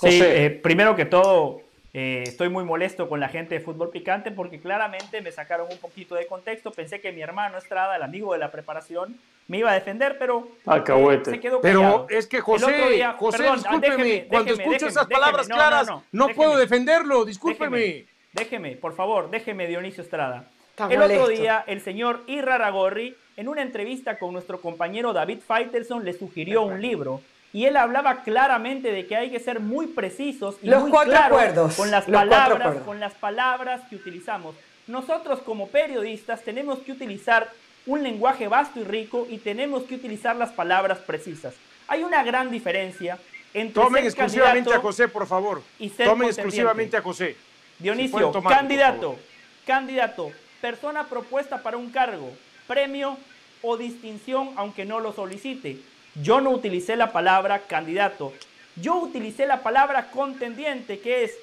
Sí, 0.00 0.18
eh, 0.22 0.58
primero 0.62 0.96
que 0.96 1.04
todo, 1.04 1.60
eh, 1.98 2.24
estoy 2.24 2.50
muy 2.50 2.62
molesto 2.62 3.08
con 3.08 3.20
la 3.20 3.30
gente 3.30 3.54
de 3.54 3.62
Fútbol 3.62 3.88
Picante 3.88 4.30
porque 4.30 4.60
claramente 4.60 5.22
me 5.22 5.32
sacaron 5.32 5.66
un 5.72 5.78
poquito 5.78 6.14
de 6.14 6.26
contexto. 6.26 6.70
Pensé 6.70 7.00
que 7.00 7.10
mi 7.10 7.22
hermano 7.22 7.56
Estrada, 7.56 7.96
el 7.96 8.02
amigo 8.02 8.34
de 8.34 8.38
la 8.38 8.50
preparación, 8.50 9.16
me 9.48 9.60
iba 9.60 9.70
a 9.70 9.74
defender, 9.74 10.18
pero 10.18 10.46
eh, 10.66 11.20
se 11.24 11.40
quedó 11.40 11.62
callado. 11.62 12.06
Pero 12.06 12.06
es 12.10 12.26
que 12.26 12.42
José, 12.42 13.02
José, 13.16 13.50
discúlpeme, 13.50 14.26
cuando 14.28 14.52
escucho 14.52 14.88
esas 14.88 15.06
palabras 15.06 15.48
claras, 15.48 15.88
no, 16.12 16.28
puedo 16.28 16.58
defenderlo, 16.58 17.24
discúlpeme. 17.24 18.04
Déjeme, 18.34 18.76
por 18.76 18.94
favor, 18.94 19.30
déjeme, 19.30 19.66
Dionisio 19.66 20.02
Estrada. 20.02 20.50
el 20.90 21.00
otro 21.00 21.28
día, 21.28 21.64
el 21.66 21.80
señor 21.80 22.24
Irra 22.26 22.58
Ragorri, 22.58 23.16
en 23.38 23.48
una 23.48 23.62
entrevista 23.62 24.18
con 24.18 24.34
nuestro 24.34 24.60
compañero 24.60 25.14
David 25.14 25.38
Faitelson, 25.46 26.04
le 26.04 26.12
sugirió 26.12 26.60
un 26.60 26.82
libro 26.82 27.22
y 27.56 27.64
él 27.64 27.78
hablaba 27.78 28.22
claramente 28.22 28.92
de 28.92 29.06
que 29.06 29.16
hay 29.16 29.30
que 29.30 29.40
ser 29.40 29.60
muy 29.60 29.86
precisos 29.86 30.56
y 30.60 30.68
muy 30.68 30.90
claros 30.90 31.74
con 31.74 31.90
las 31.90 32.04
palabras, 32.04 32.82
con 32.84 33.00
las 33.00 33.14
palabras 33.14 33.80
que 33.88 33.96
utilizamos. 33.96 34.54
Nosotros 34.86 35.40
como 35.40 35.68
periodistas 35.68 36.42
tenemos 36.42 36.80
que 36.80 36.92
utilizar 36.92 37.50
un 37.86 38.02
lenguaje 38.02 38.46
vasto 38.46 38.80
y 38.80 38.84
rico 38.84 39.26
y 39.30 39.38
tenemos 39.38 39.84
que 39.84 39.94
utilizar 39.94 40.36
las 40.36 40.52
palabras 40.52 40.98
precisas. 40.98 41.54
Hay 41.88 42.02
una 42.02 42.22
gran 42.24 42.50
diferencia 42.50 43.18
entre 43.54 43.82
Tomen 43.82 44.04
exclusivamente 44.04 44.74
a 44.74 44.78
José, 44.78 45.08
por 45.08 45.26
favor. 45.26 45.62
Y 45.78 45.88
Tomen 45.88 46.28
exclusivamente 46.28 46.98
a 46.98 47.00
José. 47.00 47.38
Dionisio, 47.78 48.32
candidato, 48.42 49.16
candidato, 49.66 50.30
persona 50.60 51.04
propuesta 51.04 51.62
para 51.62 51.78
un 51.78 51.88
cargo, 51.88 52.30
premio 52.66 53.16
o 53.62 53.78
distinción 53.78 54.50
aunque 54.56 54.84
no 54.84 55.00
lo 55.00 55.14
solicite. 55.14 55.95
Yo 56.22 56.40
no 56.40 56.50
utilicé 56.50 56.96
la 56.96 57.12
palabra 57.12 57.60
candidato. 57.60 58.32
Yo 58.76 58.96
utilicé 58.96 59.46
la 59.46 59.62
palabra 59.62 60.10
contendiente, 60.10 60.98
que 60.98 61.24
es 61.24 61.34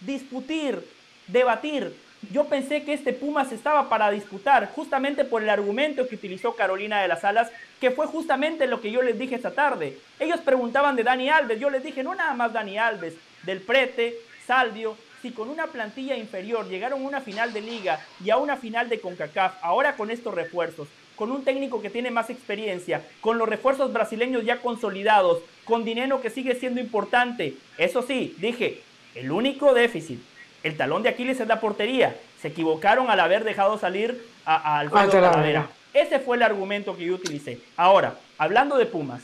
discutir, 0.00 0.82
debatir. 1.26 1.94
Yo 2.30 2.46
pensé 2.46 2.82
que 2.82 2.94
este 2.94 3.12
Pumas 3.12 3.52
estaba 3.52 3.88
para 3.88 4.10
disputar, 4.10 4.70
justamente 4.74 5.24
por 5.24 5.42
el 5.42 5.50
argumento 5.50 6.08
que 6.08 6.14
utilizó 6.14 6.54
Carolina 6.54 7.02
de 7.02 7.08
las 7.08 7.24
Alas, 7.24 7.50
que 7.80 7.90
fue 7.90 8.06
justamente 8.06 8.66
lo 8.66 8.80
que 8.80 8.90
yo 8.90 9.02
les 9.02 9.18
dije 9.18 9.34
esta 9.34 9.50
tarde. 9.50 9.98
Ellos 10.18 10.40
preguntaban 10.40 10.96
de 10.96 11.02
Dani 11.02 11.28
Alves, 11.28 11.60
yo 11.60 11.68
les 11.68 11.82
dije 11.82 12.02
no 12.02 12.14
nada 12.14 12.32
más 12.34 12.52
Dani 12.52 12.78
Alves, 12.78 13.14
del 13.42 13.60
Prete, 13.60 14.14
Salvio, 14.46 14.96
si 15.20 15.32
con 15.32 15.50
una 15.50 15.66
plantilla 15.66 16.16
inferior 16.16 16.68
llegaron 16.68 17.02
a 17.02 17.06
una 17.06 17.20
final 17.20 17.52
de 17.52 17.60
liga 17.60 18.00
y 18.24 18.30
a 18.30 18.36
una 18.36 18.56
final 18.56 18.88
de 18.88 19.00
CONCACAF, 19.00 19.56
ahora 19.62 19.94
con 19.96 20.10
estos 20.10 20.34
refuerzos, 20.34 20.88
con 21.16 21.30
un 21.30 21.44
técnico 21.44 21.82
que 21.82 21.90
tiene 21.90 22.10
más 22.10 22.30
experiencia, 22.30 23.02
con 23.20 23.38
los 23.38 23.48
refuerzos 23.48 23.92
brasileños 23.92 24.44
ya 24.44 24.60
consolidados, 24.60 25.38
con 25.64 25.84
dinero 25.84 26.20
que 26.20 26.30
sigue 26.30 26.54
siendo 26.54 26.80
importante. 26.80 27.54
Eso 27.78 28.02
sí, 28.02 28.34
dije, 28.38 28.82
el 29.14 29.30
único 29.30 29.74
déficit, 29.74 30.20
el 30.62 30.76
talón 30.76 31.02
de 31.02 31.10
Aquiles 31.10 31.40
es 31.40 31.48
la 31.48 31.60
portería. 31.60 32.16
Se 32.40 32.48
equivocaron 32.48 33.10
al 33.10 33.20
haber 33.20 33.44
dejado 33.44 33.78
salir 33.78 34.26
a, 34.44 34.78
Alfredo 34.78 35.10
Talavera. 35.10 35.68
Ese 35.92 36.18
fue 36.18 36.36
el 36.36 36.42
argumento 36.42 36.96
que 36.96 37.04
yo 37.04 37.14
utilicé. 37.14 37.60
Ahora, 37.76 38.16
hablando 38.38 38.78
de 38.78 38.86
Pumas, 38.86 39.22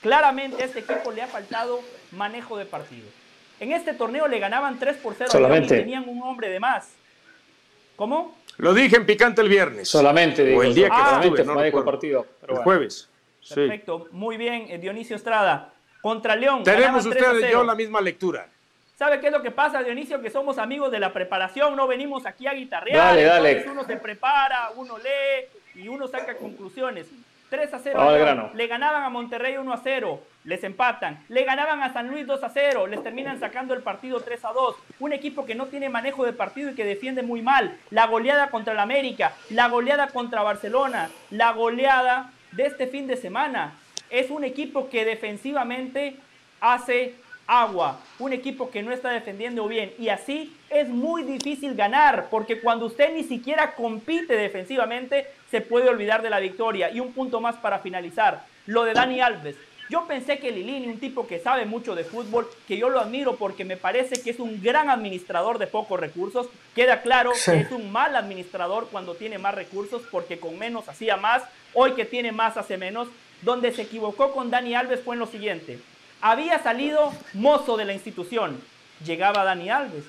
claramente 0.00 0.62
a 0.62 0.66
este 0.66 0.80
equipo 0.80 1.12
le 1.12 1.22
ha 1.22 1.26
faltado 1.26 1.80
manejo 2.12 2.56
de 2.56 2.64
partido. 2.64 3.06
En 3.60 3.72
este 3.72 3.92
torneo 3.92 4.28
le 4.28 4.38
ganaban 4.38 4.78
3 4.78 4.96
por 4.98 5.14
0 5.16 5.30
Solamente. 5.30 5.74
y 5.74 5.80
tenían 5.80 6.08
un 6.08 6.22
hombre 6.22 6.48
de 6.48 6.60
más. 6.60 6.90
¿Cómo? 7.96 8.37
Lo 8.58 8.74
dije 8.74 8.96
en 8.96 9.06
picante 9.06 9.40
el 9.40 9.48
viernes. 9.48 9.88
Solamente, 9.88 10.44
digo, 10.44 10.60
o 10.60 10.62
el 10.62 10.74
día 10.74 10.90
que 10.90 10.96
estuve, 10.96 11.44
no 11.44 11.54
manejo 11.54 11.78
el 11.78 11.84
recuerdo. 11.84 11.84
partido. 11.84 12.26
pero 12.40 12.52
el 12.52 12.56
bueno. 12.56 12.64
jueves. 12.64 13.08
Sí. 13.40 13.54
Perfecto, 13.54 14.08
muy 14.10 14.36
bien, 14.36 14.66
eh, 14.68 14.78
Dionisio 14.78 15.16
Estrada. 15.16 15.72
Contra 16.02 16.36
León. 16.36 16.62
Tenemos 16.64 17.04
ganaban 17.04 17.10
3 17.10 17.22
a 17.22 17.26
ustedes 17.26 17.42
y 17.44 17.46
0. 17.46 17.58
yo 17.60 17.64
la 17.64 17.74
misma 17.74 18.00
lectura. 18.00 18.46
¿Sabe 18.96 19.20
qué 19.20 19.28
es 19.28 19.32
lo 19.32 19.42
que 19.42 19.52
pasa, 19.52 19.82
Dionisio? 19.82 20.20
Que 20.20 20.30
somos 20.30 20.58
amigos 20.58 20.90
de 20.90 20.98
la 20.98 21.12
preparación, 21.12 21.76
no 21.76 21.86
venimos 21.86 22.26
aquí 22.26 22.48
a 22.48 22.52
guitarrear. 22.52 22.96
Dale, 22.98 23.22
dale. 23.22 23.50
Entonces 23.50 23.72
uno 23.72 23.84
se 23.84 23.96
prepara, 23.96 24.70
uno 24.74 24.98
lee 24.98 25.80
y 25.82 25.88
uno 25.88 26.08
saca 26.08 26.36
conclusiones. 26.36 27.06
3 27.50 27.74
a 27.74 27.78
0. 27.78 27.96
Vamos 27.96 28.12
al 28.12 28.18
León. 28.18 28.36
grano. 28.36 28.50
Le 28.54 28.66
ganaban 28.66 29.04
a 29.04 29.08
Monterrey 29.08 29.56
1 29.56 29.72
a 29.72 29.76
0. 29.78 30.20
Les 30.48 30.64
empatan. 30.64 31.22
Le 31.28 31.44
ganaban 31.44 31.82
a 31.82 31.92
San 31.92 32.08
Luis 32.08 32.26
2 32.26 32.42
a 32.42 32.48
0. 32.48 32.86
Les 32.86 33.02
terminan 33.02 33.38
sacando 33.38 33.74
el 33.74 33.82
partido 33.82 34.20
3 34.20 34.46
a 34.46 34.52
2. 34.52 34.76
Un 34.98 35.12
equipo 35.12 35.44
que 35.44 35.54
no 35.54 35.66
tiene 35.66 35.90
manejo 35.90 36.24
de 36.24 36.32
partido 36.32 36.70
y 36.70 36.74
que 36.74 36.86
defiende 36.86 37.22
muy 37.22 37.42
mal. 37.42 37.76
La 37.90 38.06
goleada 38.06 38.48
contra 38.48 38.72
el 38.72 38.78
América. 38.78 39.34
La 39.50 39.68
goleada 39.68 40.08
contra 40.08 40.42
Barcelona. 40.42 41.10
La 41.30 41.52
goleada 41.52 42.32
de 42.52 42.64
este 42.64 42.86
fin 42.86 43.06
de 43.06 43.18
semana. 43.18 43.74
Es 44.08 44.30
un 44.30 44.42
equipo 44.42 44.88
que 44.88 45.04
defensivamente 45.04 46.16
hace 46.62 47.16
agua. 47.46 48.00
Un 48.18 48.32
equipo 48.32 48.70
que 48.70 48.82
no 48.82 48.90
está 48.90 49.10
defendiendo 49.10 49.68
bien. 49.68 49.92
Y 49.98 50.08
así 50.08 50.56
es 50.70 50.88
muy 50.88 51.24
difícil 51.24 51.74
ganar. 51.74 52.28
Porque 52.30 52.62
cuando 52.62 52.86
usted 52.86 53.12
ni 53.12 53.24
siquiera 53.24 53.74
compite 53.74 54.34
defensivamente, 54.34 55.26
se 55.50 55.60
puede 55.60 55.90
olvidar 55.90 56.22
de 56.22 56.30
la 56.30 56.40
victoria. 56.40 56.90
Y 56.90 57.00
un 57.00 57.12
punto 57.12 57.38
más 57.38 57.56
para 57.56 57.80
finalizar. 57.80 58.46
Lo 58.64 58.84
de 58.84 58.94
Dani 58.94 59.20
Alves. 59.20 59.56
Yo 59.90 60.06
pensé 60.06 60.38
que 60.38 60.50
Lilini, 60.50 60.86
un 60.86 60.98
tipo 60.98 61.26
que 61.26 61.38
sabe 61.38 61.64
mucho 61.64 61.94
de 61.94 62.04
fútbol, 62.04 62.48
que 62.66 62.76
yo 62.76 62.90
lo 62.90 63.00
admiro 63.00 63.36
porque 63.36 63.64
me 63.64 63.76
parece 63.78 64.20
que 64.22 64.30
es 64.30 64.38
un 64.38 64.62
gran 64.62 64.90
administrador 64.90 65.58
de 65.58 65.66
pocos 65.66 65.98
recursos. 65.98 66.46
Queda 66.74 67.00
claro 67.00 67.32
Sí. 67.34 67.52
que 67.52 67.60
es 67.60 67.70
un 67.72 67.90
mal 67.90 68.14
administrador 68.14 68.88
cuando 68.92 69.14
tiene 69.14 69.38
más 69.38 69.54
recursos 69.54 70.02
porque 70.10 70.38
con 70.38 70.58
menos 70.58 70.88
hacía 70.88 71.16
más. 71.16 71.42
Hoy 71.72 71.92
que 71.92 72.04
tiene 72.04 72.32
más 72.32 72.56
hace 72.58 72.76
menos. 72.76 73.08
Donde 73.40 73.72
se 73.72 73.82
equivocó 73.82 74.32
con 74.32 74.50
Dani 74.50 74.74
Alves 74.74 75.00
fue 75.00 75.14
en 75.14 75.20
lo 75.20 75.26
siguiente. 75.26 75.78
Había 76.20 76.58
salido 76.62 77.12
mozo 77.32 77.76
de 77.76 77.84
la 77.84 77.92
institución. 77.94 78.60
Llegaba 79.06 79.44
Dani 79.44 79.70
Alves. 79.70 80.04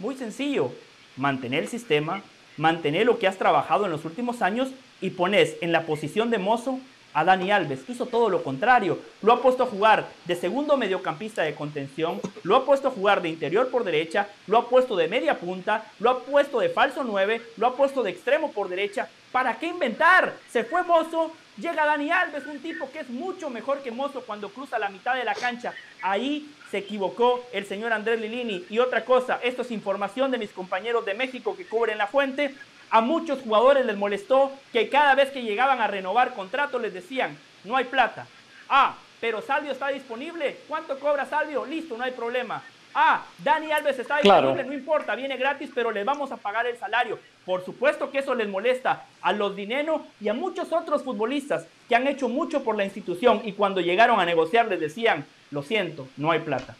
Muy 0.00 0.16
sencillo. 0.16 0.72
Mantener 1.16 1.62
el 1.62 1.68
sistema, 1.68 2.22
mantener 2.56 3.06
lo 3.06 3.18
que 3.18 3.28
has 3.28 3.38
trabajado 3.38 3.84
en 3.86 3.92
los 3.92 4.04
últimos 4.04 4.42
años 4.42 4.68
y 5.00 5.10
pones 5.10 5.56
en 5.60 5.70
la 5.72 5.82
posición 5.86 6.30
de 6.30 6.38
mozo 6.38 6.80
a 7.14 7.24
Dani 7.24 7.50
Alves. 7.50 7.88
Hizo 7.88 8.06
todo 8.06 8.28
lo 8.28 8.42
contrario. 8.42 8.98
Lo 9.22 9.32
ha 9.32 9.42
puesto 9.42 9.62
a 9.62 9.66
jugar 9.66 10.08
de 10.24 10.36
segundo 10.36 10.76
mediocampista 10.76 11.42
de 11.42 11.54
contención, 11.54 12.20
lo 12.42 12.56
ha 12.56 12.64
puesto 12.64 12.88
a 12.88 12.92
jugar 12.92 13.22
de 13.22 13.28
interior 13.28 13.68
por 13.68 13.84
derecha, 13.84 14.28
lo 14.46 14.58
ha 14.58 14.68
puesto 14.68 14.96
de 14.96 15.08
media 15.08 15.38
punta, 15.38 15.84
lo 15.98 16.10
ha 16.10 16.20
puesto 16.20 16.60
de 16.60 16.68
falso 16.68 17.04
9, 17.04 17.42
lo 17.56 17.66
ha 17.66 17.76
puesto 17.76 18.02
de 18.02 18.10
extremo 18.10 18.52
por 18.52 18.68
derecha. 18.68 19.08
¿Para 19.30 19.58
qué 19.58 19.66
inventar? 19.66 20.34
Se 20.50 20.62
fue 20.62 20.82
Mozo, 20.82 21.32
llega 21.56 21.86
Dani 21.86 22.10
Alves, 22.10 22.46
un 22.46 22.58
tipo 22.58 22.90
que 22.90 23.00
es 23.00 23.08
mucho 23.08 23.48
mejor 23.48 23.82
que 23.82 23.90
Mozo 23.90 24.20
cuando 24.22 24.50
cruza 24.50 24.78
la 24.78 24.90
mitad 24.90 25.14
de 25.14 25.24
la 25.24 25.34
cancha. 25.34 25.72
Ahí 26.02 26.50
se 26.70 26.78
equivocó 26.78 27.44
el 27.52 27.66
señor 27.66 27.92
Andrés 27.92 28.20
Lilini. 28.20 28.64
Y 28.68 28.78
otra 28.78 29.04
cosa, 29.04 29.40
esto 29.42 29.62
es 29.62 29.70
información 29.70 30.30
de 30.30 30.38
mis 30.38 30.50
compañeros 30.50 31.04
de 31.06 31.14
México 31.14 31.56
que 31.56 31.66
cubren 31.66 31.98
la 31.98 32.06
fuente. 32.06 32.54
A 32.92 33.00
muchos 33.00 33.40
jugadores 33.40 33.86
les 33.86 33.96
molestó 33.96 34.52
que 34.70 34.90
cada 34.90 35.14
vez 35.14 35.30
que 35.30 35.42
llegaban 35.42 35.80
a 35.80 35.86
renovar 35.86 36.34
contrato 36.34 36.78
les 36.78 36.92
decían, 36.92 37.38
no 37.64 37.74
hay 37.76 37.84
plata. 37.84 38.26
Ah, 38.68 38.94
pero 39.18 39.40
Salvio 39.40 39.72
está 39.72 39.88
disponible. 39.88 40.58
¿Cuánto 40.68 40.98
cobra 40.98 41.24
Salvio? 41.24 41.64
Listo, 41.64 41.96
no 41.96 42.04
hay 42.04 42.10
problema. 42.12 42.62
Ah, 42.94 43.22
Dani 43.38 43.72
Alves 43.72 43.98
está 43.98 44.18
Claro. 44.18 44.48
disponible, 44.48 44.68
no 44.68 44.74
importa, 44.78 45.14
viene 45.14 45.38
gratis, 45.38 45.70
pero 45.74 45.90
les 45.90 46.04
vamos 46.04 46.30
a 46.32 46.36
pagar 46.36 46.66
el 46.66 46.76
salario. 46.76 47.18
Por 47.46 47.64
supuesto 47.64 48.10
que 48.10 48.18
eso 48.18 48.34
les 48.34 48.46
molesta 48.46 49.04
a 49.22 49.32
los 49.32 49.56
Dineno 49.56 50.06
y 50.20 50.28
a 50.28 50.34
muchos 50.34 50.70
otros 50.70 51.02
futbolistas 51.02 51.64
que 51.88 51.96
han 51.96 52.06
hecho 52.06 52.28
mucho 52.28 52.62
por 52.62 52.76
la 52.76 52.84
institución 52.84 53.40
y 53.44 53.52
cuando 53.54 53.80
llegaron 53.80 54.20
a 54.20 54.26
negociar 54.26 54.66
les 54.68 54.80
decían, 54.80 55.24
lo 55.50 55.62
siento, 55.62 56.06
no 56.18 56.30
hay 56.30 56.40
plata. 56.40 56.76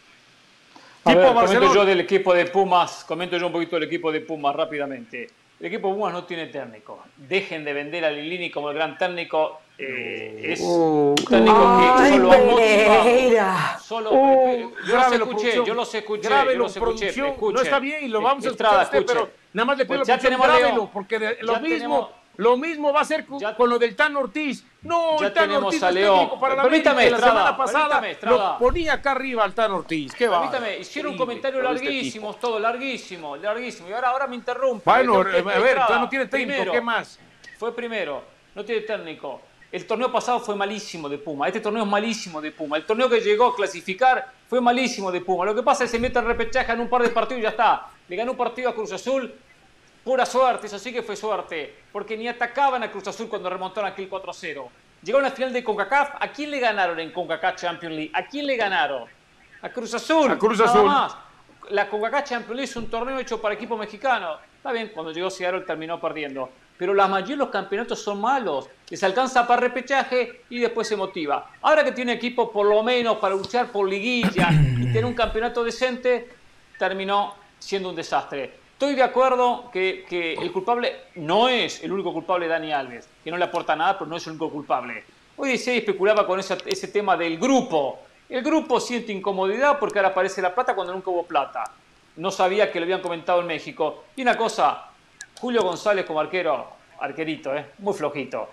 A 1.05 1.09
Tipo 1.09 1.21
ver, 1.33 1.33
comento 1.33 1.73
yo 1.73 1.83
del 1.85 2.01
equipo 2.01 2.35
de 2.35 2.45
Pumas, 2.45 3.03
comento 3.03 3.35
yo 3.35 3.47
un 3.47 3.51
poquito 3.53 3.77
del 3.77 3.85
equipo 3.85 4.11
de 4.11 4.21
Pumas 4.21 4.55
rápidamente. 4.55 5.27
El 5.63 5.67
equipo 5.67 5.93
Pumas 5.95 6.11
no 6.11 6.25
tiene 6.25 6.47
técnico. 6.47 6.99
Dejen 7.15 7.63
de 7.63 7.71
vender 7.71 8.03
a 8.03 8.11
Lilini 8.11 8.51
como 8.51 8.69
el 8.69 8.75
gran 8.75 8.97
técnico. 8.97 9.61
eh, 9.77 10.51
es 10.51 10.59
un 10.59 11.15
técnico 11.15 11.55
que 11.79 12.03
Ay, 12.03 12.11
solo 12.11 12.31
ha 12.33 12.37
motivado. 12.37 12.57
Pereira. 13.03 13.79
Solo, 13.81 14.09
Oh, 14.11 14.47
eh, 14.49 14.67
yo 14.85 14.95
los 14.97 15.11
escuché, 15.13 15.53
yo 15.65 15.73
los 15.73 15.95
escuché, 15.95 16.27
Grábelo, 16.27 16.51
yo 16.51 16.59
los 16.59 16.75
escuché. 16.75 17.13
No 17.15 17.61
está 17.61 17.79
bien 17.79 18.03
y 18.03 18.07
lo 18.09 18.21
vamos 18.21 18.45
a 18.45 18.49
escuchar 18.49 18.75
a 18.75 18.81
usted, 18.83 18.97
escuchen. 18.99 19.21
pero 19.23 19.31
nada 19.53 19.65
más 19.65 19.77
le 19.77 19.85
pido 19.85 19.97
Pues 19.99 20.07
la 20.09 20.15
ya 20.17 20.21
tenemos 20.21 20.47
Leo. 20.59 20.89
porque 20.91 21.17
de- 21.17 21.37
lo 21.43 21.53
Ya 21.53 21.59
mismo, 21.59 21.77
tenemos- 21.77 22.09
lo 22.37 22.57
mismo 22.57 22.91
va 22.91 23.01
a 23.01 23.05
ser 23.05 23.25
con, 23.25 23.39
Ya- 23.39 23.55
con 23.55 23.69
lo 23.69 23.77
del 23.77 23.95
Tan 23.95 24.15
Ortiz. 24.15 24.65
No, 24.81 25.19
Ya 25.19 25.27
el 25.27 25.33
Tan 25.33 25.43
tenemos 25.47 25.65
Ortiz 25.67 25.83
a 25.83 25.89
es 25.89 25.95
León. 25.95 26.15
técnico 26.19 26.39
para 26.39 26.55
la 26.55 26.63
Permítame, 26.63 26.91
América, 27.03 27.11
la 27.11 27.17
Estrada, 27.17 27.39
semana 27.39 27.57
pasada 27.57 28.09
Estrada. 28.09 28.51
lo 28.53 28.57
ponía 28.57 28.93
acá 28.93 29.11
arriba 29.11 29.43
al 29.43 29.53
Tan 29.53 29.71
Ortiz. 29.71 30.13
¿Qué 30.13 30.27
va? 30.27 30.39
Permítame, 30.41 30.79
hicieron 30.79 31.11
un 31.13 31.17
comentario 31.17 31.59
este 31.61 31.73
larguísimo, 31.73 32.33
todo 32.35 32.59
larguísimo, 32.59 33.37
larguísimo. 33.37 33.89
Y 33.89 33.93
ahora, 33.93 34.09
ahora 34.09 34.27
me 34.27 34.35
interrumpe. 34.35 34.83
Bueno, 34.89 35.23
que- 35.23 35.37
a 35.37 35.41
ver, 35.41 35.77
Estrada, 35.77 35.99
no 35.99 36.09
tiene 36.09 36.25
técnico, 36.25 36.51
primero, 36.53 36.71
¿qué 36.71 36.81
más? 36.81 37.19
Fue 37.57 37.73
primero, 37.75 38.23
no 38.55 38.65
tiene 38.65 38.81
técnico. 38.81 39.41
El 39.71 39.87
torneo 39.87 40.11
pasado 40.11 40.39
fue 40.39 40.55
malísimo 40.55 41.09
de 41.09 41.17
Puma. 41.17 41.47
Este 41.47 41.59
torneo 41.59 41.81
es 41.83 41.89
malísimo 41.89 42.39
de 42.41 42.51
Puma. 42.51 42.77
El 42.77 42.85
torneo 42.85 43.09
que 43.09 43.21
llegó 43.21 43.47
a 43.47 43.55
clasificar 43.55 44.31
fue 44.47 44.61
malísimo 44.61 45.11
de 45.11 45.21
Puma. 45.21 45.45
Lo 45.45 45.55
que 45.55 45.63
pasa 45.63 45.83
es 45.85 45.89
que 45.89 45.97
se 45.97 46.01
mete 46.01 46.19
en 46.19 46.25
repechaje 46.25 46.71
en 46.71 46.79
un 46.79 46.87
par 46.89 47.01
de 47.01 47.09
partidos 47.09 47.39
y 47.39 47.43
ya 47.43 47.49
está. 47.49 47.87
Le 48.07 48.15
ganó 48.15 48.31
un 48.33 48.37
partido 48.37 48.69
a 48.69 48.75
Cruz 48.75 48.91
Azul. 48.91 49.33
Pura 50.03 50.25
suerte, 50.25 50.67
eso 50.67 50.77
sí 50.77 50.91
que 50.91 51.01
fue 51.01 51.15
suerte. 51.15 51.75
Porque 51.91 52.17
ni 52.17 52.27
atacaban 52.27 52.83
a 52.83 52.91
Cruz 52.91 53.07
Azul 53.07 53.29
cuando 53.29 53.49
remontaron 53.49 53.91
aquel 53.91 54.09
4-0. 54.09 54.67
Llegaron 55.01 55.25
a 55.25 55.29
la 55.29 55.35
final 55.35 55.53
de 55.53 55.63
CONCACAF. 55.63 56.15
¿A 56.19 56.27
quién 56.29 56.51
le 56.51 56.59
ganaron 56.59 56.99
en 56.99 57.11
CONCACAF 57.11 57.55
Champions 57.55 57.95
League? 57.95 58.11
¿A 58.13 58.25
quién 58.25 58.45
le 58.45 58.55
ganaron? 58.57 59.05
A 59.61 59.69
Cruz 59.69 59.93
Azul. 59.93 60.31
A 60.31 60.37
Cruz 60.37 60.59
nada 60.59 60.71
Azul. 60.71 60.85
más. 60.85 61.15
La 61.69 61.89
CONCACAF 61.89 62.23
Champions 62.25 62.55
League 62.55 62.69
es 62.69 62.75
un 62.75 62.89
torneo 62.89 63.17
hecho 63.19 63.41
para 63.41 63.55
equipo 63.55 63.77
mexicano. 63.77 64.37
Está 64.57 64.71
bien, 64.71 64.91
cuando 64.93 65.11
llegó 65.11 65.29
Seattle 65.29 65.61
terminó 65.61 65.99
perdiendo. 65.99 66.49
Pero 66.77 66.93
la 66.93 67.07
mayoría 67.07 67.35
de 67.35 67.39
los 67.39 67.49
campeonatos 67.49 68.01
son 68.01 68.19
malos. 68.19 68.67
Les 68.89 69.01
alcanza 69.03 69.47
para 69.47 69.61
repechaje 69.61 70.43
y 70.49 70.59
después 70.59 70.87
se 70.87 70.97
motiva. 70.97 71.49
Ahora 71.61 71.83
que 71.83 71.93
tiene 71.93 72.13
equipo 72.13 72.51
por 72.51 72.65
lo 72.65 72.83
menos 72.83 73.17
para 73.17 73.35
luchar 73.35 73.67
por 73.67 73.87
liguilla 73.87 74.49
y 74.51 74.85
tener 74.87 75.05
un 75.05 75.13
campeonato 75.13 75.63
decente, 75.63 76.29
terminó 76.77 77.35
siendo 77.59 77.89
un 77.89 77.95
desastre. 77.95 78.62
Estoy 78.83 78.95
de 78.97 79.03
acuerdo 79.03 79.69
que, 79.71 80.03
que 80.09 80.33
el 80.33 80.51
culpable 80.51 80.93
no 81.15 81.47
es 81.47 81.81
el 81.85 81.93
único 81.93 82.11
culpable 82.11 82.49
Dani 82.49 82.73
Alves, 82.73 83.07
que 83.23 83.31
no 83.31 83.37
le 83.37 83.45
aporta 83.45 83.77
nada, 83.77 83.97
pero 83.97 84.09
no 84.09 84.17
es 84.17 84.25
el 84.27 84.31
único 84.31 84.49
culpable. 84.49 85.05
Hoy 85.37 85.57
se 85.57 85.77
especulaba 85.77 86.27
con 86.27 86.37
esa- 86.37 86.57
ese 86.65 86.89
tema 86.89 87.15
del 87.15 87.37
grupo. 87.37 88.01
El 88.27 88.43
grupo 88.43 88.81
siente 88.81 89.13
incomodidad 89.13 89.79
porque 89.79 89.99
ahora 89.99 90.09
aparece 90.09 90.41
la 90.41 90.53
plata 90.53 90.75
cuando 90.75 90.91
nunca 90.91 91.09
hubo 91.11 91.23
plata. 91.23 91.63
No 92.17 92.29
sabía 92.29 92.69
que 92.73 92.81
lo 92.81 92.83
habían 92.83 92.99
comentado 92.99 93.39
en 93.39 93.47
México. 93.47 94.03
Y 94.17 94.21
una 94.21 94.35
cosa, 94.35 94.89
Julio 95.39 95.61
González 95.63 96.05
como 96.05 96.19
arquero, 96.19 96.67
arquerito, 96.99 97.55
¿eh? 97.55 97.67
muy 97.77 97.93
flojito. 97.93 98.49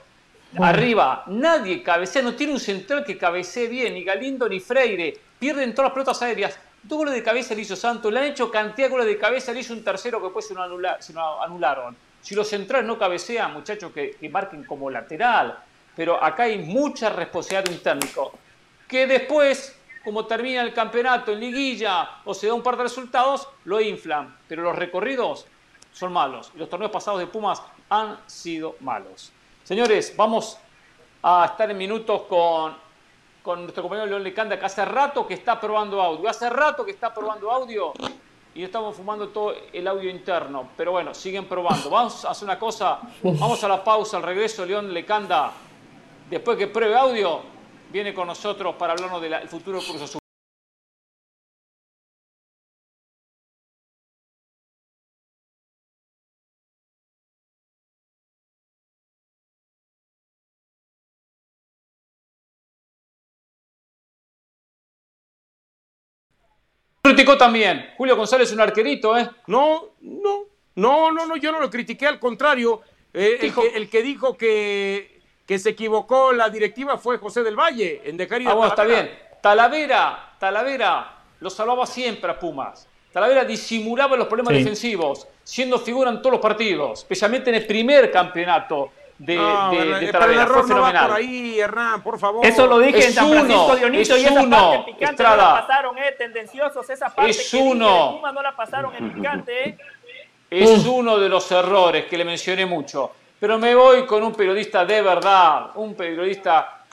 Arriba, 0.60 1.24
nadie 1.26 1.82
cabecea, 1.82 2.22
no 2.22 2.36
tiene 2.36 2.52
un 2.52 2.60
central 2.60 3.02
que 3.04 3.18
cabecee 3.18 3.66
bien, 3.66 3.94
ni 3.94 4.04
Galindo 4.04 4.48
ni 4.48 4.60
Freire. 4.60 5.12
Pierden 5.40 5.74
todas 5.74 5.88
las 5.88 5.92
pelotas 5.94 6.22
aéreas. 6.22 6.56
Dos 6.82 6.98
goles 6.98 7.14
de 7.14 7.22
cabeza 7.22 7.54
le 7.54 7.62
hizo 7.62 7.76
Santos, 7.76 8.12
le 8.12 8.20
han 8.20 8.26
hecho 8.26 8.50
cantidad 8.50 8.88
de 8.88 8.90
goles 8.90 9.06
de 9.06 9.18
cabeza, 9.18 9.52
le 9.52 9.60
hizo 9.60 9.72
un 9.72 9.84
tercero 9.84 10.18
que 10.18 10.24
después 10.24 10.46
se 10.46 10.54
lo, 10.54 11.42
anularon. 11.42 11.96
Si 12.22 12.34
los 12.34 12.48
centrales 12.48 12.86
no 12.86 12.98
cabecean, 12.98 13.52
muchachos, 13.52 13.92
que, 13.92 14.12
que 14.12 14.28
marquen 14.28 14.64
como 14.64 14.90
lateral. 14.90 15.58
Pero 15.94 16.22
acá 16.22 16.44
hay 16.44 16.58
mucha 16.58 17.10
responsabilidad 17.10 17.64
de 17.64 17.74
un 17.74 17.82
técnico. 17.82 18.32
Que 18.88 19.06
después, 19.06 19.78
como 20.04 20.26
termina 20.26 20.62
el 20.62 20.72
campeonato 20.72 21.32
en 21.32 21.40
liguilla 21.40 22.08
o 22.24 22.32
se 22.34 22.46
da 22.46 22.54
un 22.54 22.62
par 22.62 22.76
de 22.76 22.84
resultados, 22.84 23.48
lo 23.64 23.80
inflan. 23.80 24.36
Pero 24.48 24.62
los 24.62 24.76
recorridos 24.76 25.46
son 25.92 26.12
malos. 26.12 26.52
Y 26.54 26.58
los 26.58 26.68
torneos 26.68 26.90
pasados 26.90 27.20
de 27.20 27.26
Pumas 27.26 27.62
han 27.88 28.18
sido 28.26 28.76
malos. 28.80 29.32
Señores, 29.64 30.14
vamos 30.16 30.58
a 31.22 31.46
estar 31.50 31.70
en 31.70 31.76
minutos 31.76 32.22
con, 32.22 32.74
con 33.42 33.62
nuestro 33.62 33.82
compañero 33.82 34.06
León 34.06 34.22
Lecanda, 34.22 34.58
que 34.58 34.66
hace 34.66 34.84
rato 34.84 35.26
que 35.26 35.34
está 35.34 35.60
probando 35.60 36.00
audio. 36.00 36.28
Hace 36.28 36.50
rato 36.50 36.84
que 36.84 36.90
está 36.90 37.12
probando 37.12 37.50
audio. 37.50 37.92
y 38.54 38.64
estamos 38.64 38.96
fumando 38.96 39.28
todo 39.28 39.54
el 39.72 39.86
audio 39.86 40.10
interno. 40.10 40.70
Pero 40.76 40.92
bueno, 40.92 41.14
siguen 41.14 41.46
probando. 41.46 41.88
Vamos 41.90 42.24
a 42.24 42.30
hacer 42.30 42.44
una 42.44 42.58
cosa, 42.58 43.00
vamos 43.22 43.62
a 43.62 43.68
la 43.68 43.82
pausa, 43.82 44.16
al 44.16 44.22
regreso, 44.22 44.66
León 44.66 44.92
Lecanda, 44.92 45.52
después 46.28 46.58
que 46.58 46.66
pruebe 46.66 46.96
audio, 46.96 47.40
viene 47.90 48.12
con 48.12 48.26
nosotros 48.26 48.74
para 48.76 48.92
hablarnos 48.92 49.22
del 49.22 49.48
futuro 49.48 49.78
Cruz 49.78 50.02
Azul. 50.02 50.19
Criticó 67.14 67.36
también. 67.36 67.90
Julio 67.96 68.16
González 68.16 68.52
un 68.52 68.60
arquerito, 68.60 69.16
¿eh? 69.16 69.28
No, 69.46 69.90
no, 70.00 70.44
no, 70.76 71.12
no, 71.12 71.26
no, 71.26 71.36
yo 71.36 71.52
no 71.52 71.60
lo 71.60 71.70
critiqué, 71.70 72.06
al 72.06 72.18
contrario. 72.18 72.80
Eh, 73.12 73.52
el, 73.74 73.90
que, 73.90 74.02
dijo 74.02 74.36
que, 74.36 75.20
que 75.46 75.58
se 75.58 75.70
equivocó 75.70 76.32
la 76.32 76.48
directiva 76.48 76.96
fue 76.96 77.18
José 77.18 77.42
del 77.42 77.58
Valle, 77.58 78.02
en 78.04 78.16
dejar 78.16 78.40
ir 78.40 78.48
ah, 78.48 78.66
está 78.68 78.84
bien. 78.84 79.10
Talavera, 79.42 80.34
Talavera, 80.38 81.18
lo 81.40 81.50
salvaba 81.50 81.86
siempre 81.86 82.30
a 82.30 82.38
Pumas. 82.38 82.86
Talavera 83.12 83.44
disimulaba 83.44 84.16
los 84.16 84.28
problemas 84.28 84.54
defensivos, 84.54 85.26
siendo 85.42 85.78
figura 85.80 86.10
en 86.10 86.18
todos 86.18 86.32
los 86.32 86.40
partidos, 86.40 87.00
especialmente 87.00 87.50
en 87.50 87.56
el 87.56 87.66
primer 87.66 88.10
campeonato 88.12 88.92
de, 89.20 89.36
no, 89.36 89.70
de, 89.70 89.84
de 90.06 90.12
pero 90.12 90.24
el 90.24 90.38
error 90.38 90.66
no 90.66 90.80
va 90.80 90.92
por 90.92 91.12
ahí, 91.12 91.60
Hernán, 91.60 92.02
por 92.02 92.18
favor. 92.18 92.44
Eso 92.44 92.66
lo 92.66 92.78
dije 92.78 93.04
en 93.04 93.12
San 93.12 93.28
Francisco 93.28 93.76
Dionisio 93.76 94.16
y 94.16 94.24
esa 94.24 94.40
uno, 94.40 94.70
parte 94.70 94.92
picante 94.92 95.22
no 95.22 95.36
la 95.36 95.60
pasaron, 95.60 95.98
eh, 95.98 96.14
tendenciosos, 96.16 96.88
esa 96.88 97.14
parte 97.14 97.30
es 97.30 97.50
que 97.50 97.56
uno. 97.58 98.18
No 98.32 98.42
la 98.42 98.56
pasaron 98.56 98.94
en 98.96 99.12
picante, 99.12 99.68
eh. 99.68 99.78
Es 100.48 100.86
uno 100.86 101.18
de 101.18 101.28
los 101.28 101.52
errores 101.52 102.06
que 102.06 102.16
le 102.16 102.24
mencioné 102.24 102.64
mucho. 102.64 103.12
Pero 103.38 103.58
me 103.58 103.74
voy 103.74 104.06
con 104.06 104.22
un 104.22 104.32
periodista 104.32 104.86
de 104.86 105.02
verdad, 105.02 105.70
un 105.74 105.94
periodista 105.94 106.84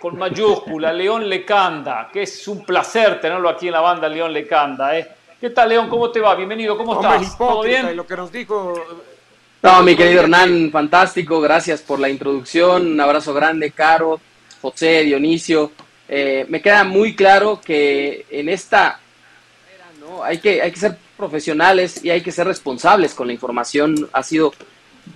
con 0.00 0.16
mayúscula, 0.16 0.90
León 0.90 1.28
Lecanda, 1.28 2.08
que 2.10 2.22
es 2.22 2.48
un 2.48 2.64
placer 2.64 3.20
tenerlo 3.20 3.50
aquí 3.50 3.66
en 3.66 3.72
la 3.74 3.80
banda 3.80 4.08
León 4.08 4.32
Lecanda. 4.32 4.98
¿eh? 4.98 5.06
¿Qué 5.38 5.50
tal, 5.50 5.68
León? 5.68 5.90
¿Cómo 5.90 6.10
te 6.10 6.20
va? 6.20 6.34
Bienvenido, 6.34 6.78
¿cómo 6.78 6.94
estás? 6.94 7.36
¿Todo 7.36 7.62
bien? 7.62 7.94
lo 7.94 8.06
que 8.06 8.16
nos 8.16 8.32
dijo 8.32 8.74
no, 9.64 9.82
mi 9.82 9.96
querido 9.96 10.20
Hernán, 10.20 10.70
fantástico, 10.70 11.40
gracias 11.40 11.80
por 11.80 11.98
la 11.98 12.10
introducción, 12.10 12.86
un 12.86 13.00
abrazo 13.00 13.32
grande, 13.32 13.70
Caro, 13.70 14.20
José, 14.60 15.04
Dionisio. 15.04 15.72
Eh, 16.06 16.44
me 16.50 16.60
queda 16.60 16.84
muy 16.84 17.16
claro 17.16 17.62
que 17.64 18.26
en 18.30 18.50
esta 18.50 19.00
¿no? 19.98 20.22
hay, 20.22 20.36
que, 20.36 20.60
hay 20.60 20.70
que 20.70 20.78
ser 20.78 20.98
profesionales 21.16 22.04
y 22.04 22.10
hay 22.10 22.20
que 22.20 22.30
ser 22.30 22.46
responsables 22.46 23.14
con 23.14 23.26
la 23.26 23.32
información. 23.32 24.06
Ha 24.12 24.22
sido 24.22 24.52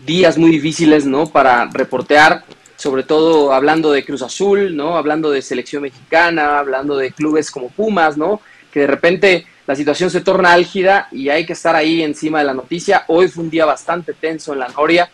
días 0.06 0.38
muy 0.38 0.50
difíciles 0.50 1.04
¿no? 1.04 1.26
para 1.26 1.66
reportear, 1.66 2.42
sobre 2.76 3.02
todo 3.02 3.52
hablando 3.52 3.92
de 3.92 4.02
Cruz 4.02 4.22
Azul, 4.22 4.74
¿no? 4.74 4.96
hablando 4.96 5.30
de 5.30 5.42
selección 5.42 5.82
mexicana, 5.82 6.58
hablando 6.58 6.96
de 6.96 7.12
clubes 7.12 7.50
como 7.50 7.68
Pumas, 7.68 8.16
¿no? 8.16 8.40
que 8.72 8.80
de 8.80 8.86
repente 8.86 9.46
la 9.68 9.76
situación 9.76 10.08
se 10.08 10.22
torna 10.22 10.54
álgida 10.54 11.08
y 11.12 11.28
hay 11.28 11.44
que 11.44 11.52
estar 11.52 11.76
ahí 11.76 12.02
encima 12.02 12.38
de 12.38 12.46
la 12.46 12.54
noticia. 12.54 13.04
Hoy 13.08 13.28
fue 13.28 13.44
un 13.44 13.50
día 13.50 13.66
bastante 13.66 14.14
tenso 14.14 14.54
en 14.54 14.60
la 14.60 14.68
Noria. 14.68 15.10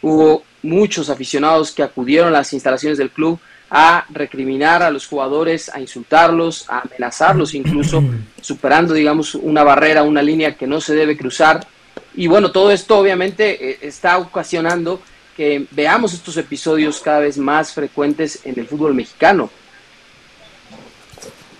Hubo 0.00 0.44
muchos 0.62 1.10
aficionados 1.10 1.72
que 1.72 1.82
acudieron 1.82 2.28
a 2.28 2.38
las 2.38 2.54
instalaciones 2.54 2.96
del 2.96 3.10
club 3.10 3.38
a 3.68 4.06
recriminar 4.08 4.82
a 4.82 4.90
los 4.90 5.06
jugadores, 5.06 5.68
a 5.68 5.78
insultarlos, 5.78 6.64
a 6.70 6.80
amenazarlos 6.80 7.52
incluso, 7.52 8.02
superando, 8.40 8.94
digamos, 8.94 9.34
una 9.34 9.62
barrera, 9.62 10.02
una 10.02 10.22
línea 10.22 10.56
que 10.56 10.66
no 10.66 10.80
se 10.80 10.94
debe 10.94 11.14
cruzar. 11.14 11.66
Y 12.14 12.28
bueno, 12.28 12.50
todo 12.50 12.70
esto 12.70 12.96
obviamente 12.96 13.72
eh, 13.72 13.78
está 13.82 14.16
ocasionando 14.16 15.02
que 15.36 15.66
veamos 15.72 16.14
estos 16.14 16.38
episodios 16.38 17.00
cada 17.00 17.18
vez 17.18 17.36
más 17.36 17.74
frecuentes 17.74 18.40
en 18.46 18.58
el 18.58 18.66
fútbol 18.66 18.94
mexicano. 18.94 19.50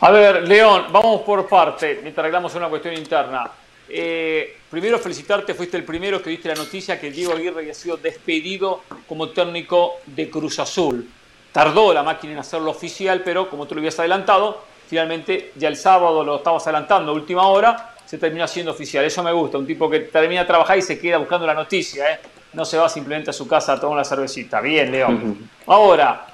A 0.01 0.13
ver, 0.13 0.47
León, 0.47 0.87
vamos 0.93 1.23
por 1.23 1.49
parte, 1.49 1.99
mientras 2.03 2.23
arreglamos 2.23 2.55
una 2.55 2.69
cuestión 2.69 2.95
interna. 2.95 3.51
Eh, 3.89 4.59
primero 4.71 4.97
felicitarte, 4.99 5.55
fuiste 5.55 5.77
el 5.77 5.83
primero 5.83 6.23
que 6.23 6.31
diste 6.31 6.49
la 6.49 6.55
noticia 6.55 7.01
que 7.01 7.11
Diego 7.11 7.33
Aguirre 7.33 7.61
había 7.63 7.75
sido 7.75 7.97
despedido 7.97 8.83
como 9.09 9.31
técnico 9.31 9.95
de 10.07 10.31
Cruz 10.31 10.61
Azul. 10.61 11.09
Tardó 11.51 11.93
la 11.93 12.05
máquina 12.05 12.35
en 12.35 12.39
hacerlo 12.39 12.71
oficial, 12.71 13.23
pero 13.25 13.51
como 13.51 13.67
tú 13.67 13.75
lo 13.75 13.81
habías 13.81 13.99
adelantado, 13.99 14.63
finalmente 14.87 15.51
ya 15.57 15.67
el 15.67 15.77
sábado 15.77 16.23
lo 16.23 16.37
estabas 16.37 16.65
adelantando, 16.69 17.13
última 17.13 17.49
hora, 17.49 17.97
se 18.05 18.19
termina 18.19 18.47
siendo 18.47 18.71
oficial. 18.71 19.05
Eso 19.05 19.25
me 19.25 19.33
gusta, 19.33 19.59
un 19.59 19.67
tipo 19.67 19.91
que 19.91 20.01
termina 20.01 20.43
de 20.43 20.47
trabajar 20.47 20.79
y 20.79 20.83
se 20.83 20.97
queda 20.97 21.19
buscando 21.19 21.45
la 21.45 21.55
noticia, 21.55 22.13
¿eh? 22.13 22.21
no 22.53 22.65
se 22.65 22.79
va 22.79 22.89
simplemente 22.89 23.31
a 23.31 23.33
su 23.33 23.49
casa 23.49 23.73
a 23.73 23.81
tomar 23.81 23.97
una 23.97 24.05
cervecita. 24.05 24.61
Bien, 24.61 24.93
León. 24.93 25.51
Ahora, 25.67 26.25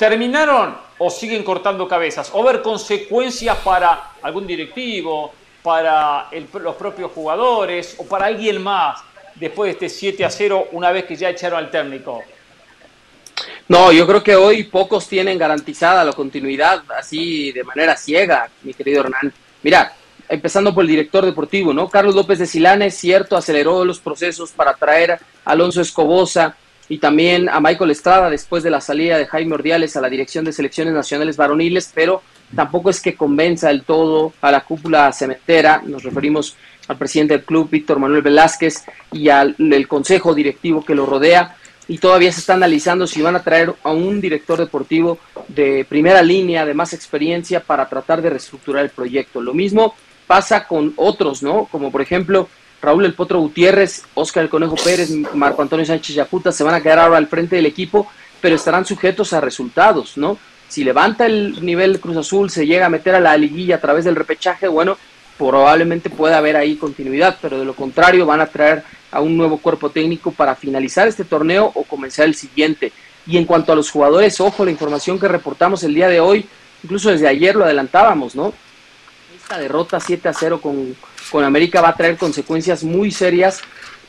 terminaron 0.00 0.78
o 0.96 1.10
siguen 1.10 1.44
cortando 1.44 1.86
cabezas, 1.86 2.30
o 2.32 2.42
ver 2.42 2.62
consecuencias 2.62 3.58
para 3.58 4.12
algún 4.22 4.46
directivo, 4.46 5.30
para 5.62 6.26
los 6.54 6.74
propios 6.76 7.12
jugadores 7.12 7.96
o 7.98 8.06
para 8.06 8.24
alguien 8.24 8.62
más 8.62 8.98
después 9.34 9.68
de 9.68 9.86
este 9.86 9.88
7 9.90 10.24
a 10.24 10.30
0 10.30 10.68
una 10.72 10.90
vez 10.90 11.04
que 11.04 11.16
ya 11.16 11.28
echaron 11.28 11.58
al 11.58 11.70
técnico. 11.70 12.24
No, 13.68 13.92
yo 13.92 14.06
creo 14.06 14.22
que 14.22 14.34
hoy 14.34 14.64
pocos 14.64 15.06
tienen 15.06 15.36
garantizada 15.36 16.02
la 16.02 16.14
continuidad 16.14 16.82
así 16.98 17.52
de 17.52 17.62
manera 17.62 17.94
ciega, 17.94 18.48
mi 18.62 18.72
querido 18.72 19.02
Hernán. 19.02 19.34
Mira, 19.62 19.92
empezando 20.30 20.74
por 20.74 20.84
el 20.84 20.88
director 20.88 21.26
deportivo, 21.26 21.74
¿no? 21.74 21.90
Carlos 21.90 22.14
López 22.14 22.38
de 22.38 22.46
Silane, 22.46 22.86
es 22.86 22.96
cierto, 22.96 23.36
aceleró 23.36 23.84
los 23.84 24.00
procesos 24.00 24.50
para 24.52 24.72
traer 24.72 25.12
a 25.12 25.20
Alonso 25.44 25.82
Escobosa, 25.82 26.56
y 26.90 26.98
también 26.98 27.48
a 27.48 27.60
Michael 27.60 27.92
Estrada 27.92 28.28
después 28.28 28.64
de 28.64 28.70
la 28.70 28.80
salida 28.80 29.16
de 29.16 29.24
Jaime 29.24 29.54
Ordiales 29.54 29.96
a 29.96 30.00
la 30.00 30.10
dirección 30.10 30.44
de 30.44 30.52
selecciones 30.52 30.92
nacionales 30.92 31.36
varoniles, 31.36 31.92
pero 31.94 32.20
tampoco 32.54 32.90
es 32.90 33.00
que 33.00 33.14
convenza 33.14 33.68
del 33.68 33.84
todo 33.84 34.32
a 34.40 34.50
la 34.50 34.62
cúpula 34.62 35.12
cementera. 35.12 35.82
Nos 35.86 36.02
referimos 36.02 36.56
al 36.88 36.98
presidente 36.98 37.34
del 37.34 37.44
club, 37.44 37.70
Víctor 37.70 38.00
Manuel 38.00 38.22
Velázquez, 38.22 38.84
y 39.12 39.28
al 39.28 39.54
consejo 39.86 40.34
directivo 40.34 40.84
que 40.84 40.96
lo 40.96 41.06
rodea. 41.06 41.54
Y 41.86 41.98
todavía 41.98 42.32
se 42.32 42.40
está 42.40 42.54
analizando 42.54 43.06
si 43.06 43.22
van 43.22 43.36
a 43.36 43.44
traer 43.44 43.72
a 43.84 43.92
un 43.92 44.20
director 44.20 44.58
deportivo 44.58 45.20
de 45.46 45.86
primera 45.88 46.22
línea, 46.22 46.66
de 46.66 46.74
más 46.74 46.92
experiencia, 46.92 47.60
para 47.60 47.88
tratar 47.88 48.20
de 48.20 48.30
reestructurar 48.30 48.82
el 48.82 48.90
proyecto. 48.90 49.40
Lo 49.40 49.54
mismo 49.54 49.94
pasa 50.26 50.66
con 50.66 50.92
otros, 50.96 51.40
¿no? 51.40 51.66
Como 51.66 51.92
por 51.92 52.02
ejemplo 52.02 52.48
Raúl 52.82 53.04
El 53.04 53.14
Potro 53.14 53.40
Gutiérrez, 53.40 54.04
Óscar 54.14 54.44
El 54.44 54.50
Conejo 54.50 54.76
Pérez, 54.76 55.10
Marco 55.34 55.62
Antonio 55.62 55.84
Sánchez 55.84 56.16
Yacuta 56.16 56.52
se 56.52 56.64
van 56.64 56.74
a 56.74 56.80
quedar 56.80 57.00
ahora 57.00 57.18
al 57.18 57.26
frente 57.26 57.56
del 57.56 57.66
equipo, 57.66 58.10
pero 58.40 58.56
estarán 58.56 58.86
sujetos 58.86 59.32
a 59.32 59.40
resultados, 59.40 60.16
¿no? 60.16 60.38
Si 60.68 60.84
levanta 60.84 61.26
el 61.26 61.64
nivel 61.64 62.00
Cruz 62.00 62.16
Azul, 62.16 62.48
se 62.48 62.66
llega 62.66 62.86
a 62.86 62.90
meter 62.90 63.14
a 63.14 63.20
la 63.20 63.36
liguilla 63.36 63.76
a 63.76 63.80
través 63.80 64.04
del 64.04 64.16
repechaje, 64.16 64.68
bueno, 64.68 64.96
probablemente 65.36 66.10
pueda 66.10 66.38
haber 66.38 66.56
ahí 66.56 66.76
continuidad, 66.76 67.38
pero 67.40 67.58
de 67.58 67.64
lo 67.64 67.74
contrario 67.74 68.26
van 68.26 68.40
a 68.40 68.46
traer 68.46 68.84
a 69.10 69.20
un 69.20 69.36
nuevo 69.36 69.58
cuerpo 69.58 69.90
técnico 69.90 70.30
para 70.30 70.54
finalizar 70.54 71.08
este 71.08 71.24
torneo 71.24 71.70
o 71.74 71.82
comenzar 71.84 72.26
el 72.26 72.34
siguiente. 72.34 72.92
Y 73.26 73.36
en 73.36 73.44
cuanto 73.44 73.72
a 73.72 73.76
los 73.76 73.90
jugadores, 73.90 74.40
ojo, 74.40 74.64
la 74.64 74.70
información 74.70 75.18
que 75.18 75.28
reportamos 75.28 75.82
el 75.82 75.94
día 75.94 76.08
de 76.08 76.20
hoy, 76.20 76.46
incluso 76.82 77.10
desde 77.10 77.28
ayer 77.28 77.56
lo 77.56 77.64
adelantábamos, 77.64 78.34
¿no? 78.34 78.52
Esta 79.34 79.58
derrota 79.58 79.98
7 79.98 80.28
a 80.28 80.32
0 80.32 80.60
con 80.60 80.94
con 81.30 81.44
América 81.44 81.80
va 81.80 81.90
a 81.90 81.96
traer 81.96 82.16
consecuencias 82.16 82.84
muy 82.84 83.10
serias 83.10 83.60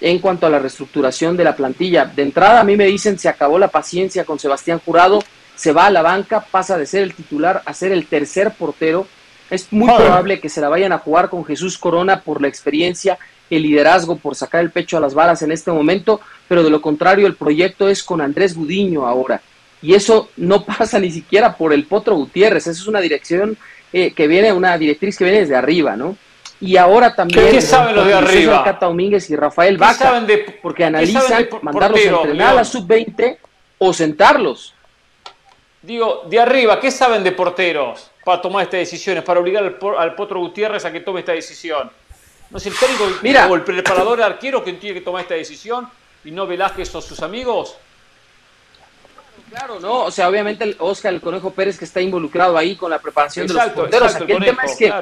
en 0.02 0.20
cuanto 0.20 0.48
a 0.48 0.50
la 0.50 0.60
reestructuración 0.60 1.38
de 1.38 1.44
la 1.44 1.56
plantilla. 1.56 2.06
De 2.06 2.24
entrada 2.24 2.60
a 2.60 2.64
mí 2.64 2.76
me 2.76 2.86
dicen 2.86 3.20
se 3.20 3.30
acabó 3.30 3.60
la 3.60 3.70
paciencia 3.70 4.26
con 4.26 4.40
Sebastián 4.40 4.82
Jurado, 4.84 5.24
se 5.56 5.72
va 5.72 5.86
a 5.86 5.92
la 5.92 6.02
banca, 6.02 6.42
pasa 6.42 6.78
de 6.78 6.88
ser 6.88 7.04
el 7.04 7.14
titular 7.14 7.62
a 7.66 7.74
ser 7.74 7.92
el 7.92 8.08
tercer 8.08 8.52
portero. 8.52 9.08
Es 9.50 9.72
muy 9.72 9.94
probable 9.94 10.40
que 10.40 10.50
se 10.50 10.62
la 10.62 10.70
vayan 10.70 10.92
a 10.92 10.98
jugar 10.98 11.30
con 11.30 11.46
Jesús 11.46 11.78
Corona 11.78 12.22
por 12.22 12.42
la 12.42 12.48
experiencia, 12.48 13.20
el 13.50 13.64
liderazgo, 13.64 14.16
por 14.16 14.36
sacar 14.36 14.62
el 14.62 14.72
pecho 14.72 14.98
a 14.98 15.02
las 15.02 15.14
balas 15.14 15.42
en 15.42 15.52
este 15.52 15.72
momento, 15.72 16.22
pero 16.48 16.64
de 16.64 16.70
lo 16.70 16.82
contrario 16.82 17.28
el 17.28 17.36
proyecto 17.36 17.90
es 17.90 18.02
con 18.02 18.22
Andrés 18.22 18.56
Gudiño 18.56 19.06
ahora. 19.06 19.42
Y 19.82 19.94
eso 19.94 20.30
no 20.38 20.64
pasa 20.66 21.00
ni 21.00 21.12
siquiera 21.12 21.56
por 21.58 21.74
el 21.74 21.86
Potro 21.86 22.16
Gutiérrez, 22.16 22.66
eso 22.66 22.82
es 22.82 22.88
una 22.88 23.02
dirección 23.02 23.58
eh, 23.94 24.14
que 24.14 24.28
viene, 24.28 24.54
una 24.54 24.78
directriz 24.78 25.18
que 25.18 25.26
viene 25.26 25.42
desde 25.42 25.56
arriba, 25.56 25.98
¿no? 25.98 26.16
Y 26.62 26.78
ahora 26.78 27.16
también 27.16 27.50
¿Qué, 27.50 27.60
saben 27.60 27.96
los 27.96 28.06
de 28.06 28.14
arriba? 28.14 28.64
Cata 28.64 28.86
Domínguez 28.86 29.30
y 29.32 29.36
Rafael 29.36 29.78
Vaca, 29.78 30.24
porque 30.62 30.86
analizan 30.86 31.50
mandarlos 31.64 32.00
a 32.00 32.04
entrenar 32.04 32.50
a 32.50 32.54
la 32.54 32.64
sub-20 32.64 33.38
o 33.80 33.92
sentarlos. 33.92 34.76
Digo, 35.82 36.24
de 36.30 36.40
arriba, 36.40 36.80
¿qué 36.80 36.92
saben 36.92 37.24
de 37.24 37.32
porteros 37.32 38.12
para 38.24 38.40
tomar 38.40 38.64
estas 38.64 38.82
decisiones, 38.82 39.24
para 39.24 39.40
obligar 39.40 39.64
al, 39.98 40.16
Potro 40.16 40.40
Gutiérrez 40.40 40.86
a 40.86 40.92
que 40.92 41.00
tome 41.00 41.22
esta 41.22 41.32
decisión? 41.32 41.92
¿No 42.52 42.58
es 42.60 42.66
el 42.68 42.78
técnico 42.78 43.10
Mira, 43.24 43.48
o 43.48 43.56
el 43.56 43.64
preparador 43.64 44.22
arquero 44.22 44.64
que 44.64 44.74
tiene 44.74 45.00
que 45.00 45.02
tomar 45.02 45.24
esta 45.24 45.34
decisión 45.34 45.90
y 46.24 46.30
no 46.30 46.46
Velázquez 46.46 46.94
o 46.94 47.02
sus 47.02 47.22
amigos? 47.22 47.76
Claro, 49.50 49.80
no, 49.80 50.04
o 50.04 50.12
sea, 50.12 50.30
obviamente 50.30 50.64
el 50.64 50.76
Oscar 50.78 51.14
el 51.14 51.22
Conejo 51.22 51.52
Pérez 51.52 51.80
que 51.80 51.86
está 51.86 52.00
involucrado 52.00 52.56
ahí 52.56 52.76
con 52.76 52.92
la 52.92 53.00
preparación 53.00 53.48
de 53.48 53.54
los 53.56 53.66
porteros. 53.70 54.16
Aquí 54.16 54.32
el 54.32 54.46
tema 54.46 54.64
es 54.64 54.78
que 54.78 54.94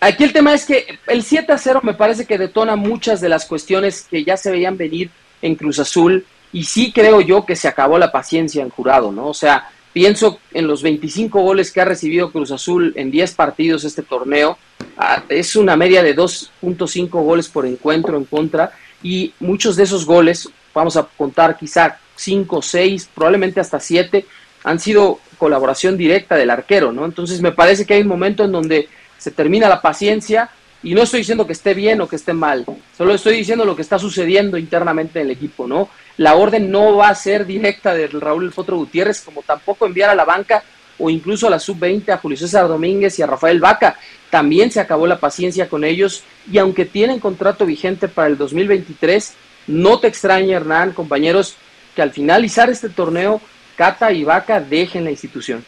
Aquí 0.00 0.22
el 0.22 0.32
tema 0.32 0.54
es 0.54 0.64
que 0.64 0.98
el 1.08 1.24
7 1.24 1.52
a 1.52 1.58
0 1.58 1.80
me 1.82 1.94
parece 1.94 2.24
que 2.24 2.38
detona 2.38 2.76
muchas 2.76 3.20
de 3.20 3.28
las 3.28 3.46
cuestiones 3.46 4.06
que 4.08 4.22
ya 4.22 4.36
se 4.36 4.50
veían 4.50 4.76
venir 4.76 5.10
en 5.42 5.56
Cruz 5.56 5.80
Azul 5.80 6.24
y 6.52 6.64
sí 6.64 6.92
creo 6.92 7.20
yo 7.20 7.44
que 7.44 7.56
se 7.56 7.66
acabó 7.66 7.98
la 7.98 8.12
paciencia 8.12 8.62
en 8.62 8.70
jurado, 8.70 9.10
¿no? 9.10 9.26
O 9.26 9.34
sea, 9.34 9.70
pienso 9.92 10.38
en 10.52 10.68
los 10.68 10.82
25 10.82 11.40
goles 11.40 11.72
que 11.72 11.80
ha 11.80 11.84
recibido 11.84 12.30
Cruz 12.30 12.52
Azul 12.52 12.92
en 12.96 13.10
10 13.10 13.34
partidos 13.34 13.82
este 13.82 14.02
torneo, 14.02 14.56
ah, 14.96 15.24
es 15.28 15.56
una 15.56 15.76
media 15.76 16.02
de 16.02 16.14
2.5 16.14 17.08
goles 17.10 17.48
por 17.48 17.66
encuentro 17.66 18.16
en 18.16 18.24
contra 18.24 18.72
y 19.02 19.34
muchos 19.40 19.74
de 19.74 19.82
esos 19.82 20.06
goles, 20.06 20.48
vamos 20.72 20.96
a 20.96 21.08
contar 21.16 21.56
quizá 21.56 21.98
5, 22.14 22.62
6, 22.62 23.10
probablemente 23.14 23.58
hasta 23.58 23.80
7, 23.80 24.24
han 24.62 24.78
sido 24.78 25.18
colaboración 25.38 25.96
directa 25.96 26.36
del 26.36 26.50
arquero, 26.50 26.92
¿no? 26.92 27.04
Entonces 27.04 27.40
me 27.40 27.52
parece 27.52 27.84
que 27.84 27.94
hay 27.94 28.02
un 28.02 28.08
momento 28.08 28.44
en 28.44 28.52
donde 28.52 28.88
se 29.18 29.30
termina 29.30 29.68
la 29.68 29.82
paciencia 29.82 30.48
y 30.82 30.94
no 30.94 31.02
estoy 31.02 31.20
diciendo 31.20 31.46
que 31.46 31.52
esté 31.52 31.74
bien 31.74 32.00
o 32.00 32.08
que 32.08 32.16
esté 32.16 32.32
mal, 32.32 32.64
solo 32.96 33.14
estoy 33.14 33.36
diciendo 33.36 33.64
lo 33.64 33.74
que 33.74 33.82
está 33.82 33.98
sucediendo 33.98 34.56
internamente 34.56 35.20
en 35.20 35.26
el 35.26 35.32
equipo, 35.32 35.66
¿no? 35.66 35.88
La 36.16 36.36
orden 36.36 36.70
no 36.70 36.96
va 36.96 37.08
a 37.08 37.14
ser 37.14 37.46
directa 37.46 37.94
de 37.94 38.06
Raúl 38.06 38.44
El 38.44 38.64
Gutiérrez, 38.64 39.20
como 39.20 39.42
tampoco 39.42 39.86
enviar 39.86 40.10
a 40.10 40.14
la 40.14 40.24
banca 40.24 40.62
o 40.98 41.10
incluso 41.10 41.46
a 41.46 41.50
la 41.50 41.58
sub-20 41.58 42.10
a 42.10 42.18
Julio 42.18 42.36
César 42.36 42.66
Domínguez 42.68 43.18
y 43.18 43.22
a 43.22 43.26
Rafael 43.26 43.60
Vaca. 43.60 43.96
También 44.30 44.70
se 44.70 44.80
acabó 44.80 45.06
la 45.06 45.18
paciencia 45.20 45.68
con 45.68 45.84
ellos 45.84 46.22
y 46.50 46.58
aunque 46.58 46.84
tienen 46.84 47.20
contrato 47.20 47.66
vigente 47.66 48.08
para 48.08 48.28
el 48.28 48.36
2023, 48.36 49.34
no 49.68 50.00
te 50.00 50.08
extraña, 50.08 50.56
Hernán, 50.56 50.92
compañeros, 50.92 51.54
que 51.94 52.02
al 52.02 52.10
finalizar 52.10 52.70
este 52.70 52.88
torneo, 52.88 53.40
Cata 53.76 54.12
y 54.12 54.24
Vaca 54.24 54.60
dejen 54.60 55.04
la 55.04 55.10
institución. 55.10 55.64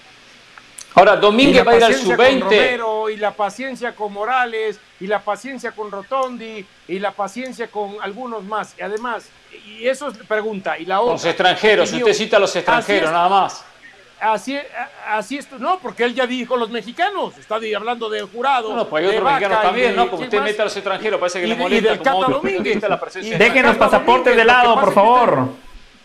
Ahora, 0.94 1.16
Domínguez 1.16 1.66
va 1.66 1.72
a 1.72 1.76
ir 1.76 1.84
al 1.84 1.94
sub-20. 1.94 3.12
Y 3.12 3.16
la 3.16 3.32
paciencia 3.32 3.94
con 3.94 4.12
Morales, 4.12 4.78
y 5.00 5.06
la 5.06 5.20
paciencia 5.20 5.72
con 5.72 5.90
Rotondi, 5.90 6.64
y 6.88 6.98
la 6.98 7.12
paciencia 7.12 7.68
con 7.68 7.96
algunos 8.00 8.44
más. 8.44 8.74
Y 8.78 8.82
además, 8.82 9.28
y 9.66 9.86
eso 9.86 10.08
es 10.08 10.18
pregunta. 10.18 10.78
Y 10.78 10.84
la 10.84 11.00
otra. 11.00 11.14
Los 11.14 11.24
extranjeros, 11.24 11.92
usted 11.92 12.14
cita 12.14 12.36
a 12.36 12.40
los 12.40 12.54
extranjeros, 12.54 13.10
nada 13.10 13.28
más. 13.28 13.64
Así, 14.20 14.58
así 15.08 15.38
es, 15.38 15.50
no, 15.52 15.78
porque 15.78 16.04
él 16.04 16.14
ya 16.14 16.26
dijo 16.26 16.54
los 16.54 16.68
mexicanos, 16.68 17.38
está 17.38 17.54
hablando 17.54 18.10
de 18.10 18.20
jurado. 18.20 18.76
No, 18.76 18.86
pues 18.86 19.02
hay 19.02 19.08
otros 19.16 19.24
mexicanos 19.24 19.62
también, 19.62 19.96
¿no? 19.96 20.10
Como 20.10 20.22
usted 20.22 20.42
mete 20.42 20.60
a 20.60 20.64
los 20.64 20.76
extranjeros, 20.76 21.18
parece 21.18 21.40
que 21.40 21.46
le 21.46 21.56
molesta. 21.56 21.94
Y 23.22 23.30
Dejen 23.30 23.64
los 23.64 23.76
pasaportes 23.76 24.36
de 24.36 24.44
lado, 24.44 24.78
por 24.78 24.92
favor. 24.92 25.48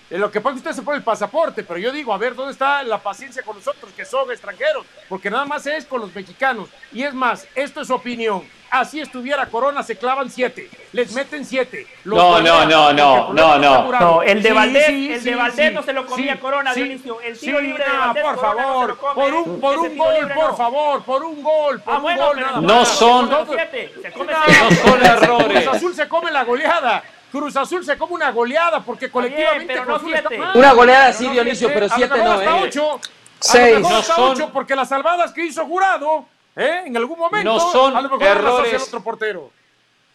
Lo 0.10 0.30
que 0.30 0.40
pasa 0.40 0.56
es 0.56 0.62
que 0.62 0.70
usted 0.70 0.82
se 0.82 0.86
pone 0.86 0.98
el 0.98 1.04
pasaporte, 1.04 1.64
pero 1.64 1.80
yo 1.80 1.92
digo, 1.92 2.14
a 2.14 2.18
ver, 2.18 2.36
¿dónde 2.36 2.52
está 2.52 2.84
la 2.84 3.00
paciencia 3.00 3.42
con 3.42 3.56
nosotros 3.56 3.92
que 3.96 4.06
son 4.06 4.30
extranjeros? 4.32 4.86
Porque 5.10 5.32
nada 5.32 5.46
más 5.46 5.66
es 5.66 5.86
con 5.86 6.00
los 6.02 6.14
mexicanos. 6.14 6.70
Y 6.94 7.02
es 7.04 7.14
más, 7.14 7.48
esto 7.56 7.82
es 7.82 7.90
opinión. 7.90 8.44
Así 8.70 9.00
estuviera 9.00 9.46
Corona, 9.48 9.84
se 9.84 9.96
clavan 9.96 10.30
siete. 10.30 10.70
Les 10.92 11.12
meten 11.14 11.46
siete. 11.46 11.88
no, 12.04 12.42
no, 12.42 12.66
no, 12.66 12.94
no, 12.94 13.34
no, 13.34 13.58
no. 13.58 14.22
el 14.22 14.44
de 14.44 14.52
Valdés, 14.52 14.90
el 14.90 15.24
de 15.24 15.36
Valdés 15.36 15.74
no 15.74 15.82
se 15.82 15.94
lo 15.94 16.06
comía 16.06 16.40
Corona, 16.40 16.74
Dionisio. 16.74 17.22
El 17.22 17.40
tiro 17.40 17.60
libre 17.62 17.84
de 17.84 17.98
Valdés, 17.98 18.24
por 18.24 18.40
favor, 18.40 18.98
por 18.98 19.34
un, 19.34 19.60
por 19.60 19.80
un 19.80 19.98
gol, 19.98 20.32
por 20.36 20.58
favor, 20.58 21.04
por 21.04 21.24
un 21.24 21.42
gol, 21.42 21.82
por 21.82 21.94
ah, 21.96 21.98
un 21.98 22.16
gol. 22.16 22.46
No 22.62 22.86
son, 22.86 23.30
no 23.30 23.46
son 23.46 25.04
errores. 25.04 25.68
Azul 25.68 25.96
se 25.96 26.08
come 26.08 26.32
la 26.32 26.44
goleada. 26.44 27.04
Cruz 27.36 27.56
Azul 27.58 27.84
se 27.84 27.98
come 27.98 28.14
una 28.14 28.32
goleada 28.32 28.80
porque 28.80 29.12
colectivamente 29.12 29.74
Cruz 29.82 29.98
Azul 29.98 30.14
está 30.14 30.30
mal. 30.30 30.58
Una 30.58 30.72
goleada 30.72 31.12
sí, 31.12 31.28
Dionisio, 31.28 31.68
pero 31.74 31.90
siete 31.90 32.18
no, 32.18 32.42
¿eh? 32.42 32.48
Ocho. 32.64 33.00
Seis. 33.40 33.80
No 33.82 34.02
son... 34.02 34.32
ocho 34.32 34.50
porque 34.54 34.76
las 34.76 34.88
salvadas 34.88 35.34
que 35.34 35.46
hizo 35.46 35.66
Jurado, 35.66 36.26
¿eh? 36.56 36.84
En 36.86 36.96
algún 36.96 37.20
momento, 37.20 37.54
no 37.54 37.60
son 37.60 37.96
a 37.96 38.02
lo 38.02 38.10
mejor 38.10 38.24
errores, 38.24 38.88
otro 38.88 39.04
portero. 39.04 39.52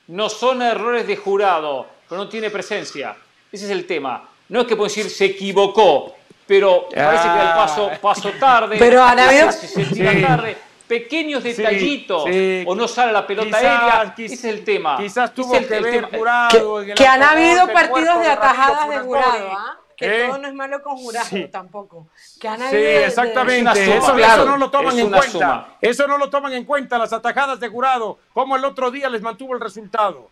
No 0.08 0.28
son 0.30 0.62
errores 0.62 1.06
de 1.06 1.16
Jurado, 1.16 1.86
pero 2.08 2.22
no 2.22 2.28
tiene 2.28 2.48
presencia. 2.48 3.14
Ese 3.52 3.66
es 3.66 3.70
el 3.70 3.86
tema. 3.86 4.26
No 4.48 4.62
es 4.62 4.66
que 4.66 4.74
puedo 4.74 4.88
decir 4.88 5.10
se 5.10 5.26
equivocó, 5.26 6.16
pero 6.46 6.88
parece 6.88 7.24
que 7.24 7.40
el 7.40 7.54
paso, 7.54 7.90
paso 8.00 8.30
tarde. 8.40 8.76
Pero 8.78 9.04
han 9.04 9.18
habido... 9.18 9.52
Se 9.52 9.84
tira 9.84 10.26
tarde 10.26 10.69
pequeños 10.90 11.44
detallitos 11.44 12.24
o 12.66 12.74
no 12.74 12.88
sale 12.88 13.12
la 13.12 13.24
pelota 13.24 13.56
aérea. 13.56 14.12
ese 14.18 14.34
es 14.34 14.44
el 14.44 14.64
tema. 14.64 14.96
Quizás 14.96 15.32
tuvo 15.32 15.52
que 15.52 15.80
ver 15.80 16.10
jurado. 16.10 16.84
Que, 16.96 17.06
han 17.06 17.22
habido 17.22 17.72
partidos 17.72 18.20
de 18.20 18.26
atajadas 18.26 18.90
de 18.90 18.98
jurado, 18.98 19.52
¿ah? 19.52 19.78
Que 19.96 20.24
todo 20.26 20.38
no 20.38 20.48
es 20.48 20.54
malo 20.54 20.82
con 20.82 20.96
jurado 20.96 21.28
tampoco. 21.52 22.08
Que 22.40 22.48
han 22.48 22.60
habido 22.60 22.82
sí, 22.82 23.04
exactamente. 23.04 23.96
Eso, 23.98 24.18
eso, 24.18 24.44
no 24.44 24.56
lo 24.56 24.68
toman 24.68 24.98
en 24.98 25.10
cuenta. 25.10 25.68
Eso 25.80 26.08
no 26.08 26.18
lo 26.18 26.28
toman 26.28 26.54
en 26.54 26.64
cuenta, 26.64 26.98
las 26.98 27.12
atajadas 27.12 27.60
de 27.60 27.68
jurado. 27.68 28.18
Como 28.32 28.56
el 28.56 28.64
otro 28.64 28.90
día 28.90 29.08
les 29.08 29.22
mantuvo 29.22 29.54
el 29.54 29.60
resultado. 29.60 30.28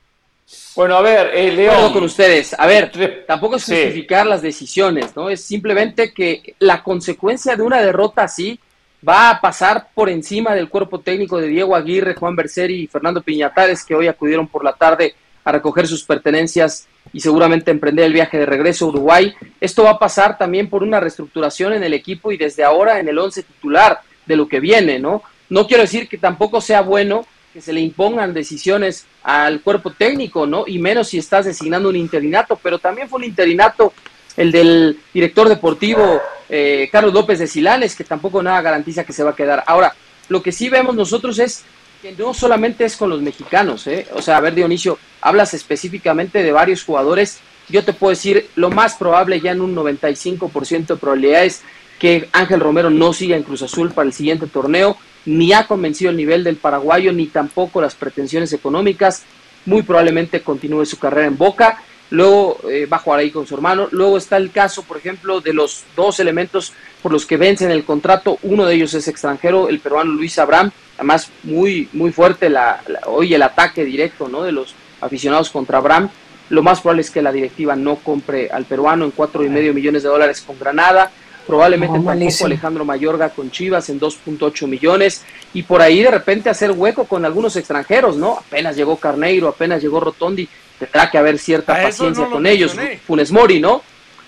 Bueno, 0.75 0.97
a 0.97 1.03
ver, 1.03 1.31
eh, 1.35 1.53
León. 1.53 1.93
con 1.93 2.03
ustedes. 2.03 2.57
A 2.59 2.67
ver, 2.67 3.25
tampoco 3.29 3.57
es 3.57 3.65
justificar 3.65 4.27
las 4.27 4.43
decisiones, 4.43 5.15
¿no? 5.15 5.29
Es 5.29 5.45
simplemente 5.45 6.13
que 6.13 6.57
la 6.59 6.83
consecuencia 6.83 7.55
de 7.55 7.63
una 7.63 7.81
derrota 7.81 8.25
así 8.25 8.59
va 9.07 9.31
a 9.31 9.41
pasar 9.41 9.89
por 9.95 10.09
encima 10.09 10.55
del 10.55 10.69
cuerpo 10.69 11.01
técnico 11.01 11.39
de 11.39 11.49
Diego 11.49 11.77
Aguirre, 11.77 12.15
Juan 12.15 12.37
Berseri 12.37 12.83
y 12.83 12.87
Fernando 12.87 13.23
Piñatares, 13.23 13.85
que 13.85 13.95
hoy 13.95 14.09
acudieron 14.09 14.49
por 14.49 14.65
la 14.65 14.73
tarde 14.73 15.15
a 15.45 15.53
recoger 15.53 15.87
sus 15.87 16.05
pertenencias 16.05 16.89
y 17.13 17.21
seguramente 17.21 17.71
emprender 17.71 18.05
el 18.05 18.13
viaje 18.13 18.39
de 18.39 18.47
regreso 18.47 18.85
a 18.85 18.89
Uruguay. 18.89 19.35
Esto 19.61 19.85
va 19.85 19.91
a 19.91 19.99
pasar 19.99 20.37
también 20.37 20.69
por 20.69 20.83
una 20.83 21.01
reestructuración 21.01 21.73
en 21.73 21.83
el 21.83 21.95
equipo 21.95 22.33
y 22.33 22.37
desde 22.37 22.65
ahora 22.65 23.01
en 23.01 23.09
el 23.09 23.19
once 23.19 23.43
titular 23.43 24.01
de 24.27 24.37
lo 24.37 24.47
que 24.47 24.61
viene, 24.61 24.99
¿no? 24.99 25.23
No 25.49 25.67
quiero 25.67 25.83
decir 25.83 26.09
que 26.09 26.19
tampoco 26.19 26.61
sea 26.61 26.83
bueno 26.83 27.25
que 27.55 27.63
se 27.63 27.73
le 27.73 27.81
impongan 27.81 28.35
decisiones 28.35 29.07
al 29.23 29.63
cuerpo 29.63 29.91
técnico, 29.91 30.47
¿no? 30.47 30.65
Y 30.67 30.79
menos 30.79 31.09
si 31.09 31.19
estás 31.19 31.47
designando 31.47 31.89
un 31.89 31.97
interinato, 31.97 32.59
pero 32.63 32.79
también 32.79 33.09
fue 33.09 33.21
un 33.21 33.25
interinato 33.25 33.95
el 34.39 34.53
del 34.53 35.01
director 35.13 35.49
deportivo 35.49 36.23
eh, 36.49 36.89
Carlos 36.93 37.13
López 37.13 37.41
de 37.41 37.49
Silanes, 37.49 37.97
que 37.97 38.05
tampoco 38.05 38.41
nada 38.41 38.63
garantiza 38.63 39.05
que 39.05 39.13
se 39.13 39.25
va 39.25 39.31
a 39.31 39.37
quedar. 39.37 39.65
Ahora, 39.67 39.95
lo 40.29 40.43
que 40.43 40.53
sí 40.53 40.69
vemos 40.69 40.95
nosotros 40.95 41.41
es 41.41 41.65
que 42.01 42.13
no 42.13 42.33
solamente 42.33 42.85
es 42.85 42.97
con 42.97 43.11
los 43.11 43.21
mexicanos, 43.21 43.89
¿eh? 43.89 44.07
o 44.15 44.23
sea, 44.23 44.37
a 44.37 44.41
ver 44.41 44.55
Dionisio, 44.55 44.97
hablas 45.21 45.55
específicamente 45.55 46.45
de 46.45 46.53
varios 46.53 46.85
jugadores, 46.85 47.41
yo 47.69 47.85
te 47.85 47.93
puedo 47.93 48.11
decir, 48.11 48.49
lo 48.55 48.71
más 48.71 48.95
probable 48.95 49.41
ya 49.41 49.51
en 49.51 49.61
un 49.61 49.75
95% 49.75 50.87
de 50.87 50.97
probabilidades 50.97 51.63
que 51.99 52.29
Ángel 52.33 52.61
Romero 52.61 52.91
no 52.91 53.13
siga 53.13 53.37
en 53.37 53.43
Cruz 53.43 53.63
Azul 53.63 53.91
para 53.91 54.07
el 54.07 54.13
siguiente 54.13 54.47
torneo, 54.47 54.97
ni 55.27 55.53
ha 55.53 55.67
convencido 55.67 56.13
el 56.13 56.17
nivel 56.17 56.45
del 56.45 56.57
paraguayo, 56.57 57.13
ni 57.13 57.27
tampoco 57.27 57.81
las 57.81 57.97
pretensiones 57.97 58.53
económicas, 58.53 59.25
muy 59.67 59.83
probablemente 59.83 60.43
continúe 60.43 60.87
su 60.87 61.01
carrera 61.01 61.27
en 61.27 61.37
Boca 61.37 61.83
luego 62.11 62.59
eh, 62.69 62.87
va 62.87 62.97
a 62.97 63.01
jugar 63.01 63.21
ahí 63.21 63.31
con 63.31 63.47
su 63.47 63.55
hermano. 63.55 63.89
Luego 63.91 64.19
está 64.19 64.37
el 64.37 64.51
caso, 64.51 64.83
por 64.83 64.97
ejemplo, 64.97 65.41
de 65.41 65.53
los 65.53 65.85
dos 65.97 66.21
elementos 66.21 66.73
por 67.03 67.13
los 67.13 67.27
que 67.27 67.37
vencen 67.37 67.71
el 67.71 67.85
contrato. 67.85 68.39
Uno 68.43 68.67
de 68.67 68.75
ellos 68.75 68.95
es 68.95 69.09
extranjero, 69.09 69.69
el 69.69 69.81
peruano 69.81 70.13
Luis 70.13 70.39
Abraham. 70.39 70.71
Además, 70.97 71.31
muy, 71.43 71.89
muy 71.93 72.13
fuerte 72.13 72.49
la, 72.49 72.83
hoy 73.07 73.35
el 73.35 73.43
ataque 73.43 73.85
directo 73.85 74.29
¿no? 74.29 74.43
de 74.43 74.53
los 74.53 74.75
aficionados 75.01 75.51
contra 75.51 75.79
Abraham. 75.79 76.09
Lo 76.51 76.63
más 76.63 76.81
probable 76.81 77.03
es 77.03 77.11
que 77.11 77.23
la 77.23 77.31
directiva 77.31 77.77
no 77.77 77.97
compre 77.97 78.49
al 78.51 78.65
peruano 78.65 79.05
en 79.05 79.11
cuatro 79.11 79.45
y 79.45 79.49
medio 79.49 79.75
millones 79.75 80.03
de 80.03 80.09
dólares 80.09 80.41
con 80.41 80.59
Granada. 80.59 81.11
Probablemente 81.47 81.99
tampoco 81.99 82.45
Alejandro 82.45 82.85
Mayorga 82.85 83.31
con 83.31 83.51
Chivas 83.51 83.89
en 83.89 84.01
2.8 84.01 84.67
millones. 84.67 85.25
Y 85.55 85.63
por 85.63 85.81
ahí 85.81 86.03
de 86.03 86.11
repente 86.11 86.51
hacer 86.51 86.73
hueco 86.73 87.05
con 87.05 87.25
algunos 87.25 87.57
extranjeros, 87.57 88.17
¿no? 88.17 88.39
Apenas 88.39 88.77
llegó 88.77 88.97
Carneiro, 88.97 89.49
apenas 89.49 89.83
llegó 89.83 90.01
Rotondi 90.01 90.49
tendrá 90.79 91.11
que 91.11 91.19
haber 91.19 91.39
cierta 91.39 91.75
paciencia 91.75 92.27
con 92.27 92.47
ellos, 92.47 92.77
Funes 93.07 93.33
Mori, 93.33 93.61
¿no? 93.61 93.83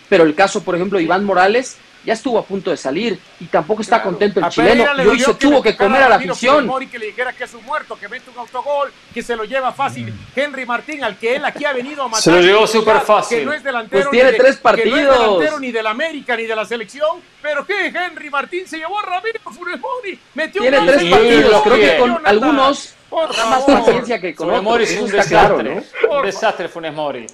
Pero 0.08 0.24
el 0.24 0.34
caso, 0.34 0.62
por 0.62 0.74
ejemplo, 0.74 0.98
Iván 0.98 1.24
Morales 1.24 1.78
ya 2.04 2.14
estuvo 2.14 2.38
a 2.38 2.44
punto 2.44 2.70
de 2.70 2.76
salir 2.76 3.18
y 3.38 3.46
tampoco 3.46 3.82
está 3.82 4.02
contento 4.02 4.40
el 4.40 4.48
chileno 4.48 4.84
y 5.02 5.06
hoy 5.06 5.20
se 5.20 5.34
tuvo 5.34 5.62
que 5.62 5.76
comer 5.76 6.02
a 6.02 6.08
la 6.08 6.16
afición. 6.16 6.66
Mori 6.66 6.86
que 6.86 6.98
le 6.98 7.06
dijera 7.06 7.32
que 7.32 7.44
es 7.44 7.54
un 7.54 7.64
muerto, 7.64 7.98
que 7.98 8.08
mete 8.08 8.30
un 8.30 8.38
autogol, 8.38 8.90
que 9.12 9.22
se 9.22 9.36
lo 9.36 9.44
lleva 9.44 9.72
fácil. 9.72 10.06
Mm. 10.06 10.38
Henry 10.38 10.66
Martín, 10.66 11.04
al 11.04 11.18
que 11.18 11.36
él 11.36 11.44
aquí 11.44 11.64
ha 11.64 11.72
venido 11.72 12.02
a 12.02 12.08
matar. 12.08 12.22
Se 12.22 12.32
lo 12.32 12.40
llevó 12.40 12.66
súper 12.66 13.00
fácil. 13.00 13.40
Que 13.40 13.44
no 13.44 13.52
es 13.52 13.62
delantero, 13.62 14.10
pues 14.10 14.10
tiene 14.10 14.32
tres 14.32 14.56
partidos. 14.56 14.98
Que 14.98 15.04
no 15.04 15.12
es 15.12 15.20
delantero 15.20 15.60
ni 15.60 15.72
del 15.72 15.86
América 15.86 16.36
ni 16.36 16.44
de 16.44 16.56
la 16.56 16.64
selección. 16.64 17.18
Pero 17.42 17.66
que 17.66 17.86
Henry 17.86 18.30
Martín 18.30 18.66
se 18.66 18.78
llevó 18.78 18.98
a 18.98 19.02
Ramiro 19.02 19.40
Funes 19.44 19.80
Mori. 19.80 20.18
Metió 20.34 20.62
tiene 20.62 20.78
tres 20.86 21.04
partidos. 21.10 21.62
Creo 21.62 21.76
que 21.76 21.98
con 21.98 22.26
algunos 22.26 22.94
más 23.10 23.62
paciencia 23.64 24.20
que 24.20 24.34
con 24.34 24.48
Funes 24.48 24.62
Mori 24.62 24.84
es 24.84 25.00
un 25.00 25.10
desastre. 25.10 25.82
Un 26.10 26.22
desastre 26.22 26.68
Funes 26.68 26.92
Mori. 26.92 27.26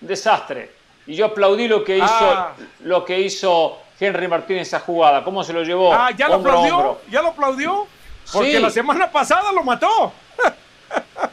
Un 0.00 0.08
desastre. 0.08 0.70
Y 1.06 1.14
yo 1.14 1.26
aplaudí 1.26 1.66
lo 1.66 1.82
que 1.82 1.96
hizo, 1.96 2.06
ah. 2.06 2.54
lo 2.84 3.04
que 3.04 3.18
hizo 3.20 3.78
Henry 3.98 4.28
Martínez 4.28 4.68
esa 4.68 4.80
jugada. 4.80 5.24
¿Cómo 5.24 5.42
se 5.44 5.52
lo 5.52 5.62
llevó? 5.62 5.92
Ah, 5.92 6.10
¿ya 6.16 6.28
lo 6.28 6.36
aplaudió? 6.36 6.98
¿Ya 7.10 7.22
lo 7.22 7.28
aplaudió? 7.28 7.86
Porque 8.32 8.60
la 8.60 8.70
semana 8.70 9.10
pasada 9.10 9.52
lo 9.52 9.62
mató. 9.62 10.12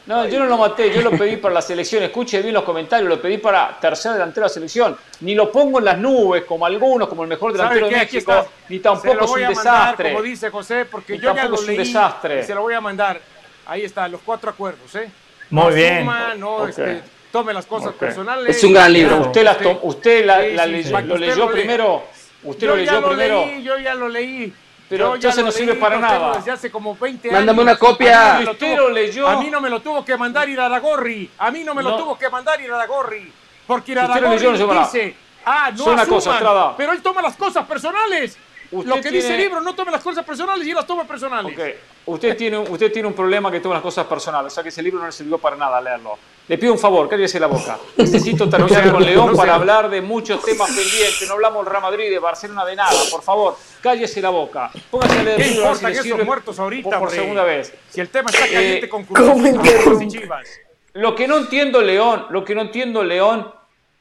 No, 0.06 0.26
yo 0.26 0.38
no 0.38 0.46
lo 0.46 0.56
maté, 0.56 0.92
yo 0.92 1.02
lo 1.02 1.10
pedí 1.10 1.36
para 1.36 1.54
la 1.54 1.62
selección. 1.62 2.02
Escuche 2.02 2.40
bien 2.40 2.54
los 2.54 2.64
comentarios, 2.64 3.08
lo 3.08 3.20
pedí 3.20 3.38
para 3.38 3.78
tercer 3.78 4.12
delantero 4.12 4.44
de 4.44 4.48
la 4.48 4.54
selección. 4.54 4.96
Ni 5.20 5.34
lo 5.34 5.50
pongo 5.50 5.78
en 5.78 5.84
las 5.84 5.98
nubes, 5.98 6.44
como 6.44 6.64
algunos, 6.66 7.08
como 7.08 7.22
el 7.22 7.28
mejor 7.28 7.52
delantero 7.52 7.88
de 7.88 7.96
México, 7.96 8.46
ni 8.68 8.78
tampoco 8.78 9.24
es 9.24 9.30
un 9.30 9.48
desastre. 9.48 10.10
como 10.12 10.22
dice 10.22 10.50
José, 10.50 10.84
porque 10.84 11.18
yo 11.18 11.34
ya 11.34 11.44
lo 11.44 11.60
leí. 11.60 11.76
Un 11.76 11.84
desastre. 11.84 12.42
se 12.42 12.54
lo 12.54 12.62
voy 12.62 12.74
a 12.74 12.80
mandar 12.80 13.20
Ahí 13.68 13.84
está, 13.84 14.08
los 14.08 14.22
cuatro 14.22 14.50
acuerdos, 14.50 14.94
¿eh? 14.94 15.10
Muy 15.50 15.74
bien. 15.74 16.08
no, 16.38 16.66
este, 16.66 17.02
tome 17.30 17.52
las 17.52 17.66
cosas 17.66 17.92
personales. 17.92 18.56
Es 18.56 18.64
un 18.64 18.72
gran 18.72 18.90
libro. 18.90 19.20
Usted, 19.20 19.44
la, 19.44 19.58
usted 19.82 20.24
la, 20.24 20.66
leyó, 20.66 21.00
lo 21.02 21.16
leyó 21.18 21.50
primero. 21.50 22.04
Usted 22.44 22.66
lo 22.66 22.76
leyó 22.76 23.06
primero. 23.06 23.46
yo 23.60 23.78
ya 23.78 23.94
lo 23.94 24.08
leí. 24.08 24.52
Pero 24.88 25.16
ya 25.16 25.30
se 25.32 25.42
no 25.42 25.52
sirve 25.52 25.74
para 25.74 25.98
nada. 25.98 26.36
Desde 26.36 26.50
hace 26.50 26.70
como 26.70 26.96
20 26.96 27.30
Mándame 27.30 27.60
una 27.60 27.76
copia. 27.76 28.36
A 28.36 28.40
mí, 28.40 28.46
lo 28.74 28.88
leyó. 28.88 29.28
a 29.28 29.38
mí 29.38 29.50
no 29.50 29.60
me 29.60 29.68
lo 29.68 29.82
tuvo 29.82 30.02
que 30.02 30.16
mandar 30.16 30.48
Iraragorri. 30.48 31.30
A 31.36 31.50
mí 31.50 31.62
no 31.62 31.74
me 31.74 31.82
lo 31.82 31.94
tuvo 31.94 32.18
que 32.18 32.30
mandar 32.30 32.58
Iraragorri. 32.58 33.30
Porque 33.66 33.92
Iraragorri 33.92 34.78
dice, 34.78 35.14
ah, 35.44 35.70
no 35.76 35.82
asuman, 35.92 36.08
cosa, 36.08 36.74
pero 36.74 36.92
él 36.92 37.02
toma 37.02 37.20
las 37.20 37.36
cosas 37.36 37.66
personales 37.66 38.38
lo 38.70 39.00
que 39.00 39.10
dice 39.10 39.34
el 39.34 39.40
libro, 39.40 39.60
no 39.60 39.74
tome 39.74 39.90
las 39.90 40.02
cosas 40.02 40.24
personales 40.24 40.66
y 40.66 40.72
las 40.72 40.86
toma 40.86 41.04
personales. 41.04 41.52
Okay. 41.52 41.74
Usted, 42.06 42.36
tiene, 42.36 42.58
usted 42.58 42.92
tiene 42.92 43.08
un 43.08 43.14
problema 43.14 43.50
que 43.50 43.60
toma 43.60 43.76
las 43.76 43.82
cosas 43.82 44.06
personales, 44.06 44.52
o 44.52 44.54
sea 44.54 44.62
que 44.62 44.68
ese 44.68 44.82
libro 44.82 45.00
no 45.00 45.06
le 45.06 45.12
sirvió 45.12 45.38
para 45.38 45.56
nada 45.56 45.80
leerlo. 45.80 46.18
Le 46.48 46.56
pido 46.56 46.72
un 46.72 46.78
favor, 46.78 47.08
cállese 47.08 47.38
la 47.38 47.46
boca. 47.46 47.78
Necesito 47.96 48.48
terminar 48.48 48.90
con 48.90 49.04
León 49.04 49.36
para 49.36 49.54
hablar 49.54 49.90
de 49.90 50.00
muchos 50.00 50.42
temas 50.42 50.68
pendientes. 50.68 51.28
No 51.28 51.34
hablamos 51.34 51.64
del 51.64 51.70
Real 51.70 51.82
Madrid, 51.82 52.10
de 52.10 52.18
Barcelona, 52.18 52.64
de 52.64 52.76
nada. 52.76 52.98
Por 53.10 53.22
favor, 53.22 53.56
cállese 53.82 54.22
la 54.22 54.30
boca. 54.30 54.70
Póngase 54.90 55.18
a 55.18 55.22
leer 55.22 55.40
el 55.40 55.50
libro. 55.50 55.72
¿Qué 55.78 55.94
si 55.94 56.12
que 56.12 56.24
muertos 56.24 56.58
ahorita, 56.58 56.98
por, 56.98 57.10
segunda 57.10 57.44
vez? 57.44 57.74
Si 57.90 58.00
el 58.00 58.08
tema 58.08 58.30
está 58.30 58.46
caliente 58.46 58.86
eh, 58.86 58.88
con 58.88 59.04
Cruz 59.04 60.02
y 60.02 60.08
Chivas. 60.08 60.48
Lo 60.94 61.14
que 61.14 61.28
no 61.28 61.36
entiendo, 61.36 61.82
León, 61.82 62.26
lo 62.30 62.44
que 62.44 62.54
no 62.54 62.62
entiendo, 62.62 63.04
León, 63.04 63.52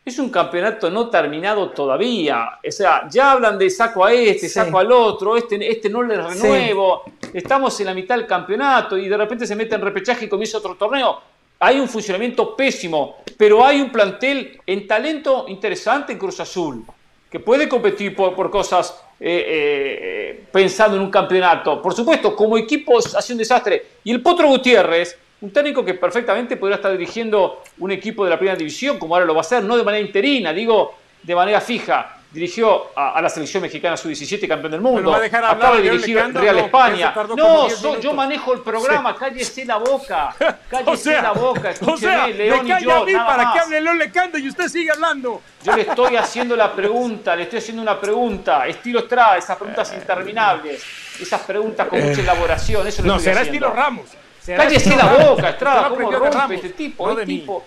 es 0.09 0.19
un 0.19 0.29
campeonato 0.29 0.89
no 0.89 1.09
terminado 1.09 1.69
todavía. 1.69 2.59
O 2.65 2.71
sea, 2.71 3.07
ya 3.09 3.33
hablan 3.33 3.57
de 3.57 3.69
saco 3.69 4.05
a 4.05 4.13
este, 4.13 4.47
saco 4.47 4.79
al 4.79 4.91
otro, 4.91 5.35
este, 5.35 5.69
este 5.69 5.89
no 5.89 6.01
le 6.01 6.15
renuevo. 6.15 7.03
Estamos 7.33 7.79
en 7.79 7.87
la 7.87 7.93
mitad 7.93 8.15
del 8.15 8.25
campeonato 8.25 8.97
y 8.97 9.07
de 9.07 9.17
repente 9.17 9.45
se 9.45 9.55
mete 9.55 9.75
en 9.75 9.81
repechaje 9.81 10.25
y 10.25 10.29
comienza 10.29 10.59
otro 10.59 10.75
torneo. 10.75 11.19
Hay 11.59 11.79
un 11.79 11.89
funcionamiento 11.89 12.55
pésimo, 12.55 13.17
pero 13.37 13.65
hay 13.65 13.81
un 13.81 13.91
plantel 13.91 14.61
en 14.65 14.87
talento 14.87 15.45
interesante 15.47 16.13
en 16.13 16.19
Cruz 16.19 16.39
Azul, 16.39 16.85
que 17.29 17.39
puede 17.39 17.67
competir 17.67 18.15
por, 18.15 18.49
cosas 18.49 19.03
eh, 19.19 19.45
eh, 19.47 20.45
pensando 20.51 20.95
en 20.95 21.03
un 21.03 21.11
campeonato. 21.11 21.81
Por 21.81 21.93
supuesto, 21.93 22.35
como 22.35 22.57
equipo 22.57 22.99
hace 22.99 23.33
un 23.33 23.39
desastre. 23.39 23.85
Y 24.03 24.11
el 24.11 24.21
Potro 24.21 24.47
Gutiérrez 24.47 25.17
un 25.41 25.51
técnico 25.51 25.85
que 25.85 25.93
perfectamente 25.93 26.57
podría 26.57 26.77
estar 26.77 26.91
dirigiendo 26.91 27.63
un 27.79 27.91
equipo 27.91 28.23
de 28.23 28.31
la 28.31 28.37
primera 28.37 28.57
división, 28.57 28.97
como 28.97 29.15
ahora 29.15 29.25
lo 29.25 29.33
va 29.33 29.41
a 29.41 29.41
hacer, 29.41 29.63
no 29.63 29.77
de 29.77 29.83
manera 29.83 30.05
interina, 30.05 30.51
digo 30.51 30.95
de 31.21 31.35
manera 31.35 31.61
fija. 31.61 32.13
Dirigió 32.29 32.91
a, 32.93 33.21
la 33.21 33.29
selección 33.29 33.63
mexicana 33.63 33.95
sub-17, 33.95 34.47
campeón 34.49 34.73
del 34.73 34.81
mundo. 34.81 35.15
Acaba 35.15 35.77
de 35.77 35.83
dirigir 35.83 36.17
Real 36.33 36.59
España. 36.59 37.13
No, 37.37 37.69
yo 37.99 38.13
manejo 38.13 38.53
el 38.53 38.59
programa, 38.59 39.15
cállese 39.15 39.63
la 39.63 39.77
boca. 39.77 40.35
Cállese 40.69 41.21
la 41.21 41.31
boca, 41.31 41.71
escúcheme, 41.71 42.33
León 42.33 42.67
y 42.67 42.83
yo. 42.83 43.05
para 43.25 43.53
que 43.53 43.59
hable 43.59 43.81
León 43.81 43.97
Lecando 43.97 44.37
y 44.37 44.49
usted 44.49 44.67
sigue 44.67 44.91
hablando. 44.91 45.41
Yo 45.63 45.73
le 45.73 45.83
estoy 45.83 46.15
haciendo 46.17 46.55
la 46.57 46.73
pregunta, 46.73 47.33
le 47.33 47.43
estoy 47.43 47.59
haciendo 47.59 47.81
una 47.81 47.99
pregunta. 47.99 48.67
Estilo 48.67 48.99
Estrada, 48.99 49.37
esas 49.37 49.55
preguntas 49.55 49.93
interminables, 49.93 50.83
esas 51.21 51.41
preguntas 51.41 51.87
con 51.87 52.03
mucha 52.03 52.21
elaboración. 52.21 52.85
Eso 52.85 53.03
no, 53.03 53.19
será 53.19 53.41
estilo 53.41 53.71
Ramos. 53.71 54.09
Cállese 54.55 54.95
la 54.95 55.13
boca, 55.13 55.49
Estrada, 55.49 55.89
¿cómo 55.89 56.11
rompe 56.11 56.55
este 56.55 56.69
tipo? 56.69 57.07
No 57.07 57.17
tipo 57.17 57.63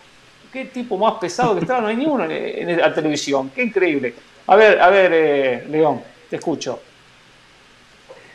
qué 0.52 0.66
tipo 0.66 0.98
más 0.98 1.14
pesado 1.14 1.54
que 1.54 1.60
Estrada, 1.60 1.82
no 1.82 1.88
hay 1.88 1.96
ninguno 1.96 2.24
en, 2.28 2.76
la 2.76 2.92
televisión, 2.92 3.50
qué 3.54 3.62
increíble. 3.62 4.14
A 4.46 4.56
ver, 4.56 4.80
a 4.80 4.90
ver, 4.90 5.10
eh, 5.14 5.64
León, 5.68 6.02
te 6.28 6.36
escucho. 6.36 6.80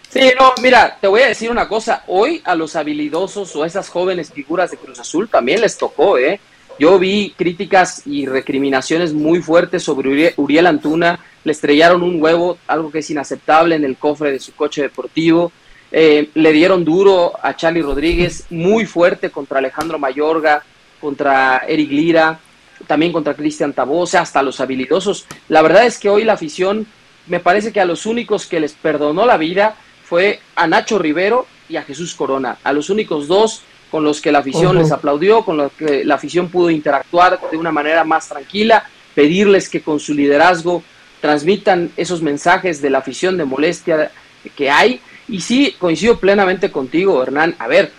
Sí, 0.09 0.31
no, 0.39 0.53
mira, 0.61 0.97
te 0.99 1.07
voy 1.07 1.21
a 1.21 1.27
decir 1.27 1.51
una 1.51 1.67
cosa, 1.67 2.03
hoy 2.07 2.41
a 2.45 2.55
los 2.55 2.75
habilidosos 2.75 3.53
o 3.55 3.63
a 3.63 3.67
esas 3.67 3.89
jóvenes 3.89 4.31
figuras 4.31 4.71
de 4.71 4.77
Cruz 4.77 4.99
Azul 4.99 5.27
también 5.27 5.59
les 5.59 5.77
tocó, 5.77 6.17
¿eh? 6.17 6.39
Yo 6.79 6.99
vi 6.99 7.33
críticas 7.37 8.03
y 8.05 8.25
recriminaciones 8.25 9.13
muy 9.13 9.41
fuertes 9.41 9.83
sobre 9.83 10.33
Uriel 10.37 10.67
Antuna, 10.67 11.19
le 11.43 11.51
estrellaron 11.51 12.01
un 12.01 12.21
huevo, 12.21 12.57
algo 12.67 12.91
que 12.91 12.99
es 12.99 13.09
inaceptable 13.09 13.75
en 13.75 13.83
el 13.83 13.97
cofre 13.97 14.31
de 14.31 14.39
su 14.39 14.53
coche 14.55 14.81
deportivo. 14.81 15.51
Eh, 15.91 16.29
le 16.33 16.51
dieron 16.51 16.83
duro 16.83 17.33
a 17.41 17.55
Charlie 17.55 17.81
Rodríguez, 17.81 18.45
muy 18.49 18.85
fuerte 18.85 19.29
contra 19.29 19.59
Alejandro 19.59 19.99
Mayorga, 19.99 20.63
contra 20.99 21.63
Eric 21.67 21.91
Lira, 21.91 22.39
también 22.87 23.11
contra 23.11 23.33
Cristian 23.33 23.73
Tabó, 23.73 24.03
hasta 24.03 24.43
los 24.43 24.59
habilidosos. 24.59 25.25
La 25.47 25.61
verdad 25.61 25.85
es 25.85 25.97
que 25.97 26.09
hoy 26.09 26.23
la 26.23 26.33
afición, 26.33 26.87
me 27.27 27.39
parece 27.39 27.71
que 27.71 27.81
a 27.81 27.85
los 27.85 28.05
únicos 28.05 28.45
que 28.45 28.59
les 28.59 28.73
perdonó 28.73 29.25
la 29.25 29.37
vida 29.37 29.75
fue 30.03 30.39
a 30.55 30.67
Nacho 30.67 30.99
Rivero 30.99 31.47
y 31.69 31.77
a 31.77 31.83
Jesús 31.83 32.13
Corona, 32.13 32.57
a 32.63 32.73
los 32.73 32.89
únicos 32.89 33.27
dos 33.27 33.63
con 33.89 34.03
los 34.03 34.19
que 34.19 34.31
la 34.31 34.39
afición 34.39 34.77
les 34.77 34.91
aplaudió, 34.91 35.45
con 35.45 35.57
los 35.57 35.71
que 35.71 36.03
la 36.03 36.15
afición 36.15 36.49
pudo 36.49 36.69
interactuar 36.69 37.39
de 37.49 37.57
una 37.57 37.71
manera 37.71 38.03
más 38.03 38.27
tranquila, 38.27 38.83
pedirles 39.13 39.69
que 39.69 39.81
con 39.81 39.99
su 39.99 40.13
liderazgo 40.13 40.83
transmitan 41.21 41.91
esos 41.95 42.21
mensajes 42.21 42.81
de 42.81 42.89
la 42.89 42.97
afición 42.97 43.37
de 43.37 43.45
molestia 43.45 44.11
que 44.55 44.69
hay 44.69 44.99
y 45.27 45.41
sí, 45.41 45.75
coincido 45.79 46.19
plenamente 46.19 46.71
contigo, 46.71 47.21
Hernán. 47.21 47.55
A 47.59 47.67
ver, 47.67 47.91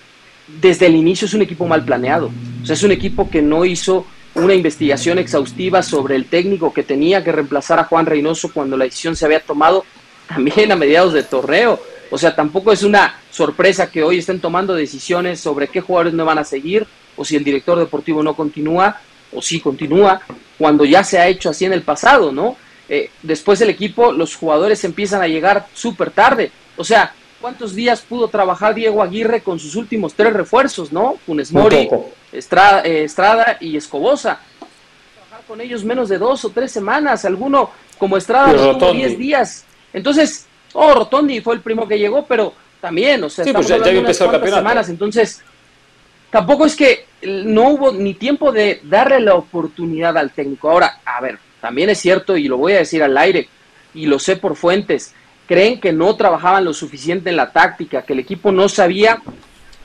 desde 0.46 0.86
el 0.86 0.96
inicio 0.96 1.26
es 1.26 1.34
un 1.34 1.42
equipo 1.42 1.66
mal 1.66 1.84
planeado. 1.84 2.30
O 2.62 2.66
sea, 2.66 2.74
es 2.74 2.82
un 2.82 2.92
equipo 2.92 3.28
que 3.28 3.42
no 3.42 3.64
hizo 3.64 4.06
una 4.34 4.55
investigación 4.55 5.18
exhaustiva 5.18 5.82
sobre 5.82 6.14
el 6.14 6.26
técnico 6.26 6.72
que 6.72 6.82
tenía 6.82 7.24
que 7.24 7.32
reemplazar 7.32 7.78
a 7.78 7.84
Juan 7.84 8.06
Reynoso 8.06 8.52
cuando 8.52 8.76
la 8.76 8.84
decisión 8.84 9.16
se 9.16 9.24
había 9.24 9.40
tomado 9.40 9.84
también 10.28 10.70
a 10.72 10.76
mediados 10.76 11.12
de 11.12 11.22
torneo. 11.22 11.80
O 12.10 12.18
sea, 12.18 12.36
tampoco 12.36 12.72
es 12.72 12.82
una 12.82 13.18
sorpresa 13.30 13.90
que 13.90 14.02
hoy 14.02 14.18
estén 14.18 14.40
tomando 14.40 14.74
decisiones 14.74 15.40
sobre 15.40 15.68
qué 15.68 15.80
jugadores 15.80 16.14
no 16.14 16.24
van 16.24 16.38
a 16.38 16.44
seguir 16.44 16.86
o 17.16 17.24
si 17.24 17.34
el 17.34 17.42
director 17.42 17.78
deportivo 17.78 18.22
no 18.22 18.34
continúa 18.36 19.00
o 19.32 19.42
si 19.42 19.60
continúa 19.60 20.20
cuando 20.58 20.84
ya 20.84 21.02
se 21.02 21.18
ha 21.18 21.26
hecho 21.26 21.50
así 21.50 21.64
en 21.64 21.72
el 21.72 21.82
pasado, 21.82 22.30
¿no? 22.30 22.56
Eh, 22.88 23.10
después 23.22 23.60
el 23.60 23.70
equipo, 23.70 24.12
los 24.12 24.36
jugadores 24.36 24.84
empiezan 24.84 25.20
a 25.22 25.26
llegar 25.26 25.66
súper 25.74 26.10
tarde. 26.10 26.52
O 26.76 26.84
sea, 26.84 27.12
¿cuántos 27.40 27.74
días 27.74 28.00
pudo 28.00 28.28
trabajar 28.28 28.74
Diego 28.74 29.02
Aguirre 29.02 29.42
con 29.42 29.58
sus 29.58 29.76
últimos 29.76 30.14
tres 30.14 30.32
refuerzos, 30.32 30.92
no? 30.92 31.16
Funes 31.26 31.52
Mori, 31.52 31.88
Estrada, 32.32 32.82
eh, 32.82 33.05
Estrada, 33.05 33.56
y 33.60 33.76
Escobosa. 33.76 34.40
Trabajar 35.14 35.46
con 35.46 35.60
ellos 35.60 35.84
menos 35.84 36.08
de 36.08 36.18
dos 36.18 36.44
o 36.44 36.50
tres 36.50 36.72
semanas, 36.72 37.24
alguno 37.24 37.70
como 37.98 38.16
Estrada 38.16 38.52
tuvo 38.78 38.92
diez 38.92 39.18
días. 39.18 39.64
Entonces, 39.92 40.46
oh, 40.72 40.92
Rotondi 40.94 41.40
fue 41.40 41.55
el 41.55 41.60
primo 41.60 41.88
que 41.88 41.98
llegó, 41.98 42.26
pero 42.26 42.52
también, 42.80 43.24
o 43.24 43.30
sea, 43.30 43.44
sí, 43.44 43.52
pues 43.52 43.68
ya, 43.68 43.78
ya 43.78 44.14
semanas, 44.14 44.88
entonces 44.88 45.42
tampoco 46.30 46.66
es 46.66 46.76
que 46.76 47.06
no 47.22 47.70
hubo 47.70 47.92
ni 47.92 48.14
tiempo 48.14 48.52
de 48.52 48.80
darle 48.84 49.20
la 49.20 49.34
oportunidad 49.34 50.16
al 50.18 50.32
técnico. 50.32 50.70
Ahora, 50.70 51.00
a 51.05 51.20
ver, 51.20 51.38
también 51.60 51.90
es 51.90 51.98
cierto, 51.98 52.36
y 52.36 52.48
lo 52.48 52.58
voy 52.58 52.74
a 52.74 52.78
decir 52.78 53.02
al 53.02 53.16
aire, 53.16 53.48
y 53.94 54.06
lo 54.06 54.18
sé 54.18 54.36
por 54.36 54.56
fuentes, 54.56 55.14
creen 55.47 55.81
que 55.81 55.92
no 55.92 56.15
trabajaban 56.16 56.65
lo 56.65 56.75
suficiente 56.75 57.31
en 57.31 57.36
la 57.36 57.52
táctica, 57.52 58.02
que 58.02 58.12
el 58.12 58.18
equipo 58.18 58.52
no 58.52 58.68
sabía 58.68 59.23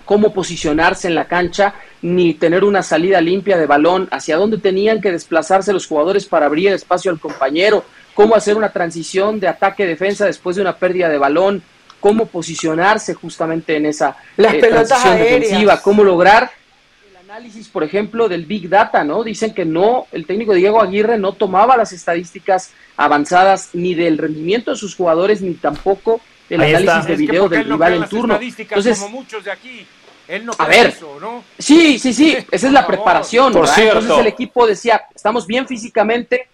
cómo 0.05 0.33
posicionarse 0.33 1.07
en 1.07 1.15
la 1.15 1.25
cancha 1.25 1.75
ni 2.01 2.33
tener 2.33 2.63
una 2.63 2.83
salida 2.83 3.21
limpia 3.21 3.57
de 3.57 3.67
balón, 3.67 4.07
hacia 4.11 4.37
dónde 4.37 4.57
tenían 4.57 4.99
que 4.99 5.11
desplazarse 5.11 5.71
los 5.71 5.87
jugadores 5.87 6.25
para 6.25 6.47
abrir 6.47 6.71
espacio 6.73 7.11
al 7.11 7.19
compañero, 7.19 7.85
cómo 8.13 8.35
hacer 8.35 8.57
una 8.57 8.73
transición 8.73 9.39
de 9.39 9.47
ataque-defensa 9.47 10.25
después 10.25 10.55
de 10.55 10.63
una 10.63 10.75
pérdida 10.75 11.07
de 11.09 11.17
balón, 11.17 11.63
cómo 11.99 12.25
posicionarse 12.25 13.13
justamente 13.13 13.77
en 13.77 13.85
esa 13.85 14.17
Las 14.35 14.55
eh, 14.55 14.59
transición 14.59 15.17
defensiva, 15.17 15.81
cómo 15.81 16.03
lograr 16.03 16.51
análisis, 17.41 17.67
por 17.69 17.83
ejemplo, 17.83 18.29
del 18.29 18.45
Big 18.45 18.69
Data, 18.69 19.03
¿no? 19.03 19.23
Dicen 19.23 19.53
que 19.53 19.65
no, 19.65 20.07
el 20.11 20.25
técnico 20.25 20.53
Diego 20.53 20.81
Aguirre 20.81 21.17
no 21.17 21.33
tomaba 21.33 21.75
las 21.75 21.91
estadísticas 21.91 22.71
avanzadas 22.95 23.69
ni 23.73 23.95
del 23.95 24.17
rendimiento 24.17 24.71
de 24.71 24.77
sus 24.77 24.95
jugadores 24.95 25.41
ni 25.41 25.55
tampoco 25.55 26.21
el 26.49 26.61
análisis 26.61 27.07
de 27.07 27.15
video 27.15 27.49
del 27.49 27.65
rival 27.65 27.95
en 27.95 28.09
turno. 28.09 28.39
Entonces, 28.39 28.99
como 28.99 29.17
muchos 29.17 29.43
de 29.43 29.51
aquí. 29.51 29.85
Él 30.27 30.45
no 30.45 30.53
a 30.57 30.67
ver, 30.67 30.95
¿no? 31.19 31.43
sí, 31.59 31.99
sí, 31.99 32.13
sí, 32.13 32.37
esa 32.51 32.67
es 32.67 32.71
la 32.71 32.87
preparación. 32.87 33.51
Por 33.51 33.67
Entonces 33.67 34.17
el 34.17 34.27
equipo 34.27 34.65
decía, 34.65 35.01
estamos 35.13 35.45
bien 35.45 35.67
físicamente, 35.67 36.47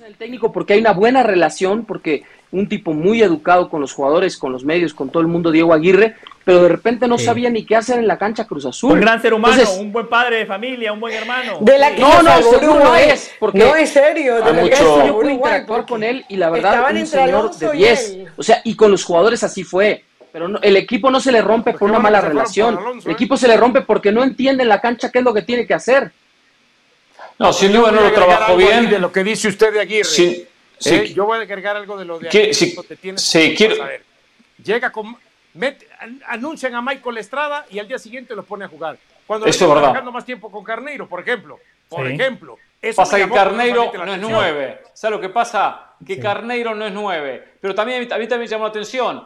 en 0.00 0.06
el 0.06 0.16
técnico 0.16 0.52
porque 0.52 0.74
hay 0.74 0.80
una 0.80 0.92
buena 0.92 1.22
relación, 1.22 1.84
porque 1.84 2.24
un 2.54 2.68
tipo 2.68 2.92
muy 2.92 3.20
educado 3.20 3.68
con 3.68 3.80
los 3.80 3.92
jugadores, 3.92 4.38
con 4.38 4.52
los 4.52 4.64
medios, 4.64 4.94
con 4.94 5.10
todo 5.10 5.20
el 5.20 5.26
mundo, 5.26 5.50
Diego 5.50 5.74
Aguirre, 5.74 6.14
pero 6.44 6.62
de 6.62 6.68
repente 6.68 7.08
no 7.08 7.18
sabía 7.18 7.50
ni 7.50 7.64
qué 7.64 7.74
hacer 7.74 7.98
en 7.98 8.06
la 8.06 8.16
cancha 8.16 8.46
Cruz 8.46 8.64
Azul. 8.64 8.92
Un 8.92 9.00
gran 9.00 9.20
ser 9.20 9.34
humano, 9.34 9.60
un 9.80 9.92
buen 9.92 10.08
padre 10.08 10.36
de 10.36 10.46
familia, 10.46 10.92
un 10.92 11.00
buen 11.00 11.14
hermano. 11.14 11.58
De 11.60 11.78
la 11.78 11.90
no, 11.90 12.22
no, 12.22 12.42
seguro 12.42 12.78
no 12.78 12.94
es. 12.94 13.32
Porque 13.40 13.58
no, 13.58 13.74
es 13.74 13.90
serio. 13.90 14.36
De 14.36 14.52
mucho... 14.52 15.06
Yo 15.06 15.14
pude 15.14 15.32
interactuar 15.32 15.84
con 15.84 16.04
él 16.04 16.24
y 16.28 16.36
la 16.36 16.50
verdad, 16.50 16.94
un 16.94 17.06
señor 17.06 17.56
de 17.56 17.72
10. 17.72 18.18
O 18.36 18.42
sea, 18.42 18.60
y 18.62 18.76
con 18.76 18.90
los 18.90 19.02
jugadores 19.02 19.42
así 19.42 19.64
fue. 19.64 20.04
Pero 20.30 20.46
no, 20.48 20.60
el 20.62 20.76
equipo 20.76 21.10
no 21.10 21.20
se 21.20 21.32
le 21.32 21.42
rompe 21.42 21.72
por 21.72 21.90
una 21.90 21.98
mala 21.98 22.20
relación. 22.20 22.78
el 23.04 23.10
¿eh? 23.10 23.12
equipo 23.12 23.36
se 23.36 23.48
le 23.48 23.56
rompe 23.56 23.80
porque 23.80 24.12
no 24.12 24.22
entiende 24.22 24.62
en 24.62 24.68
la 24.68 24.80
cancha 24.80 25.10
qué 25.10 25.20
es 25.20 25.24
lo 25.24 25.34
que 25.34 25.42
tiene 25.42 25.66
que 25.66 25.74
hacer. 25.74 26.12
No, 27.38 27.52
sin 27.52 27.72
duda 27.72 27.90
no 27.90 28.00
lo 28.00 28.12
trabajó 28.12 28.56
bien. 28.56 28.90
De 28.90 28.98
lo 28.98 29.10
que 29.10 29.24
dice 29.24 29.48
usted 29.48 29.72
de 29.72 29.80
Aguirre. 29.80 30.04
Sí, 30.04 30.46
¿Eh? 30.86 31.12
Yo 31.14 31.26
voy 31.26 31.38
a 31.38 31.42
agregar 31.42 31.76
algo 31.76 31.96
de 31.96 32.04
lo 32.04 32.18
de 32.18 32.28
Aguirre. 32.28 32.54
Sí, 32.54 32.76
sí, 33.16 33.54
quiero... 33.56 33.76
Llega 34.62 34.90
con 34.90 35.16
anuncian 36.26 36.74
a 36.74 36.82
Michael 36.82 37.18
Estrada 37.18 37.66
y 37.70 37.78
al 37.78 37.86
día 37.86 37.98
siguiente 37.98 38.34
los 38.34 38.44
pone 38.44 38.64
a 38.64 38.68
jugar. 38.68 38.98
Cuando 39.26 39.46
Eso 39.46 39.66
es 39.66 39.82
verdad. 39.82 40.02
más 40.04 40.24
tiempo 40.24 40.50
con 40.50 40.64
Carneiro, 40.64 41.08
por 41.08 41.20
ejemplo. 41.20 41.58
Por 41.88 42.06
ejemplo. 42.06 42.58
Eso 42.82 42.96
pasa 42.96 43.16
que 43.16 43.28
Carneiro 43.30 43.92
no 44.04 44.14
es 44.14 44.20
nueve. 44.20 44.80
¿Sabes 44.92 45.16
lo 45.16 45.20
que 45.20 45.28
pasa? 45.28 45.94
Que 46.04 46.18
Carneiro 46.18 46.74
no 46.74 46.86
es 46.86 46.92
nueve. 46.92 47.52
Pero 47.60 47.74
también 47.74 47.98
a 47.98 48.00
mí 48.00 48.26
también 48.26 48.40
me 48.40 48.46
llamó 48.46 48.64
la 48.64 48.70
atención. 48.70 49.24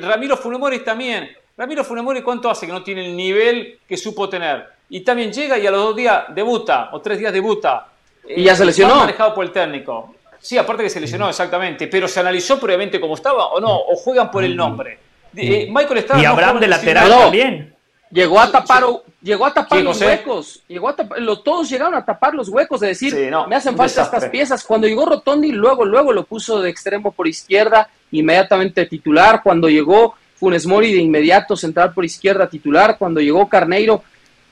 Ramiro 0.00 0.36
Funemori 0.36 0.80
también. 0.80 1.36
Ramiro 1.56 1.84
Funemori, 1.84 2.22
¿cuánto 2.22 2.50
hace 2.50 2.66
que 2.66 2.72
no 2.72 2.82
tiene 2.82 3.06
el 3.06 3.16
nivel 3.16 3.80
que 3.86 3.96
supo 3.96 4.28
tener? 4.28 4.66
Y 4.88 5.00
también 5.00 5.32
llega 5.32 5.58
y 5.58 5.66
a 5.66 5.70
los 5.70 5.82
dos 5.82 5.96
días 5.96 6.24
debuta, 6.30 6.90
o 6.92 7.00
tres 7.00 7.18
días 7.18 7.32
debuta. 7.32 7.88
Y 8.28 8.44
ya 8.44 8.56
se 8.56 8.64
lesionó. 8.64 8.96
manejado 8.96 9.34
por 9.34 9.44
el 9.44 9.52
técnico. 9.52 10.14
Sí, 10.44 10.58
aparte 10.58 10.82
que 10.82 10.90
se 10.90 11.00
lesionó, 11.00 11.26
exactamente. 11.26 11.86
Pero 11.86 12.06
se 12.06 12.20
analizó 12.20 12.60
previamente 12.60 13.00
cómo 13.00 13.14
estaba 13.14 13.46
o 13.46 13.60
no, 13.60 13.74
o 13.74 13.96
juegan 13.96 14.30
por 14.30 14.44
el 14.44 14.54
nombre. 14.54 14.98
Eh, 15.34 15.68
Michael 15.70 15.98
estaba. 16.00 16.20
Y 16.20 16.26
Abraham 16.26 16.60
de 16.60 16.68
lateral 16.68 17.08
también. 17.08 17.74
Llegó 18.10 18.38
a 18.38 18.50
tapar, 18.52 18.84
llegó 19.22 19.46
a 19.46 19.54
tapar 19.54 19.80
los 19.80 19.98
huecos. 20.02 20.62
Llegó 20.68 20.90
a 20.90 20.96
todos 21.42 21.70
llegaron 21.70 21.94
a 21.94 22.04
tapar 22.04 22.34
los 22.34 22.50
huecos, 22.50 22.80
de 22.80 22.88
decir, 22.88 23.32
me 23.48 23.56
hacen 23.56 23.74
falta 23.74 24.02
estas 24.02 24.26
piezas. 24.26 24.62
Cuando 24.64 24.86
llegó 24.86 25.06
Rotondi, 25.06 25.50
luego, 25.50 25.86
luego 25.86 26.12
lo 26.12 26.24
puso 26.24 26.60
de 26.60 26.68
extremo 26.68 27.12
por 27.12 27.26
izquierda, 27.26 27.88
inmediatamente 28.12 28.84
titular. 28.84 29.40
Cuando 29.42 29.70
llegó 29.70 30.14
Funes 30.36 30.66
Mori, 30.66 30.92
de 30.92 31.00
inmediato 31.00 31.56
central 31.56 31.94
por 31.94 32.04
izquierda, 32.04 32.50
titular. 32.50 32.98
Cuando 32.98 33.18
llegó 33.18 33.48
Carneiro, 33.48 34.04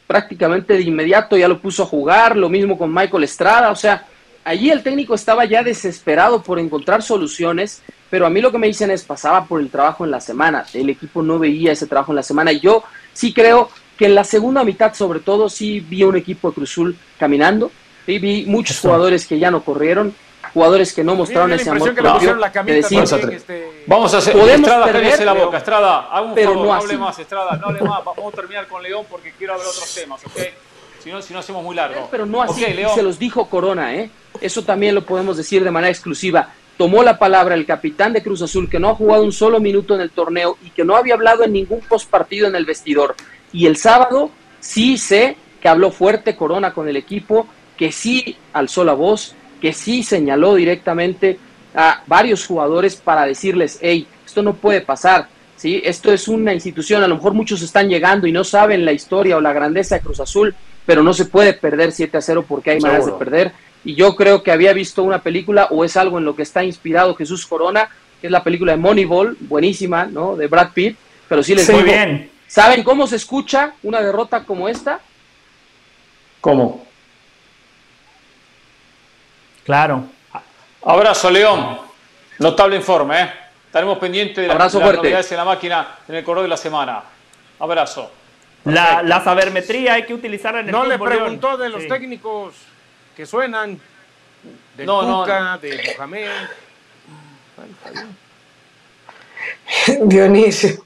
prácticamente 0.07 0.73
de 0.73 0.83
inmediato 0.83 1.37
ya 1.37 1.49
lo 1.49 1.61
puso 1.61 1.83
a 1.83 1.87
jugar. 1.87 2.35
Lo 2.35 2.49
mismo 2.49 2.79
con 2.79 2.93
Michael 2.93 3.25
Estrada. 3.25 3.71
O 3.71 3.77
sea, 3.77 4.07
allí 4.45 4.71
el 4.71 4.83
técnico 4.83 5.15
estaba 5.15 5.45
ya 5.45 5.63
desesperado 5.63 6.43
por 6.43 6.59
encontrar 6.59 7.03
soluciones, 7.03 7.83
pero 8.11 8.27
a 8.27 8.31
mí 8.31 8.41
lo 8.41 8.53
que 8.53 8.59
me 8.59 8.67
dicen 8.67 8.91
es 8.91 9.05
pasaba 9.05 9.45
por 9.47 9.61
el 9.61 9.71
trabajo 9.71 10.05
en 10.05 10.11
la 10.11 10.21
semana. 10.21 10.67
El 10.75 10.91
equipo 10.91 11.23
no 11.23 11.39
veía 11.39 11.73
ese 11.73 11.87
trabajo 11.87 12.13
en 12.13 12.17
la 12.17 12.23
semana. 12.23 12.53
Y 12.53 12.61
yo 12.61 12.85
sí 13.13 13.33
creo 13.33 13.71
que 13.97 14.07
en 14.07 14.15
la 14.15 14.25
segunda 14.25 14.65
mitad, 14.65 14.95
sobre 14.95 15.21
todo, 15.21 15.49
sí 15.49 15.81
vi 15.81 16.03
un 16.03 16.17
equipo 16.17 16.49
de 16.49 16.55
Cruzul 16.55 16.97
caminando. 17.19 17.71
y 18.07 18.19
vi 18.19 18.45
muchos 18.47 18.81
jugadores 18.81 19.27
que 19.27 19.39
ya 19.39 19.51
no 19.51 19.63
corrieron, 19.63 20.15
jugadores 20.53 20.93
que 20.93 21.05
no 21.05 21.15
mostraron 21.15 21.53
ese 21.53 21.71
amor 21.71 21.95
propio. 21.95 22.37
Este... 22.67 23.85
Vamos 23.87 24.13
a 24.13 24.19
hacer, 24.19 24.33
Podemos 24.35 24.69
Estrada, 24.69 24.87
perder, 24.87 25.25
la 25.25 25.33
boca, 25.33 25.59
Estrada, 25.59 25.99
haga 26.11 26.23
un 26.23 26.37
favor, 26.37 26.57
no 26.57 26.75
hable 26.75 26.99
más, 26.99 27.19
Estrada, 27.19 27.57
no 27.57 27.69
hable 27.69 27.81
más, 27.83 28.05
vamos 28.05 28.33
a 28.33 28.37
terminar 28.37 28.67
con 28.67 28.83
León 28.83 29.07
porque 29.09 29.33
quiero 29.39 29.55
hablar 29.55 29.69
otros 29.69 29.95
temas, 29.95 30.25
¿ok? 30.25 30.41
Si 31.03 31.11
no, 31.11 31.23
si 31.23 31.33
no 31.33 31.41
hacemos 31.41 31.63
muy 31.65 31.75
largo. 31.75 32.09
Pero 32.11 32.27
no 32.27 32.43
así, 32.43 32.65
se 32.95 33.03
los 33.03 33.19
dijo 33.19 33.49
Corona, 33.49 33.95
¿eh? 33.95 34.11
Eso 34.43 34.63
también 34.63 34.95
lo 34.95 35.07
podemos 35.07 35.37
decir 35.37 35.63
de 35.65 35.71
manera 35.71 35.91
exclusiva. 35.91 36.51
Tomó 36.77 37.03
la 37.03 37.19
palabra 37.19 37.55
el 37.55 37.67
capitán 37.67 38.13
de 38.13 38.23
Cruz 38.23 38.43
Azul, 38.43 38.69
que 38.69 38.81
no 38.81 38.91
ha 38.91 38.95
jugado 38.95 39.25
un 39.25 39.33
solo 39.33 39.61
minuto 39.61 39.95
en 39.95 40.01
el 40.01 40.11
torneo 40.11 40.59
y 40.65 40.71
que 40.71 40.85
no 40.85 40.97
había 40.97 41.15
hablado 41.15 41.45
en 41.45 41.53
ningún 41.53 41.81
postpartido 41.81 42.49
en 42.49 42.57
el 42.57 42.65
vestidor. 42.65 43.15
Y 43.53 43.67
el 43.67 43.77
sábado 43.77 44.31
sí 44.61 44.99
sé 44.99 45.37
que 45.61 45.69
habló 45.69 45.91
fuerte 45.93 46.37
Corona 46.37 46.75
con 46.75 46.89
el 46.89 46.97
equipo, 46.97 47.47
que 47.77 47.93
sí 47.93 48.37
alzó 48.53 48.85
la 48.85 48.95
voz, 48.95 49.35
que 49.61 49.73
sí 49.73 50.03
señaló 50.03 50.57
directamente 50.57 51.39
a 51.75 52.03
varios 52.07 52.47
jugadores 52.47 52.97
para 52.97 53.27
decirles, 53.27 53.79
hey, 53.81 54.07
esto 54.27 54.43
no 54.43 54.55
puede 54.55 54.81
pasar, 54.81 55.29
¿sí? 55.57 55.81
Esto 55.85 56.13
es 56.13 56.27
una 56.27 56.53
institución, 56.53 57.03
a 57.03 57.09
lo 57.09 57.15
mejor 57.15 57.35
muchos 57.35 57.63
están 57.63 57.89
llegando 57.89 58.27
y 58.27 58.33
no 58.33 58.45
saben 58.45 58.85
la 58.85 58.93
historia 58.93 59.37
o 59.37 59.41
la 59.41 59.53
grandeza 59.53 59.95
de 59.95 60.01
Cruz 60.01 60.21
Azul, 60.21 60.55
pero 60.85 61.03
no 61.03 61.15
se 61.15 61.27
puede 61.27 61.53
perder 61.53 61.93
7 61.93 62.17
a 62.17 62.21
0 62.21 62.45
porque 62.49 62.73
hay 62.73 62.81
maneras 62.81 63.07
de 63.07 63.13
perder. 63.13 63.53
Y 63.85 63.95
yo 63.95 64.15
creo 64.15 64.43
que 64.43 64.53
había 64.53 64.73
visto 64.73 65.03
una 65.03 65.23
película 65.23 65.69
o 65.71 65.85
es 65.85 65.97
algo 65.97 66.19
en 66.19 66.25
lo 66.25 66.37
que 66.37 66.43
está 66.43 66.63
inspirado 66.65 67.15
Jesús 67.15 67.47
Corona, 67.47 67.89
que 68.21 68.29
es 68.29 68.31
la 68.31 68.45
película 68.45 68.73
de 68.73 68.79
Moneyball, 68.79 69.37
buenísima, 69.41 70.07
¿no? 70.07 70.37
De 70.37 70.47
Brad 70.47 70.73
Pitt, 70.73 70.97
pero 71.29 71.43
sí 71.43 71.55
les 71.55 71.69
Muy 71.71 71.83
bien 71.83 72.31
¿Saben 72.53 72.83
cómo 72.83 73.07
se 73.07 73.17
escucha 73.17 73.73
una 73.83 74.03
derrota 74.03 74.45
como 74.45 74.69
esta? 74.69 75.01
¿Cómo? 76.39 76.85
Claro. 79.65 80.05
Abrazo, 80.85 81.31
León. 81.31 81.79
Notable 82.39 82.77
informe, 82.77 83.23
¿eh? 83.23 83.33
Estaremos 83.69 83.97
pendientes 83.97 84.47
de, 84.47 84.55
las 84.55 84.75
novedades 84.75 85.33
en 85.33 85.39
la 85.39 85.45
máquina 85.47 85.97
en 86.07 86.15
el 86.15 86.23
correo 86.23 86.43
de 86.43 86.49
la 86.51 86.59
semana. 86.59 87.03
Abrazo. 87.59 88.13
La, 88.65 89.03
la 89.03 89.25
sabermetría 89.25 89.95
hay 89.95 90.05
que 90.05 90.13
utilizarla 90.13 90.61
en 90.61 90.67
el 90.67 90.73
No 90.73 90.85
le 90.85 90.99
preguntó 90.99 91.57
de 91.57 91.71
los 91.71 91.89
técnicos 91.89 92.55
que 93.17 93.27
suenan, 93.27 93.79
de 94.77 94.87
no, 94.87 95.25
de 95.61 95.95
Mohamed. 95.97 96.29
Dionisio. 100.05 100.85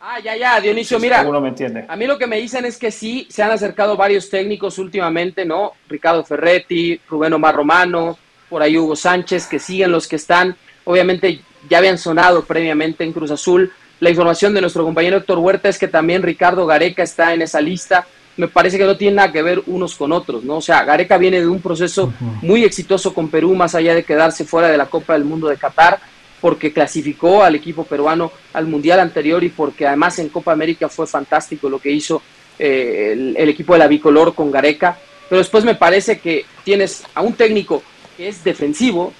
Ah, 0.00 0.18
ya, 0.18 0.34
ya, 0.36 0.60
Dionisio, 0.60 0.98
mira. 0.98 1.22
me 1.22 1.48
entiende. 1.48 1.84
A 1.86 1.94
mí 1.94 2.06
lo 2.06 2.18
que 2.18 2.26
me 2.26 2.38
dicen 2.38 2.64
es 2.64 2.78
que 2.78 2.90
sí, 2.90 3.26
se 3.30 3.42
han 3.42 3.50
acercado 3.50 3.96
varios 3.96 4.30
técnicos 4.30 4.78
últimamente, 4.78 5.44
¿no? 5.44 5.74
Ricardo 5.88 6.24
Ferretti, 6.24 7.00
Rubén 7.08 7.34
Omar 7.34 7.54
Romano, 7.54 8.18
por 8.48 8.62
ahí 8.62 8.76
Hugo 8.76 8.96
Sánchez, 8.96 9.46
que 9.46 9.58
siguen 9.58 9.92
los 9.92 10.08
que 10.08 10.16
están. 10.16 10.56
Obviamente 10.84 11.40
ya 11.68 11.78
habían 11.78 11.98
sonado 11.98 12.44
previamente 12.44 13.04
en 13.04 13.12
Cruz 13.12 13.30
Azul. 13.30 13.72
La 14.00 14.10
información 14.10 14.54
de 14.54 14.62
nuestro 14.62 14.82
compañero 14.84 15.18
Héctor 15.18 15.38
Huerta 15.38 15.68
es 15.68 15.78
que 15.78 15.86
también 15.86 16.22
Ricardo 16.22 16.66
Gareca 16.66 17.02
está 17.02 17.34
en 17.34 17.42
esa 17.42 17.60
lista. 17.60 18.06
Me 18.40 18.48
parece 18.48 18.78
que 18.78 18.86
no 18.86 18.96
tiene 18.96 19.16
nada 19.16 19.30
que 19.30 19.42
ver 19.42 19.62
unos 19.66 19.94
con 19.94 20.12
otros, 20.12 20.44
¿no? 20.44 20.56
O 20.56 20.60
sea, 20.62 20.82
Gareca 20.82 21.18
viene 21.18 21.40
de 21.40 21.46
un 21.46 21.60
proceso 21.60 22.10
muy 22.40 22.64
exitoso 22.64 23.12
con 23.12 23.28
Perú, 23.28 23.54
más 23.54 23.74
allá 23.74 23.94
de 23.94 24.02
quedarse 24.02 24.46
fuera 24.46 24.68
de 24.68 24.78
la 24.78 24.86
Copa 24.86 25.12
del 25.12 25.24
Mundo 25.24 25.48
de 25.48 25.58
Qatar 25.58 26.00
porque 26.40 26.72
clasificó 26.72 27.42
al 27.42 27.54
equipo 27.54 27.84
peruano 27.84 28.32
al 28.54 28.66
Mundial 28.66 28.98
anterior 29.00 29.44
y 29.44 29.50
porque 29.50 29.86
además 29.86 30.18
en 30.18 30.30
Copa 30.30 30.52
América 30.52 30.88
fue 30.88 31.06
fantástico 31.06 31.68
lo 31.68 31.78
que 31.78 31.90
hizo 31.90 32.22
eh, 32.58 33.34
el, 33.36 33.48
equipo 33.50 33.74
de 33.74 33.80
la 33.80 33.88
bicolor 33.88 34.34
con 34.34 34.50
Gareca. 34.50 34.98
Pero 35.28 35.40
después 35.40 35.64
me 35.64 35.74
parece 35.74 36.18
que 36.18 36.46
tienes 36.64 37.04
a 37.14 37.20
un 37.20 37.34
técnico 37.34 37.82
que 38.16 38.28
es 38.28 38.42
defensivo, 38.42 39.12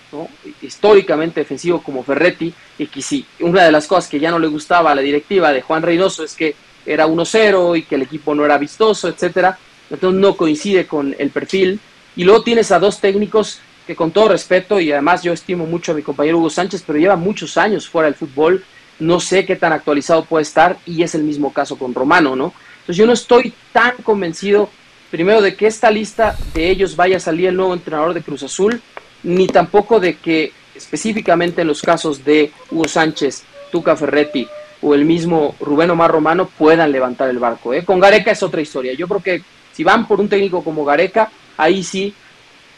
históricamente 0.63 1.41
defensivo 1.41 1.83
como 1.83 2.03
Ferretti, 2.03 2.55
y 2.79 2.87
que 2.87 3.03
sí, 3.03 3.27
una 3.41 3.65
de 3.65 3.73
las 3.73 3.87
cosas 3.87 4.09
que 4.09 4.19
ya 4.19 4.31
no 4.31 4.39
le 4.39 4.49
gustaba 4.49 4.93
a 4.93 4.95
la 4.95 5.03
directiva 5.03 5.53
de 5.53 5.61
Juan 5.61 5.83
Reynoso 5.83 6.25
es 6.25 6.35
que 6.35 6.55
era 6.87 7.07
1-0 7.07 7.79
y 7.79 7.83
que 7.83 7.95
el 7.95 8.03
equipo 8.03 8.35
no 8.35 8.45
era 8.45 8.59
vistoso, 8.59 9.09
etcétera. 9.09 9.59
Entonces 9.91 10.21
no 10.21 10.37
coincide 10.37 10.87
con 10.87 11.15
el 11.19 11.31
perfil. 11.31 11.81
Y 12.17 12.25
luego 12.25 12.43
tienes 12.43 12.71
a 12.73 12.79
dos 12.79 13.01
técnicos 13.01 13.61
que 13.87 13.97
con 13.97 14.11
todo 14.11 14.29
respeto, 14.29 14.79
y 14.79 14.93
además 14.93 15.23
yo 15.23 15.33
estimo 15.33 15.67
mucho 15.67 15.93
a 15.93 15.95
mi 15.95 16.03
compañero 16.03 16.39
Hugo 16.39 16.51
Sánchez, 16.51 16.85
pero 16.87 16.99
lleva 16.99 17.17
muchos 17.17 17.57
años 17.57 17.89
fuera 17.89 18.07
del 18.07 18.15
fútbol, 18.15 18.65
no 19.01 19.19
sé 19.19 19.45
qué 19.45 19.57
tan 19.57 19.73
actualizado 19.73 20.25
puede 20.25 20.43
estar, 20.43 20.79
y 20.87 21.03
es 21.03 21.15
el 21.15 21.25
mismo 21.25 21.53
caso 21.53 21.77
con 21.77 21.95
Romano, 21.95 22.37
¿no? 22.37 22.53
Entonces 22.81 22.97
yo 22.97 23.07
no 23.07 23.13
estoy 23.13 23.53
tan 23.73 23.97
convencido, 24.03 24.71
primero, 25.11 25.41
de 25.41 25.57
que 25.57 25.67
esta 25.67 25.91
lista 25.91 26.37
de 26.55 26.71
ellos 26.71 26.95
vaya 26.95 27.17
a 27.17 27.21
salir 27.21 27.49
el 27.49 27.57
nuevo 27.57 27.75
entrenador 27.75 28.15
de 28.15 28.23
Cruz 28.23 28.43
Azul, 28.43 28.81
ni 29.25 29.49
tampoco 29.49 29.99
de 29.99 30.19
que 30.19 30.53
específicamente 30.75 31.63
en 31.63 31.69
los 31.69 31.83
casos 31.83 32.25
de 32.25 32.53
Hugo 32.71 32.87
Sánchez, 32.87 33.43
Tuca 33.73 33.97
Ferretti 33.97 34.47
o 34.83 34.95
el 34.95 35.05
mismo 35.05 35.55
Rubén 35.61 35.91
Omar 35.91 36.11
Romano 36.11 36.49
puedan 36.49 36.91
levantar 36.91 37.29
el 37.29 37.39
barco. 37.39 37.75
¿eh? 37.75 37.85
Con 37.85 38.01
Gareca 38.01 38.31
es 38.31 38.43
otra 38.43 38.61
historia. 38.61 38.95
Yo 38.95 39.07
creo 39.07 39.23
que 39.23 39.43
si 39.73 39.85
van 39.85 40.07
por 40.07 40.21
un 40.21 40.29
técnico 40.29 40.65
como 40.65 40.85
Gareca, 40.85 41.31
ahí 41.57 41.83
sí 41.83 42.15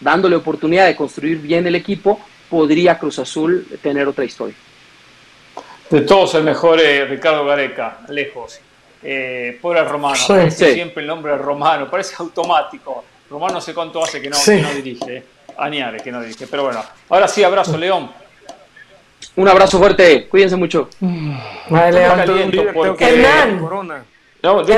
dándole 0.01 0.37
oportunidad 0.37 0.87
de 0.87 0.97
construir 0.97 1.39
bien 1.39 1.67
el 1.67 1.75
equipo, 1.75 2.21
podría 2.51 2.99
Cruz 2.99 3.19
Azul 3.19 3.67
tener 3.81 4.07
otra 4.09 4.25
historia. 4.25 4.55
De 5.89 6.01
todos 6.03 6.35
el 6.35 6.45
mejor 6.45 6.81
eh, 6.81 7.05
Ricardo 7.05 7.45
Gareca, 7.45 8.01
lejos. 8.09 8.61
Eh, 9.03 9.59
pobre 9.61 9.83
Romano, 9.85 10.17
siempre 10.49 11.03
el 11.03 11.07
nombre 11.07 11.33
de 11.33 11.39
Romano, 11.39 11.91
parece 11.91 12.15
automático. 12.19 13.05
Romano 13.29 13.55
no 13.55 13.61
sé 13.61 13.75
cuánto 13.75 14.03
hace 14.03 14.21
que 14.21 14.31
no, 14.31 14.37
dirige, 14.75 15.17
eh. 15.17 15.25
Añares 15.59 16.03
que 16.03 16.13
no 16.13 16.21
dirige, 16.21 16.47
pero 16.47 16.65
bueno. 16.65 16.85
Ahora 17.09 17.27
sí, 17.27 17.43
abrazo, 17.43 17.77
León. 17.77 18.11
Un 19.37 19.49
abrazo 19.49 19.79
fuerte, 19.79 20.29
cuídense 20.29 20.57
mucho. 20.57 20.89
Vale. 21.69 22.03
Hernán. 22.99 24.05
No, 24.43 24.67
yo 24.67 24.75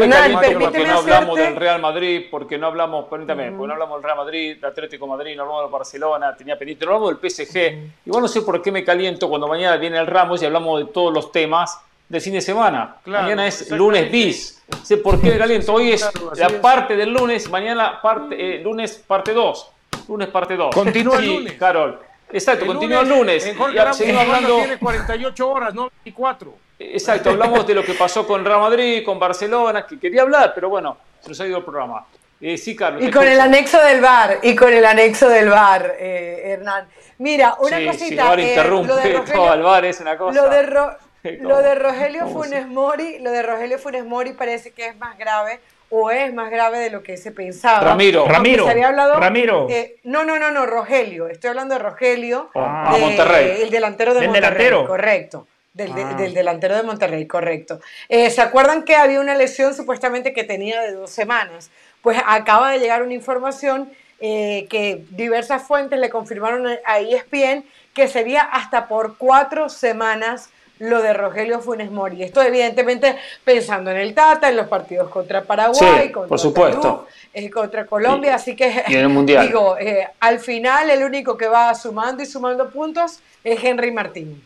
porque 0.60 0.84
no 0.84 0.98
hablamos 0.98 1.38
del 1.38 1.56
Real 1.56 1.80
Madrid, 1.80 2.26
porque 2.30 2.58
no 2.58 2.66
hablamos, 2.66 3.06
permítame, 3.06 3.50
porque 3.50 3.68
no 3.68 3.72
hablamos 3.72 3.96
del 3.96 4.04
Real 4.04 4.16
Madrid, 4.18 4.56
del 4.56 4.64
Atlético 4.66 5.06
Madrid, 5.06 5.34
no 5.36 5.44
hablamos 5.44 5.64
del 5.64 5.72
Barcelona, 5.72 6.36
tenía 6.36 6.58
pendiente, 6.58 6.84
no 6.84 6.92
hablamos 6.92 7.18
del 7.18 7.30
PSG. 7.30 7.56
Igual 8.04 8.22
no 8.22 8.28
sé 8.28 8.42
por 8.42 8.60
qué 8.60 8.70
me 8.70 8.84
caliento 8.84 9.26
cuando 9.26 9.48
mañana 9.48 9.78
viene 9.78 9.98
el 9.98 10.06
Ramos 10.06 10.42
y 10.42 10.44
hablamos 10.44 10.80
de 10.80 10.92
todos 10.92 11.14
los 11.14 11.32
temas 11.32 11.78
del 12.06 12.20
fin 12.20 12.34
de 12.34 12.42
semana. 12.42 12.96
mañana 13.06 13.46
es 13.46 13.70
lunes 13.70 14.12
bis. 14.12 14.62
Sé 14.82 14.98
por 14.98 15.18
qué 15.18 15.30
me 15.30 15.38
caliento. 15.38 15.72
Hoy 15.72 15.92
es 15.92 16.10
la 16.36 16.60
parte 16.60 16.94
del 16.94 17.10
lunes, 17.10 17.48
mañana 17.48 18.02
parte, 18.02 18.36
eh, 18.38 18.62
lunes 18.62 19.02
parte 19.06 19.32
2. 19.32 19.70
Lunes 20.08 20.28
parte 20.28 20.56
2. 20.56 20.74
Continúa 20.74 21.18
el 21.20 21.26
lunes. 21.26 21.54
Carol. 21.54 21.98
Exacto, 22.34 22.66
continúa 22.66 23.00
el 23.02 23.08
lunes. 23.08 23.42
seguimos 23.42 24.22
hablando. 24.22 24.56
Tiene 24.56 24.78
48 24.78 25.48
horas, 25.48 25.74
no 25.74 25.90
24. 26.04 26.54
Exacto, 26.80 27.30
hablamos 27.30 27.66
de 27.66 27.74
lo 27.74 27.84
que 27.84 27.94
pasó 27.94 28.26
con 28.26 28.44
Real 28.44 28.60
Madrid, 28.60 29.04
con 29.04 29.18
Barcelona, 29.18 29.86
que 29.86 29.98
quería 29.98 30.22
hablar, 30.22 30.52
pero 30.54 30.68
bueno, 30.68 30.96
se 31.20 31.28
nos 31.28 31.40
ha 31.40 31.46
ido 31.46 31.58
el 31.58 31.64
programa. 31.64 32.04
Eh, 32.40 32.58
sí, 32.58 32.74
Carlos. 32.74 33.02
Y 33.02 33.10
con 33.10 33.26
el 33.26 33.38
anexo 33.38 33.80
del 33.80 34.00
bar, 34.00 34.40
y 34.42 34.56
con 34.56 34.72
el 34.72 34.84
anexo 34.84 35.28
del 35.28 35.48
bar, 35.48 35.94
eh, 35.98 36.42
Hernán. 36.46 36.88
Mira, 37.18 37.54
una 37.60 37.84
cosita. 37.86 38.06
Sí, 38.06 38.10
el 38.10 38.16
bar 38.16 38.40
eh, 38.40 38.48
interrumpe 38.48 38.92
todo, 39.32 39.54
el 39.54 39.62
bar 39.62 39.84
es 39.84 40.00
una 40.00 40.18
cosa. 40.18 40.42
Lo 40.42 40.50
de, 40.50 41.38
lo 41.40 41.58
de 41.58 41.74
Rogelio 41.76 42.26
Funes 42.26 42.66
Mori, 42.66 43.20
lo 43.20 43.30
de 43.30 43.42
Rogelio 43.42 43.78
Funes 43.78 44.04
Mori 44.04 44.32
parece 44.32 44.72
que 44.72 44.88
es 44.88 44.96
más 44.96 45.16
grave 45.16 45.60
o 45.96 46.10
es 46.10 46.34
más 46.34 46.50
grave 46.50 46.78
de 46.80 46.90
lo 46.90 47.02
que 47.04 47.16
se 47.16 47.30
pensaba. 47.30 47.80
Ramiro, 47.80 48.26
Ramiro, 48.26 48.64
se 48.64 48.72
había 48.72 48.88
hablado, 48.88 49.14
Ramiro. 49.20 49.68
eh, 49.70 49.96
no, 50.02 50.24
no, 50.24 50.38
no, 50.40 50.50
no, 50.50 50.66
Rogelio. 50.66 51.28
Estoy 51.28 51.50
hablando 51.50 51.74
de 51.74 51.78
Rogelio, 51.80 52.50
Ah, 52.54 52.92
de- 52.94 53.00
Monterrey. 53.00 53.62
el 53.62 53.70
delantero 53.70 54.12
de 54.12 54.20
¿Del 54.20 54.30
Monterrey, 54.30 54.50
delantero? 54.64 54.86
correcto. 54.88 55.46
Del, 55.72 55.94
de- 55.94 56.02
Ah. 56.02 56.14
del 56.14 56.34
delantero 56.34 56.76
de 56.76 56.82
Monterrey, 56.82 57.26
correcto. 57.26 57.80
Eh, 58.08 58.30
¿Se 58.30 58.40
acuerdan 58.40 58.82
que 58.84 58.96
había 58.96 59.20
una 59.20 59.34
lesión 59.36 59.72
supuestamente 59.74 60.32
que 60.32 60.42
tenía 60.44 60.80
de 60.82 60.92
dos 60.92 61.10
semanas? 61.10 61.70
Pues 62.02 62.18
acaba 62.26 62.70
de 62.72 62.78
llegar 62.80 63.02
una 63.02 63.14
información 63.14 63.90
eh, 64.20 64.66
que 64.70 65.04
diversas 65.10 65.62
fuentes 65.64 65.98
le 65.98 66.08
confirmaron 66.10 66.66
a 66.86 66.98
ESPN 67.00 67.64
que 67.92 68.08
sería 68.08 68.42
hasta 68.42 68.86
por 68.88 69.16
cuatro 69.18 69.68
semanas 69.68 70.48
lo 70.78 71.02
de 71.02 71.12
Rogelio 71.12 71.60
Funes 71.60 71.90
Mori. 71.90 72.22
Esto 72.22 72.42
evidentemente 72.42 73.16
pensando 73.44 73.90
en 73.90 73.98
el 73.98 74.14
Tata, 74.14 74.48
en 74.48 74.56
los 74.56 74.66
partidos 74.66 75.08
contra 75.08 75.42
Paraguay, 75.42 76.06
Sí, 76.06 76.12
contra 76.12 76.28
por 76.28 76.38
supuesto. 76.38 77.06
Perú, 77.32 77.46
eh, 77.46 77.50
contra 77.50 77.86
Colombia, 77.86 78.34
así 78.34 78.56
que 78.56 78.84
y 78.88 78.94
en 78.94 79.00
el 79.00 79.08
Mundial. 79.08 79.46
digo, 79.46 79.76
eh, 79.78 80.08
al 80.20 80.40
final 80.40 80.90
el 80.90 81.02
único 81.02 81.36
que 81.36 81.48
va 81.48 81.74
sumando 81.74 82.22
y 82.22 82.26
sumando 82.26 82.68
puntos 82.70 83.20
es 83.42 83.62
Henry 83.62 83.90
Martín. 83.90 84.42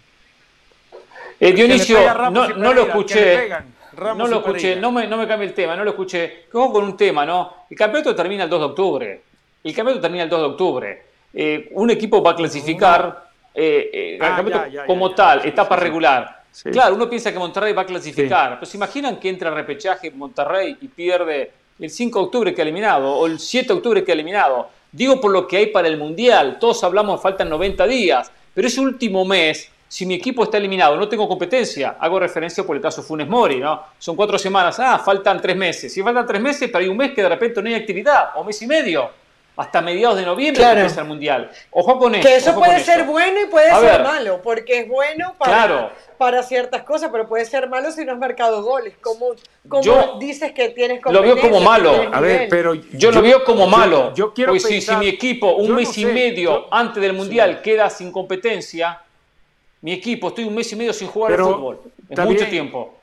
Eh, 1.40 1.52
Dionisio, 1.52 1.98
no, 2.14 2.30
no 2.30 2.46
Pereira, 2.46 2.72
lo 2.72 2.82
escuché. 2.82 3.48
No 3.98 4.26
lo 4.26 4.38
escuché, 4.38 4.76
no 4.76 4.92
me, 4.92 5.06
no 5.06 5.16
me 5.16 5.26
cambie 5.26 5.48
el 5.48 5.54
tema, 5.54 5.74
no 5.74 5.84
lo 5.84 5.90
escuché. 5.90 6.44
Con 6.50 6.84
un 6.84 6.96
tema, 6.96 7.24
¿no? 7.24 7.64
El 7.70 7.76
campeonato 7.76 8.14
termina 8.14 8.44
el 8.44 8.50
2 8.50 8.60
de 8.60 8.66
octubre. 8.66 9.22
El 9.64 9.74
campeonato 9.74 10.02
termina 10.02 10.24
el 10.24 10.30
2 10.30 10.40
de 10.40 10.46
octubre. 10.46 11.02
Eh, 11.34 11.68
un 11.72 11.90
equipo 11.90 12.22
va 12.22 12.32
a 12.32 12.36
clasificar 12.36 13.27
eh, 13.58 13.90
eh, 13.92 14.18
Ah, 14.20 14.44
ya, 14.46 14.68
ya, 14.68 14.86
como 14.86 15.10
ya, 15.10 15.14
tal, 15.16 15.42
sí, 15.42 15.48
etapa 15.48 15.76
sí, 15.76 15.82
regular. 15.82 16.42
Sí. 16.52 16.70
Claro, 16.70 16.94
uno 16.94 17.08
piensa 17.08 17.32
que 17.32 17.38
Monterrey 17.38 17.72
va 17.72 17.82
a 17.82 17.86
clasificar, 17.86 18.54
pero 18.54 18.66
se 18.66 18.76
imaginan 18.76 19.18
que 19.18 19.28
entra 19.28 19.48
el 19.48 19.56
repechaje 19.56 20.10
Monterrey 20.12 20.76
y 20.80 20.88
pierde 20.88 21.50
el 21.78 21.90
5 21.90 22.18
de 22.18 22.24
octubre 22.24 22.54
que 22.54 22.62
ha 22.62 22.64
eliminado 22.64 23.12
o 23.14 23.26
el 23.26 23.38
7 23.38 23.68
de 23.68 23.74
octubre 23.74 24.04
que 24.04 24.12
ha 24.12 24.14
eliminado. 24.14 24.68
Digo 24.90 25.20
por 25.20 25.32
lo 25.32 25.46
que 25.46 25.56
hay 25.56 25.66
para 25.66 25.88
el 25.88 25.98
Mundial, 25.98 26.58
todos 26.58 26.82
hablamos 26.84 27.20
faltan 27.20 27.48
90 27.48 27.86
días, 27.86 28.30
pero 28.54 28.66
ese 28.66 28.80
último 28.80 29.24
mes, 29.24 29.70
si 29.86 30.06
mi 30.06 30.14
equipo 30.14 30.44
está 30.44 30.56
eliminado, 30.56 30.96
no 30.96 31.08
tengo 31.08 31.28
competencia, 31.28 31.96
hago 32.00 32.18
referencia 32.18 32.64
por 32.64 32.76
el 32.76 32.82
caso 32.82 33.02
Funes 33.02 33.28
Mori, 33.28 33.60
¿no? 33.60 33.82
Son 33.98 34.16
cuatro 34.16 34.38
semanas, 34.38 34.80
ah, 34.80 34.98
faltan 34.98 35.40
tres 35.40 35.56
meses. 35.56 35.92
Si 35.92 36.02
faltan 36.02 36.26
tres 36.26 36.40
meses, 36.40 36.68
pero 36.70 36.78
hay 36.84 36.88
un 36.88 36.96
mes 36.96 37.12
que 37.12 37.22
de 37.22 37.28
repente 37.28 37.60
no 37.60 37.68
hay 37.68 37.74
actividad, 37.74 38.30
o 38.36 38.44
mes 38.44 38.60
y 38.62 38.66
medio, 38.66 39.10
hasta 39.58 39.82
mediados 39.82 40.16
de 40.16 40.24
noviembre 40.24 40.62
Claro. 40.62 40.80
empieza 40.80 41.00
el 41.02 41.08
Mundial. 41.08 41.50
Ojo 41.72 41.98
con 41.98 42.14
esto. 42.14 42.26
Que 42.26 42.36
eso 42.36 42.54
puede 42.54 42.78
ser 42.80 43.04
bueno 43.04 43.40
y 43.42 43.46
puede 43.46 43.68
A 43.70 43.80
ser 43.80 43.90
ver. 43.92 44.02
malo, 44.02 44.40
porque 44.42 44.78
es 44.80 44.88
bueno 44.88 45.34
para, 45.36 45.52
Claro. 45.52 45.90
para 46.16 46.42
ciertas 46.44 46.84
cosas, 46.84 47.10
pero 47.12 47.28
puede 47.28 47.44
ser 47.44 47.68
malo 47.68 47.90
si 47.90 48.04
no 48.04 48.12
has 48.12 48.18
marcado 48.18 48.62
goles. 48.62 48.94
¿Cómo, 49.00 49.34
cómo 49.68 49.82
Yo 49.82 50.16
dices 50.20 50.52
que 50.52 50.68
tienes 50.70 51.00
lo 51.04 51.22
veo 51.22 51.38
como 51.40 51.60
malo. 51.60 51.90
A 52.12 52.20
ver, 52.20 52.48
pero 52.48 52.72
Yo, 52.74 53.10
lo 53.10 53.20
veo 53.20 53.42
como 53.44 53.66
malo. 53.66 54.14
Yo, 54.14 54.32
quiero 54.32 54.52
porque 54.52 54.60
si- 54.60 54.74
pensar- 54.74 54.94
si, 54.94 55.00
mi 55.04 55.08
equipo 55.08 55.52
un 55.56 55.64
yo 55.66 55.70
no 55.70 55.76
mes 55.80 55.98
y 55.98 56.02
sé, 56.04 56.12
medio 56.12 56.50
yo- 56.52 56.68
antes 56.70 57.02
del 57.02 57.12
Mundial 57.12 57.56
Sí. 57.56 57.62
queda 57.64 57.90
sin 57.90 58.12
competencia, 58.12 59.02
mi 59.80 59.92
equipo, 59.92 60.28
estoy 60.28 60.44
un 60.44 60.54
mes 60.54 60.72
y 60.72 60.76
medio 60.76 60.92
sin 60.92 61.08
jugar 61.08 61.32
Pero 61.32 61.46
al 61.48 61.54
fútbol. 61.54 61.80
Es 62.08 62.18
mucho 62.20 62.38
bien. 62.38 62.50
tiempo. 62.50 62.94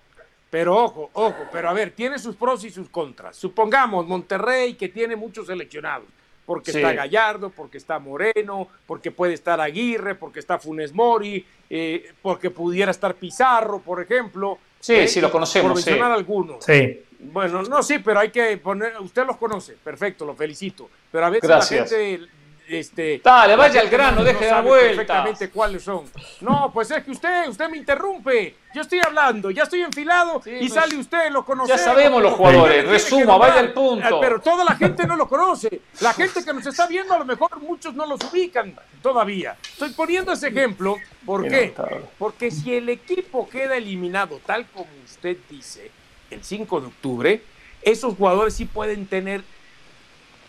Pero 0.50 0.74
ojo, 0.77 1.09
ojo, 1.11 1.35
pero 1.51 1.69
a 1.69 1.74
ver, 1.74 1.92
tiene 1.92 2.17
sus 2.17 2.34
pros 2.38 2.64
y 2.64 2.69
sus 2.69 2.88
contras. 2.90 3.35
Supongamos 3.35 4.08
Monterrey 4.08 4.75
que 4.75 4.88
tiene 4.88 5.17
muchos 5.17 5.48
seleccionados, 5.48 6.06
porque 6.45 6.72
Sí. 6.72 6.77
está 6.77 6.93
Gallardo, 6.93 7.49
porque 7.49 7.77
está 7.77 7.99
Moreno, 7.99 8.67
porque 8.85 9.11
puede 9.11 9.33
estar 9.33 9.59
Aguirre, 9.59 10.15
porque 10.15 10.40
está 10.40 10.59
Funes 10.59 10.93
Mori, 10.93 11.45
eh, 11.69 12.11
porque 12.22 12.49
pudiera 12.51 12.91
estar 12.91 13.15
Pizarro, 13.15 13.80
por 13.80 14.01
ejemplo. 14.01 14.57
Sí, 14.80 14.93
Eh, 14.93 15.07
sí, 15.07 15.19
lo 15.19 15.32
conocemos, 15.32 15.72
Por 15.72 15.82
sí. 15.82 15.90
mencionar 15.90 16.11
algunos. 16.11 16.64
Sí. 16.64 17.01
Bueno, 17.19 17.64
no, 17.64 17.82
sí, 17.82 17.98
pero 17.99 18.19
hay 18.19 18.30
que 18.30 18.56
poner, 18.57 18.99
usted 18.99 19.25
los 19.25 19.38
conoce, 19.38 19.74
perfecto, 19.83 20.25
lo 20.25 20.35
felicito. 20.35 20.90
Pero 21.11 21.25
a 21.25 21.30
veces 21.32 21.49
Gracias. 21.49 21.91
la 21.91 21.98
gente, 21.98 22.27
este, 22.68 23.22
Dale, 23.24 23.56
vaya 23.56 23.82
al 23.82 23.90
grano, 23.90 24.24
deje 24.24 24.40
de 24.40 24.45
dar 24.45 24.56
sabe 24.58 24.68
vueltas. 24.68 24.90
Perfectamente 24.95 25.50
cuáles 25.50 25.84
son. 25.84 26.06
No, 26.42 26.72
pues 26.74 26.92
es 26.92 27.03
que 27.03 27.11
usted, 27.11 27.48
usted 27.48 27.69
me 27.69 27.77
interrumpe. 27.77 28.56
Yo 28.74 28.82
estoy 28.82 29.00
hablando, 29.06 29.52
ya 29.52 29.64
estoy 29.64 29.82
enfilado 29.82 30.42
Sí, 30.44 30.50
y 30.52 30.60
pues, 30.68 30.74
sale 30.74 30.98
usted, 30.98 31.32
lo 31.32 31.45
conoce. 31.45 31.69
ya 31.69 31.77
sabemos 31.77 32.22
los 32.22 32.34
jugadores, 32.34 32.88
resuma, 32.88 33.38
vaya 33.38 33.60
al 33.60 33.72
punto. 33.74 34.08
Eh, 34.08 34.18
Pero 34.19 34.42
toda 34.42 34.66
la 34.66 34.76
gente 34.76 35.08
no 35.08 35.16
lo 35.16 35.30
conoce. 35.30 35.82
La 36.02 36.14
gente 36.14 36.44
que 36.44 36.53
nos 36.53 36.66
está 36.66 36.88
viendo, 36.88 37.14
a 37.14 37.19
lo 37.19 37.26
mejor 37.26 37.60
muchos 37.61 37.94
no 37.94 38.06
los 38.06 38.19
ubican 38.32 38.76
todavía. 39.02 39.56
Estoy 39.64 39.92
poniendo 39.92 40.34
ese 40.34 40.48
ejemplo. 40.50 40.98
¿Por 41.26 41.48
Qué. 41.48 41.74
Porque 42.19 42.52
si 42.52 42.76
el 42.76 42.90
equipo 42.90 43.48
queda 43.48 43.77
eliminado, 43.77 44.40
tal 44.45 44.66
como 44.68 44.88
usted 45.06 45.38
dice, 45.50 45.92
el 46.30 46.44
5 46.44 46.82
de 46.82 46.88
octubre, 46.88 47.42
esos 47.82 48.16
jugadores 48.16 48.56
sí 48.56 48.66
pueden 48.66 49.06
tener 49.06 49.44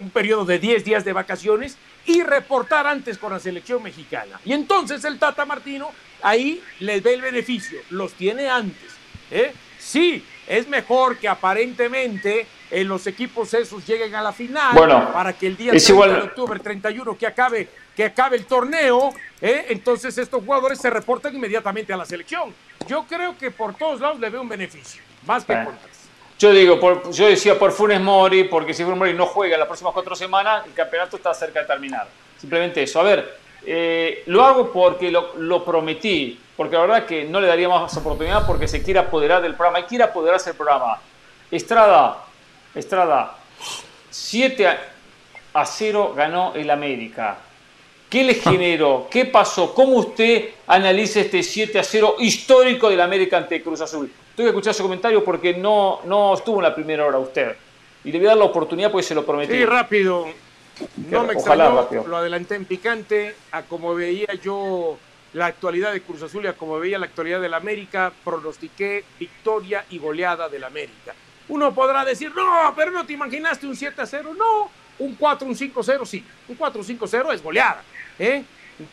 un 0.00 0.10
periodo 0.10 0.44
de 0.44 0.58
10 0.58 0.84
días 0.84 1.04
de 1.04 1.12
vacaciones 1.12 1.78
y 2.06 2.22
reportar 2.22 2.86
antes 2.86 3.18
con 3.18 3.32
la 3.32 3.38
selección 3.40 3.82
mexicana. 3.82 4.40
Y 4.44 4.52
entonces 4.52 5.04
el 5.04 5.18
Tata 5.18 5.44
Martino 5.44 5.90
ahí 6.22 6.62
les 6.80 7.02
ve 7.02 7.14
el 7.14 7.20
beneficio, 7.22 7.80
los 7.90 8.12
tiene 8.14 8.48
antes. 8.48 8.92
¿eh? 9.30 9.52
Sí, 9.78 10.24
es 10.46 10.68
mejor 10.68 11.18
que 11.18 11.28
aparentemente 11.28 12.46
eh, 12.70 12.84
los 12.84 13.06
equipos 13.06 13.52
esos 13.54 13.86
lleguen 13.86 14.14
a 14.14 14.22
la 14.22 14.32
final 14.32 14.74
Bueno, 14.74 15.12
para 15.12 15.32
que 15.32 15.46
el 15.46 15.56
día 15.56 15.72
es 15.72 15.84
30 15.84 15.92
igual- 15.92 16.14
de 16.20 16.26
octubre, 16.28 16.60
31, 16.60 17.16
que 17.18 17.26
acabe, 17.26 17.68
que 17.94 18.04
acabe 18.04 18.36
el 18.36 18.46
torneo, 18.46 19.12
¿eh? 19.40 19.66
entonces 19.68 20.16
estos 20.18 20.44
jugadores 20.44 20.80
se 20.80 20.90
reportan 20.90 21.34
inmediatamente 21.34 21.92
a 21.92 21.96
la 21.96 22.04
selección. 22.04 22.54
Yo 22.88 23.04
creo 23.08 23.36
que 23.38 23.50
por 23.50 23.74
todos 23.74 24.00
lados 24.00 24.18
le 24.20 24.30
veo 24.30 24.42
un 24.42 24.48
beneficio, 24.48 25.02
más 25.26 25.44
que 25.44 25.54
contras. 25.54 25.95
Yo 26.38 26.52
digo, 26.52 26.78
por- 26.78 27.10
yo 27.12 27.26
decía 27.26 27.58
por 27.58 27.72
Funes 27.72 28.00
Mori, 28.00 28.44
porque 28.44 28.74
si 28.74 28.82
Funes 28.84 28.98
Mori 28.98 29.14
no 29.14 29.26
juega 29.26 29.56
las 29.56 29.66
próximas 29.66 29.94
cuatro 29.94 30.14
semanas, 30.14 30.66
el 30.66 30.74
campeonato 30.74 31.16
está 31.16 31.32
cerca 31.32 31.60
de 31.60 31.66
terminar. 31.66 32.06
Simplemente 32.38 32.82
eso. 32.82 33.00
A 33.00 33.04
ver, 33.04 33.38
eh, 33.64 34.22
lo 34.26 34.44
hago 34.44 34.70
porque 34.70 35.10
lo, 35.10 35.34
lo 35.38 35.64
prometí, 35.64 36.38
porque 36.56 36.74
la 36.76 36.82
verdad 36.82 37.06
que 37.06 37.24
no 37.24 37.40
le 37.40 37.46
daría 37.48 37.68
más 37.70 37.96
oportunidad 37.96 38.46
porque 38.46 38.68
se 38.68 38.82
quiere 38.82 39.00
apoderar 39.00 39.40
del 39.40 39.54
programa 39.54 39.80
y 39.80 39.84
quiere 39.84 40.04
apoderarse 40.04 40.50
del 40.50 40.56
programa. 40.58 41.00
Estrada, 41.50 42.24
Estrada, 42.74 43.36
7 44.10 44.66
a, 44.66 44.78
a 45.54 45.64
0 45.64 46.12
ganó 46.14 46.52
el 46.54 46.70
América. 46.70 47.38
¿Qué 48.10 48.22
le 48.24 48.34
generó? 48.34 49.08
¿Qué 49.10 49.24
pasó? 49.24 49.72
¿Cómo 49.74 49.94
usted 49.94 50.50
analiza 50.66 51.20
este 51.20 51.42
7 51.42 51.78
a 51.78 51.82
0 51.82 52.16
histórico 52.18 52.90
del 52.90 53.00
América 53.00 53.38
ante 53.38 53.62
Cruz 53.62 53.80
Azul? 53.80 54.12
Tuve 54.36 54.46
que 54.46 54.50
escuchar 54.50 54.74
su 54.74 54.82
comentario 54.82 55.24
porque 55.24 55.54
no, 55.54 56.00
no 56.04 56.34
estuvo 56.34 56.58
en 56.58 56.64
la 56.64 56.74
primera 56.74 57.06
hora 57.06 57.18
usted. 57.18 57.56
Y 58.04 58.12
le 58.12 58.18
voy 58.18 58.26
a 58.26 58.30
dar 58.30 58.38
la 58.38 58.44
oportunidad 58.44 58.90
porque 58.90 59.06
se 59.06 59.14
lo 59.14 59.24
prometí. 59.24 59.54
Sí, 59.54 59.64
rápido. 59.64 60.26
No 61.08 61.24
me 61.24 61.32
Ojalá 61.32 61.32
extrañó, 61.32 61.76
rápido. 61.76 62.06
lo 62.06 62.16
adelanté 62.18 62.54
en 62.54 62.66
picante, 62.66 63.34
a 63.50 63.62
como 63.62 63.94
veía 63.94 64.34
yo 64.42 64.98
la 65.32 65.46
actualidad 65.46 65.92
de 65.92 66.02
Cruz 66.02 66.22
Azul 66.22 66.44
y 66.44 66.48
a 66.48 66.52
como 66.52 66.78
veía 66.78 66.98
la 66.98 67.06
actualidad 67.06 67.40
del 67.40 67.54
América, 67.54 68.12
pronostiqué 68.24 69.04
victoria 69.18 69.86
y 69.88 69.98
goleada 69.98 70.50
del 70.50 70.64
América. 70.64 71.14
Uno 71.48 71.74
podrá 71.74 72.04
decir, 72.04 72.32
no, 72.34 72.74
pero 72.76 72.90
no 72.90 73.06
te 73.06 73.14
imaginaste 73.14 73.66
un 73.66 73.74
7 73.74 74.02
a 74.02 74.06
0. 74.06 74.34
No, 74.36 74.70
un 74.98 75.14
4, 75.14 75.48
un 75.48 75.56
5 75.56 75.82
0, 75.82 76.04
sí. 76.04 76.22
Un 76.48 76.56
4 76.56 76.82
5 76.84 77.06
0 77.06 77.32
es 77.32 77.42
goleada. 77.42 77.82
¿eh? 78.18 78.44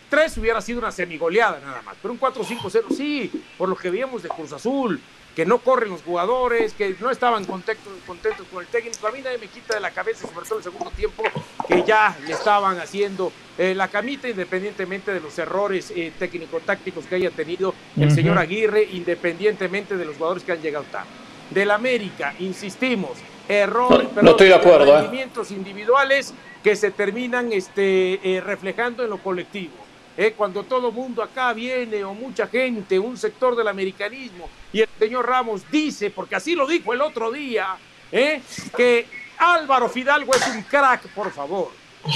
Tres 0.09 0.38
hubiera 0.38 0.61
sido 0.61 0.80
una 0.80 0.91
semigoleada 0.91 1.59
nada 1.59 1.81
más, 1.81 1.95
pero 2.01 2.13
un 2.13 2.17
4 2.17 2.43
5 2.45 2.69
0 2.69 2.88
sí, 2.95 3.30
por 3.57 3.67
lo 3.67 3.75
que 3.75 3.89
veíamos 3.89 4.23
de 4.23 4.30
Cruz 4.30 4.53
Azul, 4.53 5.01
que 5.35 5.45
no 5.45 5.59
corren 5.59 5.89
los 5.89 6.03
jugadores, 6.03 6.73
que 6.73 6.95
no 6.99 7.09
estaban 7.09 7.45
contentos, 7.45 7.91
contentos 8.05 8.45
con 8.51 8.61
el 8.61 8.67
técnico. 8.67 9.07
A 9.07 9.11
mí 9.11 9.19
nadie 9.23 9.37
me 9.37 9.47
quita 9.47 9.75
de 9.75 9.79
la 9.79 9.91
cabeza, 9.91 10.27
sobre 10.27 10.47
todo 10.47 10.59
el 10.59 10.63
segundo 10.63 10.91
tiempo, 10.91 11.23
que 11.67 11.83
ya 11.83 12.15
le 12.25 12.33
estaban 12.33 12.79
haciendo 12.79 13.31
eh, 13.57 13.73
la 13.73 13.87
camita, 13.87 14.29
independientemente 14.29 15.11
de 15.11 15.19
los 15.19 15.37
errores 15.39 15.91
eh, 15.95 16.11
técnico-tácticos 16.17 17.05
que 17.05 17.15
haya 17.15 17.31
tenido 17.31 17.73
el 17.97 18.11
señor 18.11 18.37
Aguirre, 18.37 18.87
independientemente 18.91 19.97
de 19.97 20.05
los 20.05 20.17
jugadores 20.17 20.43
que 20.43 20.51
han 20.51 20.61
llegado 20.61 20.85
tarde. 20.91 21.09
Del 21.49 21.71
América, 21.71 22.33
insistimos, 22.39 23.17
errores, 23.47 24.09
No, 24.15 24.21
no 24.21 24.31
estoy 24.31 24.47
de 24.47 24.55
acuerdo, 24.55 24.97
¿eh? 24.99 25.29
individuales 25.49 26.33
que 26.63 26.75
se 26.75 26.91
terminan 26.91 27.51
este, 27.51 28.37
eh, 28.37 28.41
reflejando 28.41 29.03
en 29.03 29.09
lo 29.09 29.17
colectivo. 29.17 29.82
¿Eh? 30.17 30.33
Cuando 30.35 30.64
todo 30.64 30.92
mundo 30.92 31.24
acá 31.24 31.53
viene, 31.53 32.03
o 32.03 32.14
mucha 32.14 32.48
gente, 32.48 33.00
un 33.00 33.17
sector 33.17 33.56
del 33.56 33.67
americanismo, 33.67 34.50
y 34.72 34.82
el 34.82 34.90
señor 35.00 35.27
Ramos 35.27 35.64
dice, 35.72 36.09
porque 36.09 36.35
así 36.35 36.56
lo 36.56 36.67
dijo 36.67 36.93
el 36.93 37.01
otro 37.01 37.32
día, 37.32 37.75
¿eh? 38.11 38.42
que 38.75 39.08
Álvaro 39.38 39.90
Fidalgo 39.90 40.33
es 40.33 40.48
un 40.48 40.64
crack, 40.64 41.08
por 41.09 41.32
favor. 41.32 41.72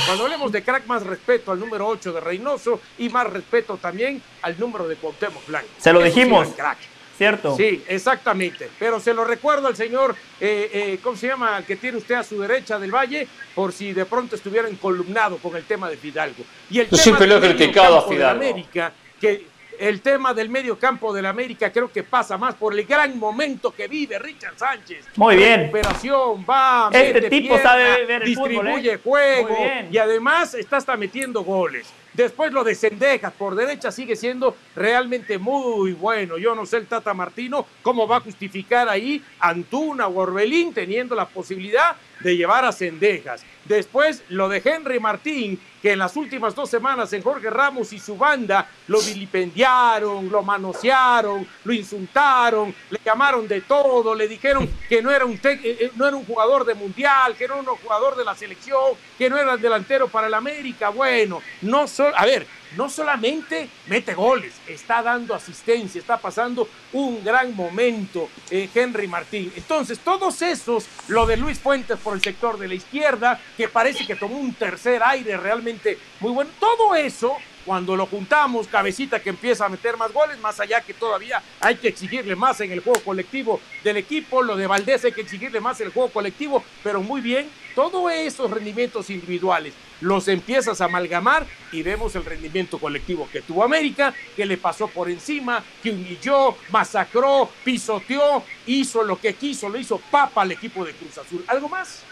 Cuando 0.05 0.25
hablemos 0.25 0.51
de 0.51 0.63
crack, 0.63 0.85
más 0.85 1.03
respeto 1.03 1.51
al 1.51 1.59
número 1.59 1.87
8 1.87 2.11
de 2.11 2.19
Reynoso 2.19 2.81
y 2.97 3.07
más 3.07 3.27
respeto 3.27 3.77
también 3.77 4.21
al 4.41 4.59
número 4.59 4.87
de 4.87 4.97
Cuauhtémoc 4.97 5.45
Blanco. 5.47 5.69
Se 5.77 5.93
lo 5.93 6.03
dijimos. 6.03 6.49
crack. 6.49 6.77
¿Cierto? 7.17 7.55
Sí, 7.57 7.83
exactamente. 7.87 8.69
Pero 8.77 8.99
se 8.99 9.13
lo 9.13 9.25
recuerdo 9.25 9.67
al 9.67 9.75
señor, 9.75 10.15
eh, 10.39 10.69
eh, 10.71 10.99
¿cómo 11.01 11.17
se 11.17 11.27
llama? 11.27 11.63
Que 11.65 11.75
tiene 11.75 11.97
usted 11.97 12.15
a 12.15 12.23
su 12.23 12.39
derecha 12.39 12.77
del 12.77 12.93
Valle, 12.93 13.27
por 13.55 13.73
si 13.73 13.91
de 13.91 14.05
pronto 14.05 14.35
estuviera 14.35 14.69
encolumnado 14.69 15.37
con 15.37 15.55
el 15.55 15.63
tema 15.63 15.89
de 15.89 15.97
Fidalgo. 15.97 16.43
Y 16.69 16.79
el 16.79 16.85
Yo 16.85 16.91
tema 16.91 17.03
siempre 17.03 17.27
lo 17.27 17.37
he 17.37 17.41
criticado 17.41 17.99
a 17.99 18.03
de 18.03 18.15
Fidalgo. 18.15 18.43
América, 18.43 18.93
que 19.19 19.47
el 19.79 20.01
tema 20.01 20.33
del 20.33 20.49
medio 20.49 20.77
campo 20.77 21.13
del 21.13 21.25
América 21.25 21.71
creo 21.71 21.91
que 21.91 22.03
pasa 22.03 22.37
más 22.37 22.55
por 22.55 22.73
el 22.73 22.85
gran 22.85 23.17
momento 23.17 23.71
que 23.71 23.87
vive 23.87 24.19
Richard 24.19 24.57
Sánchez. 24.57 25.05
Muy 25.15 25.35
bien. 25.35 25.61
Recuperación, 25.61 26.45
va, 26.49 26.89
este 26.91 27.29
tipo 27.29 27.57
sabe 27.59 28.05
ver 28.05 28.21
el 28.23 28.27
distribuye 28.27 28.97
fútbol, 28.97 29.21
¿eh? 29.21 29.43
juego 29.43 29.57
y 29.91 29.97
además 29.97 30.53
está 30.53 30.77
hasta 30.77 30.95
metiendo 30.97 31.43
goles. 31.43 31.87
Después 32.17 32.51
lo 32.51 32.63
de 32.63 32.73
Sendejas 32.73 33.31
por 33.31 33.53
derecha 33.53 33.91
sigue 33.91 34.15
siendo 34.15 34.57
realmente 34.75 35.37
muy 35.37 35.93
bueno. 35.93 36.39
Yo 36.39 36.55
no 36.55 36.65
sé 36.65 36.77
el 36.77 36.87
Tata 36.87 37.13
Martino 37.13 37.67
cómo 37.83 38.07
va 38.07 38.17
a 38.17 38.21
justificar 38.21 38.89
ahí 38.89 39.23
Antuna 39.39 40.07
o 40.07 40.17
Orbelín 40.17 40.73
teniendo 40.73 41.13
la 41.13 41.27
posibilidad 41.27 41.95
de 42.21 42.35
llevar 42.35 42.65
a 42.65 42.71
Sendejas. 42.71 43.43
Después 43.65 44.23
lo 44.29 44.47
de 44.47 44.61
Henry 44.63 44.99
Martín, 44.99 45.59
que 45.81 45.91
en 45.91 45.99
las 45.99 46.15
últimas 46.15 46.55
dos 46.55 46.69
semanas 46.69 47.11
en 47.13 47.21
Jorge 47.21 47.49
Ramos 47.49 47.91
y 47.93 47.99
su 47.99 48.17
banda 48.17 48.67
lo 48.87 48.99
vilipendiaron, 49.01 50.29
lo 50.29 50.41
manosearon, 50.41 51.45
lo 51.65 51.73
insultaron, 51.73 52.73
le 52.89 52.99
llamaron 53.05 53.47
de 53.47 53.61
todo, 53.61 54.15
le 54.15 54.27
dijeron 54.27 54.69
que 54.87 55.01
no 55.01 55.11
era 55.11 55.25
un, 55.25 55.33
eh, 55.33 55.39
eh, 55.43 55.91
no 55.95 56.07
era 56.07 56.15
un 56.15 56.25
jugador 56.25 56.65
de 56.65 56.73
mundial, 56.75 57.35
que 57.35 57.47
no 57.47 57.55
era 57.55 57.71
un 57.71 57.77
jugador 57.77 58.15
de 58.15 58.23
la 58.23 58.35
selección, 58.35 58.93
que 59.17 59.29
no 59.29 59.37
era 59.37 59.53
el 59.53 59.61
delantero 59.61 60.07
para 60.07 60.27
el 60.27 60.33
América. 60.33 60.89
Bueno, 60.89 61.41
no 61.61 61.87
a 62.15 62.25
ver, 62.25 62.45
no 62.75 62.89
solamente 62.89 63.69
mete 63.87 64.13
goles, 64.13 64.53
está 64.67 65.01
dando 65.01 65.33
asistencia, 65.33 65.99
está 65.99 66.17
pasando 66.17 66.67
un 66.93 67.23
gran 67.23 67.55
momento 67.55 68.29
eh, 68.49 68.69
Henry 68.73 69.07
Martín. 69.07 69.51
Entonces, 69.55 69.99
todos 69.99 70.41
esos, 70.41 70.85
lo 71.07 71.25
de 71.25 71.37
Luis 71.37 71.59
Fuentes 71.59 71.97
por 71.97 72.15
el 72.15 72.21
sector 72.21 72.57
de 72.57 72.67
la 72.67 72.73
izquierda, 72.75 73.39
que 73.55 73.67
parece 73.67 74.05
que 74.05 74.15
tomó 74.15 74.37
un 74.37 74.53
tercer 74.53 75.01
aire 75.03 75.37
realmente 75.37 75.97
muy 76.19 76.31
bueno, 76.31 76.51
todo 76.59 76.95
eso 76.95 77.37
cuando 77.67 77.97
lo 77.97 78.05
juntamos, 78.05 78.65
cabecita 78.67 79.19
que 79.19 79.29
empieza 79.29 79.65
a 79.65 79.69
meter 79.69 79.97
más 79.97 80.13
goles, 80.13 80.39
más 80.39 80.57
allá 80.61 80.79
que 80.79 80.93
todavía 80.93 81.43
hay 81.59 81.75
que 81.75 81.89
exigirle 81.89 82.33
más 82.33 82.61
en 82.61 82.71
el 82.71 82.79
juego 82.79 83.01
colectivo 83.01 83.59
del 83.83 83.97
equipo, 83.97 84.41
lo 84.41 84.55
de 84.55 84.65
Valdés 84.67 85.03
hay 85.03 85.11
que 85.11 85.19
exigirle 85.19 85.59
más 85.59 85.81
en 85.81 85.87
el 85.87 85.93
juego 85.93 86.09
colectivo, 86.09 86.63
pero 86.81 87.01
muy 87.01 87.19
bien, 87.19 87.49
todos 87.75 88.09
esos 88.09 88.49
rendimientos 88.49 89.09
individuales 89.09 89.73
los 89.99 90.29
empiezas 90.29 90.79
a 90.79 90.85
amalgamar 90.85 91.45
y 91.73 91.83
vemos 91.83 92.15
el 92.15 92.23
rendimiento 92.23 92.77
colectivo 92.77 93.27
que 93.29 93.41
tuvo 93.41 93.65
América, 93.65 94.13
que 94.33 94.45
le 94.45 94.55
pasó 94.55 94.87
por 94.87 95.09
encima, 95.09 95.61
que 95.83 95.91
humilló, 95.91 96.55
masacró, 96.69 97.49
pisoteó, 97.65 98.43
hizo 98.65 99.03
lo 99.03 99.19
que 99.19 99.33
quiso, 99.33 99.67
lo 99.67 99.77
hizo 99.77 99.99
papa 100.09 100.43
al 100.43 100.53
equipo 100.53 100.85
de 100.85 100.93
Cruz 100.93 101.17
Azul. 101.17 101.43
¿Algo 101.47 101.67
más? 101.67 102.03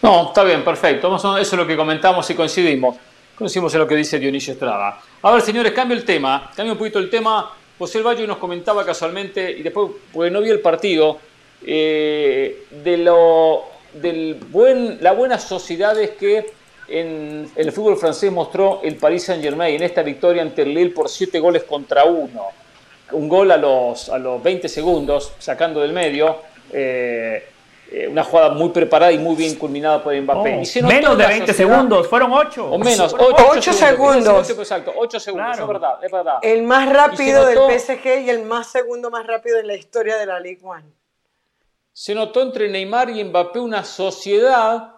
No, 0.00 0.28
está 0.28 0.42
bien, 0.42 0.64
perfecto. 0.64 1.14
Eso 1.14 1.36
es 1.36 1.52
lo 1.52 1.66
que 1.66 1.76
comentamos 1.76 2.30
y 2.30 2.34
coincidimos. 2.34 2.96
Conocimos 3.36 3.74
en 3.74 3.80
lo 3.80 3.88
que 3.88 3.96
dice 3.96 4.18
Dionisio 4.18 4.52
Estrada. 4.52 5.00
A 5.22 5.32
ver, 5.32 5.42
señores, 5.42 5.72
cambio 5.72 5.96
el 5.96 6.04
tema. 6.04 6.52
Cambio 6.54 6.74
un 6.74 6.78
poquito 6.78 7.00
el 7.00 7.10
tema. 7.10 7.50
José 7.76 7.98
El 7.98 8.06
Valle 8.06 8.26
nos 8.26 8.38
comentaba 8.38 8.84
casualmente, 8.84 9.50
y 9.50 9.62
después, 9.62 9.90
porque 10.12 10.30
no 10.30 10.40
vi 10.40 10.50
el 10.50 10.60
partido, 10.60 11.18
eh, 11.66 12.66
de 12.70 12.96
lo 12.98 13.64
del 13.94 14.34
buen, 14.34 14.98
la 15.00 15.12
buena 15.12 15.38
sociedad 15.38 16.00
es 16.00 16.10
que 16.10 16.52
en 16.86 17.50
el 17.56 17.72
fútbol 17.72 17.96
francés 17.96 18.30
mostró 18.30 18.80
el 18.84 18.96
Paris 18.96 19.24
Saint 19.24 19.42
Germain 19.42 19.74
en 19.74 19.82
esta 19.82 20.02
victoria 20.02 20.42
ante 20.42 20.62
el 20.62 20.74
Lille 20.74 20.90
por 20.90 21.08
7 21.08 21.40
goles 21.40 21.64
contra 21.64 22.04
1. 22.04 22.40
Un 23.12 23.28
gol 23.28 23.50
a 23.50 23.56
los, 23.56 24.08
a 24.10 24.18
los 24.18 24.42
20 24.42 24.68
segundos, 24.68 25.32
sacando 25.38 25.80
del 25.80 25.92
medio. 25.92 26.36
Eh, 26.72 27.48
eh, 27.96 28.08
una 28.08 28.24
jugada 28.24 28.50
muy 28.50 28.70
preparada 28.70 29.12
y 29.12 29.18
muy 29.18 29.36
bien 29.36 29.54
culminada 29.54 30.02
por 30.02 30.12
Mbappé. 30.20 30.62
Oh, 30.82 30.86
menos 30.88 31.16
de 31.16 31.26
20 31.28 31.54
segundos, 31.54 32.08
fueron 32.08 32.32
8. 32.32 32.72
O 32.72 32.76
menos, 32.76 33.14
8, 33.16 33.72
segundos. 33.72 34.50
Exacto, 34.50 34.92
8 34.96 35.20
segundos, 35.20 35.56
es 35.60 35.66
verdad, 35.68 35.98
es 36.02 36.10
verdad. 36.10 36.38
El 36.42 36.64
más 36.64 36.92
rápido 36.92 37.46
del 37.46 37.78
PSG 37.78 38.26
y 38.26 38.30
el 38.30 38.42
más 38.42 38.72
segundo 38.72 39.12
más 39.12 39.24
rápido 39.24 39.60
en 39.60 39.68
la 39.68 39.76
historia 39.76 40.16
de 40.16 40.26
la 40.26 40.40
Ligue 40.40 40.58
1. 40.64 40.82
Se 41.92 42.16
notó 42.16 42.42
entre 42.42 42.68
Neymar 42.68 43.10
y 43.10 43.22
Mbappé 43.22 43.60
una 43.60 43.84
sociedad 43.84 44.96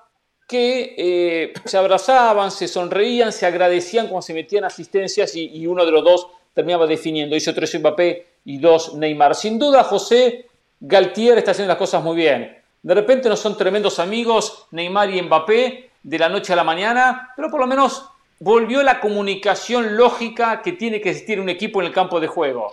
que 0.48 0.94
eh, 0.96 1.52
se 1.66 1.76
abrazaban, 1.76 2.50
se 2.50 2.66
sonreían, 2.66 3.30
se 3.30 3.44
agradecían 3.44 4.06
cuando 4.06 4.22
se 4.22 4.32
metían 4.32 4.64
asistencias 4.64 5.36
y, 5.36 5.48
y 5.48 5.66
uno 5.66 5.84
de 5.84 5.92
los 5.92 6.02
dos 6.02 6.28
terminaba 6.54 6.86
definiendo. 6.86 7.36
Hizo 7.36 7.52
tres 7.52 7.78
Mbappé 7.78 8.26
y 8.46 8.56
dos 8.56 8.94
Neymar. 8.94 9.34
Sin 9.34 9.58
duda, 9.58 9.84
José 9.84 10.46
Galtier 10.80 11.36
está 11.36 11.50
haciendo 11.50 11.68
las 11.68 11.78
cosas 11.78 12.02
muy 12.02 12.16
bien. 12.16 12.64
De 12.86 12.94
repente 12.94 13.28
no 13.28 13.34
son 13.34 13.56
tremendos 13.56 13.98
amigos 13.98 14.68
Neymar 14.70 15.10
y 15.10 15.20
Mbappé 15.20 15.90
de 16.04 16.18
la 16.20 16.28
noche 16.28 16.52
a 16.52 16.56
la 16.56 16.62
mañana, 16.62 17.32
pero 17.34 17.50
por 17.50 17.58
lo 17.58 17.66
menos 17.66 18.08
volvió 18.38 18.80
la 18.84 19.00
comunicación 19.00 19.96
lógica 19.96 20.62
que 20.62 20.70
tiene 20.70 21.00
que 21.00 21.10
existir 21.10 21.40
un 21.40 21.48
equipo 21.48 21.80
en 21.80 21.88
el 21.88 21.92
campo 21.92 22.20
de 22.20 22.28
juego. 22.28 22.72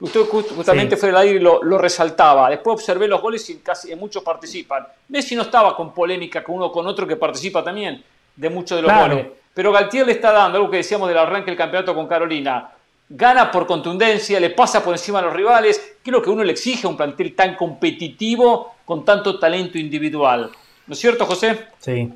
Usted 0.00 0.22
justamente 0.22 0.96
fue 0.96 1.10
el 1.10 1.16
aire 1.16 1.36
y 1.36 1.38
lo, 1.38 1.78
resaltaba. 1.78 2.50
Después 2.50 2.74
observé 2.74 3.06
los 3.06 3.22
goles 3.22 3.48
y 3.50 3.58
casi 3.58 3.94
muchos 3.94 4.24
participan. 4.24 4.84
Messi 5.10 5.36
no 5.36 5.42
estaba 5.42 5.76
con 5.76 5.94
polémica 5.94 6.42
con 6.42 6.56
uno 6.56 6.66
o 6.66 6.72
con 6.72 6.84
otro 6.88 7.06
que 7.06 7.14
participa 7.14 7.62
también 7.62 8.02
de 8.34 8.50
muchos 8.50 8.74
de 8.78 8.82
los 8.82 8.92
goles. 8.92 9.28
Pero 9.54 9.70
Galtier 9.70 10.04
le 10.04 10.12
está 10.14 10.32
dando 10.32 10.58
algo 10.58 10.72
que 10.72 10.78
decíamos 10.78 11.06
del 11.06 11.18
arranque 11.18 11.52
del 11.52 11.58
campeonato 11.58 11.94
con 11.94 12.08
Carolina 12.08 12.68
gana 13.14 13.50
por 13.50 13.66
contundencia, 13.66 14.40
le 14.40 14.50
pasa 14.50 14.82
por 14.82 14.94
encima 14.94 15.18
a 15.18 15.22
los 15.22 15.34
rivales. 15.34 15.96
Creo 16.02 16.22
que 16.22 16.30
uno 16.30 16.42
le 16.42 16.52
exige 16.52 16.86
a 16.86 16.90
un 16.90 16.96
plantel 16.96 17.34
tan 17.34 17.54
competitivo 17.54 18.74
con 18.84 19.04
tanto 19.04 19.38
talento 19.38 19.78
individual. 19.78 20.50
¿No 20.86 20.94
es 20.94 20.98
cierto, 20.98 21.26
José? 21.26 21.68
Sí. 21.78 22.10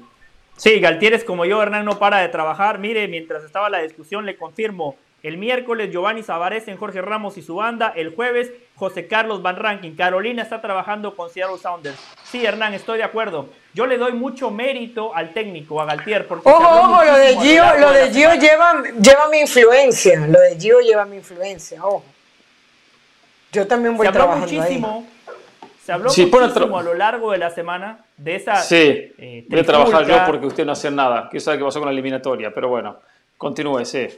Sí, 0.56 0.80
Galtieres 0.80 1.22
como 1.22 1.44
yo, 1.44 1.62
Hernán 1.62 1.84
no 1.84 1.98
para 1.98 2.20
de 2.20 2.28
trabajar. 2.28 2.78
Mire, 2.78 3.08
mientras 3.08 3.44
estaba 3.44 3.68
la 3.68 3.82
discusión, 3.82 4.24
le 4.24 4.36
confirmo. 4.36 4.96
El 5.22 5.38
miércoles 5.38 5.90
Giovanni 5.90 6.22
Savares 6.22 6.68
en 6.68 6.76
Jorge 6.76 7.02
Ramos 7.02 7.36
y 7.36 7.42
su 7.42 7.56
banda. 7.56 7.92
El 7.94 8.14
jueves 8.14 8.52
José 8.74 9.06
Carlos 9.06 9.42
Van 9.42 9.56
Ranking. 9.56 9.92
Carolina 9.96 10.42
está 10.42 10.60
trabajando 10.60 11.14
con 11.14 11.30
Seattle 11.30 11.58
Sounders. 11.58 11.98
Sí, 12.30 12.44
Hernán, 12.44 12.74
estoy 12.74 12.98
de 12.98 13.04
acuerdo. 13.04 13.50
Yo 13.72 13.86
le 13.86 13.98
doy 13.98 14.12
mucho 14.12 14.50
mérito 14.50 15.14
al 15.14 15.32
técnico, 15.32 15.80
a 15.80 15.84
Galtier. 15.84 16.26
Porque 16.26 16.48
ojo, 16.48 16.58
ojo, 16.58 17.04
lo 17.04 17.16
de 17.16 17.36
Gio, 17.36 17.64
lo 17.78 17.92
de 17.92 18.10
Gio 18.10 18.34
lleva, 18.34 18.82
lleva 19.00 19.28
mi 19.28 19.40
influencia. 19.40 20.26
Lo 20.26 20.40
de 20.40 20.56
Gio 20.58 20.80
lleva 20.80 21.04
mi 21.04 21.16
influencia, 21.16 21.84
ojo. 21.84 22.04
Yo 23.52 23.66
también 23.66 23.96
voy 23.96 24.06
se 24.06 24.18
habló 24.18 24.36
muchísimo, 24.36 25.06
Se 25.82 25.92
habló 25.92 26.10
muchísimo 26.10 26.78
a 26.78 26.82
lo 26.82 26.94
largo 26.94 27.32
de 27.32 27.38
la 27.38 27.50
semana 27.50 28.04
de 28.16 28.34
esa. 28.34 28.56
Sí, 28.56 29.12
eh, 29.18 29.46
voy 29.48 29.60
a 29.60 29.64
trabajar 29.64 30.06
yo 30.06 30.18
porque 30.26 30.46
usted 30.46 30.66
no 30.66 30.72
hace 30.72 30.90
nada. 30.90 31.28
Quiero 31.30 31.44
saber 31.44 31.60
qué 31.60 31.64
pasó 31.64 31.78
con 31.78 31.86
la 31.86 31.92
eliminatoria, 31.92 32.52
pero 32.52 32.68
bueno, 32.68 32.98
continúe, 33.36 33.84
sí. 33.84 34.08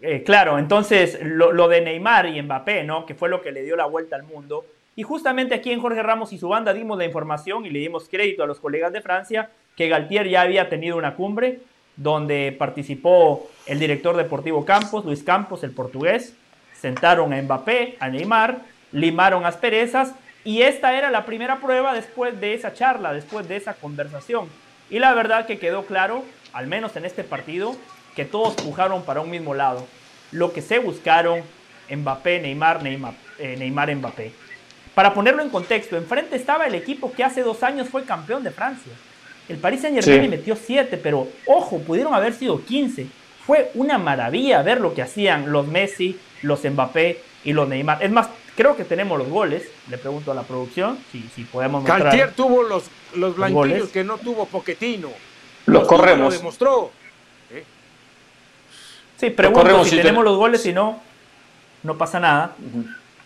Eh, 0.00 0.22
claro, 0.24 0.58
entonces 0.58 1.18
lo, 1.22 1.68
de 1.68 1.82
Neymar 1.82 2.26
y 2.26 2.40
Mbappé, 2.40 2.84
¿no? 2.84 3.04
Que 3.04 3.14
fue 3.14 3.28
lo 3.28 3.42
que 3.42 3.52
le 3.52 3.62
dio 3.62 3.76
la 3.76 3.84
vuelta 3.84 4.16
al 4.16 4.22
mundo. 4.22 4.64
Y 4.96 5.02
justamente 5.02 5.54
aquí 5.54 5.70
en 5.72 5.80
Jorge 5.80 6.02
Ramos 6.02 6.32
y 6.32 6.38
su 6.38 6.48
banda 6.48 6.72
dimos 6.72 6.98
la 6.98 7.04
información 7.04 7.66
y 7.66 7.70
le 7.70 7.80
dimos 7.80 8.08
crédito 8.08 8.42
a 8.42 8.46
los 8.46 8.60
colegas 8.60 8.92
de 8.92 9.00
Francia 9.02 9.50
que 9.76 9.88
Galtier 9.88 10.28
ya 10.28 10.42
había 10.42 10.68
tenido 10.68 10.96
una 10.96 11.14
cumbre 11.16 11.60
donde 11.96 12.54
participó 12.56 13.48
el 13.66 13.78
director 13.78 14.16
deportivo 14.16 14.64
Campos, 14.64 15.04
Luis 15.04 15.22
Campos, 15.22 15.64
el 15.64 15.70
portugués. 15.70 16.36
Sentaron 16.72 17.32
a 17.32 17.42
Mbappé, 17.42 17.96
a 17.98 18.08
Neymar, 18.08 18.58
limaron 18.92 19.44
asperezas 19.46 20.14
y 20.44 20.62
esta 20.62 20.96
era 20.96 21.10
la 21.10 21.24
primera 21.24 21.60
prueba 21.60 21.94
después 21.94 22.38
de 22.40 22.54
esa 22.54 22.74
charla, 22.74 23.12
después 23.12 23.48
de 23.48 23.56
esa 23.56 23.74
conversación. 23.74 24.48
Y 24.90 24.98
la 24.98 25.14
verdad 25.14 25.46
que 25.46 25.58
quedó 25.58 25.86
claro, 25.86 26.24
al 26.52 26.66
menos 26.66 26.94
en 26.96 27.04
este 27.04 27.24
partido, 27.24 27.74
que 28.14 28.24
todos 28.24 28.54
pujaron 28.54 29.04
para 29.04 29.22
un 29.22 29.30
mismo 29.30 29.54
lado. 29.54 29.86
Lo 30.30 30.52
que 30.52 30.62
se 30.62 30.78
buscaron, 30.78 31.40
Mbappé, 31.90 32.40
Neymar, 32.40 32.82
Neymar, 32.82 33.14
eh, 33.38 33.56
Neymar, 33.58 33.94
Mbappé. 33.96 34.32
Para 34.94 35.12
ponerlo 35.12 35.42
en 35.42 35.50
contexto, 35.50 35.96
enfrente 35.96 36.36
estaba 36.36 36.66
el 36.66 36.74
equipo 36.74 37.12
que 37.12 37.24
hace 37.24 37.42
dos 37.42 37.62
años 37.62 37.88
fue 37.88 38.04
campeón 38.04 38.44
de 38.44 38.50
Francia. 38.50 38.92
El 39.48 39.58
Paris 39.58 39.82
Saint 39.82 40.02
Germain 40.02 40.30
metió 40.30 40.56
siete, 40.56 40.96
pero 40.96 41.28
ojo, 41.46 41.80
pudieron 41.80 42.14
haber 42.14 42.32
sido 42.32 42.64
15. 42.64 43.06
Fue 43.46 43.70
una 43.74 43.98
maravilla 43.98 44.62
ver 44.62 44.80
lo 44.80 44.94
que 44.94 45.02
hacían 45.02 45.52
los 45.52 45.66
Messi, 45.66 46.18
los 46.42 46.64
Mbappé 46.64 47.20
y 47.44 47.52
los 47.52 47.68
Neymar. 47.68 48.02
Es 48.02 48.10
más, 48.10 48.28
creo 48.56 48.76
que 48.76 48.84
tenemos 48.84 49.18
los 49.18 49.28
goles. 49.28 49.68
Le 49.90 49.98
pregunto 49.98 50.32
a 50.32 50.34
la 50.34 50.42
producción 50.44 50.98
si, 51.12 51.22
si 51.34 51.44
podemos 51.44 51.82
mostrar. 51.82 52.04
Galtier 52.04 52.32
tuvo 52.32 52.62
los, 52.62 52.84
los 53.14 53.36
blanquillos 53.36 53.90
que 53.90 54.04
no 54.04 54.16
tuvo 54.16 54.46
Poquetino. 54.46 55.10
Los, 55.66 55.86
corremos. 55.86 56.32
Lo 56.32 56.38
demostró. 56.38 56.90
Sí, 59.16 59.30
pregunto 59.30 59.84
si, 59.84 59.96
tenemos 59.96 60.24
los 60.24 60.36
goles, 60.36 60.62
si 60.62 60.72
no, 60.72 61.00
no 61.82 61.96
pasa 61.96 62.18
nada. 62.18 62.56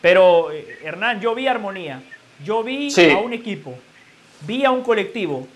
Pero, 0.00 0.50
eh, 0.52 0.78
Hernán, 0.82 1.20
yo 1.20 1.34
vi 1.34 1.46
armonía. 1.46 2.02
Yo 2.44 2.62
vi 2.62 2.92
a 3.10 3.18
un 3.18 3.32
equipo, 3.32 3.74
vi 4.42 4.64
a 4.64 4.70
un 4.70 4.82
colectivo, 4.82 5.48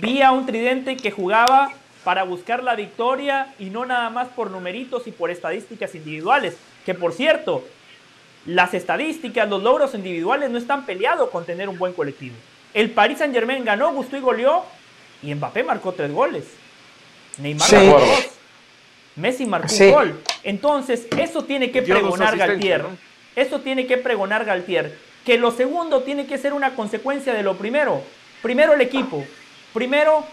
vi 0.00 0.22
a 0.22 0.30
un 0.30 0.46
tridente 0.46 0.96
que 0.96 1.10
jugaba 1.10 1.72
para 2.04 2.22
buscar 2.22 2.62
la 2.62 2.76
victoria 2.76 3.54
y 3.58 3.70
no 3.70 3.84
nada 3.84 4.08
más 4.10 4.28
por 4.28 4.50
numeritos 4.50 5.06
y 5.08 5.10
por 5.10 5.30
estadísticas 5.30 5.94
individuales. 5.96 6.56
Que 6.86 6.94
por 6.94 7.12
cierto, 7.12 7.64
las 8.46 8.72
estadísticas, 8.72 9.48
los 9.48 9.62
logros 9.62 9.94
individuales 9.94 10.48
no 10.50 10.58
están 10.58 10.86
peleados 10.86 11.28
con 11.30 11.44
tener 11.44 11.68
un 11.68 11.76
buen 11.76 11.92
colectivo. 11.92 12.36
El 12.72 12.90
Paris 12.90 13.18
Saint 13.18 13.34
Germain 13.34 13.64
ganó, 13.64 13.92
gustó 13.92 14.16
y 14.16 14.20
goleó 14.20 14.64
y 15.22 15.34
Mbappé 15.34 15.64
marcó 15.64 15.92
tres 15.92 16.12
goles. 16.12 16.44
Neymar 17.38 17.72
marcó 17.72 18.00
dos. 18.00 18.28
Messi 19.16 19.46
marcó 19.46 19.74
un 19.74 19.90
gol. 19.90 20.22
Entonces, 20.44 21.08
eso 21.18 21.42
tiene 21.42 21.72
que 21.72 21.82
pregonar 21.82 22.36
Galtier. 22.36 22.84
Eso 23.38 23.60
tiene 23.60 23.86
que 23.86 23.96
pregonar 23.96 24.44
Galtier. 24.44 24.98
Que 25.24 25.38
lo 25.38 25.52
segundo 25.52 26.02
tiene 26.02 26.26
que 26.26 26.38
ser 26.38 26.52
una 26.52 26.74
consecuencia 26.74 27.32
de 27.32 27.44
lo 27.44 27.56
primero. 27.56 28.02
Primero 28.42 28.72
el 28.72 28.80
equipo. 28.80 29.24
Primero 29.72 30.24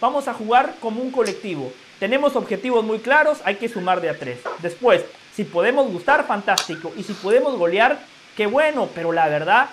vamos 0.00 0.26
a 0.26 0.34
jugar 0.34 0.74
como 0.80 1.02
un 1.02 1.12
colectivo. 1.12 1.72
Tenemos 2.00 2.34
objetivos 2.34 2.84
muy 2.84 2.98
claros, 2.98 3.38
hay 3.44 3.54
que 3.54 3.68
sumar 3.68 4.00
de 4.00 4.10
a 4.10 4.18
tres. 4.18 4.40
Después, 4.58 5.04
si 5.32 5.44
podemos 5.44 5.86
gustar, 5.86 6.26
fantástico. 6.26 6.92
Y 6.96 7.04
si 7.04 7.12
podemos 7.12 7.56
golear, 7.56 8.00
qué 8.36 8.46
bueno. 8.46 8.88
Pero 8.92 9.12
la 9.12 9.28
verdad, 9.28 9.70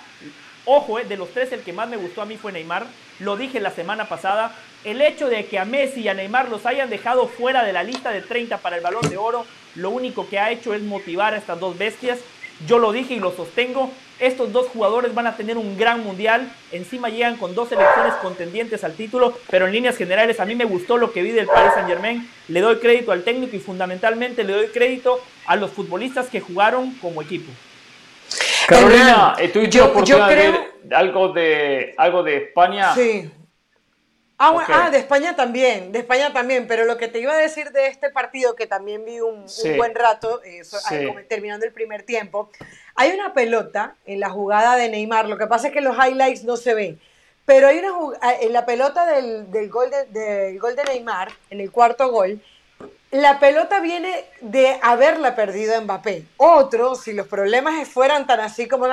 ojo, 0.65 0.99
eh, 0.99 1.05
de 1.05 1.17
los 1.17 1.29
tres 1.31 1.51
el 1.51 1.61
que 1.61 1.73
más 1.73 1.89
me 1.89 1.97
gustó 1.97 2.21
a 2.21 2.27
mí 2.27 2.37
fue 2.37 2.51
Neymar. 2.51 2.85
Lo 3.17 3.35
dije 3.35 3.59
la 3.59 3.71
semana 3.71 4.07
pasada. 4.07 4.55
El 4.83 5.01
hecho 5.01 5.27
de 5.27 5.47
que 5.47 5.57
a 5.57 5.65
Messi 5.65 6.01
y 6.01 6.07
a 6.07 6.13
Neymar 6.13 6.49
los 6.49 6.67
hayan 6.67 6.91
dejado 6.91 7.27
fuera 7.27 7.63
de 7.63 7.73
la 7.73 7.81
lista 7.81 8.11
de 8.11 8.21
30 8.21 8.59
para 8.59 8.77
el 8.77 8.83
balón 8.83 9.09
de 9.09 9.17
oro, 9.17 9.47
lo 9.73 9.89
único 9.89 10.29
que 10.29 10.37
ha 10.37 10.51
hecho 10.51 10.75
es 10.75 10.83
motivar 10.83 11.33
a 11.33 11.37
estas 11.37 11.59
dos 11.59 11.75
bestias. 11.75 12.19
Yo 12.67 12.77
lo 12.79 12.91
dije 12.91 13.13
y 13.13 13.19
lo 13.19 13.31
sostengo. 13.31 13.91
Estos 14.19 14.51
dos 14.51 14.67
jugadores 14.67 15.13
van 15.13 15.27
a 15.27 15.37
tener 15.37 15.57
un 15.57 15.77
gran 15.77 16.03
mundial. 16.03 16.51
Encima 16.71 17.09
llegan 17.09 17.37
con 17.37 17.55
dos 17.55 17.69
selecciones 17.69 18.13
contendientes 18.15 18.83
al 18.83 18.93
título. 18.93 19.33
Pero 19.49 19.67
en 19.67 19.71
líneas 19.71 19.95
generales 19.95 20.39
a 20.39 20.45
mí 20.45 20.55
me 20.55 20.65
gustó 20.65 20.97
lo 20.97 21.13
que 21.13 21.21
vi 21.21 21.31
del 21.31 21.47
Paris 21.47 21.73
Saint 21.73 21.87
Germain. 21.87 22.29
Le 22.49 22.59
doy 22.59 22.77
crédito 22.77 23.11
al 23.11 23.23
técnico 23.23 23.55
y 23.55 23.59
fundamentalmente 23.59 24.43
le 24.43 24.53
doy 24.53 24.67
crédito 24.67 25.21
a 25.45 25.55
los 25.55 25.71
futbolistas 25.71 26.27
que 26.27 26.41
jugaron 26.41 26.93
como 26.95 27.21
equipo. 27.21 27.51
Carolina, 28.67 29.35
¿tuviste 29.51 29.77
yo, 29.77 29.85
oportunidad 29.85 30.27
creo... 30.27 30.51
de 30.51 30.57
ver 30.57 30.93
algo 30.93 31.29
de, 31.29 31.93
algo 31.97 32.23
de 32.23 32.37
España? 32.37 32.93
Sí. 32.93 33.29
Ah, 34.41 34.55
ah, 34.69 34.89
de 34.89 34.99
España 34.99 35.35
también, 35.35 35.91
de 35.91 35.99
España 35.99 36.31
también, 36.31 36.65
pero 36.65 36.85
lo 36.85 36.95
que 36.95 37.09
te 37.09 37.19
iba 37.19 37.33
a 37.33 37.37
decir 37.37 37.71
de 37.71 37.87
este 37.87 38.09
partido, 38.09 38.55
que 38.55 38.67
también 38.67 39.03
vi 39.03 39.19
un, 39.19 39.45
buen 39.75 39.93
rato, 39.93 40.41
terminando 41.27 41.65
el 41.65 41.73
primer 41.73 42.03
tiempo, 42.03 42.49
hay 42.95 43.11
una 43.11 43.33
pelota 43.33 43.95
en 44.05 44.21
la 44.21 44.29
jugada 44.29 44.77
de 44.77 44.87
Neymar, 44.87 45.27
lo 45.27 45.37
que 45.37 45.45
pasa 45.45 45.67
es 45.67 45.73
que 45.73 45.81
los 45.81 45.93
highlights 45.97 46.45
no 46.45 46.55
se 46.55 46.73
ven, 46.73 47.01
pero 47.43 47.67
hay 47.67 47.79
una 47.79 47.91
ah, 48.21 48.33
en 48.39 48.53
la 48.53 48.65
pelota 48.65 49.05
del, 49.05 49.51
del, 49.51 49.69
gol 49.69 49.89
de, 49.89 50.05
del 50.05 50.57
gol 50.57 50.73
de 50.73 50.85
Neymar, 50.85 51.33
en 51.49 51.59
el 51.59 51.69
cuarto 51.69 52.09
gol, 52.09 52.41
la 53.11 53.41
pelota 53.41 53.81
viene 53.81 54.23
de 54.39 54.79
haberla 54.81 55.35
perdido 55.35 55.81
Mbappé. 55.81 56.25
Otro, 56.37 56.95
si 56.95 57.11
los 57.11 57.27
problemas 57.27 57.89
fueran 57.89 58.25
tan 58.25 58.39
así 58.39 58.69
como, 58.69 58.87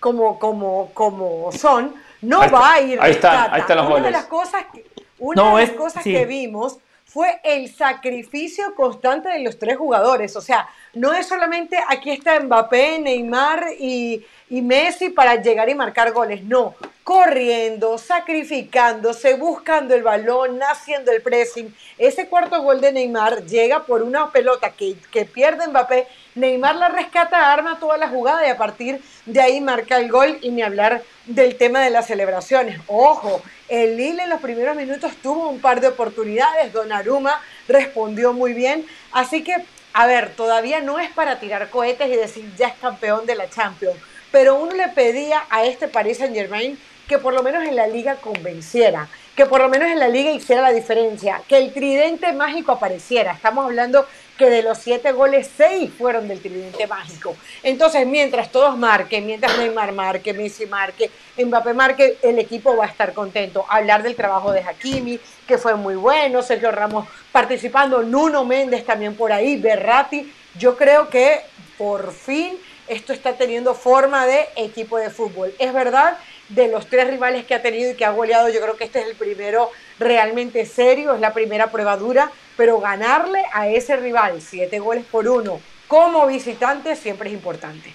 como, 0.00 0.38
como, 0.38 0.90
como 0.94 1.52
son, 1.52 1.94
no 2.22 2.40
va 2.50 2.74
a 2.74 2.80
ir. 2.80 2.98
Ahí 3.00 3.12
está, 3.12 3.52
ahí 3.52 3.60
están 3.60 3.76
los 3.78 3.86
una 3.86 4.00
De 4.00 4.10
las 4.10 4.26
cosas 4.26 4.66
que, 4.72 4.86
una 5.18 5.56
de 5.56 5.66
las 5.66 5.70
cosas 5.76 6.04
que 6.04 6.24
vimos 6.26 6.78
fue 7.04 7.40
el 7.44 7.72
sacrificio 7.72 8.74
constante 8.74 9.28
de 9.28 9.40
los 9.40 9.58
tres 9.58 9.78
jugadores. 9.78 10.36
O 10.36 10.40
sea, 10.40 10.68
no 10.92 11.14
es 11.14 11.26
solamente 11.26 11.78
aquí 11.88 12.10
está 12.10 12.38
Mbappé, 12.40 12.98
Neymar 12.98 13.68
y, 13.78 14.24
y 14.48 14.62
Messi 14.62 15.08
para 15.08 15.36
llegar 15.36 15.68
y 15.68 15.74
marcar 15.74 16.12
goles. 16.12 16.42
No, 16.44 16.74
corriendo, 17.02 17.98
sacrificándose, 17.98 19.34
buscando 19.34 19.94
el 19.94 20.02
balón, 20.02 20.60
haciendo 20.62 21.12
el 21.12 21.22
pressing. 21.22 21.74
Ese 21.98 22.28
cuarto 22.28 22.62
gol 22.62 22.80
de 22.80 22.92
Neymar 22.92 23.44
llega 23.44 23.84
por 23.84 24.02
una 24.02 24.30
pelota 24.30 24.70
que, 24.70 24.96
que 25.10 25.24
pierde 25.24 25.68
Mbappé. 25.68 26.06
Neymar 26.34 26.76
la 26.76 26.88
rescata, 26.88 27.52
arma 27.52 27.78
toda 27.78 27.96
la 27.96 28.08
jugada 28.08 28.46
y 28.46 28.50
a 28.50 28.56
partir 28.56 29.00
de 29.24 29.40
ahí 29.40 29.60
marca 29.60 29.98
el 29.98 30.10
gol 30.10 30.38
y 30.42 30.50
ni 30.50 30.62
hablar 30.62 31.02
del 31.26 31.56
tema 31.56 31.80
de 31.80 31.90
las 31.90 32.06
celebraciones. 32.06 32.80
Ojo, 32.86 33.42
el 33.68 33.96
Lille 33.96 34.22
en 34.22 34.30
los 34.30 34.40
primeros 34.40 34.76
minutos 34.76 35.12
tuvo 35.22 35.48
un 35.48 35.60
par 35.60 35.80
de 35.80 35.88
oportunidades, 35.88 36.72
Donnarumma 36.72 37.40
respondió 37.66 38.32
muy 38.32 38.52
bien, 38.52 38.86
así 39.12 39.42
que, 39.42 39.56
a 39.92 40.06
ver, 40.06 40.30
todavía 40.36 40.80
no 40.80 41.00
es 41.00 41.10
para 41.10 41.40
tirar 41.40 41.68
cohetes 41.70 42.08
y 42.08 42.16
decir 42.16 42.52
ya 42.56 42.68
es 42.68 42.74
campeón 42.74 43.26
de 43.26 43.34
la 43.34 43.50
Champions, 43.50 43.96
pero 44.36 44.56
uno 44.56 44.72
le 44.72 44.88
pedía 44.88 45.46
a 45.48 45.64
este 45.64 45.88
Paris 45.88 46.18
Saint 46.18 46.34
Germain 46.34 46.78
que 47.08 47.16
por 47.16 47.32
lo 47.32 47.42
menos 47.42 47.64
en 47.64 47.74
la 47.74 47.86
liga 47.86 48.16
convenciera, 48.16 49.08
que 49.34 49.46
por 49.46 49.62
lo 49.62 49.70
menos 49.70 49.90
en 49.90 49.98
la 49.98 50.08
liga 50.08 50.30
hiciera 50.30 50.60
la 50.60 50.72
diferencia, 50.72 51.40
que 51.48 51.56
el 51.56 51.72
tridente 51.72 52.34
mágico 52.34 52.72
apareciera. 52.72 53.32
Estamos 53.32 53.64
hablando 53.64 54.04
que 54.36 54.50
de 54.50 54.62
los 54.62 54.76
siete 54.76 55.12
goles, 55.12 55.48
seis 55.56 55.90
fueron 55.96 56.28
del 56.28 56.42
tridente 56.42 56.86
mágico. 56.86 57.34
Entonces, 57.62 58.06
mientras 58.06 58.52
todos 58.52 58.76
marquen, 58.76 59.24
mientras 59.24 59.56
Neymar 59.56 59.92
marque, 59.92 60.34
Messi 60.34 60.66
marque, 60.66 61.10
Mbappé 61.42 61.72
marque, 61.72 62.18
el 62.20 62.38
equipo 62.38 62.76
va 62.76 62.84
a 62.84 62.88
estar 62.88 63.14
contento. 63.14 63.64
Hablar 63.70 64.02
del 64.02 64.16
trabajo 64.16 64.52
de 64.52 64.60
Hakimi, 64.60 65.18
que 65.48 65.56
fue 65.56 65.76
muy 65.76 65.94
bueno, 65.94 66.42
Sergio 66.42 66.70
Ramos 66.72 67.08
participando, 67.32 68.02
Nuno 68.02 68.44
Méndez 68.44 68.84
también 68.84 69.16
por 69.16 69.32
ahí, 69.32 69.56
Berratti. 69.56 70.30
Yo 70.58 70.76
creo 70.76 71.08
que 71.08 71.40
por 71.78 72.12
fin 72.12 72.58
esto 72.88 73.12
está 73.12 73.34
teniendo 73.34 73.74
forma 73.74 74.26
de 74.26 74.46
equipo 74.56 74.98
de 74.98 75.10
fútbol. 75.10 75.52
Es 75.58 75.72
verdad, 75.72 76.18
de 76.48 76.68
los 76.68 76.86
tres 76.86 77.08
rivales 77.08 77.44
que 77.44 77.54
ha 77.54 77.62
tenido 77.62 77.90
y 77.90 77.94
que 77.94 78.04
ha 78.04 78.10
goleado, 78.10 78.48
yo 78.48 78.60
creo 78.60 78.76
que 78.76 78.84
este 78.84 79.00
es 79.00 79.06
el 79.08 79.16
primero 79.16 79.70
realmente 79.98 80.64
serio, 80.66 81.14
es 81.14 81.20
la 81.20 81.34
primera 81.34 81.70
prueba 81.70 81.96
dura, 81.96 82.30
pero 82.56 82.78
ganarle 82.80 83.42
a 83.52 83.68
ese 83.68 83.96
rival 83.96 84.40
siete 84.40 84.78
goles 84.78 85.04
por 85.10 85.28
uno 85.28 85.60
como 85.86 86.26
visitante 86.26 86.96
siempre 86.96 87.28
es 87.28 87.34
importante. 87.34 87.92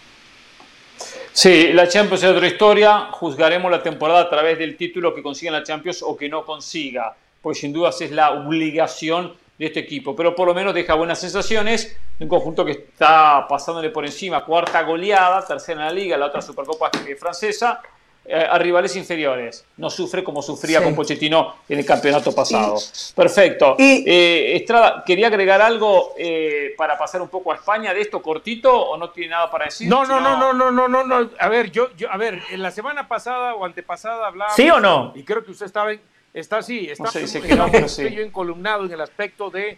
Sí, 1.34 1.72
la 1.74 1.88
Champions 1.88 2.24
es 2.24 2.30
otra 2.30 2.48
historia. 2.48 3.08
Juzgaremos 3.12 3.72
la 3.72 3.82
temporada 3.82 4.22
a 4.22 4.30
través 4.30 4.58
del 4.60 4.78
título 4.78 5.14
que 5.16 5.24
consiga 5.24 5.52
la 5.52 5.64
Champions 5.64 6.04
o 6.04 6.16
que 6.16 6.30
no 6.30 6.46
consiga, 6.46 7.16
pues 7.42 7.60
sin 7.60 7.74
dudas 7.74 8.00
es 8.02 8.12
la 8.12 8.32
obligación 8.32 9.34
de 9.62 9.68
este 9.68 9.80
equipo. 9.80 10.16
Pero 10.16 10.36
por 10.36 10.48
lo 10.48 10.56
menos 10.56 10.74
deja 10.74 10.96
buenas 10.96 11.20
sensaciones. 11.20 11.96
Un 12.20 12.28
conjunto 12.28 12.66
que 12.66 12.72
está 12.72 13.46
pasándole 13.48 13.92
por 13.92 14.04
encima, 14.04 14.44
cuarta 14.44 14.82
goleada, 14.82 15.46
tercera 15.46 15.82
en 15.82 15.86
la 15.86 15.94
liga, 15.94 16.18
la 16.18 16.26
otra 16.26 16.42
Supercopa 16.42 16.90
francesa 17.20 17.80
eh, 18.26 18.44
a 18.50 18.58
rivales 18.58 18.96
inferiores. 18.96 19.64
No 19.78 19.92
sufre 19.92 20.24
como 20.24 20.42
sufría 20.42 20.84
con 20.84 20.96
Pochettino 20.96 21.58
en 21.70 21.78
el 21.78 21.86
campeonato 21.86 22.34
pasado. 22.34 22.76
Perfecto. 23.16 23.76
Eh, 23.78 24.56
Estrada, 24.56 25.04
¿quería 25.06 25.28
agregar 25.28 25.62
algo 25.62 26.16
eh, 26.18 26.74
para 26.76 26.98
pasar 26.98 27.22
un 27.22 27.30
poco 27.30 27.52
a 27.52 27.56
España 27.56 27.94
de 27.94 28.02
esto 28.02 28.20
cortito 28.20 28.76
o 28.76 28.98
no 28.98 29.12
tiene 29.12 29.30
nada 29.30 29.52
para 29.52 29.66
decir? 29.66 29.88
No, 29.88 30.06
no, 30.06 30.20
no, 30.20 30.38
no, 30.40 30.54
no, 30.54 30.72
no, 30.72 30.88
no, 30.88 31.04
no. 31.04 31.30
A 31.38 31.50
ver, 31.50 31.70
yo, 31.70 31.96
yo, 31.96 32.12
a 32.12 32.18
ver, 32.18 32.42
en 32.50 32.64
la 32.64 32.72
semana 32.72 33.08
pasada 33.08 33.54
o 33.54 33.64
antepasada 33.64 34.26
hablaba. 34.26 34.56
¿Sí 34.56 34.68
o 34.72 34.80
no? 34.80 35.14
Y 35.14 35.24
creo 35.24 35.46
que 35.46 35.52
usted 35.52 35.68
estaba, 35.68 35.92
está 36.34 36.58
así, 36.58 36.90
está, 36.90 37.04
no 37.06 37.12
sé, 37.12 37.56
no, 37.56 37.90
sí. 37.90 38.10
yo 38.10 38.22
encolumnado 38.22 38.86
en 38.86 38.92
el 38.92 39.02
aspecto 39.02 39.50
de, 39.50 39.78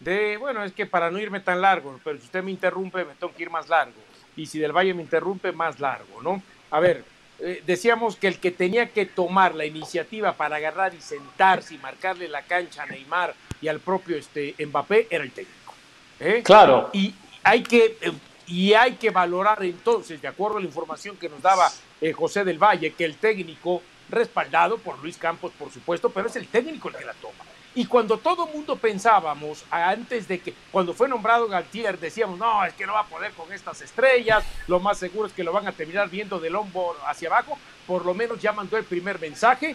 de, 0.00 0.36
bueno, 0.36 0.64
es 0.64 0.72
que 0.72 0.86
para 0.86 1.10
no 1.10 1.18
irme 1.18 1.40
tan 1.40 1.60
largo, 1.60 1.98
pero 2.04 2.18
si 2.18 2.24
usted 2.24 2.42
me 2.42 2.50
interrumpe, 2.50 3.04
me 3.04 3.14
tengo 3.14 3.34
que 3.34 3.42
ir 3.42 3.50
más 3.50 3.68
largo. 3.68 3.94
Y 4.36 4.46
si 4.46 4.58
del 4.58 4.72
Valle 4.72 4.94
me 4.94 5.02
interrumpe, 5.02 5.52
más 5.52 5.80
largo, 5.80 6.20
¿no? 6.20 6.42
A 6.70 6.80
ver, 6.80 7.04
eh, 7.40 7.62
decíamos 7.66 8.16
que 8.16 8.28
el 8.28 8.38
que 8.38 8.50
tenía 8.50 8.90
que 8.90 9.06
tomar 9.06 9.54
la 9.54 9.64
iniciativa 9.64 10.32
para 10.32 10.56
agarrar 10.56 10.94
y 10.94 11.00
sentarse 11.00 11.74
y 11.74 11.78
marcarle 11.78 12.28
la 12.28 12.42
cancha 12.42 12.82
a 12.82 12.86
Neymar 12.86 13.34
y 13.60 13.68
al 13.68 13.80
propio 13.80 14.16
este, 14.16 14.54
Mbappé 14.64 15.08
era 15.10 15.24
el 15.24 15.32
técnico. 15.32 15.74
¿eh? 16.20 16.42
Claro. 16.44 16.90
Y 16.92 17.14
hay, 17.42 17.62
que, 17.62 17.96
eh, 18.00 18.12
y 18.46 18.72
hay 18.74 18.92
que 18.92 19.10
valorar 19.10 19.64
entonces, 19.64 20.20
de 20.20 20.28
acuerdo 20.28 20.58
a 20.58 20.60
la 20.60 20.66
información 20.66 21.16
que 21.16 21.28
nos 21.28 21.42
daba 21.42 21.70
José 22.14 22.44
del 22.44 22.62
Valle, 22.62 22.92
que 22.92 23.06
el 23.06 23.16
técnico, 23.16 23.82
respaldado 24.14 24.78
por 24.78 24.98
Luis 25.00 25.16
Campos, 25.16 25.52
por 25.58 25.70
supuesto, 25.70 26.10
pero 26.10 26.28
es 26.28 26.36
el 26.36 26.46
técnico 26.48 26.88
el 26.88 26.96
que 26.96 27.04
la 27.04 27.14
toma. 27.14 27.44
Y 27.76 27.86
cuando 27.86 28.18
todo 28.18 28.46
mundo 28.46 28.76
pensábamos, 28.76 29.64
antes 29.68 30.28
de 30.28 30.38
que, 30.38 30.54
cuando 30.70 30.94
fue 30.94 31.08
nombrado 31.08 31.48
Galtier, 31.48 31.98
decíamos, 31.98 32.38
no, 32.38 32.64
es 32.64 32.72
que 32.74 32.86
no 32.86 32.92
va 32.92 33.00
a 33.00 33.06
poder 33.06 33.32
con 33.32 33.52
estas 33.52 33.80
estrellas, 33.82 34.44
lo 34.68 34.78
más 34.78 34.98
seguro 34.98 35.26
es 35.26 35.32
que 35.32 35.42
lo 35.42 35.52
van 35.52 35.66
a 35.66 35.72
terminar 35.72 36.08
viendo 36.08 36.38
del 36.38 36.54
hombro 36.54 36.96
hacia 37.06 37.28
abajo, 37.28 37.58
por 37.86 38.06
lo 38.06 38.14
menos 38.14 38.40
ya 38.40 38.52
mandó 38.52 38.76
el 38.76 38.84
primer 38.84 39.18
mensaje, 39.18 39.74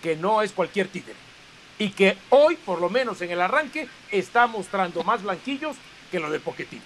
que 0.00 0.14
no 0.14 0.42
es 0.42 0.52
cualquier 0.52 0.88
títere. 0.88 1.16
Y 1.78 1.90
que 1.90 2.16
hoy, 2.28 2.54
por 2.56 2.80
lo 2.80 2.88
menos 2.88 3.20
en 3.20 3.32
el 3.32 3.40
arranque, 3.40 3.88
está 4.12 4.46
mostrando 4.46 5.02
más 5.02 5.22
blanquillos 5.22 5.76
que 6.10 6.20
lo 6.20 6.30
de 6.30 6.38
Poquetino. 6.38 6.82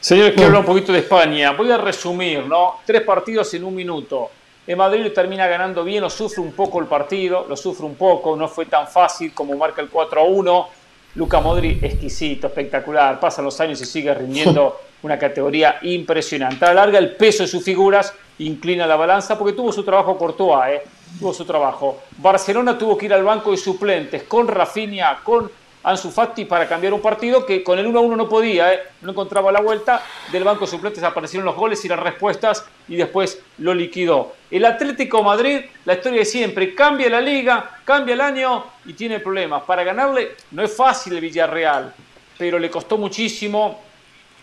Señores, 0.00 0.32
quiero 0.32 0.46
hablar 0.46 0.60
un 0.60 0.66
poquito 0.66 0.92
de 0.92 1.00
España. 1.00 1.50
Voy 1.50 1.70
a 1.72 1.76
resumir, 1.76 2.46
¿no? 2.46 2.80
Tres 2.86 3.02
partidos 3.02 3.52
en 3.54 3.64
un 3.64 3.74
minuto. 3.74 4.30
En 4.68 4.76
Madrid 4.76 5.10
termina 5.14 5.46
ganando 5.46 5.82
bien, 5.82 6.02
lo 6.02 6.10
sufre 6.10 6.42
un 6.42 6.52
poco 6.52 6.78
el 6.78 6.84
partido, 6.84 7.46
lo 7.48 7.56
sufre 7.56 7.86
un 7.86 7.94
poco, 7.94 8.36
no 8.36 8.48
fue 8.48 8.66
tan 8.66 8.86
fácil 8.86 9.32
como 9.32 9.56
marca 9.56 9.80
el 9.80 9.88
4 9.88 10.20
a 10.20 10.24
1. 10.24 10.68
Luca 11.14 11.40
Modri, 11.40 11.78
exquisito, 11.80 12.48
espectacular, 12.48 13.18
pasan 13.18 13.46
los 13.46 13.58
años 13.62 13.80
y 13.80 13.86
sigue 13.86 14.12
rindiendo 14.12 14.78
una 15.02 15.18
categoría 15.18 15.78
impresionante. 15.80 16.66
A 16.66 16.74
la 16.74 16.82
larga, 16.82 16.98
el 16.98 17.16
peso 17.16 17.44
de 17.44 17.48
sus 17.48 17.64
figuras 17.64 18.12
inclina 18.40 18.86
la 18.86 18.96
balanza 18.96 19.38
porque 19.38 19.54
tuvo 19.54 19.72
su 19.72 19.82
trabajo 19.84 20.18
Courtois, 20.18 20.74
¿eh? 20.74 20.82
tuvo 21.18 21.32
su 21.32 21.46
trabajo. 21.46 22.02
Barcelona 22.18 22.76
tuvo 22.76 22.98
que 22.98 23.06
ir 23.06 23.14
al 23.14 23.24
banco 23.24 23.52
de 23.52 23.56
suplentes 23.56 24.24
con 24.24 24.46
Rafinha, 24.46 25.20
con 25.24 25.50
Ansu 25.88 26.10
Fati 26.10 26.44
para 26.44 26.68
cambiar 26.68 26.92
un 26.92 27.00
partido 27.00 27.46
que 27.46 27.64
con 27.64 27.78
el 27.78 27.86
1-1 27.86 28.14
no 28.14 28.28
podía, 28.28 28.74
¿eh? 28.74 28.80
no 29.00 29.12
encontraba 29.12 29.50
la 29.50 29.62
vuelta. 29.62 30.02
Del 30.30 30.44
banco 30.44 30.66
suplentes 30.66 31.02
aparecieron 31.02 31.46
los 31.46 31.56
goles 31.56 31.82
y 31.82 31.88
las 31.88 31.98
respuestas 31.98 32.66
y 32.88 32.96
después 32.96 33.40
lo 33.56 33.72
liquidó. 33.72 34.34
El 34.50 34.66
Atlético 34.66 35.22
Madrid, 35.22 35.60
la 35.86 35.94
historia 35.94 36.18
de 36.18 36.24
siempre, 36.26 36.74
cambia 36.74 37.08
la 37.08 37.22
liga, 37.22 37.80
cambia 37.86 38.12
el 38.12 38.20
año 38.20 38.64
y 38.84 38.92
tiene 38.92 39.20
problemas. 39.20 39.62
Para 39.62 39.82
ganarle 39.82 40.32
no 40.50 40.62
es 40.62 40.76
fácil 40.76 41.14
el 41.14 41.22
Villarreal. 41.22 41.94
pero 42.36 42.58
le 42.58 42.68
costó 42.68 42.98
muchísimo, 42.98 43.80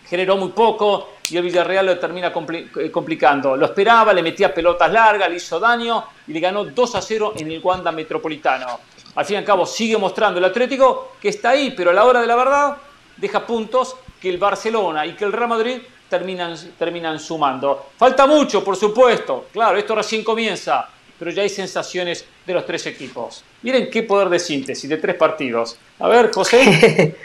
generó 0.04 0.36
muy 0.36 0.48
poco 0.48 1.10
y 1.30 1.36
el 1.36 1.44
Villarreal 1.44 1.86
lo 1.86 1.98
termina 1.98 2.32
eh, 2.34 2.90
complicando. 2.90 3.56
Lo 3.56 3.66
esperaba, 3.66 4.12
le 4.12 4.22
metía 4.22 4.52
pelotas 4.52 4.90
largas, 4.90 5.30
le 5.30 5.36
hizo 5.36 5.60
daño 5.60 6.06
y 6.26 6.32
le 6.32 6.40
ganó 6.40 6.64
2 6.64 6.94
a 6.96 7.00
0 7.00 7.34
en 7.36 7.52
el 7.52 7.60
Wanda 7.62 7.92
Metropolitano. 7.92 8.80
Al 9.16 9.24
fin 9.24 9.34
y 9.34 9.38
al 9.38 9.44
cabo 9.44 9.66
sigue 9.66 9.96
mostrando 9.96 10.38
el 10.38 10.44
Atlético 10.44 11.12
que 11.20 11.30
está 11.30 11.50
ahí, 11.50 11.72
pero 11.76 11.90
a 11.90 11.92
la 11.94 12.04
hora 12.04 12.20
de 12.20 12.26
la 12.26 12.36
verdad 12.36 12.76
deja 13.16 13.46
puntos 13.46 13.96
que 14.20 14.28
el 14.28 14.38
Barcelona 14.38 15.06
y 15.06 15.14
que 15.14 15.24
el 15.24 15.32
Real 15.32 15.48
Madrid 15.48 15.78
terminan, 16.08 17.18
sumando. 17.18 17.86
Falta 17.96 18.26
mucho, 18.26 18.62
por 18.62 18.76
supuesto. 18.76 19.46
Claro, 19.52 19.78
esto 19.78 19.94
recién 19.94 20.22
comienza, 20.22 20.88
pero 21.18 21.30
ya 21.30 21.42
hay 21.42 21.48
sensaciones 21.48 22.24
de 22.46 22.54
los 22.54 22.64
tres 22.66 22.86
equipos. 22.86 23.42
Miren 23.62 23.90
qué 23.90 24.02
poder 24.02 24.28
de 24.28 24.38
síntesis 24.38 24.88
de 24.88 24.98
tres 24.98 25.16
partidos. 25.16 25.78
A 25.98 26.08
ver, 26.08 26.30
José. 26.30 27.16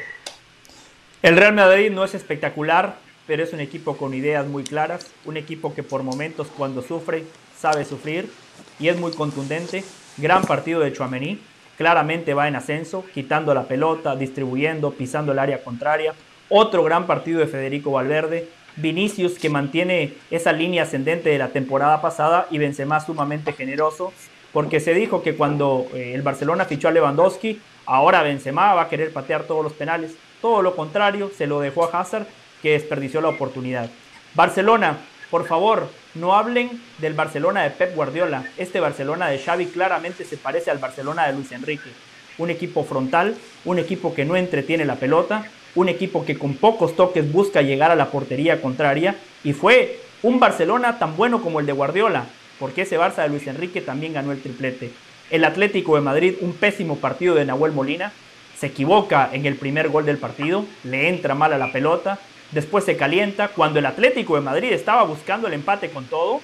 el 1.21 1.37
Real 1.37 1.53
Madrid 1.53 1.91
no 1.91 2.03
es 2.03 2.15
espectacular, 2.15 2.95
pero 3.27 3.43
es 3.43 3.53
un 3.53 3.59
equipo 3.59 3.97
con 3.97 4.13
ideas 4.13 4.47
muy 4.47 4.63
claras, 4.63 5.07
un 5.25 5.37
equipo 5.37 5.75
que 5.75 5.83
por 5.83 6.03
momentos 6.03 6.47
cuando 6.57 6.81
sufre 6.81 7.25
sabe 7.59 7.85
sufrir 7.85 8.31
y 8.79 8.87
es 8.87 8.97
muy 8.97 9.11
contundente. 9.11 9.83
Gran 10.17 10.43
partido 10.43 10.81
de 10.81 10.91
Chouameni, 10.91 11.39
claramente 11.77 12.33
va 12.33 12.47
en 12.47 12.55
ascenso, 12.55 13.05
quitando 13.13 13.53
la 13.53 13.63
pelota, 13.63 14.15
distribuyendo, 14.15 14.91
pisando 14.91 15.31
el 15.31 15.39
área 15.39 15.63
contraria. 15.63 16.13
Otro 16.49 16.83
gran 16.83 17.07
partido 17.07 17.39
de 17.39 17.47
Federico 17.47 17.91
Valverde, 17.91 18.47
Vinicius 18.75 19.37
que 19.37 19.49
mantiene 19.49 20.13
esa 20.29 20.51
línea 20.51 20.83
ascendente 20.83 21.29
de 21.29 21.37
la 21.37 21.49
temporada 21.49 22.01
pasada 22.01 22.47
y 22.51 22.57
Benzema 22.57 22.99
sumamente 22.99 23.53
generoso, 23.53 24.13
porque 24.53 24.79
se 24.79 24.93
dijo 24.93 25.23
que 25.23 25.35
cuando 25.35 25.87
eh, 25.93 26.13
el 26.13 26.21
Barcelona 26.21 26.65
fichó 26.65 26.87
a 26.87 26.91
Lewandowski, 26.91 27.61
ahora 27.85 28.23
Benzema 28.23 28.73
va 28.73 28.83
a 28.83 28.89
querer 28.89 29.13
patear 29.13 29.43
todos 29.43 29.63
los 29.63 29.73
penales. 29.73 30.15
Todo 30.41 30.61
lo 30.61 30.75
contrario, 30.75 31.31
se 31.35 31.47
lo 31.47 31.59
dejó 31.59 31.85
a 31.85 31.99
Hazard 31.99 32.27
que 32.61 32.71
desperdició 32.71 33.21
la 33.21 33.29
oportunidad. 33.29 33.89
Barcelona, 34.33 34.97
por 35.31 35.47
favor, 35.47 35.89
no 36.13 36.35
hablen 36.35 36.69
del 36.97 37.13
Barcelona 37.13 37.63
de 37.63 37.69
Pep 37.69 37.95
Guardiola. 37.95 38.43
Este 38.57 38.81
Barcelona 38.81 39.29
de 39.29 39.39
Xavi 39.39 39.67
claramente 39.67 40.25
se 40.25 40.35
parece 40.35 40.69
al 40.69 40.77
Barcelona 40.77 41.25
de 41.25 41.33
Luis 41.33 41.53
Enrique. 41.53 41.89
Un 42.37 42.49
equipo 42.49 42.83
frontal, 42.83 43.35
un 43.63 43.79
equipo 43.79 44.13
que 44.13 44.25
no 44.25 44.35
entretiene 44.35 44.83
la 44.83 44.97
pelota, 44.97 45.45
un 45.73 45.87
equipo 45.87 46.25
que 46.25 46.37
con 46.37 46.55
pocos 46.55 46.97
toques 46.97 47.31
busca 47.31 47.61
llegar 47.61 47.91
a 47.91 47.95
la 47.95 48.11
portería 48.11 48.61
contraria 48.61 49.15
y 49.41 49.53
fue 49.53 50.01
un 50.21 50.37
Barcelona 50.39 50.99
tan 50.99 51.15
bueno 51.15 51.41
como 51.41 51.61
el 51.61 51.65
de 51.65 51.71
Guardiola, 51.71 52.25
porque 52.59 52.81
ese 52.81 52.99
Barça 52.99 53.23
de 53.23 53.29
Luis 53.29 53.47
Enrique 53.47 53.79
también 53.79 54.13
ganó 54.13 54.33
el 54.33 54.41
triplete. 54.41 54.91
El 55.29 55.45
Atlético 55.45 55.95
de 55.95 56.01
Madrid, 56.01 56.35
un 56.41 56.51
pésimo 56.51 56.97
partido 56.97 57.35
de 57.35 57.45
Nahuel 57.45 57.71
Molina, 57.71 58.11
se 58.59 58.67
equivoca 58.67 59.29
en 59.31 59.45
el 59.45 59.55
primer 59.55 59.87
gol 59.87 60.05
del 60.05 60.17
partido, 60.17 60.65
le 60.83 61.07
entra 61.07 61.35
mal 61.35 61.53
a 61.53 61.57
la 61.57 61.71
pelota, 61.71 62.19
después 62.51 62.85
se 62.85 62.97
calienta, 62.97 63.49
cuando 63.49 63.79
el 63.79 63.85
Atlético 63.85 64.35
de 64.35 64.41
Madrid 64.41 64.71
estaba 64.71 65.03
buscando 65.03 65.47
el 65.47 65.53
empate 65.53 65.89
con 65.89 66.05
todo, 66.05 66.41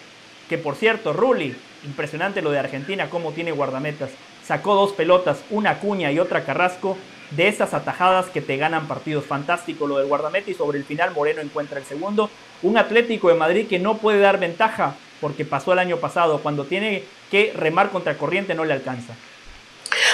que 0.49 0.57
por 0.57 0.75
cierto, 0.75 1.13
Rulli, 1.13 1.55
impresionante 1.85 2.41
lo 2.41 2.51
de 2.51 2.59
Argentina, 2.59 3.09
cómo 3.09 3.31
tiene 3.31 3.51
guardametas, 3.51 4.09
sacó 4.43 4.75
dos 4.75 4.93
pelotas, 4.93 5.43
una 5.49 5.79
Cuña 5.79 6.11
y 6.11 6.19
otra 6.19 6.45
Carrasco, 6.45 6.97
de 7.31 7.47
esas 7.49 7.73
atajadas 7.73 8.27
que 8.27 8.41
te 8.41 8.57
ganan 8.57 8.87
partidos. 8.87 9.25
Fantástico 9.25 9.87
lo 9.87 9.97
del 9.97 10.07
guardameta 10.07 10.49
y 10.49 10.53
sobre 10.53 10.77
el 10.77 10.85
final 10.85 11.11
Moreno 11.13 11.41
encuentra 11.41 11.79
el 11.79 11.85
segundo. 11.85 12.29
Un 12.63 12.77
Atlético 12.77 13.29
de 13.29 13.35
Madrid 13.35 13.67
que 13.67 13.79
no 13.79 13.97
puede 13.97 14.19
dar 14.19 14.39
ventaja 14.39 14.95
porque 15.19 15.45
pasó 15.45 15.73
el 15.73 15.79
año 15.79 15.97
pasado, 15.97 16.39
cuando 16.39 16.65
tiene 16.65 17.03
que 17.29 17.51
remar 17.55 17.89
contra 17.89 18.17
corriente 18.17 18.55
no 18.55 18.65
le 18.65 18.73
alcanza. 18.73 19.13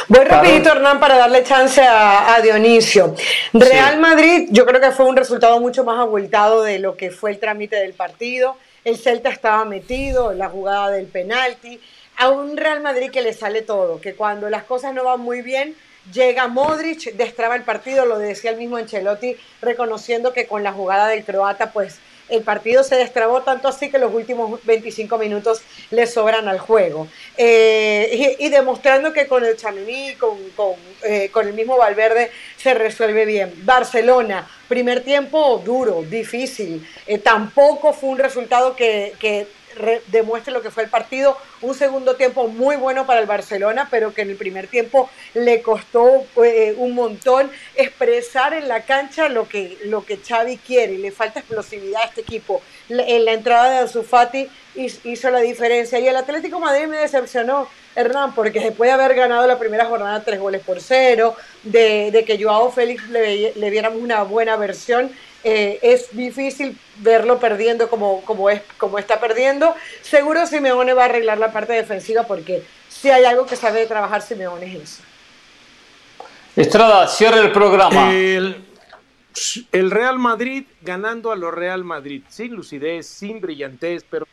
Voy 0.08 0.26
rapidito, 0.26 0.70
Hernán, 0.70 1.00
para 1.00 1.18
darle 1.18 1.44
chance 1.44 1.82
a, 1.82 2.40
Dionisio. 2.42 3.16
Real 3.54 4.00
Madrid, 4.00 4.48
yo 4.52 4.66
creo 4.66 4.82
que 4.82 4.92
fue 4.92 5.06
un 5.06 5.16
resultado 5.16 5.60
mucho 5.60 5.84
más 5.84 6.00
abultado 6.00 6.64
de 6.64 6.80
lo 6.80 6.98
que 6.98 7.12
fue 7.12 7.32
el 7.32 7.40
trámite 7.40 7.76
del 7.78 7.94
partido. 7.94 8.58
El 8.84 8.98
Celta 8.98 9.30
estaba 9.30 9.64
metido, 9.66 10.32
en 10.32 10.40
la 10.40 10.50
jugada 10.50 10.90
del 10.90 11.06
penalti. 11.06 11.80
A 12.18 12.30
un 12.30 12.58
Real 12.58 12.82
Madrid 12.82 13.12
que 13.12 13.22
le 13.22 13.34
sale 13.34 13.62
todo, 13.62 14.00
que 14.00 14.14
cuando 14.14 14.50
las 14.50 14.64
cosas 14.64 14.94
no 14.94 15.04
van 15.04 15.22
muy 15.22 15.42
bien, 15.42 15.76
llega 16.12 16.48
Modric, 16.48 17.14
destraba 17.14 17.56
el 17.56 17.64
partido, 17.64 18.06
lo 18.06 18.20
decía 18.20 18.52
el 18.52 18.58
mismo 18.58 18.78
Ancelotti, 18.78 19.38
reconociendo 19.62 20.34
que 20.34 20.46
con 20.46 20.64
la 20.64 20.74
jugada 20.74 21.08
del 21.08 21.24
croata, 21.24 21.72
pues 21.72 22.00
el 22.30 22.42
partido 22.42 22.84
se 22.84 22.96
destrabó 22.96 23.42
tanto 23.42 23.68
así 23.68 23.90
que 23.90 24.00
los 24.00 24.14
últimos 24.14 24.64
25 24.66 25.18
minutos 25.18 25.62
le 25.92 26.08
sobran 26.08 26.48
al 26.48 26.60
juego. 26.60 27.08
Eh, 27.38 28.38
y, 28.40 28.50
demostrando 28.50 29.14
que 29.14 29.28
con 29.28 29.46
el 29.46 29.58
Chamení, 29.58 30.16
con, 30.16 30.38
eh, 31.04 31.30
con, 31.32 31.48
el 31.48 31.54
mismo 31.54 31.78
Valverde, 31.78 32.32
se 32.58 32.74
resuelve 32.74 33.26
bien. 33.26 33.54
Barcelona, 33.66 34.48
primer 34.68 35.04
tiempo 35.04 35.62
duro, 35.64 36.04
difícil. 36.04 36.88
Eh, 37.08 37.18
tampoco 37.18 37.94
fue 37.94 38.10
un 38.10 38.20
resultado 38.20 38.76
que, 38.76 39.14
que 39.20 39.48
demuestre 40.08 40.54
lo 40.54 40.62
que 40.62 40.72
fue 40.72 40.84
el 40.84 40.90
partido. 40.90 41.38
Un 41.62 41.76
segundo 41.76 42.16
tiempo 42.16 42.48
muy 42.48 42.76
bueno 42.76 43.06
para 43.06 43.20
el 43.20 43.26
Barcelona, 43.26 43.88
pero 43.90 44.14
que 44.14 44.22
en 44.22 44.30
el 44.30 44.36
primer 44.36 44.68
tiempo 44.68 45.10
le 45.34 45.62
costó 45.62 46.26
eh, 46.44 46.76
un 46.78 46.94
montón 46.94 47.52
expresar 47.76 48.54
en 48.54 48.68
la 48.68 48.82
cancha 48.82 49.30
lo 49.30 49.48
que, 49.48 49.78
lo 49.86 50.06
que 50.06 50.18
Xavi 50.18 50.58
quiere. 50.58 50.98
Le 50.98 51.12
falta 51.12 51.40
explosividad 51.40 52.02
a 52.02 52.06
este 52.06 52.22
equipo. 52.22 52.62
En 52.90 53.26
la 53.26 53.34
entrada 53.34 53.70
de 53.70 53.78
Anzufati 53.80 54.50
hizo 54.76 55.30
la 55.30 55.40
diferencia. 55.40 56.00
Y 56.00 56.08
el 56.08 56.16
Atlético 56.16 56.60
Madrid 56.60 56.88
me 56.88 56.98
decepcionó, 56.98 57.68
Hernán, 57.96 58.34
porque 58.34 58.60
después 58.60 58.90
de 58.90 58.94
haber 58.94 59.16
ganado 59.16 59.46
la 59.48 59.60
primera 59.60 59.86
jornada 59.86 60.24
tres 60.24 60.40
goles 60.40 60.62
por 60.62 60.82
cero, 60.82 61.36
de, 61.64 62.12
de 62.12 62.26
que 62.26 62.42
Joao 62.42 62.72
Félix 62.72 63.08
le, 63.10 63.54
le 63.56 63.70
viéramos 63.70 64.02
una 64.02 64.24
buena 64.24 64.56
versión, 64.56 65.12
eh, 65.44 65.80
es 65.82 66.16
difícil 66.16 66.78
verlo 66.98 67.40
perdiendo 67.40 67.90
como, 67.90 68.24
como, 68.24 68.50
es, 68.50 68.62
como 68.78 68.98
está 68.98 69.20
perdiendo. 69.20 69.76
Seguro 70.02 70.46
Simeone 70.48 70.94
va 70.94 71.04
a 71.04 71.06
arreglar 71.06 71.38
la 71.38 71.52
parte 71.52 71.74
defensiva 71.74 72.24
porque 72.24 72.64
si 72.90 73.10
hay 73.10 73.26
algo 73.26 73.46
que 73.46 73.56
sabe 73.56 73.86
trabajar 73.86 74.22
Simeone 74.22 74.66
es 74.66 74.84
eso. 74.84 75.04
Estrada, 76.56 77.08
cierra 77.08 77.40
el 77.40 77.52
programa. 77.52 78.14
El, 78.14 78.64
el 79.72 79.92
Real 79.92 80.20
Madrid 80.20 80.66
ganando 80.82 81.32
a 81.32 81.36
los 81.36 81.54
Real 81.54 81.84
Madrid, 81.84 82.24
sin 82.30 82.54
lucidez, 82.54 83.08
sin 83.08 83.42
brillantez, 83.42 84.06
pero 84.10 84.28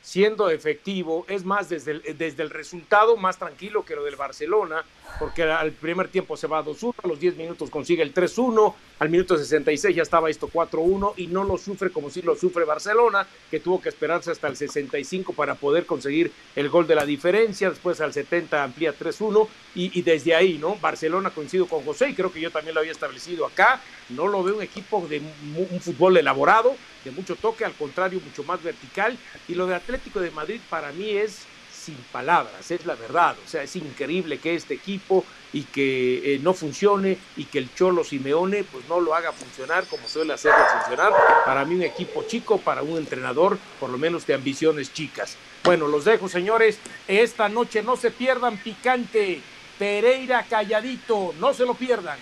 siendo 0.00 0.50
efectivo, 0.50 1.24
es 1.28 1.44
más 1.44 1.68
desde 1.68 1.92
el, 1.92 2.02
desde 2.16 2.42
el 2.42 2.50
resultado 2.50 3.16
más 3.16 3.38
tranquilo 3.38 3.84
que 3.84 3.94
lo 3.94 4.04
del 4.04 4.16
Barcelona, 4.16 4.84
porque 5.22 5.44
al 5.44 5.70
primer 5.70 6.08
tiempo 6.08 6.36
se 6.36 6.48
va 6.48 6.64
2-1, 6.64 6.94
a 7.04 7.06
los 7.06 7.20
10 7.20 7.36
minutos 7.36 7.70
consigue 7.70 8.02
el 8.02 8.12
3-1, 8.12 8.74
al 8.98 9.08
minuto 9.08 9.38
66 9.38 9.94
ya 9.94 10.02
estaba 10.02 10.28
esto 10.28 10.50
4-1 10.52 11.12
y 11.16 11.28
no 11.28 11.44
lo 11.44 11.56
sufre 11.58 11.90
como 11.90 12.10
si 12.10 12.22
lo 12.22 12.34
sufre 12.34 12.64
Barcelona, 12.64 13.24
que 13.48 13.60
tuvo 13.60 13.80
que 13.80 13.88
esperarse 13.88 14.32
hasta 14.32 14.48
el 14.48 14.56
65 14.56 15.32
para 15.32 15.54
poder 15.54 15.86
conseguir 15.86 16.32
el 16.56 16.68
gol 16.68 16.88
de 16.88 16.96
la 16.96 17.06
diferencia, 17.06 17.70
después 17.70 18.00
al 18.00 18.12
70 18.12 18.64
amplía 18.64 18.98
3-1 18.98 19.46
y, 19.76 20.02
desde 20.02 20.34
ahí, 20.34 20.58
¿no? 20.58 20.74
Barcelona 20.74 21.30
coincido 21.30 21.66
con 21.68 21.84
José 21.84 22.08
y 22.08 22.14
creo 22.14 22.32
que 22.32 22.40
yo 22.40 22.50
también 22.50 22.74
lo 22.74 22.80
había 22.80 22.90
establecido 22.90 23.46
acá, 23.46 23.80
no 24.08 24.26
lo 24.26 24.42
veo 24.42 24.56
un 24.56 24.62
equipo 24.62 25.06
de 25.08 25.20
un 25.20 25.80
fútbol 25.80 26.16
elaborado, 26.16 26.74
de 27.04 27.12
mucho 27.12 27.36
toque, 27.36 27.64
al 27.64 27.74
contrario, 27.74 28.20
mucho 28.24 28.42
más 28.42 28.60
vertical 28.60 29.16
y 29.46 29.54
lo 29.54 29.68
de 29.68 29.76
Atlético 29.76 30.18
de 30.18 30.32
Madrid 30.32 30.60
para 30.68 30.90
mí 30.90 31.10
es 31.10 31.46
sin 31.82 31.96
palabras, 32.12 32.70
es 32.70 32.86
la 32.86 32.94
verdad. 32.94 33.36
O 33.44 33.48
sea, 33.48 33.62
es 33.62 33.74
increíble 33.76 34.38
que 34.38 34.54
este 34.54 34.74
equipo 34.74 35.24
y 35.52 35.64
que 35.64 36.34
eh, 36.34 36.38
no 36.40 36.54
funcione 36.54 37.18
y 37.36 37.44
que 37.44 37.58
el 37.58 37.74
Cholo 37.74 38.04
Simeone 38.04 38.64
pues 38.64 38.88
no 38.88 39.00
lo 39.00 39.14
haga 39.14 39.32
funcionar 39.32 39.84
como 39.84 40.06
suele 40.06 40.32
hacerlo 40.32 40.64
funcionar. 40.78 41.12
Para 41.44 41.64
mí 41.64 41.74
un 41.74 41.82
equipo 41.82 42.24
chico, 42.26 42.58
para 42.58 42.82
un 42.82 42.96
entrenador 42.96 43.58
por 43.80 43.90
lo 43.90 43.98
menos 43.98 44.26
de 44.26 44.34
ambiciones 44.34 44.92
chicas. 44.92 45.36
Bueno, 45.64 45.88
los 45.88 46.04
dejo 46.04 46.28
señores. 46.28 46.78
Esta 47.08 47.48
noche 47.48 47.82
no 47.82 47.96
se 47.96 48.10
pierdan 48.10 48.56
picante. 48.58 49.40
Pereira 49.78 50.46
calladito, 50.48 51.34
no 51.40 51.52
se 51.52 51.64
lo 51.64 51.74
pierdan. 51.74 52.18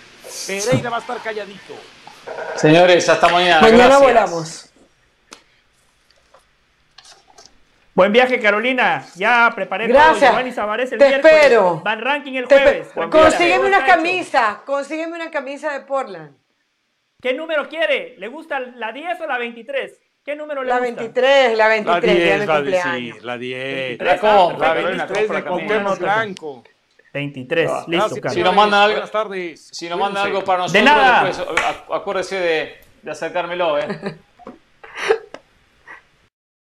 Pereira 0.46 0.88
va 0.88 0.96
a 0.96 1.00
estar 1.00 1.22
calladito. 1.22 1.74
Señores, 2.56 3.08
hasta 3.08 3.28
mañana. 3.28 3.60
Mañana 3.60 3.98
volamos. 3.98 4.69
Buen 7.94 8.12
viaje, 8.12 8.38
Carolina. 8.38 9.04
Ya 9.16 9.50
preparé 9.54 9.88
Gracias. 9.88 10.30
todo. 10.30 10.74
el 10.74 10.98
Te 10.98 11.16
espero. 11.16 11.80
Van 11.84 12.00
ranking 12.00 12.34
el 12.34 12.46
jueves. 12.46 12.88
Consígueme 13.10 13.66
una 13.66 13.84
camisa. 13.84 14.62
Consígueme 14.64 15.14
una 15.14 15.30
camisa 15.30 15.72
de 15.72 15.80
Portland. 15.80 16.36
¿Qué 17.20 17.34
número 17.34 17.68
quiere? 17.68 18.14
¿Le 18.18 18.28
gusta 18.28 18.60
la 18.60 18.92
10 18.92 19.20
o 19.20 19.26
la 19.26 19.38
23? 19.38 20.00
¿Qué 20.24 20.36
número 20.36 20.62
le 20.62 20.68
la 20.68 20.78
gusta? 20.78 20.94
23, 20.94 21.58
la 21.58 21.68
23, 21.68 21.94
la 21.94 22.00
10, 22.00 22.46
la, 22.46 22.62
10, 22.62 22.82
sí, 22.82 23.12
la 23.22 23.38
10. 23.38 24.00
La, 24.00 24.18
compra, 24.18 24.74
la 24.74 24.74
23 24.74 25.28
de 25.28 25.44
Cuauhtémoc 25.44 25.98
Blanco. 25.98 26.64
23, 27.12 27.70
ah, 27.70 27.84
listo, 27.88 28.14
Carlos. 28.16 28.34
Si 28.34 28.42
nos 28.42 28.54
manda 28.54 28.84
algo, 28.84 29.02
si 29.56 29.88
nos 29.88 29.98
manda 29.98 30.22
algo 30.22 30.44
para 30.44 30.58
nosotros, 30.60 30.72
de 30.72 30.82
nada. 30.82 31.24
Después, 31.24 31.58
acuérdese 31.92 32.36
de, 32.36 32.74
de 33.02 33.10
acercármelo, 33.10 33.78
¿eh? 33.78 33.88